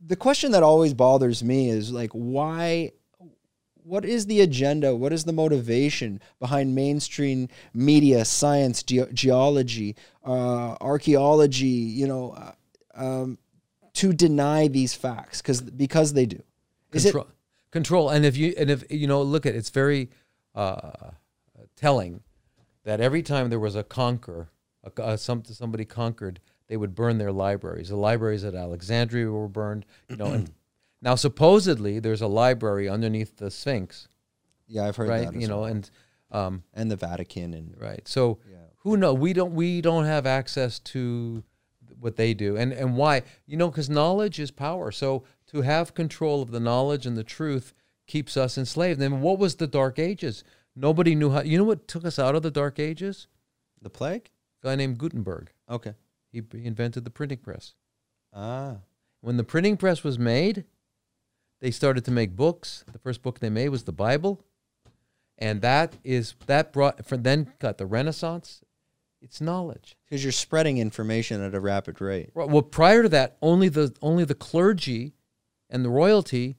the 0.00 0.16
question 0.16 0.52
that 0.52 0.62
always 0.62 0.94
bothers 0.94 1.42
me 1.44 1.68
is 1.68 1.92
like 1.92 2.12
why 2.12 2.92
what 3.86 4.04
is 4.04 4.26
the 4.26 4.40
agenda? 4.40 4.94
What 4.96 5.12
is 5.12 5.24
the 5.24 5.32
motivation 5.32 6.20
behind 6.40 6.74
mainstream 6.74 7.48
media 7.72 8.24
science 8.24 8.82
ge- 8.82 9.12
geology 9.14 9.94
uh, 10.24 10.76
archaeology 10.80 11.66
you 11.66 12.08
know 12.08 12.32
uh, 12.32 12.52
um, 12.94 13.38
to 13.94 14.12
deny 14.12 14.66
these 14.66 14.94
facts? 14.94 15.40
Because 15.40 15.60
because 15.60 16.12
they 16.14 16.26
do. 16.26 16.42
Is 16.92 17.04
it 17.04 17.10
control, 17.10 17.28
control 17.70 18.10
and 18.10 18.26
if 18.26 18.36
you 18.36 18.54
and 18.58 18.70
if 18.70 18.84
you 18.90 19.06
know 19.06 19.22
look 19.22 19.46
at 19.46 19.54
it's 19.54 19.70
very 19.70 20.10
uh, 20.54 21.10
telling 21.76 22.22
that 22.84 23.00
every 23.00 23.22
time 23.22 23.50
there 23.50 23.60
was 23.60 23.76
a 23.76 23.84
conquer 23.84 24.48
a, 24.82 25.02
a, 25.02 25.18
some, 25.18 25.44
somebody 25.44 25.84
conquered 25.84 26.40
they 26.68 26.76
would 26.76 26.96
burn 26.96 27.18
their 27.18 27.30
libraries. 27.30 27.90
The 27.90 27.96
libraries 27.96 28.42
at 28.42 28.56
alexandria 28.56 29.30
were 29.30 29.48
burned 29.48 29.86
you 30.08 30.16
know 30.16 30.26
and 30.26 30.52
now 31.02 31.14
supposedly 31.14 31.98
there's 31.98 32.22
a 32.22 32.26
library 32.26 32.88
underneath 32.88 33.36
the 33.36 33.50
sphinx 33.50 34.08
yeah 34.66 34.86
i've 34.86 34.96
heard 34.96 35.08
right? 35.08 35.32
that 35.32 35.40
you 35.40 35.46
know 35.46 35.64
and 35.64 35.90
um, 36.30 36.64
and 36.74 36.90
the 36.90 36.96
vatican 36.96 37.54
and 37.54 37.74
right. 37.78 38.06
So 38.06 38.38
yeah. 38.50 38.56
who 38.78 38.96
know 38.96 39.14
we 39.14 39.32
don't 39.32 39.54
we 39.54 39.80
don't 39.80 40.04
have 40.04 40.26
access 40.26 40.78
to 40.80 41.42
what 41.98 42.16
they 42.16 42.34
do. 42.34 42.56
And 42.56 42.72
and 42.72 42.96
why? 42.96 43.22
You 43.46 43.56
know 43.56 43.70
because 43.70 43.88
knowledge 43.88 44.38
is 44.38 44.50
power. 44.50 44.90
So 44.90 45.24
to 45.48 45.62
have 45.62 45.94
control 45.94 46.42
of 46.42 46.50
the 46.50 46.60
knowledge 46.60 47.06
and 47.06 47.16
the 47.16 47.24
truth 47.24 47.74
keeps 48.06 48.36
us 48.36 48.58
enslaved. 48.58 49.00
And 49.00 49.22
what 49.22 49.38
was 49.38 49.56
the 49.56 49.66
dark 49.66 49.98
ages? 49.98 50.44
Nobody 50.74 51.14
knew 51.14 51.30
how 51.30 51.42
you 51.42 51.58
know 51.58 51.64
what 51.64 51.88
took 51.88 52.04
us 52.04 52.18
out 52.18 52.34
of 52.34 52.42
the 52.42 52.50
dark 52.50 52.78
ages? 52.78 53.28
The 53.80 53.90
plague? 53.90 54.30
A 54.62 54.68
guy 54.68 54.74
named 54.74 54.98
gutenberg. 54.98 55.52
Okay. 55.70 55.94
He, 56.32 56.42
he 56.52 56.66
invented 56.66 57.04
the 57.04 57.10
printing 57.10 57.38
press. 57.38 57.74
Ah. 58.32 58.76
When 59.20 59.36
the 59.36 59.44
printing 59.44 59.76
press 59.76 60.04
was 60.04 60.18
made 60.18 60.64
they 61.60 61.70
started 61.70 62.04
to 62.04 62.10
make 62.10 62.36
books 62.36 62.84
the 62.92 62.98
first 62.98 63.22
book 63.22 63.38
they 63.38 63.50
made 63.50 63.68
was 63.68 63.84
the 63.84 63.92
bible 63.92 64.44
and 65.38 65.60
that 65.60 65.96
is 66.04 66.34
that 66.46 66.72
brought 66.72 67.04
for 67.04 67.16
then 67.16 67.52
got 67.58 67.78
the 67.78 67.86
renaissance 67.86 68.62
it's 69.22 69.40
knowledge 69.40 69.96
because 70.04 70.22
you're 70.22 70.32
spreading 70.32 70.78
information 70.78 71.42
at 71.42 71.54
a 71.54 71.60
rapid 71.60 72.00
rate 72.00 72.30
Well, 72.34 72.62
prior 72.62 73.02
to 73.02 73.08
that, 73.08 73.36
only 73.42 73.68
the 73.68 73.94
only 74.00 74.24
the 74.24 74.34
clergy 74.34 75.14
and 75.70 75.84
the 75.84 75.90
royalty 75.90 76.56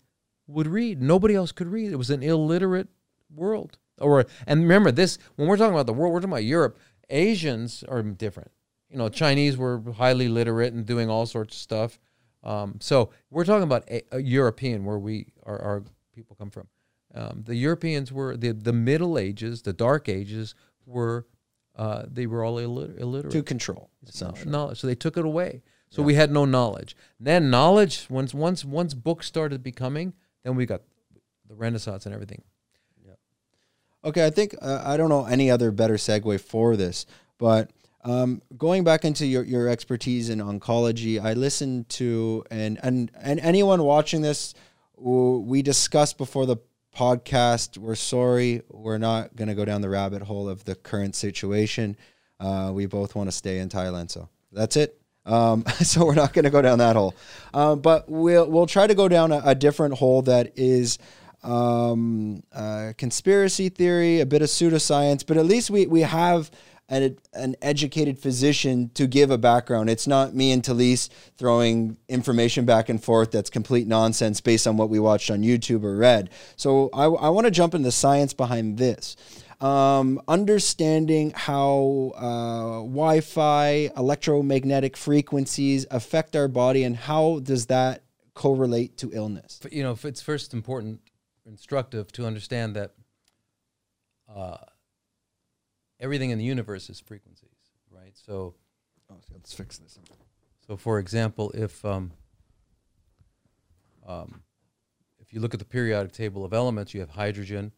would 0.48 0.68
read. 0.68 1.02
Nobody 1.02 1.36
else 1.36 1.52
could 1.52 1.68
read. 1.68 1.92
It 1.92 1.98
was 1.98 2.10
an 2.10 2.24
illiterate 2.24 2.88
world. 3.34 3.78
Or 4.00 4.26
and 4.46 4.62
remember 4.62 4.92
this 4.92 5.18
when 5.36 5.48
we're 5.48 5.58
talking 5.58 5.74
about 5.74 5.86
the 5.86 5.94
world, 5.94 6.14
we're 6.14 6.20
talking 6.20 6.34
about 6.34 6.44
Europe. 6.44 6.78
Asians 7.10 7.84
are 7.88 8.04
different. 8.04 8.52
You 8.90 8.98
know, 8.98 9.10
Chinese 9.10 9.58
were 9.58 9.82
highly 9.98 10.28
literate 10.28 10.74
and 10.74 10.86
doing 10.86 11.10
all 11.10 11.26
sorts 11.26 11.56
of 11.56 11.62
stuff. 11.62 12.00
Um, 12.48 12.78
so 12.80 13.10
we're 13.30 13.46
talking 13.46 13.64
about 13.64 13.84
a, 13.90 14.02
a 14.12 14.22
European, 14.22 14.86
where 14.86 14.98
we 14.98 15.28
our, 15.46 15.62
our 15.62 15.84
people 16.14 16.36
come 16.36 16.50
from. 16.50 16.68
Um, 17.14 17.44
the 17.46 17.56
Europeans 17.56 18.12
were 18.12 18.38
the 18.38 18.54
the 18.54 18.74
Middle 18.74 19.20
Ages, 19.20 19.62
the 19.64 19.74
Dark 19.74 20.08
Ages 20.08 20.56
were 20.86 21.28
uh, 21.76 22.04
they 22.08 22.26
were 22.26 22.44
all 22.44 22.56
illiter- 22.56 23.00
illiterate 23.00 23.34
to 23.34 23.44
control 23.44 23.90
essentially. 24.08 24.50
knowledge. 24.50 24.80
So 24.80 24.88
they 24.88 24.96
took 24.96 25.18
it 25.18 25.26
away. 25.26 25.62
So 25.90 26.04
we 26.04 26.16
had 26.16 26.32
no 26.32 26.44
knowledge. 26.44 26.98
Then 27.20 27.50
knowledge, 27.50 28.08
once 28.10 28.34
once 28.34 28.66
once 28.66 28.94
books 28.94 29.26
started 29.26 29.64
becoming, 29.64 30.14
then 30.44 30.56
we 30.56 30.66
got 30.66 30.82
the 31.48 31.56
Renaissance 31.56 32.06
and 32.06 32.14
everything. 32.14 32.44
Yeah. 33.06 33.14
Okay, 34.04 34.26
I 34.26 34.30
think 34.30 34.56
uh, 34.62 34.82
I 34.86 34.98
don't 34.98 35.10
know 35.10 35.26
any 35.26 35.50
other 35.50 35.72
better 35.72 35.96
segue 35.96 36.42
for 36.42 36.76
this, 36.76 37.06
but 37.38 37.72
um, 38.08 38.42
going 38.58 38.86
back 38.86 39.04
into 39.04 39.26
your, 39.26 39.44
your 39.44 39.68
expertise 39.68 40.30
in 40.30 40.40
oncology, 40.40 41.22
I 41.22 41.34
listened 41.34 41.90
to 41.90 42.46
and 42.50 42.80
and 42.82 43.12
and 43.22 43.40
anyone 43.42 43.84
watching 43.84 44.22
this, 44.22 44.54
we 44.96 45.62
discussed 45.62 46.18
before 46.18 46.46
the 46.46 46.56
podcast. 46.96 47.78
We're 47.78 47.96
sorry, 47.96 48.62
we're 48.70 48.98
not 48.98 49.36
going 49.36 49.50
to 49.50 49.56
go 49.56 49.66
down 49.66 49.82
the 49.82 49.90
rabbit 49.90 50.22
hole 50.22 50.48
of 50.48 50.64
the 50.64 50.76
current 50.76 51.16
situation. 51.16 51.98
Uh, 52.40 52.72
we 52.74 52.86
both 52.86 53.14
want 53.14 53.28
to 53.28 53.32
stay 53.32 53.60
in 53.60 53.68
Thailand, 53.68 54.10
so 54.10 54.30
that's 54.54 54.78
it. 54.78 55.02
Um, 55.26 55.66
so 55.82 56.06
we're 56.06 56.16
not 56.16 56.32
going 56.32 56.46
to 56.46 56.50
go 56.50 56.62
down 56.62 56.80
that 56.80 56.96
hole, 56.96 57.14
uh, 57.54 57.76
but 57.76 58.10
we'll 58.10 58.50
we'll 58.50 58.68
try 58.68 58.88
to 58.88 58.96
go 58.96 59.10
down 59.10 59.34
a, 59.34 59.42
a 59.44 59.56
different 59.56 59.96
hole 59.96 60.22
that 60.22 60.54
is 60.56 60.98
um, 61.44 62.42
uh, 62.54 62.94
conspiracy 62.98 63.68
theory, 63.68 64.22
a 64.22 64.26
bit 64.26 64.42
of 64.42 64.48
pseudoscience, 64.48 65.26
but 65.26 65.36
at 65.36 65.46
least 65.46 65.70
we, 65.70 65.88
we 65.88 66.02
have 66.02 66.50
an, 66.90 67.18
an 67.34 67.56
educated 67.62 68.18
physician 68.18 68.90
to 68.94 69.08
give 69.08 69.30
a 69.32 69.38
background. 69.38 69.90
It's 69.90 70.08
not 70.08 70.34
me 70.34 70.52
and 70.52 70.64
Talise 70.64 71.10
throwing 71.38 71.98
information 72.08 72.66
back 72.66 72.90
and 72.90 73.04
forth 73.04 73.32
that's 73.32 73.50
complete 73.50 73.88
nonsense 73.88 74.42
based 74.42 74.68
on 74.68 74.78
what 74.78 74.90
we 74.90 75.00
watched 75.00 75.30
on 75.30 75.42
YouTube 75.42 75.84
or 75.84 75.98
read. 75.98 76.30
So 76.56 76.90
I, 76.94 77.06
I 77.06 77.30
want 77.30 77.46
to 77.46 77.52
jump 77.52 77.74
into 77.74 77.86
the 77.86 77.92
science 77.92 78.34
behind 78.34 78.78
this. 78.78 79.16
Um, 79.60 80.22
understanding 80.28 81.34
how 81.36 82.12
uh, 82.16 82.80
Wi-Fi, 82.82 83.90
electromagnetic 83.98 84.96
frequencies 84.96 85.88
affect 85.90 86.36
our 86.36 86.48
body, 86.48 86.84
and 86.84 86.96
how 86.96 87.40
does 87.40 87.66
that 87.66 88.04
correlate 88.36 88.98
to 88.98 89.12
illness? 89.12 89.60
You 89.72 89.82
know, 89.82 89.98
it's 90.04 90.22
first 90.22 90.54
important, 90.54 91.02
instructive 91.48 92.12
to 92.12 92.28
understand 92.28 92.76
that 92.76 92.92
uh, 94.34 94.58
everything 96.00 96.30
in 96.32 96.38
the 96.38 96.44
universe 96.46 96.90
is 96.90 97.00
frequencies, 97.00 97.50
right? 97.92 98.14
So, 98.16 98.56
Oh, 99.10 99.16
let's 99.34 99.54
fix 99.54 99.78
this. 99.78 99.98
so 100.68 100.76
for 100.76 101.00
example, 101.00 101.50
if 101.54 101.84
um, 101.86 102.12
um, 104.06 104.42
if 105.20 105.32
you 105.34 105.40
look 105.40 105.54
at 105.54 105.60
the 105.60 105.66
periodic 105.66 106.12
table 106.12 106.44
of 106.44 106.54
elements, 106.54 106.94
you 106.94 107.00
have 107.00 107.12
hydrogen, 107.12 107.72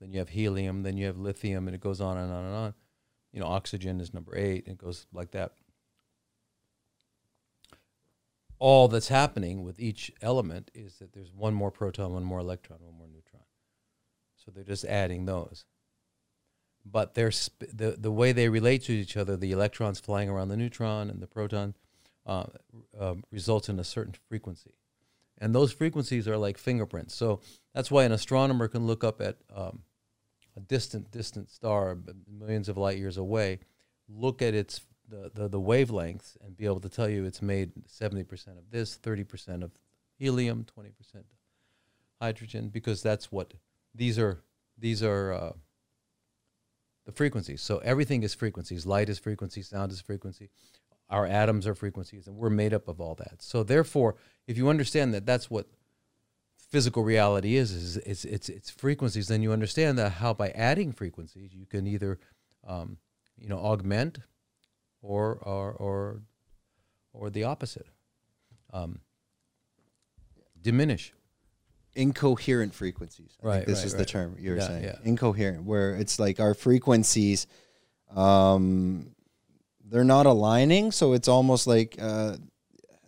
then 0.00 0.12
you 0.12 0.18
have 0.18 0.30
helium, 0.30 0.82
then 0.82 0.96
you 0.96 1.04
have 1.06 1.18
lithium, 1.18 1.68
and 1.68 1.74
it 1.74 1.80
goes 1.80 2.00
on 2.00 2.16
and 2.16 2.32
on 2.32 2.44
and 2.46 2.54
on. 2.54 2.74
You 3.32 3.40
know, 3.40 3.46
oxygen 3.46 4.00
is 4.00 4.12
number 4.14 4.34
eight, 4.36 4.66
and 4.66 4.74
it 4.74 4.78
goes 4.78 5.06
like 5.12 5.30
that. 5.32 5.52
All 8.58 8.88
that's 8.88 9.08
happening 9.08 9.62
with 9.62 9.80
each 9.80 10.12
element 10.22 10.70
is 10.74 10.98
that 11.00 11.12
there's 11.12 11.32
one 11.32 11.52
more 11.52 11.70
proton, 11.70 12.12
one 12.14 12.24
more 12.24 12.38
electron, 12.38 12.78
one 12.80 12.96
more 12.96 13.08
neutron. 13.08 13.42
So 14.36 14.50
they're 14.50 14.64
just 14.64 14.84
adding 14.84 15.24
those. 15.26 15.64
But 16.84 17.14
they're 17.14 17.30
sp- 17.30 17.70
the 17.72 17.96
the 17.98 18.10
way 18.10 18.32
they 18.32 18.48
relate 18.48 18.82
to 18.84 18.92
each 18.92 19.16
other, 19.16 19.36
the 19.36 19.52
electrons 19.52 20.00
flying 20.00 20.28
around 20.28 20.48
the 20.48 20.56
neutron 20.56 21.10
and 21.10 21.20
the 21.20 21.26
proton, 21.26 21.74
uh, 22.26 22.46
um, 22.98 23.24
results 23.30 23.68
in 23.68 23.78
a 23.78 23.84
certain 23.84 24.14
frequency. 24.28 24.74
and 25.42 25.52
those 25.52 25.72
frequencies 25.72 26.28
are 26.28 26.36
like 26.36 26.56
fingerprints. 26.56 27.14
So 27.14 27.40
that's 27.74 27.90
why 27.90 28.04
an 28.04 28.12
astronomer 28.12 28.68
can 28.68 28.86
look 28.86 29.02
up 29.02 29.20
at 29.20 29.38
um, 29.54 29.80
a 30.56 30.60
distant, 30.60 31.10
distant 31.10 31.50
star, 31.50 31.98
millions 32.30 32.68
of 32.68 32.76
light 32.78 32.96
years 32.96 33.16
away, 33.16 33.58
look 34.08 34.40
at 34.40 34.54
its 34.54 34.82
the, 35.08 35.30
the, 35.34 35.48
the 35.48 35.60
wavelengths, 35.60 36.36
and 36.42 36.56
be 36.56 36.64
able 36.64 36.80
to 36.80 36.88
tell 36.88 37.08
you 37.08 37.24
it's 37.24 37.42
made 37.42 37.72
seventy 37.86 38.22
percent 38.22 38.56
of 38.56 38.70
this, 38.70 38.94
thirty 38.94 39.24
percent 39.24 39.64
of 39.64 39.72
helium, 40.16 40.64
twenty 40.64 40.90
percent 40.90 41.26
hydrogen, 42.20 42.68
because 42.68 43.02
that's 43.02 43.32
what 43.32 43.52
these 43.94 44.18
are. 44.18 44.38
These 44.78 45.02
are 45.02 45.32
uh, 45.32 45.52
the 47.04 47.12
frequencies. 47.12 47.60
So 47.62 47.78
everything 47.78 48.22
is 48.22 48.34
frequencies. 48.34 48.86
Light 48.86 49.08
is 49.08 49.18
frequency. 49.18 49.62
Sound 49.62 49.92
is 49.92 50.00
frequency. 50.00 50.50
Our 51.10 51.26
atoms 51.26 51.66
are 51.66 51.74
frequencies, 51.74 52.26
and 52.26 52.36
we're 52.36 52.50
made 52.50 52.72
up 52.72 52.88
of 52.88 53.00
all 53.00 53.14
that. 53.16 53.42
So 53.42 53.62
therefore, 53.62 54.16
if 54.46 54.56
you 54.56 54.68
understand 54.68 55.12
that 55.14 55.26
that's 55.26 55.50
what 55.50 55.66
physical 56.56 57.04
reality 57.04 57.56
is, 57.56 57.70
is 57.70 57.96
it's 57.98 58.24
it's 58.24 58.48
it's 58.48 58.70
frequencies, 58.70 59.28
then 59.28 59.42
you 59.42 59.52
understand 59.52 59.98
that 59.98 60.12
how 60.12 60.32
by 60.32 60.48
adding 60.50 60.90
frequencies 60.90 61.52
you 61.52 61.66
can 61.66 61.86
either, 61.86 62.18
um, 62.66 62.96
you 63.36 63.48
know, 63.48 63.58
augment, 63.58 64.20
or 65.02 65.34
or 65.34 65.72
or 65.72 66.22
or 67.12 67.28
the 67.28 67.44
opposite, 67.44 67.88
um, 68.72 69.00
diminish. 70.62 71.12
Incoherent 71.94 72.74
frequencies. 72.74 73.36
I 73.42 73.46
Right, 73.46 73.54
think 73.56 73.66
this 73.68 73.78
right, 73.78 73.86
is 73.86 73.94
the 73.94 74.04
term 74.04 74.36
you're 74.38 74.56
Yeah, 74.56 74.66
saying. 74.66 74.84
yeah. 74.84 74.96
Incoherent, 75.04 75.64
where 75.64 75.94
it's 75.96 76.18
like 76.18 76.40
our 76.40 76.54
frequencies, 76.54 77.46
um, 78.14 79.14
they're 79.84 80.04
not 80.04 80.26
aligning, 80.26 80.90
so 80.92 81.12
it's 81.12 81.28
almost 81.28 81.66
like 81.66 81.96
uh, 82.00 82.36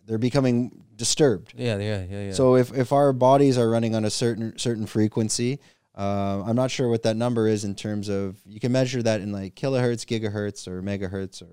they're 0.05 0.17
becoming 0.17 0.83
disturbed. 0.95 1.53
Yeah, 1.57 1.77
yeah, 1.77 2.05
yeah, 2.09 2.21
yeah. 2.27 2.31
So 2.33 2.55
if, 2.55 2.71
if 2.73 2.91
our 2.93 3.11
bodies 3.11 3.57
are 3.57 3.69
running 3.69 3.95
on 3.95 4.05
a 4.05 4.09
certain 4.09 4.57
certain 4.57 4.85
frequency, 4.85 5.59
uh, 5.95 6.43
I'm 6.45 6.55
not 6.55 6.71
sure 6.71 6.89
what 6.89 7.03
that 7.03 7.15
number 7.17 7.47
is 7.47 7.63
in 7.63 7.73
terms 7.75 8.07
of 8.09 8.37
you 8.45 8.59
can 8.59 8.71
measure 8.71 9.01
that 9.01 9.21
in 9.21 9.31
like 9.31 9.55
kilohertz, 9.55 10.05
gigahertz, 10.05 10.67
or 10.67 10.81
megahertz, 10.81 11.41
or 11.41 11.47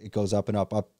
it 0.00 0.10
goes 0.12 0.32
up 0.32 0.48
and 0.48 0.56
up, 0.56 0.74
up, 0.74 0.90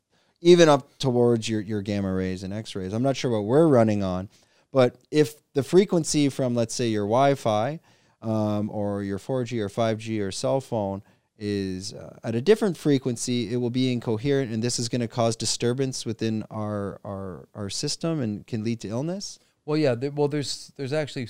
even 0.40 0.68
up 0.68 0.96
towards 0.98 1.48
your 1.48 1.60
your 1.60 1.82
gamma 1.82 2.12
rays 2.12 2.42
and 2.44 2.52
X 2.54 2.74
rays. 2.76 2.92
I'm 2.92 3.02
not 3.02 3.16
sure 3.16 3.30
what 3.30 3.44
we're 3.44 3.66
running 3.66 4.02
on, 4.04 4.28
but 4.76 4.98
if 5.10 5.36
the 5.54 5.62
frequency 5.62 6.28
from 6.28 6.54
let's 6.54 6.74
say 6.74 6.88
your 6.88 7.06
Wi-Fi 7.06 7.80
um, 8.20 8.68
or 8.70 9.02
your 9.02 9.18
4G 9.18 9.58
or 9.60 9.70
5G 9.70 10.20
or 10.20 10.30
cell 10.30 10.60
phone 10.60 11.02
is 11.38 11.94
uh, 11.94 12.18
at 12.22 12.34
a 12.34 12.42
different 12.42 12.76
frequency, 12.76 13.50
it 13.50 13.56
will 13.56 13.70
be 13.70 13.90
incoherent, 13.90 14.52
and 14.52 14.62
this 14.62 14.78
is 14.78 14.90
going 14.90 15.00
to 15.00 15.08
cause 15.08 15.34
disturbance 15.34 16.04
within 16.04 16.44
our, 16.50 17.00
our 17.06 17.48
our 17.54 17.70
system 17.70 18.20
and 18.20 18.46
can 18.46 18.64
lead 18.64 18.80
to 18.80 18.88
illness. 18.88 19.38
Well, 19.64 19.78
yeah. 19.78 19.94
There, 19.94 20.10
well, 20.10 20.28
there's 20.28 20.74
there's 20.76 20.92
actually 20.92 21.28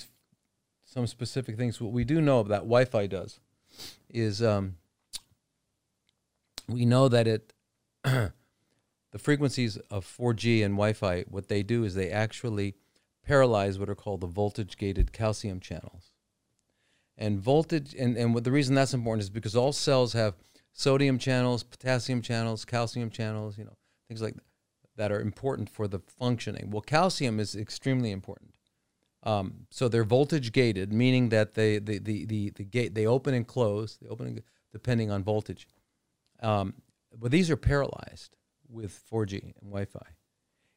some 0.84 1.06
specific 1.06 1.56
things. 1.56 1.80
What 1.80 1.92
we 1.92 2.02
do 2.02 2.20
know 2.20 2.42
that 2.42 2.62
Wi-Fi 2.62 3.06
does 3.06 3.38
is 4.10 4.42
um, 4.42 4.74
we 6.66 6.84
know 6.84 7.06
that 7.08 7.28
it 7.28 7.52
the 8.02 8.32
frequencies 9.16 9.76
of 9.88 10.04
4G 10.04 10.64
and 10.64 10.74
Wi-Fi. 10.74 11.26
What 11.28 11.46
they 11.46 11.62
do 11.62 11.84
is 11.84 11.94
they 11.94 12.10
actually 12.10 12.74
paralyze 13.26 13.78
what 13.78 13.90
are 13.90 13.94
called 13.94 14.20
the 14.20 14.26
voltage-gated 14.26 15.12
calcium 15.12 15.60
channels. 15.60 16.12
And 17.18 17.40
voltage, 17.40 17.94
and 17.98 18.16
and 18.16 18.34
what 18.34 18.44
the 18.44 18.52
reason 18.52 18.74
that's 18.74 18.92
important 18.92 19.22
is 19.22 19.30
because 19.30 19.56
all 19.56 19.72
cells 19.72 20.12
have 20.12 20.34
sodium 20.72 21.18
channels, 21.18 21.62
potassium 21.62 22.20
channels, 22.20 22.64
calcium 22.64 23.10
channels. 23.10 23.56
You 23.56 23.64
know 23.64 23.76
things 24.08 24.20
like 24.20 24.36
that 24.96 25.10
are 25.10 25.20
important 25.20 25.70
for 25.70 25.88
the 25.88 25.98
functioning. 25.98 26.70
Well, 26.70 26.82
calcium 26.82 27.40
is 27.40 27.54
extremely 27.54 28.10
important. 28.10 28.56
Um, 29.22 29.66
so 29.70 29.88
they're 29.88 30.04
voltage 30.04 30.52
gated, 30.52 30.92
meaning 30.92 31.30
that 31.30 31.54
they 31.54 31.78
the, 31.78 31.98
the, 31.98 32.26
the, 32.26 32.50
the 32.50 32.64
gate 32.64 32.94
they 32.94 33.06
open 33.06 33.34
and 33.34 33.46
close. 33.46 33.98
They 34.00 34.08
open 34.08 34.26
and, 34.26 34.42
depending 34.72 35.10
on 35.10 35.24
voltage. 35.24 35.66
Um, 36.42 36.74
but 37.18 37.30
these 37.30 37.50
are 37.50 37.56
paralyzed 37.56 38.36
with 38.68 39.00
4G 39.10 39.42
and 39.42 39.54
Wi-Fi, 39.62 40.06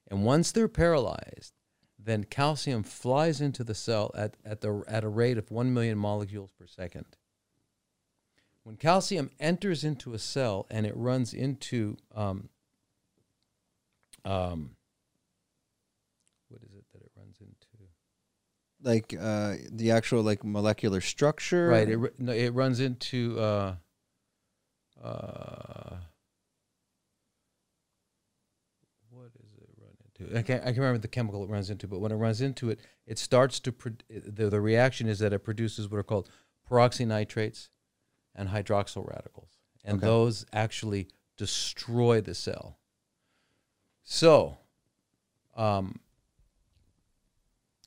and 0.09 0.23
once 0.23 0.53
they're 0.53 0.69
paralyzed, 0.69 1.58
then 2.01 2.23
calcium 2.23 2.83
flies 2.83 3.41
into 3.41 3.63
the 3.63 3.75
cell 3.75 4.11
at, 4.15 4.37
at 4.45 4.61
the 4.61 4.83
at 4.87 5.03
a 5.03 5.09
rate 5.09 5.37
of 5.37 5.51
one 5.51 5.73
million 5.73 5.97
molecules 5.97 6.51
per 6.57 6.65
second. 6.65 7.05
When 8.63 8.77
calcium 8.77 9.31
enters 9.39 9.83
into 9.83 10.13
a 10.13 10.19
cell 10.19 10.65
and 10.69 10.85
it 10.85 10.95
runs 10.95 11.33
into 11.33 11.97
um, 12.15 12.49
um, 14.23 14.71
what 16.47 16.61
is 16.61 16.73
it 16.73 16.85
that 16.93 17.01
it 17.01 17.11
runs 17.17 17.37
into? 17.41 17.55
Like 18.81 19.13
uh, 19.19 19.55
the 19.71 19.91
actual 19.91 20.23
like 20.23 20.43
molecular 20.43 21.01
structure, 21.01 21.67
Right. 21.67 21.89
It, 21.89 22.19
no, 22.19 22.31
it 22.31 22.53
runs 22.53 22.79
into. 22.79 23.37
Uh, 23.37 23.75
uh, 25.03 25.95
what 29.09 29.33
does 29.33 29.49
I 30.35 30.41
can't, 30.41 30.61
I 30.61 30.65
can't 30.65 30.77
remember 30.77 30.99
the 30.99 31.07
chemical 31.07 31.43
it 31.43 31.49
runs 31.49 31.69
into, 31.69 31.87
but 31.87 31.99
when 31.99 32.11
it 32.11 32.15
runs 32.15 32.41
into 32.41 32.69
it, 32.69 32.79
it 33.05 33.17
starts 33.17 33.59
to. 33.61 33.71
Pro- 33.71 33.93
the, 34.09 34.49
the 34.49 34.61
reaction 34.61 35.07
is 35.07 35.19
that 35.19 35.33
it 35.33 35.39
produces 35.39 35.89
what 35.89 35.97
are 35.97 36.03
called 36.03 36.29
peroxynitrates 36.69 37.69
and 38.35 38.49
hydroxyl 38.49 39.07
radicals. 39.07 39.57
And 39.83 39.97
Okay. 39.97 40.05
those 40.05 40.45
actually 40.53 41.07
destroy 41.37 42.21
the 42.21 42.35
cell. 42.35 42.79
So, 44.03 44.57
um, 45.55 45.99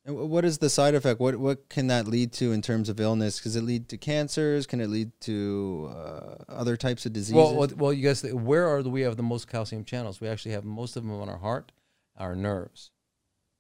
what 0.05 0.45
is 0.45 0.59
the 0.59 0.69
side 0.71 0.95
effect? 0.97 1.21
What 1.21 1.37
what 1.37 1.69
can 1.69 1.87
that 1.87 2.09
lead 2.09 2.33
to 2.35 2.51
in 2.53 2.61
terms 2.61 2.89
of 2.89 2.99
illness? 2.99 3.41
Does 3.41 3.55
it 3.55 3.63
lead 3.63 3.89
to 3.91 3.97
cancers? 3.97 4.67
Can 4.67 4.81
it 4.81 4.89
lead 4.89 5.13
to 5.23 5.91
uh, 5.95 6.35
other 6.49 6.77
types 6.77 7.07
of 7.07 7.13
diseases? 7.13 7.35
Well, 7.37 7.55
well, 7.55 7.69
well, 7.77 7.93
you 7.93 8.03
guys, 8.03 8.23
where 8.25 8.69
are 8.69 8.83
the, 8.83 8.91
we 8.91 9.03
have 9.03 9.17
the 9.17 9.23
most 9.23 9.47
calcium 9.49 9.85
channels? 9.85 10.21
We 10.21 10.27
actually 10.29 10.53
have 10.53 10.65
most 10.65 10.97
of 10.97 11.05
them 11.05 11.13
on 11.21 11.29
our 11.29 11.39
heart, 11.39 11.71
our 12.17 12.35
nerves, 12.35 12.91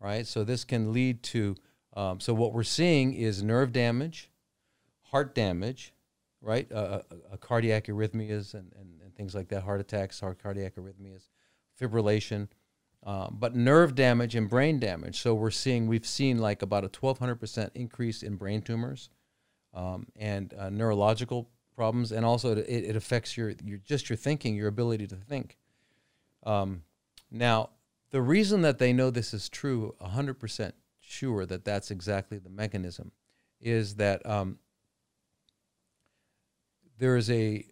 right? 0.00 0.26
So 0.26 0.44
this 0.44 0.64
can 0.64 0.92
lead 0.92 1.22
to. 1.24 1.56
Um, 1.94 2.20
so 2.20 2.32
what 2.32 2.52
we're 2.52 2.62
seeing 2.62 3.12
is 3.12 3.42
nerve 3.42 3.72
damage, 3.72 4.30
heart 5.02 5.34
damage, 5.34 5.92
right? 6.40 6.70
Uh, 6.72 6.74
uh, 6.74 7.02
uh, 7.32 7.36
cardiac 7.36 7.86
arrhythmias 7.86 8.54
and, 8.54 8.72
and, 8.78 9.00
and 9.02 9.14
things 9.14 9.34
like 9.34 9.48
that, 9.48 9.62
heart 9.62 9.80
attacks, 9.80 10.20
heart 10.20 10.42
cardiac 10.42 10.74
arrhythmias, 10.76 11.28
fibrillation, 11.80 12.48
um, 13.04 13.36
but 13.38 13.54
nerve 13.54 13.94
damage 13.94 14.34
and 14.34 14.48
brain 14.48 14.78
damage. 14.78 15.20
So 15.20 15.34
we're 15.34 15.50
seeing 15.50 15.86
we've 15.86 16.06
seen 16.06 16.38
like 16.38 16.62
about 16.62 16.84
a 16.84 16.90
1,200 16.90 17.36
percent 17.36 17.72
increase 17.74 18.22
in 18.22 18.36
brain 18.36 18.62
tumors 18.62 19.10
um, 19.74 20.06
and 20.16 20.54
uh, 20.58 20.70
neurological 20.70 21.48
problems, 21.74 22.12
and 22.12 22.24
also 22.24 22.56
it, 22.56 22.66
it 22.68 22.96
affects 22.96 23.36
your 23.36 23.54
your 23.64 23.78
just 23.78 24.08
your 24.08 24.16
thinking, 24.16 24.54
your 24.54 24.68
ability 24.68 25.06
to 25.08 25.16
think. 25.16 25.56
Um, 26.44 26.82
now, 27.30 27.70
the 28.12 28.22
reason 28.22 28.62
that 28.62 28.78
they 28.78 28.92
know 28.92 29.10
this 29.10 29.34
is 29.34 29.48
true, 29.48 29.94
100 29.98 30.34
percent 30.34 30.74
sure 31.00 31.44
that 31.46 31.64
that's 31.64 31.90
exactly 31.90 32.38
the 32.38 32.50
mechanism, 32.50 33.10
is 33.60 33.96
that 33.96 34.24
um, 34.24 34.58
there 36.98 37.16
is 37.16 37.28
a 37.30 37.66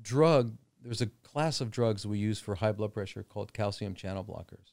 drug. 0.00 0.56
There's 0.82 1.02
a 1.02 1.06
class 1.06 1.60
of 1.60 1.70
drugs 1.70 2.06
we 2.06 2.18
use 2.18 2.40
for 2.40 2.56
high 2.56 2.72
blood 2.72 2.92
pressure 2.92 3.22
called 3.22 3.52
calcium 3.52 3.94
channel 3.94 4.24
blockers. 4.24 4.72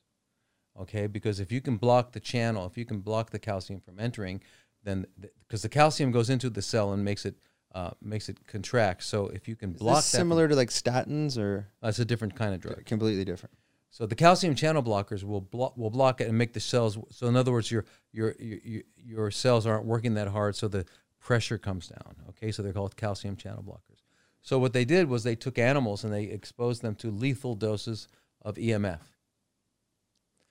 Okay, 0.80 1.06
because 1.06 1.40
if 1.40 1.52
you 1.52 1.62
can 1.62 1.78
block 1.78 2.14
the 2.14 2.20
channel, 2.20 2.66
if 2.66 2.78
you 2.78 2.86
can 2.86 3.00
block 3.00 3.30
the 3.30 3.40
calcium 3.40 3.80
from 3.80 4.00
entering, 4.00 4.42
then 4.84 5.06
because 5.48 5.62
the 5.62 5.70
calcium 5.70 6.12
goes 6.12 6.30
into 6.30 6.50
the 6.50 6.62
cell 6.62 6.94
and 6.94 7.04
makes 7.04 7.26
it 7.26 7.36
uh, 7.76 7.92
makes 8.02 8.30
it 8.30 8.48
contract. 8.48 9.04
So 9.04 9.28
if 9.28 9.48
you 9.48 9.56
can 9.56 9.74
is 9.74 9.80
block 9.80 9.98
this 9.98 10.12
that, 10.12 10.18
similar 10.18 10.48
to 10.48 10.56
like 10.56 10.70
statins 10.70 11.38
or 11.38 11.68
that's 11.82 12.00
a 12.00 12.06
different 12.06 12.36
kind 12.36 12.54
of 12.54 12.62
drug. 12.62 12.86
completely 12.86 13.26
different? 13.26 13.56
So 13.94 14.08
the 14.08 14.16
calcium 14.16 14.56
channel 14.56 14.82
blockers 14.82 15.24
will 15.24 15.40
block 15.40 15.78
will 15.78 15.92
block 15.92 16.20
it 16.20 16.28
and 16.28 16.36
make 16.36 16.54
the 16.54 16.60
cells. 16.60 16.98
So 17.12 17.28
in 17.28 17.36
other 17.36 17.52
words, 17.52 17.70
your 17.70 17.86
your 18.12 18.34
your 18.40 18.82
your- 18.98 19.30
cells 19.30 19.68
aren't 19.68 19.86
working 19.86 20.16
that 20.16 20.30
hard, 20.30 20.56
so 20.56 20.68
the 20.68 20.84
pressure 21.20 21.60
comes 21.60 21.90
down. 21.90 22.16
Okay, 22.30 22.52
so 22.52 22.64
they're 22.64 22.74
called 22.74 22.96
calcium 22.98 23.36
channel 23.36 23.62
blockers. 23.62 24.02
So 24.42 24.58
what 24.58 24.74
they 24.74 24.84
did 24.84 25.10
was 25.10 25.22
they 25.22 25.36
took 25.36 25.60
animals 25.60 26.04
and 26.04 26.12
they 26.12 26.24
exposed 26.24 26.82
them 26.82 26.96
to 26.96 27.12
lethal 27.12 27.54
doses 27.54 28.08
of 28.42 28.56
EMF, 28.56 29.00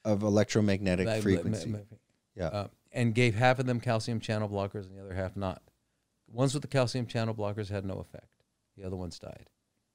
Of 0.05 0.23
electromagnetic 0.23 1.09
frequency. 1.21 1.69
ma- 1.71 1.79
ma- 1.79 1.97
yeah. 2.37 2.47
uh, 2.47 2.69
and 2.93 3.13
gave 3.13 3.35
half 3.35 3.59
of 3.59 3.67
them 3.67 3.81
calcium 3.81 4.21
channel 4.21 4.49
blockers 4.49 4.87
and 4.87 4.97
the 4.97 5.01
other 5.03 5.15
half 5.15 5.35
not. 5.37 5.63
Ones 6.29 6.55
with 6.55 6.63
the 6.63 6.69
calcium 6.69 7.07
channel 7.07 7.35
blockers 7.35 7.71
had 7.71 7.85
no 7.85 7.95
effect. 7.99 8.45
The 8.77 8.85
other 8.85 8.97
ones 8.97 9.19
died. 9.19 9.51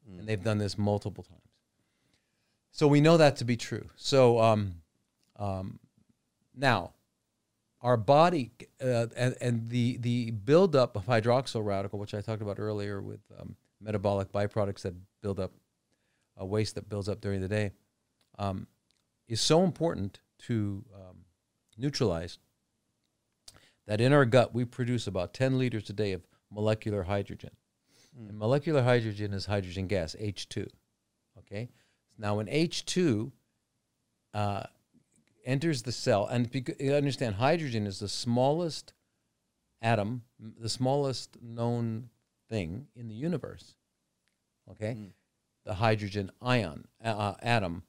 Mm. 0.06 0.20
and 0.20 0.28
they've 0.28 0.44
done 0.44 0.58
this 0.58 0.78
multiple 0.78 1.24
times. 1.24 1.47
So 2.72 2.88
we 2.88 3.02
know 3.02 3.18
that 3.18 3.38
to 3.38 3.46
be 3.46 3.58
true. 3.58 3.86
So 3.96 4.40
um, 4.40 4.76
um, 5.38 5.80
now, 6.56 6.94
our 7.82 7.98
body 7.98 8.52
uh, 8.84 9.08
and, 9.16 9.36
and 9.40 9.70
the 9.70 9.98
the 9.98 10.32
buildup 10.32 10.96
of 10.96 11.06
hydroxyl 11.06 11.64
radical, 11.64 12.00
which 12.00 12.14
I 12.14 12.22
talked 12.22 12.42
about 12.42 12.60
earlier, 12.60 13.02
with 13.02 13.22
um, 13.40 13.56
metabolic 13.82 14.32
byproducts 14.32 14.82
that 14.82 14.96
build 15.22 15.40
up, 15.40 15.54
uh, 16.40 16.46
waste 16.46 16.76
that 16.76 16.90
builds 16.90 17.08
up 17.08 17.22
during 17.22 17.42
the 17.42 17.48
day, 17.48 17.72
um, 18.40 18.68
is 19.28 19.42
so 19.42 19.64
important 19.64 20.20
to 20.40 20.84
um, 20.94 21.18
neutralize 21.78 22.40
that 23.86 24.02
in 24.02 24.14
our 24.14 24.26
gut 24.26 24.54
we 24.54 24.66
produce 24.66 25.08
about 25.08 25.34
10 25.34 25.58
liters 25.58 25.90
a 25.90 25.94
day 25.94 26.12
of 26.12 26.22
molecular 26.52 27.04
hydrogen. 27.04 27.52
And 28.18 28.38
molecular 28.38 28.84
hydrogen 28.84 29.34
is 29.34 29.46
hydrogen 29.46 29.88
gas, 29.88 30.16
H2. 30.20 30.68
Okay? 31.40 31.70
Now, 32.18 32.36
when 32.36 32.48
H2 32.48 33.32
uh, 34.34 34.64
enters 35.46 35.84
the 35.84 35.92
cell, 35.92 36.28
and 36.28 36.50
understand 36.92 37.36
hydrogen 37.36 37.86
is 37.88 38.00
the 38.00 38.08
smallest 38.08 38.94
atom, 39.82 40.24
the 40.40 40.70
smallest 40.70 41.38
known 41.42 42.10
thing 42.50 42.88
in 42.96 43.08
the 43.08 43.16
universe. 43.16 43.76
Okay? 44.72 45.14
The 45.66 45.76
hydrogen 45.76 46.32
ion, 46.42 46.88
uh, 47.04 47.36
atom. 47.42 47.84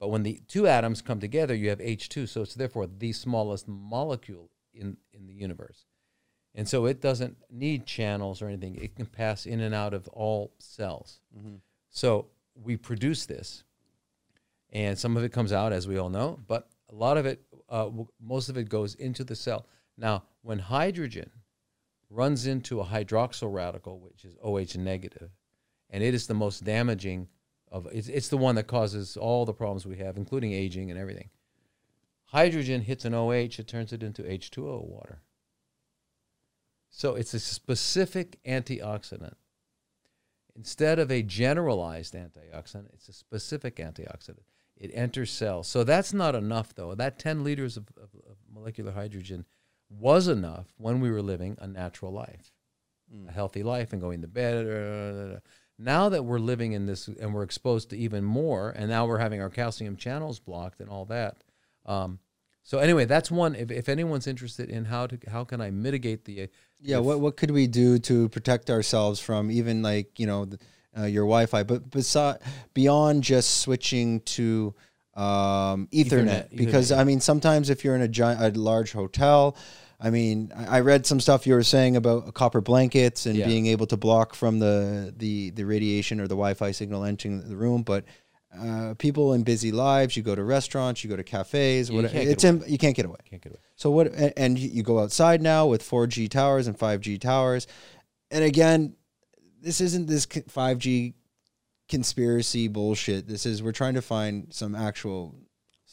But 0.00 0.08
when 0.08 0.22
the 0.22 0.40
two 0.48 0.66
atoms 0.66 1.02
come 1.02 1.20
together, 1.20 1.54
you 1.54 1.68
have 1.70 1.78
H2. 1.78 2.28
So 2.28 2.42
it's 2.42 2.54
therefore 2.54 2.86
the 2.86 3.12
smallest 3.12 3.68
molecule 3.68 4.50
in, 4.72 4.96
in 5.12 5.26
the 5.26 5.32
universe. 5.32 5.86
And 6.54 6.68
so 6.68 6.86
it 6.86 7.00
doesn't 7.00 7.36
need 7.50 7.86
channels 7.86 8.40
or 8.40 8.48
anything. 8.48 8.76
It 8.76 8.94
can 8.94 9.06
pass 9.06 9.46
in 9.46 9.60
and 9.60 9.74
out 9.74 9.92
of 9.92 10.06
all 10.08 10.52
cells. 10.58 11.20
So 11.90 12.26
we 12.54 12.76
produce 12.76 13.26
this, 13.26 13.64
and 14.74 14.98
some 14.98 15.16
of 15.16 15.22
it 15.22 15.32
comes 15.32 15.52
out, 15.52 15.72
as 15.72 15.86
we 15.86 15.98
all 15.98 16.10
know, 16.10 16.40
but 16.48 16.68
a 16.90 16.94
lot 16.94 17.16
of 17.16 17.26
it, 17.26 17.42
uh, 17.68 17.88
most 18.20 18.48
of 18.48 18.58
it 18.58 18.68
goes 18.68 18.96
into 18.96 19.22
the 19.22 19.36
cell. 19.36 19.66
Now, 19.96 20.24
when 20.42 20.58
hydrogen 20.58 21.30
runs 22.10 22.46
into 22.46 22.80
a 22.80 22.84
hydroxyl 22.84 23.52
radical, 23.52 24.00
which 24.00 24.24
is 24.24 24.36
OH 24.42 24.76
negative, 24.78 25.30
and 25.90 26.02
it 26.02 26.12
is 26.12 26.26
the 26.26 26.34
most 26.34 26.64
damaging 26.64 27.28
of 27.70 27.86
it's, 27.92 28.08
it's 28.08 28.28
the 28.28 28.36
one 28.36 28.56
that 28.56 28.66
causes 28.66 29.16
all 29.16 29.44
the 29.44 29.52
problems 29.52 29.86
we 29.86 29.96
have, 29.96 30.16
including 30.16 30.52
aging 30.52 30.90
and 30.90 30.98
everything. 30.98 31.30
Hydrogen 32.26 32.80
hits 32.80 33.04
an 33.04 33.14
OH, 33.14 33.30
it 33.30 33.68
turns 33.68 33.92
it 33.92 34.02
into 34.02 34.22
H2O 34.22 34.86
water. 34.88 35.22
So 36.90 37.14
it's 37.14 37.34
a 37.34 37.40
specific 37.40 38.38
antioxidant. 38.44 39.34
Instead 40.56 40.98
of 40.98 41.10
a 41.10 41.22
generalized 41.22 42.14
antioxidant, 42.14 42.92
it's 42.92 43.08
a 43.08 43.12
specific 43.12 43.76
antioxidant. 43.76 44.44
It 44.76 44.90
enters 44.94 45.30
cells. 45.30 45.68
So 45.68 45.84
that's 45.84 46.12
not 46.12 46.34
enough, 46.34 46.74
though. 46.74 46.94
That 46.94 47.18
10 47.18 47.44
liters 47.44 47.76
of, 47.76 47.84
of, 47.96 48.10
of 48.28 48.36
molecular 48.52 48.92
hydrogen 48.92 49.44
was 49.88 50.26
enough 50.28 50.66
when 50.76 51.00
we 51.00 51.10
were 51.10 51.22
living 51.22 51.56
a 51.60 51.66
natural 51.66 52.12
life, 52.12 52.52
a 53.28 53.32
healthy 53.32 53.62
life, 53.62 53.92
and 53.92 54.00
going 54.00 54.22
to 54.22 54.26
bed. 54.28 54.66
uh, 54.66 55.38
Now 55.78 56.08
that 56.08 56.24
we're 56.24 56.38
living 56.40 56.72
in 56.72 56.86
this 56.86 57.06
and 57.08 57.32
we're 57.32 57.44
exposed 57.44 57.90
to 57.90 57.96
even 57.96 58.24
more, 58.24 58.70
and 58.70 58.88
now 58.88 59.06
we're 59.06 59.18
having 59.18 59.40
our 59.40 59.50
calcium 59.50 59.96
channels 59.96 60.40
blocked 60.40 60.80
and 60.80 60.88
all 60.90 61.04
that. 61.06 61.44
Um, 61.86 62.18
so 62.62 62.78
anyway, 62.78 63.04
that's 63.04 63.30
one. 63.30 63.54
If, 63.54 63.70
if 63.70 63.88
anyone's 63.88 64.26
interested 64.26 64.70
in 64.70 64.86
how 64.86 65.06
to 65.06 65.18
how 65.28 65.44
can 65.44 65.60
I 65.60 65.70
mitigate 65.70 66.24
the 66.24 66.48
Yeah, 66.80 66.98
if- 66.98 67.04
what 67.04 67.20
what 67.20 67.36
could 67.36 67.50
we 67.52 67.66
do 67.68 67.98
to 68.00 68.28
protect 68.30 68.70
ourselves 68.70 69.20
from 69.20 69.50
even 69.50 69.82
like 69.82 70.18
you 70.18 70.26
know 70.26 70.46
the, 70.46 70.58
uh, 70.98 71.04
your 71.04 71.24
Wi-Fi, 71.24 71.62
but 71.64 71.90
beside 71.90 72.38
beyond 72.74 73.22
just 73.22 73.60
switching 73.60 74.20
to 74.20 74.74
um, 75.14 75.88
Ethernet, 75.92 76.48
Ethernet, 76.50 76.56
because 76.56 76.90
Ethernet. 76.90 76.98
I 76.98 77.04
mean 77.04 77.20
sometimes 77.20 77.70
if 77.70 77.84
you're 77.84 77.94
in 77.96 78.02
a 78.02 78.08
giant, 78.08 78.40
a 78.56 78.58
large 78.60 78.92
hotel, 78.92 79.56
I 80.00 80.10
mean 80.10 80.52
I 80.56 80.80
read 80.80 81.06
some 81.06 81.20
stuff 81.20 81.46
you 81.46 81.54
were 81.54 81.62
saying 81.62 81.96
about 81.96 82.34
copper 82.34 82.60
blankets 82.60 83.26
and 83.26 83.36
Yeah. 83.36 83.46
being 83.46 83.66
able 83.66 83.86
to 83.86 83.96
block 83.96 84.34
from 84.34 84.58
the 84.58 85.14
the 85.16 85.50
the 85.50 85.64
radiation 85.64 86.20
or 86.20 86.24
the 86.24 86.34
Wi-Fi 86.34 86.72
signal 86.72 87.04
entering 87.04 87.48
the 87.48 87.56
room, 87.56 87.82
but. 87.82 88.04
Uh, 88.56 88.94
people 88.98 89.32
in 89.32 89.42
busy 89.42 89.72
lives, 89.72 90.16
you 90.16 90.22
go 90.22 90.32
to 90.32 90.44
restaurants, 90.44 91.02
you 91.02 91.10
go 91.10 91.16
to 91.16 91.24
cafes, 91.24 91.90
You 91.90 91.96
whatever. 91.96 92.12
can't 92.14 92.24
get 92.26 92.32
It's 92.34 92.44
in, 92.44 92.62
you 92.68 92.78
can't 92.78 92.94
get 92.94 93.04
away. 93.04 93.16
can't 93.28 93.42
get 93.42 93.50
away. 93.50 93.58
So 93.74 93.90
what? 93.90 94.12
And, 94.12 94.32
and 94.36 94.56
you 94.56 94.68
you 94.70 94.84
go 94.84 95.00
outside 95.00 95.42
now 95.42 95.66
with 95.66 95.82
4G 95.82 96.30
towers 96.30 96.68
and 96.68 96.78
5G 96.78 97.20
towers, 97.20 97.66
and 98.30 98.44
again, 98.44 98.94
this 99.64 99.80
isn't 99.80 100.06
this 100.06 100.26
5G 100.26 101.14
conspiracy 101.88 102.68
bullshit. 102.68 103.26
This 103.26 103.46
is 103.46 103.62
we're 103.62 103.72
trying 103.72 103.94
to 103.94 104.02
find 104.02 104.52
some 104.52 104.74
actual 104.74 105.34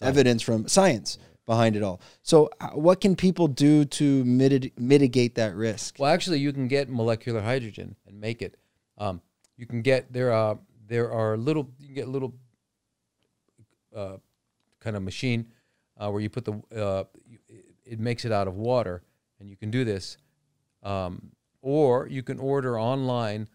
evidence 0.01 0.41
from 0.41 0.67
science 0.67 1.17
behind 1.45 1.75
it 1.75 1.83
all. 1.83 2.01
So 2.21 2.49
uh, 2.59 2.69
what 2.69 3.01
can 3.01 3.15
people 3.15 3.47
do 3.47 3.85
to 3.85 4.23
mitig- 4.25 4.77
mitigate 4.77 5.35
that 5.35 5.55
risk? 5.55 5.95
Well, 5.99 6.11
actually, 6.11 6.39
you 6.39 6.51
can 6.51 6.67
get 6.67 6.89
molecular 6.89 7.41
hydrogen 7.41 7.95
and 8.05 8.19
make 8.19 8.41
it. 8.41 8.57
Um, 8.97 9.21
you 9.57 9.65
can 9.65 9.81
get 9.81 10.11
there 10.11 10.33
are 10.33 10.59
there 10.87 11.11
are 11.11 11.37
little 11.37 11.69
you 11.79 11.87
can 11.87 11.95
get 11.95 12.07
little 12.09 12.33
uh, 13.95 14.17
kind 14.79 14.95
of 14.95 15.03
machine 15.03 15.47
uh, 15.97 16.09
where 16.09 16.21
you 16.21 16.29
put 16.29 16.45
the 16.45 16.61
uh, 16.75 17.03
it 17.85 17.99
makes 17.99 18.25
it 18.25 18.31
out 18.31 18.47
of 18.47 18.55
water, 18.55 19.03
and 19.39 19.49
you 19.49 19.55
can 19.55 19.71
do 19.71 19.85
this. 19.85 20.17
Um, 20.83 21.31
or 21.61 22.07
you 22.07 22.23
can 22.23 22.39
order 22.39 22.79
online 22.79 23.47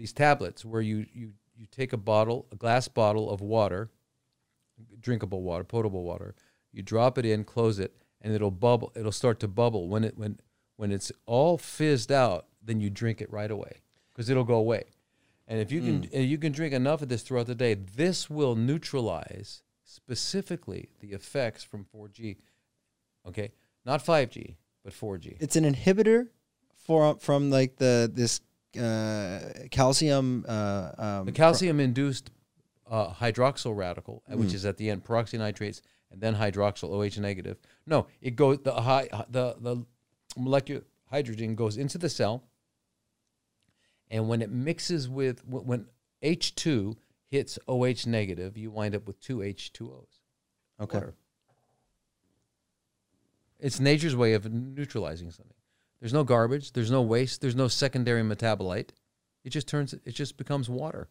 these 0.00 0.12
tablets 0.14 0.64
where 0.64 0.80
you 0.80 1.06
you 1.12 1.32
you 1.54 1.66
take 1.70 1.92
a 1.92 1.98
bottle, 1.98 2.46
a 2.50 2.56
glass 2.56 2.88
bottle 2.88 3.30
of 3.30 3.42
water, 3.42 3.90
drinkable 4.98 5.42
water, 5.42 5.62
potable 5.62 6.04
water. 6.04 6.34
You 6.72 6.82
drop 6.82 7.18
it 7.18 7.26
in, 7.26 7.44
close 7.44 7.78
it, 7.78 7.94
and 8.22 8.32
it'll 8.32 8.50
bubble. 8.50 8.92
It'll 8.96 9.12
start 9.12 9.40
to 9.40 9.48
bubble 9.48 9.88
when 9.88 10.04
it 10.04 10.16
when 10.16 10.40
when 10.76 10.90
it's 10.90 11.12
all 11.26 11.58
fizzed 11.58 12.10
out. 12.10 12.46
Then 12.62 12.80
you 12.80 12.88
drink 12.88 13.20
it 13.20 13.30
right 13.30 13.50
away 13.50 13.82
because 14.08 14.30
it'll 14.30 14.44
go 14.44 14.54
away. 14.54 14.84
And 15.46 15.60
if 15.60 15.70
you 15.70 15.82
can 15.82 16.02
mm. 16.02 16.10
and 16.14 16.24
you 16.24 16.38
can 16.38 16.52
drink 16.52 16.72
enough 16.72 17.02
of 17.02 17.10
this 17.10 17.22
throughout 17.22 17.46
the 17.46 17.54
day, 17.54 17.74
this 17.74 18.30
will 18.30 18.56
neutralize 18.56 19.62
specifically 19.84 20.88
the 21.00 21.08
effects 21.08 21.62
from 21.62 21.84
4G. 21.94 22.38
Okay, 23.28 23.52
not 23.84 24.02
5G, 24.02 24.56
but 24.82 24.94
4G. 24.94 25.36
It's 25.40 25.56
an 25.56 25.70
inhibitor 25.70 26.28
for 26.86 27.18
from 27.18 27.50
like 27.50 27.76
the 27.76 28.10
this 28.10 28.40
calcium. 28.72 30.44
Uh, 30.48 30.90
um, 30.98 31.26
The 31.26 31.32
calcium 31.32 31.80
induced 31.80 32.30
uh, 32.90 33.12
hydroxyl 33.12 33.76
radical, 33.76 34.22
uh, 34.30 34.36
which 34.36 34.54
is 34.54 34.64
at 34.64 34.76
the 34.76 34.90
end 34.90 35.04
peroxynitrates 35.04 35.80
and 36.10 36.20
then 36.20 36.34
hydroxyl 36.34 36.90
OH 36.90 37.20
negative. 37.20 37.58
No, 37.86 38.06
it 38.20 38.36
goes 38.36 38.58
the 38.62 38.72
high 38.72 39.08
the 39.30 39.56
the 39.60 39.84
molecular 40.36 40.82
hydrogen 41.06 41.54
goes 41.54 41.76
into 41.76 41.98
the 41.98 42.08
cell, 42.08 42.44
and 44.10 44.28
when 44.28 44.42
it 44.42 44.50
mixes 44.50 45.08
with 45.08 45.44
when 45.46 45.86
H 46.22 46.54
two 46.54 46.96
hits 47.26 47.58
OH 47.68 48.06
negative, 48.06 48.56
you 48.56 48.70
wind 48.70 48.94
up 48.94 49.06
with 49.06 49.20
two 49.20 49.42
H 49.42 49.72
two 49.72 49.90
O's. 49.92 50.20
Okay. 50.80 50.98
water. 50.98 51.14
It's 53.58 53.78
nature's 53.78 54.16
way 54.16 54.32
of 54.32 54.50
neutralizing 54.50 55.30
something. 55.30 55.54
There's 56.00 56.12
no 56.12 56.24
garbage. 56.24 56.72
There's 56.72 56.90
no 56.90 57.02
waste. 57.02 57.40
There's 57.40 57.54
no 57.56 57.68
secondary 57.68 58.22
metabolite. 58.22 58.90
It 59.44 59.50
just 59.50 59.68
turns. 59.68 59.94
It 60.04 60.12
just 60.14 60.36
becomes 60.36 60.68
water. 60.68 61.08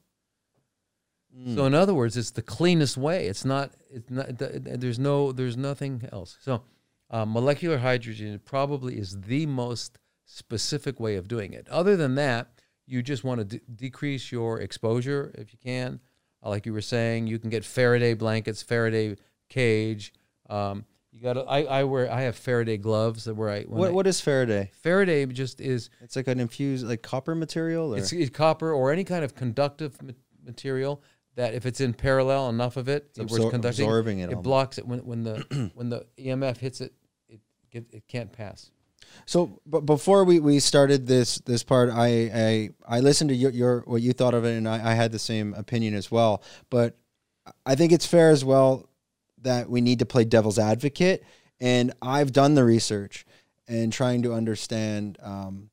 So 1.55 1.65
in 1.65 1.75
other 1.75 1.93
words, 1.93 2.17
it's 2.17 2.31
the 2.31 2.41
cleanest 2.41 2.97
way. 2.97 3.27
It's 3.27 3.45
not. 3.45 3.71
It's 3.91 4.09
not. 4.09 4.39
th- 4.39 4.63
th- 4.63 4.79
There's 4.79 4.97
no. 4.97 5.31
There's 5.31 5.55
nothing 5.55 6.09
else. 6.11 6.37
So 6.41 6.63
uh, 7.11 7.23
molecular 7.25 7.77
hydrogen 7.77 8.41
probably 8.43 8.97
is 8.97 9.21
the 9.21 9.45
most 9.45 9.99
specific 10.25 10.99
way 10.99 11.15
of 11.17 11.27
doing 11.27 11.53
it. 11.53 11.67
Other 11.69 11.95
than 11.95 12.15
that, 12.15 12.49
you 12.87 13.03
just 13.03 13.23
want 13.23 13.39
to 13.41 13.45
de- 13.45 13.61
decrease 13.75 14.31
your 14.31 14.59
exposure 14.59 15.31
if 15.37 15.53
you 15.53 15.59
can. 15.63 15.99
Uh, 16.43 16.49
like 16.49 16.65
you 16.65 16.73
were 16.73 16.81
saying, 16.81 17.27
you 17.27 17.37
can 17.37 17.51
get 17.51 17.63
Faraday 17.63 18.15
blankets, 18.15 18.63
Faraday 18.63 19.15
cage. 19.49 20.11
Um, 20.49 20.83
you 21.19 21.33
got. 21.33 21.37
I, 21.49 21.63
I 21.63 21.83
wear. 21.83 22.11
I 22.11 22.21
have 22.21 22.35
Faraday 22.35 22.77
gloves 22.77 23.25
that 23.25 23.35
where 23.35 23.49
I. 23.49 23.61
when 23.63 23.79
What 23.79 23.89
I- 23.89 23.91
what 23.93 24.07
is 24.07 24.21
Faraday? 24.21 24.71
Faraday 24.81 25.25
just 25.25 25.59
is 25.59 25.89
It's 26.01 26.15
like 26.15 26.27
an 26.27 26.39
infused 26.39 26.87
like 26.87 27.01
copper 27.01 27.35
material. 27.35 27.93
Or? 27.93 27.97
it's, 27.97 28.13
it's 28.13 28.29
copper 28.29 28.71
or 28.71 28.91
any 28.91 29.03
kind 29.03 29.23
of 29.25 29.35
conductive 29.35 30.01
ma- 30.01 30.13
material 30.45 31.01
that 31.35 31.53
if 31.53 31.65
it's 31.65 31.81
in 31.81 31.93
parallel 31.93 32.49
enough 32.49 32.77
of 32.77 32.87
it, 32.89 33.09
It's 33.17 33.31
absor- 33.33 33.53
absorbing 33.53 34.19
it 34.19 34.31
it 34.31 34.41
blocks 34.41 34.77
it 34.77 34.87
when 34.87 34.99
when 34.99 35.23
the 35.23 35.71
when 35.75 35.89
the 35.89 36.05
EMF 36.17 36.57
hits 36.57 36.81
it, 36.81 36.93
it 37.27 37.39
get, 37.71 37.85
it 37.91 38.07
can't 38.07 38.31
pass. 38.31 38.71
So, 39.25 39.59
but 39.65 39.81
before 39.81 40.23
we, 40.23 40.39
we 40.39 40.59
started 40.59 41.07
this 41.07 41.39
this 41.39 41.63
part, 41.63 41.89
I 41.89 42.07
I, 42.87 42.97
I 42.97 42.99
listened 42.99 43.29
to 43.29 43.35
your, 43.35 43.51
your 43.51 43.79
what 43.81 44.01
you 44.01 44.13
thought 44.13 44.33
of 44.33 44.45
it, 44.45 44.55
and 44.57 44.67
I, 44.67 44.91
I 44.91 44.93
had 44.93 45.11
the 45.11 45.19
same 45.19 45.53
opinion 45.55 45.93
as 45.95 46.11
well. 46.11 46.43
But 46.69 46.97
I 47.65 47.75
think 47.75 47.91
it's 47.91 48.05
fair 48.05 48.29
as 48.29 48.45
well 48.45 48.88
that 49.43 49.69
we 49.69 49.81
need 49.81 49.99
to 49.99 50.05
play 50.05 50.25
devil's 50.25 50.59
advocate, 50.59 51.23
and 51.59 51.93
I've 52.01 52.31
done 52.31 52.55
the 52.55 52.63
research 52.63 53.25
and 53.67 53.91
trying 53.93 54.23
to 54.23 54.33
understand. 54.33 55.17
Um, 55.21 55.69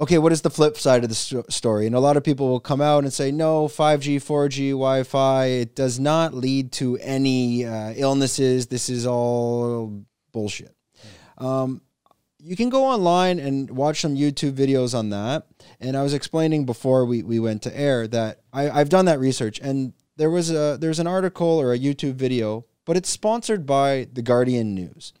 okay, 0.00 0.18
what 0.18 0.32
is 0.32 0.42
the 0.42 0.50
flip 0.50 0.76
side 0.76 1.02
of 1.02 1.08
the 1.08 1.14
sto- 1.14 1.44
story? 1.48 1.86
And 1.86 1.94
a 1.94 2.00
lot 2.00 2.16
of 2.16 2.24
people 2.24 2.48
will 2.48 2.60
come 2.60 2.80
out 2.80 3.04
and 3.04 3.12
say, 3.12 3.30
no, 3.30 3.66
5G, 3.66 4.16
4G, 4.16 4.70
Wi 4.70 5.02
Fi, 5.04 5.44
it 5.46 5.74
does 5.74 5.98
not 5.98 6.34
lead 6.34 6.72
to 6.72 6.98
any 6.98 7.64
uh, 7.64 7.92
illnesses. 7.96 8.66
This 8.66 8.88
is 8.88 9.06
all 9.06 10.04
bullshit. 10.32 10.74
Um, 11.38 11.82
you 12.38 12.54
can 12.56 12.68
go 12.68 12.84
online 12.84 13.40
and 13.40 13.70
watch 13.70 14.00
some 14.00 14.14
YouTube 14.14 14.52
videos 14.52 14.96
on 14.96 15.10
that. 15.10 15.46
And 15.80 15.96
I 15.96 16.02
was 16.02 16.14
explaining 16.14 16.64
before 16.64 17.04
we, 17.04 17.22
we 17.22 17.40
went 17.40 17.62
to 17.62 17.76
air 17.76 18.06
that 18.08 18.40
I, 18.52 18.70
I've 18.70 18.88
done 18.88 19.06
that 19.06 19.18
research 19.18 19.58
and 19.60 19.92
there 20.16 20.30
was 20.30 20.50
a 20.50 20.78
there's 20.80 20.98
an 20.98 21.06
article 21.06 21.60
or 21.60 21.72
a 21.72 21.78
YouTube 21.78 22.14
video 22.14 22.64
but 22.86 22.96
it's 22.96 23.10
sponsored 23.10 23.66
by 23.66 24.08
the 24.10 24.22
Guardian 24.22 24.74
News. 24.74 25.12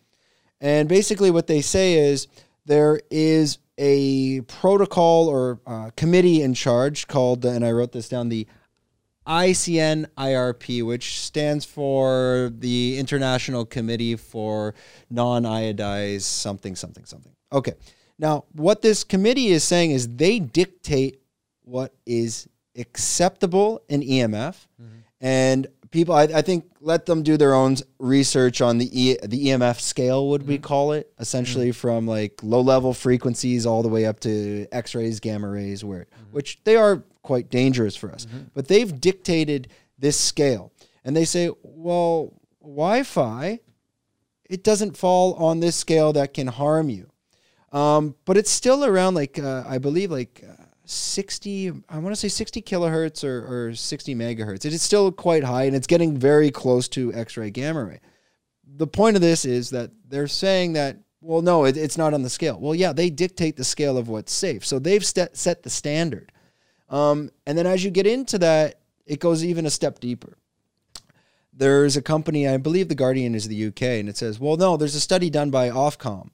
And 0.58 0.88
basically, 0.88 1.30
what 1.30 1.48
they 1.48 1.60
say 1.60 1.94
is 1.94 2.28
there 2.64 3.00
is 3.10 3.58
a 3.76 4.40
protocol 4.42 5.28
or 5.28 5.60
uh, 5.66 5.90
committee 5.96 6.40
in 6.40 6.54
charge 6.54 7.06
called, 7.08 7.44
and 7.44 7.62
I 7.62 7.72
wrote 7.72 7.92
this 7.92 8.08
down, 8.08 8.30
the 8.30 8.46
ICN 9.26 10.06
IRP, 10.16 10.86
which 10.86 11.20
stands 11.20 11.66
for 11.66 12.50
the 12.56 12.96
International 12.96 13.66
Committee 13.66 14.16
for 14.16 14.74
Non 15.10 15.42
Iodized 15.42 16.22
something, 16.22 16.74
something, 16.74 17.04
something. 17.04 17.32
Okay. 17.52 17.74
Now, 18.18 18.44
what 18.52 18.80
this 18.80 19.04
committee 19.04 19.48
is 19.48 19.62
saying 19.62 19.90
is 19.90 20.16
they 20.16 20.38
dictate 20.38 21.20
what 21.64 21.92
is 22.06 22.48
acceptable 22.78 23.82
in 23.88 24.02
EMF. 24.02 24.66
And 25.20 25.66
people, 25.90 26.14
I, 26.14 26.24
I 26.24 26.42
think, 26.42 26.64
let 26.80 27.06
them 27.06 27.22
do 27.22 27.36
their 27.36 27.54
own 27.54 27.76
research 27.98 28.60
on 28.60 28.78
the 28.78 28.88
e, 29.00 29.16
the 29.22 29.46
EMF 29.46 29.80
scale, 29.80 30.28
would 30.28 30.46
we 30.46 30.58
call 30.58 30.92
it? 30.92 31.10
Essentially, 31.18 31.72
from 31.72 32.06
like 32.06 32.40
low 32.42 32.60
level 32.60 32.92
frequencies 32.92 33.64
all 33.66 33.82
the 33.82 33.88
way 33.88 34.04
up 34.04 34.20
to 34.20 34.66
X 34.72 34.94
rays, 34.94 35.20
gamma 35.20 35.48
rays, 35.48 35.82
where 35.84 36.06
which 36.32 36.62
they 36.64 36.76
are 36.76 37.02
quite 37.22 37.50
dangerous 37.50 37.96
for 37.96 38.12
us. 38.12 38.26
But 38.54 38.68
they've 38.68 39.00
dictated 39.00 39.68
this 39.98 40.20
scale, 40.20 40.72
and 41.04 41.16
they 41.16 41.24
say, 41.24 41.50
well, 41.62 42.34
Wi-Fi, 42.60 43.60
it 44.50 44.62
doesn't 44.62 44.96
fall 44.96 45.34
on 45.34 45.60
this 45.60 45.76
scale 45.76 46.12
that 46.12 46.34
can 46.34 46.46
harm 46.46 46.90
you. 46.90 47.08
Um, 47.72 48.14
but 48.24 48.36
it's 48.36 48.50
still 48.50 48.84
around 48.84 49.14
like 49.14 49.38
uh, 49.38 49.64
I 49.66 49.78
believe 49.78 50.10
like 50.10 50.44
uh, 50.48 50.55
60 50.86 51.72
I 51.88 51.98
want 51.98 52.14
to 52.14 52.16
say 52.16 52.28
60 52.28 52.62
kilohertz 52.62 53.24
or, 53.24 53.68
or 53.68 53.74
60 53.74 54.14
megahertz. 54.14 54.64
It 54.64 54.72
is 54.72 54.82
still 54.82 55.12
quite 55.12 55.44
high 55.44 55.64
and 55.64 55.76
it's 55.76 55.86
getting 55.86 56.16
very 56.16 56.50
close 56.50 56.88
to 56.88 57.12
X-ray 57.12 57.50
gamma 57.50 57.84
ray. 57.84 58.00
The 58.76 58.86
point 58.86 59.16
of 59.16 59.22
this 59.22 59.44
is 59.44 59.70
that 59.70 59.90
they're 60.08 60.28
saying 60.28 60.74
that 60.74 60.98
well 61.20 61.42
no 61.42 61.64
it, 61.64 61.76
it's 61.76 61.98
not 61.98 62.14
on 62.14 62.22
the 62.22 62.30
scale. 62.30 62.58
Well 62.60 62.74
yeah 62.74 62.92
they 62.92 63.10
dictate 63.10 63.56
the 63.56 63.64
scale 63.64 63.98
of 63.98 64.08
what's 64.08 64.32
safe. 64.32 64.64
So 64.64 64.78
they've 64.78 65.04
set 65.04 65.36
set 65.36 65.62
the 65.62 65.70
standard. 65.70 66.32
Um, 66.88 67.30
and 67.46 67.58
then 67.58 67.66
as 67.66 67.84
you 67.84 67.90
get 67.90 68.06
into 68.06 68.38
that 68.38 68.80
it 69.06 69.20
goes 69.20 69.44
even 69.44 69.66
a 69.66 69.70
step 69.70 69.98
deeper 69.98 70.38
there's 71.56 71.96
a 71.96 72.02
company, 72.02 72.46
I 72.46 72.58
believe 72.58 72.88
the 72.88 72.94
Guardian 72.94 73.34
is 73.34 73.48
the 73.48 73.66
UK, 73.68 73.82
and 73.82 74.08
it 74.08 74.16
says, 74.16 74.38
well, 74.38 74.56
no, 74.56 74.76
there's 74.76 74.94
a 74.94 75.00
study 75.00 75.30
done 75.30 75.50
by 75.50 75.70
Ofcom. 75.70 76.28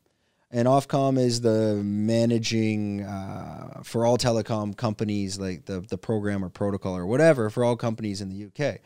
And 0.55 0.69
Ofcom 0.69 1.19
is 1.19 1.41
the 1.41 1.81
managing 1.83 3.03
uh, 3.03 3.81
for 3.83 4.05
all 4.05 4.19
telecom 4.19 4.77
companies, 4.77 5.39
like 5.39 5.65
the, 5.65 5.81
the 5.81 5.97
program 5.97 6.45
or 6.45 6.51
protocol 6.51 6.95
or 6.95 7.07
whatever, 7.07 7.49
for 7.49 7.65
all 7.65 7.75
companies 7.75 8.21
in 8.21 8.29
the 8.29 8.45
UK. 8.45 8.81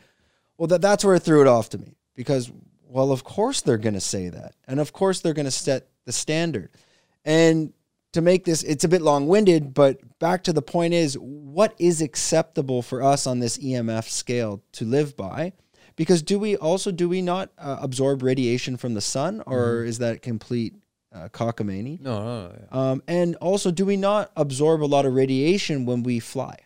Well, 0.57 0.67
that, 0.67 0.81
that's 0.81 1.03
where 1.03 1.15
it 1.15 1.23
threw 1.23 1.41
it 1.41 1.47
off 1.47 1.69
to 1.69 1.77
me 1.77 1.97
because, 2.15 2.49
well, 2.87 3.11
of 3.11 3.25
course 3.25 3.59
they're 3.59 3.77
going 3.77 3.95
to 3.95 4.01
say 4.01 4.29
that. 4.29 4.55
And 4.65 4.79
of 4.79 4.93
course 4.93 5.19
they're 5.19 5.33
going 5.33 5.45
to 5.45 5.51
set 5.51 5.89
the 6.05 6.13
standard. 6.13 6.69
And 7.25 7.73
to 8.13 8.21
make 8.21 8.45
this, 8.45 8.63
it's 8.63 8.85
a 8.85 8.89
bit 8.89 9.01
long 9.01 9.27
winded, 9.27 9.73
but 9.73 9.99
back 10.19 10.45
to 10.45 10.53
the 10.53 10.61
point 10.61 10.93
is 10.93 11.17
what 11.19 11.75
is 11.79 12.01
acceptable 12.01 12.81
for 12.81 13.03
us 13.03 13.27
on 13.27 13.39
this 13.39 13.57
EMF 13.57 14.07
scale 14.07 14.63
to 14.71 14.85
live 14.85 15.17
by? 15.17 15.51
Because 15.97 16.21
do 16.21 16.39
we 16.39 16.55
also, 16.55 16.91
do 16.91 17.09
we 17.09 17.21
not 17.21 17.49
uh, 17.57 17.77
absorb 17.81 18.23
radiation 18.23 18.77
from 18.77 18.93
the 18.93 19.01
sun 19.01 19.43
or 19.45 19.83
is 19.83 19.97
that 19.97 20.21
complete 20.21 20.73
uh, 21.13 21.29
cockamamie? 21.29 21.99
No, 22.01 22.23
no, 22.23 22.47
no. 22.49 22.55
Yeah. 22.59 22.65
Um, 22.91 23.03
and 23.07 23.35
also, 23.37 23.71
do 23.71 23.85
we 23.85 23.97
not 23.97 24.31
absorb 24.35 24.83
a 24.83 24.85
lot 24.85 25.05
of 25.05 25.13
radiation 25.13 25.85
when 25.85 26.03
we 26.03 26.19
fly? 26.19 26.57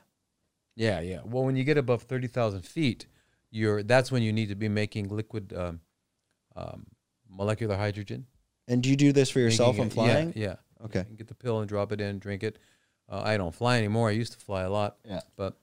yeah, 0.75 0.99
yeah. 1.01 1.19
Well, 1.25 1.43
when 1.43 1.55
you 1.55 1.63
get 1.63 1.77
above 1.77 2.03
thirty 2.03 2.27
thousand 2.27 2.61
feet, 2.65 3.05
you're 3.51 3.83
that's 3.83 4.11
when 4.11 4.23
you 4.23 4.31
need 4.33 4.49
to 4.49 4.55
be 4.55 4.69
making 4.69 5.09
liquid 5.09 5.53
um, 5.53 5.81
um, 6.55 6.85
molecular 7.29 7.75
hydrogen. 7.77 8.25
And 8.67 8.81
do 8.81 8.89
you 8.89 8.95
do 8.95 9.11
this 9.11 9.29
for 9.29 9.39
yourself 9.39 9.77
making 9.77 9.95
when 9.97 10.05
it- 10.05 10.09
yeah, 10.09 10.13
flying? 10.15 10.33
Yeah. 10.35 10.55
Okay. 10.85 10.99
You 10.99 11.05
can 11.05 11.15
get 11.15 11.27
the 11.27 11.35
pill 11.35 11.59
and 11.59 11.69
drop 11.69 11.91
it 11.91 12.01
in, 12.01 12.17
drink 12.19 12.43
it. 12.43 12.57
Uh, 13.09 13.21
I 13.23 13.37
don't 13.37 13.53
fly 13.53 13.77
anymore. 13.77 14.07
I 14.09 14.13
used 14.13 14.33
to 14.33 14.39
fly 14.39 14.63
a 14.63 14.69
lot. 14.69 14.97
Yeah. 15.05 15.19
But 15.35 15.57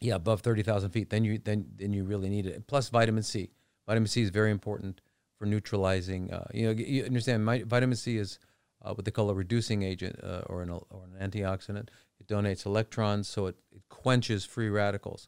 yeah, 0.00 0.16
above 0.16 0.40
thirty 0.42 0.62
thousand 0.62 0.90
feet, 0.90 1.10
then 1.10 1.24
you 1.24 1.38
then 1.38 1.66
then 1.76 1.92
you 1.92 2.04
really 2.04 2.28
need 2.28 2.46
it. 2.46 2.66
Plus 2.66 2.88
vitamin 2.88 3.22
C. 3.22 3.50
Vitamin 3.86 4.08
C 4.08 4.20
is 4.22 4.30
very 4.30 4.50
important 4.50 5.00
for 5.40 5.46
neutralizing. 5.46 6.30
Uh, 6.30 6.46
you 6.52 6.66
know, 6.66 6.72
you 6.72 7.02
understand. 7.04 7.44
My, 7.44 7.62
vitamin 7.62 7.96
C 7.96 8.18
is 8.18 8.38
uh, 8.82 8.92
what 8.92 9.06
they 9.06 9.10
call 9.10 9.30
a 9.30 9.34
reducing 9.34 9.82
agent 9.82 10.20
uh, 10.22 10.42
or 10.46 10.62
an 10.62 10.68
or 10.68 10.84
an 10.92 11.30
antioxidant. 11.30 11.88
It 12.20 12.28
donates 12.28 12.66
electrons, 12.66 13.26
so 13.26 13.46
it, 13.46 13.56
it 13.72 13.82
quenches 13.88 14.44
free 14.44 14.68
radicals. 14.68 15.26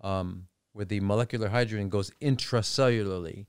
Um, 0.00 0.46
where 0.72 0.86
the 0.86 1.00
molecular 1.00 1.48
hydrogen 1.48 1.90
goes 1.90 2.10
intracellularly 2.22 3.46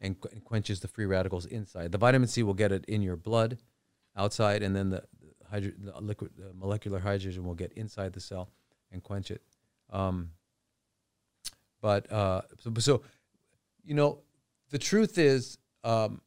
and, 0.00 0.20
qu- 0.20 0.28
and 0.32 0.44
quenches 0.44 0.80
the 0.80 0.88
free 0.88 1.06
radicals 1.06 1.46
inside. 1.46 1.92
The 1.92 1.98
vitamin 1.98 2.28
C 2.28 2.42
will 2.42 2.54
get 2.54 2.72
it 2.72 2.84
in 2.86 3.02
your 3.02 3.16
blood, 3.16 3.56
outside, 4.16 4.62
and 4.62 4.74
then 4.74 4.90
the, 4.90 5.04
the, 5.20 5.48
hydro, 5.48 5.72
the 5.78 6.00
liquid 6.00 6.32
the 6.36 6.52
molecular 6.52 6.98
hydrogen 6.98 7.44
will 7.44 7.54
get 7.54 7.72
inside 7.74 8.12
the 8.12 8.20
cell 8.20 8.50
and 8.92 9.02
quench 9.02 9.30
it. 9.30 9.42
Um, 9.90 10.32
but 11.80 12.10
uh, 12.12 12.42
so, 12.58 12.72
so, 12.78 13.02
you 13.84 13.94
know, 13.94 14.18
the 14.70 14.78
truth 14.78 15.18
is, 15.18 15.58
um, 15.84 16.20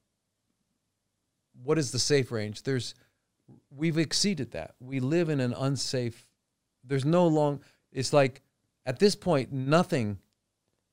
what 1.63 1.77
is 1.77 1.91
the 1.91 1.99
safe 1.99 2.31
range? 2.31 2.63
There's, 2.63 2.93
we've 3.75 3.97
exceeded 3.97 4.51
that. 4.51 4.75
We 4.79 4.99
live 4.99 5.29
in 5.29 5.39
an 5.39 5.53
unsafe. 5.53 6.25
There's 6.83 7.05
no 7.05 7.27
long. 7.27 7.61
It's 7.91 8.13
like 8.13 8.41
at 8.85 8.99
this 8.99 9.15
point, 9.15 9.51
nothing. 9.51 10.19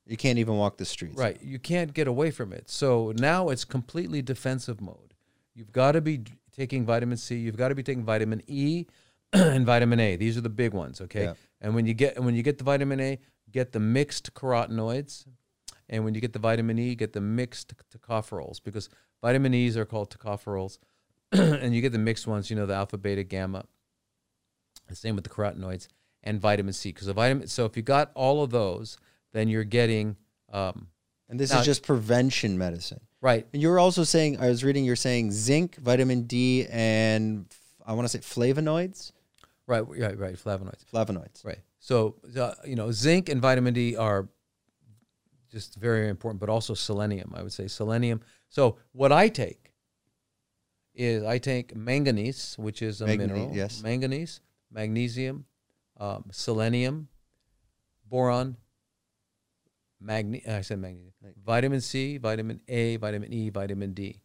You 0.05 0.17
can't 0.17 0.39
even 0.39 0.55
walk 0.55 0.77
the 0.77 0.85
streets. 0.85 1.17
Right. 1.17 1.41
You 1.41 1.59
can't 1.59 1.93
get 1.93 2.07
away 2.07 2.31
from 2.31 2.53
it. 2.53 2.69
So 2.69 3.13
now 3.17 3.49
it's 3.49 3.65
completely 3.65 4.21
defensive 4.21 4.81
mode. 4.81 5.13
You've 5.53 5.71
got 5.71 5.93
to 5.93 6.01
be 6.01 6.23
taking 6.55 6.85
vitamin 6.85 7.17
C. 7.17 7.35
You've 7.37 7.57
got 7.57 7.69
to 7.69 7.75
be 7.75 7.83
taking 7.83 8.03
vitamin 8.03 8.41
E 8.47 8.85
and 9.33 9.65
vitamin 9.65 9.99
A. 9.99 10.15
These 10.15 10.37
are 10.37 10.41
the 10.41 10.49
big 10.49 10.73
ones. 10.73 11.01
Okay. 11.01 11.25
Yeah. 11.25 11.33
And 11.59 11.75
when 11.75 11.85
you 11.85 11.93
get 11.93 12.21
when 12.21 12.35
you 12.35 12.43
get 12.43 12.57
the 12.57 12.63
vitamin 12.63 12.99
A, 12.99 13.19
get 13.51 13.71
the 13.71 13.79
mixed 13.79 14.33
carotenoids, 14.33 15.25
and 15.91 16.03
when 16.03 16.15
you 16.15 16.21
get 16.21 16.33
the 16.33 16.39
vitamin 16.39 16.79
E, 16.79 16.95
get 16.95 17.13
the 17.13 17.21
mixed 17.21 17.73
tocopherols 17.95 18.59
because 18.63 18.89
vitamin 19.21 19.53
E's 19.53 19.77
are 19.77 19.85
called 19.85 20.09
tocopherols, 20.09 20.79
and 21.31 21.75
you 21.75 21.81
get 21.81 21.91
the 21.91 21.99
mixed 21.99 22.25
ones. 22.25 22.49
You 22.49 22.55
know 22.55 22.65
the 22.65 22.73
alpha, 22.73 22.97
beta, 22.97 23.23
gamma. 23.23 23.65
The 24.87 24.95
same 24.95 25.15
with 25.15 25.23
the 25.23 25.29
carotenoids 25.29 25.87
and 26.23 26.39
vitamin 26.41 26.73
C 26.73 26.89
because 26.89 27.07
the 27.07 27.13
vitamin. 27.13 27.47
So 27.47 27.65
if 27.65 27.77
you 27.77 27.83
got 27.83 28.11
all 28.15 28.41
of 28.43 28.49
those, 28.49 28.97
then 29.33 29.47
you're 29.47 29.63
getting 29.63 30.15
um, 30.51 30.87
And 31.29 31.39
this 31.39 31.51
Now- 31.51 31.59
is 31.59 31.65
just 31.65 31.83
prevention 31.83 32.57
medicine. 32.57 32.99
right. 33.21 33.47
And 33.53 33.61
you 33.61 33.69
were 33.69 33.79
also 33.79 34.03
saying, 34.03 34.39
I 34.41 34.47
was 34.49 34.63
reading, 34.65 34.83
you're 34.83 34.97
saying 34.97 35.31
zinc, 35.31 35.75
vitamin 35.77 36.23
D, 36.23 36.65
and 36.69 37.45
I 37.85 37.93
want 37.93 38.05
to 38.05 38.09
say 38.09 38.19
flavonoids? 38.19 39.11
Right, 39.67 39.87
right, 39.87 40.17
right. 40.19 40.35
Flavonoids. 40.35 40.83
Flavonoids. 40.93 41.45
Right. 41.45 41.59
So, 41.79 42.15
uh, 42.37 42.53
you 42.65 42.75
know, 42.75 42.91
zinc 42.91 43.29
and 43.29 43.41
vitamin 43.41 43.73
D 43.73 43.95
are 43.95 44.27
just 45.51 45.75
very 45.75 46.07
important, 46.09 46.39
but 46.39 46.49
also 46.49 46.73
selenium. 46.73 47.33
I 47.35 47.43
would 47.43 47.53
say 47.53 47.67
selenium. 47.67 48.21
So, 48.49 48.77
what 48.93 49.11
I 49.11 49.27
take 49.27 49.73
is 50.93 51.23
I 51.23 51.37
take 51.37 51.75
manganese, 51.75 52.55
which 52.57 52.81
is 52.81 53.01
a 53.01 53.07
Manganese, 53.07 53.31
mineral. 53.33 53.55
yes. 53.55 53.83
Manganese, 53.83 54.41
magnesium, 54.71 55.45
um, 55.97 56.25
selenium, 56.31 57.07
boron, 58.07 58.57
magne- 59.99 60.45
I 60.47 60.61
said 60.61 60.79
magnesium, 60.79 61.13
vitamin 61.43 61.81
C, 61.81 62.17
vitamin 62.17 62.61
A, 62.67 62.97
vitamin 62.97 63.31
E, 63.33 63.49
vitamin 63.49 63.93
D, 63.93 64.21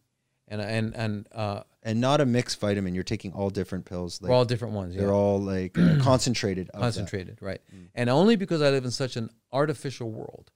and 0.47 0.61
and 0.61 0.95
and 0.95 1.27
uh, 1.33 1.63
And 1.83 2.01
not 2.01 2.19
a 2.21 2.25
mixed 2.25 2.59
vitamin. 2.59 2.93
You're 2.95 3.03
taking 3.03 3.31
all 3.33 3.49
different 3.49 3.85
pills. 3.85 4.21
Like, 4.21 4.31
all 4.31 4.45
different 4.45 4.73
ones. 4.73 4.95
they're 4.95 5.07
yeah. 5.07 5.13
all 5.13 5.39
like 5.39 5.77
uh, 5.77 5.97
concentrated. 6.01 6.69
of 6.69 6.79
that. 6.79 6.81
concentrated, 6.81 7.37
right? 7.41 7.61
And 7.95 8.09
only 8.09 8.35
because 8.35 8.61
I 8.61 8.69
live 8.71 8.85
in 8.85 8.91
such 8.91 9.15
an 9.15 9.29
artificial 9.51 10.09
world. 10.11 10.51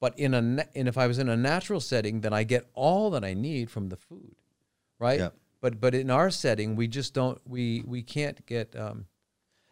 But 0.00 0.18
in 0.18 0.34
a 0.34 0.38
and 0.74 0.88
if 0.88 0.98
I 0.98 1.06
was 1.06 1.18
in 1.18 1.28
a 1.28 1.36
natural 1.36 1.80
setting, 1.80 2.20
then 2.20 2.32
I 2.32 2.44
get 2.44 2.68
all 2.74 3.10
that 3.10 3.24
I 3.24 3.34
need 3.34 3.70
from 3.70 3.88
the 3.88 3.96
food, 3.96 4.36
right? 4.98 5.18
Yeah. 5.18 5.28
But 5.60 5.80
but 5.80 5.94
in 5.94 6.10
our 6.10 6.30
setting, 6.30 6.76
we 6.76 6.86
just 6.86 7.14
don't 7.14 7.40
we 7.46 7.82
we 7.86 8.02
can't 8.02 8.44
get 8.46 8.76
um, 8.76 9.06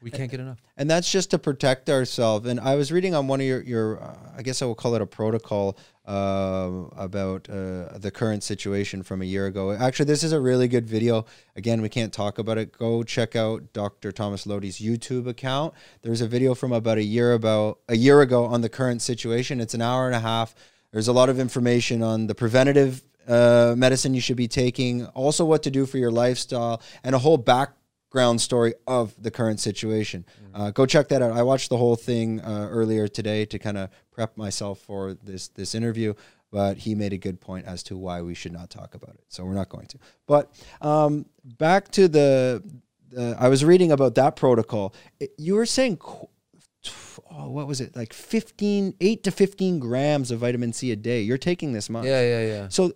we 0.05 0.11
can't 0.11 0.31
get 0.31 0.39
enough. 0.39 0.63
and 0.77 0.89
that's 0.89 1.11
just 1.11 1.31
to 1.31 1.39
protect 1.39 1.89
ourselves. 1.89 2.47
And 2.47 2.61
I 2.61 2.75
was 2.75 2.93
reading 2.93 3.15
on 3.15 3.27
one 3.27 3.41
of 3.41 3.47
your, 3.47 3.63
your 3.63 4.03
uh, 4.03 4.15
I 4.37 4.43
guess 4.43 4.61
I 4.61 4.67
will 4.67 4.75
call 4.75 4.95
it 4.95 5.01
a 5.01 5.07
protocol 5.07 5.79
uh, 6.07 6.71
about 6.97 7.49
uh, 7.49 7.97
the 7.97 8.13
current 8.15 8.43
situation 8.43 9.03
from 9.03 9.23
a 9.23 9.25
year 9.25 9.47
ago. 9.47 9.73
Actually, 9.73 10.05
this 10.05 10.23
is 10.23 10.33
a 10.33 10.41
really 10.41 10.69
good 10.69 10.87
video. 10.87 11.25
Again, 11.57 11.81
we 11.81 11.89
can't 11.89 12.13
talk 12.13 12.39
about 12.39 12.59
it. 12.59 12.77
Go 12.77 13.03
check 13.03 13.35
out 13.35 13.73
Dr. 13.73 14.13
Thomas 14.13 14.47
Lodi's 14.47 14.79
YouTube 14.79 15.27
account. 15.27 15.73
There's 16.03 16.21
a 16.21 16.29
video 16.29 16.55
from 16.55 16.73
about 16.73 16.99
a 16.99 17.03
year 17.03 17.33
about 17.33 17.79
a 17.89 17.97
year 17.97 18.21
ago 18.21 18.45
on 18.45 18.61
the 18.61 18.69
current 18.69 19.01
situation. 19.01 19.59
It's 19.59 19.73
an 19.73 19.81
hour 19.81 20.07
and 20.07 20.15
a 20.15 20.21
half. 20.21 20.55
There's 20.93 21.09
a 21.09 21.15
lot 21.15 21.31
of 21.31 21.41
information 21.41 22.03
on 22.03 22.27
the 22.27 22.35
preventative 22.35 23.03
uh, 23.27 23.75
medicine 23.77 24.13
you 24.13 24.21
should 24.21 24.37
be 24.37 24.49
taking, 24.49 25.07
also 25.07 25.47
what 25.47 25.63
to 25.63 25.71
do 25.71 25.87
for 25.87 25.97
your 25.97 26.11
lifestyle, 26.11 26.83
and 27.03 27.15
a 27.15 27.19
whole 27.19 27.39
back 27.39 27.73
background 28.15 28.41
story 28.41 28.75
of 28.87 29.13
the 29.21 29.31
current 29.31 29.59
situation. 29.59 30.25
Uh, 30.55 30.71
go 30.71 30.87
check 30.87 31.09
that 31.09 31.21
out. 31.21 31.33
I 31.33 31.43
watched 31.43 31.69
the 31.69 31.77
whole 31.77 31.97
thing 31.97 32.41
uh, 32.41 32.69
earlier 32.71 33.09
today 33.09 33.45
to 33.47 33.59
kind 33.59 33.77
of 33.77 33.91
prep 34.13 34.37
myself 34.37 34.79
for 34.79 35.15
this 35.25 35.49
this 35.49 35.75
interview. 35.75 36.15
But 36.53 36.77
he 36.79 36.95
made 36.95 37.13
a 37.13 37.19
good 37.19 37.41
point 37.41 37.67
as 37.67 37.83
to 37.85 37.97
why 37.97 38.23
we 38.23 38.35
should 38.35 38.53
not 38.53 38.71
talk 38.71 38.95
about 38.95 39.17
it. 39.17 39.25
So 39.29 39.45
we're 39.45 39.55
not 39.55 39.69
going 39.69 39.87
to. 39.89 39.99
But 40.29 40.53
um, 40.81 41.27
back 41.45 41.91
to 41.93 42.07
the, 42.07 42.63
the, 43.11 43.35
I 43.37 43.49
was 43.49 43.65
reading 43.65 43.91
about 43.91 44.15
that 44.15 44.37
protocol. 44.37 44.95
It- 45.19 45.33
you 45.37 45.57
were 45.57 45.67
saying, 45.67 45.97
qu- 45.97 46.29
oh, 47.33 47.51
what 47.51 47.67
was 47.67 47.81
it? 47.81 47.97
Like 47.97 48.13
15, 48.13 48.95
8 49.01 49.25
to 49.25 49.31
15 49.33 49.81
grams 49.81 50.31
of 50.31 50.39
vitamin 50.39 50.73
C 50.73 50.93
a 50.93 50.97
day. 50.97 51.23
You're 51.23 51.39
taking 51.39 51.73
this 51.73 51.91
much. 51.91 52.05
Yeah, 52.05 52.23
yeah, 52.23 52.47
yeah. 52.47 52.69
So, 52.69 52.93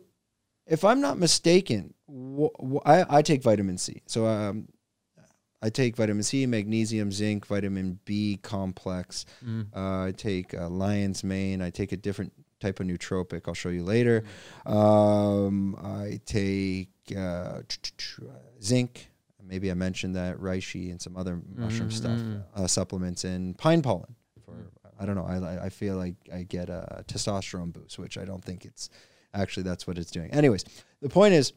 if 0.69 0.85
I'm 0.85 1.01
not 1.01 1.19
mistaken, 1.19 1.95
wh- 2.09 2.55
wh- 2.63 2.87
I, 2.89 3.05
I 3.19 3.23
take 3.23 3.43
vitamin 3.43 3.77
C. 3.79 4.03
So, 4.07 4.25
um, 4.27 4.69
I 5.61 5.71
take 5.71 5.97
vitamin 5.97 6.23
C, 6.23 6.47
magnesium, 6.47 7.11
zinc, 7.11 7.47
vitamin 7.47 7.99
B 8.05 8.39
complex. 8.43 9.27
Mm. 9.45 9.67
Uh, 9.75 10.05
I 10.07 10.13
take 10.17 10.55
uh, 10.55 10.69
lion's 10.69 11.25
mane. 11.25 11.61
I 11.61 11.71
take 11.71 11.91
a 11.93 11.97
different 11.97 12.33
type 12.61 12.79
of 12.81 12.87
nootropic. 12.87 13.43
I'll 13.49 13.55
show 13.55 13.69
you 13.69 13.83
later. 13.85 14.23
Um, 14.67 15.75
I 15.83 16.21
take 16.25 16.91
uh, 17.17 17.63
zinc.Maybe 18.63 19.71
I 19.71 19.75
mentioned 19.75 20.17
that 20.17 20.37
reishi 20.39 20.91
and 20.91 21.01
some 21.01 21.17
other 21.17 21.41
mushroom 21.55 21.91
stuff, 21.91 22.19
Mhm. 22.19 22.43
uh, 22.55 22.67
supplements, 22.67 23.25
and 23.25 23.57
pine 23.57 23.83
pollen. 23.83 24.15
For 24.45 24.71
I 25.01 25.07
don't 25.07 25.15
know. 25.17 25.25
I 25.25 25.67
I 25.67 25.69
feel 25.69 25.97
like 25.97 26.15
I 26.33 26.43
get 26.43 26.69
a 26.69 27.05
testosterone 27.07 27.73
boost, 27.73 27.99
which 27.99 28.19
I 28.19 28.25
don't 28.25 28.45
think 28.45 28.65
it's 28.65 28.91
actually 29.35 29.63
that's 29.63 29.87
what 29.87 29.99
it's 29.99 30.11
doing. 30.11 30.31
Anyways, 30.33 30.65
the 31.01 31.09
point 31.09 31.35
is 31.35 31.53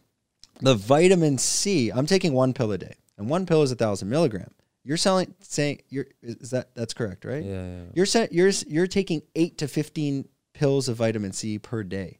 the 0.62 0.76
vitamin 0.76 1.38
C. 1.38 1.90
I'm 1.92 2.06
taking 2.06 2.34
one 2.34 2.54
pill 2.54 2.72
a 2.72 2.78
day, 2.78 2.96
and 3.22 3.30
one 3.30 3.46
pill 3.46 3.62
is 3.64 3.72
a 3.72 3.76
thousand 3.76 4.10
milligram. 4.10 4.52
You're 4.84 4.98
selling 4.98 5.34
saying 5.42 5.82
you're 5.90 6.08
is 6.22 6.50
that 6.50 6.74
that's 6.76 6.94
correct, 6.94 7.24
right? 7.24 7.44
Yeah, 7.44 7.66
yeah. 7.66 7.82
You're 7.94 8.06
sa- 8.08 8.28
you're 8.32 8.50
you're 8.68 8.88
taking 8.88 9.22
eight 9.36 9.58
to 9.60 9.68
fifteen 9.68 10.28
pills 10.54 10.90
of 10.90 10.98
vitamin 10.98 11.32
C 11.32 11.60
per 11.60 11.84
day. 11.84 12.18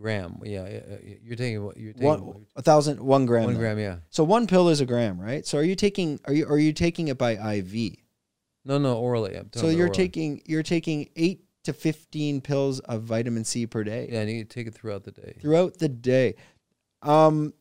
Gram. 0.00 0.40
Yeah. 0.42 0.80
You're 1.22 1.36
taking 1.36 1.62
what 1.64 1.76
you're 1.76 1.92
taking. 1.92 2.06
One 2.08 2.46
a 2.56 2.62
thousand 2.62 3.00
one 3.00 3.26
gram. 3.26 3.44
one 3.44 3.54
gram. 3.56 3.78
Yeah. 3.78 3.96
So 4.10 4.24
one 4.24 4.46
pill 4.46 4.68
is 4.70 4.80
a 4.80 4.86
gram, 4.86 5.20
right? 5.20 5.46
So 5.46 5.58
are 5.58 5.62
you 5.62 5.74
taking 5.76 6.18
are 6.24 6.32
you 6.32 6.46
are 6.48 6.58
you 6.58 6.72
taking 6.72 7.08
it 7.08 7.18
by 7.18 7.32
IV? 7.56 7.96
No, 8.64 8.78
no, 8.78 8.96
orally. 8.98 9.36
I'm 9.36 9.50
So 9.54 9.68
you're 9.68 9.82
orally. 9.86 9.94
taking 9.94 10.42
you're 10.46 10.62
taking 10.62 11.10
eight 11.16 11.44
to 11.64 11.72
fifteen 11.72 12.40
pills 12.40 12.80
of 12.80 13.02
vitamin 13.02 13.44
C 13.44 13.66
per 13.66 13.84
day 13.84 14.08
Yeah, 14.10 14.22
and 14.22 14.30
you 14.30 14.44
take 14.44 14.66
it 14.66 14.74
throughout 14.74 15.04
the 15.04 15.12
day. 15.12 15.36
throughout 15.40 15.78
the 15.78 15.88
day. 15.90 16.34
Um, 17.02 17.54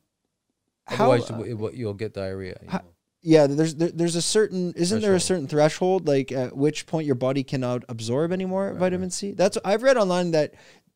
how? 0.90 1.12
Otherwise, 1.12 1.32
uh, 1.32 1.42
it 1.44 1.76
you'll 1.76 1.94
get 1.94 2.14
diarrhea. 2.14 2.58
you 2.62 2.70
how- 2.70 2.84
yeah, 3.22 3.48
there's 3.48 3.76
there, 3.76 3.90
there's 3.90 4.16
a 4.16 4.22
certain 4.22 4.74
isn't 4.76 5.02
there 5.02 5.14
a 5.16 5.20
certain 5.20 5.48
threshold 5.48 6.08
like 6.08 6.32
at 6.32 6.56
which 6.56 6.86
point 6.86 7.06
your 7.06 7.16
body 7.16 7.44
cannot 7.44 7.84
absorb 7.90 8.32
any 8.32 8.46
more 8.46 8.70
Right, 8.72 8.80
vitamin 8.80 9.10
C? 9.10 9.34
That's 9.34 9.58
I've 9.66 9.84
read 9.84 9.98
online 9.98 10.32
that 10.32 10.54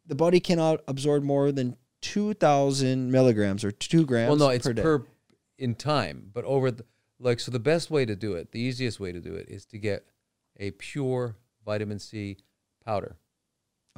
the 0.08 0.16
body 0.16 0.40
cannot 0.40 0.82
absorb 0.88 1.24
more 1.24 1.52
than 1.52 1.76
two 2.02 2.34
thousand 2.34 3.12
milligrams 3.12 3.64
or 3.64 3.72
two 3.72 4.06
grams. 4.06 4.30
Well, 4.30 4.38
no, 4.38 4.50
it's 4.50 4.66
per 4.66 4.74
per 4.74 5.06
in 5.58 5.76
time, 5.76 6.30
but 6.34 6.46
over 6.46 6.72
the 6.72 6.86
like. 7.20 7.42
So 7.42 7.52
the 7.52 7.60
best 7.60 7.92
way 7.92 8.06
to 8.06 8.16
do 8.16 8.34
it, 8.36 8.52
the 8.54 8.60
easiest 8.60 9.00
way 9.02 9.12
to 9.12 9.20
do 9.20 9.34
it, 9.36 9.48
is 9.50 9.66
to 9.68 9.78
get 9.78 10.06
a 10.58 10.72
pure 10.72 11.36
vitamin 11.66 12.00
C 12.00 12.38
powder. 12.86 13.18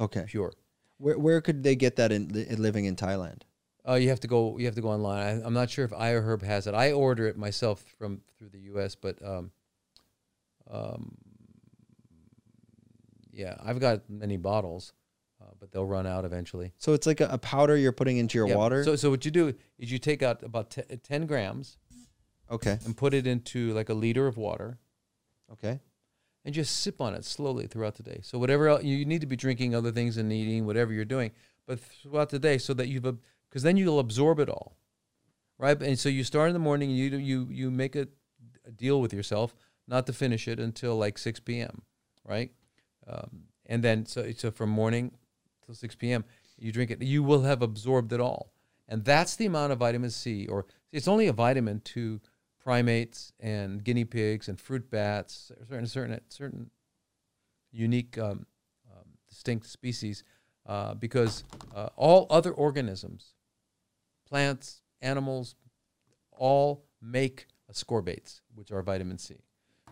okay. 0.00 0.24
Pure. 0.26 0.52
Where 0.98 1.18
where 1.18 1.40
could 1.40 1.62
they 1.62 1.76
get 1.76 1.96
that 1.96 2.10
in 2.10 2.28
living 2.58 2.86
in 2.86 2.96
Thailand? 2.96 3.42
Uh, 3.88 3.94
you 3.94 4.08
have 4.08 4.20
to 4.20 4.26
go. 4.28 4.58
You 4.58 4.66
have 4.66 4.74
to 4.74 4.80
go 4.80 4.88
online. 4.88 5.26
I, 5.42 5.46
I'm 5.46 5.54
not 5.54 5.70
sure 5.70 5.84
if 5.84 5.92
iHerb 5.92 6.42
has 6.42 6.66
it. 6.66 6.74
I 6.74 6.92
order 6.92 7.26
it 7.28 7.36
myself 7.36 7.84
from 7.98 8.20
through 8.38 8.48
the 8.48 8.58
U.S., 8.60 8.94
but 8.96 9.16
um, 9.24 9.52
um, 10.70 11.16
yeah, 13.32 13.56
I've 13.62 13.78
got 13.78 14.08
many 14.08 14.36
bottles, 14.36 14.92
uh, 15.40 15.50
but 15.60 15.70
they'll 15.70 15.86
run 15.86 16.06
out 16.06 16.24
eventually. 16.24 16.72
So 16.78 16.94
it's 16.94 17.06
like 17.06 17.20
a, 17.20 17.28
a 17.30 17.38
powder 17.38 17.76
you're 17.76 17.92
putting 17.92 18.16
into 18.16 18.38
your 18.38 18.48
Yeah, 18.48 18.56
water. 18.56 18.82
So, 18.82 18.96
so 18.96 19.10
what 19.10 19.24
you 19.24 19.30
do 19.30 19.54
is 19.78 19.92
you 19.92 19.98
take 19.98 20.22
out 20.22 20.42
about 20.42 20.70
te- 20.70 20.82
10 20.82 21.26
grams 21.26 21.76
okay. 22.50 22.78
and 22.84 22.96
put 22.96 23.14
it 23.14 23.26
into 23.26 23.72
like 23.74 23.88
a 23.88 23.94
liter 23.94 24.26
of 24.26 24.36
water, 24.36 24.78
Okay. 25.52 25.78
and 26.44 26.54
just 26.54 26.80
sip 26.80 27.00
on 27.00 27.14
it 27.14 27.24
slowly 27.24 27.66
throughout 27.66 27.94
the 27.96 28.02
day. 28.02 28.20
So 28.22 28.38
whatever 28.38 28.68
else, 28.68 28.82
you 28.82 29.04
need 29.04 29.20
to 29.20 29.26
be 29.26 29.36
drinking 29.36 29.74
other 29.74 29.92
things 29.92 30.16
and 30.16 30.32
eating 30.32 30.66
whatever 30.66 30.92
you're 30.92 31.04
doing, 31.04 31.30
but 31.66 31.78
throughout 31.78 32.30
the 32.30 32.38
day, 32.38 32.58
so 32.58 32.74
that 32.74 32.88
you've 32.88 33.18
because 33.56 33.62
then 33.62 33.78
you'll 33.78 34.00
absorb 34.00 34.38
it 34.38 34.50
all, 34.50 34.76
right? 35.56 35.82
And 35.82 35.98
so 35.98 36.10
you 36.10 36.24
start 36.24 36.50
in 36.50 36.52
the 36.52 36.58
morning, 36.58 36.90
and 36.90 36.98
you 36.98 37.16
you 37.16 37.48
you 37.50 37.70
make 37.70 37.96
a, 37.96 38.06
a 38.66 38.70
deal 38.70 39.00
with 39.00 39.14
yourself 39.14 39.56
not 39.88 40.04
to 40.08 40.12
finish 40.12 40.46
it 40.46 40.60
until 40.60 40.94
like 40.98 41.16
6 41.16 41.40
p.m., 41.40 41.80
right? 42.22 42.52
Um, 43.06 43.44
and 43.64 43.82
then 43.82 44.04
so 44.04 44.30
so 44.32 44.50
from 44.50 44.68
morning 44.68 45.12
till 45.64 45.74
6 45.74 45.94
p.m. 45.94 46.26
you 46.58 46.70
drink 46.70 46.90
it, 46.90 47.00
you 47.00 47.22
will 47.22 47.44
have 47.44 47.62
absorbed 47.62 48.12
it 48.12 48.20
all, 48.20 48.52
and 48.90 49.06
that's 49.06 49.36
the 49.36 49.46
amount 49.46 49.72
of 49.72 49.78
vitamin 49.78 50.10
C, 50.10 50.46
or 50.48 50.66
it's 50.92 51.08
only 51.08 51.26
a 51.26 51.32
vitamin 51.32 51.80
to 51.94 52.20
primates 52.62 53.32
and 53.40 53.82
guinea 53.82 54.04
pigs 54.04 54.50
and 54.50 54.60
fruit 54.60 54.90
bats, 54.90 55.50
certain 55.66 55.86
certain 55.86 56.20
certain 56.28 56.70
unique 57.72 58.18
um, 58.18 58.44
um, 58.92 59.06
distinct 59.30 59.64
species, 59.64 60.24
uh, 60.66 60.92
because 60.92 61.42
uh, 61.74 61.88
all 61.96 62.26
other 62.28 62.52
organisms, 62.52 63.32
plants, 64.28 64.82
animals, 65.00 65.54
all 66.32 66.84
make 67.00 67.46
ascorbates, 67.72 68.40
which 68.54 68.70
are 68.72 68.82
vitamin 68.82 69.18
C. 69.18 69.36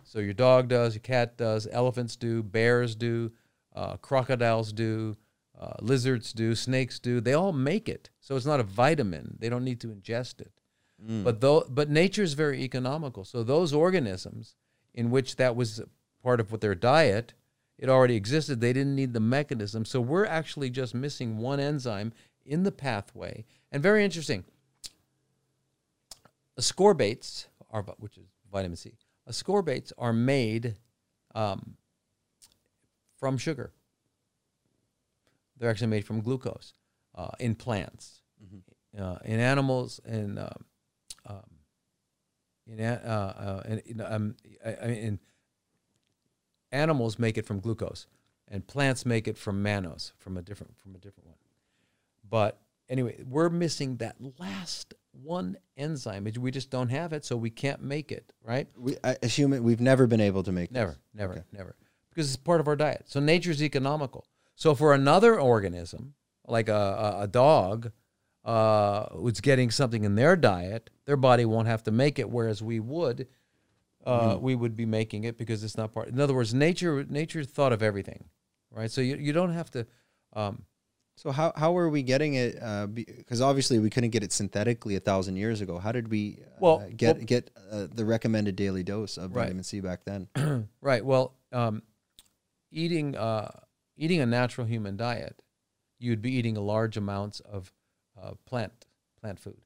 So 0.03 0.19
your 0.19 0.33
dog 0.33 0.67
does, 0.67 0.93
your 0.93 1.01
cat 1.01 1.37
does, 1.37 1.67
elephants 1.71 2.15
do, 2.15 2.43
bears 2.43 2.95
do, 2.95 3.31
uh, 3.75 3.97
crocodiles 3.97 4.71
do, 4.71 5.17
uh, 5.59 5.73
lizards 5.81 6.31
do, 6.33 6.53
snakes 6.53 6.99
do. 6.99 7.19
They 7.19 7.33
all 7.33 7.53
make 7.53 7.89
it. 7.89 8.09
So 8.19 8.35
it's 8.35 8.45
not 8.45 8.59
a 8.59 8.63
vitamin. 8.63 9.37
They 9.39 9.49
don't 9.49 9.63
need 9.63 9.79
to 9.81 9.87
ingest 9.87 10.41
it. 10.41 10.51
But 11.23 11.41
though, 11.41 11.65
but 11.69 11.89
nature 11.89 12.23
is 12.23 12.33
very 12.33 12.61
economical. 12.61 13.25
So 13.25 13.43
those 13.43 13.73
organisms 13.73 14.55
in 14.93 15.11
which 15.11 15.35
that 15.35 15.55
was 15.55 15.81
part 16.23 16.39
of 16.39 16.51
what 16.51 16.61
their 16.61 16.75
diet, 16.75 17.33
it 17.77 17.89
already 17.89 18.15
existed. 18.15 18.61
They 18.61 18.73
didn't 18.73 18.95
need 18.95 19.13
the 19.13 19.19
mechanism. 19.19 19.85
So 19.85 19.99
we're 19.99 20.25
actually 20.25 20.69
just 20.69 20.95
missing 20.95 21.37
one 21.37 21.59
enzyme 21.59 22.13
in 22.45 22.63
the 22.63 22.71
pathway. 22.71 23.45
And 23.75 23.83
very 23.83 24.05
interesting. 24.05 24.45
Ascorbates 26.57 27.47
are, 27.69 27.81
which 27.97 28.17
is 28.17 28.23
vitamin 28.49 28.77
C. 28.77 28.93
Ascorbates 29.29 29.91
are 29.97 30.13
made 30.13 30.75
um, 31.35 31.75
from 33.19 33.37
sugar. 33.37 33.73
They're 35.57 35.69
actually 35.69 35.87
made 35.87 36.05
from 36.05 36.21
glucose 36.21 36.73
uh, 37.15 37.31
in 37.37 37.53
plants, 37.53 38.21
uh, 38.97 39.17
in 39.25 39.41
animals, 39.41 39.99
and 40.05 40.39
um, 40.39 40.65
um, 41.25 41.43
in, 42.65 42.79
uh, 42.79 43.61
uh, 43.65 43.69
in, 43.69 43.79
in, 43.79 43.99
um, 43.99 44.35
I- 44.65 44.77
I 44.83 44.87
mean, 44.87 44.97
in 44.99 45.19
animals 46.71 47.19
make 47.19 47.37
it 47.37 47.45
from 47.45 47.59
glucose, 47.59 48.07
and 48.47 48.65
plants 48.65 49.05
make 49.05 49.27
it 49.27 49.37
from 49.37 49.61
mannose, 49.61 50.13
from 50.17 50.37
a 50.37 50.41
different 50.41 50.77
from 50.77 50.95
a 50.95 50.97
different 50.97 51.27
one. 51.27 51.39
But 52.29 52.61
anyway, 52.89 53.23
we're 53.27 53.49
missing 53.49 53.97
that 53.97 54.15
last 54.39 54.93
one 55.11 55.57
enzyme. 55.77 56.27
We 56.39 56.51
just 56.51 56.69
don't 56.69 56.89
have 56.89 57.13
it, 57.13 57.25
so 57.25 57.35
we 57.37 57.49
can't 57.49 57.81
make 57.81 58.11
it. 58.11 58.31
Right? 58.43 58.67
We, 58.77 58.97
I 59.03 59.15
assume 59.23 59.53
it, 59.53 59.63
we've 59.63 59.81
never 59.81 60.07
been 60.07 60.21
able 60.21 60.43
to 60.43 60.51
make 60.51 60.69
this. 60.69 60.75
Never, 60.75 60.97
never, 61.13 61.33
Okay. 61.33 61.43
never. 61.51 61.75
Because 62.09 62.27
it's 62.27 62.37
part 62.37 62.59
of 62.61 62.67
our 62.67 62.75
diet. 62.75 63.03
So 63.07 63.19
nature's 63.19 63.61
economical. 63.61 64.25
So 64.55 64.73
for 64.75 64.93
another 64.93 65.39
organism, 65.39 66.13
like 66.47 66.69
a, 66.69 66.73
a, 67.19 67.23
a 67.23 67.27
dog, 67.27 67.91
uh, 68.45 69.07
who's 69.11 69.41
getting 69.41 69.71
something 69.71 70.03
in 70.03 70.15
their 70.15 70.35
diet, 70.35 70.89
their 71.05 71.17
body 71.17 71.45
won't 71.45 71.67
have 71.67 71.83
to 71.83 71.91
make 71.91 72.19
it, 72.19 72.29
whereas 72.29 72.61
we 72.61 72.79
would, 72.79 73.27
uh, 74.05 74.37
we 74.39 74.53
would 74.55 74.75
be 74.75 74.85
making 74.85 75.23
it 75.23 75.37
because 75.37 75.63
it's 75.63 75.75
not 75.75 75.91
part. 75.91 76.07
In 76.09 76.19
other 76.21 76.33
words, 76.35 76.53
nature 76.53 77.03
nature 77.09 77.43
thought 77.43 77.73
of 77.73 77.81
everything, 77.81 78.25
right? 78.69 78.91
So 78.91 79.01
you, 79.01 79.15
you 79.15 79.33
don't 79.33 79.51
have 79.53 79.71
to. 79.71 79.87
Um, 80.33 80.63
So 81.17 81.31
how 81.31 81.53
how 81.55 81.77
are 81.77 81.89
we 81.89 82.03
getting 82.03 82.33
it? 82.35 82.55
Because 82.93 83.41
obviously 83.41 83.79
we 83.79 83.89
couldn't 83.89 84.09
get 84.09 84.23
it 84.23 84.31
synthetically 84.33 84.95
a 84.95 84.99
thousand 84.99 85.37
years 85.37 85.61
ago. 85.61 85.77
How 85.77 85.91
did 85.91 86.09
we 86.09 86.39
uh, 86.45 86.49
Well, 86.59 86.89
get 86.95 87.17
well- 87.17 87.25
get 87.25 87.49
uh, 87.71 87.87
the 87.93 88.05
recommended 88.05 88.55
daily 88.55 88.83
dose 88.83 89.17
of 89.17 89.33
Right. 89.35 89.43
vitamin 89.45 89.63
C 89.63 89.79
back 89.79 90.03
then? 90.05 90.27
Right. 90.81 91.03
Well, 91.05 91.33
um, 91.51 91.81
eating 92.71 93.15
uh, 93.15 93.49
eating 93.97 94.19
a 94.21 94.25
natural 94.25 94.67
human 94.67 94.97
diet, 94.97 95.41
you'd 95.99 96.21
be 96.21 96.33
eating 96.33 96.57
a 96.57 96.61
large 96.61 96.97
amounts 96.97 97.39
of 97.39 97.71
uh, 98.21 98.33
plant 98.45 98.85
plant 99.21 99.39
food, 99.39 99.61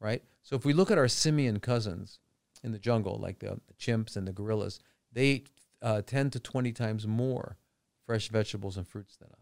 right? 0.00 0.22
So 0.42 0.56
if 0.56 0.64
we 0.64 0.72
look 0.72 0.90
at 0.90 0.98
our 0.98 1.08
simian 1.08 1.58
cousins 1.60 2.20
in 2.62 2.72
the 2.72 2.78
jungle, 2.78 3.18
like 3.18 3.40
the, 3.40 3.60
the 3.66 3.74
chimps 3.74 4.16
and 4.16 4.26
the 4.26 4.32
gorillas, 4.32 4.78
they 5.12 5.26
eat 5.26 5.48
uh, 5.82 6.02
ten 6.02 6.30
to 6.30 6.38
twenty 6.40 6.72
times 6.72 7.06
more 7.08 7.56
fresh 8.06 8.28
vegetables 8.28 8.76
and 8.76 8.86
fruits 8.86 9.16
than 9.16 9.28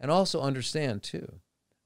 And 0.00 0.10
also 0.10 0.40
understand 0.40 1.02
too 1.02 1.40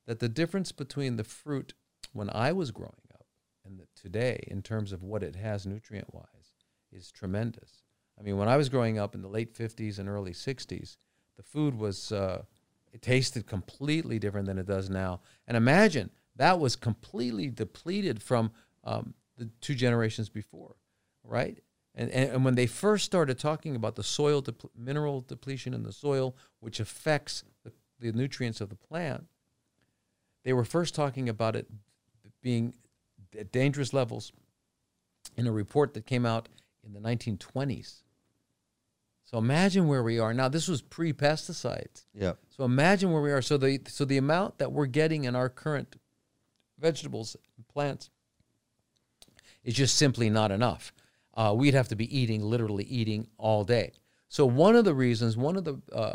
that 0.07 0.21
the 0.21 0.29
difference 0.29 0.73
between 0.73 1.17
the 1.17 1.25
fruit 1.25 1.75
when 2.13 2.31
I 2.31 2.53
was 2.53 2.71
growing 2.71 2.93
up 3.13 3.27
and 3.65 3.79
the, 3.79 3.87
today, 4.01 4.45
in 4.47 4.63
terms 4.63 4.93
of 4.93 5.03
what 5.03 5.23
it 5.23 5.37
has 5.37 5.67
nutrient 5.67 6.15
wise, 6.15 6.55
is 6.93 7.11
tremendous. 7.11 7.83
I 8.19 8.23
mean, 8.23 8.37
when 8.37 8.49
I 8.49 8.57
was 8.57 8.69
growing 8.69 8.99
up 8.99 9.15
in 9.15 9.23
the 9.23 9.29
late 9.29 9.55
50s 9.55 9.99
and 9.99 10.09
early 10.09 10.33
60s, 10.33 10.97
the 11.37 11.43
food 11.43 11.75
was, 11.75 12.13
uh, 12.13 12.43
it 12.93 13.03
tasted 13.03 13.47
completely 13.47 14.21
different 14.21 14.47
than 14.47 14.59
it 14.59 14.67
does 14.67 14.89
now. 14.89 15.21
And 15.49 15.57
imagine 15.57 16.11
that 16.37 16.61
was 16.61 16.77
completely 16.77 17.51
depleted 17.51 18.23
from 18.23 18.53
um, 18.85 19.15
the 19.37 19.51
two 19.61 19.75
generations 19.75 20.29
before, 20.29 20.77
right? 21.25 21.59
And, 21.95 22.11
and, 22.11 22.31
and 22.31 22.45
when 22.45 22.55
they 22.55 22.67
first 22.67 23.05
started 23.05 23.39
talking 23.39 23.75
about 23.75 23.97
the 23.97 24.03
soil 24.03 24.45
mineral 24.77 25.21
depletion 25.23 25.75
in 25.75 25.83
the 25.83 25.93
soil, 25.93 26.37
which 26.61 26.81
affects 26.81 27.45
the, 28.13 28.19
nutrients 28.19 28.61
of 28.61 28.69
the 28.69 28.77
plant, 28.77 29.27
they 30.45 30.53
were 30.53 30.65
first 30.65 30.95
talking 30.95 31.29
about 31.29 31.57
it 31.57 31.67
being 32.43 32.75
at 33.39 33.51
dangerous 33.51 33.93
levels 33.93 34.33
in 35.37 35.47
a 35.47 35.53
report 35.53 35.95
that 35.95 36.07
came 36.07 36.27
out 36.27 36.49
in 36.85 36.93
the 36.93 37.01
1920s. 37.01 38.03
So 39.25 39.39
imagine 39.39 39.89
where 39.89 40.03
we 40.03 40.19
are 40.19 40.35
now. 40.35 40.49
This 40.49 40.69
was 40.69 40.83
pre-pesticides. 40.83 42.05
Yeah. 42.15 42.35
So 42.51 42.65
imagine 42.65 43.11
where 43.11 43.23
we 43.23 43.33
are. 43.33 43.43
So 43.43 43.57
the 43.57 43.81
so 43.89 44.05
the 44.05 44.19
amount 44.19 44.59
that 44.59 44.71
we're 44.71 44.87
getting 44.87 45.25
in 45.25 45.35
our 45.35 45.49
current 45.49 45.97
vegetables 46.79 47.37
and 47.57 47.67
plants 47.67 48.11
is 49.65 49.75
just 49.75 49.97
simply 49.97 50.29
not 50.29 50.53
enough. 50.53 50.93
Uh, 51.35 51.55
we'd 51.57 51.75
have 51.75 51.89
to 51.89 51.97
be 51.97 52.17
eating, 52.17 52.43
literally 52.43 52.85
eating 52.85 53.27
all 53.39 53.65
day. 53.65 53.93
So 54.29 54.47
one 54.47 54.77
of 54.77 54.85
the 54.85 54.95
reasons, 54.95 55.37
one 55.37 55.57
of 55.57 55.65
the 55.65 55.81
uh, 55.93 56.15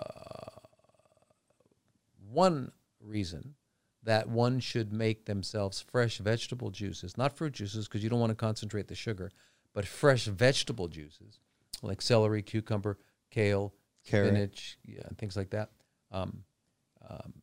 one 2.29 2.71
reason 2.99 3.55
that 4.03 4.29
one 4.29 4.59
should 4.59 4.93
make 4.93 5.25
themselves 5.25 5.81
fresh 5.81 6.19
vegetable 6.19 6.71
juices, 6.71 7.17
not 7.17 7.35
fruit 7.35 7.53
juices, 7.53 7.87
because 7.87 8.03
you 8.03 8.09
don't 8.09 8.19
want 8.19 8.31
to 8.31 8.35
concentrate 8.35 8.87
the 8.87 8.95
sugar, 8.95 9.31
but 9.73 9.85
fresh 9.85 10.25
vegetable 10.25 10.87
juices 10.87 11.39
like 11.81 12.01
celery, 12.01 12.41
cucumber, 12.41 12.97
kale, 13.31 13.73
Carrot. 14.05 14.29
spinach, 14.29 14.77
yeah, 14.85 15.01
and 15.07 15.17
things 15.17 15.35
like 15.35 15.49
that. 15.51 15.69
Um, 16.11 16.43
um, 17.07 17.33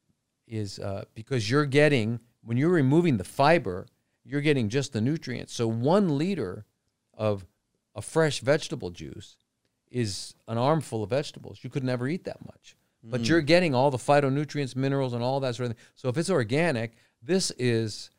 is 0.47 0.79
uh, 0.79 1.05
because 1.15 1.51
you're 1.51 1.67
getting 1.67 2.21
when 2.43 2.57
you're 2.57 2.71
removing 2.71 3.17
the 3.17 3.25
fiber, 3.25 3.87
you're 4.25 4.41
getting 4.41 4.69
just 4.69 4.93
the 4.93 5.01
nutrients. 5.01 5.53
So 5.53 5.67
one 5.67 6.17
liter 6.17 6.65
of 7.15 7.47
a 7.95 8.03
fresh 8.03 8.41
vegetable 8.41 8.91
juice 8.91 9.37
is 9.91 10.35
an 10.47 10.59
armful 10.59 11.03
of 11.03 11.11
vegetables. 11.11 11.61
You 11.63 11.71
could 11.71 11.85
never 11.85 12.07
eat 12.07 12.25
that 12.25 12.45
much, 12.45 12.77
but 13.09 13.21
mm-hmm. 13.21 13.29
you're 13.31 13.41
getting 13.41 13.75
all 13.75 13.91
the 13.91 13.99
phytonutrients, 13.99 14.75
minerals, 14.75 15.13
and 15.13 15.23
all 15.23 15.41
that 15.41 15.55
sort 15.55 15.71
of 15.71 15.77
thing. 15.77 15.85
So 15.95 16.09
if 16.09 16.19
it's 16.19 16.31
organic, 16.31 16.93
this 17.23 17.51
is 17.59 18.11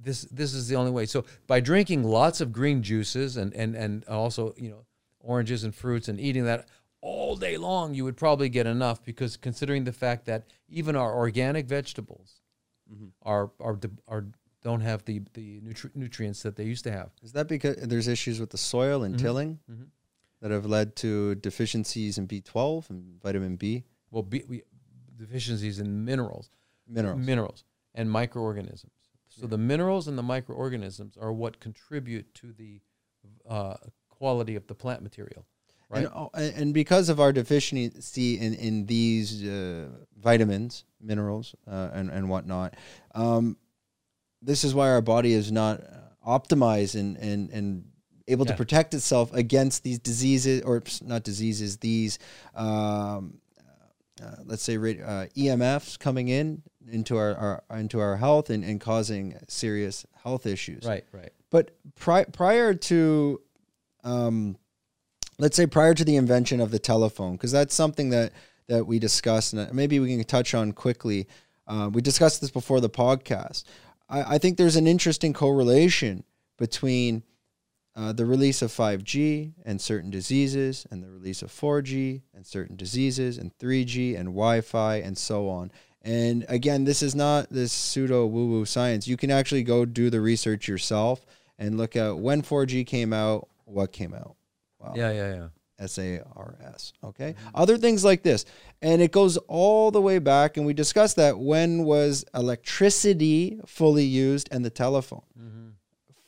this 0.00 0.22
this 0.30 0.54
is 0.54 0.68
the 0.68 0.76
only 0.76 0.90
way. 0.90 1.06
So 1.06 1.24
by 1.46 1.60
drinking 1.60 2.04
lots 2.04 2.40
of 2.40 2.52
green 2.52 2.82
juices 2.82 3.36
and 3.36 3.52
and 3.54 3.74
and 3.74 4.04
also 4.06 4.54
you 4.56 4.70
know 4.70 4.84
oranges 5.20 5.64
and 5.64 5.74
fruits 5.74 6.08
and 6.08 6.20
eating 6.20 6.44
that 6.44 6.68
all 7.00 7.36
day 7.36 7.56
long, 7.56 7.94
you 7.94 8.04
would 8.04 8.16
probably 8.16 8.48
get 8.48 8.66
enough 8.66 9.04
because 9.04 9.36
considering 9.36 9.84
the 9.84 9.92
fact 9.92 10.24
that 10.26 10.46
even 10.68 10.96
our 10.96 11.14
organic 11.14 11.66
vegetables 11.66 12.40
mm-hmm. 12.92 13.08
are 13.22 13.50
are 13.60 13.78
are 14.08 14.26
don't 14.62 14.80
have 14.80 15.04
the 15.04 15.20
the 15.34 15.60
nutri- 15.60 15.94
nutrients 15.94 16.42
that 16.42 16.56
they 16.56 16.64
used 16.64 16.84
to 16.84 16.92
have. 16.92 17.10
Is 17.22 17.32
that 17.32 17.48
because 17.48 17.76
there's 17.76 18.08
issues 18.08 18.40
with 18.40 18.50
the 18.50 18.58
soil 18.58 19.02
and 19.02 19.14
mm-hmm. 19.14 19.24
tilling 19.24 19.58
Mhm. 19.70 19.86
That 20.44 20.50
have 20.50 20.66
led 20.66 20.94
to 20.94 21.34
deficiencies 21.36 22.18
in 22.18 22.28
B12 22.28 22.90
and 22.90 23.18
vitamin 23.22 23.56
B 23.56 23.84
Well, 24.10 24.22
be, 24.22 24.44
we, 24.46 24.62
deficiencies 25.16 25.78
in 25.78 26.04
minerals, 26.04 26.50
minerals? 26.86 27.18
minerals 27.18 27.64
and 27.94 28.10
microorganisms. 28.10 28.92
So 29.26 29.46
the 29.46 29.56
minerals 29.56 30.06
and 30.06 30.18
the 30.18 30.22
microorganisms 30.22 31.16
are 31.16 31.32
what 31.32 31.60
contribute 31.60 32.34
to 32.34 32.52
the 32.52 32.82
uh, 33.48 33.76
quality 34.10 34.54
of 34.54 34.66
the 34.66 34.74
plant 34.74 35.02
material, 35.02 35.46
right? 35.88 36.04
And, 36.04 36.12
oh, 36.14 36.30
and 36.34 36.54
and 36.54 36.74
because 36.74 37.08
of 37.08 37.20
our 37.20 37.32
deficiency 37.32 38.38
in, 38.38 38.52
in 38.52 38.84
these 38.84 39.42
uh, 39.42 39.88
vitamins, 40.20 40.84
minerals, 41.00 41.54
uh, 41.66 41.88
and, 41.94 42.10
and 42.10 42.28
whatnot, 42.28 42.74
um, 43.14 43.56
this 44.42 44.62
is 44.62 44.74
why 44.74 44.90
our 44.90 45.00
body 45.00 45.32
is 45.32 45.50
not 45.50 45.80
uh, 45.80 46.38
optimized 46.38 47.00
and, 47.00 47.16
and, 47.16 47.48
and 47.48 47.84
able 48.28 48.46
Yeah. 48.46 48.52
to 48.52 48.56
protect 48.56 48.94
itself 48.94 49.32
against 49.34 49.82
these 49.82 49.98
diseases, 49.98 50.62
or 50.62 50.82
not 51.02 51.22
diseases, 51.24 51.78
these, 51.78 52.18
um, 52.54 53.38
uh, 54.22 54.36
let's 54.44 54.62
say, 54.62 54.76
uh, 54.76 55.26
EMFs 55.36 55.98
coming 55.98 56.28
in 56.28 56.62
into 56.90 57.16
our, 57.16 57.34
our 57.70 57.78
into 57.78 57.98
our 58.00 58.16
health 58.16 58.50
and, 58.50 58.64
and 58.64 58.80
causing 58.80 59.36
serious 59.48 60.06
health 60.22 60.46
issues. 60.46 60.84
right, 60.84 61.04
right. 61.12 61.32
But 61.50 61.70
pri- 61.96 62.24
prior 62.24 62.74
to, 62.74 63.40
um, 64.02 64.56
let's 65.38 65.56
say 65.56 65.66
prior 65.66 65.94
to 65.94 66.04
the 66.04 66.16
invention 66.16 66.60
of 66.60 66.70
the 66.70 66.78
telephone, 66.78 67.32
because 67.32 67.52
that's 67.52 67.74
something 67.74 68.10
that 68.10 68.32
that 68.66 68.86
we 68.86 68.98
discussed, 68.98 69.52
and 69.52 69.72
maybe 69.74 70.00
we 70.00 70.08
can 70.16 70.24
touch 70.24 70.54
on 70.54 70.72
quickly. 70.72 71.28
Uh, 71.66 71.90
we 71.92 72.00
discussed 72.00 72.40
this 72.40 72.50
before 72.50 72.80
the 72.80 72.88
podcast. 72.90 73.64
I, 74.08 74.34
I 74.34 74.38
think 74.38 74.56
there's 74.56 74.76
an 74.76 74.86
interesting 74.86 75.32
correlation 75.34 76.24
between 76.58 77.22
uh, 77.96 78.12
the 78.12 78.26
release 78.26 78.60
of 78.62 78.70
5G 78.72 79.52
and 79.64 79.80
certain 79.80 80.10
diseases, 80.10 80.86
and 80.90 81.02
the 81.02 81.10
release 81.10 81.42
of 81.42 81.50
4G 81.50 82.22
and 82.34 82.46
certain 82.46 82.76
diseases, 82.76 83.38
and 83.38 83.56
3G 83.58 84.18
and 84.18 84.28
Wi 84.28 84.60
Fi, 84.60 84.96
and 84.96 85.16
so 85.16 85.48
on. 85.48 85.70
And 86.02 86.44
again, 86.48 86.84
this 86.84 87.02
is 87.02 87.14
not 87.14 87.50
this 87.50 87.72
pseudo 87.72 88.26
woo 88.26 88.46
woo 88.48 88.64
science. 88.64 89.08
You 89.08 89.16
can 89.16 89.30
actually 89.30 89.62
go 89.62 89.84
do 89.84 90.10
the 90.10 90.20
research 90.20 90.68
yourself 90.68 91.24
and 91.58 91.78
look 91.78 91.96
at 91.96 92.18
when 92.18 92.42
4G 92.42 92.86
came 92.86 93.12
out, 93.12 93.48
what 93.64 93.92
came 93.92 94.12
out. 94.12 94.36
Wow. 94.78 94.92
Yeah, 94.94 95.12
yeah, 95.12 95.34
yeah. 95.34 95.48
S 95.78 95.98
A 95.98 96.20
R 96.36 96.56
S. 96.74 96.92
Okay. 97.02 97.34
Other 97.54 97.78
things 97.78 98.04
like 98.04 98.22
this. 98.22 98.44
And 98.82 99.02
it 99.02 99.10
goes 99.12 99.36
all 99.48 99.90
the 99.90 100.00
way 100.00 100.18
back. 100.18 100.56
And 100.56 100.66
we 100.66 100.72
discussed 100.74 101.16
that 101.16 101.38
when 101.38 101.84
was 101.84 102.24
electricity 102.34 103.60
fully 103.66 104.04
used 104.04 104.48
and 104.52 104.64
the 104.64 104.70
telephone? 104.70 105.22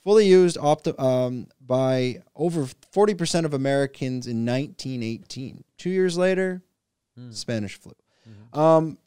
Fully 0.03 0.27
used 0.27 0.57
opti- 0.57 0.99
um, 1.01 1.49
by 1.67 2.23
over 2.35 2.65
40% 2.65 3.45
of 3.45 3.55
Americans 3.55 4.27
in 4.27 4.45
1918. 4.47 5.65
Two 5.79 5.91
years 5.91 6.17
later, 6.17 6.63
Spanish 7.31 7.79
flu. 7.79 7.93
Um, 8.53 8.99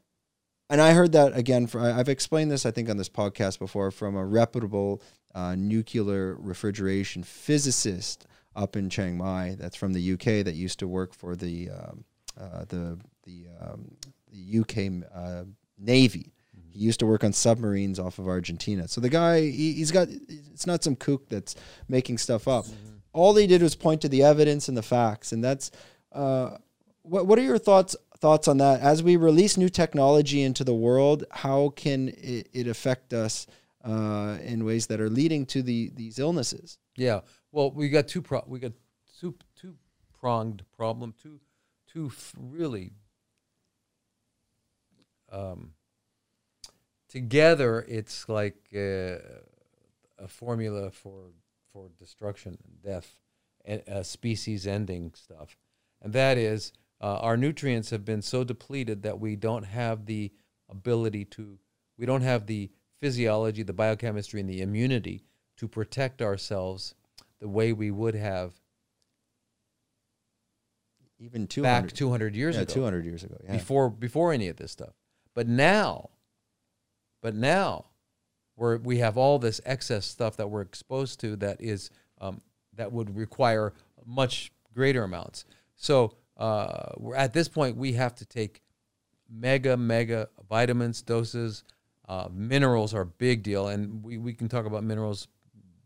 and 0.70 0.82
I 0.82 0.94
heard 0.94 1.14
that 1.14 1.36
again. 1.36 1.68
For 1.68 1.80
I've 1.80 2.10
explained 2.10 2.52
this, 2.52 2.66
I 2.66 2.72
think, 2.72 2.90
on 2.90 2.98
this 2.98 3.10
podcast 3.10 3.60
before 3.60 3.92
from 3.92 4.16
a 4.16 4.26
reputable 4.26 5.02
uh, 5.34 5.56
nuclear 5.56 6.36
refrigeration 6.40 7.24
physicist 7.24 8.28
up 8.56 8.76
in 8.76 8.90
Chiang 8.90 9.18
Mai. 9.18 9.56
That's 9.58 9.76
from 9.76 9.94
the 9.94 10.14
UK. 10.14 10.46
That 10.46 10.54
used 10.56 10.80
to 10.80 10.88
work 10.88 11.14
for 11.14 11.36
the 11.36 11.70
um, 11.72 12.04
uh, 12.40 12.66
the 12.68 13.00
the 13.24 13.48
um, 13.60 13.96
the 14.32 14.60
UK 14.60 15.06
uh, 15.14 15.44
Navy. 15.78 16.34
He 16.72 16.80
used 16.80 17.00
to 17.00 17.06
work 17.06 17.24
on 17.24 17.34
submarines 17.34 18.00
off 18.00 18.20
of 18.20 18.28
Argentina. 18.28 18.88
So 18.88 19.02
the 19.02 19.10
guy, 19.10 19.42
he, 19.42 19.74
he's 19.74 19.92
got. 19.92 20.08
It's 20.10 20.68
not 20.68 20.84
some 20.84 20.96
kook 20.96 21.30
that's 21.30 21.56
making 21.88 22.18
stuff 22.18 22.48
up. 22.48 22.66
All 23.14 23.34
they 23.34 23.48
did 23.48 23.62
was 23.62 23.76
point 23.76 24.02
to 24.02 24.10
the 24.10 24.24
evidence 24.24 24.68
and 24.70 24.78
the 24.78 24.84
facts, 24.84 25.32
and 25.32 25.44
that's. 25.44 25.72
Uh, 26.12 26.58
what 27.02 27.28
What 27.28 27.40
are 27.40 27.44
your 27.44 27.58
thoughts 27.58 27.96
thoughts 28.20 28.48
on 28.48 28.58
that? 28.58 28.82
As 28.82 29.02
we 29.02 29.16
release 29.16 29.58
new 29.58 29.70
technology 29.70 30.42
into 30.42 30.64
the 30.64 30.74
world, 30.74 31.24
how 31.32 31.70
can 31.76 32.10
it, 32.10 32.50
it 32.54 32.68
affect 32.68 33.14
us 33.14 33.48
uh, 33.84 34.38
in 34.44 34.66
ways 34.66 34.88
that 34.88 35.00
are 35.00 35.10
leading 35.10 35.46
to 35.48 35.62
the 35.64 35.92
these 35.96 36.20
illnesses? 36.20 36.78
Yeah. 36.96 37.22
Well, 37.52 37.72
we 37.72 37.90
got 37.90 38.08
two 38.08 38.22
pro- 38.22 38.44
we 38.46 38.60
got 38.60 38.74
two 39.20 39.36
two 39.60 39.76
pronged 40.20 40.64
problem, 40.76 41.14
two 41.22 41.40
two 41.88 42.08
f- 42.08 42.34
really 42.38 42.92
um, 45.32 45.72
together 47.10 47.86
it's 47.88 48.30
like 48.30 48.56
uh, 48.74 49.18
a 50.18 50.28
formula 50.28 50.92
for 50.92 51.32
for 51.74 51.90
destruction 52.00 52.58
and 52.64 52.82
death 52.82 53.20
and 53.66 53.84
uh, 53.90 54.04
species 54.04 54.66
ending 54.66 55.12
stuff. 55.16 55.58
And 56.02 56.14
that 56.14 56.38
is 56.38 56.72
uh, 57.02 57.18
our 57.18 57.38
nutrients 57.38 57.90
have 57.90 58.06
been 58.06 58.22
so 58.22 58.44
depleted 58.44 59.04
that 59.04 59.20
we 59.20 59.36
don't 59.36 59.64
have 59.64 60.06
the 60.06 60.32
ability 60.70 61.26
to 61.26 61.60
we 61.98 62.06
don't 62.06 62.22
have 62.22 62.46
the 62.46 62.70
physiology, 63.02 63.64
the 63.64 63.74
biochemistry 63.74 64.40
and 64.40 64.50
the 64.50 64.62
immunity 64.62 65.24
to 65.58 65.68
protect 65.68 66.22
ourselves 66.22 66.96
the 67.40 67.48
way 67.48 67.74
we 67.74 67.92
would 67.92 68.16
have 68.16 68.54
Even 71.20 71.48
two 71.48 71.64
back 71.64 71.92
200 71.92 72.36
years 72.36 72.56
yeah, 72.56 72.62
ago 72.62 72.74
two 72.74 72.84
hundred 72.84 73.06
years 73.06 73.24
ago. 73.24 73.38
Yeah. 73.44 73.54
before 73.54 73.90
before 73.90 74.32
any 74.32 74.48
of 74.48 74.58
this 74.58 74.72
stuff. 74.72 74.94
But 75.36 75.48
now, 75.48 76.10
but 77.22 77.36
now, 77.36 77.86
we're 78.56 78.78
we 78.78 78.98
have 79.00 79.18
all 79.18 79.40
this 79.40 79.62
excess 79.66 80.06
stuff 80.06 80.38
that 80.38 80.50
we're 80.50 80.62
exposed 80.62 81.20
to 81.22 81.36
that 81.38 81.62
is 81.62 81.90
um, 82.20 82.42
that 82.76 82.92
would 82.92 83.16
require 83.16 83.74
much 84.06 84.52
greater 84.74 85.04
amounts. 85.04 85.46
So 85.76 86.14
uh, 86.38 86.92
we're 86.98 87.16
at 87.16 87.34
this 87.34 87.48
point 87.48 87.78
we 87.78 87.94
have 87.94 88.16
to 88.16 88.26
take 88.26 88.62
mega 89.30 89.78
mega 89.78 90.30
vitamins 90.50 91.02
doses. 91.02 91.64
Uh, 92.08 92.28
minerals 92.34 92.94
are 92.94 93.02
a 93.02 93.06
big 93.06 93.44
deal, 93.44 93.68
and 93.68 94.04
we, 94.04 94.18
we 94.18 94.34
can 94.34 94.50
talk 94.50 94.66
about 94.66 94.84
minerals, 94.84 95.28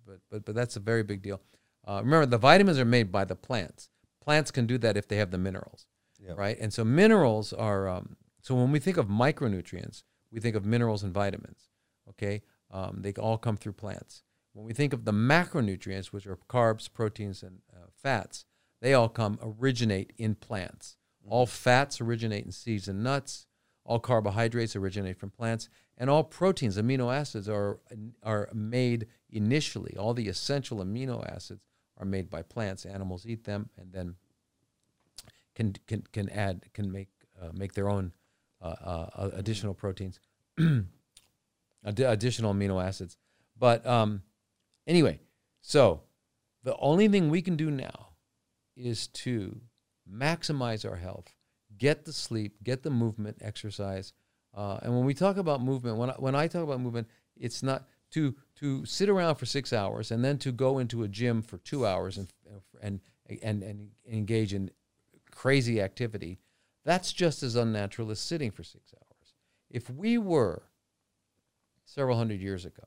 but 0.05 0.19
but 0.29 0.45
but 0.45 0.55
that's 0.55 0.75
a 0.75 0.79
very 0.79 1.03
big 1.03 1.21
deal. 1.21 1.41
Uh, 1.85 2.01
remember, 2.03 2.25
the 2.25 2.37
vitamins 2.37 2.79
are 2.79 2.85
made 2.85 3.11
by 3.11 3.25
the 3.25 3.35
plants. 3.35 3.89
Plants 4.21 4.49
can 4.51 4.65
do 4.65 4.77
that 4.77 4.95
if 4.95 5.05
they 5.07 5.17
have 5.17 5.31
the 5.31 5.37
minerals, 5.37 5.85
Yep. 6.25 6.37
right? 6.37 6.57
And 6.59 6.71
so 6.73 6.85
minerals 6.85 7.51
are. 7.51 7.89
Um, 7.89 8.15
so 8.41 8.55
when 8.55 8.71
we 8.71 8.79
think 8.79 8.95
of 8.97 9.07
micronutrients, 9.07 10.03
we 10.33 10.39
think 10.39 10.55
of 10.55 10.65
minerals 10.65 11.03
and 11.03 11.13
vitamins. 11.13 11.69
Okay, 12.09 12.41
um, 12.71 12.99
they 13.01 13.13
all 13.13 13.37
come 13.37 13.55
through 13.55 13.73
plants. 13.73 14.23
When 14.53 14.65
we 14.65 14.73
think 14.73 14.93
of 14.93 15.05
the 15.05 15.13
macronutrients, 15.13 16.07
which 16.07 16.27
are 16.27 16.37
carbs, 16.49 16.91
proteins, 16.91 17.43
and 17.43 17.59
uh, 17.73 17.87
fats, 17.93 18.45
they 18.81 18.93
all 18.93 19.09
come 19.09 19.39
originate 19.41 20.11
in 20.17 20.35
plants. 20.35 20.97
All 21.25 21.45
fats 21.45 22.01
originate 22.01 22.45
in 22.45 22.51
seeds 22.51 22.87
and 22.87 23.03
nuts. 23.03 23.47
All 23.85 23.99
carbohydrates 23.99 24.75
originate 24.75 25.17
from 25.17 25.29
plants, 25.29 25.69
and 25.97 26.09
all 26.09 26.23
proteins, 26.23 26.77
amino 26.77 27.13
acids, 27.13 27.49
are 27.49 27.79
are 28.23 28.49
made 28.53 29.07
initially. 29.29 29.95
All 29.97 30.13
the 30.13 30.27
essential 30.27 30.77
amino 30.77 31.25
acids 31.29 31.61
are 31.97 32.05
made 32.05 32.29
by 32.29 32.41
plants. 32.41 32.85
Animals 32.85 33.25
eat 33.25 33.43
them, 33.43 33.69
and 33.77 33.91
then 33.91 34.15
can 35.53 35.75
can 35.85 36.03
can 36.11 36.29
add 36.29 36.65
can 36.73 36.91
make 36.91 37.09
uh, 37.41 37.49
make 37.53 37.73
their 37.73 37.89
own 37.89 38.13
uh, 38.63 39.07
uh, 39.15 39.29
additional 39.33 39.73
proteins, 39.73 40.19
Addi- 40.59 40.85
additional 41.85 42.53
amino 42.53 42.83
acids. 42.83 43.17
But 43.57 43.85
um, 43.85 44.23
anyway, 44.87 45.19
so 45.61 46.01
the 46.63 46.75
only 46.77 47.07
thing 47.07 47.29
we 47.29 47.41
can 47.41 47.55
do 47.55 47.69
now 47.69 48.09
is 48.75 49.07
to 49.07 49.61
maximize 50.11 50.89
our 50.89 50.95
health, 50.95 51.35
get 51.77 52.05
the 52.05 52.13
sleep, 52.13 52.63
get 52.63 52.83
the 52.83 52.89
movement, 52.89 53.37
exercise. 53.41 54.13
Uh, 54.55 54.79
and 54.81 54.95
when 54.95 55.05
we 55.05 55.13
talk 55.13 55.37
about 55.37 55.61
movement, 55.61 55.97
when 55.97 56.09
I, 56.09 56.13
when 56.13 56.35
I 56.35 56.47
talk 56.47 56.63
about 56.63 56.79
movement, 56.79 57.07
it's 57.35 57.63
not 57.63 57.87
to 58.11 58.35
to 58.55 58.85
sit 58.85 59.09
around 59.09 59.35
for 59.35 59.45
six 59.45 59.73
hours 59.73 60.11
and 60.11 60.23
then 60.23 60.37
to 60.37 60.51
go 60.51 60.79
into 60.79 61.03
a 61.03 61.07
gym 61.07 61.41
for 61.41 61.57
two 61.57 61.85
hours 61.85 62.17
and 62.17 62.31
and 62.81 62.99
and, 63.41 63.63
and 63.63 63.89
engage 64.09 64.53
in 64.53 64.71
crazy 65.31 65.81
activity. 65.81 66.39
That's 66.85 67.13
just 67.13 67.43
as 67.43 67.55
unnatural 67.55 68.11
as 68.11 68.19
sitting 68.19 68.51
for 68.51 68.63
six 68.63 68.93
hours. 68.93 69.33
If 69.69 69.89
we 69.89 70.17
were 70.17 70.63
several 71.85 72.17
hundred 72.17 72.41
years 72.41 72.65
ago 72.65 72.83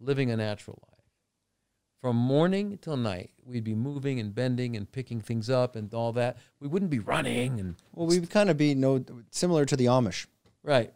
living 0.00 0.30
a 0.30 0.36
natural 0.36 0.78
life, 0.82 0.92
from 2.00 2.16
morning 2.16 2.78
till 2.82 2.96
night, 2.96 3.30
we'd 3.44 3.62
be 3.62 3.76
moving 3.76 4.18
and 4.18 4.34
bending 4.34 4.76
and 4.76 4.90
picking 4.90 5.20
things 5.20 5.48
up 5.48 5.76
and 5.76 5.94
all 5.94 6.12
that. 6.14 6.36
We 6.58 6.66
wouldn't 6.66 6.90
be 6.90 6.98
running 6.98 7.60
and 7.60 7.76
Well, 7.94 8.08
we'd 8.08 8.28
kind 8.28 8.50
of 8.50 8.56
be 8.56 8.74
no 8.74 9.04
similar 9.30 9.64
to 9.64 9.76
the 9.76 9.86
Amish, 9.86 10.26
right, 10.64 10.92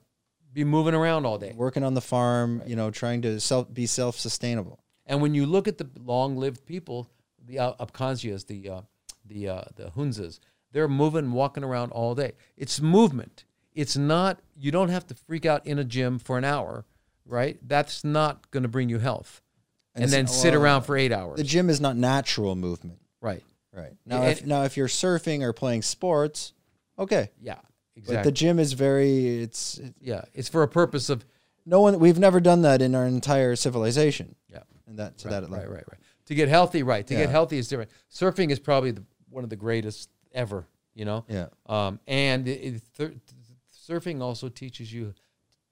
be 0.53 0.65
moving 0.65 0.95
around 0.95 1.25
all 1.25 1.39
day. 1.39 1.53
working 1.55 1.85
on 1.85 1.95
the 1.95 2.01
farm, 2.01 2.61
you 2.67 2.75
know, 2.75 2.91
trying 2.91 3.23
to 3.23 3.39
self 3.39 3.73
be 3.73 3.87
self 3.87 4.19
sustainable. 4.19 4.81
And 5.07 5.23
when 5.23 5.33
you 5.33 5.47
look 5.47 5.69
at 5.69 5.79
the 5.79 5.89
long-lived 5.97 6.67
people, 6.67 7.09
the 7.47 7.61
uh, 7.61 7.75
Abkhazias, 7.75 8.49
the 8.49 8.69
uh, 8.69 8.81
the 9.25 9.49
uh, 9.49 9.63
the 9.77 9.91
Hunzas, 9.91 10.41
they're 10.73 10.89
moving, 10.89 11.33
walking 11.33 11.65
around 11.65 11.93
all 11.93 12.15
day. 12.15 12.33
It's 12.57 12.81
movement. 12.81 13.45
It's 13.75 13.97
not. 13.97 14.41
You 14.59 14.71
don't 14.71 14.89
have 14.89 15.07
to 15.09 15.15
freak 15.15 15.47
out 15.47 15.67
in 15.67 15.79
a 15.79 15.85
gym 15.85 16.19
for 16.19 16.39
an 16.39 16.45
hour, 16.45 16.85
right? 17.25 17.59
That's 17.67 18.05
not 18.05 18.51
going 18.51 18.63
to 18.63 18.69
bring 18.69 18.89
you 18.89 18.99
health. 18.99 19.43
And, 19.95 20.05
And 20.05 20.13
then 20.13 20.27
sit 20.27 20.53
well, 20.53 20.63
around 20.63 20.83
for 20.83 20.97
eight 20.97 21.13
hours, 21.13 21.39
The 21.39 21.45
gym 21.45 21.71
is 21.71 21.81
not 21.81 21.97
natural 21.97 22.55
movement, 22.55 22.99
right? 23.21 23.43
right? 23.73 23.93
Now, 24.05 24.25
if, 24.25 24.45
now 24.45 24.63
if 24.65 24.77
you're 24.77 24.89
surfing 24.89 25.43
or 25.43 25.53
playing 25.55 25.83
sports, 25.83 26.53
okay, 26.99 27.31
Yeah, 27.41 27.55
but 27.95 28.01
exactly. 28.03 28.23
the 28.31 28.33
gym 28.33 28.59
is 28.59 28.75
very 28.75 29.41
it's 29.43 29.79
it, 29.79 29.95
yeah, 30.01 30.23
it's 30.35 30.49
for 30.51 30.63
a 30.63 30.69
purpose 30.69 31.09
of 31.09 31.25
no 31.65 31.81
one 31.81 31.99
we've 31.99 32.19
never 32.19 32.41
done 32.41 32.61
that 32.63 32.83
in 32.83 32.95
our 32.95 33.07
entire 33.07 33.57
civilization, 33.57 34.35
yeah. 34.53 34.61
and 34.87 34.99
that 34.99 35.17
to 35.19 35.29
right, 35.29 35.41
that 35.41 35.51
right, 35.51 35.69
right, 35.69 35.85
right. 35.91 36.01
To 36.27 36.35
get 36.35 36.49
healthy, 36.49 36.83
right? 36.83 37.07
To 37.07 37.15
Yeah. 37.15 37.21
get 37.21 37.31
healthy 37.31 37.57
is 37.57 37.67
different. 37.69 37.91
Surfing 38.13 38.51
is 38.51 38.59
probably 38.59 38.91
the, 38.91 39.05
one 39.31 39.45
of 39.45 39.51
the 39.51 39.57
greatest 39.57 40.11
ever. 40.37 40.67
You 40.95 41.05
know, 41.05 41.25
Yeah, 41.29 41.49
Um, 41.67 42.01
and 42.07 42.49
it, 42.49 42.83
it, 42.99 43.21
surfing 43.89 44.23
also 44.23 44.49
teaches 44.49 44.91
you 44.93 45.13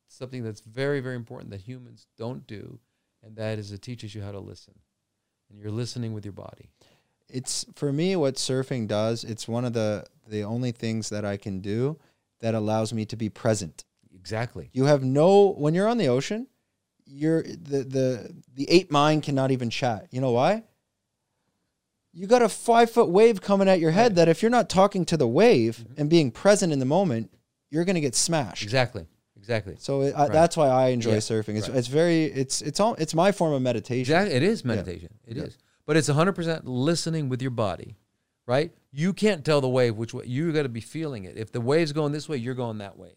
something 0.08 0.42
that's 0.44 0.60
very, 0.60 1.00
very 1.00 1.16
important 1.16 1.50
that 1.50 1.62
humans 1.62 2.06
don't 2.18 2.46
do, 2.46 2.78
and 3.22 3.34
that 3.36 3.58
is 3.58 3.72
it 3.72 3.80
teaches 3.80 4.14
you 4.14 4.22
how 4.22 4.32
to 4.32 4.40
listen. 4.40 4.74
And 5.48 5.58
you're 5.58 5.70
listening 5.70 6.12
with 6.12 6.24
your 6.26 6.32
body. 6.34 6.68
it's 7.28 7.64
for 7.74 7.90
me 7.92 8.16
what 8.16 8.34
surfing 8.34 8.86
does. 8.86 9.24
It's 9.24 9.48
one 9.48 9.64
of 9.64 9.72
the 9.72 10.04
the 10.28 10.42
only 10.44 10.72
things 10.72 11.08
that 11.08 11.24
I 11.24 11.36
can 11.38 11.60
do 11.60 11.98
that 12.40 12.54
allows 12.54 12.92
me 12.92 13.06
to 13.06 13.16
be 13.16 13.30
present. 13.30 13.84
Exactly. 14.14 14.68
You 14.72 14.84
have 14.84 15.02
no 15.02 15.54
when 15.56 15.74
you're 15.74 15.88
on 15.88 15.98
the 15.98 16.08
ocean, 16.08 16.48
you're 17.06 17.42
the 17.42 17.82
the 17.84 18.34
the 18.54 18.68
ape 18.70 18.90
mind 18.90 19.22
cannot 19.22 19.50
even 19.50 19.70
chat. 19.70 20.08
You 20.10 20.20
know 20.20 20.32
why? 20.32 20.64
You 22.14 22.26
got 22.26 22.42
a 22.42 22.48
five 22.48 22.90
foot 22.90 23.08
wave 23.10 23.40
coming 23.40 23.68
at 23.68 23.80
your 23.80 23.90
head 23.90 24.12
Right. 24.12 24.14
that 24.16 24.28
if 24.28 24.40
you're 24.42 24.50
not 24.50 24.68
talking 24.70 25.04
to 25.06 25.16
the 25.16 25.26
wave 25.28 25.84
Mhm. 25.88 25.98
and 25.98 26.08
being 26.10 26.30
present 26.30 26.72
in 26.72 26.78
the 26.78 26.84
moment, 26.84 27.30
you're 27.70 27.84
gonna 27.84 28.00
get 28.00 28.14
smashed. 28.14 28.62
Exactly. 28.62 29.06
Exactly. 29.36 29.74
So 29.78 30.02
it, 30.02 30.14
I, 30.16 30.28
that's 30.28 30.56
why 30.56 30.68
I 30.68 30.88
enjoy 30.88 31.12
Yeah, 31.12 31.16
surfing. 31.18 31.56
It's, 31.56 31.68
right. 31.68 31.76
it's 31.76 31.88
very 31.88 32.24
it's 32.24 32.62
it's 32.62 32.80
all 32.80 32.94
it's 32.94 33.14
my 33.14 33.30
form 33.32 33.52
of 33.52 33.60
meditation. 33.62 34.00
Exactly. 34.00 34.34
It 34.36 34.42
is 34.42 34.64
meditation. 34.64 35.12
It 35.26 35.36
is, 35.36 35.42
Yeah. 35.58 35.60
But 35.86 35.96
it's 35.98 36.08
100% 36.08 36.62
listening 36.64 37.28
with 37.28 37.42
your 37.42 37.50
body, 37.50 37.96
right? 38.46 38.72
You 38.90 39.12
can't 39.12 39.44
tell 39.44 39.60
the 39.60 39.68
wave 39.68 39.96
which 39.96 40.14
way. 40.14 40.24
You 40.26 40.50
got 40.52 40.62
to 40.62 40.68
be 40.70 40.80
feeling 40.80 41.24
it. 41.24 41.36
If 41.36 41.52
the 41.52 41.60
wave's 41.60 41.92
going 41.92 42.12
this 42.12 42.26
way, 42.28 42.38
you're 42.38 42.54
going 42.54 42.78
that 42.78 42.96
way. 42.96 43.12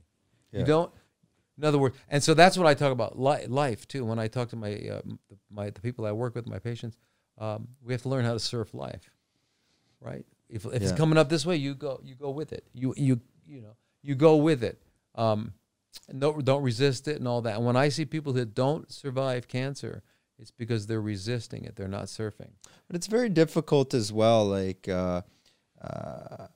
Yeah. 0.52 0.60
You 0.62 0.66
don't. 0.66 0.92
In 1.58 1.64
other 1.64 1.78
words, 1.78 1.96
and 2.10 2.22
so 2.22 2.34
that's 2.34 2.58
what 2.58 2.68
I 2.68 2.74
talk 2.74 2.92
about 2.92 3.18
li- 3.18 3.46
life 3.48 3.88
too. 3.88 4.04
When 4.04 4.20
I 4.20 4.28
talk 4.28 4.50
to 4.50 4.56
my 4.58 4.74
uh, 4.90 5.02
my 5.50 5.70
the 5.70 5.80
people 5.82 6.06
I 6.06 6.12
work 6.12 6.36
with, 6.36 6.46
my 6.46 6.60
patients, 6.60 6.98
um, 7.38 7.68
we 7.84 7.94
have 7.94 8.02
to 8.04 8.10
learn 8.10 8.26
how 8.26 8.34
to 8.34 8.40
surf 8.40 8.74
life, 8.74 9.10
right? 10.02 10.26
If, 10.50 10.66
if 10.66 10.74
it's 10.76 10.92
coming 10.98 11.18
up 11.18 11.30
this 11.30 11.46
way, 11.46 11.56
you 11.58 11.76
go 11.76 12.00
you 12.04 12.16
go 12.16 12.30
with 12.30 12.54
it. 12.54 12.64
You 12.74 12.94
you 12.98 13.20
you 13.46 13.62
know 13.62 13.76
you 14.02 14.16
go 14.16 14.38
with 14.38 14.64
it. 14.64 14.82
Um, 15.16 15.54
and 16.10 16.22
don't 16.22 16.44
don't 16.46 16.64
resist 16.64 17.08
it 17.08 17.18
and 17.18 17.28
all 17.28 17.42
that. 17.42 17.56
And 17.58 17.66
when 17.66 17.76
I 17.76 17.90
see 17.90 18.06
people 18.06 18.34
that 18.34 18.54
don't 18.56 18.90
survive 18.92 19.48
cancer, 19.48 20.04
it's 20.40 20.52
because 20.52 20.88
they're 20.88 21.02
resisting 21.02 21.64
it. 21.66 21.76
They're 21.76 21.88
not 21.88 22.06
surfing. 22.06 22.52
But 22.88 22.96
it's 22.96 23.08
very 23.08 23.30
difficult 23.30 23.94
as 23.94 24.14
well. 24.14 24.46
Like, 24.46 24.88
uh, 24.88 25.22
uh, 25.82 26.48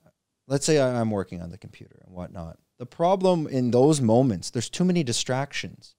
let's 0.46 0.64
say 0.64 0.78
I- 0.78 1.00
I'm 1.00 1.10
working 1.10 1.42
on 1.42 1.50
the 1.50 1.58
computer 1.58 2.00
and 2.06 2.14
whatnot. 2.14 2.58
The 2.78 2.86
problem 2.86 3.46
in 3.46 3.70
those 3.72 4.00
moments, 4.00 4.50
there's 4.50 4.70
too 4.70 4.84
many 4.84 5.02
distractions. 5.02 5.94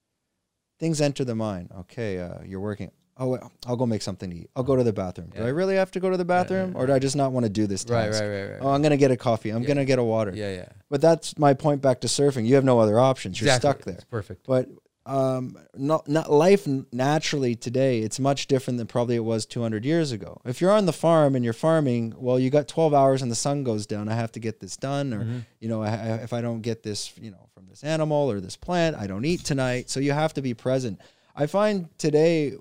Things 0.79 0.99
enter 1.01 1.23
the 1.23 1.35
mind. 1.35 1.71
Okay, 1.81 2.19
uh, 2.19 2.41
you're 2.43 2.59
working. 2.59 2.91
Oh, 3.17 3.27
well, 3.27 3.51
I'll 3.67 3.75
go 3.75 3.85
make 3.85 4.01
something 4.01 4.29
to 4.31 4.35
eat. 4.35 4.49
I'll 4.55 4.63
go 4.63 4.75
to 4.75 4.83
the 4.83 4.91
bathroom. 4.93 5.31
Do 5.35 5.43
I 5.43 5.49
really 5.49 5.75
have 5.75 5.91
to 5.91 5.99
go 5.99 6.09
to 6.09 6.17
the 6.17 6.25
bathroom, 6.25 6.71
yeah, 6.71 6.77
or 6.79 6.87
do 6.87 6.93
I 6.93 6.99
just 6.99 7.15
not 7.15 7.31
want 7.31 7.45
to 7.45 7.49
do 7.49 7.67
this 7.67 7.83
task? 7.83 8.19
Right, 8.19 8.27
right, 8.27 8.41
right, 8.41 8.51
right. 8.53 8.59
Oh, 8.61 8.69
I'm 8.69 8.81
gonna 8.81 8.97
get 8.97 9.11
a 9.11 9.17
coffee. 9.17 9.51
I'm 9.51 9.61
Yeah. 9.61 9.67
gonna 9.67 9.85
get 9.85 9.99
a 9.99 10.03
water. 10.03 10.31
yeah, 10.35 10.51
yeah. 10.51 10.65
But 10.89 11.01
that's 11.01 11.37
my 11.37 11.53
point 11.53 11.81
back 11.81 12.01
to 12.01 12.07
surfing. 12.07 12.45
You 12.47 12.55
have 12.55 12.63
no 12.63 12.79
other 12.79 12.97
options. 12.99 13.39
You're 13.39 13.47
Exactly. 13.53 13.69
stuck 13.71 13.85
there. 13.85 13.95
It's 13.95 14.03
perfect. 14.05 14.47
But 14.47 14.67
um, 15.05 15.57
not 15.75 16.07
not 16.07 16.31
life 16.31 16.65
naturally 16.93 17.55
today. 17.55 17.99
It's 17.99 18.19
much 18.19 18.47
different 18.47 18.77
than 18.77 18.87
probably 18.87 19.15
it 19.15 19.23
was 19.25 19.45
200 19.45 19.83
years 19.85 20.11
ago. 20.13 20.39
If 20.45 20.61
you're 20.61 20.71
on 20.71 20.85
the 20.85 20.93
farm 20.93 21.35
and 21.35 21.43
you're 21.43 21.53
farming, 21.53 22.13
well, 22.17 22.39
you 22.39 22.49
got 22.49 22.67
12 22.69 22.93
hours 22.93 23.21
and 23.21 23.29
the 23.29 23.35
sun 23.35 23.63
goes 23.65 23.85
down. 23.85 24.07
I 24.07 24.15
have 24.15 24.31
to 24.31 24.39
get 24.39 24.59
this 24.61 24.77
done, 24.77 25.13
or 25.13 25.25
Mhm. 25.25 25.45
you 25.59 25.67
know, 25.67 25.83
I, 25.83 25.89
I, 25.89 26.07
if 26.23 26.31
I 26.33 26.39
don't 26.41 26.61
get 26.61 26.83
this, 26.83 27.11
you 27.21 27.31
know, 27.31 27.49
from 27.53 27.67
this 27.67 27.83
animal 27.83 28.31
or 28.31 28.39
this 28.39 28.55
plant, 28.55 28.95
I 28.95 29.05
don't 29.07 29.25
eat 29.25 29.43
tonight. 29.43 29.89
So 29.89 29.99
you 29.99 30.13
have 30.13 30.33
to 30.35 30.41
be 30.41 30.53
present. 30.53 30.99
I 31.35 31.47
find 31.47 31.89
today 31.97 32.53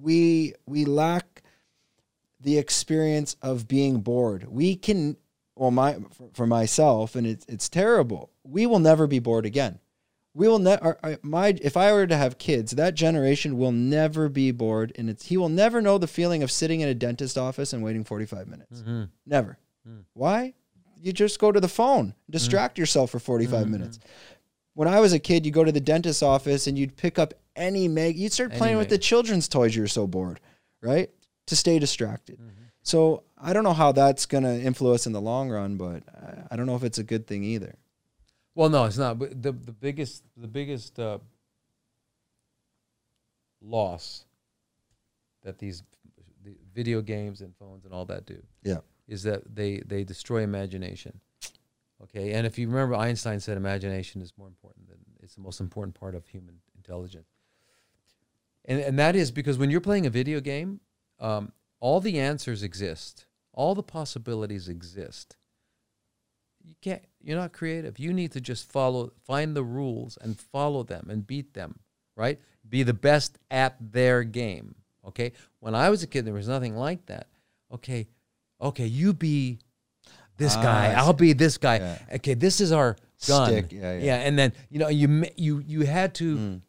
we 0.00 0.54
we 0.66 0.84
lack 0.84 1.42
the 2.40 2.58
experience 2.58 3.36
of 3.42 3.66
being 3.66 4.00
bored. 4.00 4.46
We 4.48 4.76
can, 4.76 5.16
well, 5.56 5.70
my 5.70 5.94
for, 6.12 6.28
for 6.34 6.46
myself, 6.46 7.14
and 7.16 7.26
it's 7.26 7.44
it's 7.48 7.68
terrible. 7.68 8.30
We 8.44 8.66
will 8.66 8.78
never 8.78 9.06
be 9.06 9.18
bored 9.18 9.44
again. 9.46 9.80
We 10.34 10.46
will 10.46 10.60
never. 10.60 10.96
My 11.22 11.48
if 11.60 11.76
I 11.76 11.92
were 11.92 12.06
to 12.06 12.16
have 12.16 12.38
kids, 12.38 12.72
that 12.72 12.94
generation 12.94 13.58
will 13.58 13.72
never 13.72 14.28
be 14.28 14.52
bored, 14.52 14.92
and 14.96 15.10
it's 15.10 15.26
he 15.26 15.36
will 15.36 15.48
never 15.48 15.82
know 15.82 15.98
the 15.98 16.06
feeling 16.06 16.42
of 16.44 16.50
sitting 16.50 16.80
in 16.80 16.88
a 16.88 16.94
dentist 16.94 17.36
office 17.36 17.72
and 17.72 17.82
waiting 17.82 18.04
forty 18.04 18.24
five 18.26 18.46
minutes. 18.46 18.80
hmm 18.82 19.04
Never. 19.26 19.58
Mm. 19.88 20.04
Why? 20.12 20.54
You 21.00 21.12
just 21.12 21.38
go 21.40 21.50
to 21.50 21.60
the 21.60 21.68
phone, 21.68 22.14
distract 22.28 22.76
yourself 22.76 23.10
for 23.10 23.20
45 23.20 23.66
Mhm. 23.66 23.70
minutes. 23.70 24.00
When 24.74 24.88
I 24.88 24.98
was 24.98 25.12
a 25.12 25.20
kid, 25.20 25.46
you 25.46 25.52
go 25.52 25.62
to 25.62 25.70
the 25.70 25.80
dentist's 25.80 26.24
office 26.24 26.66
and 26.66 26.76
you'd 26.76 26.96
pick 26.96 27.20
up 27.20 27.34
any 27.58 27.88
mag. 27.88 28.16
You'd 28.16 28.32
start 28.32 28.52
playing 28.54 28.76
with 28.78 28.88
the 28.88 28.98
children's 28.98 29.48
toys. 29.48 29.74
You're 29.76 29.86
so 29.88 30.06
bored, 30.06 30.40
right? 30.80 31.10
To 31.46 31.56
stay 31.56 31.78
distracted. 31.78 32.38
Mm-hmm. 32.38 32.50
So 32.82 33.24
I 33.36 33.52
don't 33.52 33.64
know 33.64 33.72
how 33.74 33.92
that's 33.92 34.24
going 34.26 34.44
to 34.44 34.58
influence 34.60 35.06
in 35.06 35.12
the 35.12 35.20
long 35.20 35.50
run, 35.50 35.76
but 35.76 36.02
I- 36.14 36.46
I 36.52 36.56
don't 36.56 36.66
know 36.66 36.76
if 36.76 36.84
it's 36.84 36.98
a 36.98 37.02
good 37.04 37.26
thing 37.26 37.44
either. 37.44 37.74
Well, 38.54 38.70
no, 38.70 38.84
it's 38.84 38.96
not. 38.98 39.18
But 39.18 39.42
the 39.42 39.52
the 39.52 39.72
biggest 39.72 40.24
the 40.36 40.48
biggest 40.48 40.98
uh, 40.98 41.18
loss 43.60 44.24
that 45.42 45.58
these 45.58 45.82
the 46.44 46.54
video 46.74 47.00
games 47.02 47.40
and 47.40 47.54
phones 47.56 47.84
and 47.84 47.92
all 47.92 48.04
that 48.06 48.26
do, 48.26 48.42
Yeah. 48.62 48.78
is 49.06 49.22
that 49.24 49.54
they 49.54 49.78
they 49.80 50.04
destroy 50.04 50.42
imagination. 50.42 51.20
Okay, 52.02 52.32
and 52.32 52.46
if 52.46 52.58
you 52.58 52.68
remember, 52.68 52.94
Einstein 52.94 53.40
said 53.40 53.56
imagination 53.56 54.22
is 54.22 54.32
more 54.38 54.46
important 54.46 54.88
than 54.88 54.98
it's 55.22 55.34
the 55.34 55.40
most 55.40 55.60
important 55.60 55.94
part 55.94 56.14
of 56.14 56.26
human 56.28 56.60
intelligence. 56.76 57.26
And 58.68 58.78
and 58.80 58.98
that 59.00 59.16
is 59.16 59.32
because 59.32 59.58
when 59.58 59.70
you're 59.70 59.80
playing 59.80 60.06
a 60.06 60.10
video 60.10 60.38
game, 60.40 60.78
um, 61.18 61.50
all 61.80 61.98
the 62.00 62.20
answers 62.20 62.62
exist, 62.62 63.26
all 63.52 63.74
the 63.74 63.82
possibilities 63.82 64.68
exist. 64.68 65.36
You 66.62 66.74
can't. 66.82 67.02
You're 67.20 67.38
not 67.38 67.52
creative. 67.52 67.98
You 67.98 68.12
need 68.12 68.30
to 68.32 68.40
just 68.40 68.70
follow, 68.70 69.12
find 69.24 69.56
the 69.56 69.64
rules 69.64 70.18
and 70.20 70.38
follow 70.38 70.82
them 70.82 71.08
and 71.10 71.26
beat 71.26 71.54
them. 71.54 71.80
Right? 72.14 72.38
Be 72.68 72.82
the 72.82 72.94
best 72.94 73.38
at 73.50 73.76
their 73.80 74.22
game. 74.22 74.74
Okay. 75.06 75.32
When 75.60 75.74
I 75.74 75.88
was 75.88 76.02
a 76.02 76.06
kid, 76.06 76.26
there 76.26 76.34
was 76.34 76.48
nothing 76.48 76.76
like 76.76 77.06
that. 77.06 77.28
Okay. 77.72 78.06
Okay. 78.60 78.86
You 78.86 79.14
be 79.14 79.60
this 80.36 80.54
Ah, 80.56 80.62
guy. 80.62 80.92
I'll 80.94 81.12
be 81.14 81.32
this 81.32 81.56
guy. 81.58 81.78
Yeah. 81.78 81.98
Okay. 82.16 82.34
This 82.34 82.60
is 82.60 82.70
our 82.72 82.96
gun. 83.26 83.48
Stick, 83.48 83.72
yeah, 83.72 83.98
yeah. 83.98 84.16
And 84.16 84.38
then 84.38 84.52
you 84.68 84.78
know 84.78 84.88
you 84.88 85.24
you 85.36 85.62
you 85.66 85.86
had 85.86 86.14
to 86.16 86.60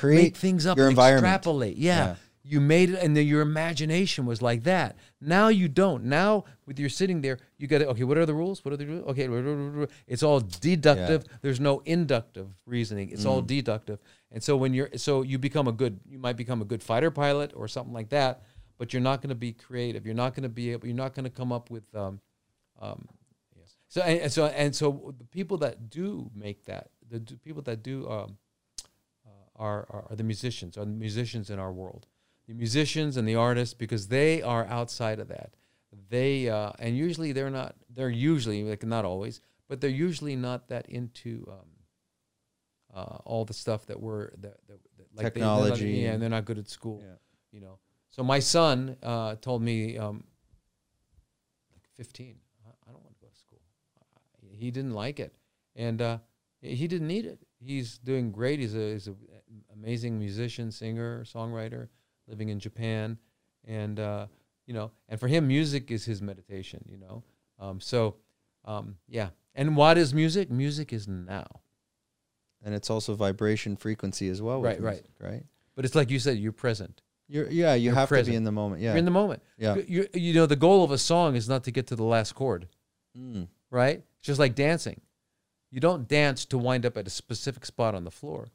Create 0.00 0.22
make 0.22 0.36
things 0.36 0.66
up 0.66 0.76
your 0.78 0.88
environment. 0.88 1.24
extrapolate. 1.24 1.76
Yeah. 1.76 1.98
Yeah. 2.06 2.14
You 2.42 2.60
made 2.60 2.90
it 2.90 2.98
and 3.04 3.14
then 3.14 3.26
your 3.26 3.42
imagination 3.42 4.24
was 4.24 4.40
like 4.40 4.62
that. 4.64 4.96
Now 5.20 5.48
you 5.48 5.68
don't. 5.68 6.04
Now 6.04 6.44
with 6.66 6.80
you're 6.80 6.88
sitting 6.88 7.20
there, 7.20 7.38
you 7.58 7.66
got 7.68 7.78
to 7.78 7.88
okay, 7.90 8.02
what 8.04 8.16
are 8.16 8.24
the 8.24 8.34
rules? 8.34 8.64
What 8.64 8.72
are 8.72 8.78
the 8.78 8.86
rules? 8.86 9.06
Okay, 9.08 9.28
it's 10.06 10.22
all 10.22 10.40
deductive. 10.40 11.24
There's 11.42 11.60
no 11.60 11.80
inductive 11.84 12.48
reasoning. 12.66 13.10
It's 13.10 13.24
Mm. 13.24 13.30
all 13.30 13.42
deductive. 13.42 13.98
And 14.32 14.42
so 14.42 14.56
when 14.56 14.72
you're 14.72 14.88
so 14.96 15.20
you 15.22 15.38
become 15.38 15.68
a 15.68 15.72
good 15.72 16.00
you 16.08 16.18
might 16.18 16.36
become 16.38 16.62
a 16.62 16.64
good 16.64 16.82
fighter 16.82 17.10
pilot 17.10 17.52
or 17.54 17.68
something 17.68 17.92
like 17.92 18.08
that, 18.08 18.42
but 18.78 18.92
you're 18.94 19.02
not 19.02 19.20
going 19.20 19.28
to 19.28 19.34
be 19.48 19.52
creative. 19.52 20.06
You're 20.06 20.14
not 20.14 20.34
going 20.34 20.44
to 20.44 20.48
be 20.48 20.72
able 20.72 20.86
you're 20.88 20.96
not 20.96 21.14
going 21.14 21.24
to 21.24 21.30
come 21.30 21.52
up 21.52 21.70
with 21.70 21.84
um 21.94 22.20
um 22.80 23.06
yes. 23.54 23.76
So 23.88 24.00
and, 24.00 24.18
and 24.22 24.32
so 24.32 24.46
and 24.46 24.74
so 24.74 25.14
the 25.18 25.24
people 25.26 25.58
that 25.58 25.90
do 25.90 26.30
make 26.34 26.64
that 26.64 26.88
the 27.10 27.20
people 27.44 27.62
that 27.62 27.82
do 27.82 28.08
um 28.08 28.38
are, 29.68 29.80
are 29.94 30.04
are 30.10 30.16
the 30.16 30.24
musicians, 30.32 30.76
are 30.78 30.84
the 30.84 30.90
musicians 31.06 31.50
in 31.50 31.58
our 31.64 31.72
world, 31.72 32.06
the 32.48 32.54
musicians 32.54 33.16
and 33.18 33.26
the 33.28 33.36
artists, 33.36 33.74
because 33.74 34.08
they 34.08 34.42
are 34.42 34.64
outside 34.66 35.18
of 35.20 35.28
that. 35.28 35.50
They 36.08 36.48
uh, 36.48 36.72
and 36.78 36.96
usually 36.96 37.32
they're 37.32 37.50
not. 37.60 37.74
They're 37.96 38.16
usually 38.32 38.62
like 38.64 38.84
not 38.84 39.04
always, 39.04 39.40
but 39.68 39.80
they're 39.80 39.98
usually 40.08 40.36
not 40.36 40.68
that 40.68 40.86
into 40.88 41.32
um, 41.56 41.68
uh, 42.94 43.18
all 43.24 43.44
the 43.44 43.54
stuff 43.54 43.86
that 43.86 43.98
we're 44.00 44.30
that, 44.38 44.56
that, 44.68 44.80
that 44.96 45.06
like 45.14 45.34
they- 45.34 45.40
they're 45.40 45.48
not- 45.48 45.58
Technology. 45.64 45.90
yeah, 46.02 46.12
and 46.12 46.22
they're 46.22 46.36
not 46.38 46.44
good 46.44 46.58
at 46.58 46.68
school. 46.68 47.00
Yeah. 47.02 47.16
You 47.52 47.60
know. 47.60 47.78
So 48.10 48.22
my 48.24 48.40
son 48.40 48.96
uh, 49.02 49.36
told 49.40 49.62
me, 49.62 49.96
um, 49.96 50.24
like 51.72 51.86
15, 51.96 52.34
I, 52.66 52.90
don't 52.92 53.02
want 53.04 53.14
to 53.14 53.20
go 53.24 53.28
to 53.28 53.38
school. 53.38 53.60
He 54.50 54.70
didn't 54.72 54.94
like 54.94 55.20
it, 55.20 55.32
and 55.76 56.02
uh, 56.02 56.18
he 56.60 56.86
didn't 56.88 57.06
need 57.06 57.24
it. 57.24 57.38
He's 57.60 57.98
doing 57.98 58.32
great. 58.32 58.58
He's 58.58 58.74
a 58.74 58.92
he's 58.92 59.06
an 59.06 59.16
amazing 59.82 60.18
musician, 60.18 60.70
singer, 60.70 61.24
songwriter, 61.24 61.88
living 62.28 62.48
in 62.48 62.58
Japan, 62.60 63.18
and 63.66 63.98
uh, 63.98 64.26
you 64.66 64.74
know, 64.74 64.90
and 65.08 65.18
for 65.18 65.28
him, 65.28 65.46
music 65.48 65.90
is 65.90 66.04
his 66.04 66.20
meditation. 66.22 66.84
You 66.88 66.98
know, 66.98 67.22
um, 67.58 67.80
so 67.80 68.16
um, 68.64 68.96
yeah. 69.08 69.30
And 69.54 69.76
what 69.76 69.98
is 69.98 70.14
music? 70.14 70.50
Music 70.50 70.92
is 70.92 71.08
now. 71.08 71.46
and 72.62 72.74
it's 72.74 72.90
also 72.90 73.14
vibration 73.14 73.76
frequency 73.76 74.28
as 74.28 74.40
well. 74.40 74.62
Right, 74.62 74.80
right. 74.80 74.92
music, 74.92 75.10
right. 75.20 75.44
But 75.74 75.84
it's 75.84 75.94
like 75.94 76.10
you 76.10 76.18
said, 76.18 76.38
you're 76.38 76.52
present. 76.52 77.02
You're 77.28 77.48
yeah, 77.48 77.74
you 77.74 77.86
You're 77.86 77.94
have 77.94 78.08
to 78.08 78.24
be 78.24 78.34
in 78.34 78.44
the 78.44 78.52
moment. 78.52 78.82
Yeah, 78.82 78.90
You're 78.90 78.98
in 78.98 79.04
the 79.04 79.10
moment. 79.12 79.42
yeah. 79.56 79.76
You, 79.86 80.06
you 80.12 80.34
know, 80.34 80.46
the 80.46 80.56
goal 80.56 80.82
of 80.82 80.90
a 80.90 80.98
song 80.98 81.36
is 81.36 81.48
not 81.48 81.62
to 81.64 81.70
get 81.70 81.86
to 81.88 81.96
the 81.96 82.04
last 82.04 82.34
chord. 82.34 82.66
Mm. 83.16 83.48
right? 83.70 84.04
Just 84.22 84.38
like 84.38 84.54
dancing. 84.54 85.00
You 85.70 85.80
don't 85.80 86.06
dance 86.08 86.44
to 86.46 86.58
wind 86.58 86.84
up 86.86 86.96
at 86.96 87.06
a 87.06 87.10
specific 87.10 87.64
spot 87.66 87.94
on 87.94 88.04
the 88.04 88.10
floor. 88.10 88.48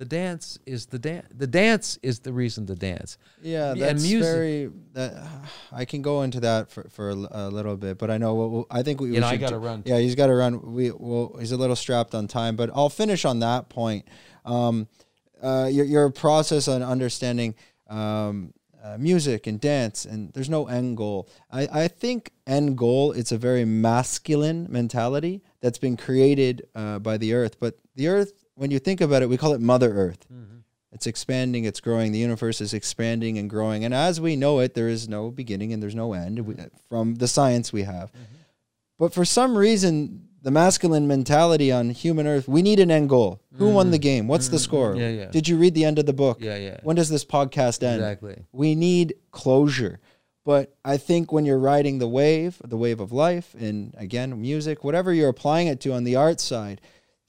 The 0.00 0.06
dance 0.06 0.58
is 0.64 0.86
the 0.86 0.98
dance. 0.98 1.26
The 1.36 1.46
dance 1.46 1.98
is 2.02 2.20
the 2.20 2.32
reason 2.32 2.64
to 2.68 2.74
dance. 2.74 3.18
Yeah, 3.42 3.72
And 3.72 3.80
that's 3.82 4.02
music- 4.02 4.22
very. 4.32 4.70
That 4.94 5.12
I 5.70 5.84
can 5.84 6.00
go 6.00 6.22
into 6.22 6.40
that 6.40 6.70
for, 6.70 6.88
for 6.88 7.10
a, 7.10 7.14
l- 7.14 7.28
a 7.30 7.48
little 7.50 7.76
bit, 7.76 7.98
but 7.98 8.10
I 8.10 8.16
know 8.16 8.34
what 8.34 8.50
we'll, 8.50 8.66
I 8.70 8.82
think 8.82 8.98
we. 9.02 9.10
we 9.10 9.18
know, 9.18 9.26
I 9.26 9.36
gotta 9.36 9.58
run. 9.58 9.82
Yeah, 9.84 9.98
he's 9.98 10.14
got 10.14 10.28
to 10.28 10.34
run. 10.34 10.72
We 10.72 10.90
well, 10.90 11.36
he's 11.38 11.52
a 11.52 11.58
little 11.58 11.76
strapped 11.76 12.14
on 12.14 12.28
time, 12.28 12.56
but 12.56 12.70
I'll 12.74 12.88
finish 12.88 13.26
on 13.26 13.40
that 13.40 13.68
point. 13.68 14.08
Um, 14.46 14.88
uh, 15.42 15.68
your 15.70 15.84
your 15.84 16.08
process 16.08 16.66
on 16.66 16.82
understanding 16.82 17.54
um, 17.90 18.54
uh, 18.82 18.96
music 18.98 19.46
and 19.46 19.60
dance, 19.60 20.06
and 20.06 20.32
there's 20.32 20.48
no 20.48 20.66
end 20.66 20.96
goal. 20.96 21.28
I 21.52 21.68
I 21.84 21.88
think 21.88 22.30
end 22.46 22.78
goal 22.78 23.12
it's 23.12 23.32
a 23.32 23.38
very 23.38 23.66
masculine 23.66 24.66
mentality 24.70 25.42
that's 25.60 25.76
been 25.78 25.98
created 25.98 26.66
uh, 26.74 27.00
by 27.00 27.18
the 27.18 27.34
earth, 27.34 27.60
but 27.60 27.74
the 27.96 28.08
earth. 28.08 28.32
When 28.60 28.70
you 28.70 28.78
think 28.78 29.00
about 29.00 29.22
it, 29.22 29.30
we 29.30 29.38
call 29.38 29.54
it 29.54 29.60
Mother 29.62 29.90
Earth. 29.90 30.26
Mm-hmm. 30.30 30.58
It's 30.92 31.06
expanding, 31.06 31.64
it's 31.64 31.80
growing. 31.80 32.12
The 32.12 32.18
universe 32.18 32.60
is 32.60 32.74
expanding 32.74 33.38
and 33.38 33.48
growing. 33.48 33.86
And 33.86 33.94
as 33.94 34.20
we 34.20 34.36
know 34.36 34.58
it, 34.58 34.74
there 34.74 34.88
is 34.88 35.08
no 35.08 35.30
beginning 35.30 35.72
and 35.72 35.82
there's 35.82 35.94
no 35.94 36.12
end 36.12 36.40
we, 36.40 36.52
mm-hmm. 36.52 36.66
from 36.90 37.14
the 37.14 37.26
science 37.26 37.72
we 37.72 37.84
have. 37.84 38.12
Mm-hmm. 38.12 38.34
But 38.98 39.14
for 39.14 39.24
some 39.24 39.56
reason, 39.56 40.28
the 40.42 40.50
masculine 40.50 41.08
mentality 41.08 41.72
on 41.72 41.88
human 41.88 42.26
earth, 42.26 42.48
we 42.48 42.60
need 42.60 42.80
an 42.80 42.90
end 42.90 43.08
goal. 43.08 43.40
Who 43.54 43.70
won 43.70 43.92
the 43.92 43.98
game? 43.98 44.28
What's 44.28 44.48
the 44.48 44.58
score? 44.58 44.94
Yeah, 44.94 45.08
yeah. 45.08 45.30
Did 45.30 45.48
you 45.48 45.56
read 45.56 45.72
the 45.72 45.86
end 45.86 45.98
of 45.98 46.04
the 46.04 46.12
book? 46.12 46.36
Yeah, 46.38 46.56
yeah. 46.56 46.80
When 46.82 46.96
does 46.96 47.08
this 47.08 47.24
podcast 47.24 47.82
end? 47.82 48.02
Exactly. 48.02 48.44
We 48.52 48.74
need 48.74 49.14
closure. 49.30 50.00
But 50.44 50.76
I 50.84 50.98
think 50.98 51.32
when 51.32 51.46
you're 51.46 51.58
riding 51.58 51.98
the 51.98 52.08
wave, 52.08 52.60
the 52.62 52.76
wave 52.76 53.00
of 53.00 53.10
life, 53.10 53.54
and 53.58 53.94
again, 53.96 54.38
music, 54.38 54.84
whatever 54.84 55.14
you're 55.14 55.30
applying 55.30 55.68
it 55.68 55.80
to 55.80 55.94
on 55.94 56.04
the 56.04 56.16
art 56.16 56.40
side, 56.40 56.82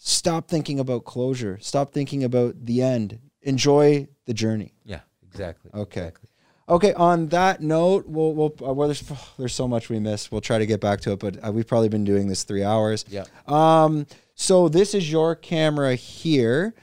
stop 0.03 0.47
thinking 0.47 0.79
about 0.79 1.05
closure. 1.05 1.59
Stop 1.61 1.93
thinking 1.93 2.23
about 2.23 2.65
the 2.65 2.81
end. 2.81 3.19
Enjoy 3.43 4.07
the 4.25 4.33
journey. 4.33 4.73
Yeah, 4.83 5.01
exactly. 5.27 5.71
Okay. 5.73 6.01
Exactly. 6.01 6.29
Okay. 6.67 6.93
On 6.93 7.27
that 7.27 7.61
note, 7.61 8.05
we'll, 8.07 8.33
we'll 8.33 8.55
uh, 8.61 8.73
well, 8.73 8.87
there's 8.87 9.03
there's 9.37 9.53
so 9.53 9.67
much 9.67 9.89
we 9.89 9.99
missed. 9.99 10.31
We'll 10.31 10.41
try 10.41 10.57
to 10.57 10.65
get 10.65 10.81
back 10.81 11.01
to 11.01 11.11
it, 11.11 11.19
but 11.19 11.45
uh, 11.45 11.51
we've 11.51 11.67
probably 11.67 11.89
been 11.89 12.03
doing 12.03 12.27
this 12.27 12.43
three 12.43 12.63
hours. 12.63 13.05
Yeah. 13.07 13.25
Um. 13.47 14.07
So 14.33 14.69
this 14.69 14.95
is 14.95 15.11
your 15.11 15.35
camera 15.35 15.95
here. 15.95 16.73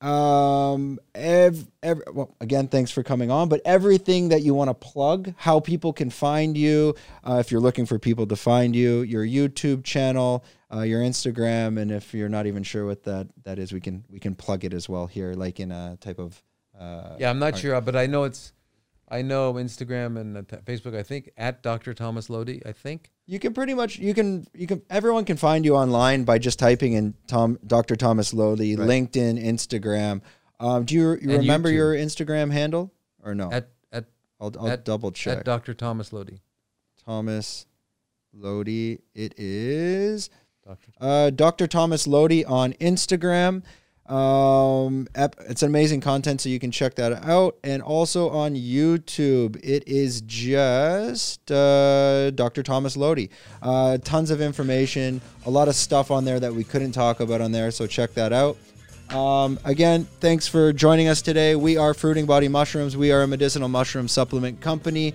Um. 0.00 0.98
Ev, 1.14 1.66
ev, 1.82 2.00
well, 2.12 2.34
again, 2.40 2.68
thanks 2.68 2.90
for 2.90 3.02
coming 3.02 3.30
on. 3.30 3.48
But 3.48 3.60
everything 3.64 4.28
that 4.28 4.42
you 4.42 4.54
want 4.54 4.68
to 4.68 4.74
plug, 4.74 5.34
how 5.36 5.58
people 5.60 5.92
can 5.92 6.10
find 6.10 6.56
you, 6.56 6.94
uh, 7.24 7.38
if 7.40 7.50
you're 7.50 7.60
looking 7.60 7.84
for 7.86 7.98
people 7.98 8.26
to 8.28 8.36
find 8.36 8.76
you, 8.76 9.02
your 9.02 9.24
YouTube 9.24 9.82
channel, 9.84 10.44
uh, 10.72 10.82
your 10.82 11.00
Instagram, 11.00 11.80
and 11.80 11.90
if 11.90 12.14
you're 12.14 12.28
not 12.28 12.46
even 12.46 12.62
sure 12.62 12.86
what 12.86 13.02
that 13.04 13.26
that 13.42 13.58
is, 13.58 13.72
we 13.72 13.80
can 13.80 14.04
we 14.08 14.20
can 14.20 14.34
plug 14.36 14.64
it 14.64 14.72
as 14.72 14.88
well 14.88 15.06
here, 15.06 15.34
like 15.34 15.58
in 15.60 15.72
a 15.72 15.96
type 16.00 16.18
of. 16.18 16.40
Uh, 16.78 17.16
Yeah, 17.18 17.30
I'm 17.30 17.40
not 17.40 17.54
art. 17.54 17.58
sure, 17.58 17.80
but 17.80 17.96
I 17.96 18.06
know 18.06 18.24
it's. 18.24 18.52
I 19.10 19.22
know 19.22 19.54
Instagram 19.54 20.18
and 20.20 20.36
uh, 20.36 20.42
Facebook. 20.42 20.94
I 20.94 21.02
think 21.02 21.30
at 21.36 21.62
Dr. 21.62 21.92
Thomas 21.94 22.30
Lodi. 22.30 22.62
I 22.64 22.72
think. 22.72 23.10
You 23.30 23.38
can 23.38 23.52
pretty 23.52 23.74
much 23.74 23.98
you 23.98 24.14
can 24.14 24.46
you 24.54 24.66
can 24.66 24.80
everyone 24.88 25.26
can 25.26 25.36
find 25.36 25.62
you 25.64 25.76
online 25.76 26.24
by 26.24 26.38
just 26.38 26.58
typing 26.58 26.94
in 26.94 27.12
Tom 27.26 27.58
Dr. 27.66 27.94
Thomas 27.94 28.32
Lodi, 28.32 28.74
Right. 28.74 28.88
LinkedIn, 28.88 29.44
Instagram. 29.44 30.22
Um, 30.58 30.84
do 30.86 30.94
you, 30.94 31.10
you 31.20 31.36
remember 31.36 31.68
YouTube. 31.68 31.74
your 31.74 31.92
Instagram 31.94 32.50
handle 32.50 32.90
or 33.22 33.34
no? 33.34 33.52
At 33.52 33.68
at 33.92 34.06
I'll, 34.40 34.50
I'll 34.58 34.68
at- 34.68 34.84
double 34.86 35.12
check. 35.12 35.38
at 35.38 35.44
Dr. 35.44 35.74
Thomas 35.74 36.10
Lodi. 36.10 36.40
Thomas 37.04 37.66
Lodi. 38.32 38.98
It 39.14 39.34
is 39.36 40.30
Dr. 40.66 40.90
uh, 40.98 41.28
Dr. 41.30 41.66
Thomas 41.66 42.06
Lodi 42.06 42.44
on 42.46 42.72
Instagram. 42.74 43.62
Um, 44.08 45.06
it's 45.14 45.62
amazing 45.62 46.00
content, 46.00 46.40
so 46.40 46.48
you 46.48 46.58
can 46.58 46.70
check 46.70 46.94
that 46.94 47.24
out. 47.24 47.56
And 47.62 47.82
also 47.82 48.30
on 48.30 48.54
YouTube, 48.54 49.56
it 49.62 49.86
is 49.86 50.22
just 50.22 51.50
uh, 51.52 52.30
Dr. 52.30 52.62
Thomas 52.62 52.96
Lodi. 52.96 53.28
Uh, 53.62 53.98
tons 53.98 54.30
of 54.30 54.40
information, 54.40 55.20
a 55.44 55.50
lot 55.50 55.68
of 55.68 55.74
stuff 55.74 56.10
on 56.10 56.24
there 56.24 56.40
that 56.40 56.54
we 56.54 56.64
couldn't 56.64 56.92
talk 56.92 57.20
about 57.20 57.40
on 57.40 57.52
there, 57.52 57.70
so 57.70 57.86
check 57.86 58.14
that 58.14 58.32
out. 58.32 58.56
Um, 59.10 59.58
again, 59.64 60.04
thanks 60.20 60.46
for 60.46 60.72
joining 60.72 61.08
us 61.08 61.22
today. 61.22 61.56
We 61.56 61.78
are 61.78 61.94
Fruiting 61.94 62.26
Body 62.26 62.48
Mushrooms. 62.48 62.96
We 62.96 63.10
are 63.10 63.22
a 63.22 63.26
medicinal 63.26 63.68
mushroom 63.68 64.06
supplement 64.06 64.60
company. 64.60 65.14